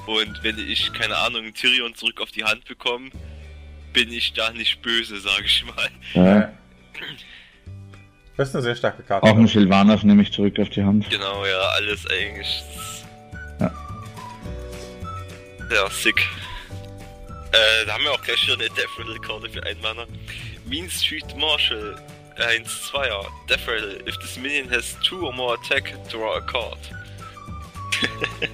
und 0.08 0.40
wenn 0.42 0.58
ich, 0.58 0.92
keine 0.93 1.17
Ahnung, 1.17 1.53
Tyrion 1.53 1.93
zurück 1.93 2.22
auf 2.22 2.32
die 2.32 2.43
Hand 2.45 2.64
bekomme, 2.66 3.09
bin 3.95 4.11
ich 4.11 4.33
da 4.33 4.51
nicht 4.51 4.82
böse, 4.82 5.19
sage 5.19 5.45
ich 5.45 5.65
mal. 5.65 5.90
Ja. 6.14 6.53
das 8.38 8.49
ist 8.49 8.56
eine 8.56 8.64
sehr 8.64 8.75
starke 8.75 9.01
Karte. 9.01 9.25
Auch 9.25 9.35
ein 9.35 9.48
Sylvanas 9.48 10.03
nehme 10.03 10.22
ich 10.22 10.32
zurück 10.32 10.59
auf 10.59 10.69
die 10.69 10.83
Hand. 10.83 11.09
Genau, 11.09 11.45
ja, 11.45 11.59
alles 11.77 12.06
eigentlich. 12.07 12.64
Ja. 13.59 13.72
Ja, 15.72 15.90
sick. 15.90 16.19
Äh, 17.51 17.85
da 17.85 17.93
haben 17.93 18.03
wir 18.03 18.11
auch 18.11 18.22
gleich 18.22 18.43
wieder 18.43 18.56
eine 18.56 18.67
Death 18.69 18.99
Rattle 18.99 19.19
Karte 19.19 19.49
für 19.49 19.64
einen 19.64 19.82
Mana. 19.82 20.06
Mean 20.65 20.90
Street 20.90 21.35
Marshal 21.38 21.95
1 22.38 22.91
2er. 22.91 23.25
Death 23.49 23.65
Rattle. 23.65 24.01
If 24.06 24.17
this 24.17 24.38
minion 24.38 24.69
has 24.69 24.98
two 25.07 25.25
or 25.25 25.33
more 25.33 25.56
attack, 25.56 25.93
draw 26.09 26.35
a 26.35 26.41
card. 26.41 26.77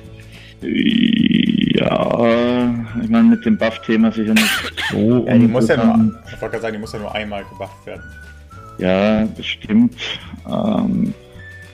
Ja, 1.81 2.69
ich 3.01 3.09
meine 3.09 3.29
mit 3.29 3.43
dem 3.43 3.57
Buff-Thema 3.57 4.11
sicher 4.11 4.33
nicht 4.33 4.73
so 4.91 5.25
Ja, 5.25 5.33
die 5.35 5.47
muss 5.47 5.67
ja 5.67 5.83
nur, 5.83 6.13
ich 6.27 6.31
wollte 6.33 6.51
gerade 6.51 6.61
sagen, 6.61 6.73
die 6.73 6.79
muss 6.79 6.93
ja 6.93 6.99
nur 6.99 7.15
einmal 7.15 7.43
gebufft 7.45 7.85
werden. 7.87 8.03
Ja, 8.77 9.25
das 9.25 9.45
stimmt. 9.45 9.95
Ähm, 10.47 11.13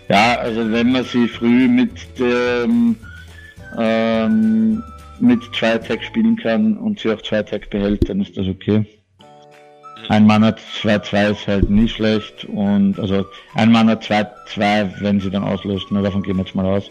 ja, 0.08 0.36
also 0.36 0.72
wenn 0.72 0.94
man 0.94 1.04
sie 1.04 1.28
früh 1.28 1.68
mit 1.68 1.92
dem 2.18 2.96
ähm, 3.78 4.82
mit 5.20 5.44
zwei 5.54 5.74
Attack 5.74 6.02
spielen 6.04 6.38
kann 6.38 6.78
und 6.78 7.00
sie 7.00 7.12
auch 7.12 7.22
zwei 7.22 7.40
Attack 7.40 7.70
behält, 7.70 8.08
dann 8.08 8.22
ist 8.22 8.38
das 8.38 8.48
okay. 8.48 8.86
Ein 10.08 10.26
Mana 10.26 10.56
2-2 10.82 11.32
ist 11.32 11.48
halt 11.48 11.70
nie 11.70 11.90
schlecht 11.90 12.46
und 12.46 12.98
also 12.98 13.26
ein 13.56 13.72
Mana 13.72 13.94
2-2, 13.94 15.02
wenn 15.02 15.20
sie 15.20 15.30
dann 15.30 15.44
auslöst, 15.44 15.92
nur 15.92 16.02
davon 16.02 16.24
gehen 16.24 16.38
wir 16.38 16.46
jetzt 16.46 16.56
mal 16.56 16.66
aus, 16.66 16.90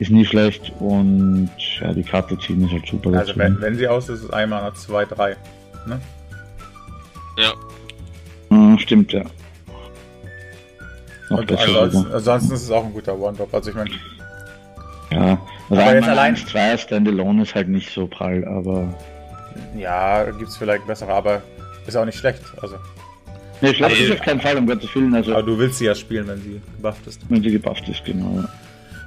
ist 0.00 0.10
nie 0.10 0.24
schlecht 0.24 0.72
und 0.80 1.50
ja, 1.80 1.92
die 1.92 2.02
Karte 2.02 2.36
ziehen 2.38 2.64
ist 2.64 2.72
halt 2.72 2.86
super 2.86 3.16
Also, 3.18 3.36
wenn, 3.36 3.60
wenn 3.60 3.76
sie 3.76 3.86
aus 3.86 4.08
ist, 4.08 4.18
ist 4.20 4.24
es 4.24 4.30
einmal 4.30 4.62
nach 4.62 4.74
2, 4.74 5.04
3. 5.04 5.36
Ne? 5.86 6.00
Ja, 7.38 7.52
Hm, 8.48 8.78
stimmt, 8.78 9.12
ja. 9.12 9.22
Noch 11.28 11.44
besser 11.44 11.82
ansonsten, 11.82 12.12
ansonsten 12.12 12.54
ist 12.54 12.62
es 12.64 12.70
auch 12.70 12.84
ein 12.84 12.92
guter 12.92 13.16
One-Drop. 13.16 13.54
Also, 13.54 13.70
ich 13.70 13.76
meine, 13.76 13.90
Ja, 15.12 15.38
also 15.68 15.82
Aber 15.82 15.94
jetzt 15.94 16.08
allein- 16.08 16.34
1-2 16.36 16.78
Standalone 16.78 17.42
ist 17.42 17.54
halt 17.54 17.68
nicht 17.68 17.90
so 17.90 18.06
prall, 18.06 18.44
aber 18.46 18.92
ja, 19.76 20.24
gibt 20.24 20.48
es 20.50 20.56
vielleicht 20.56 20.86
bessere, 20.86 21.12
aber 21.12 21.42
ist 21.86 21.96
auch 21.96 22.04
nicht 22.04 22.18
schlecht. 22.18 22.42
Also, 22.62 22.76
Nee, 23.62 23.74
schlecht 23.74 23.94
Aber 23.94 24.00
ist 24.00 24.12
auf 24.12 24.24
keinen 24.24 24.40
Fall, 24.40 24.56
um 24.56 24.66
Gottes 24.66 24.92
Willen, 24.94 25.14
also 25.14 25.32
aber 25.32 25.42
du 25.42 25.58
willst 25.58 25.78
sie 25.78 25.84
ja 25.84 25.94
spielen, 25.94 26.26
wenn 26.26 26.40
sie 26.40 26.60
gebufft 26.76 27.06
ist. 27.06 27.20
wenn 27.28 27.42
sie 27.42 27.50
gebufft 27.50 27.86
ist, 27.88 28.02
genau. 28.04 28.42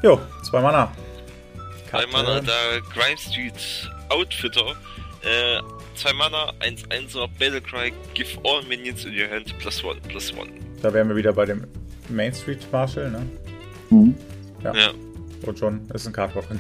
Jo, 0.03 0.19
zwei 0.53 0.61
Mana. 0.61 0.91
zwei 1.90 2.06
Karte. 2.06 2.11
Mana, 2.11 2.40
der 2.40 2.82
Grime 2.93 3.17
Street 3.17 3.90
Outfitter. 4.09 4.75
Äh, 5.23 5.59
zwei 5.95 6.14
Mana, 6.14 6.53
1-1er 6.59 7.27
Battlecry, 7.40 7.91
give 8.14 8.38
all 8.43 8.61
minions 8.67 9.03
in 9.03 9.19
your 9.19 9.27
hand, 9.27 9.57
plus 9.57 9.83
one, 9.83 9.99
plus 10.09 10.32
one. 10.32 10.51
Da 10.83 10.93
wären 10.93 11.09
wir 11.09 11.15
wieder 11.15 11.33
bei 11.33 11.45
dem 11.45 11.65
Main 12.09 12.32
Street 12.35 12.59
Marshal, 12.72 13.09
ne? 13.09 13.25
Mhm. 13.90 14.15
Ja. 14.64 14.75
Ja. 14.75 14.90
Und 15.41 15.57
schon 15.57 15.90
ist 15.91 16.06
ein 16.06 16.14
Cardboard 16.14 16.48
drin. 16.49 16.59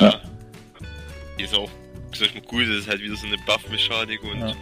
Ja. 0.00 0.20
Die 1.38 1.44
ist 1.44 1.54
auch 1.54 1.70
wie 2.10 2.16
soll 2.16 2.26
ich 2.26 2.34
mal 2.34 2.42
gut, 2.42 2.62
das 2.62 2.76
ist 2.78 2.88
halt 2.88 3.00
wieder 3.00 3.16
so 3.16 3.26
eine 3.26 3.36
Buff-Mechanik 3.46 4.22
und 4.24 4.40
Ja. 4.40 4.52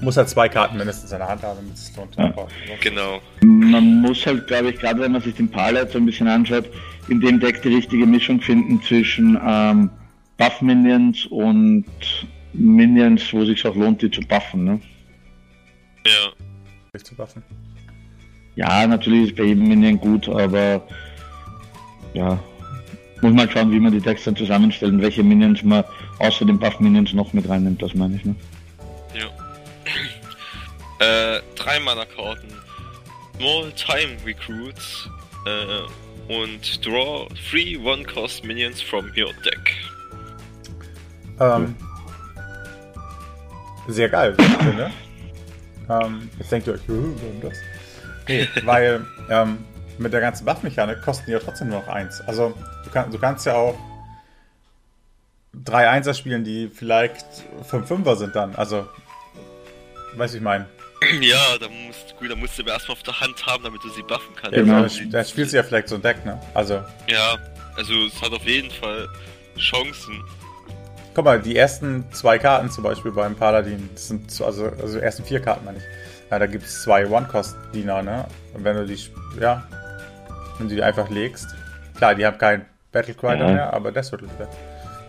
Muss 0.00 0.16
halt 0.16 0.28
zwei 0.28 0.48
Karten 0.48 0.76
mindestens 0.76 1.12
in 1.12 1.18
der 1.18 1.28
Hand 1.28 1.42
haben, 1.42 1.56
damit 1.56 1.74
es 1.74 1.94
lohnt. 1.96 2.16
Ja. 2.16 2.34
genau. 2.80 3.20
Man 3.42 4.00
muss 4.02 4.26
halt, 4.26 4.46
glaube 4.48 4.70
ich, 4.70 4.78
gerade 4.80 5.00
wenn 5.00 5.12
man 5.12 5.22
sich 5.22 5.34
den 5.34 5.48
Palette 5.48 5.92
so 5.92 5.98
ein 5.98 6.06
bisschen 6.06 6.26
anschaut, 6.26 6.64
in 7.08 7.20
dem 7.20 7.40
Deck 7.40 7.62
die 7.62 7.74
richtige 7.74 8.06
Mischung 8.06 8.40
finden 8.40 8.82
zwischen 8.82 9.38
ähm, 9.44 9.90
Buff-Minions 10.36 11.26
und 11.26 11.84
Minions, 12.52 13.32
wo 13.32 13.44
sich 13.44 13.66
auch 13.66 13.74
lohnt, 13.74 14.02
die 14.02 14.10
zu 14.10 14.20
buffen. 14.22 14.64
Ne? 14.64 14.80
Ja. 16.06 16.98
Zu 17.02 17.14
buffen. 17.14 17.42
Ja, 18.56 18.86
natürlich 18.86 19.24
ist 19.24 19.30
es 19.30 19.36
bei 19.36 19.44
jedem 19.44 19.68
Minion 19.68 19.98
gut, 19.98 20.28
aber 20.28 20.86
ja, 22.14 22.38
muss 23.20 23.32
man 23.32 23.50
schauen, 23.50 23.72
wie 23.72 23.80
man 23.80 23.92
die 23.92 24.00
Decks 24.00 24.24
dann 24.24 24.36
zusammenstellt 24.36 24.92
und 24.92 25.02
welche 25.02 25.24
Minions 25.24 25.62
man 25.62 25.82
außer 26.20 26.44
den 26.44 26.58
Buff-Minions 26.58 27.12
noch 27.14 27.32
mit 27.32 27.48
reinnimmt, 27.48 27.82
das 27.82 27.94
meine 27.94 28.16
ich. 28.16 28.24
Ne? 28.24 28.34
Äh, 31.00 31.40
drei 31.56 31.80
Mana-Karten. 31.80 32.48
Small 33.36 33.72
Time 33.72 34.16
Recruits. 34.24 35.10
Äh, 35.44 36.03
und 36.28 36.84
draw 36.84 37.28
three 37.50 37.76
One-Cost 37.76 38.44
Minions 38.44 38.80
from 38.80 39.06
your 39.16 39.32
deck. 39.44 39.74
Ähm, 41.40 41.74
sehr 43.88 44.08
geil, 44.08 44.34
finde. 44.60 44.90
Ähm, 45.88 46.30
jetzt 46.38 46.50
denkt 46.50 46.66
ihr 46.66 46.74
euch, 46.74 46.88
"Huh, 46.88 47.14
warum 47.20 47.40
das? 47.42 47.58
Nee, 48.28 48.48
weil 48.64 49.04
ähm, 49.28 49.58
mit 49.98 50.12
der 50.12 50.20
ganzen 50.20 50.46
Waffenmechanik 50.46 51.02
kosten 51.02 51.24
die 51.26 51.32
ja 51.32 51.38
trotzdem 51.38 51.68
nur 51.68 51.80
noch 51.80 51.88
eins. 51.88 52.20
Also 52.22 52.54
du, 52.84 52.90
kann, 52.90 53.10
du 53.10 53.18
kannst 53.18 53.46
ja 53.46 53.54
auch 53.54 53.78
drei 55.52 55.88
Einser 55.88 56.14
spielen, 56.14 56.44
die 56.44 56.68
vielleicht 56.68 57.26
fünf 57.64 57.86
Fünfer 57.88 58.16
sind 58.16 58.34
dann. 58.34 58.54
Also, 58.56 58.88
weiß 60.16 60.34
ich 60.34 60.40
mein. 60.40 60.66
ja, 61.20 61.58
da 61.60 61.68
musst, 61.68 62.16
gut, 62.18 62.30
da 62.30 62.36
musst 62.36 62.58
du 62.58 62.62
aber 62.62 62.72
erstmal 62.72 62.96
auf 62.96 63.02
der 63.02 63.20
Hand 63.20 63.44
haben, 63.46 63.62
damit 63.64 63.82
du 63.84 63.88
sie 63.90 64.02
buffen 64.02 64.34
kannst. 64.36 64.56
Ja, 64.56 64.62
Genau. 64.62 64.86
da, 65.10 65.24
spielst 65.24 65.52
du 65.52 65.56
ja 65.56 65.62
vielleicht 65.62 65.88
so 65.88 65.94
ein 65.96 66.02
Deck, 66.02 66.24
ne? 66.24 66.40
Also, 66.54 66.82
Ja, 67.08 67.36
also 67.76 67.92
es 68.06 68.20
hat 68.22 68.32
auf 68.32 68.44
jeden 68.44 68.70
Fall 68.70 69.08
Chancen. 69.58 70.22
guck 71.14 71.24
mal, 71.24 71.40
die 71.40 71.56
ersten 71.56 72.04
zwei 72.12 72.38
Karten 72.38 72.70
zum 72.70 72.82
Beispiel 72.84 73.12
beim 73.12 73.36
Paladin, 73.36 73.88
das 73.94 74.08
sind 74.08 74.30
so- 74.30 74.44
also, 74.44 74.66
also 74.66 74.98
die 74.98 75.04
ersten 75.04 75.24
vier 75.24 75.40
Karten, 75.40 75.64
meine 75.64 75.78
ich. 75.78 75.84
Ja, 76.30 76.38
da 76.38 76.46
gibt 76.46 76.64
es 76.64 76.82
zwei 76.82 77.06
One-Cost-Diener, 77.06 78.02
ne? 78.02 78.26
Und 78.54 78.64
wenn 78.64 78.76
du 78.76 78.86
die, 78.86 78.94
sp- 78.98 79.14
ja, 79.40 79.62
wenn 80.58 80.68
du 80.68 80.74
die 80.74 80.82
einfach 80.82 81.08
legst, 81.10 81.46
klar, 81.96 82.14
die 82.14 82.24
haben 82.26 82.38
keinen 82.38 82.64
Battlecry 82.92 83.38
Ja. 83.38 83.46
mehr, 83.48 83.72
aber 83.72 83.92
das 83.92 84.10
wird. 84.10 84.22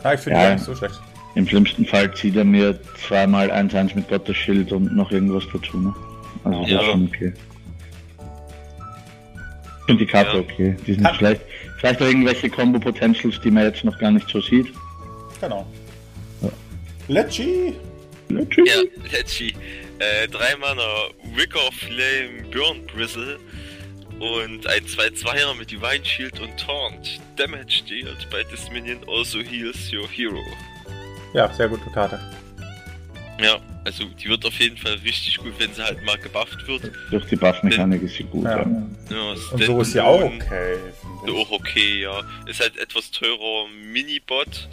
Ja, 0.03 0.13
ich 0.13 0.19
finde 0.19 0.37
Ja. 0.39 0.43
die 0.43 0.49
gar 0.49 0.53
nicht 0.55 0.65
so 0.65 0.75
schlecht. 0.75 0.99
Im 1.35 1.47
schlimmsten 1.47 1.85
Fall 1.85 2.13
zieht 2.15 2.35
er 2.37 2.45
mir 2.45 2.79
zweimal 3.07 3.51
1-1 3.51 3.93
mit 3.95 4.07
Gottes 4.07 4.37
Schild 4.37 4.71
und 4.71 4.95
noch 4.95 5.11
irgendwas 5.11 5.43
dazu. 5.53 5.77
Ne? 5.77 5.93
Also 6.43 6.61
das 6.61 6.69
Ja. 6.71 6.79
ist 6.81 6.85
schon 6.87 7.07
okay. 7.07 7.33
Ich 9.79 9.85
finde 9.85 10.05
die 10.05 10.11
Karte 10.11 10.31
Ja. 10.37 10.39
okay. 10.39 10.75
Die 10.87 10.93
sind 10.93 11.03
Kann- 11.03 11.15
vielleicht, 11.15 11.41
vielleicht 11.79 12.01
auch 12.01 12.05
irgendwelche 12.07 12.49
Combo-Potentials, 12.49 13.39
die 13.41 13.51
man 13.51 13.63
jetzt 13.65 13.83
noch 13.83 13.97
gar 13.99 14.11
nicht 14.11 14.27
so 14.29 14.41
sieht. 14.41 14.67
Genau. 15.41 15.65
Lecci! 17.07 17.73
Ja, 18.29 18.39
Letchi. 19.11 19.53
Äh, 19.99 20.27
drei 20.27 20.55
Mana, 20.59 21.09
Wicker 21.35 21.71
Flame, 21.71 22.43
Burn 22.51 22.85
Bristle 22.87 23.37
und 24.19 24.65
ein 24.67 24.83
2-2er 24.85 25.53
mit 25.59 25.69
Divine 25.69 26.03
Shield 26.03 26.39
und 26.39 26.57
Taunt. 26.57 27.19
Damage 27.35 27.83
dealt 27.87 28.27
by 28.31 28.43
this 28.49 28.69
minion 28.71 28.97
also 29.07 29.39
heals 29.39 29.93
your 29.93 30.07
hero. 30.09 30.41
Ja, 31.35 31.51
sehr 31.53 31.67
gute 31.67 31.89
Karte. 31.89 32.17
Ja, 33.41 33.57
also 33.83 34.05
die 34.05 34.29
wird 34.29 34.45
auf 34.45 34.57
jeden 34.57 34.77
Fall 34.77 34.93
richtig 35.03 35.37
gut, 35.37 35.51
wenn 35.59 35.73
sie 35.73 35.83
halt 35.83 36.01
mal 36.05 36.17
gebufft 36.17 36.65
wird. 36.65 36.89
Durch 37.11 37.25
die 37.25 37.35
Buff-Mechanik 37.35 38.01
ist 38.03 38.15
sie 38.15 38.23
gut. 38.23 38.45
Ja. 38.45 38.59
Ja. 38.59 38.65
Ja, 39.09 39.31
Und 39.51 39.63
so 39.63 39.81
ist 39.81 39.91
sie 39.91 39.99
auch 39.99 40.21
okay. 40.21 40.77
Auch 41.27 41.51
okay, 41.51 42.01
ja. 42.03 42.21
Ist 42.45 42.61
halt 42.61 42.77
etwas 42.77 43.11
teurer 43.11 43.67
Minibot, 43.91 44.69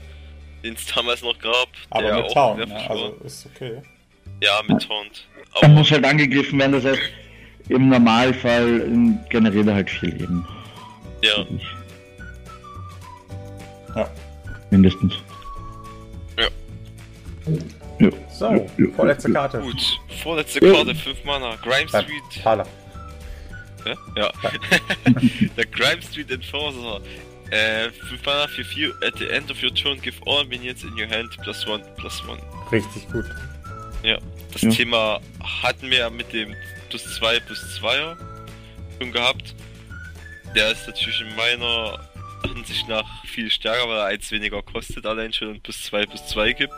den 0.62 0.74
es 0.74 0.86
damals 0.86 1.22
noch 1.22 1.36
gab. 1.40 1.68
Aber 1.90 2.02
der 2.04 2.16
mit 2.22 2.34
nervig 2.34 2.68
ne? 2.68 2.90
Also 2.90 3.16
ist 3.24 3.46
okay. 3.46 3.82
Ja, 4.40 4.60
mit 4.68 4.86
Taunt. 4.86 5.26
Er 5.54 5.64
Aber 5.64 5.68
muss 5.68 5.90
halt 5.90 6.04
angegriffen 6.04 6.60
werden, 6.60 6.72
das 6.72 6.84
heißt, 6.84 7.02
im 7.70 7.88
Normalfall 7.88 8.82
ähm, 8.82 9.18
generiert 9.30 9.66
er 9.66 9.74
halt 9.74 9.90
viel 9.90 10.10
Leben. 10.10 10.46
ja, 11.22 11.44
Ja. 13.96 14.08
Mindestens. 14.70 15.14
Ja. 17.46 18.06
Ja. 18.06 18.10
So, 18.30 18.46
Ja, 18.50 18.56
ja, 18.78 18.86
vorletzte 18.96 19.28
ja. 19.28 19.34
Karte. 19.34 19.58
gut. 19.60 20.00
Vorletzte 20.22 20.64
Ja. 20.66 20.72
Karte, 20.72 20.94
5 20.94 21.24
Mana. 21.24 21.56
Grime 21.56 21.88
Street. 21.88 22.42
Thaler. 22.42 22.66
Ja. 23.84 23.94
ja. 24.16 24.32
Der 25.56 25.66
Grime 25.66 26.02
Street 26.02 26.30
Enforcer. 26.30 27.00
Äh, 27.50 27.90
5 27.90 28.24
Mana 28.24 28.46
für 28.48 28.64
4. 28.64 28.92
At 29.06 29.18
the 29.18 29.28
end 29.28 29.50
of 29.50 29.62
your 29.62 29.74
turn, 29.74 30.00
give 30.00 30.16
all 30.26 30.44
minions 30.46 30.82
in 30.84 30.92
your 30.98 31.08
hand 31.08 31.36
plus 31.42 31.66
1 31.66 31.82
plus 31.96 32.22
1. 32.28 32.40
Richtig 32.72 33.06
gut. 33.10 33.26
Das 34.52 34.62
Ja. 34.62 34.70
Thema 34.70 35.20
hatten 35.62 35.90
wir 35.90 35.98
ja 35.98 36.10
mit 36.10 36.32
dem 36.32 36.54
plus 36.90 37.04
2 37.14 37.40
plus 37.40 37.78
2er 37.80 38.16
schon 38.98 39.12
gehabt. 39.12 39.54
Der 40.54 40.70
ist 40.72 40.86
natürlich 40.86 41.20
in 41.22 41.34
meiner 41.36 41.98
Ansicht 42.42 42.86
nach 42.88 43.24
viel 43.26 43.50
stärker, 43.50 43.88
weil 43.88 43.96
er 43.98 44.04
eins 44.06 44.30
weniger 44.30 44.60
kostet 44.62 45.06
allein 45.06 45.32
schon 45.32 45.48
und 45.48 45.62
plus 45.62 45.82
2 45.84 46.04
plus 46.06 46.26
2 46.28 46.52
gibt. 46.52 46.74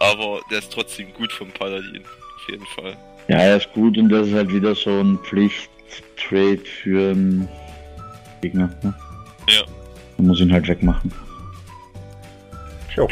Aber 0.00 0.40
der 0.50 0.58
ist 0.58 0.72
trotzdem 0.72 1.12
gut 1.14 1.32
vom 1.32 1.50
Paladin. 1.50 2.04
Auf 2.04 2.50
jeden 2.50 2.66
Fall. 2.66 2.96
Ja, 3.28 3.38
er 3.38 3.56
ist 3.56 3.72
gut 3.72 3.96
und 3.98 4.08
das 4.08 4.28
ist 4.28 4.34
halt 4.34 4.52
wieder 4.52 4.74
so 4.74 4.90
ein 5.00 5.18
Pflicht-Trade 5.18 6.58
für 6.82 7.10
einen 7.10 7.48
Gegner. 8.42 8.68
Ne? 8.82 8.94
Ja. 9.48 9.62
Man 10.18 10.28
muss 10.28 10.40
ihn 10.40 10.52
halt 10.52 10.68
wegmachen. 10.68 11.12
Jo. 12.96 13.08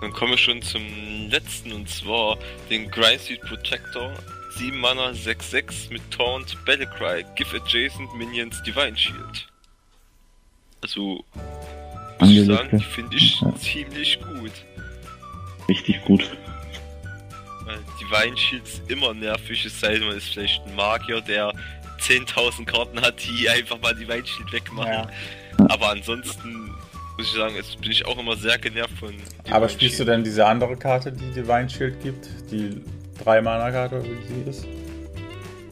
Dann 0.00 0.12
kommen 0.12 0.32
wir 0.32 0.38
schon 0.38 0.62
zum 0.62 0.82
letzten 1.28 1.72
und 1.72 1.88
zwar 1.88 2.38
den 2.70 2.90
Grindseed 2.90 3.40
Protector. 3.42 4.12
7 4.56 4.78
Mana, 4.78 5.10
6-6 5.10 5.92
mit 5.92 6.02
Taunt, 6.10 6.56
Battlecry, 6.66 7.24
Give 7.36 7.56
Adjacent 7.56 8.14
Minions 8.16 8.62
Divine 8.62 8.96
Shield. 8.96 9.48
Also, 10.82 11.24
muss 12.18 12.30
ich 12.30 12.46
sagen, 12.46 12.80
finde 12.80 13.16
ich 13.16 13.40
Ja. 13.40 13.54
ziemlich 13.56 14.18
gut. 14.20 14.52
Richtig 15.70 16.04
gut. 16.04 16.28
Shield 18.36 18.64
ist 18.64 18.90
immer 18.90 19.14
nervig, 19.14 19.64
es 19.64 19.78
sei 19.78 19.94
denn, 19.94 20.08
man 20.08 20.16
ist 20.16 20.28
vielleicht 20.30 20.66
ein 20.66 20.74
Magier, 20.74 21.20
der 21.20 21.52
10.000 22.00 22.64
Karten 22.66 23.00
hat, 23.00 23.14
die 23.22 23.48
einfach 23.48 23.80
mal 23.80 23.94
Divine 23.94 24.26
Shield 24.26 24.52
wegmachen. 24.52 24.92
Ja. 24.92 25.08
Aber 25.68 25.90
ansonsten 25.90 26.74
muss 27.16 27.28
ich 27.28 27.32
sagen, 27.32 27.54
jetzt 27.54 27.80
bin 27.80 27.92
ich 27.92 28.04
auch 28.04 28.18
immer 28.18 28.36
sehr 28.36 28.58
genervt 28.58 28.98
von 28.98 29.10
Divine 29.10 29.54
Aber 29.54 29.68
spielst 29.68 30.00
du 30.00 30.04
denn 30.04 30.24
diese 30.24 30.44
andere 30.44 30.76
Karte, 30.76 31.12
die 31.12 31.30
Divine 31.30 31.70
Shield 31.70 32.02
gibt? 32.02 32.28
Die 32.50 32.82
3-Mana-Karte, 33.24 34.02
wie 34.02 34.26
sie 34.26 34.50
ist? 34.50 34.66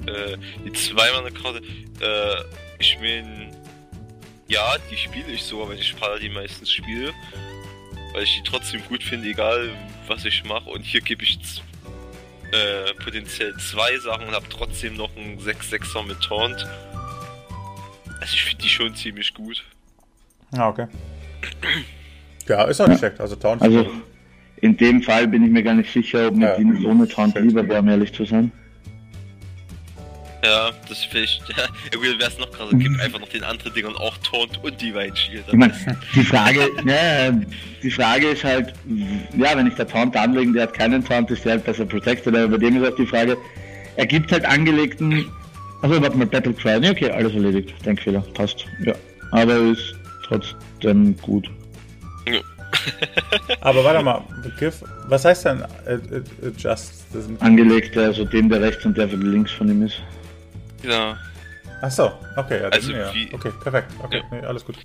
äh, 0.09 0.37
die 0.65 0.73
zweimal 0.73 1.31
Karte. 1.33 1.61
Äh, 2.01 2.45
ich 2.79 2.99
mein, 3.01 3.55
ja, 4.47 4.77
die 4.91 4.97
spiele 4.97 5.33
ich 5.33 5.43
sogar, 5.43 5.71
wenn 5.71 5.79
ich 5.79 5.95
Paladin 5.99 6.33
meistens 6.33 6.71
spiele. 6.71 7.13
Weil 8.13 8.23
ich 8.23 8.37
die 8.43 8.49
trotzdem 8.51 8.81
gut 8.89 9.03
finde, 9.03 9.29
egal 9.29 9.71
was 10.07 10.25
ich 10.25 10.45
mache. 10.45 10.69
Und 10.71 10.83
hier 10.83 11.01
gebe 11.01 11.23
ich 11.23 11.39
äh, 12.53 12.95
potenziell 13.03 13.55
zwei 13.59 13.97
Sachen 13.99 14.29
und 14.29 14.35
habe 14.35 14.47
trotzdem 14.49 14.97
noch 14.97 15.15
einen 15.17 15.39
6-6er 15.39 16.07
mit 16.07 16.21
Taunt. 16.23 16.67
Also 18.21 18.35
ich 18.35 18.43
finde 18.45 18.63
die 18.65 18.69
schon 18.69 18.95
ziemlich 18.95 19.35
gut. 19.35 19.65
Ah, 20.57 20.69
okay. 20.69 20.87
Ja, 22.49 22.65
ist 22.65 22.81
auch 22.81 22.89
nicht 22.89 22.99
schlecht. 22.99 23.21
Also 23.21 23.37
Town 23.37 23.61
Also 23.61 23.87
in 24.57 24.77
dem 24.77 25.03
Fall 25.03 25.29
bin 25.29 25.45
ich 25.45 25.51
mir 25.51 25.63
gar 25.63 25.75
nicht 25.75 25.93
sicher, 25.93 26.29
ob 26.29 26.35
mit 26.35 26.49
Ja. 26.49 26.57
ihm 26.57 26.85
ohne 26.87 27.07
Taunt 27.07 27.39
lieber 27.39 27.69
wäre, 27.69 27.81
um 27.81 27.89
ehrlich 27.89 28.13
zu 28.13 28.25
sein. 28.25 28.51
Ja, 30.45 30.71
das 30.89 31.05
vielleicht, 31.05 31.41
ja, 31.57 31.65
irgendwie 31.93 32.19
wäre 32.19 32.31
es 32.31 32.39
noch 32.39 32.51
krasser. 32.51 32.77
Gib 32.77 32.99
einfach 33.01 33.19
noch 33.21 33.29
den 33.29 33.43
anderen 33.45 33.73
Dingern 33.75 33.97
auch 33.97 34.17
Taunt 34.19 34.63
und 34.63 34.81
Divine 34.81 35.17
Shield. 35.17 35.45
Die 36.15 36.23
Frage, 36.25 36.61
ja, 36.87 37.33
die 37.83 37.91
Frage 37.91 38.29
ist 38.29 38.45
halt, 38.45 38.73
ja, 39.37 39.57
wenn 39.57 39.67
ich 39.67 39.75
der 39.75 39.89
Taunt 39.89 40.17
anlegen, 40.17 40.53
der 40.53 40.65
hat 40.65 40.75
keinen 40.75 41.05
Taunt, 41.05 41.31
ist 41.31 41.45
der 41.45 41.53
halt 41.53 41.65
besser 41.65 41.85
protected, 41.87 42.37
aber 42.37 42.49
bei 42.49 42.57
dem 42.59 42.81
ist 42.83 42.89
auch 42.93 42.97
die 42.97 43.07
Frage, 43.07 43.37
er 43.97 44.07
gibt 44.07 44.31
halt 44.31 44.45
angelegten, 44.45 45.27
also 45.83 46.01
warte 46.01 46.17
mal, 46.17 46.27
Battle 46.27 46.53
Cry, 46.55 46.79
nee, 46.81 46.91
okay, 46.91 47.11
alles 47.11 47.35
erledigt, 47.35 47.75
Denkfehler, 47.85 48.21
passt, 48.35 48.65
ja. 48.85 48.95
Aber 49.33 49.57
ist 49.57 49.95
trotzdem 50.27 51.17
gut. 51.19 51.49
Aber 53.61 53.83
warte 53.85 54.03
mal, 54.05 54.23
Begriff, 54.43 54.83
was 55.09 55.25
heißt 55.25 55.47
denn 55.47 55.63
äh, 55.87 55.95
äh, 55.95 56.47
Adjust? 56.47 57.07
Das 57.13 57.25
sind- 57.25 57.41
Angelegte, 57.43 58.05
also 58.05 58.25
dem, 58.25 58.49
der 58.49 58.61
rechts 58.61 58.85
und 58.85 58.97
der 58.97 59.09
für 59.09 59.17
links 59.17 59.51
von 59.51 59.69
ihm 59.69 59.83
ist. 59.83 59.97
Ja, 60.83 61.19
Ach 61.81 61.91
so, 61.91 62.13
okay, 62.37 62.61
ja, 62.63 62.69
Also 62.71 62.91
dann, 62.91 63.01
ja. 63.01 63.15
wie- 63.15 63.33
okay, 63.33 63.53
perfekt, 63.63 63.93
okay, 64.03 64.19
Ja. 64.19 64.37
nee, 64.41 64.47
alles 64.47 64.65
gut. 64.65 64.77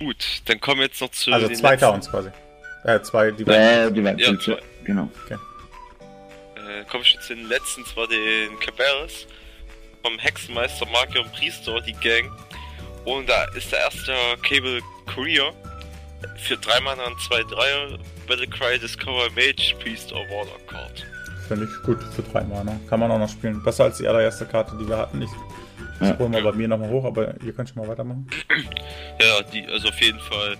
gut. 0.00 0.26
Dann 0.46 0.60
kommen 0.60 0.80
wir 0.80 0.86
jetzt 0.86 1.00
noch 1.00 1.10
zu 1.10 1.32
Also 1.32 1.46
den 1.46 1.56
zwei 1.56 1.70
letzten- 1.72 1.86
Towns 1.86 2.10
quasi. 2.10 2.30
Äh, 2.84 3.00
zwei 3.02 3.30
die 3.30 3.42
Äh, 3.44 3.90
die 3.92 4.02
White 4.04 4.20
Ja, 4.22 4.38
zwei. 4.38 4.58
genau. 4.84 5.08
Äh, 6.56 6.84
kommen 6.90 7.02
wir 7.02 7.04
schon 7.04 7.20
zu 7.20 7.34
den 7.34 7.48
letzten, 7.48 7.84
zwar 7.86 8.06
den 8.08 8.58
Cabarrus 8.60 9.26
vom 10.02 10.18
Hexenmeister, 10.18 10.86
Magier 10.86 11.22
und 11.22 11.32
Priester, 11.32 11.80
die 11.80 11.92
Gang. 11.94 12.30
Und 13.04 13.28
da 13.28 13.44
ist 13.54 13.70
der 13.70 13.80
erste 13.80 14.12
Cable 14.42 14.80
Courier 15.06 15.52
für 16.38 16.56
3 16.56 16.80
Mana 16.80 17.04
und 17.04 17.20
2 17.20 17.42
Dreier, 17.44 17.98
Battlecry, 18.26 18.78
Discover, 18.78 19.30
Mage, 19.30 19.74
Priest 19.80 20.12
or 20.12 20.20
Warlock 20.30 20.66
Card. 20.66 21.06
Finde 21.48 21.64
ich 21.66 21.82
gut 21.84 21.98
für 22.14 22.22
drei 22.22 22.42
Mana. 22.44 22.78
Kann 22.88 23.00
man 23.00 23.10
auch 23.10 23.18
noch 23.18 23.28
spielen. 23.28 23.62
Besser 23.62 23.84
als 23.84 23.98
die 23.98 24.08
allererste 24.08 24.46
Karte, 24.46 24.76
die 24.80 24.88
wir 24.88 24.96
hatten. 24.96 25.20
Ich 25.22 25.30
Ja. 26.00 26.14
scroll 26.14 26.28
mal 26.28 26.42
bei 26.42 26.52
mir 26.52 26.66
nochmal 26.68 26.88
hoch, 26.90 27.04
aber 27.04 27.34
ihr 27.44 27.52
könnt 27.52 27.68
schon 27.68 27.82
mal 27.82 27.88
weitermachen. 27.88 28.26
Ja, 29.20 29.42
die, 29.52 29.64
also 29.66 29.88
auf 29.88 30.00
jeden 30.00 30.18
Fall 30.20 30.56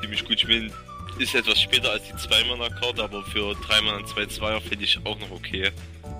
ziemlich 0.00 0.24
gut 0.26 0.40
spielen. 0.40 0.72
Ist 1.18 1.34
etwas 1.34 1.60
später 1.60 1.90
als 1.90 2.02
die 2.04 2.16
2 2.16 2.44
Mana 2.44 2.68
Karte, 2.70 3.02
aber 3.04 3.22
für 3.24 3.54
3 3.54 3.82
Mana 3.82 3.98
und 3.98 4.08
2 4.08 4.26
Zweier 4.26 4.60
finde 4.60 4.84
ich 4.84 4.98
auch 5.04 5.18
noch 5.20 5.30
okay. 5.30 5.70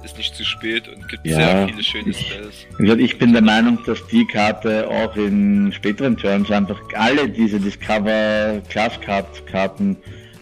Ist 0.05 0.19
nicht 0.19 0.35
zu 0.35 0.45
spät 0.45 0.87
und 0.89 1.09
gibt 1.09 1.25
Ja. 1.25 1.37
sehr 1.37 1.69
viele 1.69 1.83
schöne 1.83 2.13
Spells. 2.13 2.67
Ich 3.01 3.19
bin 3.19 3.33
der 3.33 3.41
Meinung, 3.43 3.79
dass 3.87 4.05
die 4.09 4.27
Karte 4.27 4.87
auch 4.89 5.15
in 5.17 5.73
späteren 5.73 6.17
Turns 6.17 6.51
einfach 6.51 6.79
alle 6.95 7.29
diese 7.29 7.59
Discover 7.61 8.61
Class 8.69 9.01
Card 9.01 9.47
Karten 9.47 9.97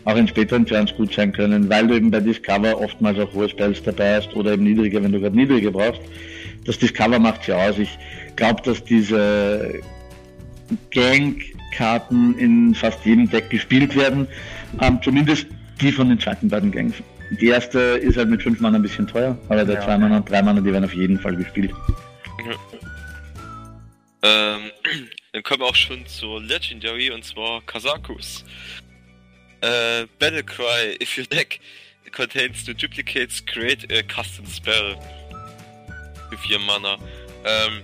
auch 0.04 0.16
in 0.16 0.28
späteren 0.28 0.66
Turns 0.66 0.94
gut 0.94 1.12
sein 1.12 1.32
können, 1.32 1.68
weil 1.68 1.86
du 1.86 1.94
eben 1.94 2.10
bei 2.10 2.20
Discover 2.20 2.80
oftmals 2.80 3.18
auch 3.18 3.32
hohe 3.32 3.48
Spells 3.48 3.82
dabei 3.82 4.16
hast 4.16 4.34
oder 4.34 4.52
eben 4.52 4.64
niedrige, 4.64 5.02
wenn 5.02 5.12
du 5.12 5.20
gerade 5.20 5.36
niedrige 5.36 5.70
brauchst. 5.70 6.00
Das 6.64 6.78
Discover 6.78 7.18
macht 7.18 7.46
ja 7.46 7.68
aus. 7.68 7.78
Ich 7.78 7.98
glaube, 8.36 8.62
dass 8.62 8.82
diese 8.84 9.80
Gang-Karten 10.90 12.38
in 12.38 12.74
fast 12.74 13.04
jedem 13.04 13.28
Deck 13.28 13.50
gespielt 13.50 13.96
werden. 13.96 14.26
Ähm, 14.80 14.98
zumindest 15.02 15.46
die 15.80 15.92
von 15.92 16.08
den 16.08 16.20
zweiten 16.20 16.48
beiden 16.48 16.70
Gangs. 16.70 16.94
Die 17.40 17.46
erste 17.46 17.78
ist 17.78 18.16
halt 18.16 18.28
mit 18.28 18.42
5 18.42 18.60
Mana 18.60 18.76
ein 18.76 18.82
bisschen 18.82 19.06
teuer, 19.06 19.38
aber 19.48 19.64
der 19.64 19.76
Ja. 19.76 19.82
2 19.82 19.98
Mana 19.98 20.16
und 20.18 20.28
3 20.28 20.42
Mana, 20.42 20.60
die 20.60 20.72
werden 20.72 20.84
auf 20.84 20.94
jeden 20.94 21.18
Fall 21.18 21.36
gespielt. 21.36 21.72
Ähm, 24.22 24.70
dann 25.32 25.42
kommen 25.42 25.60
wir 25.60 25.66
auch 25.66 25.74
schon 25.74 26.04
zur 26.06 26.42
Legendary 26.42 27.10
und 27.10 27.24
zwar 27.24 27.62
Äh, 29.60 30.06
Battlecry, 30.18 30.96
if 31.00 31.16
your 31.18 31.26
deck 31.26 31.60
contains 32.12 32.66
no 32.66 32.72
duplicates, 32.72 33.44
create 33.44 33.84
a 33.92 34.02
custom 34.02 34.46
spell. 34.46 34.96
Für 36.30 36.38
4 36.38 36.58
Mana. 36.60 36.96
Ähm, 37.44 37.82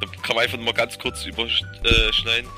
da 0.00 0.06
kann 0.22 0.36
man 0.36 0.44
einfach 0.44 0.58
mal 0.58 0.72
ganz 0.72 0.98
kurz 0.98 1.24
überschneiden. 1.24 2.48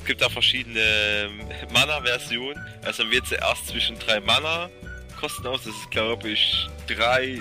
Es 0.00 0.06
gibt 0.06 0.20
da 0.20 0.28
verschiedene 0.28 0.80
ähm, 0.80 1.40
Mana-Versionen. 1.72 2.60
Also 2.84 3.04
man 3.04 3.12
wählt 3.12 3.26
zuerst 3.26 3.68
zwischen 3.68 3.98
3 3.98 4.20
Mana 4.20 4.68
Kosten 5.20 5.46
aus. 5.46 5.64
Das 5.64 5.74
ist 5.74 5.90
glaube 5.90 6.30
ich 6.30 6.68
3, 6.88 7.40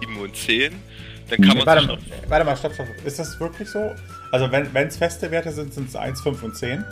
7 0.00 0.16
und 0.18 0.36
10. 0.36 0.82
Dann 1.28 1.40
kann 1.42 1.58
man 1.58 1.66
warte, 1.66 1.86
mal, 1.86 1.98
warte 2.28 2.44
mal, 2.46 2.56
stopp, 2.56 2.72
stopp. 2.72 2.86
Ist 3.04 3.18
das 3.18 3.38
wirklich 3.38 3.68
so? 3.68 3.94
Also 4.32 4.50
wenn 4.50 4.74
es 4.74 4.96
feste 4.96 5.30
Werte 5.30 5.52
sind, 5.52 5.74
sind 5.74 5.88
es 5.88 5.96
1, 5.96 6.22
5 6.22 6.42
und 6.42 6.56
10. 6.56 6.84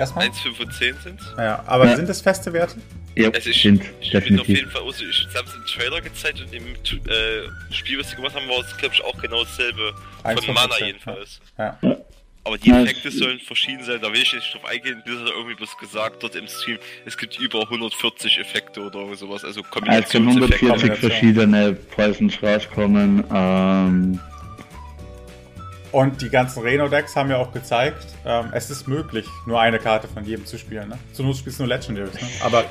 Erstmal? 0.00 0.24
1, 0.26 0.40
5 0.40 0.60
und 0.60 0.72
10 0.74 0.94
sind. 1.04 1.20
Ja, 1.38 1.62
aber 1.66 1.86
Ja. 1.86 1.96
sind 1.96 2.08
es 2.08 2.20
feste 2.20 2.52
Werte? 2.52 2.76
Ja, 3.16 3.28
Es 3.32 3.46
ist, 3.46 3.56
stimmt, 3.58 3.82
ich 4.00 4.10
bin 4.12 4.18
auf 4.18 4.24
definitiv. 4.24 4.56
jeden 4.56 4.70
Fall, 4.70 4.82
also 4.84 5.04
ich, 5.04 5.16
sie 5.30 5.36
haben 5.38 5.46
es 5.48 5.54
im 5.54 5.66
Trailer 5.66 6.00
gezeigt 6.00 6.40
und 6.40 6.52
im 6.54 6.64
äh, 6.64 7.74
Spiel, 7.74 7.98
was 7.98 8.10
sie 8.10 8.16
gemacht 8.16 8.34
haben, 8.34 8.48
war 8.48 8.60
es, 8.60 8.76
glaube 8.76 8.94
ich, 8.94 9.04
auch 9.04 9.20
genau 9.20 9.42
dasselbe. 9.44 9.94
Eins 10.22 10.38
Von 10.38 10.46
von 10.46 10.54
Mana 10.54 10.68
15, 10.74 10.86
jedenfalls. 10.86 11.40
Ja. 11.58 11.78
Aber 12.44 12.56
die 12.56 12.70
Ja, 12.70 12.82
Effekte 12.82 13.10
sollen 13.10 13.38
verschieden 13.40 13.84
sein, 13.84 13.98
da 14.00 14.10
will 14.12 14.22
ich 14.22 14.32
nicht 14.32 14.54
drauf 14.54 14.64
eingehen, 14.64 15.02
bis 15.04 15.14
er 15.16 15.26
irgendwie 15.36 15.54
bloß 15.56 15.76
gesagt 15.76 16.22
dort 16.22 16.34
im 16.36 16.46
Stream, 16.48 16.78
es 17.04 17.18
gibt 17.18 17.38
über 17.38 17.60
140 17.62 18.38
Effekte 18.38 18.80
oder 18.80 19.14
sowas, 19.16 19.44
also 19.44 19.60
Es 19.60 19.70
können 19.70 19.86
Kombinationseffekte. 19.86 20.66
140 20.66 20.88
Kombination. 20.88 21.10
verschiedene 21.10 21.72
Poisons 21.74 22.42
rauskommen. 22.42 23.24
Ähm, 23.34 24.20
Und 25.92 26.22
die 26.22 26.30
ganzen 26.30 26.62
Reno-Decks 26.62 27.16
haben 27.16 27.30
ja 27.30 27.36
auch 27.38 27.52
gezeigt, 27.52 28.06
ähm, 28.24 28.46
es 28.52 28.70
ist 28.70 28.86
möglich, 28.86 29.26
nur 29.46 29.60
eine 29.60 29.78
Karte 29.78 30.06
von 30.06 30.24
jedem 30.24 30.46
zu 30.46 30.56
spielen. 30.56 30.88
Ne? 30.88 30.98
Zur 31.12 31.26
Not 31.26 31.36
spielst 31.36 31.58
du 31.58 31.64
nur 31.64 31.76
Legendaries. 31.76 32.14
Ne? 32.14 32.28
Aber 32.44 32.64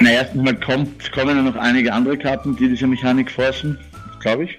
na, 0.00 0.10
erstens 0.10 0.42
mal 0.42 0.58
kommt, 0.58 1.12
kommen 1.12 1.36
ja 1.36 1.42
noch 1.42 1.56
einige 1.56 1.92
andere 1.92 2.18
Karten, 2.18 2.56
die 2.56 2.68
diese 2.68 2.86
Mechanik 2.86 3.30
forcen, 3.30 3.78
glaube 4.20 4.44
ich. 4.44 4.58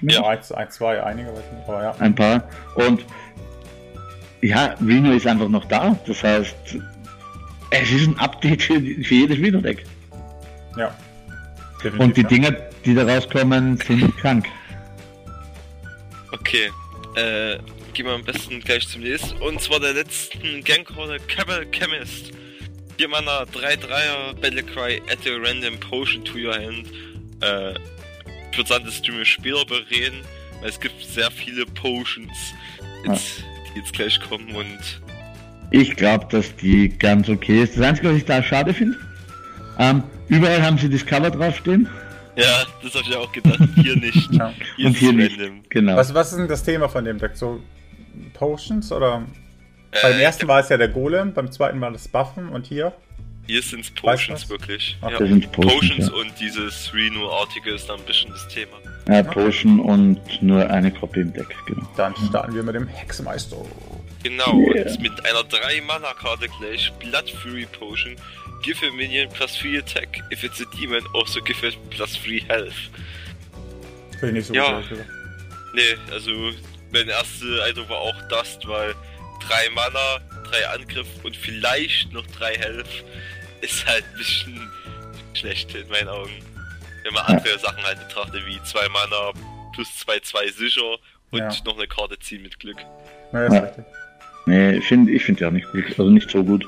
ja, 0.00 0.22
eins, 0.26 0.50
eins, 0.52 0.74
zwei, 0.76 1.02
einige, 1.02 1.28
weiß 1.28 1.38
nicht. 1.38 1.68
Aber 1.68 1.82
ja. 1.82 1.94
Ein 1.98 2.14
paar. 2.14 2.48
Und 2.74 3.04
ja, 4.40 4.74
Reno 4.84 5.12
ist 5.12 5.26
einfach 5.26 5.48
noch 5.48 5.64
da. 5.66 5.96
Das 6.06 6.22
heißt, 6.22 6.56
es 7.70 7.90
ist 7.90 8.06
ein 8.06 8.18
Update 8.18 8.62
für, 8.62 8.80
für 8.80 9.14
jedes 9.14 9.38
Reno-Deck. 9.38 9.84
ja. 10.76 10.94
Definitiv, 11.84 12.00
Und 12.00 12.16
die 12.16 12.22
ja. 12.22 12.28
Dinger, 12.28 12.56
die 12.86 12.94
da 12.94 13.04
rauskommen, 13.04 13.76
sind 13.76 14.16
krank. 14.16 14.46
Okay, 16.32 16.70
äh, 17.14 17.58
gehen 17.92 18.06
wir 18.06 18.12
am 18.12 18.24
besten 18.24 18.60
gleich 18.60 18.86
zum 18.88 19.02
nächsten. 19.02 19.36
Und 19.38 19.60
zwar 19.60 19.80
der 19.80 19.94
letzten 19.94 20.62
Gangcaller 20.64 21.18
Cabal 21.20 21.66
Chemist. 21.70 22.32
Hier 22.98 23.08
Mana 23.08 23.42
3-3er 23.42 24.34
Battlecry, 24.40 25.02
add 25.10 25.28
a 25.28 25.36
random 25.38 25.78
potion 25.78 26.24
to 26.24 26.38
your 26.38 26.54
hand. 26.54 26.86
Äh, 27.42 27.72
ich 28.50 28.58
würde 28.58 28.68
sagen, 28.68 28.84
das 28.86 29.02
tun 29.02 29.18
wir 29.18 29.24
später 29.24 29.64
bereden, 29.66 30.22
weil 30.60 30.70
es 30.70 30.80
gibt 30.80 31.04
sehr 31.04 31.30
viele 31.30 31.66
Potions, 31.66 32.54
jetzt, 33.06 33.44
die 33.74 33.80
jetzt 33.80 33.92
gleich 33.92 34.18
kommen 34.20 34.54
und 34.54 35.00
Ich 35.70 35.94
glaube, 35.96 36.26
dass 36.30 36.56
die 36.56 36.88
ganz 36.88 37.28
okay 37.28 37.62
ist. 37.62 37.76
Das 37.76 37.84
Einzige, 37.84 38.10
was 38.10 38.16
ich 38.16 38.24
da 38.24 38.42
schade 38.42 38.72
finde, 38.72 38.96
ähm, 39.78 40.02
überall 40.28 40.62
haben 40.62 40.78
sie 40.78 40.88
Discover 40.88 41.30
draufstehen. 41.30 41.86
Ja, 42.36 42.64
das 42.82 42.94
habe 42.94 43.04
ich 43.08 43.16
auch 43.16 43.32
gedacht. 43.32 43.58
Hier 43.76 43.96
nicht. 43.96 44.28
Ja. 44.32 44.52
Hier 44.76 44.86
Und 44.86 44.96
hier 44.96 45.12
nicht. 45.12 45.38
random. 45.40 45.62
Genau. 45.68 45.96
Was, 45.96 46.12
was 46.14 46.32
ist 46.32 46.38
denn 46.38 46.48
das 46.48 46.62
Thema 46.62 46.88
von 46.88 47.04
dem 47.04 47.18
Deck? 47.18 47.32
So 47.36 47.60
Potions 48.34 48.92
oder? 48.92 49.24
Äh, 49.92 49.98
Beim 50.02 50.20
ersten 50.20 50.46
war 50.48 50.60
es 50.60 50.68
ja 50.68 50.76
der 50.76 50.88
Golem, 50.88 51.32
beim 51.32 51.50
zweiten 51.50 51.78
Mal 51.78 51.92
das 51.92 52.08
Buffen 52.08 52.48
und 52.50 52.66
hier? 52.66 52.92
Hier 53.46 53.62
sind 53.62 53.80
es 53.80 53.90
Potions 53.90 54.48
wirklich. 54.50 54.96
Ach, 55.02 55.10
ja. 55.10 55.18
da 55.18 55.26
sind's 55.26 55.46
Potions, 55.48 55.72
Potions 55.74 56.08
ja. 56.08 56.14
und 56.14 56.32
dieses 56.40 56.92
Reno-artige 56.92 57.70
ist 57.70 57.88
dann 57.88 58.00
ein 58.00 58.04
bisschen 58.06 58.30
das 58.32 58.48
Thema. 58.48 58.72
Ja, 59.08 59.22
Potion 59.22 59.78
und 59.78 60.20
nur 60.42 60.68
eine 60.68 60.90
Copy 60.90 61.20
im 61.20 61.32
Deck, 61.32 61.54
genau. 61.66 61.88
Dann 61.96 62.14
starten 62.28 62.54
wir 62.54 62.62
mit 62.64 62.74
dem 62.74 62.88
Hexenmeister. 62.88 63.56
Genau, 64.24 64.58
Yeah. 64.74 64.90
und 64.90 65.00
mit 65.00 65.12
einer 65.24 65.42
3-Mana-Karte 65.42 66.48
gleich 66.58 66.92
Blood 66.98 67.30
Fury 67.30 67.66
Potion. 67.78 68.16
Give 68.62 68.82
a 68.86 68.90
minion 68.90 69.28
plus 69.30 69.56
3 69.58 69.78
attack. 69.78 70.20
If 70.32 70.42
it's 70.44 70.60
a 70.60 70.64
demon, 70.76 71.02
also 71.14 71.40
give 71.40 71.62
it 71.66 71.76
plus 71.90 72.14
3 72.22 72.40
health. 72.48 72.74
Finde 74.18 74.28
ich 74.28 74.32
nicht 74.34 74.46
so 74.48 74.54
Ja. 74.54 74.80
gut. 74.80 74.98
Nee, 75.74 75.96
also 76.10 76.30
mein 76.92 77.08
erster 77.08 77.64
Eindruck 77.64 77.88
war 77.90 77.98
auch 77.98 78.28
Dust, 78.28 78.66
weil 78.66 78.94
3 79.46 79.70
Mana, 79.74 80.20
3 80.50 80.68
Angriff 80.68 81.06
und 81.22 81.36
vielleicht 81.36 82.12
noch 82.12 82.26
3 82.38 82.54
Health 82.56 83.04
ist 83.60 83.86
halt 83.86 84.04
ein 84.04 84.18
bisschen 84.18 84.70
schlecht 85.34 85.74
in 85.74 85.88
meinen 85.88 86.08
Augen. 86.08 86.32
Wenn 87.04 87.12
man 87.14 87.24
andere 87.26 87.58
Sachen 87.58 87.82
halt 87.84 87.98
betrachtet, 88.08 88.42
wie 88.46 88.60
2 88.62 88.88
Mana 88.88 89.32
plus 89.74 89.88
2, 89.98 90.18
2 90.20 90.48
sicher 90.50 90.96
und 91.30 91.38
Ja. 91.40 91.50
noch 91.64 91.76
eine 91.76 91.86
Karte 91.86 92.18
ziehen 92.18 92.42
mit 92.42 92.58
Glück. 92.58 92.78
Ja, 93.32 93.46
ist 93.46 93.52
Ja. 93.54 93.60
richtig. 93.60 93.84
Nee, 94.46 94.80
find, 94.80 95.10
ich 95.10 95.24
finde 95.24 95.38
die 95.40 95.44
auch 95.46 95.50
nicht 95.50 95.70
gut. 95.72 95.84
Also 95.90 96.10
nicht 96.10 96.30
so 96.30 96.42
gut. 96.42 96.64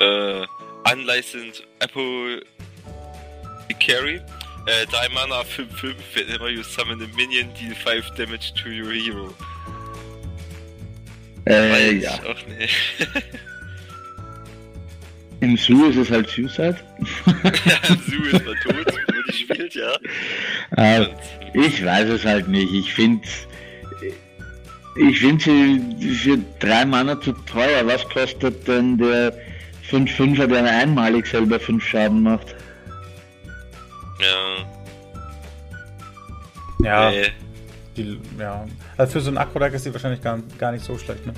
Äh, 0.00 0.46
Unlicensed 0.92 1.66
Apple 1.80 2.42
Carry. 3.78 4.20
Äh, 4.66 4.86
3 4.86 5.08
Mana 5.08 5.40
5-5, 5.42 5.94
whenever 6.14 6.50
you 6.50 6.62
summon 6.62 7.02
a 7.02 7.06
minion, 7.16 7.48
deal 7.54 7.74
5 7.74 8.14
damage 8.14 8.52
to 8.54 8.68
your 8.68 8.92
hero. 8.92 9.34
Äh, 11.46 11.94
ja. 11.96 12.12
auch 12.12 12.46
nicht. 12.46 12.76
Im 15.40 15.56
Zoo 15.56 15.86
ist 15.86 15.96
es 15.96 16.10
halt 16.10 16.28
Suicide. 16.28 16.76
ja, 17.64 17.96
Su 18.06 18.22
ist 18.24 18.44
mal 18.44 18.54
tot, 18.56 18.86
wo 18.86 19.22
die 19.26 19.32
spielt, 19.32 19.74
ja. 19.74 19.92
Äh, 20.76 21.06
ich 21.54 21.82
weiß 21.82 22.10
es 22.10 22.24
halt 22.26 22.46
nicht. 22.48 22.72
Ich 22.72 22.92
finde 22.92 23.26
ich 24.96 25.20
finde 25.20 25.42
sie 25.42 26.14
für 26.14 26.38
drei 26.58 26.84
Mana 26.84 27.18
zu 27.20 27.32
teuer. 27.32 27.86
Was 27.86 28.06
kostet 28.08 28.68
denn 28.68 28.98
der 28.98 29.32
5-5er, 29.90 30.46
der 30.46 30.64
einmalig 30.64 31.26
selber 31.26 31.58
5 31.60 31.84
Schaden 31.84 32.22
macht? 32.22 32.54
ja, 34.20 34.66
Ja, 36.82 37.10
nee. 37.10 37.26
die, 37.96 38.18
ja. 38.38 38.66
Also 38.96 39.12
für 39.14 39.20
so 39.20 39.30
ein 39.30 39.38
Akro-Deck 39.38 39.74
ist 39.74 39.86
die 39.86 39.92
wahrscheinlich 39.92 40.22
gar, 40.22 40.38
gar 40.58 40.72
nicht 40.72 40.84
so 40.84 40.96
schlecht, 40.98 41.26
ne? 41.26 41.32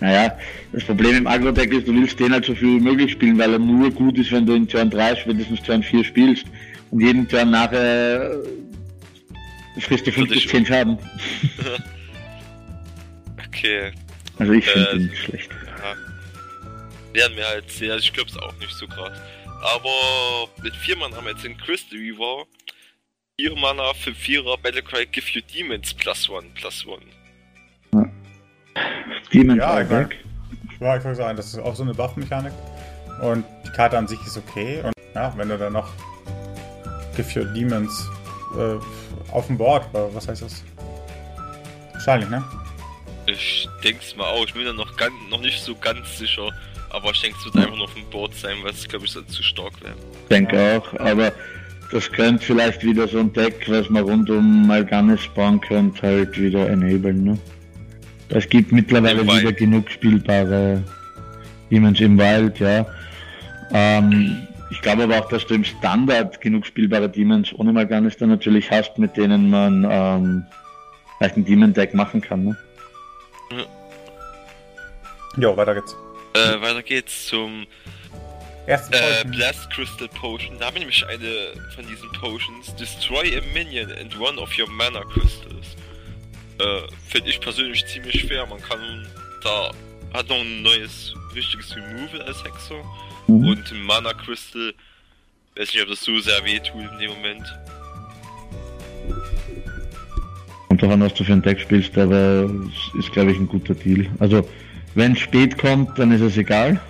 Naja, 0.00 0.36
das 0.72 0.84
Problem 0.84 1.16
im 1.16 1.26
Agro-Deck 1.26 1.72
ist, 1.72 1.88
du 1.88 1.92
willst 1.94 2.20
den 2.20 2.32
halt 2.32 2.44
so 2.44 2.54
viel 2.54 2.76
wie 2.80 2.84
möglich 2.84 3.10
spielen, 3.12 3.36
weil 3.38 3.52
er 3.52 3.58
nur 3.58 3.90
gut 3.90 4.16
ist, 4.18 4.30
wenn 4.30 4.46
du 4.46 4.54
in 4.54 4.68
Turn 4.68 4.90
3 4.90 5.16
spätestens 5.16 5.60
Turn 5.62 5.82
4 5.82 6.04
spielst. 6.04 6.44
Und 6.92 7.00
jeden 7.00 7.26
Turn 7.28 7.50
nachher 7.50 8.30
äh, 8.32 9.80
frisst 9.80 10.06
du 10.06 10.12
5 10.12 10.28
Würde 10.28 10.34
ich- 10.38 10.44
bis 10.44 10.52
10 10.52 10.66
Schaden. 10.66 10.98
Okay. 13.48 13.90
Also 14.38 14.52
ich 14.52 14.64
finde 14.66 14.88
Äh, 14.90 14.96
ihn 14.96 15.06
nicht 15.06 15.18
schlecht. 15.24 15.50
Ja. 17.08 17.20
Werden 17.20 17.36
wir 17.36 17.46
halt 17.46 17.70
sehen. 17.70 17.90
Also 17.90 18.04
ich 18.04 18.12
glaube 18.12 18.30
es 18.30 18.36
auch 18.36 18.54
nicht 18.56 18.72
so 18.72 18.86
krass. 18.86 19.18
Aber 19.62 20.48
mit 20.62 20.74
4 20.76 20.96
Mana 20.96 21.16
haben 21.16 21.24
wir 21.24 21.32
jetzt 21.32 21.44
den 21.44 21.56
Crystal 21.58 21.98
Reaver. 21.98 22.46
4 23.40 23.56
Mana 23.56 23.94
für 23.94 24.10
4er 24.10 24.56
Battlecry 24.60 25.06
Give 25.06 25.26
You 25.32 25.40
Demons 25.54 25.94
plus 25.94 26.30
1 26.30 26.44
plus 26.54 26.86
1. 27.92 28.08
Demon 29.32 29.56
Ja, 29.58 29.82
Deck. 29.82 30.18
Ja, 30.80 30.96
ich 30.96 31.04
würde 31.04 31.16
sagen, 31.16 31.36
das 31.36 31.48
ist 31.48 31.58
auch 31.58 31.74
so 31.74 31.82
eine 31.82 31.94
Buff-Mechanik. 31.94 32.52
Und 33.20 33.44
die 33.66 33.70
Karte 33.70 33.98
an 33.98 34.06
sich 34.06 34.20
ist 34.24 34.36
okay. 34.36 34.80
Und 34.82 34.92
ja, 35.14 35.32
wenn 35.36 35.48
du 35.48 35.58
dann 35.58 35.72
noch 35.72 35.88
Give 37.16 37.40
Your 37.40 37.46
Demons 37.52 38.08
äh, 38.56 39.32
auf 39.32 39.46
dem 39.48 39.58
Board, 39.58 39.86
was 39.92 40.28
heißt 40.28 40.42
das? 40.42 40.62
Wahrscheinlich, 41.92 42.28
ne? 42.30 42.44
Ich 43.26 43.68
denk's 43.82 44.14
mal 44.16 44.24
auch. 44.26 44.44
Ich 44.46 44.54
bin 44.54 44.64
da 44.64 44.72
noch, 44.72 44.96
ganz, 44.96 45.12
noch 45.28 45.40
nicht 45.40 45.60
so 45.62 45.74
ganz 45.74 46.16
sicher. 46.16 46.48
Aber 46.90 47.10
ich 47.10 47.20
denke, 47.20 47.36
es 47.38 47.44
wird 47.44 47.56
einfach 47.56 47.76
nur 47.76 47.84
auf 47.84 47.94
dem 47.94 48.04
Board 48.10 48.34
sein, 48.34 48.56
weil 48.62 48.72
es, 48.72 48.88
glaube 48.88 49.04
ich, 49.04 49.12
sonst 49.12 49.32
zu 49.32 49.42
stark 49.42 49.72
wäre. 49.82 49.94
denke 50.30 50.58
auch, 50.76 50.98
aber 51.00 51.32
das 51.90 52.10
könnte 52.10 52.44
vielleicht 52.44 52.82
wieder 52.82 53.08
so 53.08 53.18
ein 53.18 53.32
Deck, 53.32 53.64
was 53.68 53.88
man 53.88 54.04
rund 54.04 54.30
um 54.30 54.66
Malganis 54.66 55.26
bauen 55.34 55.60
könnte, 55.60 56.02
halt 56.02 56.38
wieder 56.38 56.68
enablen, 56.68 57.24
ne? 57.24 57.38
Es 58.30 58.48
gibt 58.48 58.72
mittlerweile 58.72 59.22
Im 59.22 59.28
Wild. 59.28 59.40
wieder 59.40 59.52
genug 59.52 59.90
spielbare 59.90 60.82
Demons 61.70 62.00
im 62.00 62.18
Wild, 62.18 62.58
ja. 62.58 62.86
Ähm, 63.72 64.46
ich 64.70 64.82
glaube 64.82 65.04
aber 65.04 65.18
auch, 65.18 65.28
dass 65.28 65.46
du 65.46 65.54
im 65.54 65.64
Standard 65.64 66.40
genug 66.40 66.66
spielbare 66.66 67.08
Demons 67.08 67.54
ohne 67.54 67.72
Malganis 67.72 68.16
dann 68.18 68.28
natürlich 68.28 68.70
hast, 68.70 68.98
mit 68.98 69.16
denen 69.16 69.48
man 69.48 69.86
ähm, 69.90 70.44
vielleicht 71.16 71.36
ein 71.38 71.44
Demon-Deck 71.44 71.94
machen 71.94 72.20
kann, 72.20 72.44
ne? 72.44 72.56
Jo, 75.38 75.56
weiter 75.56 75.74
geht's. 75.74 75.96
Äh, 76.34 76.60
weiter 76.60 76.82
geht's 76.82 77.26
zum 77.26 77.66
Erste 78.66 78.98
äh. 78.98 79.24
Blast 79.24 79.70
Crystal 79.70 80.08
Potion. 80.08 80.58
Da 80.58 80.66
habe 80.66 80.76
ich 80.76 80.80
nämlich 80.80 81.06
eine 81.06 81.52
von 81.74 81.86
diesen 81.86 82.12
Potions. 82.12 82.74
Destroy 82.76 83.38
a 83.38 83.40
Minion 83.54 83.90
and 83.92 84.18
one 84.20 84.38
of 84.38 84.50
your 84.58 84.68
Mana 84.68 85.00
Crystals. 85.04 85.76
Äh, 86.58 86.82
Finde 87.08 87.30
ich 87.30 87.40
persönlich 87.40 87.86
ziemlich 87.86 88.20
schwer. 88.20 88.46
Man 88.46 88.60
kann 88.60 89.06
da 89.42 89.70
hat 90.12 90.28
noch 90.28 90.40
ein 90.40 90.62
neues 90.62 91.14
wichtiges 91.32 91.74
Removal 91.76 92.22
als 92.22 92.42
Hexer. 92.44 92.82
Mhm. 93.26 93.46
Und 93.46 93.72
ein 93.72 93.82
Mana 93.82 94.12
Crystal. 94.12 94.74
Weiß 95.56 95.72
nicht, 95.72 95.82
ob 95.82 95.88
das 95.88 96.00
so 96.00 96.18
sehr 96.20 96.44
weh 96.44 96.58
tut 96.60 96.92
in 96.92 96.98
dem 96.98 97.10
Moment. 97.12 97.44
Und 100.68 100.82
davon, 100.82 101.00
was 101.00 101.14
du 101.14 101.24
für 101.24 101.32
ein 101.32 101.42
Deck 101.42 101.60
spielst, 101.60 101.96
aber 101.96 102.50
ist, 102.98 103.12
glaube 103.12 103.32
ich, 103.32 103.38
ein 103.38 103.48
guter 103.48 103.74
Deal. 103.74 104.06
Also, 104.18 104.48
wenn 104.94 105.12
es 105.12 105.20
spät 105.20 105.58
kommt, 105.58 105.98
dann 105.98 106.12
ist 106.12 106.20
es 106.20 106.36
egal. 106.36 106.80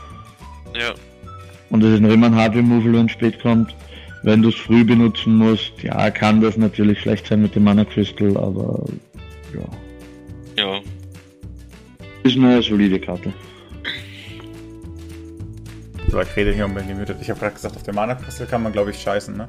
Ja. 0.75 0.95
Und 1.71 1.83
es 1.85 1.95
ist 1.95 2.01
noch 2.01 2.11
immer 2.11 2.27
ein 2.27 2.35
Hard 2.35 2.55
Removal, 2.55 2.93
wenn 2.95 3.07
es 3.07 3.13
spät 3.13 3.41
kommt. 3.41 3.75
Wenn 4.23 4.43
du 4.43 4.49
es 4.49 4.57
früh 4.57 4.85
benutzen 4.85 5.37
musst, 5.37 5.73
ja, 5.83 6.11
kann 6.11 6.41
das 6.41 6.57
natürlich 6.57 7.01
schlecht 7.01 7.27
sein 7.27 7.43
mit 7.43 7.55
dem 7.55 7.65
Mana 7.65 7.85
Crystal, 7.85 8.37
aber 8.37 8.85
ja. 9.55 10.65
Ja. 10.65 10.81
Ist 12.25 12.37
eine 12.37 12.61
solide 12.63 12.99
Karte. 12.99 13.33
So, 16.11 16.21
ich 16.21 16.37
rede 16.37 16.53
hier 16.53 16.65
um 16.65 16.75
gemutet. 16.75 17.19
Ich 17.21 17.29
habe 17.29 17.39
gerade 17.39 17.55
gesagt, 17.55 17.77
auf 17.77 17.83
der 17.83 17.95
Mana 17.95 18.15
Crystal 18.15 18.47
kann 18.47 18.63
man, 18.63 18.73
glaube 18.73 18.91
ich, 18.91 19.01
scheißen, 19.01 19.37
ne? 19.37 19.47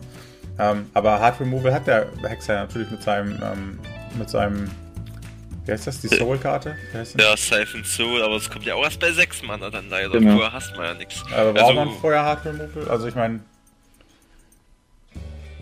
Ähm, 0.59 0.87
aber 0.93 1.19
Hard 1.19 1.39
Removal 1.39 1.73
hat 1.73 1.87
der 1.87 2.07
Hexer 2.21 2.53
ja 2.53 2.59
natürlich 2.61 2.91
mit 2.91 3.01
seinem, 3.01 3.31
ähm, 3.41 3.79
mit 4.17 4.29
seinem, 4.29 4.69
wie 5.69 5.73
heißt 5.73 5.85
das, 5.85 6.01
die 6.01 6.07
Soul-Karte? 6.07 6.75
Heißt 6.93 7.13
das? 7.19 7.23
Ja, 7.23 7.37
Siphon 7.59 7.83
Soul, 7.83 8.23
aber 8.23 8.35
es 8.37 8.49
kommt 8.49 8.65
ja 8.65 8.73
auch 8.73 8.83
erst 8.83 8.99
bei 8.99 9.11
6 9.11 9.43
Mana 9.43 9.69
dann 9.69 9.87
leider. 9.89 10.09
Genau. 10.09 10.33
Vorher 10.33 10.51
hast 10.51 10.75
man 10.75 10.85
ja 10.85 10.93
nichts. 10.95 11.23
Aber 11.31 11.53
braucht 11.53 11.63
Also- 11.63 11.73
man 11.75 11.89
vorher 11.99 12.23
Hard 12.23 12.45
Removal? 12.45 12.89
Also 12.89 13.07
ich 13.07 13.13
meine, 13.15 13.41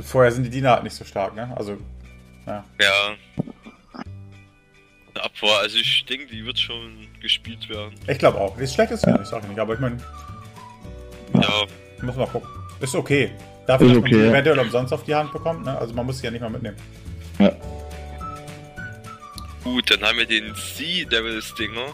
vorher 0.02 0.32
sind 0.32 0.44
die 0.46 0.50
Diener 0.50 0.72
halt 0.72 0.84
nicht 0.84 0.96
so 0.96 1.04
stark, 1.04 1.36
ne? 1.36 1.52
Also, 1.58 1.78
ja. 2.46 2.64
Ja. 2.80 3.16
Eine 5.14 5.24
Abwehr, 5.26 5.58
also 5.62 5.78
ich 5.78 6.06
denke, 6.06 6.28
die 6.28 6.46
wird 6.46 6.58
schon 6.60 7.08
gespielt 7.22 7.68
werden. 7.70 7.96
Ich 8.08 8.18
glaube 8.20 8.40
auch. 8.40 8.58
Ist 8.58 8.76
schlecht 8.76 8.92
ist 8.92 9.06
ja 9.06 9.18
nicht, 9.18 9.28
sag 9.28 9.44
ich 9.44 9.50
nicht, 9.50 9.60
aber 9.60 9.74
ich 9.74 9.80
meine, 9.80 9.98
Ja, 11.34 11.64
muss 12.02 12.16
mal 12.16 12.28
gucken. 12.28 12.48
Ist 12.80 12.96
okay. 12.96 13.32
Dafür, 13.66 13.88
Ist 13.88 13.96
dass 13.96 14.02
man 14.02 14.08
okay, 14.10 14.16
die 14.16 14.24
ja. 14.26 14.30
eventuell 14.32 14.60
umsonst 14.60 14.94
auf 14.94 15.04
die 15.04 15.14
Hand 15.14 15.34
bekommt, 15.34 15.66
ne? 15.66 15.78
Also 15.78 15.94
man 15.94 16.06
muss 16.06 16.20
sie 16.20 16.26
ja 16.26 16.32
nicht 16.32 16.40
mal 16.42 16.50
mitnehmen. 16.50 16.78
Ja. 17.40 17.52
Gut, 19.68 19.92
dann 19.92 20.02
haben 20.02 20.18
wir 20.18 20.26
den 20.26 20.54
Sea 20.56 21.06
Devil 21.06 21.42
Stinger. 21.42 21.94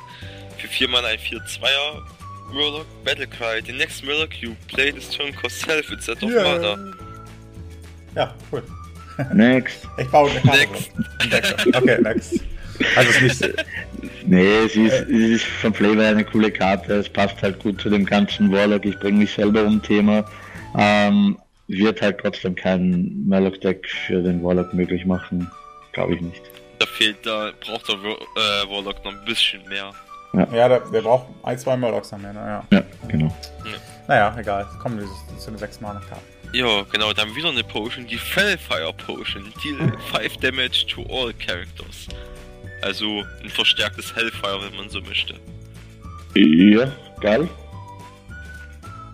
Für 0.58 0.68
4 0.68 0.88
Mana 0.90 1.08
ein 1.08 1.18
4-2er. 1.18 2.02
Murloc 2.54 2.86
Battlecry. 3.04 3.62
The 3.66 3.74
next 3.74 4.04
Murloc 4.04 4.34
you 4.42 4.56
play 4.68 4.92
this 4.92 5.10
turn 5.10 5.34
cost 5.34 5.62
self 5.62 5.92
instead 5.92 6.22
of 6.24 6.30
Mana. 6.30 6.94
Ja, 8.16 8.34
cool. 8.52 8.64
Next. 9.34 9.88
Ich 9.98 10.08
baue 10.08 10.30
eine 10.30 10.42
Karte. 10.42 10.68
Next. 11.30 11.76
Okay, 11.76 12.02
next. 12.02 12.44
Also 12.96 13.10
es 13.10 13.22
ist 13.22 13.42
nicht. 13.42 13.66
Nee, 14.26 14.66
es 14.66 14.76
ist, 14.76 14.94
es 14.94 15.30
ist 15.30 15.46
vom 15.46 15.74
Flavor 15.74 16.04
eine 16.04 16.24
coole 16.24 16.52
Karte. 16.52 16.94
Es 16.94 17.10
passt 17.10 17.42
halt 17.42 17.60
gut 17.60 17.82
zu 17.82 17.90
dem 17.90 18.06
ganzen 18.06 18.52
Warlock. 18.52 18.86
Ich 18.86 18.98
bringe 19.00 19.20
mich 19.20 19.32
selber 19.32 19.64
um 19.64 19.82
Thema. 19.82 20.26
Ähm, 20.78 21.38
wird 21.68 22.02
halt 22.02 22.20
trotzdem 22.20 22.56
kein 22.56 23.26
Murloc-Deck 23.28 23.88
für 24.08 24.22
den 24.22 24.44
Warlock 24.44 24.74
möglich 24.74 25.06
machen. 25.06 25.50
Glaube 25.92 26.16
ich 26.16 26.22
nicht. 26.22 26.53
Da 26.80 26.86
fehlt, 26.86 27.26
da 27.26 27.52
braucht 27.66 27.88
der 27.88 27.96
War- 28.04 28.18
äh, 28.20 28.70
Warlock 28.70 29.04
noch 29.06 29.12
ein 29.12 29.26
bisschen 29.26 29.68
mehr. 29.70 29.92
Ja, 30.34 30.68
der, 30.68 30.80
der 30.80 31.02
braucht 31.02 31.28
ein, 31.44 31.58
zwei 31.60 31.78
Murlocs 31.78 32.12
noch 32.12 32.20
mehr, 32.20 32.34
ne? 32.34 32.64
Ja. 32.72 32.78
Ja, 32.80 32.84
genau. 33.08 33.36
Naja, 34.08 34.36
egal. 34.38 34.68
Kommen 34.82 35.00
wir 35.00 35.08
zu 35.38 35.52
den 35.52 35.58
sechs 35.60 35.80
Mana 35.80 36.00
Karten. 36.10 36.24
Ja, 36.54 36.82
genau, 36.92 37.14
dann 37.14 37.34
wieder 37.36 37.50
eine 37.50 37.64
Potion, 37.64 38.06
die 38.08 38.18
Fellfire 38.18 38.92
Potion. 38.94 39.54
Deal 39.64 39.94
5 40.14 40.38
Damage 40.38 40.86
to 40.88 41.04
all 41.10 41.32
characters. 41.34 42.08
Also 42.82 43.24
ein 43.44 43.50
verstärktes 43.50 44.14
Hellfire, 44.16 44.60
wenn 44.64 44.76
man 44.76 44.90
so 44.90 45.00
möchte. 45.02 45.36
Ja, 46.36 46.92
geil. 47.22 47.48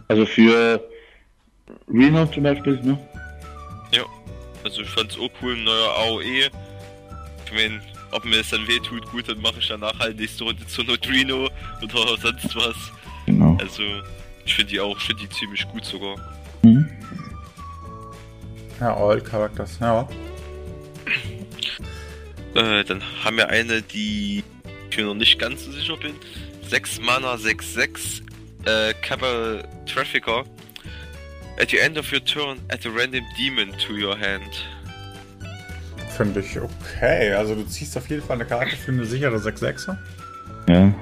Also 0.07 0.25
für 0.25 0.81
Reno 1.88 2.25
zum 2.27 2.43
Beispiel, 2.43 2.79
ne? 2.81 2.97
Also 4.63 4.81
ich 4.81 4.89
fand's 4.89 5.15
auch 5.17 5.29
cool, 5.41 5.55
ein 5.55 5.63
neuer 5.63 5.95
AOE. 5.99 6.49
Ich 7.50 7.56
mein, 7.56 7.82
ob 8.11 8.26
mir 8.26 8.38
das 8.38 8.50
dann 8.50 8.68
weh 8.68 8.80
tut, 8.80 9.06
gut, 9.11 9.28
dann 9.28 9.42
mache 9.42 9.60
ich 9.60 9.68
danach 9.68 9.98
halt 9.98 10.19
nächste 10.19 10.44
Runde 10.44 10.66
zur 10.68 10.84
Neutrino 10.84 11.50
oder 11.82 12.18
sonst 12.22 12.56
was. 12.56 12.76
Genau. 13.26 13.58
Also 13.60 13.84
ich 14.45 14.53
finde 14.53 14.72
die 14.72 14.80
auch, 14.80 14.98
ich 14.98 15.03
finde 15.03 15.24
die 15.24 15.30
ziemlich 15.30 15.68
gut 15.69 15.84
sogar. 15.84 16.16
Mhm. 16.61 16.88
Ja, 18.80 18.95
All 18.95 19.19
Characters. 19.22 19.78
Ja. 19.80 20.08
Äh, 22.56 22.84
dann 22.84 23.02
haben 23.24 23.38
wir 23.38 23.50
eine, 23.50 23.82
die 23.82 24.44
ich 24.90 24.98
mir 24.98 25.06
noch 25.06 25.16
nicht 25.16 25.38
ganz 25.40 25.66
so 25.66 25.72
sicher 25.72 25.98
bin. 25.98 26.16
6 26.68 27.02
Mana, 27.02 27.36
6-6, 27.36 28.22
äh, 28.66 28.94
Cabal 29.02 29.68
Trafficker. 29.86 30.45
At 31.60 31.72
the 31.72 31.80
end 31.80 31.98
of 31.98 32.11
your 32.11 32.24
turn, 32.24 32.60
add 32.69 32.88
a 32.88 32.90
random 32.90 33.24
demon 33.38 33.72
to 33.80 33.94
your 33.94 34.18
hand. 34.18 34.66
Finde 36.19 36.41
ich 36.41 36.59
okay. 36.59 37.31
Also 37.33 37.56
du 37.56 37.64
ziehst 37.65 37.95
auf 37.95 38.09
jeden 38.09 38.22
Fall 38.22 38.35
eine 38.35 38.45
Karte 38.45 38.75
für 38.75 38.91
eine 38.91 39.06
sichere 39.06 39.38
6-6er. 39.38 39.95
Ja. 40.67 40.93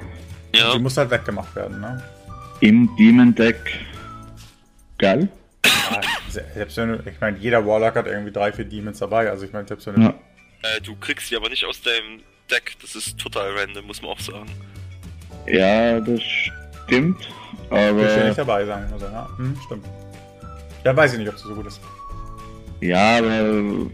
Ja, 0.53 0.73
Die 0.73 0.79
muss 0.79 0.95
halt 0.95 1.09
weggemacht 1.09 1.55
werden, 1.55 1.79
ne? 1.81 2.03
Im 2.61 2.87
Demon 2.97 3.33
Deck. 3.33 3.57
Geil. 4.99 5.27
Ja, 5.65 6.01
se- 6.29 6.45
selbst 6.53 6.77
wenn 6.77 6.89
du, 6.89 7.09
ich 7.09 7.19
meine, 7.19 7.37
jeder 7.39 7.65
Warlock 7.65 7.95
hat 7.95 8.05
irgendwie 8.05 8.31
drei, 8.31 8.51
vier 8.51 8.65
Demons 8.65 8.99
dabei. 8.99 9.27
Also 9.29 9.45
ich 9.45 9.53
meine, 9.53 9.67
selbst 9.67 9.87
wenn 9.87 9.95
du. 9.95 10.01
Ja. 10.01 10.09
äh, 10.61 10.81
du 10.81 10.95
kriegst 10.97 11.31
die 11.31 11.35
aber 11.35 11.49
nicht 11.49 11.65
aus 11.65 11.81
deinem 11.81 12.21
Deck. 12.51 12.75
Das 12.81 12.95
ist 12.95 13.17
total 13.17 13.57
random, 13.57 13.85
muss 13.87 14.01
man 14.03 14.11
auch 14.11 14.19
sagen. 14.19 14.45
Ja, 15.47 15.99
das 15.99 16.21
stimmt. 16.85 17.17
Willst 17.69 17.71
du 17.71 17.75
Aber 17.75 18.23
nicht 18.27 18.37
dabei 18.37 18.65
sein. 18.65 18.87
Also, 18.93 19.05
ja, 19.07 19.27
hm, 19.37 19.57
stimmt. 19.65 19.85
Dann 20.83 20.95
weiß 20.95 21.13
ich 21.13 21.19
nicht, 21.19 21.29
ob 21.29 21.37
sie 21.39 21.47
so 21.47 21.55
gut 21.55 21.65
ist. 21.67 21.81
ja, 22.81 23.17
aber 23.17 23.87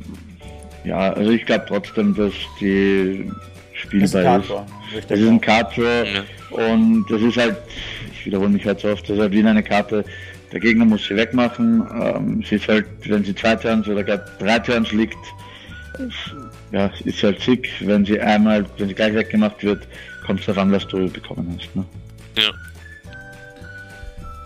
ja, 0.83 1.13
also 1.13 1.31
ich 1.31 1.45
glaube 1.45 1.65
trotzdem, 1.67 2.13
dass 2.15 2.33
die 2.59 3.29
Ist 3.73 3.79
spielbar 3.79 4.39
ist. 4.39 4.49
Richtig. 4.49 5.07
Das 5.07 5.19
ist 5.19 5.27
ein 5.27 5.41
Draw 5.41 6.05
Ja. 6.05 6.23
und 6.67 7.05
das 7.09 7.21
ist 7.21 7.37
halt, 7.37 7.57
ich 8.13 8.25
wiederhole 8.25 8.49
mich 8.49 8.65
halt 8.65 8.79
so 8.79 8.89
oft, 8.89 9.03
das 9.03 9.15
ist 9.17 9.21
halt 9.21 9.31
wie 9.31 9.43
eine 9.45 9.63
Karte, 9.63 10.03
der 10.51 10.59
Gegner 10.59 10.85
muss 10.85 11.05
sie 11.05 11.15
wegmachen. 11.15 11.83
Ähm, 11.99 12.43
sie 12.47 12.55
ist 12.55 12.67
halt, 12.67 12.85
wenn 13.05 13.23
sie 13.23 13.33
zwei 13.33 13.55
Turns 13.55 13.87
oder 13.87 14.03
gar 14.03 14.19
drei 14.39 14.59
Turns 14.59 14.91
liegt, 14.91 15.17
ja, 16.71 16.91
ist 17.05 17.23
halt 17.23 17.41
sick. 17.41 17.69
Wenn 17.81 18.05
sie 18.05 18.19
einmal, 18.19 18.65
wenn 18.77 18.87
sie 18.87 18.93
gleich 18.93 19.13
weggemacht 19.15 19.63
wird, 19.63 19.87
kommt 20.25 20.39
es 20.41 20.45
darauf 20.45 20.61
an, 20.63 20.71
was 20.71 20.87
du 20.87 21.09
bekommen 21.09 21.57
hast. 21.59 21.75
Ne? 21.75 21.83
Ja. 22.37 22.51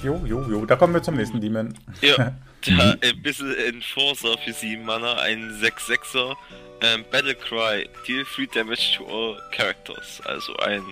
Jo, 0.04 0.22
jo, 0.26 0.44
jo. 0.50 0.66
Da 0.66 0.76
kommen 0.76 0.94
wir 0.94 1.02
zum 1.02 1.16
nächsten 1.16 1.42
Demon. 1.42 1.74
Ja, 2.02 2.34
da 2.66 2.96
ein 3.02 3.22
bisschen 3.22 3.56
Enforcer 3.56 4.38
für 4.38 4.54
7 4.54 4.84
Mana, 4.84 5.16
ein 5.16 5.52
6-6er. 5.62 6.36
Ähm, 6.82 7.04
Battlecry, 7.12 7.90
deal 8.08 8.24
3 8.36 8.46
damage 8.54 8.98
to 8.98 9.06
all 9.06 9.42
characters. 9.52 10.22
Also 10.26 10.56
ein 10.58 10.84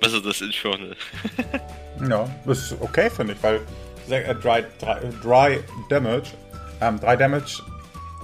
Was 0.00 0.12
ist 0.12 0.24
das 0.24 0.40
Infernal? 0.40 0.96
Ja, 2.08 2.30
das 2.46 2.58
ist 2.70 2.80
okay, 2.80 3.10
finde 3.10 3.32
ich, 3.32 3.42
weil 3.42 3.60
äh, 4.08 4.34
Dry, 4.36 4.62
Dry, 4.80 4.96
Dry 5.20 5.58
Damage, 5.88 6.28
ähm, 6.80 7.00
Dry 7.00 7.16
Damage 7.16 7.60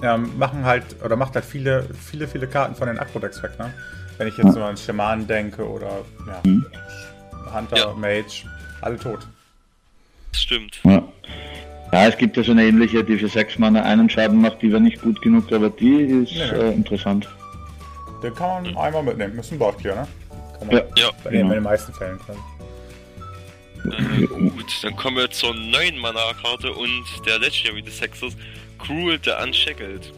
ähm, 0.01 0.39
machen 0.39 0.65
halt, 0.65 0.85
oder 1.03 1.17
macht 1.17 1.35
halt 1.35 1.45
viele, 1.45 1.89
viele, 2.09 2.29
viele 2.29 2.47
Karten 2.47 2.77
von 2.77 2.87
den 2.87 2.99
Akro-Decks 2.99 3.43
weg, 3.43 3.59
ne? 3.59 3.75
Wenn 4.17 4.29
ich 4.29 4.37
jetzt 4.37 4.55
nur 4.55 4.65
an 4.65 4.77
Schamanen 4.77 5.27
denke 5.27 5.69
oder 5.69 6.05
ja, 6.27 6.41
Hunter, 7.53 7.77
Ja. 7.77 7.93
Mage, 7.95 8.45
alle 8.81 8.97
tot. 8.97 9.27
Das 10.31 10.41
stimmt. 10.41 10.79
Ja. 10.85 11.03
Ja, 11.93 12.09
es 12.09 12.17
gibt 12.17 12.37
ja 12.37 12.43
so 12.43 12.53
eine 12.53 12.65
ähnliche, 12.65 13.05
die 13.05 13.17
für 13.19 13.29
sechs 13.29 13.59
Mana 13.59 13.83
einen 13.83 14.09
Schaden 14.11 14.41
macht, 14.41 14.63
die 14.63 14.73
war 14.73 14.81
nicht 14.81 15.01
gut 15.01 15.21
genug, 15.23 15.53
aber 15.53 15.71
die 15.71 15.95
ist 16.25 16.33
Nee. 16.35 16.43
Äh, 16.43 16.73
interessant. 16.73 17.29
Den 18.23 18.35
kann 18.35 18.65
man 18.65 18.77
einmal 18.77 19.03
mitnehmen. 19.03 19.39
Ist 19.39 19.53
ein 19.53 19.59
Board 19.59 19.79
Clear, 19.79 19.97
ne? 19.97 20.09
Kann 20.59 20.69
man 20.69 20.77
Ja. 20.77 20.83
Ja, 20.97 21.11
bei, 21.23 21.31
den, 21.31 21.41
genau. 21.43 21.55
den 21.55 21.63
meisten 21.63 21.93
Fällen. 21.93 22.19
quasi. 22.19 22.39
äh, 24.23 24.27
gut. 24.27 24.79
Dann 24.83 24.97
kommen 24.97 25.19
wir 25.19 25.31
zur 25.31 25.55
neuen 25.55 25.99
Mana-Karte 25.99 26.73
und 26.73 27.05
der 27.27 27.39
Legendary 27.39 27.83
des 27.83 28.01
Hexers, 28.01 28.37
Cruel 28.79 29.19
the 29.23 29.33
Unshackled. 29.43 30.13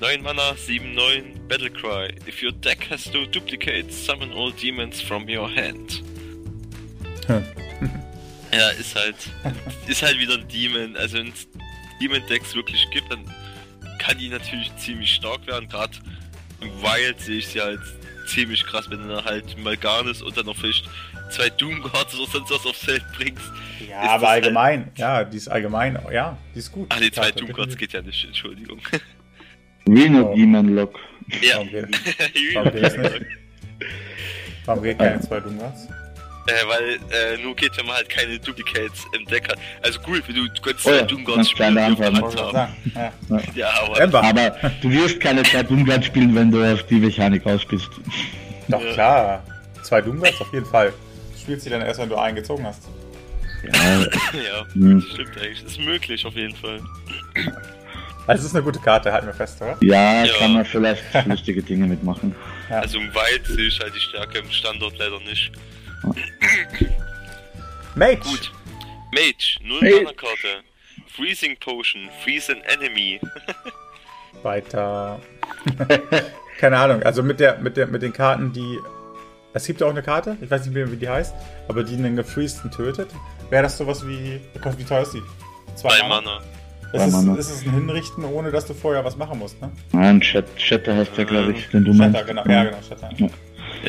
9 0.00 0.22
Mana, 0.22 0.52
7-9, 0.52 1.48
Battlecry. 1.48 2.10
If 2.28 2.42
your 2.42 2.52
deck 2.52 2.86
has 2.90 3.10
no 3.14 3.24
duplicates, 3.24 3.96
summon 3.96 4.30
all 4.32 4.50
demons 4.52 5.00
from 5.00 5.26
your 5.28 5.48
hand. 5.48 6.02
Hm. 7.26 7.42
Ja, 8.52 8.68
ist 8.70 8.94
halt, 8.94 9.16
ist 9.86 10.02
halt 10.02 10.18
wieder 10.18 10.34
ein 10.34 10.48
Demon. 10.48 10.96
Also 10.96 11.18
wenn 11.18 11.28
es 11.28 11.48
Demon-Decks 12.00 12.54
wirklich 12.54 12.86
gibt, 12.90 13.10
dann 13.10 13.20
kann 13.98 14.18
die 14.18 14.28
natürlich 14.28 14.74
ziemlich 14.76 15.14
stark 15.14 15.46
werden. 15.46 15.68
Gerade 15.68 15.92
im 16.60 16.68
Wild 16.82 17.20
sehe 17.20 17.38
ich 17.38 17.48
sie 17.48 17.60
halt 17.60 17.80
ziemlich 18.26 18.64
krass, 18.64 18.90
wenn 18.90 19.00
du 19.02 19.08
dann 19.14 19.24
halt 19.24 19.56
Malganis 19.58 20.20
und 20.22 20.36
dann 20.36 20.46
noch 20.46 20.56
vielleicht 20.56 20.88
zwei 21.30 21.48
Doomguards 21.50 22.14
oder 22.18 22.30
sonst 22.30 22.50
was 22.50 22.66
aufs 22.66 22.84
Feld 22.84 23.04
bringst. 23.16 23.44
Ja, 23.88 24.02
Ist 24.02 24.08
aber 24.10 24.20
das 24.22 24.30
allgemein. 24.30 24.90
Ja, 24.96 25.24
die 25.24 25.36
ist 25.36 25.48
allgemein. 25.48 25.98
Ja, 26.12 26.36
die 26.54 26.58
ist 26.58 26.72
gut. 26.72 26.86
Ah, 26.90 26.98
die 27.00 27.10
zwei 27.10 27.30
Doomguards 27.30 27.74
definitiv. 27.74 27.78
geht 27.78 27.92
ja 27.92 28.02
nicht, 28.02 28.24
Entschuldigung. 28.24 28.80
Reno 29.88 30.32
Oh. 30.32 30.34
Demon 30.36 30.74
Lock. 30.74 30.98
ja. 31.42 31.58
Warum 31.58 31.70
geht, 31.70 32.96
warum 34.66 34.82
geht 34.82 34.98
keine 34.98 35.20
zwei 35.20 35.40
Doomguards? 35.40 35.88
Äh, 36.48 36.68
weil 36.68 36.94
äh, 37.10 37.42
nur 37.42 37.56
geht, 37.56 37.76
wenn 37.76 37.86
man 37.86 37.96
halt 37.96 38.08
keine 38.08 38.38
Duplicates 38.38 39.04
im 39.18 39.24
Deck 39.26 39.48
hat. 39.48 39.58
Also 39.82 39.98
cool, 40.06 40.22
wenn 40.26 40.34
du, 40.36 40.48
du 40.48 40.60
könntest 40.62 40.86
Oh 40.86 40.90
zwei 40.90 40.96
ja, 40.98 41.02
Doomguards 41.02 41.36
kannst 41.36 41.50
spielen, 41.50 41.80
haben. 41.80 42.30
sagen. 42.52 42.76
Ja. 42.94 43.12
Ja, 43.54 43.70
aber. 44.00 44.22
Aber 44.24 44.50
du 44.80 44.90
wirst 44.90 45.18
keine 45.20 45.42
zwei 45.42 45.62
Doomguards 45.64 46.06
spielen, 46.06 46.34
wenn 46.34 46.50
du 46.50 46.62
auf 46.72 46.82
die 46.84 46.96
Mechanik 47.00 47.44
aus 47.46 47.64
bist. 47.64 47.88
Doch, 48.68 48.80
Ja. 48.80 48.92
klar. 48.92 49.44
Zwei 49.82 50.00
Doomguards 50.00 50.40
auf 50.40 50.52
jeden 50.52 50.66
Fall. 50.66 50.92
Du 51.32 51.38
spielst 51.40 51.64
sie 51.64 51.70
dann 51.70 51.82
erst, 51.82 52.00
wenn 52.00 52.08
du 52.08 52.16
einen 52.16 52.36
gezogen 52.36 52.64
hast. 52.64 52.82
Ja, 53.64 53.98
ja, 54.00 54.64
Hm. 54.74 55.00
das 55.00 55.10
stimmt 55.12 55.36
eigentlich. 55.40 55.64
Ist 55.64 55.80
möglich 55.80 56.24
auf 56.26 56.34
jeden 56.36 56.54
Fall. 56.54 56.80
Also, 58.28 58.40
es 58.40 58.46
ist 58.50 58.54
eine 58.56 58.64
gute 58.64 58.78
Karte, 58.80 59.12
halten 59.12 59.26
wir 59.26 59.34
fest, 59.34 59.60
oder? 59.62 59.76
ja, 59.82 60.24
Ja. 60.24 60.32
kann 60.38 60.52
man 60.52 60.64
vielleicht 60.64 61.02
lustige 61.26 61.62
Dinge 61.62 61.86
mitmachen. 61.86 62.34
Ja. 62.68 62.80
Also 62.80 62.98
im 62.98 63.12
Wild 63.14 63.46
sehe 63.46 63.66
ich 63.68 63.78
halt 63.80 63.94
die 63.94 64.00
Stärke, 64.00 64.38
im 64.38 64.50
Standort 64.50 64.98
leider 64.98 65.18
nicht. 65.20 65.52
Mage! 67.94 68.20
Gut. 68.20 68.52
Mage, 69.12 69.58
0 69.62 69.80
Mage. 69.80 69.94
Mana 70.04 70.12
Karte. 70.12 70.62
Freezing 71.08 71.56
Potion, 71.58 72.08
Freeze 72.22 72.50
an 72.52 72.60
Enemy. 72.64 73.20
Weiter. 74.42 75.18
Keine 76.58 76.78
Ahnung, 76.78 77.02
also 77.02 77.22
mit 77.22 77.40
der, 77.40 77.58
mit 77.58 77.76
der, 77.76 77.86
mit 77.86 78.02
den 78.02 78.12
Karten, 78.12 78.52
die. 78.52 78.78
Es 79.54 79.64
gibt 79.66 79.80
ja 79.80 79.86
auch 79.86 79.90
eine 79.90 80.02
Karte, 80.02 80.36
ich 80.42 80.50
weiß 80.50 80.66
nicht 80.66 80.74
mehr, 80.74 80.90
wie 80.92 80.96
die 80.96 81.08
heißt, 81.08 81.34
aber 81.68 81.82
die 81.82 81.94
einen 81.94 82.16
Gefreesten 82.16 82.70
tötet. 82.70 83.08
Wäre 83.48 83.62
das 83.62 83.78
sowas 83.78 84.06
wie. 84.06 84.40
Wie 84.76 84.84
teuer 84.84 85.02
ist 85.02 85.14
die? 85.14 85.22
2 85.76 86.08
Mana. 86.08 86.40
Es 86.92 87.00
Zwei 87.02 87.06
ist, 87.08 87.12
Mana. 87.14 87.38
ist 87.38 87.50
es 87.50 87.62
ein 87.64 87.70
Hinrichten, 87.72 88.24
ohne 88.24 88.50
dass 88.50 88.66
du 88.66 88.74
vorher 88.74 89.04
was 89.04 89.16
machen 89.16 89.38
musst, 89.38 89.60
ne? 89.60 89.70
Nein, 89.92 90.22
Shatter 90.22 90.94
heißt 90.96 91.16
der, 91.16 91.24
glaube 91.24 91.52
ich, 91.52 91.68
den 91.68 91.84
du 91.84 91.92
Shatter, 91.92 92.10
meinst. 92.10 92.26
genau. 92.26 92.44
Ja, 92.46 92.64
genau, 92.64 92.78
Shatter. 92.86 93.10
Ja, 93.16 93.28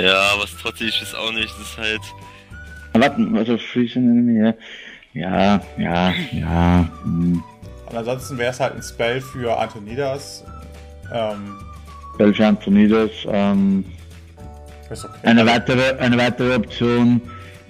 was 0.04 0.56
trotzdem 0.62 0.88
ist 0.88 1.16
auch 1.16 1.32
nicht. 1.32 1.50
Das 1.50 1.68
ist 1.68 1.78
halt. 1.78 2.02
Warte, 2.94 3.28
also 3.36 3.58
Freeze 3.58 4.00
Enemy, 4.00 4.40
ja. 4.46 4.54
Ja, 5.14 5.62
ja, 5.78 6.14
ja. 6.32 6.90
Hm. 7.04 7.44
Und 7.90 7.96
ansonsten 7.96 8.38
wäre 8.38 8.52
es 8.52 8.60
halt 8.60 8.76
ein 8.76 8.82
Spell 8.84 9.22
für 9.22 9.58
Antonidas. 9.58 10.44
Ähm, 11.14 11.56
Welche 12.18 12.46
Antonidas, 12.46 13.12
ähm, 13.28 13.86
ist 14.90 15.06
okay. 15.06 15.14
Eine 15.24 15.46
weitere, 15.46 15.98
eine 16.00 16.18
weitere 16.18 16.56
Option 16.56 17.22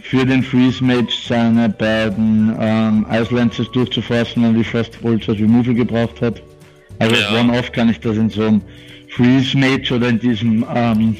für 0.01 0.25
den 0.25 0.43
Freeze 0.43 0.83
Mage 0.83 1.11
seine 1.27 1.69
beiden 1.69 2.55
ähm, 2.59 3.05
Ice 3.11 3.33
Lances 3.33 3.69
durchzuforsten, 3.71 4.43
wenn 4.43 4.55
die 4.55 4.63
First 4.63 5.01
Bolts 5.01 5.27
als 5.29 5.39
Removal 5.39 5.73
gebraucht 5.73 6.21
hat. 6.21 6.41
Also 6.99 7.15
als 7.15 7.31
Ja. 7.31 7.39
One-Off 7.41 7.71
kann 7.71 7.89
ich 7.89 7.99
das 7.99 8.17
in 8.17 8.29
so 8.29 8.43
einem 8.43 8.61
Freeze 9.09 9.57
Mage 9.57 9.93
oder 9.93 10.09
in 10.09 10.19
diesem 10.19 10.65
ähm, 10.73 11.15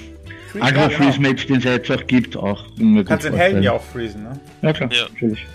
Freeze- 0.60 0.64
Agro 0.64 0.80
ja, 0.82 0.90
Freeze 0.90 1.18
genau. 1.18 1.30
Mage, 1.30 1.46
den 1.48 1.56
es 1.58 1.64
ja 1.64 1.72
jetzt 1.74 1.92
auch 1.92 2.08
gibt, 2.08 2.38
auch. 2.38 2.68
Du 2.78 3.04
kannst 3.04 3.26
den 3.26 3.34
Helden 3.36 3.64
ja 3.64 3.72
auch 3.74 3.84
freezen, 3.84 4.24
ne? 4.24 4.40
Ja 4.62 4.74
klar, 4.74 4.92
Ja. 4.92 5.04
natürlich. 5.10 5.46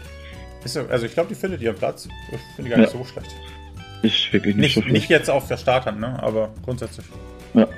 Ist 0.64 0.74
so, 0.74 0.80
also 0.88 1.06
ich 1.06 1.12
glaube, 1.14 1.28
die 1.28 1.34
findet 1.34 1.60
ihren 1.60 1.76
Platz. 1.76 2.08
Ich 2.30 2.38
finde 2.56 2.70
gar 2.70 2.78
nicht 2.78 2.92
Ja. 2.92 2.98
so 2.98 3.04
schlecht. 3.04 3.30
Ist 4.02 4.32
wirklich 4.32 4.56
nicht, 4.56 4.62
Nicht, 4.64 4.74
so 4.74 4.80
nicht 4.80 4.88
schlecht. 5.06 5.10
jetzt 5.10 5.30
auf 5.30 5.46
der 5.48 5.56
Starthand, 5.56 6.00
ne? 6.00 6.20
Aber 6.22 6.52
grundsätzlich. 6.64 7.06
Ja. 7.54 7.68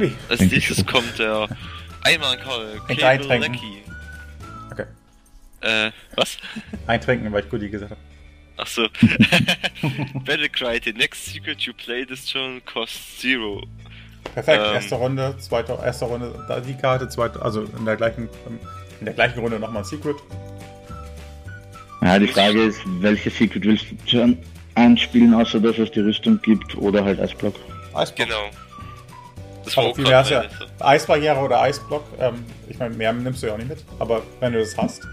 Äh, 0.00 0.10
als 0.28 0.40
nächstes 0.40 0.84
kommt 0.86 1.18
der 1.18 1.48
Einmalkarte. 2.02 2.80
Ein 2.88 2.96
Cable 2.96 3.06
Eintränken. 3.08 3.52
Lecky. 3.54 3.82
Okay. 4.72 4.84
Äh, 5.62 5.90
was? 6.16 6.36
Eintrinken, 6.86 7.32
weil 7.32 7.44
ich 7.44 7.50
Goodie 7.50 7.68
gesagt 7.70 7.92
habe. 7.92 8.00
Achso. 8.58 8.88
Battlecry, 10.24 10.80
the 10.84 10.92
next 10.92 11.26
secret 11.26 11.60
you 11.62 11.72
play 11.74 12.04
this 12.06 12.24
turn 12.26 12.62
costs 12.64 13.18
zero. 13.20 13.62
Perfekt, 14.34 14.62
Ähm. 14.64 14.74
erste 14.74 14.94
Runde, 14.96 15.34
zweite, 15.38 15.78
erste 15.84 16.04
Runde, 16.04 16.44
da 16.48 16.60
die 16.60 16.74
Karte, 16.74 17.08
zweite, 17.08 17.40
also 17.42 17.62
in 17.62 17.84
der 17.84 17.96
gleichen, 17.96 18.28
in 19.00 19.04
der 19.04 19.14
gleichen 19.14 19.40
Runde 19.40 19.58
nochmal 19.58 19.82
ein 19.82 19.84
Secret. 19.84 20.16
Ja, 22.02 22.18
die 22.18 22.28
Frage 22.28 22.62
ist, 22.64 22.80
welche 23.00 23.30
Secret 23.30 23.64
willst 23.64 23.86
du 23.90 23.96
schon 24.10 24.38
einspielen, 24.74 25.34
außer 25.34 25.58
dass 25.60 25.78
es 25.78 25.90
die 25.90 26.00
Rüstung 26.00 26.40
gibt 26.42 26.76
oder 26.76 27.04
halt 27.04 27.18
Eisblock? 27.20 27.54
Eisblock. 27.94 28.28
Genau. 28.28 28.50
Das 29.64 29.76
war 29.76 29.84
Aber 29.84 29.92
auch 29.92 29.96
viel 29.96 30.08
ja. 30.08 30.44
Eisbarriere 30.78 31.40
oder 31.40 31.60
Eisblock. 31.60 32.04
Ähm, 32.20 32.44
ich 32.68 32.78
meine, 32.78 32.94
mehr 32.94 33.12
nimmst 33.12 33.42
du 33.42 33.48
ja 33.48 33.54
auch 33.54 33.58
nicht 33.58 33.68
mit. 33.68 33.84
Aber 33.98 34.22
wenn 34.38 34.52
du 34.52 34.60
das 34.60 34.76
hast, 34.76 35.08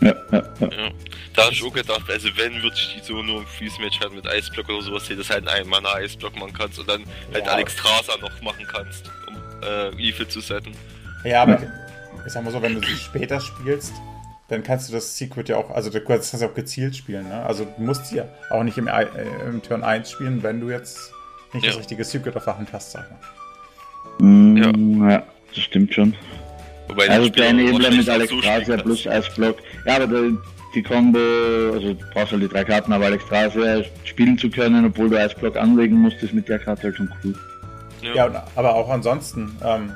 Ja, 0.00 0.14
ja, 0.32 0.42
ja. 0.60 0.68
Ja. 0.68 0.90
Da 1.34 1.42
habe 1.44 1.52
ich 1.52 1.62
auch 1.62 1.72
gedacht, 1.72 2.02
also 2.10 2.28
wenn, 2.36 2.54
würde 2.62 2.74
ich 2.76 2.96
die 2.96 3.04
so 3.06 3.22
nur 3.22 3.40
im 3.40 3.46
Freeze-Match 3.46 4.00
halt 4.00 4.12
mit 4.14 4.26
Eisblock 4.26 4.68
oder 4.68 4.82
sowas 4.82 5.06
sehen, 5.06 5.18
dass 5.18 5.28
du 5.28 5.34
halt 5.34 5.46
einen 5.48 5.68
Mana-Eisblock 5.68 6.36
machen 6.38 6.52
kannst 6.52 6.78
und 6.78 6.88
dann 6.88 7.04
halt 7.32 7.46
Ja. 7.46 7.52
Alexstrasza 7.52 8.12
noch 8.20 8.40
machen 8.42 8.66
kannst, 8.70 9.10
um 9.28 9.36
äh, 9.62 9.88
Evil 10.08 10.26
zu 10.28 10.40
setten. 10.40 10.72
ja, 11.24 11.42
aber 11.42 11.58
ich 12.26 12.32
sag 12.32 12.44
mal 12.44 12.50
so, 12.50 12.60
wenn 12.62 12.74
du 12.74 12.86
sie 12.86 12.96
später 12.96 13.40
spielst, 13.40 13.92
dann 14.48 14.62
kannst 14.64 14.88
du 14.88 14.92
das 14.92 15.16
Secret 15.16 15.48
ja 15.48 15.56
auch, 15.58 15.70
also 15.70 15.90
du 15.90 16.00
kannst 16.00 16.34
das 16.34 16.40
ja 16.40 16.48
auch 16.48 16.54
gezielt 16.54 16.96
spielen, 16.96 17.28
ne? 17.28 17.42
Also 17.44 17.64
du 17.64 17.82
musst 17.82 18.06
sie 18.06 18.16
ja 18.16 18.24
auch 18.50 18.64
nicht 18.64 18.76
im, 18.78 18.88
äh, 18.88 19.06
im 19.46 19.62
Turn 19.62 19.84
1 19.84 20.10
spielen, 20.10 20.42
wenn 20.42 20.60
du 20.60 20.70
jetzt 20.70 21.12
nicht 21.52 21.64
Ja. 21.64 21.70
das 21.70 21.78
richtige 21.80 22.04
Secret 22.04 22.36
auf 22.36 22.44
der 22.44 22.58
Hand 22.58 22.72
hast, 22.72 22.90
sag 22.92 23.08
mal. 23.10 24.26
Mm, 24.26 25.08
ja. 25.08 25.22
das 25.54 25.64
stimmt 25.64 25.94
schon. 25.94 26.14
Wobei 26.90 27.04
die 27.06 27.10
Also 27.10 27.26
Enabler 27.28 27.72
wahrscheinlich 27.72 27.96
mit 27.98 28.08
Alex 28.08 28.32
spielen 28.32 28.80
plus 28.82 29.06
Eisblock. 29.06 29.56
Ja, 29.86 29.96
aber 29.96 30.06
die, 30.06 30.36
die 30.74 30.82
Combo, 30.82 31.18
also 31.72 31.94
du 31.94 32.04
brauchst 32.12 32.32
halt 32.32 32.42
die 32.42 32.48
drei 32.48 32.64
Karten, 32.64 32.92
aber 32.92 33.06
Alex 33.06 33.24
Strasia 33.24 33.82
spielen 34.04 34.36
zu 34.38 34.50
können, 34.50 34.84
obwohl 34.86 35.08
du 35.10 35.18
Eisblock 35.18 35.56
anlegen 35.56 35.96
musst, 35.96 36.22
ist 36.22 36.32
mit 36.34 36.48
der 36.48 36.58
Karte 36.58 36.84
halt 36.84 36.96
schon 36.96 37.10
cool. 37.24 37.34
Ja, 38.02 38.14
Ja. 38.28 38.44
aber 38.56 38.74
auch 38.74 38.88
ansonsten 38.88 39.56
ähm, 39.64 39.92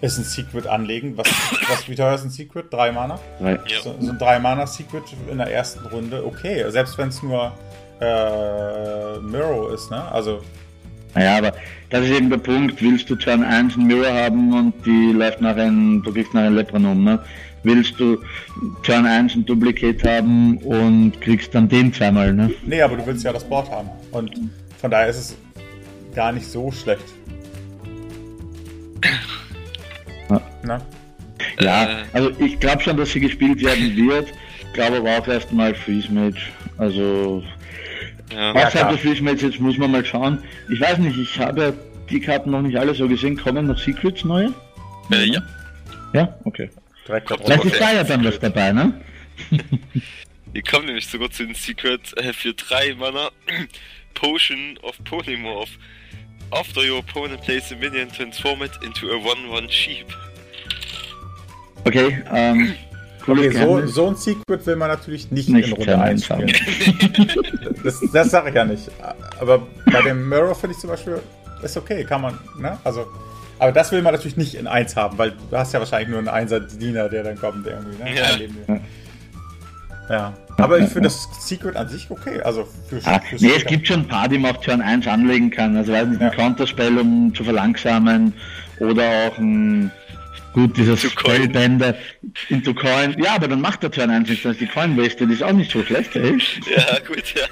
ist 0.00 0.18
ein 0.18 0.24
Secret 0.24 0.66
anlegen. 0.66 1.16
Was, 1.16 1.26
was 1.68 1.88
wie 1.88 1.94
teuer 1.94 2.14
ist 2.14 2.24
ein 2.24 2.30
Secret? 2.30 2.72
Drei 2.72 2.92
Mana? 2.92 3.18
Drei. 3.40 3.52
Ja. 3.66 3.80
So, 3.82 3.94
so 4.00 4.10
ein 4.12 4.18
drei 4.18 4.38
Mana 4.38 4.66
Secret 4.66 5.02
in 5.30 5.38
der 5.38 5.52
ersten 5.52 5.84
Runde, 5.86 6.24
okay. 6.24 6.64
Selbst 6.70 6.96
wenn 6.98 7.08
es 7.08 7.22
nur 7.22 7.52
äh, 8.00 9.18
Mirror 9.20 9.72
ist, 9.74 9.90
ne? 9.90 10.10
Also 10.12 10.40
Naja, 11.14 11.38
aber 11.38 11.52
das 11.90 12.04
ist 12.04 12.10
eben 12.16 12.30
der 12.30 12.36
Punkt. 12.38 12.80
Willst 12.82 13.08
du 13.10 13.16
Turn 13.16 13.42
1 13.42 13.74
einen 13.76 13.86
Mirror 13.86 14.12
haben 14.12 14.52
und 14.52 14.74
die 14.86 15.12
läuft 15.12 15.40
nach 15.40 15.56
einem, 15.56 16.02
du 16.02 16.12
kriegst 16.12 16.34
nach 16.34 16.42
einem 16.42 16.56
Lepranom, 16.56 17.02
ne? 17.04 17.18
Willst 17.64 17.98
du 17.98 18.18
Turn 18.84 19.04
1 19.06 19.34
ein 19.34 19.44
Duplicate 19.46 20.02
haben 20.08 20.58
und 20.58 21.20
kriegst 21.20 21.54
dann 21.54 21.68
den 21.68 21.92
zweimal, 21.92 22.32
ne? 22.32 22.50
Nee, 22.64 22.80
aber 22.82 22.96
du 22.96 23.06
willst 23.06 23.24
ja 23.24 23.32
das 23.32 23.44
Board 23.44 23.70
haben. 23.70 23.88
Und 24.12 24.30
von 24.80 24.90
daher 24.90 25.08
ist 25.08 25.16
es 25.18 25.36
gar 26.14 26.30
nicht 26.32 26.46
so 26.46 26.70
schlecht. 26.70 27.02
Ja. 30.30 30.40
Na? 30.62 30.80
Ja, 31.60 31.84
Äh. 31.84 31.96
also 32.12 32.30
ich 32.38 32.60
glaube 32.60 32.82
schon, 32.82 32.96
dass 32.96 33.10
sie 33.12 33.20
gespielt 33.20 33.62
werden 33.64 33.96
wird. 33.96 34.28
Glaube 34.74 34.98
aber 34.98 35.18
auch 35.18 35.26
erstmal 35.26 35.74
Freeze 35.74 36.12
Mage. 36.12 36.38
Also 36.76 37.42
Ja. 38.32 38.54
Ja, 38.54 38.66
außerhalb 38.66 39.00
klar. 39.00 39.34
der 39.34 39.48
jetzt 39.48 39.60
muss 39.60 39.78
man 39.78 39.90
mal 39.90 40.04
schauen. 40.04 40.42
Ich 40.70 40.80
weiß 40.80 40.98
nicht, 40.98 41.18
ich 41.18 41.38
habe 41.38 41.74
die 42.10 42.20
Karten 42.20 42.50
noch 42.50 42.62
nicht 42.62 42.76
alle 42.76 42.94
so 42.94 43.08
gesehen. 43.08 43.36
Kommen 43.36 43.66
noch 43.66 43.78
Secrets 43.78 44.24
neue? 44.24 44.52
Äh, 45.10 45.24
ja. 45.24 45.42
Ja, 46.12 46.38
okay. 46.44 46.70
Direkt 47.06 47.28
Vielleicht 47.28 47.64
ist 47.64 47.80
da 47.80 47.92
ja 47.92 48.04
dann 48.04 48.24
was 48.24 48.38
dabei, 48.38 48.72
ne? 48.72 48.92
Wir 50.52 50.62
kommen 50.62 50.86
nämlich 50.86 51.06
sogar 51.06 51.30
zu 51.30 51.44
den 51.44 51.54
Secret 51.54 52.16
äh, 52.16 52.32
für 52.32 52.54
drei 52.54 52.94
Mana. 52.94 53.30
Potion 54.14 54.78
of 54.82 54.98
Polymorph. 55.04 55.70
After 56.50 56.80
your 56.80 56.98
opponent 56.98 57.42
plays 57.42 57.70
a 57.72 57.76
minion, 57.76 58.10
transform 58.10 58.62
it 58.62 58.72
into 58.82 59.10
a 59.10 59.18
1-1 59.18 59.70
sheep. 59.70 60.06
Okay, 61.84 62.22
ähm. 62.32 62.74
Okay, 63.28 63.50
so, 63.50 63.86
so 63.86 64.06
ein 64.08 64.16
Secret 64.16 64.66
will 64.66 64.76
man 64.76 64.88
natürlich 64.88 65.30
nicht, 65.30 65.48
Nicht 65.48 65.68
in 65.68 65.72
Runde 65.74 65.86
Turn 65.92 66.00
1 66.00 66.30
eins 66.30 66.52
spielen. 66.52 67.28
das 67.84 68.00
das 68.12 68.30
sage 68.30 68.48
ich 68.50 68.54
ja 68.54 68.64
nicht. 68.64 68.90
Aber 69.40 69.66
bei 69.86 70.02
dem 70.02 70.28
Mirror 70.28 70.54
finde 70.54 70.74
ich 70.74 70.80
zum 70.80 70.90
Beispiel, 70.90 71.20
ist 71.62 71.76
okay, 71.76 72.04
kann 72.04 72.22
man, 72.22 72.38
ne? 72.58 72.78
Also, 72.84 73.06
aber 73.58 73.72
das 73.72 73.90
will 73.92 74.02
man 74.02 74.14
natürlich 74.14 74.36
nicht 74.36 74.54
in 74.54 74.66
1 74.66 74.96
haben, 74.96 75.18
weil 75.18 75.32
du 75.50 75.56
hast 75.56 75.72
ja 75.74 75.80
wahrscheinlich 75.80 76.08
nur 76.08 76.18
einen 76.18 76.28
Einser-Diener, 76.28 77.08
der 77.08 77.24
dann 77.24 77.38
kommt 77.38 77.66
irgendwie, 77.66 78.02
ne? 78.02 78.14
Ja. 78.68 78.80
Ja. 80.10 80.32
Aber 80.56 80.78
ich 80.78 80.86
finde 80.88 81.02
das 81.02 81.28
Secret 81.38 81.76
an 81.76 81.88
sich 81.88 82.10
okay. 82.10 82.40
Also 82.40 82.66
für, 82.88 82.98
Ah, 83.04 83.20
für 83.20 83.36
nee, 83.36 83.52
es 83.56 83.64
gibt 83.66 83.86
schon 83.86 84.00
ein 84.00 84.08
paar, 84.08 84.26
die 84.28 84.38
man 84.38 84.56
auf 84.56 84.62
Turn 84.62 84.80
1 84.80 85.06
anlegen 85.06 85.50
kann. 85.50 85.76
Also 85.76 85.92
weiß 85.92 86.08
nicht, 86.08 86.20
ein 86.22 86.30
Ja. 86.30 86.34
Counterspell, 86.34 86.98
um 86.98 87.32
zu 87.34 87.44
verlangsamen. 87.44 88.32
Oder 88.80 89.02
auch 89.28 89.38
ein 89.38 89.90
gut, 90.58 90.76
dieses. 90.76 91.02
Spellbänder 91.02 91.94
into 92.48 92.74
Coin. 92.74 93.16
Ja, 93.18 93.36
aber 93.36 93.48
dann 93.48 93.60
macht 93.60 93.82
der 93.82 93.90
Turn 93.90 94.10
1 94.10 94.28
nichts, 94.28 94.42
dann 94.42 94.52
ist 94.52 94.60
die 94.60 94.66
Coin 94.66 94.96
wasted, 94.96 95.30
ist 95.30 95.42
auch 95.42 95.52
nicht 95.52 95.70
so 95.70 95.82
schlecht, 95.82 96.14
ey. 96.16 96.38
Ja, 96.76 96.98
gut, 97.06 97.34
ja. 97.34 97.46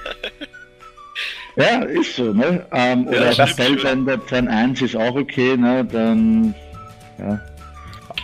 Ja, 1.59 1.83
ist 1.85 2.17
so, 2.17 2.33
ne? 2.35 2.67
Ähm, 2.73 3.07
oder 3.09 3.35
das 3.35 3.51
Spellbänder 3.51 4.25
Turn 4.27 4.49
1 4.49 4.83
ist 4.83 4.97
auch 4.97 5.15
okay, 5.15 5.57
ne? 5.57 5.85
Dann. 5.85 6.55
Ja. 7.19 7.41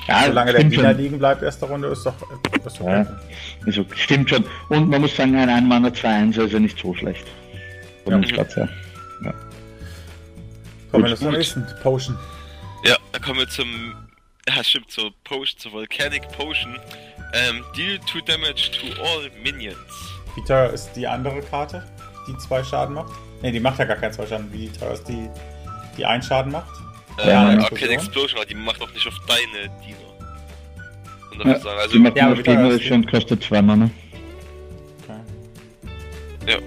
Ja, 0.08 0.24
Solange 0.26 0.52
der 0.52 0.70
schon. 0.72 0.96
liegen 0.96 1.18
bleibt, 1.18 1.42
erste 1.42 1.64
Runde, 1.66 1.88
ist 1.88 2.04
doch, 2.04 2.14
ist 2.66 2.80
okay. 2.80 3.06
Ja. 3.06 3.20
Ist 3.66 3.78
okay. 3.78 3.94
Stimmt 3.96 4.30
schon. 4.30 4.44
Und 4.68 4.88
man 4.90 5.00
muss 5.00 5.14
sagen, 5.16 5.36
ein 5.36 5.48
Einmann 5.48 5.86
2-1 5.86 6.44
ist 6.44 6.52
ja 6.52 6.58
nicht 6.58 6.78
so 6.78 6.92
schlecht. 6.94 7.24
Von 8.04 8.20
Ja. 8.22 8.28
Platz 8.34 8.56
her. 8.56 8.68
Kommen 10.90 11.06
wir 11.06 11.16
zum 11.16 11.32
nächsten. 11.32 11.66
Potion. 11.82 12.18
Ja, 12.84 12.96
dann 13.12 13.22
kommen 13.22 13.38
wir 13.38 13.48
zum. 13.48 13.94
Ja, 14.48 14.62
stimmt, 14.64 14.90
zur 14.90 15.12
Potion, 15.24 15.58
zur 15.58 15.72
Volcanic 15.72 16.22
Potion. 16.36 16.78
Ähm, 17.34 17.64
deal 17.76 17.98
2 18.12 18.20
damage 18.22 18.70
to 18.72 18.86
all 19.02 19.30
minions. 19.42 19.76
Peter 20.34 20.70
ist 20.72 20.92
die 20.94 21.06
andere 21.06 21.40
Karte, 21.42 21.82
die 22.28 22.36
zwei 22.38 22.62
Schaden 22.64 22.94
macht. 22.94 23.12
Ne, 23.42 23.52
die 23.52 23.60
macht 23.60 23.78
ja 23.78 23.84
gar 23.84 23.96
keinen 23.96 24.12
zwei 24.12 24.26
Schaden. 24.26 24.52
Wie 24.52 24.68
teuer 24.68 24.92
ist 24.92 25.04
die, 25.08 25.28
die 25.96 26.04
einen 26.04 26.22
Schaden 26.22 26.52
macht? 26.52 26.68
Äh, 27.18 27.28
Ja, 27.30 27.40
Arcane 27.42 27.60
Explosion. 27.62 27.90
Explosion, 27.94 28.36
aber 28.38 28.46
die 28.46 28.54
macht 28.54 28.82
auch 28.82 28.92
nicht 28.92 29.06
auf 29.06 29.14
deine 29.26 29.68
Diener. 29.80 29.98
Ja, 31.52 31.58
sagen, 31.60 31.78
also, 31.78 31.92
die 31.92 31.98
macht 31.98 32.16
ja, 32.16 32.24
nur 32.24 32.32
auf 32.32 32.38
wie 32.38 32.42
teuer 32.42 32.54
Gegner 32.56 32.70
ist 32.70 32.84
die? 32.84 32.92
und 32.92 33.10
kostet 33.10 33.42
2 33.42 33.62
Mana. 33.62 33.90
Okay. 35.02 35.18
Ja. 36.52 36.58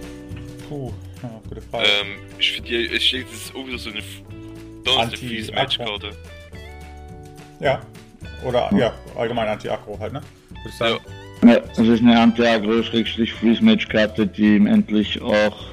Puh, 0.67 0.91
ja, 1.21 1.41
gute 1.47 1.61
Frage. 1.61 1.85
ähm, 2.01 2.07
ich 2.39 2.51
finde, 2.53 2.69
ich 2.77 3.11
denke, 3.11 3.27
das 3.31 3.41
ist 3.41 3.53
irgendwie 3.55 3.77
so 3.77 3.89
eine. 3.91 4.01
Das 4.83 5.13
ist 5.21 5.53
ja. 7.59 7.81
Oder 8.43 8.69
ja, 8.75 8.93
allgemein 9.17 9.47
Anti-Aggro 9.47 9.97
halt, 9.99 10.13
ne? 10.13 10.21
Würde 10.49 10.69
ich 10.69 10.75
sagen. 10.75 10.99
Ja, 11.43 11.59
das 11.59 11.87
ist 11.87 12.01
eine 12.01 12.19
Anti-Agro-Freeze-Match-Karte, 12.19 14.27
die 14.27 14.55
ihm 14.55 14.67
endlich 14.67 15.21
auch 15.21 15.65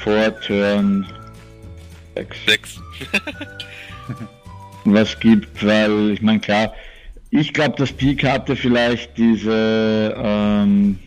vor 0.00 0.40
Turn 0.40 1.06
6 2.14 2.36
6. 2.46 2.80
was 4.84 5.18
gibt, 5.20 5.64
weil 5.64 6.10
ich 6.10 6.22
meine, 6.22 6.40
klar, 6.40 6.72
ich 7.30 7.52
glaube, 7.52 7.76
dass 7.76 7.96
die 7.96 8.16
Karte 8.16 8.56
vielleicht 8.56 9.16
diese, 9.16 10.14
ähm, 10.16 10.98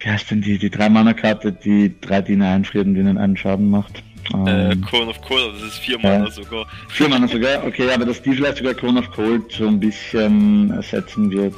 wie 0.00 0.08
heißt 0.08 0.30
denn 0.30 0.40
die, 0.40 0.58
die 0.58 0.70
3-Mana-Karte, 0.70 1.52
die 1.52 1.94
drei 2.00 2.22
Diener 2.22 2.50
einfriert 2.50 2.86
und 2.86 2.94
denen 2.94 3.18
einen 3.18 3.36
Schaden 3.36 3.70
macht. 3.70 4.02
Äh, 4.46 4.72
Ähm, 4.72 4.80
Corn 4.82 5.08
of 5.08 5.20
Cola, 5.22 5.52
das 5.52 5.62
ist 5.62 5.78
4 5.78 5.98
Ja. 6.00 6.18
Mana 6.18 6.30
sogar. 6.30 6.66
Vier 6.88 7.08
Mana 7.08 7.28
sogar, 7.28 7.64
okay, 7.64 7.90
aber 7.92 8.04
dass 8.04 8.20
die 8.22 8.32
vielleicht 8.34 8.58
sogar 8.58 8.74
Cone 8.74 8.98
of 9.00 9.10
Cold 9.10 9.50
so 9.52 9.66
ein 9.68 9.78
bisschen 9.80 10.70
ersetzen 10.72 11.30
wird. 11.30 11.54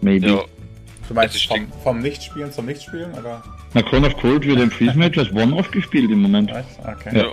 Maybe. 0.00 0.26
Ja, 0.28 0.44
Du 1.08 1.14
meinst 1.14 1.34
Also 1.34 1.38
ich 1.38 1.48
vom, 1.48 1.82
vom 1.82 1.98
Nichtspielen 2.00 2.52
zum 2.52 2.66
Nichtspielen, 2.66 3.12
oder? 3.14 3.42
Na, 3.74 3.82
Cone 3.82 4.06
of 4.06 4.16
Cold 4.16 4.46
wird 4.46 4.60
im 4.60 4.70
Freeze 4.70 4.96
Match 4.96 5.18
als 5.18 5.30
One-Off 5.32 5.70
gespielt 5.70 6.10
im 6.10 6.22
Moment. 6.22 6.50
Okay. 6.52 7.16
ja. 7.16 7.22
Ja, 7.26 7.32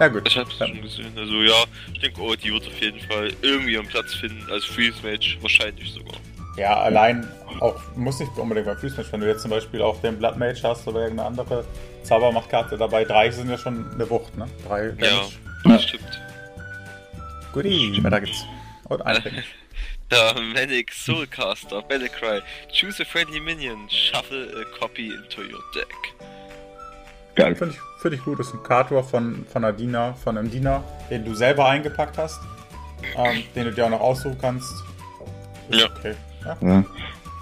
ja 0.00 0.08
gut. 0.08 0.22
Ich 0.28 0.36
hab's 0.36 0.56
schon 0.58 0.80
gesehen. 0.82 1.12
Also 1.16 1.42
ja, 1.42 1.64
ich 1.92 2.00
denke, 2.00 2.20
oh, 2.20 2.34
die 2.34 2.52
wird 2.52 2.66
auf 2.66 2.80
jeden 2.80 3.00
Fall 3.00 3.32
irgendwie 3.42 3.78
einen 3.78 3.88
Platz 3.88 4.14
finden. 4.14 4.44
Als 4.50 4.64
Freeze 4.64 4.98
Match 5.02 5.38
wahrscheinlich 5.40 5.90
sogar. 5.92 6.14
Ja, 6.58 6.80
allein 6.80 7.28
auch, 7.60 7.80
muss 7.94 8.18
nicht 8.18 8.36
unbedingt 8.36 8.66
beim 8.66 8.76
Freeze-Match, 8.76 9.12
wenn 9.12 9.20
du 9.20 9.28
jetzt 9.28 9.42
zum 9.42 9.50
Beispiel 9.50 9.80
auch 9.80 10.00
den 10.00 10.18
Blood 10.18 10.36
Mage 10.36 10.60
hast 10.64 10.88
oder 10.88 11.02
irgendeine 11.02 11.28
andere 11.28 11.64
Zaubermachtkarte 12.02 12.76
dabei, 12.76 13.04
drei 13.04 13.30
sind 13.30 13.48
ja 13.48 13.56
schon 13.56 13.90
eine 13.92 14.10
Wucht, 14.10 14.36
ne? 14.36 14.48
Drei 14.66 14.92
Ja, 14.98 15.22
das 15.64 15.84
stimmt. 15.84 16.20
Guti, 17.52 18.02
weiter 18.02 18.20
geht's. 18.20 18.44
Und 18.88 19.02
ein. 19.02 19.22
Der 20.10 20.40
Manic 20.40 20.90
Soulcaster, 20.92 21.82
Battlecry. 21.82 22.40
Choose 22.72 23.02
a 23.02 23.04
friendly 23.04 23.40
minion, 23.40 23.88
shuffle 23.90 24.48
a 24.60 24.64
copy 24.78 25.12
into 25.12 25.42
your 25.42 25.62
deck. 25.74 25.94
Geil. 27.34 27.54
Finde 27.54 27.74
ich, 27.74 28.02
find 28.02 28.14
ich 28.14 28.24
gut. 28.24 28.40
Das 28.40 28.48
ist 28.48 28.54
ein 28.54 28.62
Kartor 28.62 29.04
von, 29.04 29.46
von, 29.52 29.76
Diener, 29.76 30.14
von 30.24 30.36
einem 30.36 30.50
Diener, 30.50 30.82
den 31.10 31.24
du 31.24 31.34
selber 31.34 31.68
eingepackt 31.68 32.18
hast, 32.18 32.40
ähm, 33.16 33.44
den 33.54 33.66
du 33.66 33.72
dir 33.72 33.84
auch 33.84 33.90
noch 33.90 34.00
aussuchen 34.00 34.38
kannst. 34.40 34.72
Ist 35.68 35.80
Ja. 35.80 35.86
Okay. 35.86 36.16
Ja. 36.44 36.56
Ja. 36.60 36.84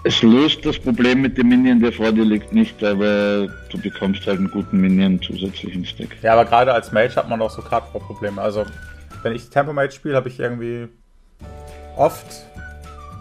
Es 0.05 0.23
löst 0.23 0.65
das 0.65 0.79
Problem 0.79 1.23
mit 1.23 1.37
dem 1.37 1.49
Minion, 1.49 1.81
der 1.81 1.93
vor 1.93 2.13
dir 2.13 2.25
liegt, 2.25 2.53
nicht, 2.53 2.83
aber 2.85 3.49
du 3.71 3.79
bekommst 3.83 4.25
halt 4.27 4.39
einen 4.39 4.51
guten 4.51 4.79
Minion 4.81 5.21
zusätzlich 5.21 5.75
ins 5.75 5.97
Deck. 5.97 6.17
ja, 6.23 6.33
aber 6.35 6.45
gerade 6.45 6.73
als 6.73 6.93
Mage 6.93 7.17
hat 7.17 7.29
man 7.29 7.43
auch 7.43 7.51
so 7.51 7.61
Kartor-Probleme. 7.61 8.41
Also, 8.41 8.65
wenn 9.25 9.35
ich 9.35 9.51
Tempo 9.51 9.73
Mage 9.73 9.91
spiele, 9.93 10.15
habe 10.15 10.29
ich 10.29 10.39
irgendwie 10.39 10.87
oft, 11.97 12.25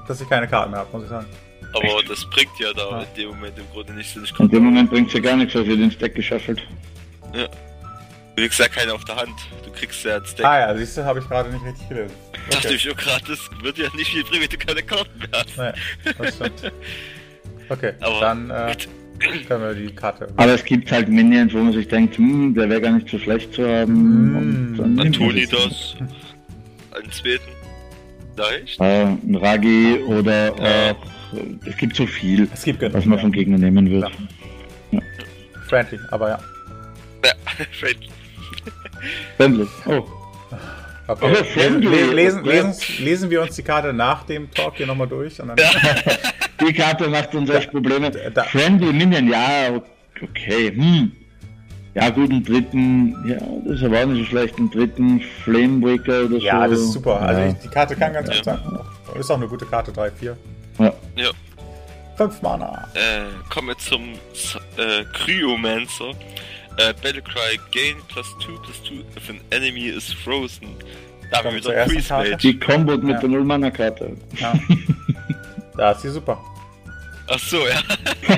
dass 0.07 0.21
ich 0.21 0.29
keine 0.29 0.47
Karten 0.47 0.71
mehr 0.71 0.81
habe, 0.81 0.89
muss 0.93 1.03
ich 1.03 1.09
sagen. 1.09 1.25
Aber 1.73 2.03
das 2.07 2.23
bringt 2.29 2.51
ja 2.59 2.71
da 2.73 2.89
Ja. 2.89 2.99
in 3.01 3.07
dem 3.17 3.29
Moment 3.29 3.57
im 3.57 3.65
Grunde 3.73 3.93
nichts. 3.93 4.15
Ich 4.23 4.39
In 4.39 4.49
dem 4.49 4.63
Moment 4.65 4.89
bringt 4.91 5.11
ja 5.11 5.19
gar 5.19 5.35
nichts, 5.35 5.55
weil 5.55 5.65
wird 5.65 5.79
ins 5.79 5.97
Deck 5.97 6.13
geschaffelt. 6.13 6.61
du 7.33 7.47
kriegst 8.35 8.59
ja 8.59 8.67
keine 8.67 8.93
auf 8.93 9.03
der 9.05 9.15
Hand. 9.15 9.33
Du 9.65 9.71
kriegst 9.71 10.03
ja 10.05 10.17
ins 10.17 10.35
Deck. 10.35 10.45
Ah 10.45 10.59
ja, 10.59 10.77
siehst 10.77 10.97
du, 10.97 11.03
habe 11.03 11.19
ich 11.19 11.27
gerade 11.27 11.49
nicht 11.49 11.65
richtig 11.65 11.89
gelesen. 11.89 12.13
Dachte 12.49 12.67
Okay. 12.67 12.75
ich 12.75 12.89
auch 12.91 12.95
gerade, 12.97 13.23
das 13.27 13.49
wird 13.63 13.77
ja 13.77 13.87
nicht 13.95 14.11
viel 14.11 14.23
bringen, 14.23 14.43
wenn 14.43 14.49
du 14.49 14.57
keine 14.65 14.83
Karten 14.83 15.19
mehr 15.19 15.29
hast. 15.33 15.57
Nee, 16.05 16.11
das 16.17 16.35
stimmt. 16.35 16.71
Okay, 17.69 17.93
Aber 18.01 18.19
dann 18.19 18.49
äh, 18.51 18.75
können 19.47 19.61
wir 19.63 19.73
die 19.73 19.93
Karte. 19.95 20.27
Aber 20.37 20.53
es 20.53 20.63
gibt 20.63 20.91
halt 20.91 21.09
Minions, 21.09 21.53
wo 21.53 21.57
man 21.59 21.73
sich 21.73 21.87
denkt, 21.87 22.17
hm, 22.17 22.53
der 22.53 22.69
wäre 22.69 22.81
gar 22.81 22.91
nicht 22.91 23.09
so 23.09 23.17
schlecht 23.17 23.53
zu 23.53 23.67
haben. 23.67 23.93
Mm. 23.93 24.35
Und 24.35 24.77
dann 24.77 24.93
nimmt 24.95 25.19
man 25.19 25.31
sich. 25.31 25.53
Antonidas. 25.53 25.95
Einen 26.91 27.11
zweiten. 27.11 27.51
Leicht. 28.37 28.79
Äh, 28.81 29.03
ein 29.05 29.35
Ragi 29.35 29.99
oder 30.05 30.47
Ja. 30.61 30.91
auch, 30.91 31.37
äh, 31.37 31.69
es 31.69 31.77
gibt 31.77 31.95
so 31.95 32.05
viel, 32.05 32.47
Es 32.53 32.63
gibt 32.63 32.79
genug. 32.79 32.93
was 32.93 33.05
man 33.05 33.17
ja. 33.17 33.21
vom 33.23 33.31
Gegner 33.31 33.57
nehmen 33.57 33.89
wird. 33.89 34.11
Friendly, 35.67 35.99
aber 36.11 36.29
ja. 36.29 36.39
Ja, 37.25 37.31
friendly. 37.71 38.09
Friendly. 39.37 39.67
Oh. 39.87 40.05
Okay. 41.07 41.35
Lesen, 42.13 42.43
lesen, 42.43 42.73
lesen 42.99 43.29
wir 43.29 43.41
uns 43.43 43.55
die 43.55 43.61
Karte 43.63 43.93
nach 43.93 44.23
dem 44.23 44.49
Talk 44.51 44.75
hier 44.77 44.87
nochmal 44.87 45.07
durch. 45.07 45.39
Und 45.39 45.49
dann, 45.49 45.57
Die 46.67 46.73
Karte 46.73 47.07
macht 47.09 47.35
uns 47.35 47.49
echt 47.49 47.69
Probleme. 47.71 48.09
da- 48.11 48.43
Friendly 48.45 48.91
Minion, 48.93 49.27
ja, 49.29 49.81
okay. 50.21 50.71
Hm. 50.75 51.11
Ja, 51.93 52.09
gut, 52.09 52.29
einen 52.31 52.43
dritten, 52.43 53.15
ja, 53.27 53.37
das 53.65 53.75
ist 53.79 53.83
aber 53.85 54.01
auch 54.01 54.05
nicht 54.07 54.19
so 54.25 54.25
schlecht. 54.31 54.57
Einen 54.57 54.69
dritten 54.71 55.21
Flamebreaker 55.43 56.21
oder 56.25 56.29
so. 56.29 56.37
ja, 56.37 56.67
das 56.67 56.79
ist 56.79 56.93
super. 56.93 57.21
Also 57.21 57.41
ich, 57.41 57.53
die 57.63 57.67
Karte 57.69 57.95
kann 57.95 58.11
ganz 58.13 58.27
Ja. 58.29 58.35
gut 58.35 58.43
sein. 58.45 58.59
Ist 59.19 59.31
auch 59.31 59.35
eine 59.37 59.47
gute 59.47 59.65
Karte, 59.65 59.91
3, 59.93 60.11
4. 60.11 60.37
ja. 60.79 60.93
Ja. 61.15 61.29
5 62.17 62.41
Mana. 62.41 62.87
Äh, 62.95 63.23
kommen 63.53 63.67
wir 63.69 63.77
zum 63.77 64.01
äh, 64.77 65.03
Cryomancer. 65.13 66.11
Äh, 66.77 66.93
Battlecry, 67.01 67.59
gain 67.71 67.95
plus 68.09 68.27
2 68.39 68.51
plus 68.63 68.83
2 68.83 68.93
if 69.17 69.29
an 69.29 69.39
enemy 69.51 69.87
is 69.89 70.11
frozen. 70.13 70.75
Da 71.31 71.37
haben 71.37 71.55
wir 71.55 71.63
wieder 71.63 71.85
Freeze. 71.87 72.13
Mage. 72.13 72.37
Die 72.37 72.59
Combo 72.59 72.97
mit 72.97 73.09
Ja. 73.15 73.19
der 73.19 73.29
Null-Mana-Karte. 73.29 74.15
Ja. 74.37 74.53
da 75.77 75.91
ist 75.91 76.01
sie 76.01 76.09
super. 76.09 76.43
Ach 77.27 77.39
so, 77.39 77.57
ja. 77.67 77.81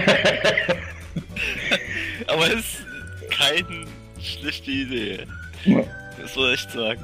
Aber 2.28 2.48
es 2.48 2.54
ist 2.60 2.86
keine 3.32 3.86
schlechte 4.22 4.72
Idee. 4.72 5.20
Ja. 5.66 5.84
Das 6.22 6.34
soll 6.34 6.54
ich 6.54 6.62
echt 6.62 6.72
sagen. 6.72 7.04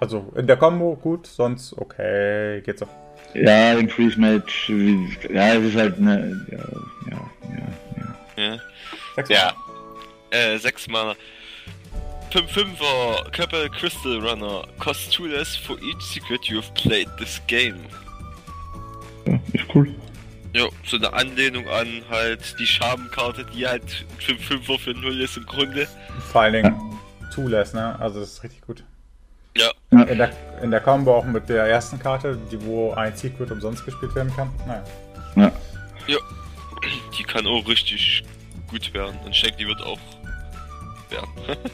Also 0.00 0.32
in 0.36 0.46
der 0.46 0.56
Combo 0.56 0.96
gut, 0.96 1.26
sonst 1.26 1.72
okay, 1.78 2.60
geht's 2.62 2.82
auch. 2.82 2.88
Ja, 3.34 3.74
im 3.74 3.88
Freeze-Match, 3.88 4.68
wie- 4.68 5.16
ja, 5.32 5.54
es 5.54 5.64
ist 5.64 5.76
halt 5.76 5.98
eine, 5.98 6.46
ja, 6.50 6.58
ja, 7.10 7.30
ja, 8.36 8.44
ja. 8.44 8.58
Ja. 9.16 9.24
Ja. 9.28 9.54
Äh, 10.30 10.58
6 10.58 10.88
Mana. 10.88 11.14
5-5er 12.32 13.30
Keppel 13.30 13.68
Crystal 13.70 14.18
Runner 14.18 14.66
costs 14.78 15.10
2 15.10 15.28
less 15.28 15.56
for 15.56 15.78
each 15.80 16.02
secret 16.02 16.44
you 16.46 16.60
have 16.60 16.72
played 16.74 17.08
this 17.18 17.40
game. 17.46 17.78
Ja, 19.26 19.38
ist 19.52 19.64
cool. 19.74 19.94
Ja, 20.52 20.68
so 20.84 20.96
eine 20.96 21.12
Anlehnung 21.12 21.68
an 21.68 22.02
halt 22.10 22.56
die 22.58 22.66
Schabenkarte, 22.66 23.44
die 23.54 23.66
halt 23.66 24.06
5-5er 24.20 24.78
für 24.78 24.94
0 24.94 25.20
ist 25.20 25.36
im 25.36 25.46
Grunde. 25.46 25.86
Vor 26.32 26.42
allen 26.42 26.54
Dingen 26.54 26.98
Two-Less, 27.34 27.74
ne? 27.74 27.98
Also 28.00 28.20
das 28.20 28.32
ist 28.32 28.42
richtig 28.42 28.62
gut. 28.62 28.82
Ja, 29.56 29.70
In 29.90 30.18
der, 30.18 30.32
in 30.62 30.70
der 30.70 30.80
Combo 30.80 31.16
auch 31.16 31.24
mit 31.24 31.48
der 31.48 31.64
ersten 31.64 31.98
Karte, 31.98 32.38
die 32.50 32.62
wo 32.62 32.92
ein 32.92 33.16
Secret 33.16 33.50
umsonst 33.50 33.84
gespielt 33.84 34.14
werden 34.14 34.34
kann. 34.34 34.50
Naja. 34.66 34.84
Ja. 35.36 35.52
ja. 36.06 36.18
Die 37.18 37.22
kann 37.22 37.46
auch 37.46 37.66
richtig 37.66 38.22
gut 38.68 38.92
werden. 38.92 39.18
Und 39.24 39.34
Shaq, 39.34 39.56
die 39.56 39.66
wird 39.66 39.82
auch 39.82 39.98
werden. 41.16 41.56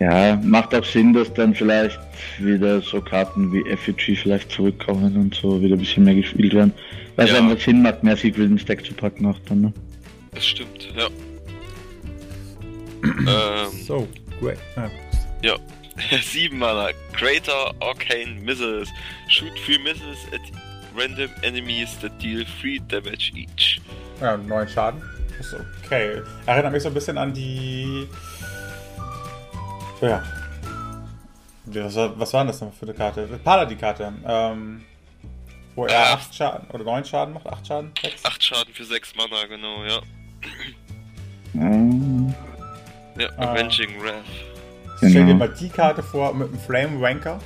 Ja, 0.00 0.36
macht 0.44 0.72
auch 0.76 0.84
Sinn, 0.84 1.12
dass 1.12 1.32
dann 1.34 1.52
vielleicht 1.56 1.98
wieder 2.38 2.80
so 2.80 3.00
Karten 3.00 3.52
wie 3.52 3.68
Effigy 3.68 4.14
vielleicht 4.14 4.52
zurückkommen 4.52 5.16
und 5.16 5.34
so 5.34 5.60
wieder 5.60 5.74
ein 5.74 5.80
bisschen 5.80 6.04
mehr 6.04 6.14
gespielt 6.14 6.54
werden. 6.54 6.72
Weil 7.16 7.26
es 7.26 7.32
Ja. 7.32 7.38
einfach 7.40 7.58
Sinn 7.60 7.82
macht, 7.82 8.04
mehr 8.04 8.16
Secret 8.16 8.44
ins 8.48 8.64
Deck 8.64 8.86
zu 8.86 8.94
packen 8.94 9.26
auch 9.26 9.34
dann, 9.48 9.60
ne? 9.62 9.72
das 10.32 10.46
stimmt, 10.46 10.88
ja. 10.96 11.08
ähm, 13.02 13.72
So, 13.84 14.06
great. 14.40 14.58
Ja. 14.76 14.88
Ja. 15.42 15.56
7 16.22 16.56
Mana. 16.56 16.90
Greater 17.12 17.74
Arcane 17.80 18.40
Missiles. 18.44 18.88
Shoot 19.28 19.50
3 19.66 19.78
missiles 19.82 20.18
at 20.32 20.40
random 20.96 21.28
enemies 21.42 21.98
that 22.00 22.12
deal 22.22 22.44
3 22.62 22.78
damage 22.86 23.32
each. 23.34 23.80
ja, 24.20 24.36
neun 24.36 24.68
Schaden. 24.68 25.02
Ist 25.40 25.56
okay. 25.84 26.22
Erinnert 26.46 26.72
mich 26.72 26.82
so 26.84 26.88
ein 26.88 26.94
bisschen 26.94 27.18
an 27.18 27.32
die. 27.34 28.06
Ja. 30.00 30.22
Was 31.66 31.96
war, 31.96 32.18
was 32.18 32.32
war 32.32 32.40
denn 32.40 32.46
das 32.48 32.60
noch 32.60 32.72
für 32.72 32.86
eine 32.86 32.94
Karte? 32.94 33.26
Paladin-Karte. 33.44 34.12
Ähm, 34.26 34.82
wo 35.74 35.86
er 35.86 35.98
Ah. 35.98 36.14
8 36.14 36.34
Schaden 36.34 36.68
oder 36.70 36.84
9 36.84 37.04
Schaden 37.04 37.34
macht. 37.34 37.46
8 37.46 37.66
Schaden? 37.66 37.92
6? 38.02 38.24
8 38.24 38.42
Schaden 38.42 38.72
für 38.74 38.84
6 38.84 39.14
Mana, 39.16 39.44
genau, 39.46 39.84
ja. 39.84 40.00
Ja. 41.54 42.34
Ja, 43.18 43.28
Ah. 43.36 43.52
Avenging 43.52 44.00
Wrath. 44.02 44.24
Stell 44.98 45.10
dir 45.12 45.24
Genau. 45.24 45.34
mal 45.34 45.48
die 45.48 45.68
Karte 45.68 46.02
vor 46.02 46.32
mit 46.34 46.50
dem 46.50 46.58
Flame 46.60 47.00
Wanker. 47.00 47.38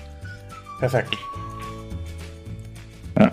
Perfekt. 0.79 1.17
Ja, 3.19 3.31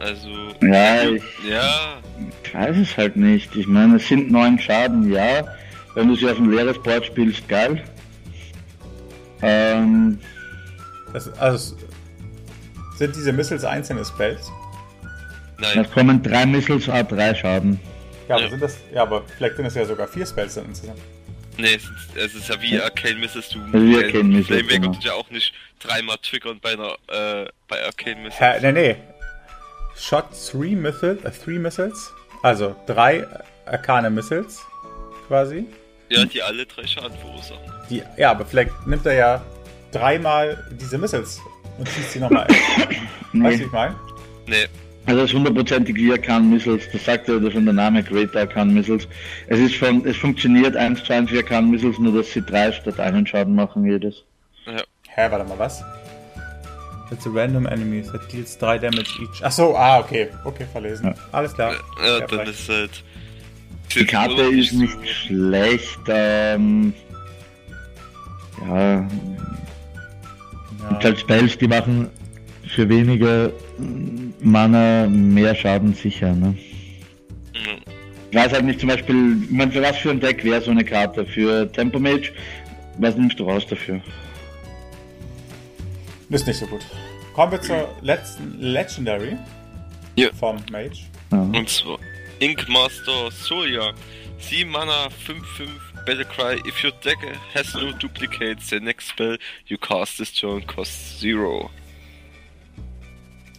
also. 0.00 0.28
Ja, 0.62 1.02
ich 1.02 1.22
Ja, 1.48 1.98
Ich 2.42 2.54
weiß 2.54 2.76
es 2.78 2.96
halt 2.96 3.16
nicht. 3.16 3.54
Ich 3.56 3.66
meine, 3.66 3.96
es 3.96 4.08
sind 4.08 4.30
neun 4.30 4.58
Schaden, 4.58 5.12
ja. 5.12 5.44
Wenn 5.94 6.08
du 6.08 6.14
sie 6.16 6.28
auf 6.30 6.38
ein 6.38 6.50
leeres 6.50 6.80
Board 6.82 7.04
spielst, 7.06 7.46
geil. 7.48 7.84
Ähm, 9.42 10.18
Das, 11.12 11.32
also, 11.38 11.76
sind 12.96 13.14
diese 13.16 13.32
Missiles 13.32 13.64
einzelne 13.64 14.04
Spells? 14.04 14.50
nein. 15.58 15.78
es 15.84 15.90
kommen 15.90 16.22
drei 16.22 16.46
Missiles, 16.46 16.88
a 16.88 17.02
drei 17.02 17.34
Schaden. 17.34 17.80
Ja, 18.28 18.34
aber 18.36 18.44
Ja. 18.44 18.50
sind 18.50 18.62
das. 18.62 18.76
Ja, 18.92 19.02
aber 19.02 19.22
vielleicht 19.36 19.56
sind 19.56 19.66
es 19.66 19.74
ja 19.74 19.84
sogar 19.84 20.06
vier 20.08 20.26
Spells 20.26 20.54
dann 20.54 20.66
insgesamt. 20.66 21.00
Nee, 21.56 21.74
es 21.74 21.82
ist, 21.84 22.16
es 22.16 22.34
ist 22.36 22.48
ja 22.48 22.60
wie 22.62 22.80
Arcane 22.80 23.16
Missiles. 23.18 23.48
Du 23.48 23.58
Also 23.60 23.72
wie 23.74 23.96
Arcane 23.96 24.24
Missiles, 24.24 24.46
Flame 24.46 24.70
Wake 24.70 24.82
genau. 24.92 24.98
ja 25.02 25.12
auch 25.14 25.28
nicht 25.30 25.52
dreimal 25.80 26.16
triggern 26.22 26.60
bei 26.60 26.72
einer, 26.74 26.92
äh, 27.08 27.48
bei 27.66 27.84
Arcane 27.84 28.20
Missiles. 28.22 28.38
Hä, 28.40 28.60
nee, 28.60 28.72
nee. 28.72 28.96
Shot 29.96 30.26
3 30.52 30.76
Missiles, 30.76 31.24
äh, 31.24 31.30
three 31.32 31.58
Missiles. 31.58 32.12
Also 32.42 32.76
drei 32.86 33.26
Arcane 33.66 34.10
Missiles 34.10 34.60
quasi. 35.26 35.66
Ja, 36.10 36.24
die 36.24 36.42
alle 36.42 36.64
drei 36.66 36.86
Schaden 36.86 37.16
verursachen. 37.18 37.60
Die, 37.90 38.02
ja, 38.16 38.30
aber 38.30 38.44
vielleicht 38.46 38.70
nimmt 38.86 39.04
er 39.06 39.14
ja 39.14 39.42
dreimal 39.92 40.64
diese 40.80 40.98
Missiles 40.98 41.40
und 41.78 41.88
schießt 41.88 42.12
sie 42.12 42.20
nochmal. 42.20 42.46
weißt 42.48 42.90
du, 43.32 43.32
wie 43.32 43.38
Nee. 43.38 43.54
ich 43.64 43.72
meine? 43.72 43.96
Nee, 44.46 44.66
Also 45.06 45.20
das 45.22 45.32
hundertprozentig 45.32 45.94
wie 45.96 46.12
Arcan 46.12 46.50
Missiles, 46.50 46.84
das 46.92 47.04
sagt 47.04 47.28
ja 47.28 47.34
schon 47.50 47.64
der 47.64 47.74
Name 47.74 48.02
Great 48.02 48.34
Arcan 48.36 48.72
Missiles. 48.74 49.06
Es 49.48 49.58
ist 49.58 49.74
von, 49.76 50.04
es 50.06 50.16
funktioniert 50.16 50.76
eins 50.76 51.02
zu 51.04 51.12
eins 51.12 51.30
wie 51.30 51.38
Arcan 51.38 51.70
Missiles, 51.70 51.98
nur 51.98 52.14
dass 52.14 52.32
sie 52.32 52.42
drei 52.42 52.72
statt 52.72 52.98
einen 53.00 53.26
Schaden 53.26 53.54
machen 53.54 53.84
jedes. 53.84 54.24
ja. 54.66 54.82
Hä, 55.14 55.26
warte 55.30 55.44
mal, 55.48 55.58
was? 55.58 55.82
It's 57.10 57.26
a 57.26 57.30
random 57.30 57.66
enemy 57.66 58.02
that 58.02 58.30
deals 58.30 58.56
3 58.58 58.78
damage 58.78 59.08
each. 59.22 59.42
Ach 59.42 59.50
so, 59.50 59.74
ah, 59.74 59.98
okay. 60.00 60.28
Okay, 60.44 60.66
verlesen. 60.70 61.06
Ja. 61.06 61.14
Alles 61.32 61.54
klar. 61.54 61.72
Ja, 61.72 62.06
Ja, 62.06 62.18
dann 62.20 62.28
vielleicht. 62.28 62.50
ist 62.50 62.68
halt. 62.68 63.02
Die 63.94 64.04
Karte 64.04 64.42
ist 64.42 64.72
nicht 64.72 64.96
schlecht, 65.08 65.98
ähm, 66.08 66.92
ja, 68.66 69.00
gibt 69.00 69.10
Ja. 70.90 71.00
halt 71.04 71.18
Spells, 71.20 71.58
die 71.58 71.68
machen 71.68 72.08
für 72.66 72.88
weniger 72.88 73.50
Mana 74.40 75.06
mehr 75.08 75.54
Schaden 75.54 75.94
sicher, 75.94 76.32
ne? 76.34 76.48
Mhm. 76.48 76.56
Ich 78.30 78.36
weiß 78.36 78.52
halt 78.52 78.64
nicht 78.66 78.78
zum 78.80 78.90
Beispiel, 78.90 79.42
ich 79.44 79.50
meine, 79.50 79.72
für 79.72 79.82
was 79.82 79.96
für 79.96 80.10
ein 80.10 80.20
Deck 80.20 80.44
wäre 80.44 80.60
so 80.60 80.70
eine 80.70 80.84
Karte? 80.84 81.24
Für 81.24 81.70
Tempo 81.72 81.98
Mage? 81.98 82.32
Was 82.98 83.16
nimmst 83.16 83.38
du 83.40 83.44
raus 83.44 83.66
dafür? 83.68 84.00
Ist 86.28 86.46
nicht 86.46 86.58
so 86.58 86.66
gut. 86.66 86.80
Kommen 87.34 87.52
wir 87.52 87.60
zur 87.62 87.88
letzten 88.02 88.60
Legendary 88.60 89.36
Ja. 90.16 90.28
vom 90.38 90.56
Mage. 90.70 90.98
Ja. 91.32 91.40
Und 91.40 91.68
zwar 91.68 91.98
Ink 92.40 92.68
Master 92.68 93.30
Solia. 93.30 93.94
7 94.38 94.70
Mana, 94.70 95.08
5-5 95.26 95.68
Battlecry. 96.06 96.66
If 96.66 96.82
your 96.84 96.92
deck 97.02 97.18
has 97.54 97.74
no 97.74 97.92
duplicates, 97.92 98.70
the 98.70 98.80
next 98.80 99.08
spell 99.08 99.36
you 99.66 99.76
cast 99.76 100.18
this 100.18 100.32
turn 100.32 100.64
costs 100.66 101.20
0. 101.22 101.68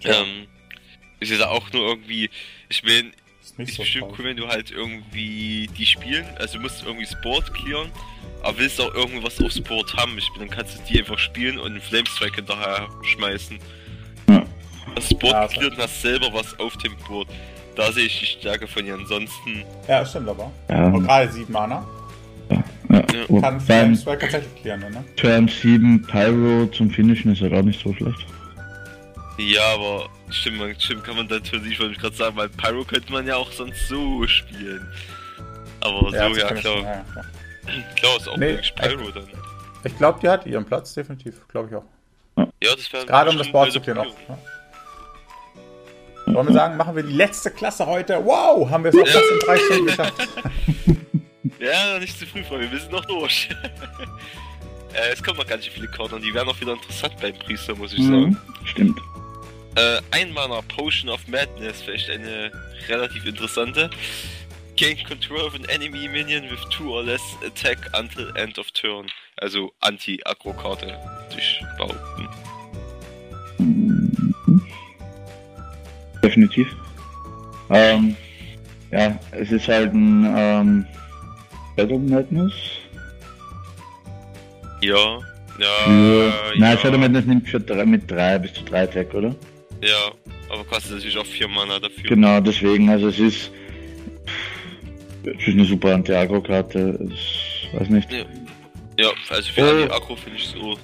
Ja. 0.02 0.22
Ähm, 0.22 0.48
ist 1.20 1.32
jetzt 1.32 1.44
auch 1.44 1.72
nur 1.74 1.88
irgendwie. 1.88 2.30
Ich 2.70 2.84
meine, 2.84 3.12
Ist 3.58 3.76
so 3.76 3.84
bestimmt 3.84 4.18
cool, 4.18 4.26
wenn 4.26 4.38
du 4.38 4.48
halt 4.48 4.72
irgendwie 4.72 5.70
die 5.78 5.86
spielen. 5.86 6.26
Also 6.38 6.58
du 6.58 6.64
musst 6.64 6.84
irgendwie 6.84 7.06
das 7.06 7.20
Board 7.22 7.54
clearen. 7.54 7.92
Aber 8.42 8.58
willst 8.58 8.80
auch 8.80 8.94
irgendwas 8.94 9.42
aufs 9.42 9.60
Board 9.60 9.94
haben. 9.96 10.18
Ich 10.18 10.30
meine, 10.32 10.48
dann 10.48 10.58
kannst 10.58 10.78
du 10.78 10.82
die 10.90 11.00
einfach 11.00 11.20
spielen 11.20 11.60
und 11.60 11.72
einen 11.72 11.82
Flamestrike 11.82 12.38
hinterher 12.38 12.88
schmeißen. 13.04 13.60
Ja. 14.30 14.46
Das 14.96 15.10
Board 15.10 15.34
Ja, 15.34 15.48
cleart 15.48 15.74
und 15.74 15.80
hast 15.80 16.02
selber 16.02 16.32
was 16.32 16.58
auf 16.58 16.78
dem 16.78 16.96
Board. 17.00 17.28
Da 17.76 17.92
sehe 17.92 18.06
ich 18.06 18.20
die 18.20 18.26
Stärke 18.26 18.68
von 18.68 18.86
ihr. 18.86 18.94
Ansonsten, 18.96 19.64
Ja, 19.88 20.06
stimmt 20.06 20.30
aber. 20.30 20.52
Ja, 20.70 20.88
Und 20.88 21.04
gerade 21.04 21.32
7 21.32 21.52
Mana 21.52 21.86
ja. 22.50 22.64
Ja. 22.90 23.00
Und 23.28 23.42
kann 23.42 23.58
beim 23.58 23.62
Flamestrike 23.62 24.20
tatsächlich 24.22 24.62
klären, 24.62 24.80
ne? 24.80 25.04
Turn 25.16 25.48
7 25.48 26.02
Pyro 26.08 26.66
zum 26.68 26.90
Finishen 26.90 27.32
ist 27.34 27.42
halt 27.42 27.54
auch 27.54 27.62
nicht 27.62 27.82
so 27.82 27.94
schlecht. 27.94 28.26
ja, 29.38 29.62
aber 29.76 30.10
stimmt, 30.32 30.58
man, 30.58 30.80
stimmt 30.80 31.04
kann 31.04 31.16
man 31.16 31.28
natürlich, 31.28 31.80
wollte 31.80 31.94
ich 31.94 32.00
gerade 32.00 32.16
sagen, 32.16 32.36
weil 32.36 32.50
Pyro 32.50 32.84
könnte 32.84 33.12
man 33.12 33.28
ja 33.28 33.36
auch 33.36 33.52
sonst 33.52 33.88
so 33.88 34.26
spielen. 34.28 34.86
Aber 35.82 36.10
so, 36.10 36.16
ja, 36.16 36.28
zu 36.28 36.34
finishen, 36.36 36.58
klar. 36.58 36.76
ja, 36.78 36.84
ja, 36.84 37.06
klar. 37.14 37.26
Klar 37.96 38.18
ist 38.18 38.28
auch 38.28 38.38
Nee, 38.38 38.48
wirklich 38.48 38.76
Pyro 38.76 39.12
dann. 39.12 39.24
Ich 39.84 39.98
glaube, 39.98 40.20
die 40.22 40.28
hat 40.28 40.46
ihren 40.46 40.66
Platz, 40.66 40.94
definitiv. 40.96 41.48
Glaube 41.48 41.70
ich 41.70 41.76
auch. 41.76 41.84
Ja, 42.62 42.76
das 42.76 42.92
wäre 42.92 43.06
Gerade 43.06 43.30
um 43.30 43.38
das 43.38 43.50
Board 43.52 43.72
zu 43.72 43.80
klären 43.80 44.00
auch. 44.00 44.08
Option. 44.08 44.38
Wollen 46.34 46.48
wir 46.48 46.54
sagen, 46.54 46.78
machen 46.78 46.96
wir 46.96 47.04
die 47.04 47.14
letzte 47.14 47.52
Klasse 47.52 47.86
heute. 47.86 48.24
Wow, 48.24 48.70
haben 48.70 48.84
wir 48.84 48.94
es 48.94 48.98
auch 48.98 49.08
fast 49.08 49.32
in 49.32 49.40
drei 49.40 49.58
Stunden 49.58 49.86
geschafft. 49.86 50.28
Ja, 51.60 52.00
nicht 52.00 52.18
zu 52.18 52.26
früh, 52.26 52.44
Freunde, 52.44 52.72
wir 52.72 52.80
sind 52.80 52.92
noch 52.92 53.04
durch. 53.06 53.50
äh, 54.94 55.12
es 55.12 55.22
kommen 55.22 55.38
noch 55.38 55.48
ganz 55.48 55.66
viele 55.66 55.88
Karten 55.88 56.16
und 56.16 56.24
die 56.24 56.34
werden 56.34 56.48
auch 56.48 56.60
wieder 56.62 56.74
interessant 56.74 57.16
beim 57.22 57.38
Priester, 57.38 57.76
muss 57.76 57.94
ich 57.94 58.04
sagen. 58.04 58.30
Mhm. 58.30 58.38
Stimmt. 58.66 59.00
Äh, 59.76 60.02
ein 60.12 60.32
Mana 60.32 60.62
Potion 60.62 61.10
of 61.10 61.28
Madness, 61.28 61.82
vielleicht 61.82 62.10
eine 62.10 62.52
relativ 62.88 63.26
interessante. 63.26 63.90
Gain 64.78 64.98
control 65.06 65.42
of 65.42 65.54
an 65.54 65.66
enemy 65.66 66.08
minion 66.08 66.44
with 66.50 66.60
two 66.70 66.92
or 66.92 67.04
less 67.04 67.22
attack 67.46 67.78
until 67.94 68.32
end 68.38 68.58
of 68.58 68.72
turn. 68.72 69.08
Also 69.38 69.74
Anti-Aggro-Karte, 69.82 70.88
würde 70.88 71.38
ich 71.38 71.62
behaupten. 71.78 72.30
Mhm. 73.58 73.99
Definitiv. 76.24 76.76
Ähm, 77.70 78.16
ja, 78.92 79.18
es 79.32 79.52
ist 79.52 79.68
halt 79.68 79.94
ein 79.94 80.26
ähm, 80.36 80.86
Battle 81.76 82.00
Madness. 82.00 82.54
Ja, 84.82 85.20
ja, 85.60 85.68
Für, 85.86 86.34
Nein, 86.58 86.72
ja, 86.72 86.78
Shadow 86.78 86.98
Madness 86.98 87.26
nimmt 87.26 87.48
für 87.50 87.60
drei, 87.60 87.86
mit 87.86 88.10
3 88.10 88.40
bis 88.40 88.54
zu 88.54 88.64
3 88.64 88.84
Attack, 88.84 89.14
oder? 89.14 89.36
ja, 89.82 90.12
aber 90.50 90.64
kostet 90.64 90.94
natürlich 90.94 91.18
auch 91.18 91.26
4 91.26 91.48
Mana 91.50 91.80
dafür. 91.80 92.10
Genau, 92.10 92.40
deswegen, 92.40 92.90
also 92.90 93.10
es 93.10 93.20
ist, 93.20 93.52
es 95.24 95.48
ist 95.48 95.54
eine 95.54 95.66
super 95.66 95.94
Anti-Agro-Karte, 95.94 96.98
ich 97.12 97.68
weiß 97.74 97.90
nicht. 97.90 98.10
Ja, 98.12 98.24
ja 98.98 99.10
also 99.30 99.52
für 99.52 99.62
Oh. 99.62 99.70
Anti-Aggro 99.84 100.16
finde 100.16 100.38
ich 100.40 100.46
es 100.46 100.56
auch 100.56 100.78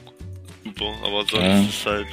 super, 0.63 0.93
aber 1.03 1.19
sonst 1.25 1.33
Ja. 1.43 1.59
ist 1.61 1.69
es 1.69 1.85
halt... 1.85 2.07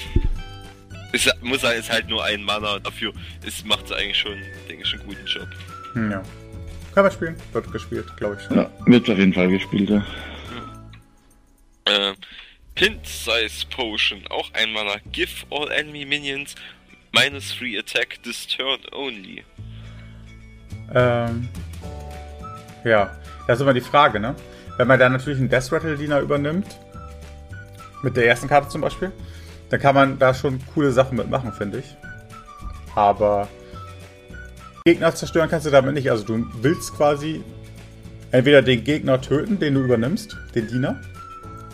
Ich 1.12 1.24
sa- 1.24 1.34
muss 1.42 1.60
sagen, 1.60 1.78
es 1.78 1.86
ist 1.86 1.92
halt 1.92 2.08
nur 2.08 2.24
ein 2.24 2.42
Mana, 2.42 2.78
dafür 2.78 3.12
ist, 3.47 3.66
macht 3.66 3.86
es 3.86 3.92
eigentlich 3.92 4.18
schon, 4.18 4.39
denke 4.68 4.84
ich, 4.84 4.94
einen 4.94 5.07
guten 5.07 5.26
Job. 5.26 5.49
Hm, 5.94 6.10
ja. 6.10 6.23
Kann 6.94 7.05
man 7.05 7.12
spielen. 7.12 7.36
Wird 7.52 7.70
gespielt, 7.73 8.16
glaube 8.16 8.36
ich 8.39 8.47
schon. 8.47 8.57
Ja, 8.57 8.70
wird 8.86 9.08
auf 9.10 9.18
jeden 9.18 9.32
Fall 9.32 9.49
gespielt, 9.49 9.91
ja. 9.91 10.05
Ähm, 11.86 12.15
Hint 12.76 13.07
Size 13.07 13.66
Potion, 13.74 14.23
auch 14.31 14.50
ein 14.55 14.73
Mana. 14.73 14.97
Give 15.12 15.31
all 15.50 15.70
enemy 15.70 16.05
minions 16.05 16.55
minus 17.12 17.55
3 17.58 17.78
attack 17.78 18.18
this 18.23 18.47
turn 18.47 18.78
only. 18.92 19.44
Ähm, 20.94 21.49
ja, 22.84 23.16
das 23.47 23.58
ist 23.58 23.62
immer 23.62 23.74
die 23.74 23.81
Frage, 23.81 24.20
ne? 24.20 24.34
Wenn 24.78 24.89
man 24.89 24.99
dann 24.99 25.12
natürlich 25.12 25.39
einen 25.39 25.49
Death 25.50 25.70
Rattle 25.73 25.97
Diener 25.97 26.20
übernimmt, 26.20 26.66
mit 28.02 28.16
der 28.16 28.26
ersten 28.26 28.49
Karte 28.49 28.68
zum 28.68 28.81
Beispiel, 28.81 29.12
dann 29.73 29.81
kann 29.81 29.94
man 29.94 30.18
da 30.18 30.34
schon 30.34 30.59
coole 30.75 30.92
Sachen 30.92 31.17
mitmachen, 31.17 31.51
finde 31.51 31.78
ich. 31.78 31.97
Aber 32.94 33.49
Gegner 34.84 35.15
zerstören 35.15 35.49
kannst 35.49 35.65
du 35.65 35.70
damit 35.70 35.94
nicht. 35.94 36.10
Also 36.10 36.25
du 36.25 36.47
willst 36.60 36.94
quasi 36.94 37.42
entweder 38.33 38.60
den 38.60 38.84
Gegner 38.84 39.18
töten, 39.18 39.59
den 39.59 39.73
du 39.73 39.81
übernimmst, 39.81 40.36
den 40.55 40.68
Diener, 40.68 41.01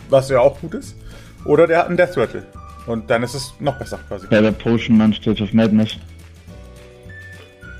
was 0.09 0.29
ja 0.29 0.39
auch 0.39 0.61
gut 0.61 0.75
ist, 0.75 0.95
oder 1.43 1.67
der 1.67 1.79
hat 1.79 1.87
einen 1.87 1.97
Death 1.97 2.15
Rattle. 2.15 2.43
Und 2.87 3.09
dann 3.09 3.21
ist 3.21 3.33
es 3.33 3.53
noch 3.59 3.77
besser 3.77 3.99
quasi. 4.07 4.27
Bei 4.27 4.39
der 4.39 4.51
Potion 4.53 4.97
Man 4.97 5.13
State 5.13 5.43
of 5.43 5.51
Madness. 5.51 5.97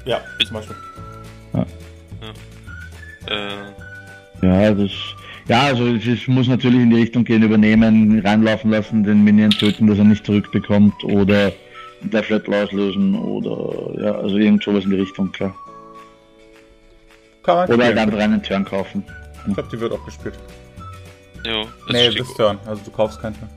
Ja, 0.04 0.20
zum 0.46 0.54
Beispiel. 0.54 0.76
Äh, 3.28 4.46
Ja, 4.46 4.74
das. 4.74 4.92
Ja, 5.50 5.64
also 5.64 5.88
es 5.88 6.06
ist, 6.06 6.28
muss 6.28 6.48
natürlich 6.48 6.80
in 6.80 6.92
die 6.92 6.98
Richtung 7.02 7.24
gehen, 7.24 7.42
übernehmen, 7.42 8.19
reinlaufen 8.24 8.69
lassen, 8.69 9.03
den 9.03 9.24
Minion 9.24 9.50
töten, 9.50 9.88
dass 9.88 9.98
er 9.98 10.03
nicht 10.03 10.24
zurückbekommt 10.26 11.03
oder 11.03 11.52
der 12.02 12.24
Flattle 12.24 12.64
auslösen 12.64 13.16
oder 13.16 14.00
ja, 14.02 14.11
also 14.14 14.38
irgend 14.38 14.64
sowas 14.64 14.84
in 14.86 14.92
die 14.92 14.98
Richtung, 14.98 15.32
klar. 15.32 15.53
Kann 17.44 17.56
man 17.56 17.69
Oder 17.72 17.86
halt 17.86 17.98
einfach 17.98 18.19
einen 18.19 18.44
Turn 18.44 18.64
kaufen. 18.64 19.03
Ich 19.48 19.53
glaube, 19.56 19.69
die 19.72 19.80
wird 19.80 19.92
auch 19.92 20.06
gespielt. 20.06 20.36
ja, 21.44 21.64
das 21.64 21.72
Nee, 21.90 22.11
steht- 22.11 22.26
this 22.26 22.34
turn. 22.36 22.60
Also 22.68 22.84
du 22.86 22.92
kaufst 22.92 23.19
keinen 23.22 23.36
mehr. 23.40 23.50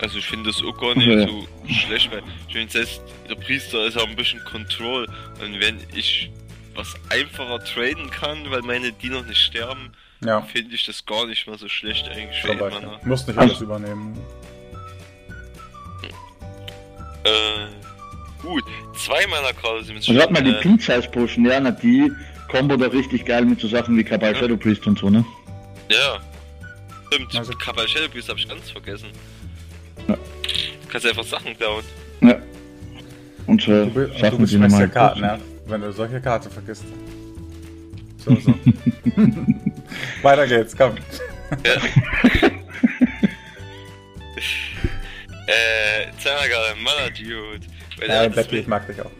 Also 0.00 0.18
ich 0.18 0.26
finde 0.26 0.50
das 0.50 0.62
auch 0.62 0.78
gar 0.78 0.94
nicht 0.96 1.06
Ja. 1.06 1.26
so 1.26 1.46
schlecht, 1.68 2.10
weil 2.12 2.22
ich 2.48 2.54
finde 2.54 2.72
selbst 2.72 3.00
der 3.30 3.36
Priester 3.36 3.86
ist 3.86 3.96
auch 3.96 4.06
ein 4.08 4.16
bisschen 4.16 4.40
Control 4.44 5.06
und 5.40 5.60
wenn 5.60 5.76
ich 5.96 6.30
was 6.74 6.94
einfacher 7.08 7.58
traden 7.64 8.10
kann, 8.10 8.38
weil 8.50 8.62
meine 8.62 8.92
Diener 8.92 9.22
nicht 9.22 9.38
sterben, 9.40 9.92
Ja, 10.24 10.40
finde 10.42 10.74
ich 10.74 10.86
das 10.86 11.04
gar 11.04 11.26
nicht 11.26 11.46
mal 11.46 11.58
so 11.58 11.68
schlecht 11.68 12.08
eigentlich 12.08 12.40
zum 12.44 12.58
Beispiel. 12.58 12.88
Musst 13.04 13.26
nicht 13.28 13.38
Also- 13.38 13.50
alles 13.54 13.62
übernehmen. 13.62 14.16
Äh, 17.24 17.68
gut, 18.42 18.64
zwei 18.96 19.24
meiner 19.28 19.52
Karte 19.52 19.84
sind 19.84 19.94
jetzt 19.96 20.08
Und 20.08 20.18
warte 20.18 20.32
mal, 20.32 20.42
die 20.42 20.50
äh, 20.50 20.60
Pin 20.60 20.78
Size 20.78 21.08
Potion, 21.10 21.44
ja, 21.46 21.60
na, 21.60 21.70
die 21.70 22.10
kombo 22.50 22.76
doch 22.76 22.92
richtig 22.92 23.24
geil 23.24 23.44
mit 23.44 23.60
so 23.60 23.68
Sachen 23.68 23.96
wie 23.96 24.02
Kabal 24.02 24.32
Ja. 24.32 24.38
Shadow 24.40 24.56
Priest 24.56 24.86
und 24.88 24.98
so, 24.98 25.08
ne? 25.08 25.24
Ja. 25.88 26.18
Stimmt, 27.12 27.36
Also- 27.36 27.52
Kabal 27.54 27.86
Shadow 27.86 28.08
Priest 28.08 28.28
habe 28.28 28.40
ich 28.40 28.48
ganz 28.48 28.70
vergessen. 28.70 29.08
Ja. 30.08 30.14
Du 30.14 30.88
kannst 30.88 31.06
einfach 31.06 31.24
Sachen 31.24 31.56
klauen. 31.56 31.84
Ja. 32.22 32.36
Und 33.46 33.62
so 33.62 33.70
Du, 33.86 33.90
du 33.90 34.18
Sachen, 34.18 34.30
die 34.38 34.42
beschmeißt 34.42 34.52
ja 34.52 34.58
normal 34.58 34.88
Karten, 34.88 35.20
ja, 35.20 35.38
wenn 35.66 35.80
du 35.80 35.92
solche 35.92 36.20
Karten 36.20 36.50
vergisst. 36.50 36.84
So, 38.24 38.36
so. 38.36 38.54
Weiter 40.22 40.46
geht's, 40.46 40.76
komm. 40.76 40.96
Äh, 45.44 46.06
Zanagar, 46.18 46.74
Mana 46.76 47.10
Dude. 47.10 47.66
Weil 47.98 48.08
Ja, 48.08 48.26
das 48.28 48.34
Betty, 48.36 48.58
ich 48.60 48.66
mag 48.68 48.86
dich 48.86 49.00
auch. 49.00 49.10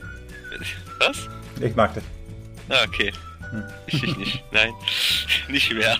Was? 1.01 1.29
Ich 1.61 1.75
mag 1.75 1.93
dich. 1.95 2.05
Ah, 2.69 2.85
okay. 2.87 3.13
Hm. 3.51 3.65
Ich, 3.87 4.03
ich 4.03 4.17
nicht. 4.17 4.45
Nein. 4.53 4.73
nicht 5.49 5.75
mehr. 5.75 5.99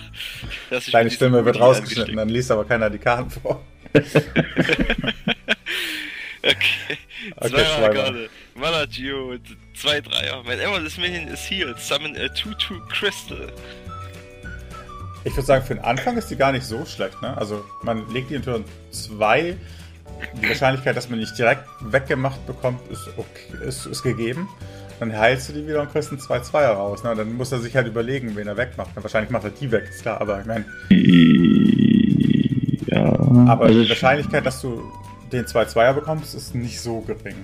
Mich 0.71 0.91
Deine 0.91 1.11
Stimme 1.11 1.45
wird 1.45 1.59
rausgeschnitten, 1.59 2.15
dann 2.15 2.29
liest 2.29 2.51
aber 2.51 2.65
keiner 2.65 2.89
die 2.89 2.97
Karten 2.97 3.29
vor. 3.29 3.63
Okay. 3.93 4.11
Okay, 6.43 7.49
Zwei 7.49 7.65
Schreiber. 7.65 8.11
Mana 8.11 8.27
Mana 8.55 8.85
Dude. 8.85 9.41
Zwei 9.75 10.01
Dreier. 10.01 10.41
Mein 10.45 10.59
Everless 10.59 10.97
Minion 10.97 11.27
is 11.27 11.39
healed. 11.49 11.79
Summon 11.79 12.15
a 12.15 12.25
2-2 12.25 12.87
Crystal. 12.89 13.47
Ich 15.25 15.33
würde 15.35 15.45
sagen, 15.45 15.65
für 15.65 15.75
den 15.75 15.83
Anfang 15.83 16.17
ist 16.17 16.29
die 16.29 16.35
gar 16.35 16.51
nicht 16.51 16.65
so 16.65 16.85
schlecht, 16.85 17.21
ne? 17.21 17.35
Also, 17.37 17.63
man 17.81 18.07
legt 18.11 18.29
die 18.29 18.35
in 18.35 18.43
Turn 18.43 18.65
2. 18.91 19.55
Die 20.41 20.47
Wahrscheinlichkeit, 20.49 20.95
dass 20.95 21.09
man 21.09 21.19
nicht 21.19 21.37
direkt 21.37 21.63
weggemacht 21.81 22.45
bekommt, 22.45 22.79
ist, 22.91 23.07
okay, 23.17 23.65
ist, 23.67 23.85
ist 23.85 24.03
gegeben. 24.03 24.47
Dann 24.99 25.17
heilst 25.17 25.49
du 25.49 25.53
die 25.53 25.67
wieder 25.67 25.81
und 25.81 25.91
kriegst 25.91 26.11
einen 26.11 26.19
2-2er 26.21 26.67
raus. 26.73 27.03
Ne? 27.03 27.11
Und 27.11 27.17
dann 27.17 27.33
muss 27.33 27.51
er 27.51 27.59
sich 27.59 27.75
halt 27.75 27.87
überlegen, 27.87 28.35
wen 28.35 28.47
er 28.47 28.55
wegmacht. 28.57 28.91
Na, 28.95 29.03
wahrscheinlich 29.03 29.31
macht 29.31 29.45
er 29.45 29.49
die 29.49 29.71
weg, 29.71 29.85
ist 29.89 30.01
klar. 30.03 30.21
Aber 30.21 30.39
ich 30.41 30.45
meine, 30.45 30.65
Ja. 32.87 33.05
aber 33.47 33.65
also 33.65 33.79
die 33.79 33.83
ich- 33.85 33.89
Wahrscheinlichkeit, 33.89 34.45
dass 34.45 34.61
du 34.61 34.83
den 35.31 35.45
2-2er 35.45 35.93
bekommst, 35.93 36.35
ist 36.35 36.53
nicht 36.53 36.79
so 36.79 36.99
gering. 37.01 37.43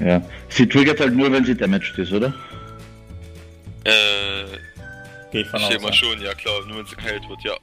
Ja. 0.00 0.22
Sie 0.48 0.66
triggert 0.68 1.00
halt 1.00 1.14
nur, 1.14 1.30
wenn 1.30 1.44
sie 1.44 1.54
damaged 1.54 1.96
ist, 1.98 2.12
oder? 2.12 2.32
Äh, 3.84 3.90
Geht 5.30 5.46
von 5.48 5.60
ich 5.60 5.66
aus. 5.76 5.82
ja. 5.84 5.92
schon, 5.92 6.20
ja 6.22 6.34
klar. 6.34 6.54
Nur 6.66 6.78
wenn 6.78 6.86
sie 6.86 6.96
geheilt 6.96 7.28
wird, 7.28 7.42
ja. 7.44 7.54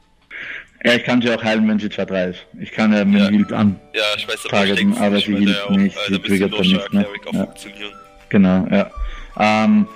Ja, 0.85 0.93
ich 0.93 1.03
kann 1.03 1.22
sie 1.22 1.30
auch 1.32 1.43
heilen, 1.43 1.67
wenn 1.67 1.80
sie 1.80 1.88
2-3 1.88 2.30
ist. 2.30 2.40
Ich 2.59 2.72
kann 2.72 2.93
ja 2.93 3.03
mit 3.03 3.19
Ja. 3.19 3.30
Hield 3.30 3.51
an. 3.51 3.80
Ja, 3.95 4.01
ich 4.16 4.27
weiß 4.27 4.45
aber 4.45 4.49
Targeten, 4.49 4.93
ich 4.93 4.99
aber 4.99 5.19
sie 5.19 5.35
hilft 5.35 5.69
nicht, 5.72 5.98
äh, 5.98 6.14
sie 6.14 6.19
triggert 6.19 6.53
dann 6.53 6.61
nicht, 6.61 6.93
ne? 6.93 7.06
Ja. 7.33 7.40
funktionieren. 7.40 7.91
Genau, 8.30 8.67
ja. 8.69 8.91
Ähm, 9.40 9.88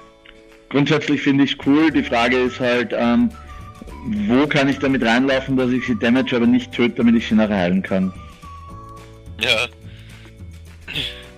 grundsätzlich 0.70 1.22
finde 1.22 1.44
ich 1.44 1.56
cool. 1.68 1.92
Die 1.92 2.04
Frage 2.04 2.38
ist 2.38 2.60
halt, 2.60 2.94
ähm, 2.98 3.30
wo 4.28 4.48
kann 4.48 4.68
ich 4.70 4.80
damit 4.80 5.04
reinlaufen, 5.04 5.56
dass 5.56 5.70
ich 5.72 5.86
sie 5.86 5.98
damage, 6.00 6.36
aber 6.36 6.48
nicht 6.48 6.72
töte, 6.72 6.96
damit 6.96 7.16
ich 7.16 7.28
sie 7.28 7.36
nachher 7.36 7.58
heilen 7.58 7.84
kann? 7.84 8.12
Ja, 9.40 9.68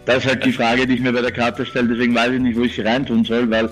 Das 0.06 0.17
ist 0.17 0.27
halt 0.27 0.43
die 0.45 0.51
Frage, 0.51 0.85
die 0.85 0.95
ich 0.95 0.99
mir 1.01 1.14
bei 1.14 1.22
der 1.22 1.32
Karte 1.32 1.65
stelle, 1.65 1.88
deswegen 1.90 2.14
weiß 2.14 2.32
ich 2.33 2.41
nicht, 2.41 2.57
wo 2.57 2.64
ich 2.64 2.75
sie 2.75 2.82
reintun 2.82 3.23
soll, 3.23 3.49
weil 3.49 3.69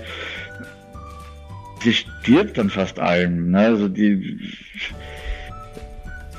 sie 1.84 1.94
stirbt 1.94 2.58
an 2.58 2.70
fast 2.70 3.00
allem. 3.00 3.52
Ne? 3.52 3.60
Also 3.60 3.88
die. 3.90 4.40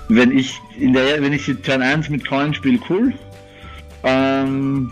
Wenn 0.09 0.37
ich 0.37 0.59
in 0.79 0.93
der 0.93 1.23
wenn 1.23 1.33
ich 1.33 1.45
sie 1.45 1.55
Turn 1.55 1.83
1 1.83 2.09
mit 2.11 2.27
Coin 2.27 2.53
spiele, 2.55 2.79
cool. 2.89 3.13
Ähm, 4.05 4.91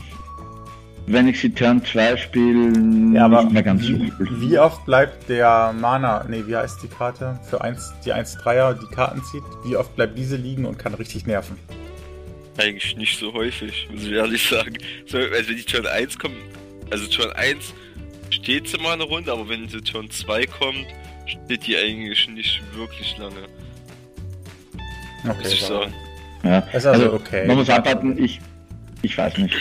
wenn 1.07 1.27
ich 1.29 1.41
sie 1.41 1.51
Turn 1.51 1.85
2 1.85 2.17
spiele, 2.17 2.73
Ja, 3.15 3.27
nicht 3.29 3.53
mehr 3.53 3.63
ganz 3.63 3.83
so 3.83 3.95
wie, 3.95 4.13
cool. 4.19 4.29
wie 4.41 4.59
oft 4.59 4.85
bleibt 4.87 5.29
der 5.29 5.75
Mana, 5.79 6.25
nee, 6.29 6.45
wie 6.47 6.57
heißt 6.57 6.83
die 6.83 6.89
Karte? 6.89 7.39
Für 7.49 7.61
1, 7.61 7.95
die 8.05 8.15
1-3er 8.15 8.75
die 8.75 8.95
Karten 8.95 9.23
zieht, 9.25 9.43
wie 9.65 9.77
oft 9.77 9.95
bleibt 9.97 10.17
diese 10.17 10.37
liegen 10.37 10.65
und 10.67 10.79
kann 10.79 10.95
richtig 10.95 11.27
nerven? 11.27 11.57
Eigentlich 12.61 12.97
nicht 12.97 13.19
so 13.19 13.33
häufig, 13.33 13.89
muss 13.91 14.05
ich 14.05 14.13
ehrlich 14.13 14.49
sagen. 14.49 14.77
So, 15.07 15.19
also 15.19 15.49
wenn 15.49 15.57
die 15.57 15.63
Turn 15.65 15.87
1 15.87 16.19
kommt, 16.19 16.37
also 16.91 17.07
Turn 17.09 17.33
1 17.33 17.73
steht 18.31 18.69
sie 18.69 18.79
mal 18.79 18.93
eine 18.93 19.05
Runde, 19.05 19.33
aber 19.33 19.49
wenn 19.49 19.69
sie 19.69 19.81
Turn 19.81 20.11
2 20.11 20.47
kommt, 20.47 20.87
steht 21.27 21.67
die 21.67 21.77
eigentlich 21.77 22.29
nicht 22.29 22.61
wirklich 22.75 23.17
lange, 23.19 23.47
muss 25.25 25.37
Okay, 25.37 25.49
ich 25.49 25.65
aber- 25.65 25.81
sagen. 25.83 25.95
Ja. 26.43 26.59
Ist 26.73 26.87
also 26.87 27.13
okay. 27.13 27.47
Man 27.47 27.57
muss 27.57 27.69
abwarten, 27.69 28.23
ich, 28.23 28.41
ich 29.03 29.17
weiß 29.19 29.37
nicht. 29.39 29.55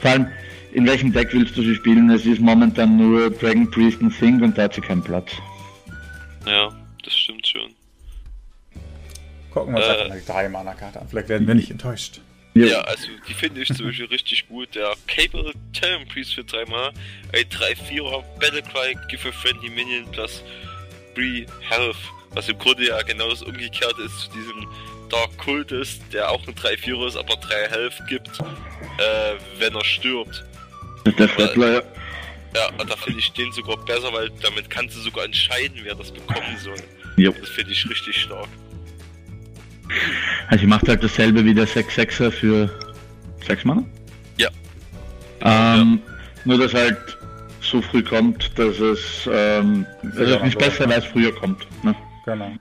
Vor 0.00 0.10
allem, 0.10 0.26
in 0.72 0.84
welchem 0.86 1.12
Deck 1.12 1.32
willst 1.32 1.56
du 1.56 1.62
sie 1.62 1.74
spielen? 1.76 2.10
Es 2.10 2.26
ist 2.26 2.40
momentan 2.40 2.96
nur 2.96 3.30
Dragon 3.30 3.70
Priest 3.70 4.00
und 4.00 4.10
Think 4.18 4.42
und 4.42 4.58
da 4.58 4.64
hat 4.64 4.74
sie 4.74 4.80
keinen 4.80 5.02
Platz. 5.02 5.30
Ja, 6.46 6.68
das 7.04 7.16
stimmt 7.16 7.46
schon. 7.46 7.70
Gucken 9.52 9.74
wir 9.74 9.78
uns 9.78 9.86
Äh. 9.86 9.90
einfach 9.92 10.08
mal 10.08 10.20
die 10.20 10.26
3 10.26 10.48
Mana-Karte 10.48 11.00
an. 11.00 11.08
Vielleicht 11.08 11.28
werden 11.28 11.46
wir 11.46 11.54
nicht 11.54 11.70
enttäuscht. 11.70 12.20
Ja, 12.64 12.80
also 12.82 13.08
die 13.28 13.34
finde 13.34 13.60
ich 13.60 13.68
zum 13.68 13.86
Beispiel 13.86 14.06
richtig 14.06 14.48
gut. 14.48 14.74
Der 14.74 14.94
Cable 15.06 15.52
Talon 15.78 16.06
Priest 16.08 16.34
für 16.34 16.44
3 16.44 16.64
Mal, 16.66 16.92
ein 17.34 17.44
3-4er 17.44 18.22
Battlecry, 18.40 18.96
give 19.08 19.28
a 19.28 19.32
friendly 19.32 19.68
minion 19.68 20.10
plus 20.12 20.42
3 21.14 21.46
Health. 21.68 21.96
Was 22.32 22.48
im 22.48 22.58
Grunde 22.58 22.86
ja 22.86 23.00
genau 23.02 23.28
das 23.28 23.42
umgekehrte 23.42 24.02
ist 24.02 24.20
zu 24.20 24.30
diesem 24.30 24.66
Dark 25.10 25.36
Cultist, 25.38 26.02
der 26.12 26.30
auch 26.30 26.46
ein 26.46 26.54
3-4er 26.54 27.08
ist, 27.08 27.16
aber 27.16 27.36
3 27.36 27.68
Health 27.68 28.02
gibt, 28.08 28.40
äh, 28.98 29.34
wenn 29.58 29.74
er 29.74 29.84
stirbt. 29.84 30.44
Der 31.18 31.28
Frettler, 31.28 31.72
ja. 31.74 31.82
Ja, 32.54 32.70
und 32.78 32.90
da 32.90 32.96
finde 32.96 33.20
ich 33.20 33.30
den 33.32 33.52
sogar 33.52 33.76
besser, 33.84 34.10
weil 34.14 34.30
damit 34.40 34.70
kannst 34.70 34.96
du 34.96 35.00
sogar 35.00 35.26
entscheiden, 35.26 35.78
wer 35.82 35.94
das 35.94 36.10
bekommen 36.10 36.56
soll. 36.58 36.80
Jo. 37.18 37.32
Das 37.38 37.50
finde 37.50 37.72
ich 37.72 37.88
richtig 37.88 38.22
stark. 38.22 38.48
Also, 40.48 40.62
sie 40.62 40.66
macht 40.66 40.88
halt 40.88 41.02
dasselbe 41.02 41.44
wie 41.44 41.54
der 41.54 41.66
6-6er 41.66 42.30
für 42.30 42.70
6 43.46 43.64
Mana? 43.64 43.84
Ja. 44.36 44.48
Ähm, 45.42 46.00
Nur, 46.44 46.58
dass 46.58 46.74
halt 46.74 46.98
so 47.60 47.82
früh 47.82 48.02
kommt, 48.02 48.56
dass 48.58 48.78
es, 48.78 49.28
ähm, 49.30 49.86
es 50.02 50.30
ist 50.30 50.42
nicht 50.42 50.58
besser, 50.58 50.88
weil 50.88 51.00
es 51.00 51.04
früher 51.04 51.34
kommt. 51.34 51.66
Ne? 51.82 51.94
Genau. 52.24 52.52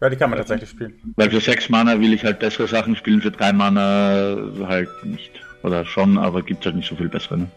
Ja, 0.00 0.10
die 0.10 0.16
kann 0.16 0.30
man 0.30 0.38
tatsächlich 0.38 0.68
spielen. 0.68 0.94
Weil 1.16 1.30
für 1.30 1.40
6 1.40 1.68
Mana 1.68 1.98
will 2.00 2.12
ich 2.12 2.24
halt 2.24 2.40
bessere 2.40 2.66
Sachen 2.66 2.96
spielen, 2.96 3.22
für 3.22 3.30
3 3.30 3.52
Mana 3.52 4.36
halt 4.66 4.88
nicht. 5.04 5.30
Oder 5.62 5.84
schon, 5.84 6.18
aber 6.18 6.42
gibt 6.42 6.64
halt 6.66 6.74
nicht 6.74 6.88
so 6.88 6.96
viel 6.96 7.08
bessere. 7.08 7.38
Ne? 7.38 7.48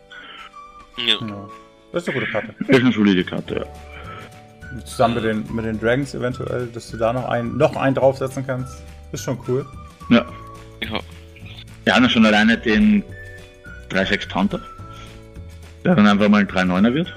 Ja. 1.07 1.17
Genau. 1.17 1.49
Das 1.91 2.03
ist 2.03 2.09
eine 2.09 2.19
gute 2.19 2.31
Karte. 2.31 2.53
Ist 2.67 2.81
eine 2.81 2.91
solide 2.91 3.23
Karte, 3.23 3.55
ja. 3.55 4.81
Zusammen 4.81 5.15
mit 5.15 5.23
den, 5.23 5.55
mit 5.55 5.65
den 5.65 5.79
Dragons 5.79 6.13
eventuell, 6.13 6.67
dass 6.67 6.91
du 6.91 6.97
da 6.97 7.13
noch 7.13 7.27
einen, 7.29 7.57
noch 7.57 7.75
einen 7.77 7.95
draufsetzen 7.95 8.45
kannst. 8.45 8.83
Ist 9.11 9.23
schon 9.23 9.39
cool. 9.47 9.65
Ja. 10.09 10.25
Ja. 10.83 10.99
Wir 11.83 11.93
haben 11.95 12.03
ja 12.03 12.09
schon 12.09 12.25
alleine 12.25 12.57
den 12.57 13.03
3-6 13.89 14.27
Taunter, 14.29 14.59
der 15.83 15.95
dann 15.95 16.07
einfach 16.07 16.27
mal 16.29 16.41
ein 16.41 16.47
3-9er 16.47 16.93
wird, 16.93 17.13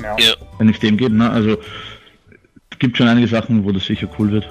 Ja. 0.00 0.16
Ja. 0.18 0.34
wenn 0.58 0.68
ich 0.68 0.78
dem 0.78 0.96
gebe. 0.96 1.14
Ne? 1.14 1.28
Also 1.30 1.58
es 2.70 2.78
gibt 2.78 2.96
schon 2.96 3.08
einige 3.08 3.28
Sachen, 3.28 3.64
wo 3.64 3.72
das 3.72 3.84
sicher 3.84 4.08
cool 4.18 4.30
wird. 4.30 4.48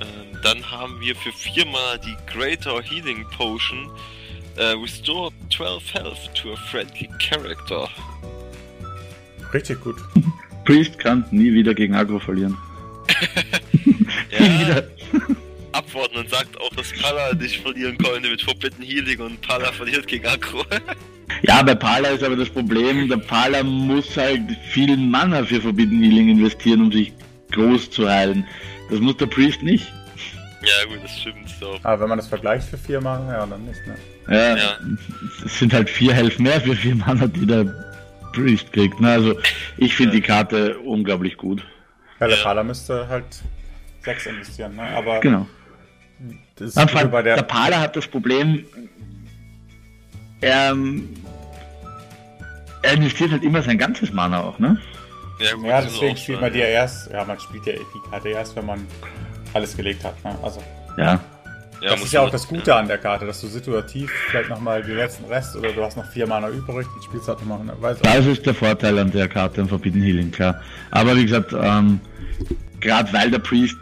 Ähm, 0.00 0.38
dann 0.42 0.70
haben 0.70 0.98
wir 1.00 1.14
für 1.16 1.32
viermal 1.32 1.98
die 2.04 2.16
Greater 2.32 2.80
Healing 2.82 3.24
Potion. 3.36 3.90
Äh, 4.56 4.74
restore 4.82 5.30
12 5.52 5.94
Health 5.94 6.34
to 6.34 6.52
a 6.52 6.56
friendly 6.70 7.08
character. 7.20 7.88
Richtig 9.52 9.80
gut. 9.80 9.96
Priest 10.64 10.98
kann 10.98 11.24
nie 11.30 11.52
wieder 11.52 11.74
gegen 11.74 11.94
Agro 11.94 12.18
verlieren. 12.18 12.56
Nie 14.30 14.36
Ja, 14.46 14.60
wieder. 14.60 14.84
abwarten 15.72 16.16
und 16.16 16.30
sagt 16.30 16.58
auch, 16.60 16.70
dass 16.70 16.92
Pala 17.00 17.34
nicht 17.34 17.60
verlieren 17.60 17.96
konnte 17.98 18.28
mit 18.30 18.42
Forbidden 18.42 18.82
Healing 18.84 19.20
und 19.20 19.40
Pala 19.42 19.70
verliert 19.72 20.06
gegen 20.06 20.26
Aggro. 20.26 20.64
Ja, 21.42 21.62
bei 21.62 21.74
Pala 21.74 22.08
ist 22.08 22.22
aber 22.24 22.36
das 22.36 22.48
Problem, 22.48 23.06
der 23.06 23.18
Pala 23.18 23.62
muss 23.62 24.16
halt 24.16 24.40
viel 24.72 24.96
Mana 24.96 25.44
für 25.44 25.60
Forbidden 25.60 26.02
Healing 26.02 26.30
investieren, 26.30 26.80
um 26.80 26.90
sich 26.90 27.12
groß 27.52 27.90
zu 27.90 28.08
heilen. 28.08 28.46
Das 28.90 28.98
muss 29.00 29.18
der 29.18 29.26
Priest 29.26 29.62
nicht. 29.62 29.86
ja, 30.62 30.86
gut, 30.88 31.04
das 31.04 31.20
stimmt. 31.20 31.48
So. 31.60 31.78
Aber 31.82 32.00
wenn 32.00 32.08
man 32.08 32.18
das 32.18 32.28
vergleicht 32.28 32.66
für 32.68 32.78
viermal, 32.78 33.20
ja, 33.30 33.44
dann 33.46 33.62
nicht, 33.66 33.78
ne? 33.86 33.94
Ja, 34.34 34.56
Ja. 34.56 34.78
es 35.44 35.58
sind 35.58 35.74
halt 35.74 35.90
vier 35.90 36.14
Health 36.14 36.40
mehr 36.40 36.60
für 36.62 36.74
vier 36.74 36.94
Mana, 36.96 37.26
die 37.26 37.46
der 37.46 37.66
Priest 38.32 38.72
kriegt. 38.72 38.98
Ne? 38.98 39.10
Also 39.10 39.38
ich 39.76 39.94
finde 39.94 40.14
Ja. 40.14 40.20
die 40.20 40.26
Karte 40.26 40.78
unglaublich 40.78 41.36
gut. 41.36 41.62
Ja, 42.20 42.26
der 42.28 42.38
Ja. 42.38 42.42
Pala 42.42 42.64
müsste 42.64 43.06
halt 43.06 43.26
sechs 44.08 44.26
investieren, 44.26 44.74
ne? 44.76 44.82
Aber 44.82 45.20
Genau. 45.20 45.46
das 46.56 46.76
allem, 46.76 47.10
bei 47.10 47.22
der, 47.22 47.36
der. 47.36 47.42
Pala 47.42 47.78
hat 47.80 47.94
das 47.94 48.06
Problem, 48.06 48.64
er, 50.40 50.70
ähm, 50.70 51.08
er 52.82 52.94
investiert 52.94 53.32
halt 53.32 53.44
immer 53.44 53.62
sein 53.62 53.76
ganzes 53.76 54.12
Mana 54.12 54.40
auch, 54.40 54.58
ne? 54.58 54.78
Ja, 55.40 55.54
gut, 55.54 55.66
Ja, 55.66 55.82
deswegen 55.82 56.14
auch 56.14 56.16
spielt 56.16 56.40
man 56.40 56.52
die 56.52 56.58
ja 56.60 56.66
erst, 56.66 57.10
ja, 57.12 57.24
man 57.24 57.38
spielt 57.38 57.66
ja 57.66 57.74
die 57.74 58.10
Karte 58.10 58.28
erst, 58.30 58.56
wenn 58.56 58.66
man 58.66 58.86
alles 59.52 59.76
gelegt 59.76 60.02
hat, 60.04 60.22
ne? 60.24 60.34
Also, 60.42 60.62
Ja. 60.96 61.20
Ja, 61.80 61.90
das 61.90 62.02
ist 62.02 62.12
ja 62.12 62.22
auch 62.22 62.30
das 62.30 62.48
Gute 62.48 62.74
an 62.74 62.88
der 62.88 62.98
Karte, 62.98 63.24
dass 63.24 63.40
du 63.40 63.46
situativ 63.46 64.10
vielleicht 64.30 64.48
nochmal 64.50 64.82
den 64.82 64.96
letzten 64.96 65.26
Rest 65.26 65.54
oder 65.54 65.70
du 65.70 65.80
hast 65.84 65.96
noch 65.96 66.06
vier 66.10 66.26
Mana 66.26 66.48
übrig, 66.48 66.84
dann 66.92 67.02
spielst 67.04 67.28
halt 67.28 67.38
nochmal? 67.46 67.60
Weiß 67.80 68.00
Das 68.00 68.26
ist 68.26 68.44
der 68.44 68.54
Vorteil 68.54 68.98
an 68.98 69.12
der 69.12 69.28
Karte 69.28 69.60
im 69.60 69.68
Forbidden 69.68 70.02
Healing, 70.02 70.32
klar. 70.32 70.60
Aber 70.90 71.14
wie 71.14 71.24
gesagt, 71.24 71.52
ähm, 71.52 72.00
gerade 72.80 73.12
weil 73.12 73.30
der 73.30 73.38
Priest 73.38 73.76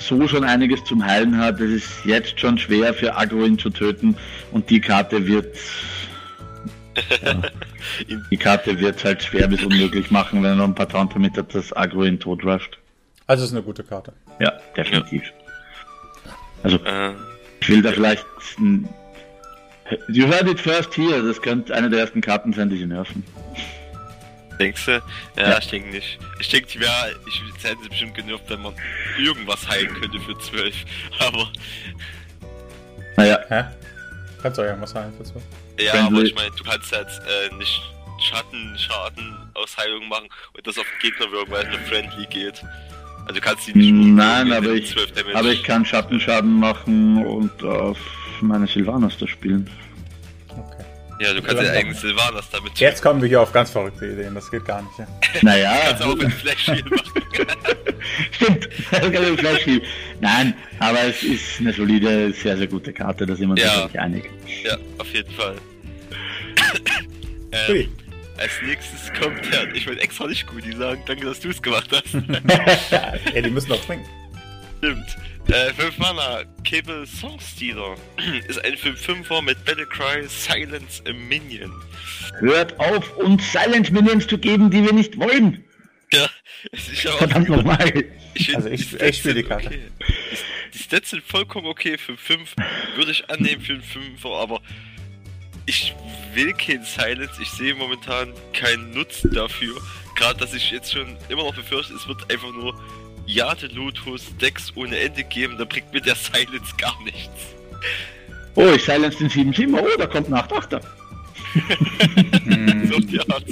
so 0.00 0.26
schon 0.26 0.44
einiges 0.44 0.82
zum 0.84 1.04
Heilen 1.06 1.36
hat, 1.38 1.60
es 1.60 1.70
ist 1.70 2.04
jetzt 2.04 2.40
schon 2.40 2.58
schwer 2.58 2.92
für 2.94 3.16
Aggro 3.16 3.44
ihn 3.44 3.58
zu 3.58 3.70
töten 3.70 4.16
und 4.52 4.68
die 4.70 4.80
Karte 4.80 5.26
wird 5.26 5.56
Ihn- 8.08 8.24
die 8.30 8.36
Karte 8.36 8.78
wird 8.80 9.04
halt 9.04 9.22
schwer 9.22 9.46
bis 9.48 9.62
unmöglich 9.62 10.10
machen, 10.10 10.42
wenn 10.42 10.50
er 10.50 10.56
noch 10.56 10.64
ein 10.64 10.74
paar 10.74 10.88
Taunter 10.88 11.18
mit 11.18 11.36
hat, 11.36 11.54
das 11.54 11.72
Aggro 11.72 12.04
ihn 12.04 12.18
tot 12.18 12.44
rusht. 12.44 12.78
Also 13.26 13.44
ist 13.44 13.52
eine 13.52 13.62
gute 13.62 13.84
Karte. 13.84 14.12
Ja, 14.40 14.52
definitiv. 14.76 15.22
Also 16.62 16.76
Äh, 16.84 17.12
ich 17.60 17.68
will 17.68 17.82
da 17.82 17.92
vielleicht 17.92 18.26
You 20.08 20.26
heard 20.26 20.48
it 20.48 20.60
first 20.60 20.96
here, 20.96 21.22
das 21.26 21.40
könnte 21.42 21.74
eine 21.74 21.90
der 21.90 22.00
ersten 22.00 22.20
Karten 22.20 22.52
sein, 22.52 22.70
die 22.70 22.76
sie 22.78 22.86
nerven. 22.86 23.24
Denkst 24.60 24.84
du? 24.86 25.02
Ja, 25.36 25.50
Ja. 25.50 25.58
ich 25.58 25.68
denke 25.68 25.88
nicht. 25.90 26.18
Ich 26.38 26.48
denke, 26.48 26.68
die 26.68 26.80
wäre, 26.80 27.16
ich 27.26 27.42
jetzt 27.52 27.64
hätten 27.64 27.82
sie 27.82 27.88
bestimmt 27.88 28.14
genervt, 28.14 28.44
wenn 28.48 28.62
man 28.62 28.74
irgendwas 29.18 29.66
heilen 29.68 29.92
könnte 29.94 30.20
für 30.20 30.38
12. 30.38 30.74
Aber, 31.18 31.48
Naja, 33.16 33.38
Hä? 33.48 33.64
Kannst 34.42 34.58
du 34.58 34.62
auch 34.62 34.66
irgendwas 34.66 34.90
sagen 34.92 35.12
dazu? 35.18 35.34
ja, 35.78 35.92
Wenn 35.94 36.06
aber 36.06 36.22
ich 36.22 36.34
meine, 36.34 36.50
du 36.56 36.64
kannst 36.64 36.92
jetzt 36.92 37.20
äh, 37.20 37.54
nicht 37.56 37.80
Schattenschaden 38.22 39.36
aus 39.54 39.76
Heilung 39.76 40.08
machen 40.08 40.28
und 40.54 40.66
das 40.66 40.78
auf 40.78 40.84
den 40.86 41.10
Gegner 41.10 41.30
wirken, 41.32 41.50
weil 41.52 41.64
es 41.66 41.70
nur 41.70 41.80
friendly 41.80 42.26
geht. 42.26 42.62
Also 43.26 43.34
du 43.34 43.40
kannst 43.40 43.66
die 43.66 43.74
nicht 43.76 43.92
Nein, 43.92 44.52
aber 44.52 44.72
ich, 44.72 44.90
12 44.90 45.12
aber 45.34 45.48
ich 45.50 45.62
kann 45.62 45.84
Schattenschaden 45.84 46.58
machen 46.58 47.24
und 47.24 47.62
auf 47.64 47.98
meine 48.40 48.66
Sylvanas 48.66 49.16
da 49.18 49.26
spielen. 49.26 49.68
Ja, 51.20 51.34
du 51.34 51.42
kannst 51.42 51.62
ja 51.62 51.72
eigentlich 51.72 51.98
Sylvanas 51.98 52.48
damit 52.50 52.78
Jetzt 52.78 53.02
kommen 53.02 53.20
wir 53.20 53.28
hier 53.28 53.42
auf 53.42 53.52
ganz 53.52 53.70
verrückte 53.70 54.06
Ideen, 54.06 54.34
das 54.34 54.50
geht 54.50 54.64
gar 54.64 54.80
nicht, 54.80 54.98
ja. 54.98 55.06
Naja, 55.42 55.76
kannst 55.88 56.02
auch 56.02 56.16
mit 56.16 56.32
Flash 56.32 56.68
machen. 56.68 57.00
stimmt. 58.32 58.68
Das 58.90 59.00
kann 59.12 59.34
ich 59.34 59.40
Flash 59.40 59.66
Heal. 59.66 59.82
Nein, 60.20 60.54
aber 60.78 61.04
es 61.04 61.22
ist 61.22 61.60
eine 61.60 61.74
solide, 61.74 62.32
sehr, 62.32 62.56
sehr 62.56 62.66
gute 62.66 62.92
Karte, 62.92 63.26
da 63.26 63.36
sind 63.36 63.48
wir 63.48 63.52
uns 63.52 63.60
Ja. 63.60 63.68
sicherlich 63.74 64.00
einig. 64.00 64.30
ja, 64.64 64.78
auf 64.98 65.12
jeden 65.12 65.30
Fall. 65.32 65.56
ähm, 67.52 67.88
als 68.38 68.52
nächstes 68.64 69.12
kommt 69.20 69.52
der, 69.52 69.74
ich 69.74 69.86
wollte 69.86 70.00
extra 70.00 70.26
nicht 70.26 70.46
gut 70.46 70.62
sagen, 70.78 71.02
danke, 71.06 71.26
dass 71.26 71.40
du 71.40 71.50
es 71.50 71.60
gemacht 71.60 71.90
hast. 71.92 72.14
ja, 72.90 73.40
die 73.42 73.50
müssen 73.50 73.68
doch 73.68 73.84
trinken. 73.84 74.06
Stimmt. 74.78 75.16
Äh, 75.50 75.72
5 75.74 75.98
Mana, 75.98 76.44
Cable 76.64 77.06
Songstealer. 77.06 77.96
ist 78.48 78.64
ein 78.64 78.74
5-5er 78.74 79.42
mit 79.42 79.64
Battlecry 79.64 80.26
Silence 80.28 81.02
a 81.08 81.12
Minion. 81.12 81.72
Hört 82.38 82.78
auf, 82.78 83.16
uns 83.16 83.50
Silent 83.50 83.90
Minions 83.90 84.26
zu 84.28 84.38
geben, 84.38 84.70
die 84.70 84.84
wir 84.84 84.92
nicht 84.92 85.18
wollen. 85.18 85.64
Ja, 86.12 86.28
es 86.72 86.88
ist 86.88 87.02
ja 87.02 87.12
auch 87.12 87.18
Verdammt 87.18 87.48
nochmal. 87.48 88.04
Ich 88.34 88.54
Also 88.54 88.68
ich- 88.68 88.80
ich 88.82 88.90
Stats 88.90 89.18
spiel 89.18 89.34
die 89.34 89.42
Karte. 89.42 89.66
Okay. 89.66 89.80
Die, 90.00 90.78
die 90.78 90.82
Stats 90.82 91.10
sind 91.10 91.22
vollkommen 91.24 91.66
okay 91.66 91.98
für 91.98 92.16
5. 92.16 92.54
Würde 92.94 93.10
ich 93.10 93.28
annehmen 93.28 93.60
für 93.60 93.72
einen 93.72 93.82
5er, 93.82 94.40
aber 94.40 94.60
ich 95.66 95.94
will 96.34 96.52
kein 96.52 96.84
Silence. 96.84 97.40
Ich 97.42 97.50
sehe 97.50 97.74
momentan 97.74 98.32
keinen 98.52 98.92
Nutzen 98.92 99.32
dafür. 99.32 99.80
Gerade, 100.16 100.38
dass 100.38 100.54
ich 100.54 100.70
jetzt 100.70 100.92
schon 100.92 101.16
immer 101.28 101.42
noch 101.44 101.54
befürchte, 101.54 101.94
es 101.94 102.06
wird 102.06 102.30
einfach 102.30 102.52
nur 102.52 102.78
Jade 103.34 103.66
Lotus 103.68 104.36
Decks 104.40 104.72
ohne 104.76 104.98
Ende 104.98 105.24
geben. 105.24 105.56
Da 105.58 105.64
bringt 105.64 105.92
mir 105.92 106.00
der 106.00 106.14
Silence 106.16 106.74
gar 106.78 106.96
nichts. 107.04 107.30
Oh, 108.54 108.68
ich 108.74 108.82
silence 108.84 109.18
den 109.18 109.30
7-7. 109.30 109.78
Oh, 109.78 109.86
da 109.98 110.06
kommt 110.06 110.28
ein 110.28 110.34
8-8er. 110.34 110.80
So 112.90 112.98
die 113.00 113.20
Art. 113.20 113.44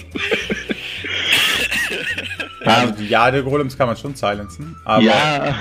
Also 2.65 2.93
die 2.95 3.07
Jade-Golems 3.09 3.77
kann 3.79 3.87
man 3.89 3.97
schon 3.97 4.15
silenzen, 4.15 4.77
aber 4.85 5.03
ja, 5.03 5.57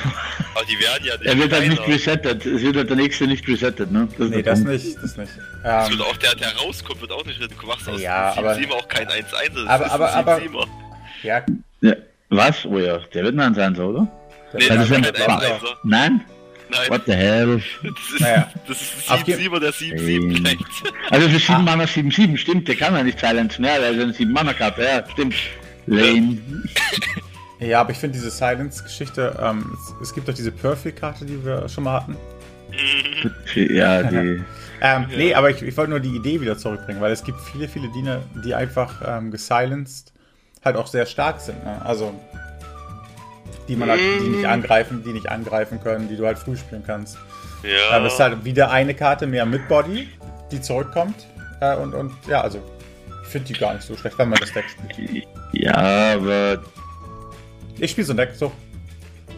Aber 0.56 0.66
die 0.66 0.80
werden 0.80 1.06
ja 1.06 1.16
nicht. 1.18 1.26
er 1.28 1.38
wird 1.38 1.54
halt 1.54 1.68
nicht 1.70 1.88
resettet. 1.88 2.46
Es 2.46 2.62
wird 2.62 2.76
halt 2.76 2.90
der 2.90 2.98
nächste 2.98 3.28
nicht 3.28 3.48
resettet, 3.48 3.92
ne? 3.92 4.08
Das 4.18 4.28
ist 4.28 4.36
nee, 4.36 4.42
das 4.44 4.64
Punkt. 4.64 4.74
nicht, 4.84 4.98
das 5.02 5.18
nicht. 5.18 5.32
Es 5.64 5.86
Ähm, 5.86 5.92
wird 5.98 6.02
auch 6.02 6.18
der, 6.18 6.36
der 6.36 6.56
rauskommt, 6.58 7.02
wird 7.02 7.12
auch 7.12 7.26
nicht 7.26 7.40
retten. 7.40 7.56
Du 7.60 7.68
machst 7.68 7.88
aus 7.88 8.02
Ja, 8.02 8.34
aber- 8.36 8.56
7 8.56 8.72
auch 8.72 8.88
kein 8.88 9.08
1-1. 9.08 9.54
Das 9.56 9.68
Aber- 9.68 9.86
ist 9.86 9.92
aber- 9.92 10.14
aber- 10.14 10.38
7-7er. 10.38 10.68
ja, 11.24 11.46
Ja. 11.82 11.94
Was? 12.30 12.66
Oh 12.66 12.78
ja, 12.80 13.00
der 13.14 13.24
wird 13.24 13.40
ein 13.40 13.56
1-1, 13.56 13.80
oder? 13.80 14.08
Nee, 14.54 14.68
das 14.68 14.78
das 14.78 14.90
ist 14.90 14.96
ein. 14.96 15.06
1-1er. 15.06 15.60
Nein? 15.84 16.22
Nein, 16.70 16.90
What 16.90 17.04
the 17.06 17.14
hell? 17.14 17.62
das 17.82 17.94
ist, 18.14 18.20
Naja. 18.20 18.52
das 18.68 18.82
ist 18.82 19.10
Auf 19.10 19.20
ein 19.20 19.26
je- 19.26 19.36
7-7er, 19.36 19.60
der 19.62 19.72
7-7 19.72 20.36
Ähm. 20.36 20.44
bleibt. 20.44 20.64
Also 21.12 21.30
für 21.30 21.40
7 21.40 21.54
Ah. 21.54 21.60
Mana 21.60 21.84
7-7, 21.86 22.38
stimmt, 22.38 22.68
der 22.68 22.76
kann 22.76 22.94
ja 22.94 23.04
nicht 23.04 23.20
silenzen. 23.20 23.64
Ja, 23.64 23.80
der 23.80 23.92
ist 23.92 24.02
eine 24.02 24.14
7 24.14 24.32
Mana 24.34 24.52
Karte, 24.54 24.84
ja, 24.84 25.04
stimmt. 25.10 25.36
Lame. 25.86 26.38
ja, 27.62 27.80
aber 27.80 27.92
ich 27.92 27.98
finde 27.98 28.18
diese 28.18 28.30
Silence-Geschichte, 28.32 29.38
ähm, 29.42 29.72
es, 30.02 30.10
es 30.10 30.14
gibt 30.14 30.28
doch 30.28 30.34
diese 30.34 30.52
Perfect-Karte, 30.52 31.24
die 31.26 31.44
wir 31.46 31.70
schon 31.70 31.86
mal 31.86 32.02
hatten. 32.02 32.18
Ja, 33.56 34.04
die. 34.04 34.42
Ähm, 34.80 35.08
Nee, 35.10 35.34
aber 35.34 35.50
ich, 35.50 35.60
ich 35.64 35.76
wollte 35.76 35.90
nur 35.90 36.00
die 36.00 36.16
Idee 36.16 36.40
wieder 36.40 36.56
zurückbringen, 36.56 37.02
weil 37.02 37.12
es 37.12 37.24
gibt 37.24 37.40
viele, 37.52 37.68
viele 37.68 37.88
Diener, 37.94 38.22
die 38.46 38.54
einfach 38.54 39.02
ähm, 39.04 39.32
gesilenced 39.32 40.14
halt 40.66 40.76
auch 40.76 40.88
sehr 40.88 41.06
stark 41.06 41.40
sind. 41.40 41.64
Ne? 41.64 41.82
Also 41.84 42.14
die 43.68 43.76
man 43.76 43.90
halt, 43.90 44.00
die 44.00 44.30
nicht 44.30 44.46
angreifen, 44.46 45.04
die 45.04 45.12
nicht 45.14 45.30
angreifen 45.30 45.82
können, 45.82 46.08
die 46.08 46.16
du 46.16 46.26
halt 46.26 46.40
früh 46.40 46.56
spielen 46.56 46.84
kannst. 46.86 47.18
Ja, 47.64 47.96
Aber 47.96 48.06
es 48.08 48.14
ist 48.14 48.20
halt 48.20 48.46
wieder 48.46 48.72
eine 48.72 48.94
Karte 48.94 49.28
mehr 49.28 49.46
mit 49.46 49.68
Body, 49.68 50.08
die 50.52 50.62
zurückkommt. 50.62 51.28
Äh, 51.60 51.76
und, 51.76 51.94
und 51.94 52.14
ja, 52.28 52.42
also 52.42 52.62
ich 53.24 53.30
finde 53.30 53.48
die 53.54 53.60
gar 53.60 53.74
nicht 53.74 53.84
so 53.86 53.98
schlecht, 53.98 54.18
wenn 54.20 54.30
man 54.30 54.40
das 54.40 54.54
Deck 54.54 54.66
spielt. 54.70 55.28
Ja, 55.54 56.14
aber 56.14 56.60
Ich 57.80 57.92
spiele 57.92 58.06
so 58.08 58.14
ein 58.14 58.18
Deck, 58.18 58.32
so. 58.36 58.52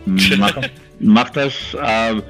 mach, 0.05 0.55
mach 0.99 1.29
das. 1.31 1.53
Äh, 1.73 2.21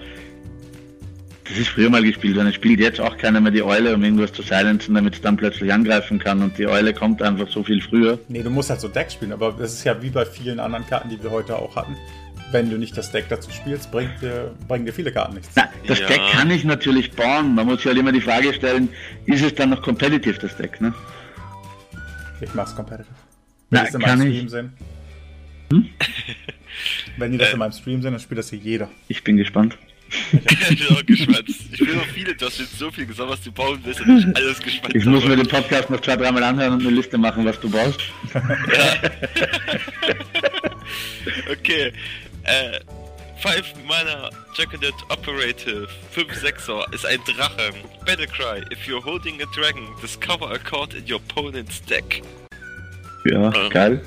das 1.49 1.57
ist 1.57 1.67
früher 1.69 1.89
mal 1.89 2.03
gespielt 2.03 2.35
worden. 2.35 2.47
Es 2.47 2.55
spielt 2.55 2.79
jetzt 2.79 2.99
auch 3.01 3.17
keiner 3.17 3.41
mehr 3.41 3.51
die 3.51 3.63
Eule, 3.63 3.93
um 3.95 4.03
irgendwas 4.03 4.31
zu 4.33 4.41
silenzen, 4.41 4.93
damit 4.95 5.15
es 5.15 5.21
dann 5.21 5.35
plötzlich 5.35 5.71
angreifen 5.73 6.19
kann. 6.19 6.41
Und 6.41 6.57
die 6.57 6.67
Eule 6.67 6.93
kommt 6.93 7.21
einfach 7.21 7.49
so 7.49 7.63
viel 7.63 7.81
früher. 7.81 8.19
Nee, 8.27 8.43
du 8.43 8.49
musst 8.49 8.69
halt 8.69 8.79
so 8.81 8.87
ein 8.87 8.93
Deck 8.93 9.11
spielen, 9.11 9.33
aber 9.33 9.51
das 9.57 9.73
ist 9.73 9.83
ja 9.83 10.01
wie 10.01 10.09
bei 10.09 10.25
vielen 10.25 10.59
anderen 10.59 10.85
Karten, 10.87 11.09
die 11.09 11.21
wir 11.21 11.31
heute 11.31 11.57
auch 11.57 11.75
hatten. 11.75 11.95
Wenn 12.51 12.69
du 12.69 12.77
nicht 12.77 12.97
das 12.97 13.11
Deck 13.11 13.25
dazu 13.29 13.51
spielst, 13.51 13.91
bringt 13.91 14.21
dir, 14.21 14.55
bringen 14.67 14.85
dir 14.85 14.93
viele 14.93 15.11
Karten 15.11 15.35
nichts. 15.35 15.49
Na, 15.55 15.69
das 15.87 15.99
Ja. 15.99 16.07
Deck 16.07 16.21
kann 16.31 16.49
ich 16.49 16.63
natürlich 16.63 17.11
bauen. 17.11 17.53
Man 17.55 17.65
muss 17.67 17.77
sich 17.77 17.85
halt 17.87 17.97
immer 17.97 18.11
die 18.11 18.21
Frage 18.21 18.53
stellen, 18.53 18.89
ist 19.25 19.43
es 19.43 19.53
dann 19.53 19.69
noch 19.71 19.81
competitive, 19.83 20.39
das 20.39 20.55
Deck, 20.57 20.81
ne? 20.81 20.93
Ich 22.41 22.53
mach's 22.55 22.75
competitive. 22.75 23.13
Na, 23.69 23.81
Wenn 23.81 23.85
die 23.85 23.91
das 23.91 23.95
in 23.95 24.01
kann 24.01 24.19
meinem 24.19 24.31
ich- 24.31 24.37
Stream 24.37 24.49
sehen. 24.49 24.73
Wenn 27.17 27.31
die 27.33 27.37
das 27.37 27.53
in 27.53 27.59
meinem 27.59 27.71
Stream 27.71 28.01
sehen, 28.01 28.11
dann 28.13 28.19
spielt 28.21 28.39
das 28.39 28.49
hier 28.49 28.59
jeder. 28.59 28.89
Ich 29.07 29.23
bin 29.23 29.37
gespannt. 29.37 29.77
Ich 30.31 30.79
bin 30.79 30.87
auch 30.95 31.05
gespannt. 31.05 31.49
Ich 31.71 31.79
will 31.79 31.95
noch 31.95 32.05
viele, 32.07 32.35
du 32.35 32.45
hast 32.45 32.59
jetzt 32.59 32.77
so 32.77 32.91
viel 32.91 33.05
gesagt, 33.05 33.29
was 33.29 33.41
du 33.41 33.51
bauen 33.51 33.79
willst, 33.83 34.01
und 34.01 34.19
ich 34.19 34.35
alles 34.35 34.59
gespannt. 34.59 34.95
Ich 34.95 35.05
muss 35.05 35.23
mir 35.25 35.35
den 35.35 35.47
Podcast 35.47 35.89
noch 35.89 35.99
zwei, 36.01 36.15
dreimal 36.15 36.43
anhören 36.43 36.73
und 36.73 36.81
eine 36.81 36.91
Liste 36.91 37.17
machen, 37.17 37.45
was 37.45 37.59
du 37.59 37.69
baust. 37.69 37.99
Ja. 38.33 38.41
okay. 41.51 41.93
Äh, 42.43 42.79
5 43.41 43.73
Mana 43.87 44.29
Jacketed 44.57 44.93
Operative 45.09 45.87
5 46.11 46.33
6er 46.43 46.93
ist 46.93 47.05
ein 47.05 47.19
Drache. 47.25 47.71
Battlecry. 48.05 48.63
If 48.71 48.85
you're 48.85 49.01
holding 49.03 49.41
a 49.41 49.45
dragon, 49.55 49.87
discover 50.01 50.51
a 50.51 50.57
card 50.57 50.93
in 50.93 51.05
your 51.09 51.21
opponent's 51.29 51.81
deck. 51.85 52.21
Ja, 53.25 53.53
Ähm, 53.53 53.69
geil. 53.69 54.01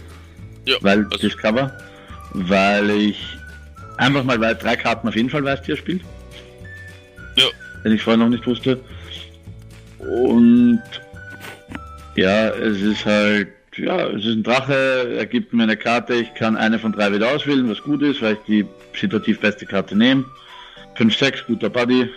Ja, 0.65 0.77
Weil 0.81 1.05
also, 1.11 1.19
Discover, 1.29 1.73
weil 2.35 2.91
ich 2.91 3.19
einfach 3.99 4.25
mal 4.25 4.41
weil 4.41 4.55
drei 4.55 4.77
Karten 4.77 5.09
auf 5.09 5.17
jeden 5.17 5.31
Fall 5.31 5.45
weiß, 5.45 5.63
die 5.63 5.73
er 5.73 5.77
spielt. 5.77 6.03
Ja. 7.37 7.47
Wenn 7.83 7.93
ich 7.93 8.03
vorher 8.03 8.19
noch 8.19 8.29
nicht 8.29 8.47
wusste. 8.47 8.81
Und 9.99 10.83
ja, 12.17 12.49
es 12.51 12.81
ist 12.81 13.07
halt, 13.07 13.49
ja, 13.77 14.09
es 14.09 14.25
ist 14.25 14.37
ein 14.37 14.43
Drache, 14.43 15.15
er 15.17 15.27
gibt 15.27 15.53
mir 15.53 15.63
eine 15.63 15.77
Karte, 15.77 16.15
ich 16.15 16.35
kann 16.35 16.57
eine 16.57 16.79
von 16.79 16.93
drei 16.93 17.13
wieder 17.13 17.31
auswählen, 17.35 17.69
was 17.69 17.83
gut 17.83 18.03
ist, 18.03 18.21
weil 18.21 18.35
ich 18.35 18.41
die 18.47 18.67
situativ 18.99 19.41
beste 19.41 19.65
Karte 19.65 19.97
nehme. 19.97 20.25
5-6, 20.97 21.47
guter 21.47 21.71
Buddy. 21.71 22.11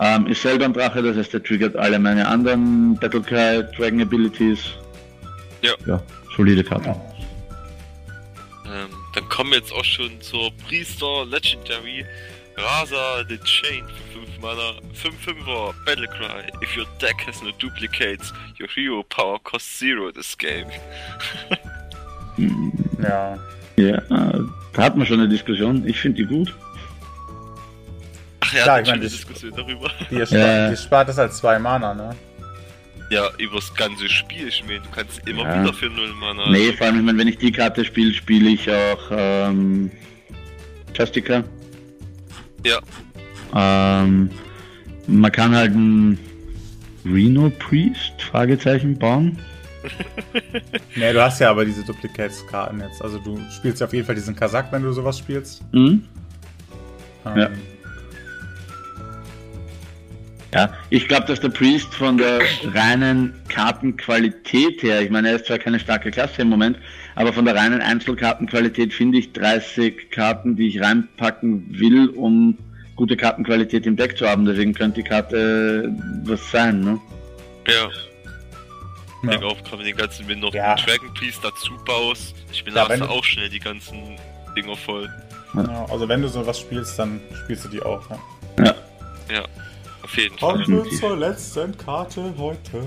Ähm, 0.00 0.26
ist 0.26 0.42
selber 0.42 0.64
ein 0.64 0.72
Drache, 0.72 1.02
das 1.02 1.16
heißt, 1.16 1.34
er 1.34 1.42
triggert 1.42 1.76
alle 1.76 1.98
meine 1.98 2.26
anderen 2.26 2.96
Battlecry 2.96 3.62
Dragon 3.76 4.00
Abilities. 4.00 4.72
Ja. 5.62 5.72
Ja, 5.86 6.02
solide 6.36 6.64
Karte. 6.64 6.96
ähm, 8.66 8.88
dann 9.14 9.28
kommen 9.28 9.50
wir 9.50 9.58
jetzt 9.58 9.72
auch 9.72 9.84
schon 9.84 10.20
zur 10.20 10.50
Priester 10.68 11.26
Legendary 11.26 12.04
Rasa 12.56 13.24
the 13.28 13.38
Chain 13.38 13.84
für 14.12 14.20
5 14.20 14.40
Mana 14.40 14.72
5-5er 14.94 15.72
Battlecry. 15.86 16.52
If 16.62 16.76
your 16.76 16.86
deck 17.00 17.16
has 17.26 17.42
no 17.42 17.50
duplicates, 17.58 18.32
your 18.60 18.68
hero 18.68 19.02
power 19.04 19.38
costs 19.42 19.80
0 19.80 20.12
this 20.12 20.36
game. 20.36 20.66
Ja. 23.02 23.38
Ja, 23.76 23.96
äh, 23.96 24.40
da 24.72 24.82
hatten 24.82 24.98
wir 24.98 25.06
schon 25.06 25.20
eine 25.20 25.28
Diskussion. 25.28 25.86
Ich 25.86 25.98
finde 26.00 26.22
die 26.22 26.26
gut. 26.28 26.54
Ach 28.40 28.52
ja, 28.52 28.62
Klar, 28.62 28.76
ja 28.76 28.82
ich 28.82 28.88
meine, 28.88 28.92
eine 29.00 29.02
das- 29.04 29.12
Diskussion 29.12 29.52
darüber. 29.56 29.90
Die, 30.10 30.16
ist 30.20 30.32
Ja. 30.32 30.70
die 30.70 30.76
spart 30.76 31.08
es 31.08 31.18
als 31.18 31.38
zwei 31.38 31.58
Mana, 31.58 31.94
ne? 31.94 32.14
Ja, 33.12 33.28
übers 33.36 33.74
ganze 33.74 34.08
Spiel, 34.08 34.48
ich 34.48 34.64
meine, 34.66 34.80
du 34.80 34.88
kannst 34.90 35.28
immer 35.28 35.42
Ja. 35.42 35.62
wieder 35.62 35.74
für 35.74 35.90
0 35.90 36.14
Mana. 36.14 36.48
Nee, 36.50 36.72
vor 36.72 36.86
allem, 36.86 36.96
ich 36.96 37.02
meine, 37.04 37.18
wenn 37.18 37.28
ich 37.28 37.36
die 37.36 37.52
Karte 37.52 37.84
spiele, 37.84 38.14
spiele 38.14 38.48
ich 38.50 38.70
auch 38.70 39.02
ähm, 39.10 39.90
Justica. 40.96 41.44
Ja, 42.64 42.78
Ähm, 43.54 44.30
man 45.06 45.30
kann 45.30 45.54
halt 45.54 45.72
einen 45.72 46.18
Reno 47.04 47.50
Priest, 47.58 48.14
Fragezeichen, 48.30 48.98
bauen. 48.98 49.38
Ne, 50.96 51.12
du 51.12 51.20
hast 51.22 51.40
ja 51.40 51.50
aber 51.50 51.64
diese 51.66 51.82
Duplicates-Karten 51.84 52.80
jetzt. 52.80 53.02
Also 53.02 53.18
du 53.18 53.38
spielst 53.50 53.80
ja 53.80 53.86
auf 53.88 53.92
jeden 53.92 54.06
Fall 54.06 54.14
diesen 54.14 54.34
Kasach, 54.36 54.70
wenn 54.70 54.82
du 54.82 54.92
sowas 54.92 55.18
spielst. 55.18 55.62
Mhm. 55.72 56.04
Ähm, 57.26 57.36
Ja. 57.36 57.50
Ja, 60.54 60.70
ich 60.90 61.08
glaube, 61.08 61.24
dass 61.26 61.40
der 61.40 61.48
Priest 61.48 61.94
von 61.94 62.18
der 62.18 62.40
reinen 62.74 63.32
Kartenqualität 63.48 64.82
her, 64.82 65.00
ich 65.00 65.08
meine, 65.10 65.30
er 65.30 65.36
ist 65.36 65.46
zwar 65.46 65.58
keine 65.58 65.80
starke 65.80 66.10
Klasse 66.10 66.42
im 66.42 66.48
Moment, 66.50 66.76
aber 67.14 67.32
von 67.32 67.44
der 67.46 67.54
reinen 67.54 67.80
Einzelkartenqualität 67.80 68.92
finde 68.92 69.18
ich 69.18 69.32
30 69.32 70.10
Karten, 70.10 70.54
die 70.56 70.68
ich 70.68 70.80
reinpacken 70.82 71.66
will, 71.70 72.08
um 72.10 72.58
gute 72.96 73.16
Kartenqualität 73.16 73.86
im 73.86 73.96
Deck 73.96 74.18
zu 74.18 74.28
haben. 74.28 74.44
Deswegen 74.44 74.74
könnte 74.74 75.02
die 75.02 75.08
Karte 75.08 75.90
was 76.24 76.50
sein, 76.50 76.80
ne? 76.80 77.00
ja. 77.68 77.88
Ich 79.24 79.26
Ja. 79.26 79.30
denke 79.30 79.46
auch, 79.46 79.62
gerade 79.62 79.76
mit 79.78 79.86
den 79.86 79.96
ganzen, 79.96 80.26
wenn 80.28 80.40
du 80.40 80.48
noch 80.48 80.54
Ja. 80.54 80.74
einen 80.74 80.84
Dragon 80.84 81.14
Priest 81.14 81.38
dazu 81.44 81.72
baust, 81.86 82.34
ich 82.52 82.64
bin 82.64 82.74
Ja, 82.74 82.88
da 82.88 83.06
auch 83.06 83.24
schnell 83.24 83.48
die 83.48 83.60
ganzen 83.60 84.18
Dinger 84.56 84.76
voll. 84.76 85.08
Ja, 85.54 85.86
also 85.88 86.08
wenn 86.08 86.22
du 86.22 86.28
sowas 86.28 86.58
spielst, 86.58 86.98
dann 86.98 87.20
spielst 87.44 87.64
du 87.64 87.68
die 87.68 87.80
auch. 87.82 88.02
Ja. 88.10 88.64
Ja. 88.64 88.74
Ja, 89.32 89.44
auf 90.02 90.16
jeden 90.16 90.36
Fall. 90.38 90.62
Kommen 90.64 90.84
wir 90.84 90.90
zur 90.98 91.16
letzten 91.16 91.76
Karte 91.78 92.34
heute. 92.38 92.82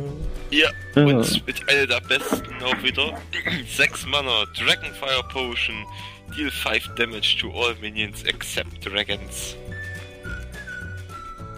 Ja, 0.51 0.69
Ja. 0.95 1.03
und 1.03 1.45
mit 1.47 1.69
einer 1.69 1.87
der 1.87 2.01
besten 2.01 2.53
auch 2.63 2.83
wieder. 2.83 3.17
6 3.75 4.05
Mana, 4.07 4.45
Dragonfire 4.57 5.23
Potion, 5.31 5.85
deal 6.37 6.49
5 6.51 6.95
Damage 6.95 7.37
to 7.39 7.51
all 7.51 7.75
minions 7.81 8.23
except 8.23 8.85
dragons. 8.85 9.55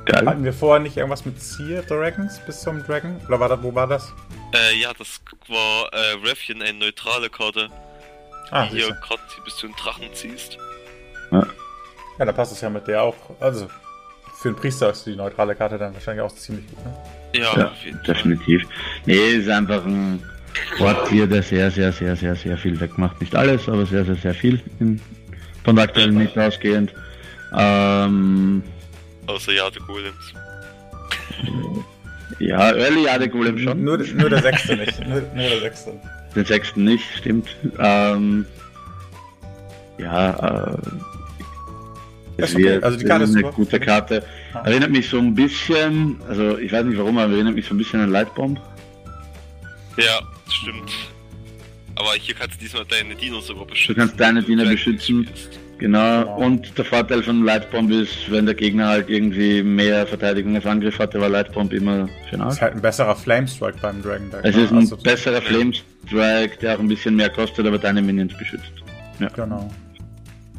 Geil. 0.06 0.26
Hatten 0.26 0.44
wir 0.46 0.54
vorher 0.54 0.80
nicht 0.80 0.96
irgendwas 0.96 1.26
mit 1.26 1.42
Seer 1.42 1.82
Dragons 1.84 2.40
bis 2.46 2.62
zum 2.62 2.82
Dragon? 2.86 3.20
Oder 3.28 3.40
war 3.42 3.50
das, 3.50 3.62
wo 3.62 3.76
war 3.76 3.88
das? 3.88 4.14
Äh, 4.54 4.78
ja, 4.80 4.94
das 4.98 5.20
war 5.50 5.92
äh, 5.92 6.16
Raffian, 6.26 6.62
eine 6.62 6.78
neutrale 6.80 7.30
Karte. 7.30 7.70
Ah, 8.52 8.64
die 8.68 8.78
hier 8.78 8.86
siehste. 8.86 9.02
gerade, 9.02 9.22
bis 9.44 9.58
du 9.58 9.68
einen 9.68 9.76
Drachen 9.76 10.14
ziehst. 10.14 10.58
Ja, 11.32 11.46
da 12.26 12.32
passt 12.32 12.54
es 12.54 12.62
ja 12.62 12.70
mit 12.70 12.88
der 12.88 13.04
auch. 13.04 13.16
Also, 13.42 13.68
für 14.40 14.50
einen 14.50 14.58
Priester 14.58 14.92
ist 14.92 15.06
die 15.06 15.16
neutrale 15.16 15.56
Karte 15.56 15.78
dann 15.78 15.94
wahrscheinlich 15.94 16.22
auch 16.24 16.34
ziemlich 16.36 16.66
gut, 16.68 16.86
ne? 16.86 16.94
Ja, 17.34 17.58
Ja, 17.58 17.72
definitiv. 18.08 18.64
Nee, 19.06 19.16
ist 19.16 19.50
einfach 19.50 19.84
ein 19.86 20.22
Ort 20.80 21.10
hier, 21.10 21.26
der 21.28 21.42
sehr, 21.42 21.72
sehr, 21.72 21.92
sehr, 21.92 22.16
sehr, 22.16 22.36
sehr 22.36 22.58
viel 22.58 22.80
wegmacht. 22.80 23.20
Nicht 23.20 23.36
alles, 23.36 23.68
aber 23.68 23.86
sehr, 23.86 24.06
sehr, 24.06 24.16
sehr 24.16 24.34
viel 24.34 24.62
in, 24.80 25.02
von 25.64 25.76
der 25.76 25.86
aktuellen 25.86 26.18
Mitte 26.18 26.44
ausgehend. 26.44 26.94
Ähm, 27.56 28.64
Außer 29.26 29.54
Jade 29.54 29.80
Golems. 29.80 30.34
ja, 32.40 32.72
Early 32.76 33.06
Jade 33.06 33.30
Golem 33.30 33.58
schon. 33.58 33.84
Nur, 33.84 33.98
nur 33.98 34.30
der 34.30 34.42
sechste 34.42 34.76
nicht. 34.76 35.00
Nur, 35.08 35.22
nur 35.22 35.50
der 35.50 35.60
sechste. 35.62 35.94
Den 36.36 36.46
sechsten 36.46 36.84
nicht, 36.84 37.06
stimmt. 37.18 37.50
Ähm, 37.80 38.46
ja, 39.98 40.74
äh, 40.74 40.78
Ist 42.38 42.50
es 42.50 42.56
okay. 42.56 42.80
Also 42.82 42.98
die 42.98 43.06
Karte 43.06 43.24
ist 43.26 43.32
eine 43.32 43.42
super. 43.42 43.54
gute 43.54 43.80
Karte. 43.80 44.24
Ja. 44.54 44.62
Erinnert 44.62 44.92
mich 44.92 45.10
so 45.10 45.18
ein 45.18 45.34
bisschen, 45.34 46.20
also 46.28 46.58
ich 46.58 46.72
weiß 46.72 46.86
nicht 46.86 46.98
warum, 46.98 47.18
aber 47.18 47.34
erinnert 47.34 47.56
mich 47.56 47.66
so 47.66 47.74
ein 47.74 47.78
bisschen 47.78 48.00
an 48.02 48.12
Lightbomb. 48.12 48.60
Ja, 49.98 50.20
stimmt. 50.50 50.92
Aber 51.96 52.10
hier 52.20 52.36
kannst 52.36 52.56
du 52.56 52.60
diesmal 52.64 52.86
deine 52.86 53.16
Dinos 53.16 53.48
sogar 53.48 53.66
beschützen. 53.66 53.96
Du 53.96 54.00
kannst 54.02 54.20
deine 54.20 54.44
Diener 54.44 54.66
beschützen. 54.66 55.24
Genau. 55.80 56.24
Genau. 56.24 56.38
Und 56.38 56.76
der 56.76 56.86
Vorteil 56.86 57.22
von 57.22 57.44
Lightbomb 57.46 57.92
ist, 57.92 58.32
wenn 58.32 58.48
der 58.48 58.56
Gegner 58.56 58.88
halt 58.88 59.10
irgendwie 59.12 59.62
mehr 59.62 60.08
Verteidigung 60.08 60.56
als 60.56 60.66
Angriff 60.66 60.98
hatte, 60.98 61.22
war 61.22 61.30
Lightbomb 61.30 61.72
immer 61.72 62.10
schön 62.30 62.40
Das 62.40 62.48
aus. 62.48 62.54
ist 62.56 62.62
halt 62.62 62.74
ein 62.76 62.82
besserer 62.82 63.16
Flamestrike 63.16 63.78
beim 63.80 64.02
Dragon 64.02 64.30
Deck. 64.32 64.40
Es 64.44 64.56
ne? 64.56 64.64
ist 64.64 64.72
ein 64.72 64.78
Also, 64.80 64.98
besserer 64.98 65.40
Flamestrike, 65.42 66.58
der 66.62 66.76
auch 66.76 66.80
ein 66.80 66.88
bisschen 66.88 67.16
mehr 67.16 67.30
kostet, 67.30 67.68
aber 67.68 67.78
deine 67.78 68.02
Minions 68.02 68.36
beschützt. 68.38 68.72
Genau. 69.36 69.72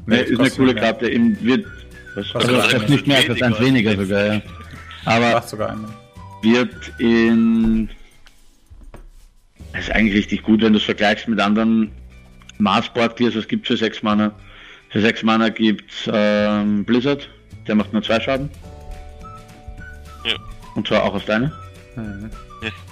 Nee, 0.09 0.17
das 0.23 0.31
ist 0.31 0.31
eine 0.31 0.49
kostet 0.49 0.59
coole. 0.59 0.75
Karte. 0.75 1.11
Wird, 1.43 1.67
Kostet 2.15 2.37
also, 2.37 2.79
das 2.79 2.89
nicht 2.89 3.07
mehr, 3.07 3.19
kostet 3.19 3.43
eins 3.43 3.61
weniger 3.61 3.97
sogar, 3.97 4.27
ja. 4.35 4.43
Aber 5.05 5.33
Macht 5.35 5.49
sogar 5.49 5.71
einen. 5.71 5.87
wird 6.43 6.75
in. 6.99 7.89
Es 9.75 9.85
ist 9.85 9.91
eigentlich 9.93 10.15
richtig 10.17 10.43
gut, 10.43 10.63
wenn 10.63 10.73
du 10.73 10.79
es 10.79 10.85
vergleichst 10.85 11.29
mit 11.29 11.39
anderen 11.41 11.91
Marsboard 12.59 13.17
Clears, 13.17 13.37
was 13.37 13.47
gibt 13.47 13.67
für 13.67 13.77
6 13.77 14.03
Mana. 14.03 14.33
Für 14.91 15.01
6 15.01 15.23
Mana 15.23 15.51
gibt's 15.51 16.09
ähm, 16.13 16.85
Blizzard, 16.85 17.29
der 17.67 17.75
macht 17.75 17.93
nur 17.93 18.03
2 18.03 18.21
Schaden. 18.21 18.51
Ja. 20.25 20.35
Und 20.75 20.89
zwar 20.89 21.05
auch 21.05 21.15
auf 21.15 21.25
deine. 21.27 21.53
Mhm. 21.97 22.31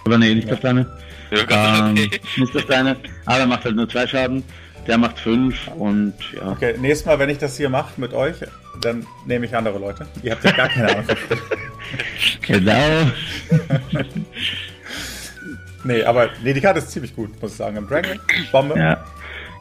Aber 0.05 0.19
nee, 0.19 0.35
nicht 0.35 0.53
auf 0.53 0.61
deine. 0.61 0.87
Ja, 1.33 1.89
Ähm, 1.89 1.93
okay. 1.93 2.21
nicht 2.37 2.55
auf 2.57 2.67
deine. 2.67 2.97
Aber 3.25 3.39
er 3.39 3.47
macht 3.47 3.65
halt 3.65 3.75
nur 3.75 3.89
2 3.89 4.07
Schaden. 4.07 4.45
Der 4.87 4.99
macht 4.99 5.19
5 5.19 5.69
und 5.77 6.15
ja. 6.33 6.53
Okay, 6.53 6.75
nächstes 6.79 7.07
Mal, 7.07 7.19
wenn 7.19 7.29
ich 7.29 7.39
das 7.39 7.57
hier 7.57 7.69
mache 7.69 8.01
mit 8.01 8.13
euch, 8.13 8.37
dann 8.81 9.07
nehme 9.27 9.47
ich 9.47 9.57
andere 9.57 9.79
Leute. 9.79 10.07
Ihr 10.23 10.33
habt 10.33 10.45
ja 10.45 10.53
gar 10.53 10.69
keine 10.69 10.91
Ahnung. 10.91 11.07
Genau. 12.43 13.11
nee, 15.85 16.03
aber 16.03 16.31
nee, 16.43 16.53
die 16.53 16.61
Karte 16.61 16.79
ist 16.79 16.91
ziemlich 16.91 17.15
gut, 17.15 17.41
muss 17.41 17.53
ich 17.53 17.57
sagen. 17.57 17.77
Im 17.77 17.89
Dragon, 17.89 18.19
Bombe. 18.53 18.79
Ja. 18.79 19.05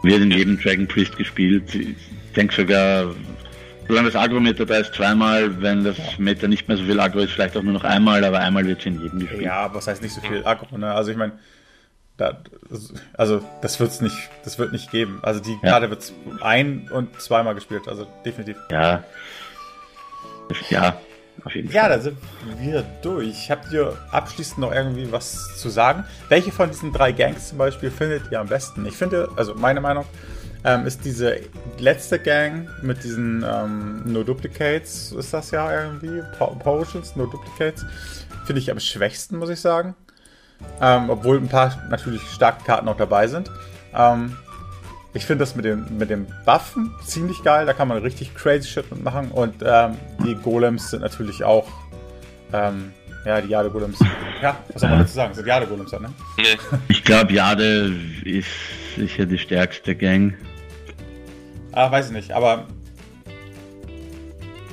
Wird 0.04 0.22
in 0.22 0.32
jedem 0.32 0.60
Dragon 0.60 0.88
Priest 0.88 1.18
gespielt. 1.18 1.74
Ich 1.74 1.96
denke 2.36 2.54
sogar, 2.54 3.14
solange 3.88 4.12
das 4.12 4.16
Agro-Meter 4.16 4.66
da 4.66 4.78
ist, 4.78 4.94
zweimal, 4.94 5.62
wenn 5.62 5.84
das 5.84 5.98
Meter 6.18 6.48
nicht 6.48 6.68
mehr 6.68 6.78
so 6.78 6.84
viel 6.84 7.00
Agro 7.00 7.20
ist, 7.20 7.32
vielleicht 7.32 7.56
auch 7.58 7.64
nur 7.64 7.74
noch 7.74 7.84
einmal, 7.84 8.24
aber 8.24 8.40
einmal 8.40 8.66
wird 8.66 8.80
es 8.80 8.86
in 8.86 9.02
jedem 9.02 9.20
gespielt. 9.20 9.42
Ja, 9.42 9.54
aber 9.66 9.76
was 9.76 9.88
heißt 9.88 10.02
nicht 10.02 10.14
so 10.14 10.22
viel 10.22 10.46
Aggro, 10.46 10.78
ne? 10.78 10.92
Also 10.94 11.12
ich 11.12 11.18
meine, 11.18 11.34
da, 12.18 12.38
also 13.18 13.42
das 13.62 13.80
wird's 13.80 14.02
nicht, 14.02 14.18
das 14.44 14.58
wird 14.58 14.72
nicht 14.72 14.90
geben. 14.92 15.20
Also 15.22 15.40
die 15.40 15.58
Ja. 15.64 15.72
Karte 15.72 15.90
wird 15.90 16.12
ein 16.42 16.90
und 16.92 17.22
zweimal 17.22 17.56
gespielt, 17.56 17.88
also 17.88 18.08
definitiv. 18.26 18.58
Ja. 18.70 19.04
Ja, 20.70 20.98
auf 21.44 21.56
jeden 21.56 21.72
Ja, 21.72 21.90
da 21.90 22.00
sind 22.00 22.18
wir 22.60 22.84
durch. 23.02 23.50
Habt 23.50 23.72
ihr 23.72 23.98
abschließend 24.12 24.60
noch 24.60 24.72
irgendwie 24.72 25.12
was 25.12 25.58
zu 25.58 25.70
sagen? 25.70 26.06
Welche 26.30 26.52
von 26.52 26.70
diesen 26.70 26.94
drei 26.94 27.12
Gangs 27.12 27.50
zum 27.50 27.58
Beispiel 27.58 27.92
findet 27.92 28.32
ihr 28.32 28.40
am 28.40 28.48
besten? 28.48 28.86
Ich 28.86 28.96
finde, 28.96 29.30
also 29.36 29.56
meine 29.56 29.82
Meinung, 29.82 30.06
ähm, 30.64 30.86
ist 30.86 31.04
diese 31.04 31.42
letzte 31.78 32.20
Gang 32.20 32.70
mit 32.82 33.04
diesen 33.04 33.44
ähm, 33.48 34.02
No 34.06 34.24
Duplicates, 34.24 35.12
ist 35.12 35.34
das 35.34 35.52
ja 35.52 35.84
irgendwie? 35.84 36.22
Po 36.38 36.48
Potions, 36.56 37.16
No 37.16 37.26
Duplicates. 37.26 37.86
Finde 38.46 38.62
ich 38.62 38.72
am 38.72 38.80
schwächsten, 38.80 39.38
muss 39.38 39.50
ich 39.50 39.60
sagen. 39.60 39.96
Ähm, 40.82 41.10
obwohl 41.10 41.38
ein 41.38 41.48
paar 41.48 41.76
natürlich 41.90 42.22
starke 42.24 42.64
Karten 42.64 42.88
auch 42.88 42.98
dabei 42.98 43.28
sind. 43.28 43.50
Ähm, 43.94 44.38
ich 45.14 45.26
finde 45.26 45.44
das 45.44 45.56
mit 45.56 45.64
dem, 45.64 45.86
mit 45.98 46.10
dem 46.10 46.28
Buffen 46.46 46.94
ziemlich 47.06 47.42
geil. 47.44 47.66
Da 47.66 47.74
kann 47.74 47.88
man 47.88 48.00
richtig 48.00 48.36
crazy 48.36 48.68
Shit 48.68 48.92
mitmachen. 48.92 49.32
Und 49.32 49.56
ähm, 49.66 49.98
die 50.24 50.36
Golems 50.36 50.92
sind 50.92 51.02
natürlich 51.02 51.44
auch. 51.44 51.68
Ähm, 52.52 52.92
ja, 53.26 53.42
die 53.42 53.50
Jade-Golems. 53.50 53.98
Ja, 54.42 54.58
was 54.72 54.82
soll 54.82 54.90
man 54.90 55.00
dazu 55.00 55.14
sagen? 55.14 55.34
Sind 55.34 55.48
Jade-Golems, 55.48 55.92
ne? 55.94 56.14
Ich 56.90 57.04
glaube, 57.04 57.34
Jade 57.34 57.92
ist 58.24 58.48
sicher 58.96 59.26
die 59.26 59.40
stärkste 59.40 59.96
Gang. 59.96 60.36
Ah, 61.72 61.90
weiß 61.90 62.08
ich 62.08 62.12
nicht, 62.12 62.32
aber 62.32 62.68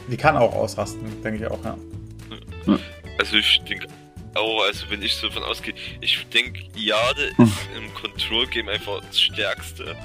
die 0.08 0.16
kann 0.16 0.36
auch 0.36 0.54
ausrasten, 0.54 1.00
denke 1.22 1.44
ich 1.44 1.50
auch, 1.50 1.64
ja. 1.64 1.76
Also 3.18 3.36
ich 3.36 3.62
denke 3.68 3.86
auch, 4.34 4.64
also 4.64 4.86
wenn 4.90 5.02
ich 5.02 5.14
so 5.14 5.28
davon 5.28 5.42
ausgehe, 5.44 5.74
ich 6.00 6.24
denke, 6.28 6.62
Jade 6.74 7.32
hm. 7.36 7.44
ist 7.44 7.68
im 7.76 7.94
Control-Game 7.94 8.68
einfach 8.68 9.00
das 9.00 9.20
Stärkste. 9.20 9.96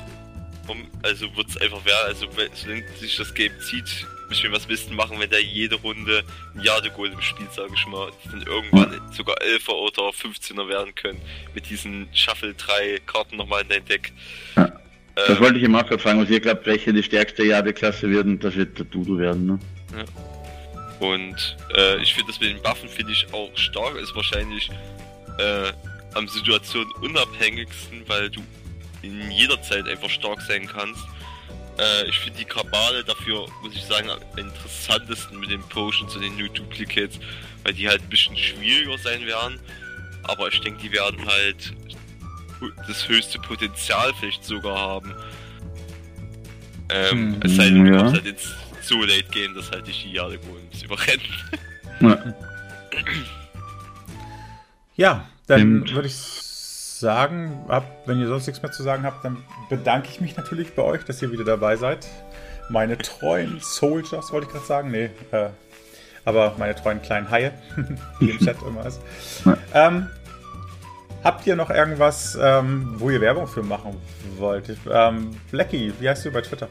Also 1.01 1.33
wird 1.37 1.47
es 1.47 1.57
einfach 1.57 1.83
werden, 1.85 2.07
also 2.07 2.27
solange 2.53 2.83
sich 2.97 3.15
das 3.15 3.33
Game 3.33 3.53
zieht, 3.61 4.05
müssen 4.27 4.43
wir 4.43 4.51
was 4.51 4.67
wissen 4.67 4.95
machen, 4.95 5.17
wenn 5.17 5.29
der 5.29 5.41
jede 5.41 5.75
Runde 5.75 6.23
ein 6.55 6.61
Jade-Golem 6.61 7.21
spielt, 7.21 7.53
sage 7.53 7.71
ich 7.73 7.87
mal, 7.87 8.11
die 8.25 8.29
dann 8.29 8.41
irgendwann 8.41 8.91
hm. 8.91 9.13
sogar 9.13 9.37
11er 9.37 9.71
oder 9.71 10.09
15er 10.09 10.67
werden 10.67 10.93
können, 10.93 11.21
mit 11.55 11.69
diesen 11.69 12.09
Shuffle 12.13 12.53
3 12.53 12.99
Karten 13.05 13.37
nochmal 13.37 13.61
in 13.61 13.69
dein 13.69 13.85
Deck. 13.85 14.11
Ja. 14.57 14.73
Das 15.15 15.29
ähm, 15.29 15.39
wollte 15.39 15.57
ich 15.57 15.63
im 15.63 15.73
gerade 15.73 15.97
fragen, 15.97 16.21
was 16.21 16.29
ihr 16.29 16.39
glaubt, 16.39 16.65
welche 16.65 16.93
die 16.93 17.01
stärkste 17.01 17.43
Jade-Klasse 17.43 18.09
wird 18.09 18.25
und 18.25 18.43
das 18.43 18.55
wird 18.55 18.77
der 18.77 18.85
Dudu 18.85 19.17
werden, 19.17 19.45
ne? 19.45 19.59
Ja. 19.95 20.03
Und 20.99 21.57
äh, 21.75 22.01
ich 22.01 22.13
finde 22.13 22.31
das 22.31 22.39
mit 22.39 22.49
den 22.49 22.63
Waffen 22.63 22.89
finde 22.89 23.11
ich 23.11 23.27
auch 23.33 23.55
stark, 23.55 23.95
ist 23.97 24.15
wahrscheinlich 24.15 24.69
äh, 25.37 25.71
am 26.15 26.27
Situation 26.27 26.91
unabhängigsten, 27.01 28.03
weil 28.07 28.29
du 28.29 28.41
in 29.03 29.31
jeder 29.31 29.61
Zeit 29.61 29.87
einfach 29.87 30.09
stark 30.09 30.41
sein 30.41 30.67
kannst. 30.67 31.01
Äh, 31.77 32.07
ich 32.09 32.17
finde 32.17 32.39
die 32.39 32.45
Kabale 32.45 33.03
dafür, 33.03 33.45
muss 33.61 33.75
ich 33.75 33.83
sagen, 33.83 34.09
am 34.09 34.19
interessantesten 34.37 35.39
mit 35.39 35.51
den 35.51 35.61
Potions 35.61 36.15
und 36.15 36.23
den 36.23 36.35
New 36.35 36.47
Duplicates, 36.47 37.19
weil 37.63 37.73
die 37.73 37.87
halt 37.87 38.01
ein 38.01 38.09
bisschen 38.09 38.35
schwieriger 38.35 38.97
sein 38.97 39.25
werden. 39.25 39.59
Aber 40.23 40.47
ich 40.47 40.59
denke, 40.61 40.81
die 40.81 40.91
werden 40.91 41.25
halt 41.25 41.73
das 42.87 43.07
höchste 43.07 43.39
Potenzial 43.39 44.11
vielleicht 44.19 44.43
sogar 44.43 44.77
haben. 44.77 45.13
Ähm, 46.89 47.35
hm, 47.35 47.39
es 47.43 47.55
sei 47.55 47.65
denn, 47.65 47.85
du 47.85 47.91
ja. 47.91 47.97
kommst 47.99 48.15
halt 48.15 48.25
ins 48.25 48.55
so 48.87 49.01
late 49.01 49.27
Game, 49.31 49.53
dass 49.53 49.71
halt 49.71 49.87
die 49.87 50.13
Jade 50.13 50.37
Golems 50.39 50.83
überrennen. 50.83 51.25
Ja, 51.99 52.17
ja 54.95 55.25
dann 55.47 55.89
würde 55.89 56.07
ich 56.07 56.15
sagen, 56.15 57.65
ab, 57.67 57.85
wenn 58.05 58.19
ihr 58.19 58.27
sonst 58.27 58.47
nichts 58.47 58.61
mehr 58.61 58.71
zu 58.71 58.83
sagen 58.83 59.03
habt, 59.03 59.23
dann 59.23 59.37
bedanke 59.69 60.09
ich 60.09 60.21
mich 60.21 60.35
natürlich 60.35 60.73
bei 60.73 60.83
euch, 60.83 61.03
dass 61.03 61.21
ihr 61.21 61.31
wieder 61.31 61.43
dabei 61.43 61.75
seid. 61.75 62.07
Meine 62.69 62.97
treuen 62.97 63.59
Soldiers, 63.61 64.31
wollte 64.31 64.47
ich 64.47 64.53
gerade 64.53 64.65
sagen. 64.65 64.91
Nee, 64.91 65.09
äh, 65.31 65.49
aber 66.25 66.55
meine 66.57 66.75
treuen 66.75 67.01
kleinen 67.01 67.29
Haie, 67.29 67.53
die 68.19 68.31
im 68.31 68.39
Chat 68.39 68.57
immer 68.67 68.85
ist. 68.85 68.99
Ähm, 69.73 70.07
habt 71.23 71.47
ihr 71.47 71.55
noch 71.55 71.69
irgendwas, 71.69 72.37
ähm, 72.41 72.95
wo 72.97 73.09
ihr 73.09 73.21
Werbung 73.21 73.47
für 73.47 73.63
machen 73.63 73.95
wollt? 74.37 74.75
Ähm, 74.91 75.37
Blackie, 75.51 75.93
wie 75.99 76.09
heißt 76.09 76.25
du 76.25 76.31
bei 76.31 76.41
Twitter? 76.41 76.67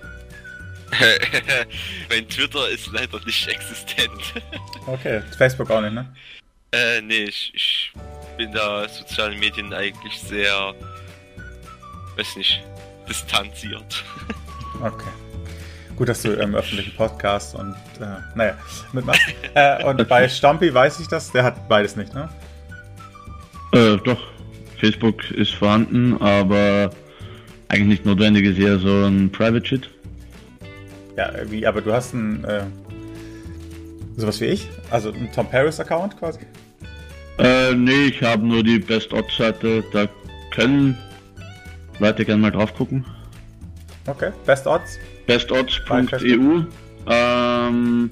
mein 2.11 2.29
Twitter 2.29 2.69
ist 2.69 2.89
leider 2.93 3.19
nicht 3.25 3.49
existent. 3.49 4.35
okay, 4.87 5.23
Facebook 5.37 5.71
auch 5.71 5.81
nicht, 5.81 5.95
ne? 5.95 6.07
Äh, 6.73 7.01
nee, 7.01 7.25
ich, 7.25 7.53
ich 7.55 7.93
bin 8.37 8.53
da 8.53 8.89
sozialen 8.89 9.39
Medien 9.39 9.73
eigentlich 9.73 10.19
sehr, 10.19 10.75
weiß 12.17 12.37
nicht, 12.37 12.63
distanziert. 13.09 14.05
okay. 14.83 15.11
Gut, 15.97 16.09
dass 16.11 16.23
du 16.23 16.33
im 16.33 16.55
öffentlichen 16.55 16.95
Podcast 16.95 17.55
und, 17.55 17.75
äh, 18.01 18.21
naja, 18.35 18.59
mitmachst. 18.93 19.23
äh, 19.55 19.83
und 19.85 20.07
bei 20.09 20.29
Stampy 20.29 20.73
weiß 20.73 21.01
ich 21.01 21.09
das, 21.09 21.33
der 21.33 21.45
hat 21.45 21.69
beides 21.69 21.97
nicht, 21.97 22.13
ne? 22.13 22.29
Äh, 23.73 23.97
doch. 24.05 24.21
Facebook 24.79 25.31
ist 25.31 25.55
vorhanden, 25.55 26.21
aber 26.21 26.91
eigentlich 27.69 27.89
nicht 27.89 28.07
notwendig 28.07 28.45
ist 28.45 28.59
eher 28.59 28.79
so 28.79 29.07
ein 29.07 29.33
Private 29.33 29.67
Shit. 29.67 29.91
Ja, 31.17 31.33
wie, 31.47 31.67
aber 31.67 31.81
du 31.81 31.93
hast 31.93 32.13
ein, 32.15 32.45
äh, 32.45 32.65
sowas 34.17 34.41
wie 34.41 34.47
ich? 34.47 34.69
Also 34.91 35.13
ein 35.13 35.31
Tom 35.33 35.49
Paris 35.49 35.81
Account 35.81 36.19
quasi? 36.19 36.41
Äh, 37.39 37.75
nee, 37.75 38.07
ich 38.07 38.23
habe 38.23 38.47
nur 38.47 38.63
die 38.63 38.79
Best 38.79 39.13
Odds 39.13 39.37
Seite. 39.37 39.85
Da 39.93 40.09
können 40.55 40.97
Leute 41.99 42.25
gerne 42.25 42.43
mal 42.43 42.51
drauf 42.51 42.75
gucken. 42.75 43.05
Okay, 44.07 44.31
Best 44.45 44.67
Odds? 44.67 44.99
bestodds.eu. 45.27 46.63
Ähm, 47.09 48.11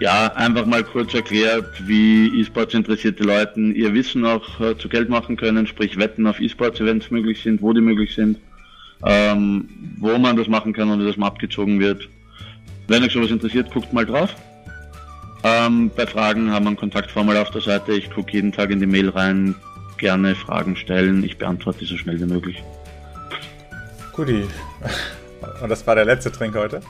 ja, 0.00 0.32
einfach 0.34 0.66
mal 0.66 0.84
kurz 0.84 1.14
erklärt, 1.14 1.66
wie 1.86 2.40
E-Sports 2.40 2.74
interessierte 2.74 3.24
Leuten 3.24 3.74
ihr 3.74 3.92
Wissen 3.94 4.24
auch 4.24 4.60
äh, 4.60 4.76
zu 4.78 4.88
Geld 4.88 5.08
machen 5.08 5.36
können, 5.36 5.66
sprich 5.66 5.98
Wetten 5.98 6.26
auf 6.26 6.40
E-Sports-Events 6.40 7.10
möglich 7.10 7.42
sind, 7.42 7.60
wo 7.62 7.72
die 7.72 7.80
möglich 7.80 8.14
sind, 8.14 8.38
ähm, 9.04 9.68
wo 9.98 10.16
man 10.18 10.36
das 10.36 10.48
machen 10.48 10.72
kann, 10.72 10.90
ohne 10.90 11.04
dass 11.04 11.16
man 11.16 11.28
abgezogen 11.28 11.80
wird. 11.80 12.08
Wenn 12.88 13.04
euch 13.04 13.12
sowas 13.12 13.30
interessiert, 13.30 13.70
guckt 13.70 13.92
mal 13.92 14.06
drauf. 14.06 14.34
Ähm, 15.44 15.90
bei 15.94 16.06
Fragen 16.06 16.50
haben 16.50 16.64
wir 16.64 16.70
ein 16.70 16.76
Kontaktformular 16.76 17.42
auf 17.42 17.50
der 17.50 17.60
Seite. 17.60 17.92
Ich 17.92 18.10
gucke 18.10 18.32
jeden 18.32 18.50
Tag 18.50 18.70
in 18.70 18.80
die 18.80 18.86
Mail 18.86 19.10
rein, 19.10 19.54
gerne 19.98 20.34
Fragen 20.34 20.74
stellen. 20.74 21.22
Ich 21.22 21.36
beantworte 21.36 21.84
so 21.84 21.98
schnell 21.98 22.18
wie 22.18 22.24
möglich. 22.24 22.64
Guti. 24.14 24.48
Und 25.62 25.68
das 25.68 25.86
war 25.86 25.94
der 25.94 26.06
letzte 26.06 26.32
Trink 26.32 26.56
heute. 26.56 26.80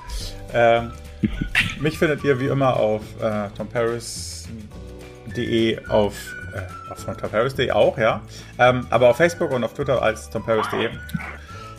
Ähm, 0.55 0.93
mich 1.81 1.99
findet 1.99 2.23
ihr 2.25 2.39
wie 2.41 2.47
immer 2.47 2.77
auf 2.77 3.02
äh, 3.20 3.49
tomparis.de 3.57 4.49
auf, 5.89 6.15
äh, 6.55 6.62
auf 6.93 7.05
tomparis.de 7.05 7.73
auch, 7.73 7.99
ja. 7.99 8.23
Ähm, 8.59 8.86
aber 8.91 9.10
auf 9.10 9.17
Facebook 9.17 9.51
und 9.51 9.65
auf 9.65 9.75
Twitter 9.75 10.01
als 10.01 10.31
tomparis.de. 10.31 10.91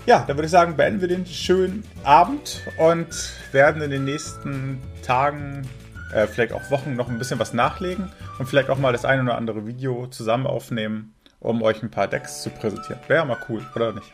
Ja, 0.09 0.23
dann 0.25 0.37
würde 0.37 0.47
ich 0.47 0.51
sagen, 0.51 0.75
beenden 0.75 1.01
wir 1.01 1.07
den 1.07 1.27
schönen 1.27 1.83
Abend 2.03 2.63
und 2.79 3.09
werden 3.51 3.83
in 3.83 3.91
den 3.91 4.05
nächsten 4.05 4.79
Tagen, 5.03 5.67
äh, 6.11 6.25
vielleicht 6.25 6.51
auch 6.51 6.71
Wochen 6.71 6.95
noch 6.95 7.09
ein 7.09 7.19
bisschen 7.19 7.37
was 7.37 7.53
nachlegen 7.53 8.09
und 8.39 8.49
vielleicht 8.49 8.71
auch 8.71 8.79
mal 8.79 8.91
das 8.91 9.05
ein 9.05 9.21
oder 9.21 9.37
andere 9.37 9.67
Video 9.67 10.07
zusammen 10.07 10.47
aufnehmen, 10.47 11.13
um 11.39 11.61
euch 11.61 11.83
ein 11.83 11.91
paar 11.91 12.07
Decks 12.07 12.41
zu 12.41 12.49
präsentieren. 12.49 12.99
Wäre 13.07 13.23
mal 13.23 13.37
cool, 13.49 13.63
oder 13.75 13.93
nicht? 13.93 14.11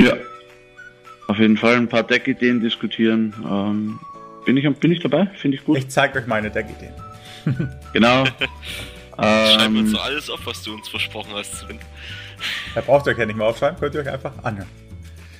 Ja, 0.00 0.14
auf 1.26 1.36
jeden 1.36 1.58
Fall 1.58 1.74
ein 1.74 1.88
paar 1.88 2.04
Deckideen 2.04 2.60
diskutieren. 2.60 3.34
Ähm, 3.44 4.00
bin, 4.46 4.56
ich, 4.56 4.80
bin 4.80 4.92
ich 4.92 5.00
dabei? 5.00 5.26
Finde 5.34 5.58
ich 5.58 5.64
gut. 5.66 5.76
Ich 5.76 5.90
zeige 5.90 6.20
euch 6.20 6.26
meine 6.26 6.50
Deckideen. 6.50 6.94
genau. 7.92 8.24
Schreiben 9.18 9.74
wir 9.74 9.80
uns 9.82 9.90
so 9.90 9.98
alles 9.98 10.30
auf, 10.30 10.40
was 10.46 10.62
du 10.62 10.72
uns 10.72 10.88
versprochen 10.88 11.32
hast. 11.34 11.66
Da 12.74 12.80
braucht 12.80 13.06
ihr 13.06 13.12
euch 13.12 13.18
ja 13.18 13.26
nicht 13.26 13.36
mehr 13.36 13.46
aufschreiben, 13.46 13.78
könnt 13.78 13.94
ihr 13.94 14.00
euch 14.00 14.08
einfach 14.08 14.32
anhören. 14.42 14.87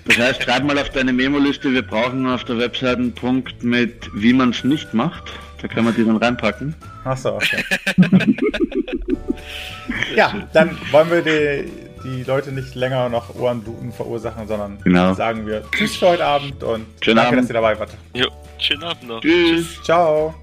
Das 0.08 0.18
heißt, 0.18 0.42
schreib 0.42 0.64
mal 0.64 0.78
auf 0.78 0.88
deine 0.90 1.12
Memo-Liste, 1.12 1.72
wir 1.72 1.82
brauchen 1.82 2.26
auf 2.26 2.42
der 2.44 2.58
Webseite 2.58 2.98
einen 2.98 3.14
Punkt 3.14 3.62
mit, 3.62 4.10
wie 4.14 4.32
man 4.32 4.50
es 4.50 4.64
nicht 4.64 4.94
macht. 4.94 5.24
Da 5.60 5.68
kann 5.68 5.84
man 5.84 5.94
die 5.94 6.04
dann 6.04 6.16
reinpacken. 6.16 6.74
Achso, 7.04 7.36
okay. 7.36 7.64
ja, 10.16 10.48
dann 10.52 10.78
wollen 10.90 11.10
wir 11.10 11.22
die, 11.22 11.70
die 12.04 12.22
Leute 12.22 12.52
nicht 12.52 12.74
länger 12.74 13.08
noch 13.08 13.34
Ohrenbluten 13.34 13.92
verursachen, 13.92 14.46
sondern 14.46 14.78
genau. 14.82 15.12
sagen 15.14 15.46
wir 15.46 15.62
Tschüss 15.72 15.96
für 15.96 16.08
heute 16.08 16.24
Abend 16.24 16.62
und 16.62 16.86
schönen 17.02 17.16
danke, 17.16 17.28
Abend. 17.28 17.40
dass 17.42 17.50
ihr 17.50 17.54
dabei 17.54 17.78
wart. 17.78 17.90
Jo, 18.14 18.28
schönen 18.58 18.84
Abend 18.84 19.08
noch. 19.08 19.20
Tschüss. 19.20 19.66
Tschüss. 19.66 19.82
Ciao. 19.82 20.34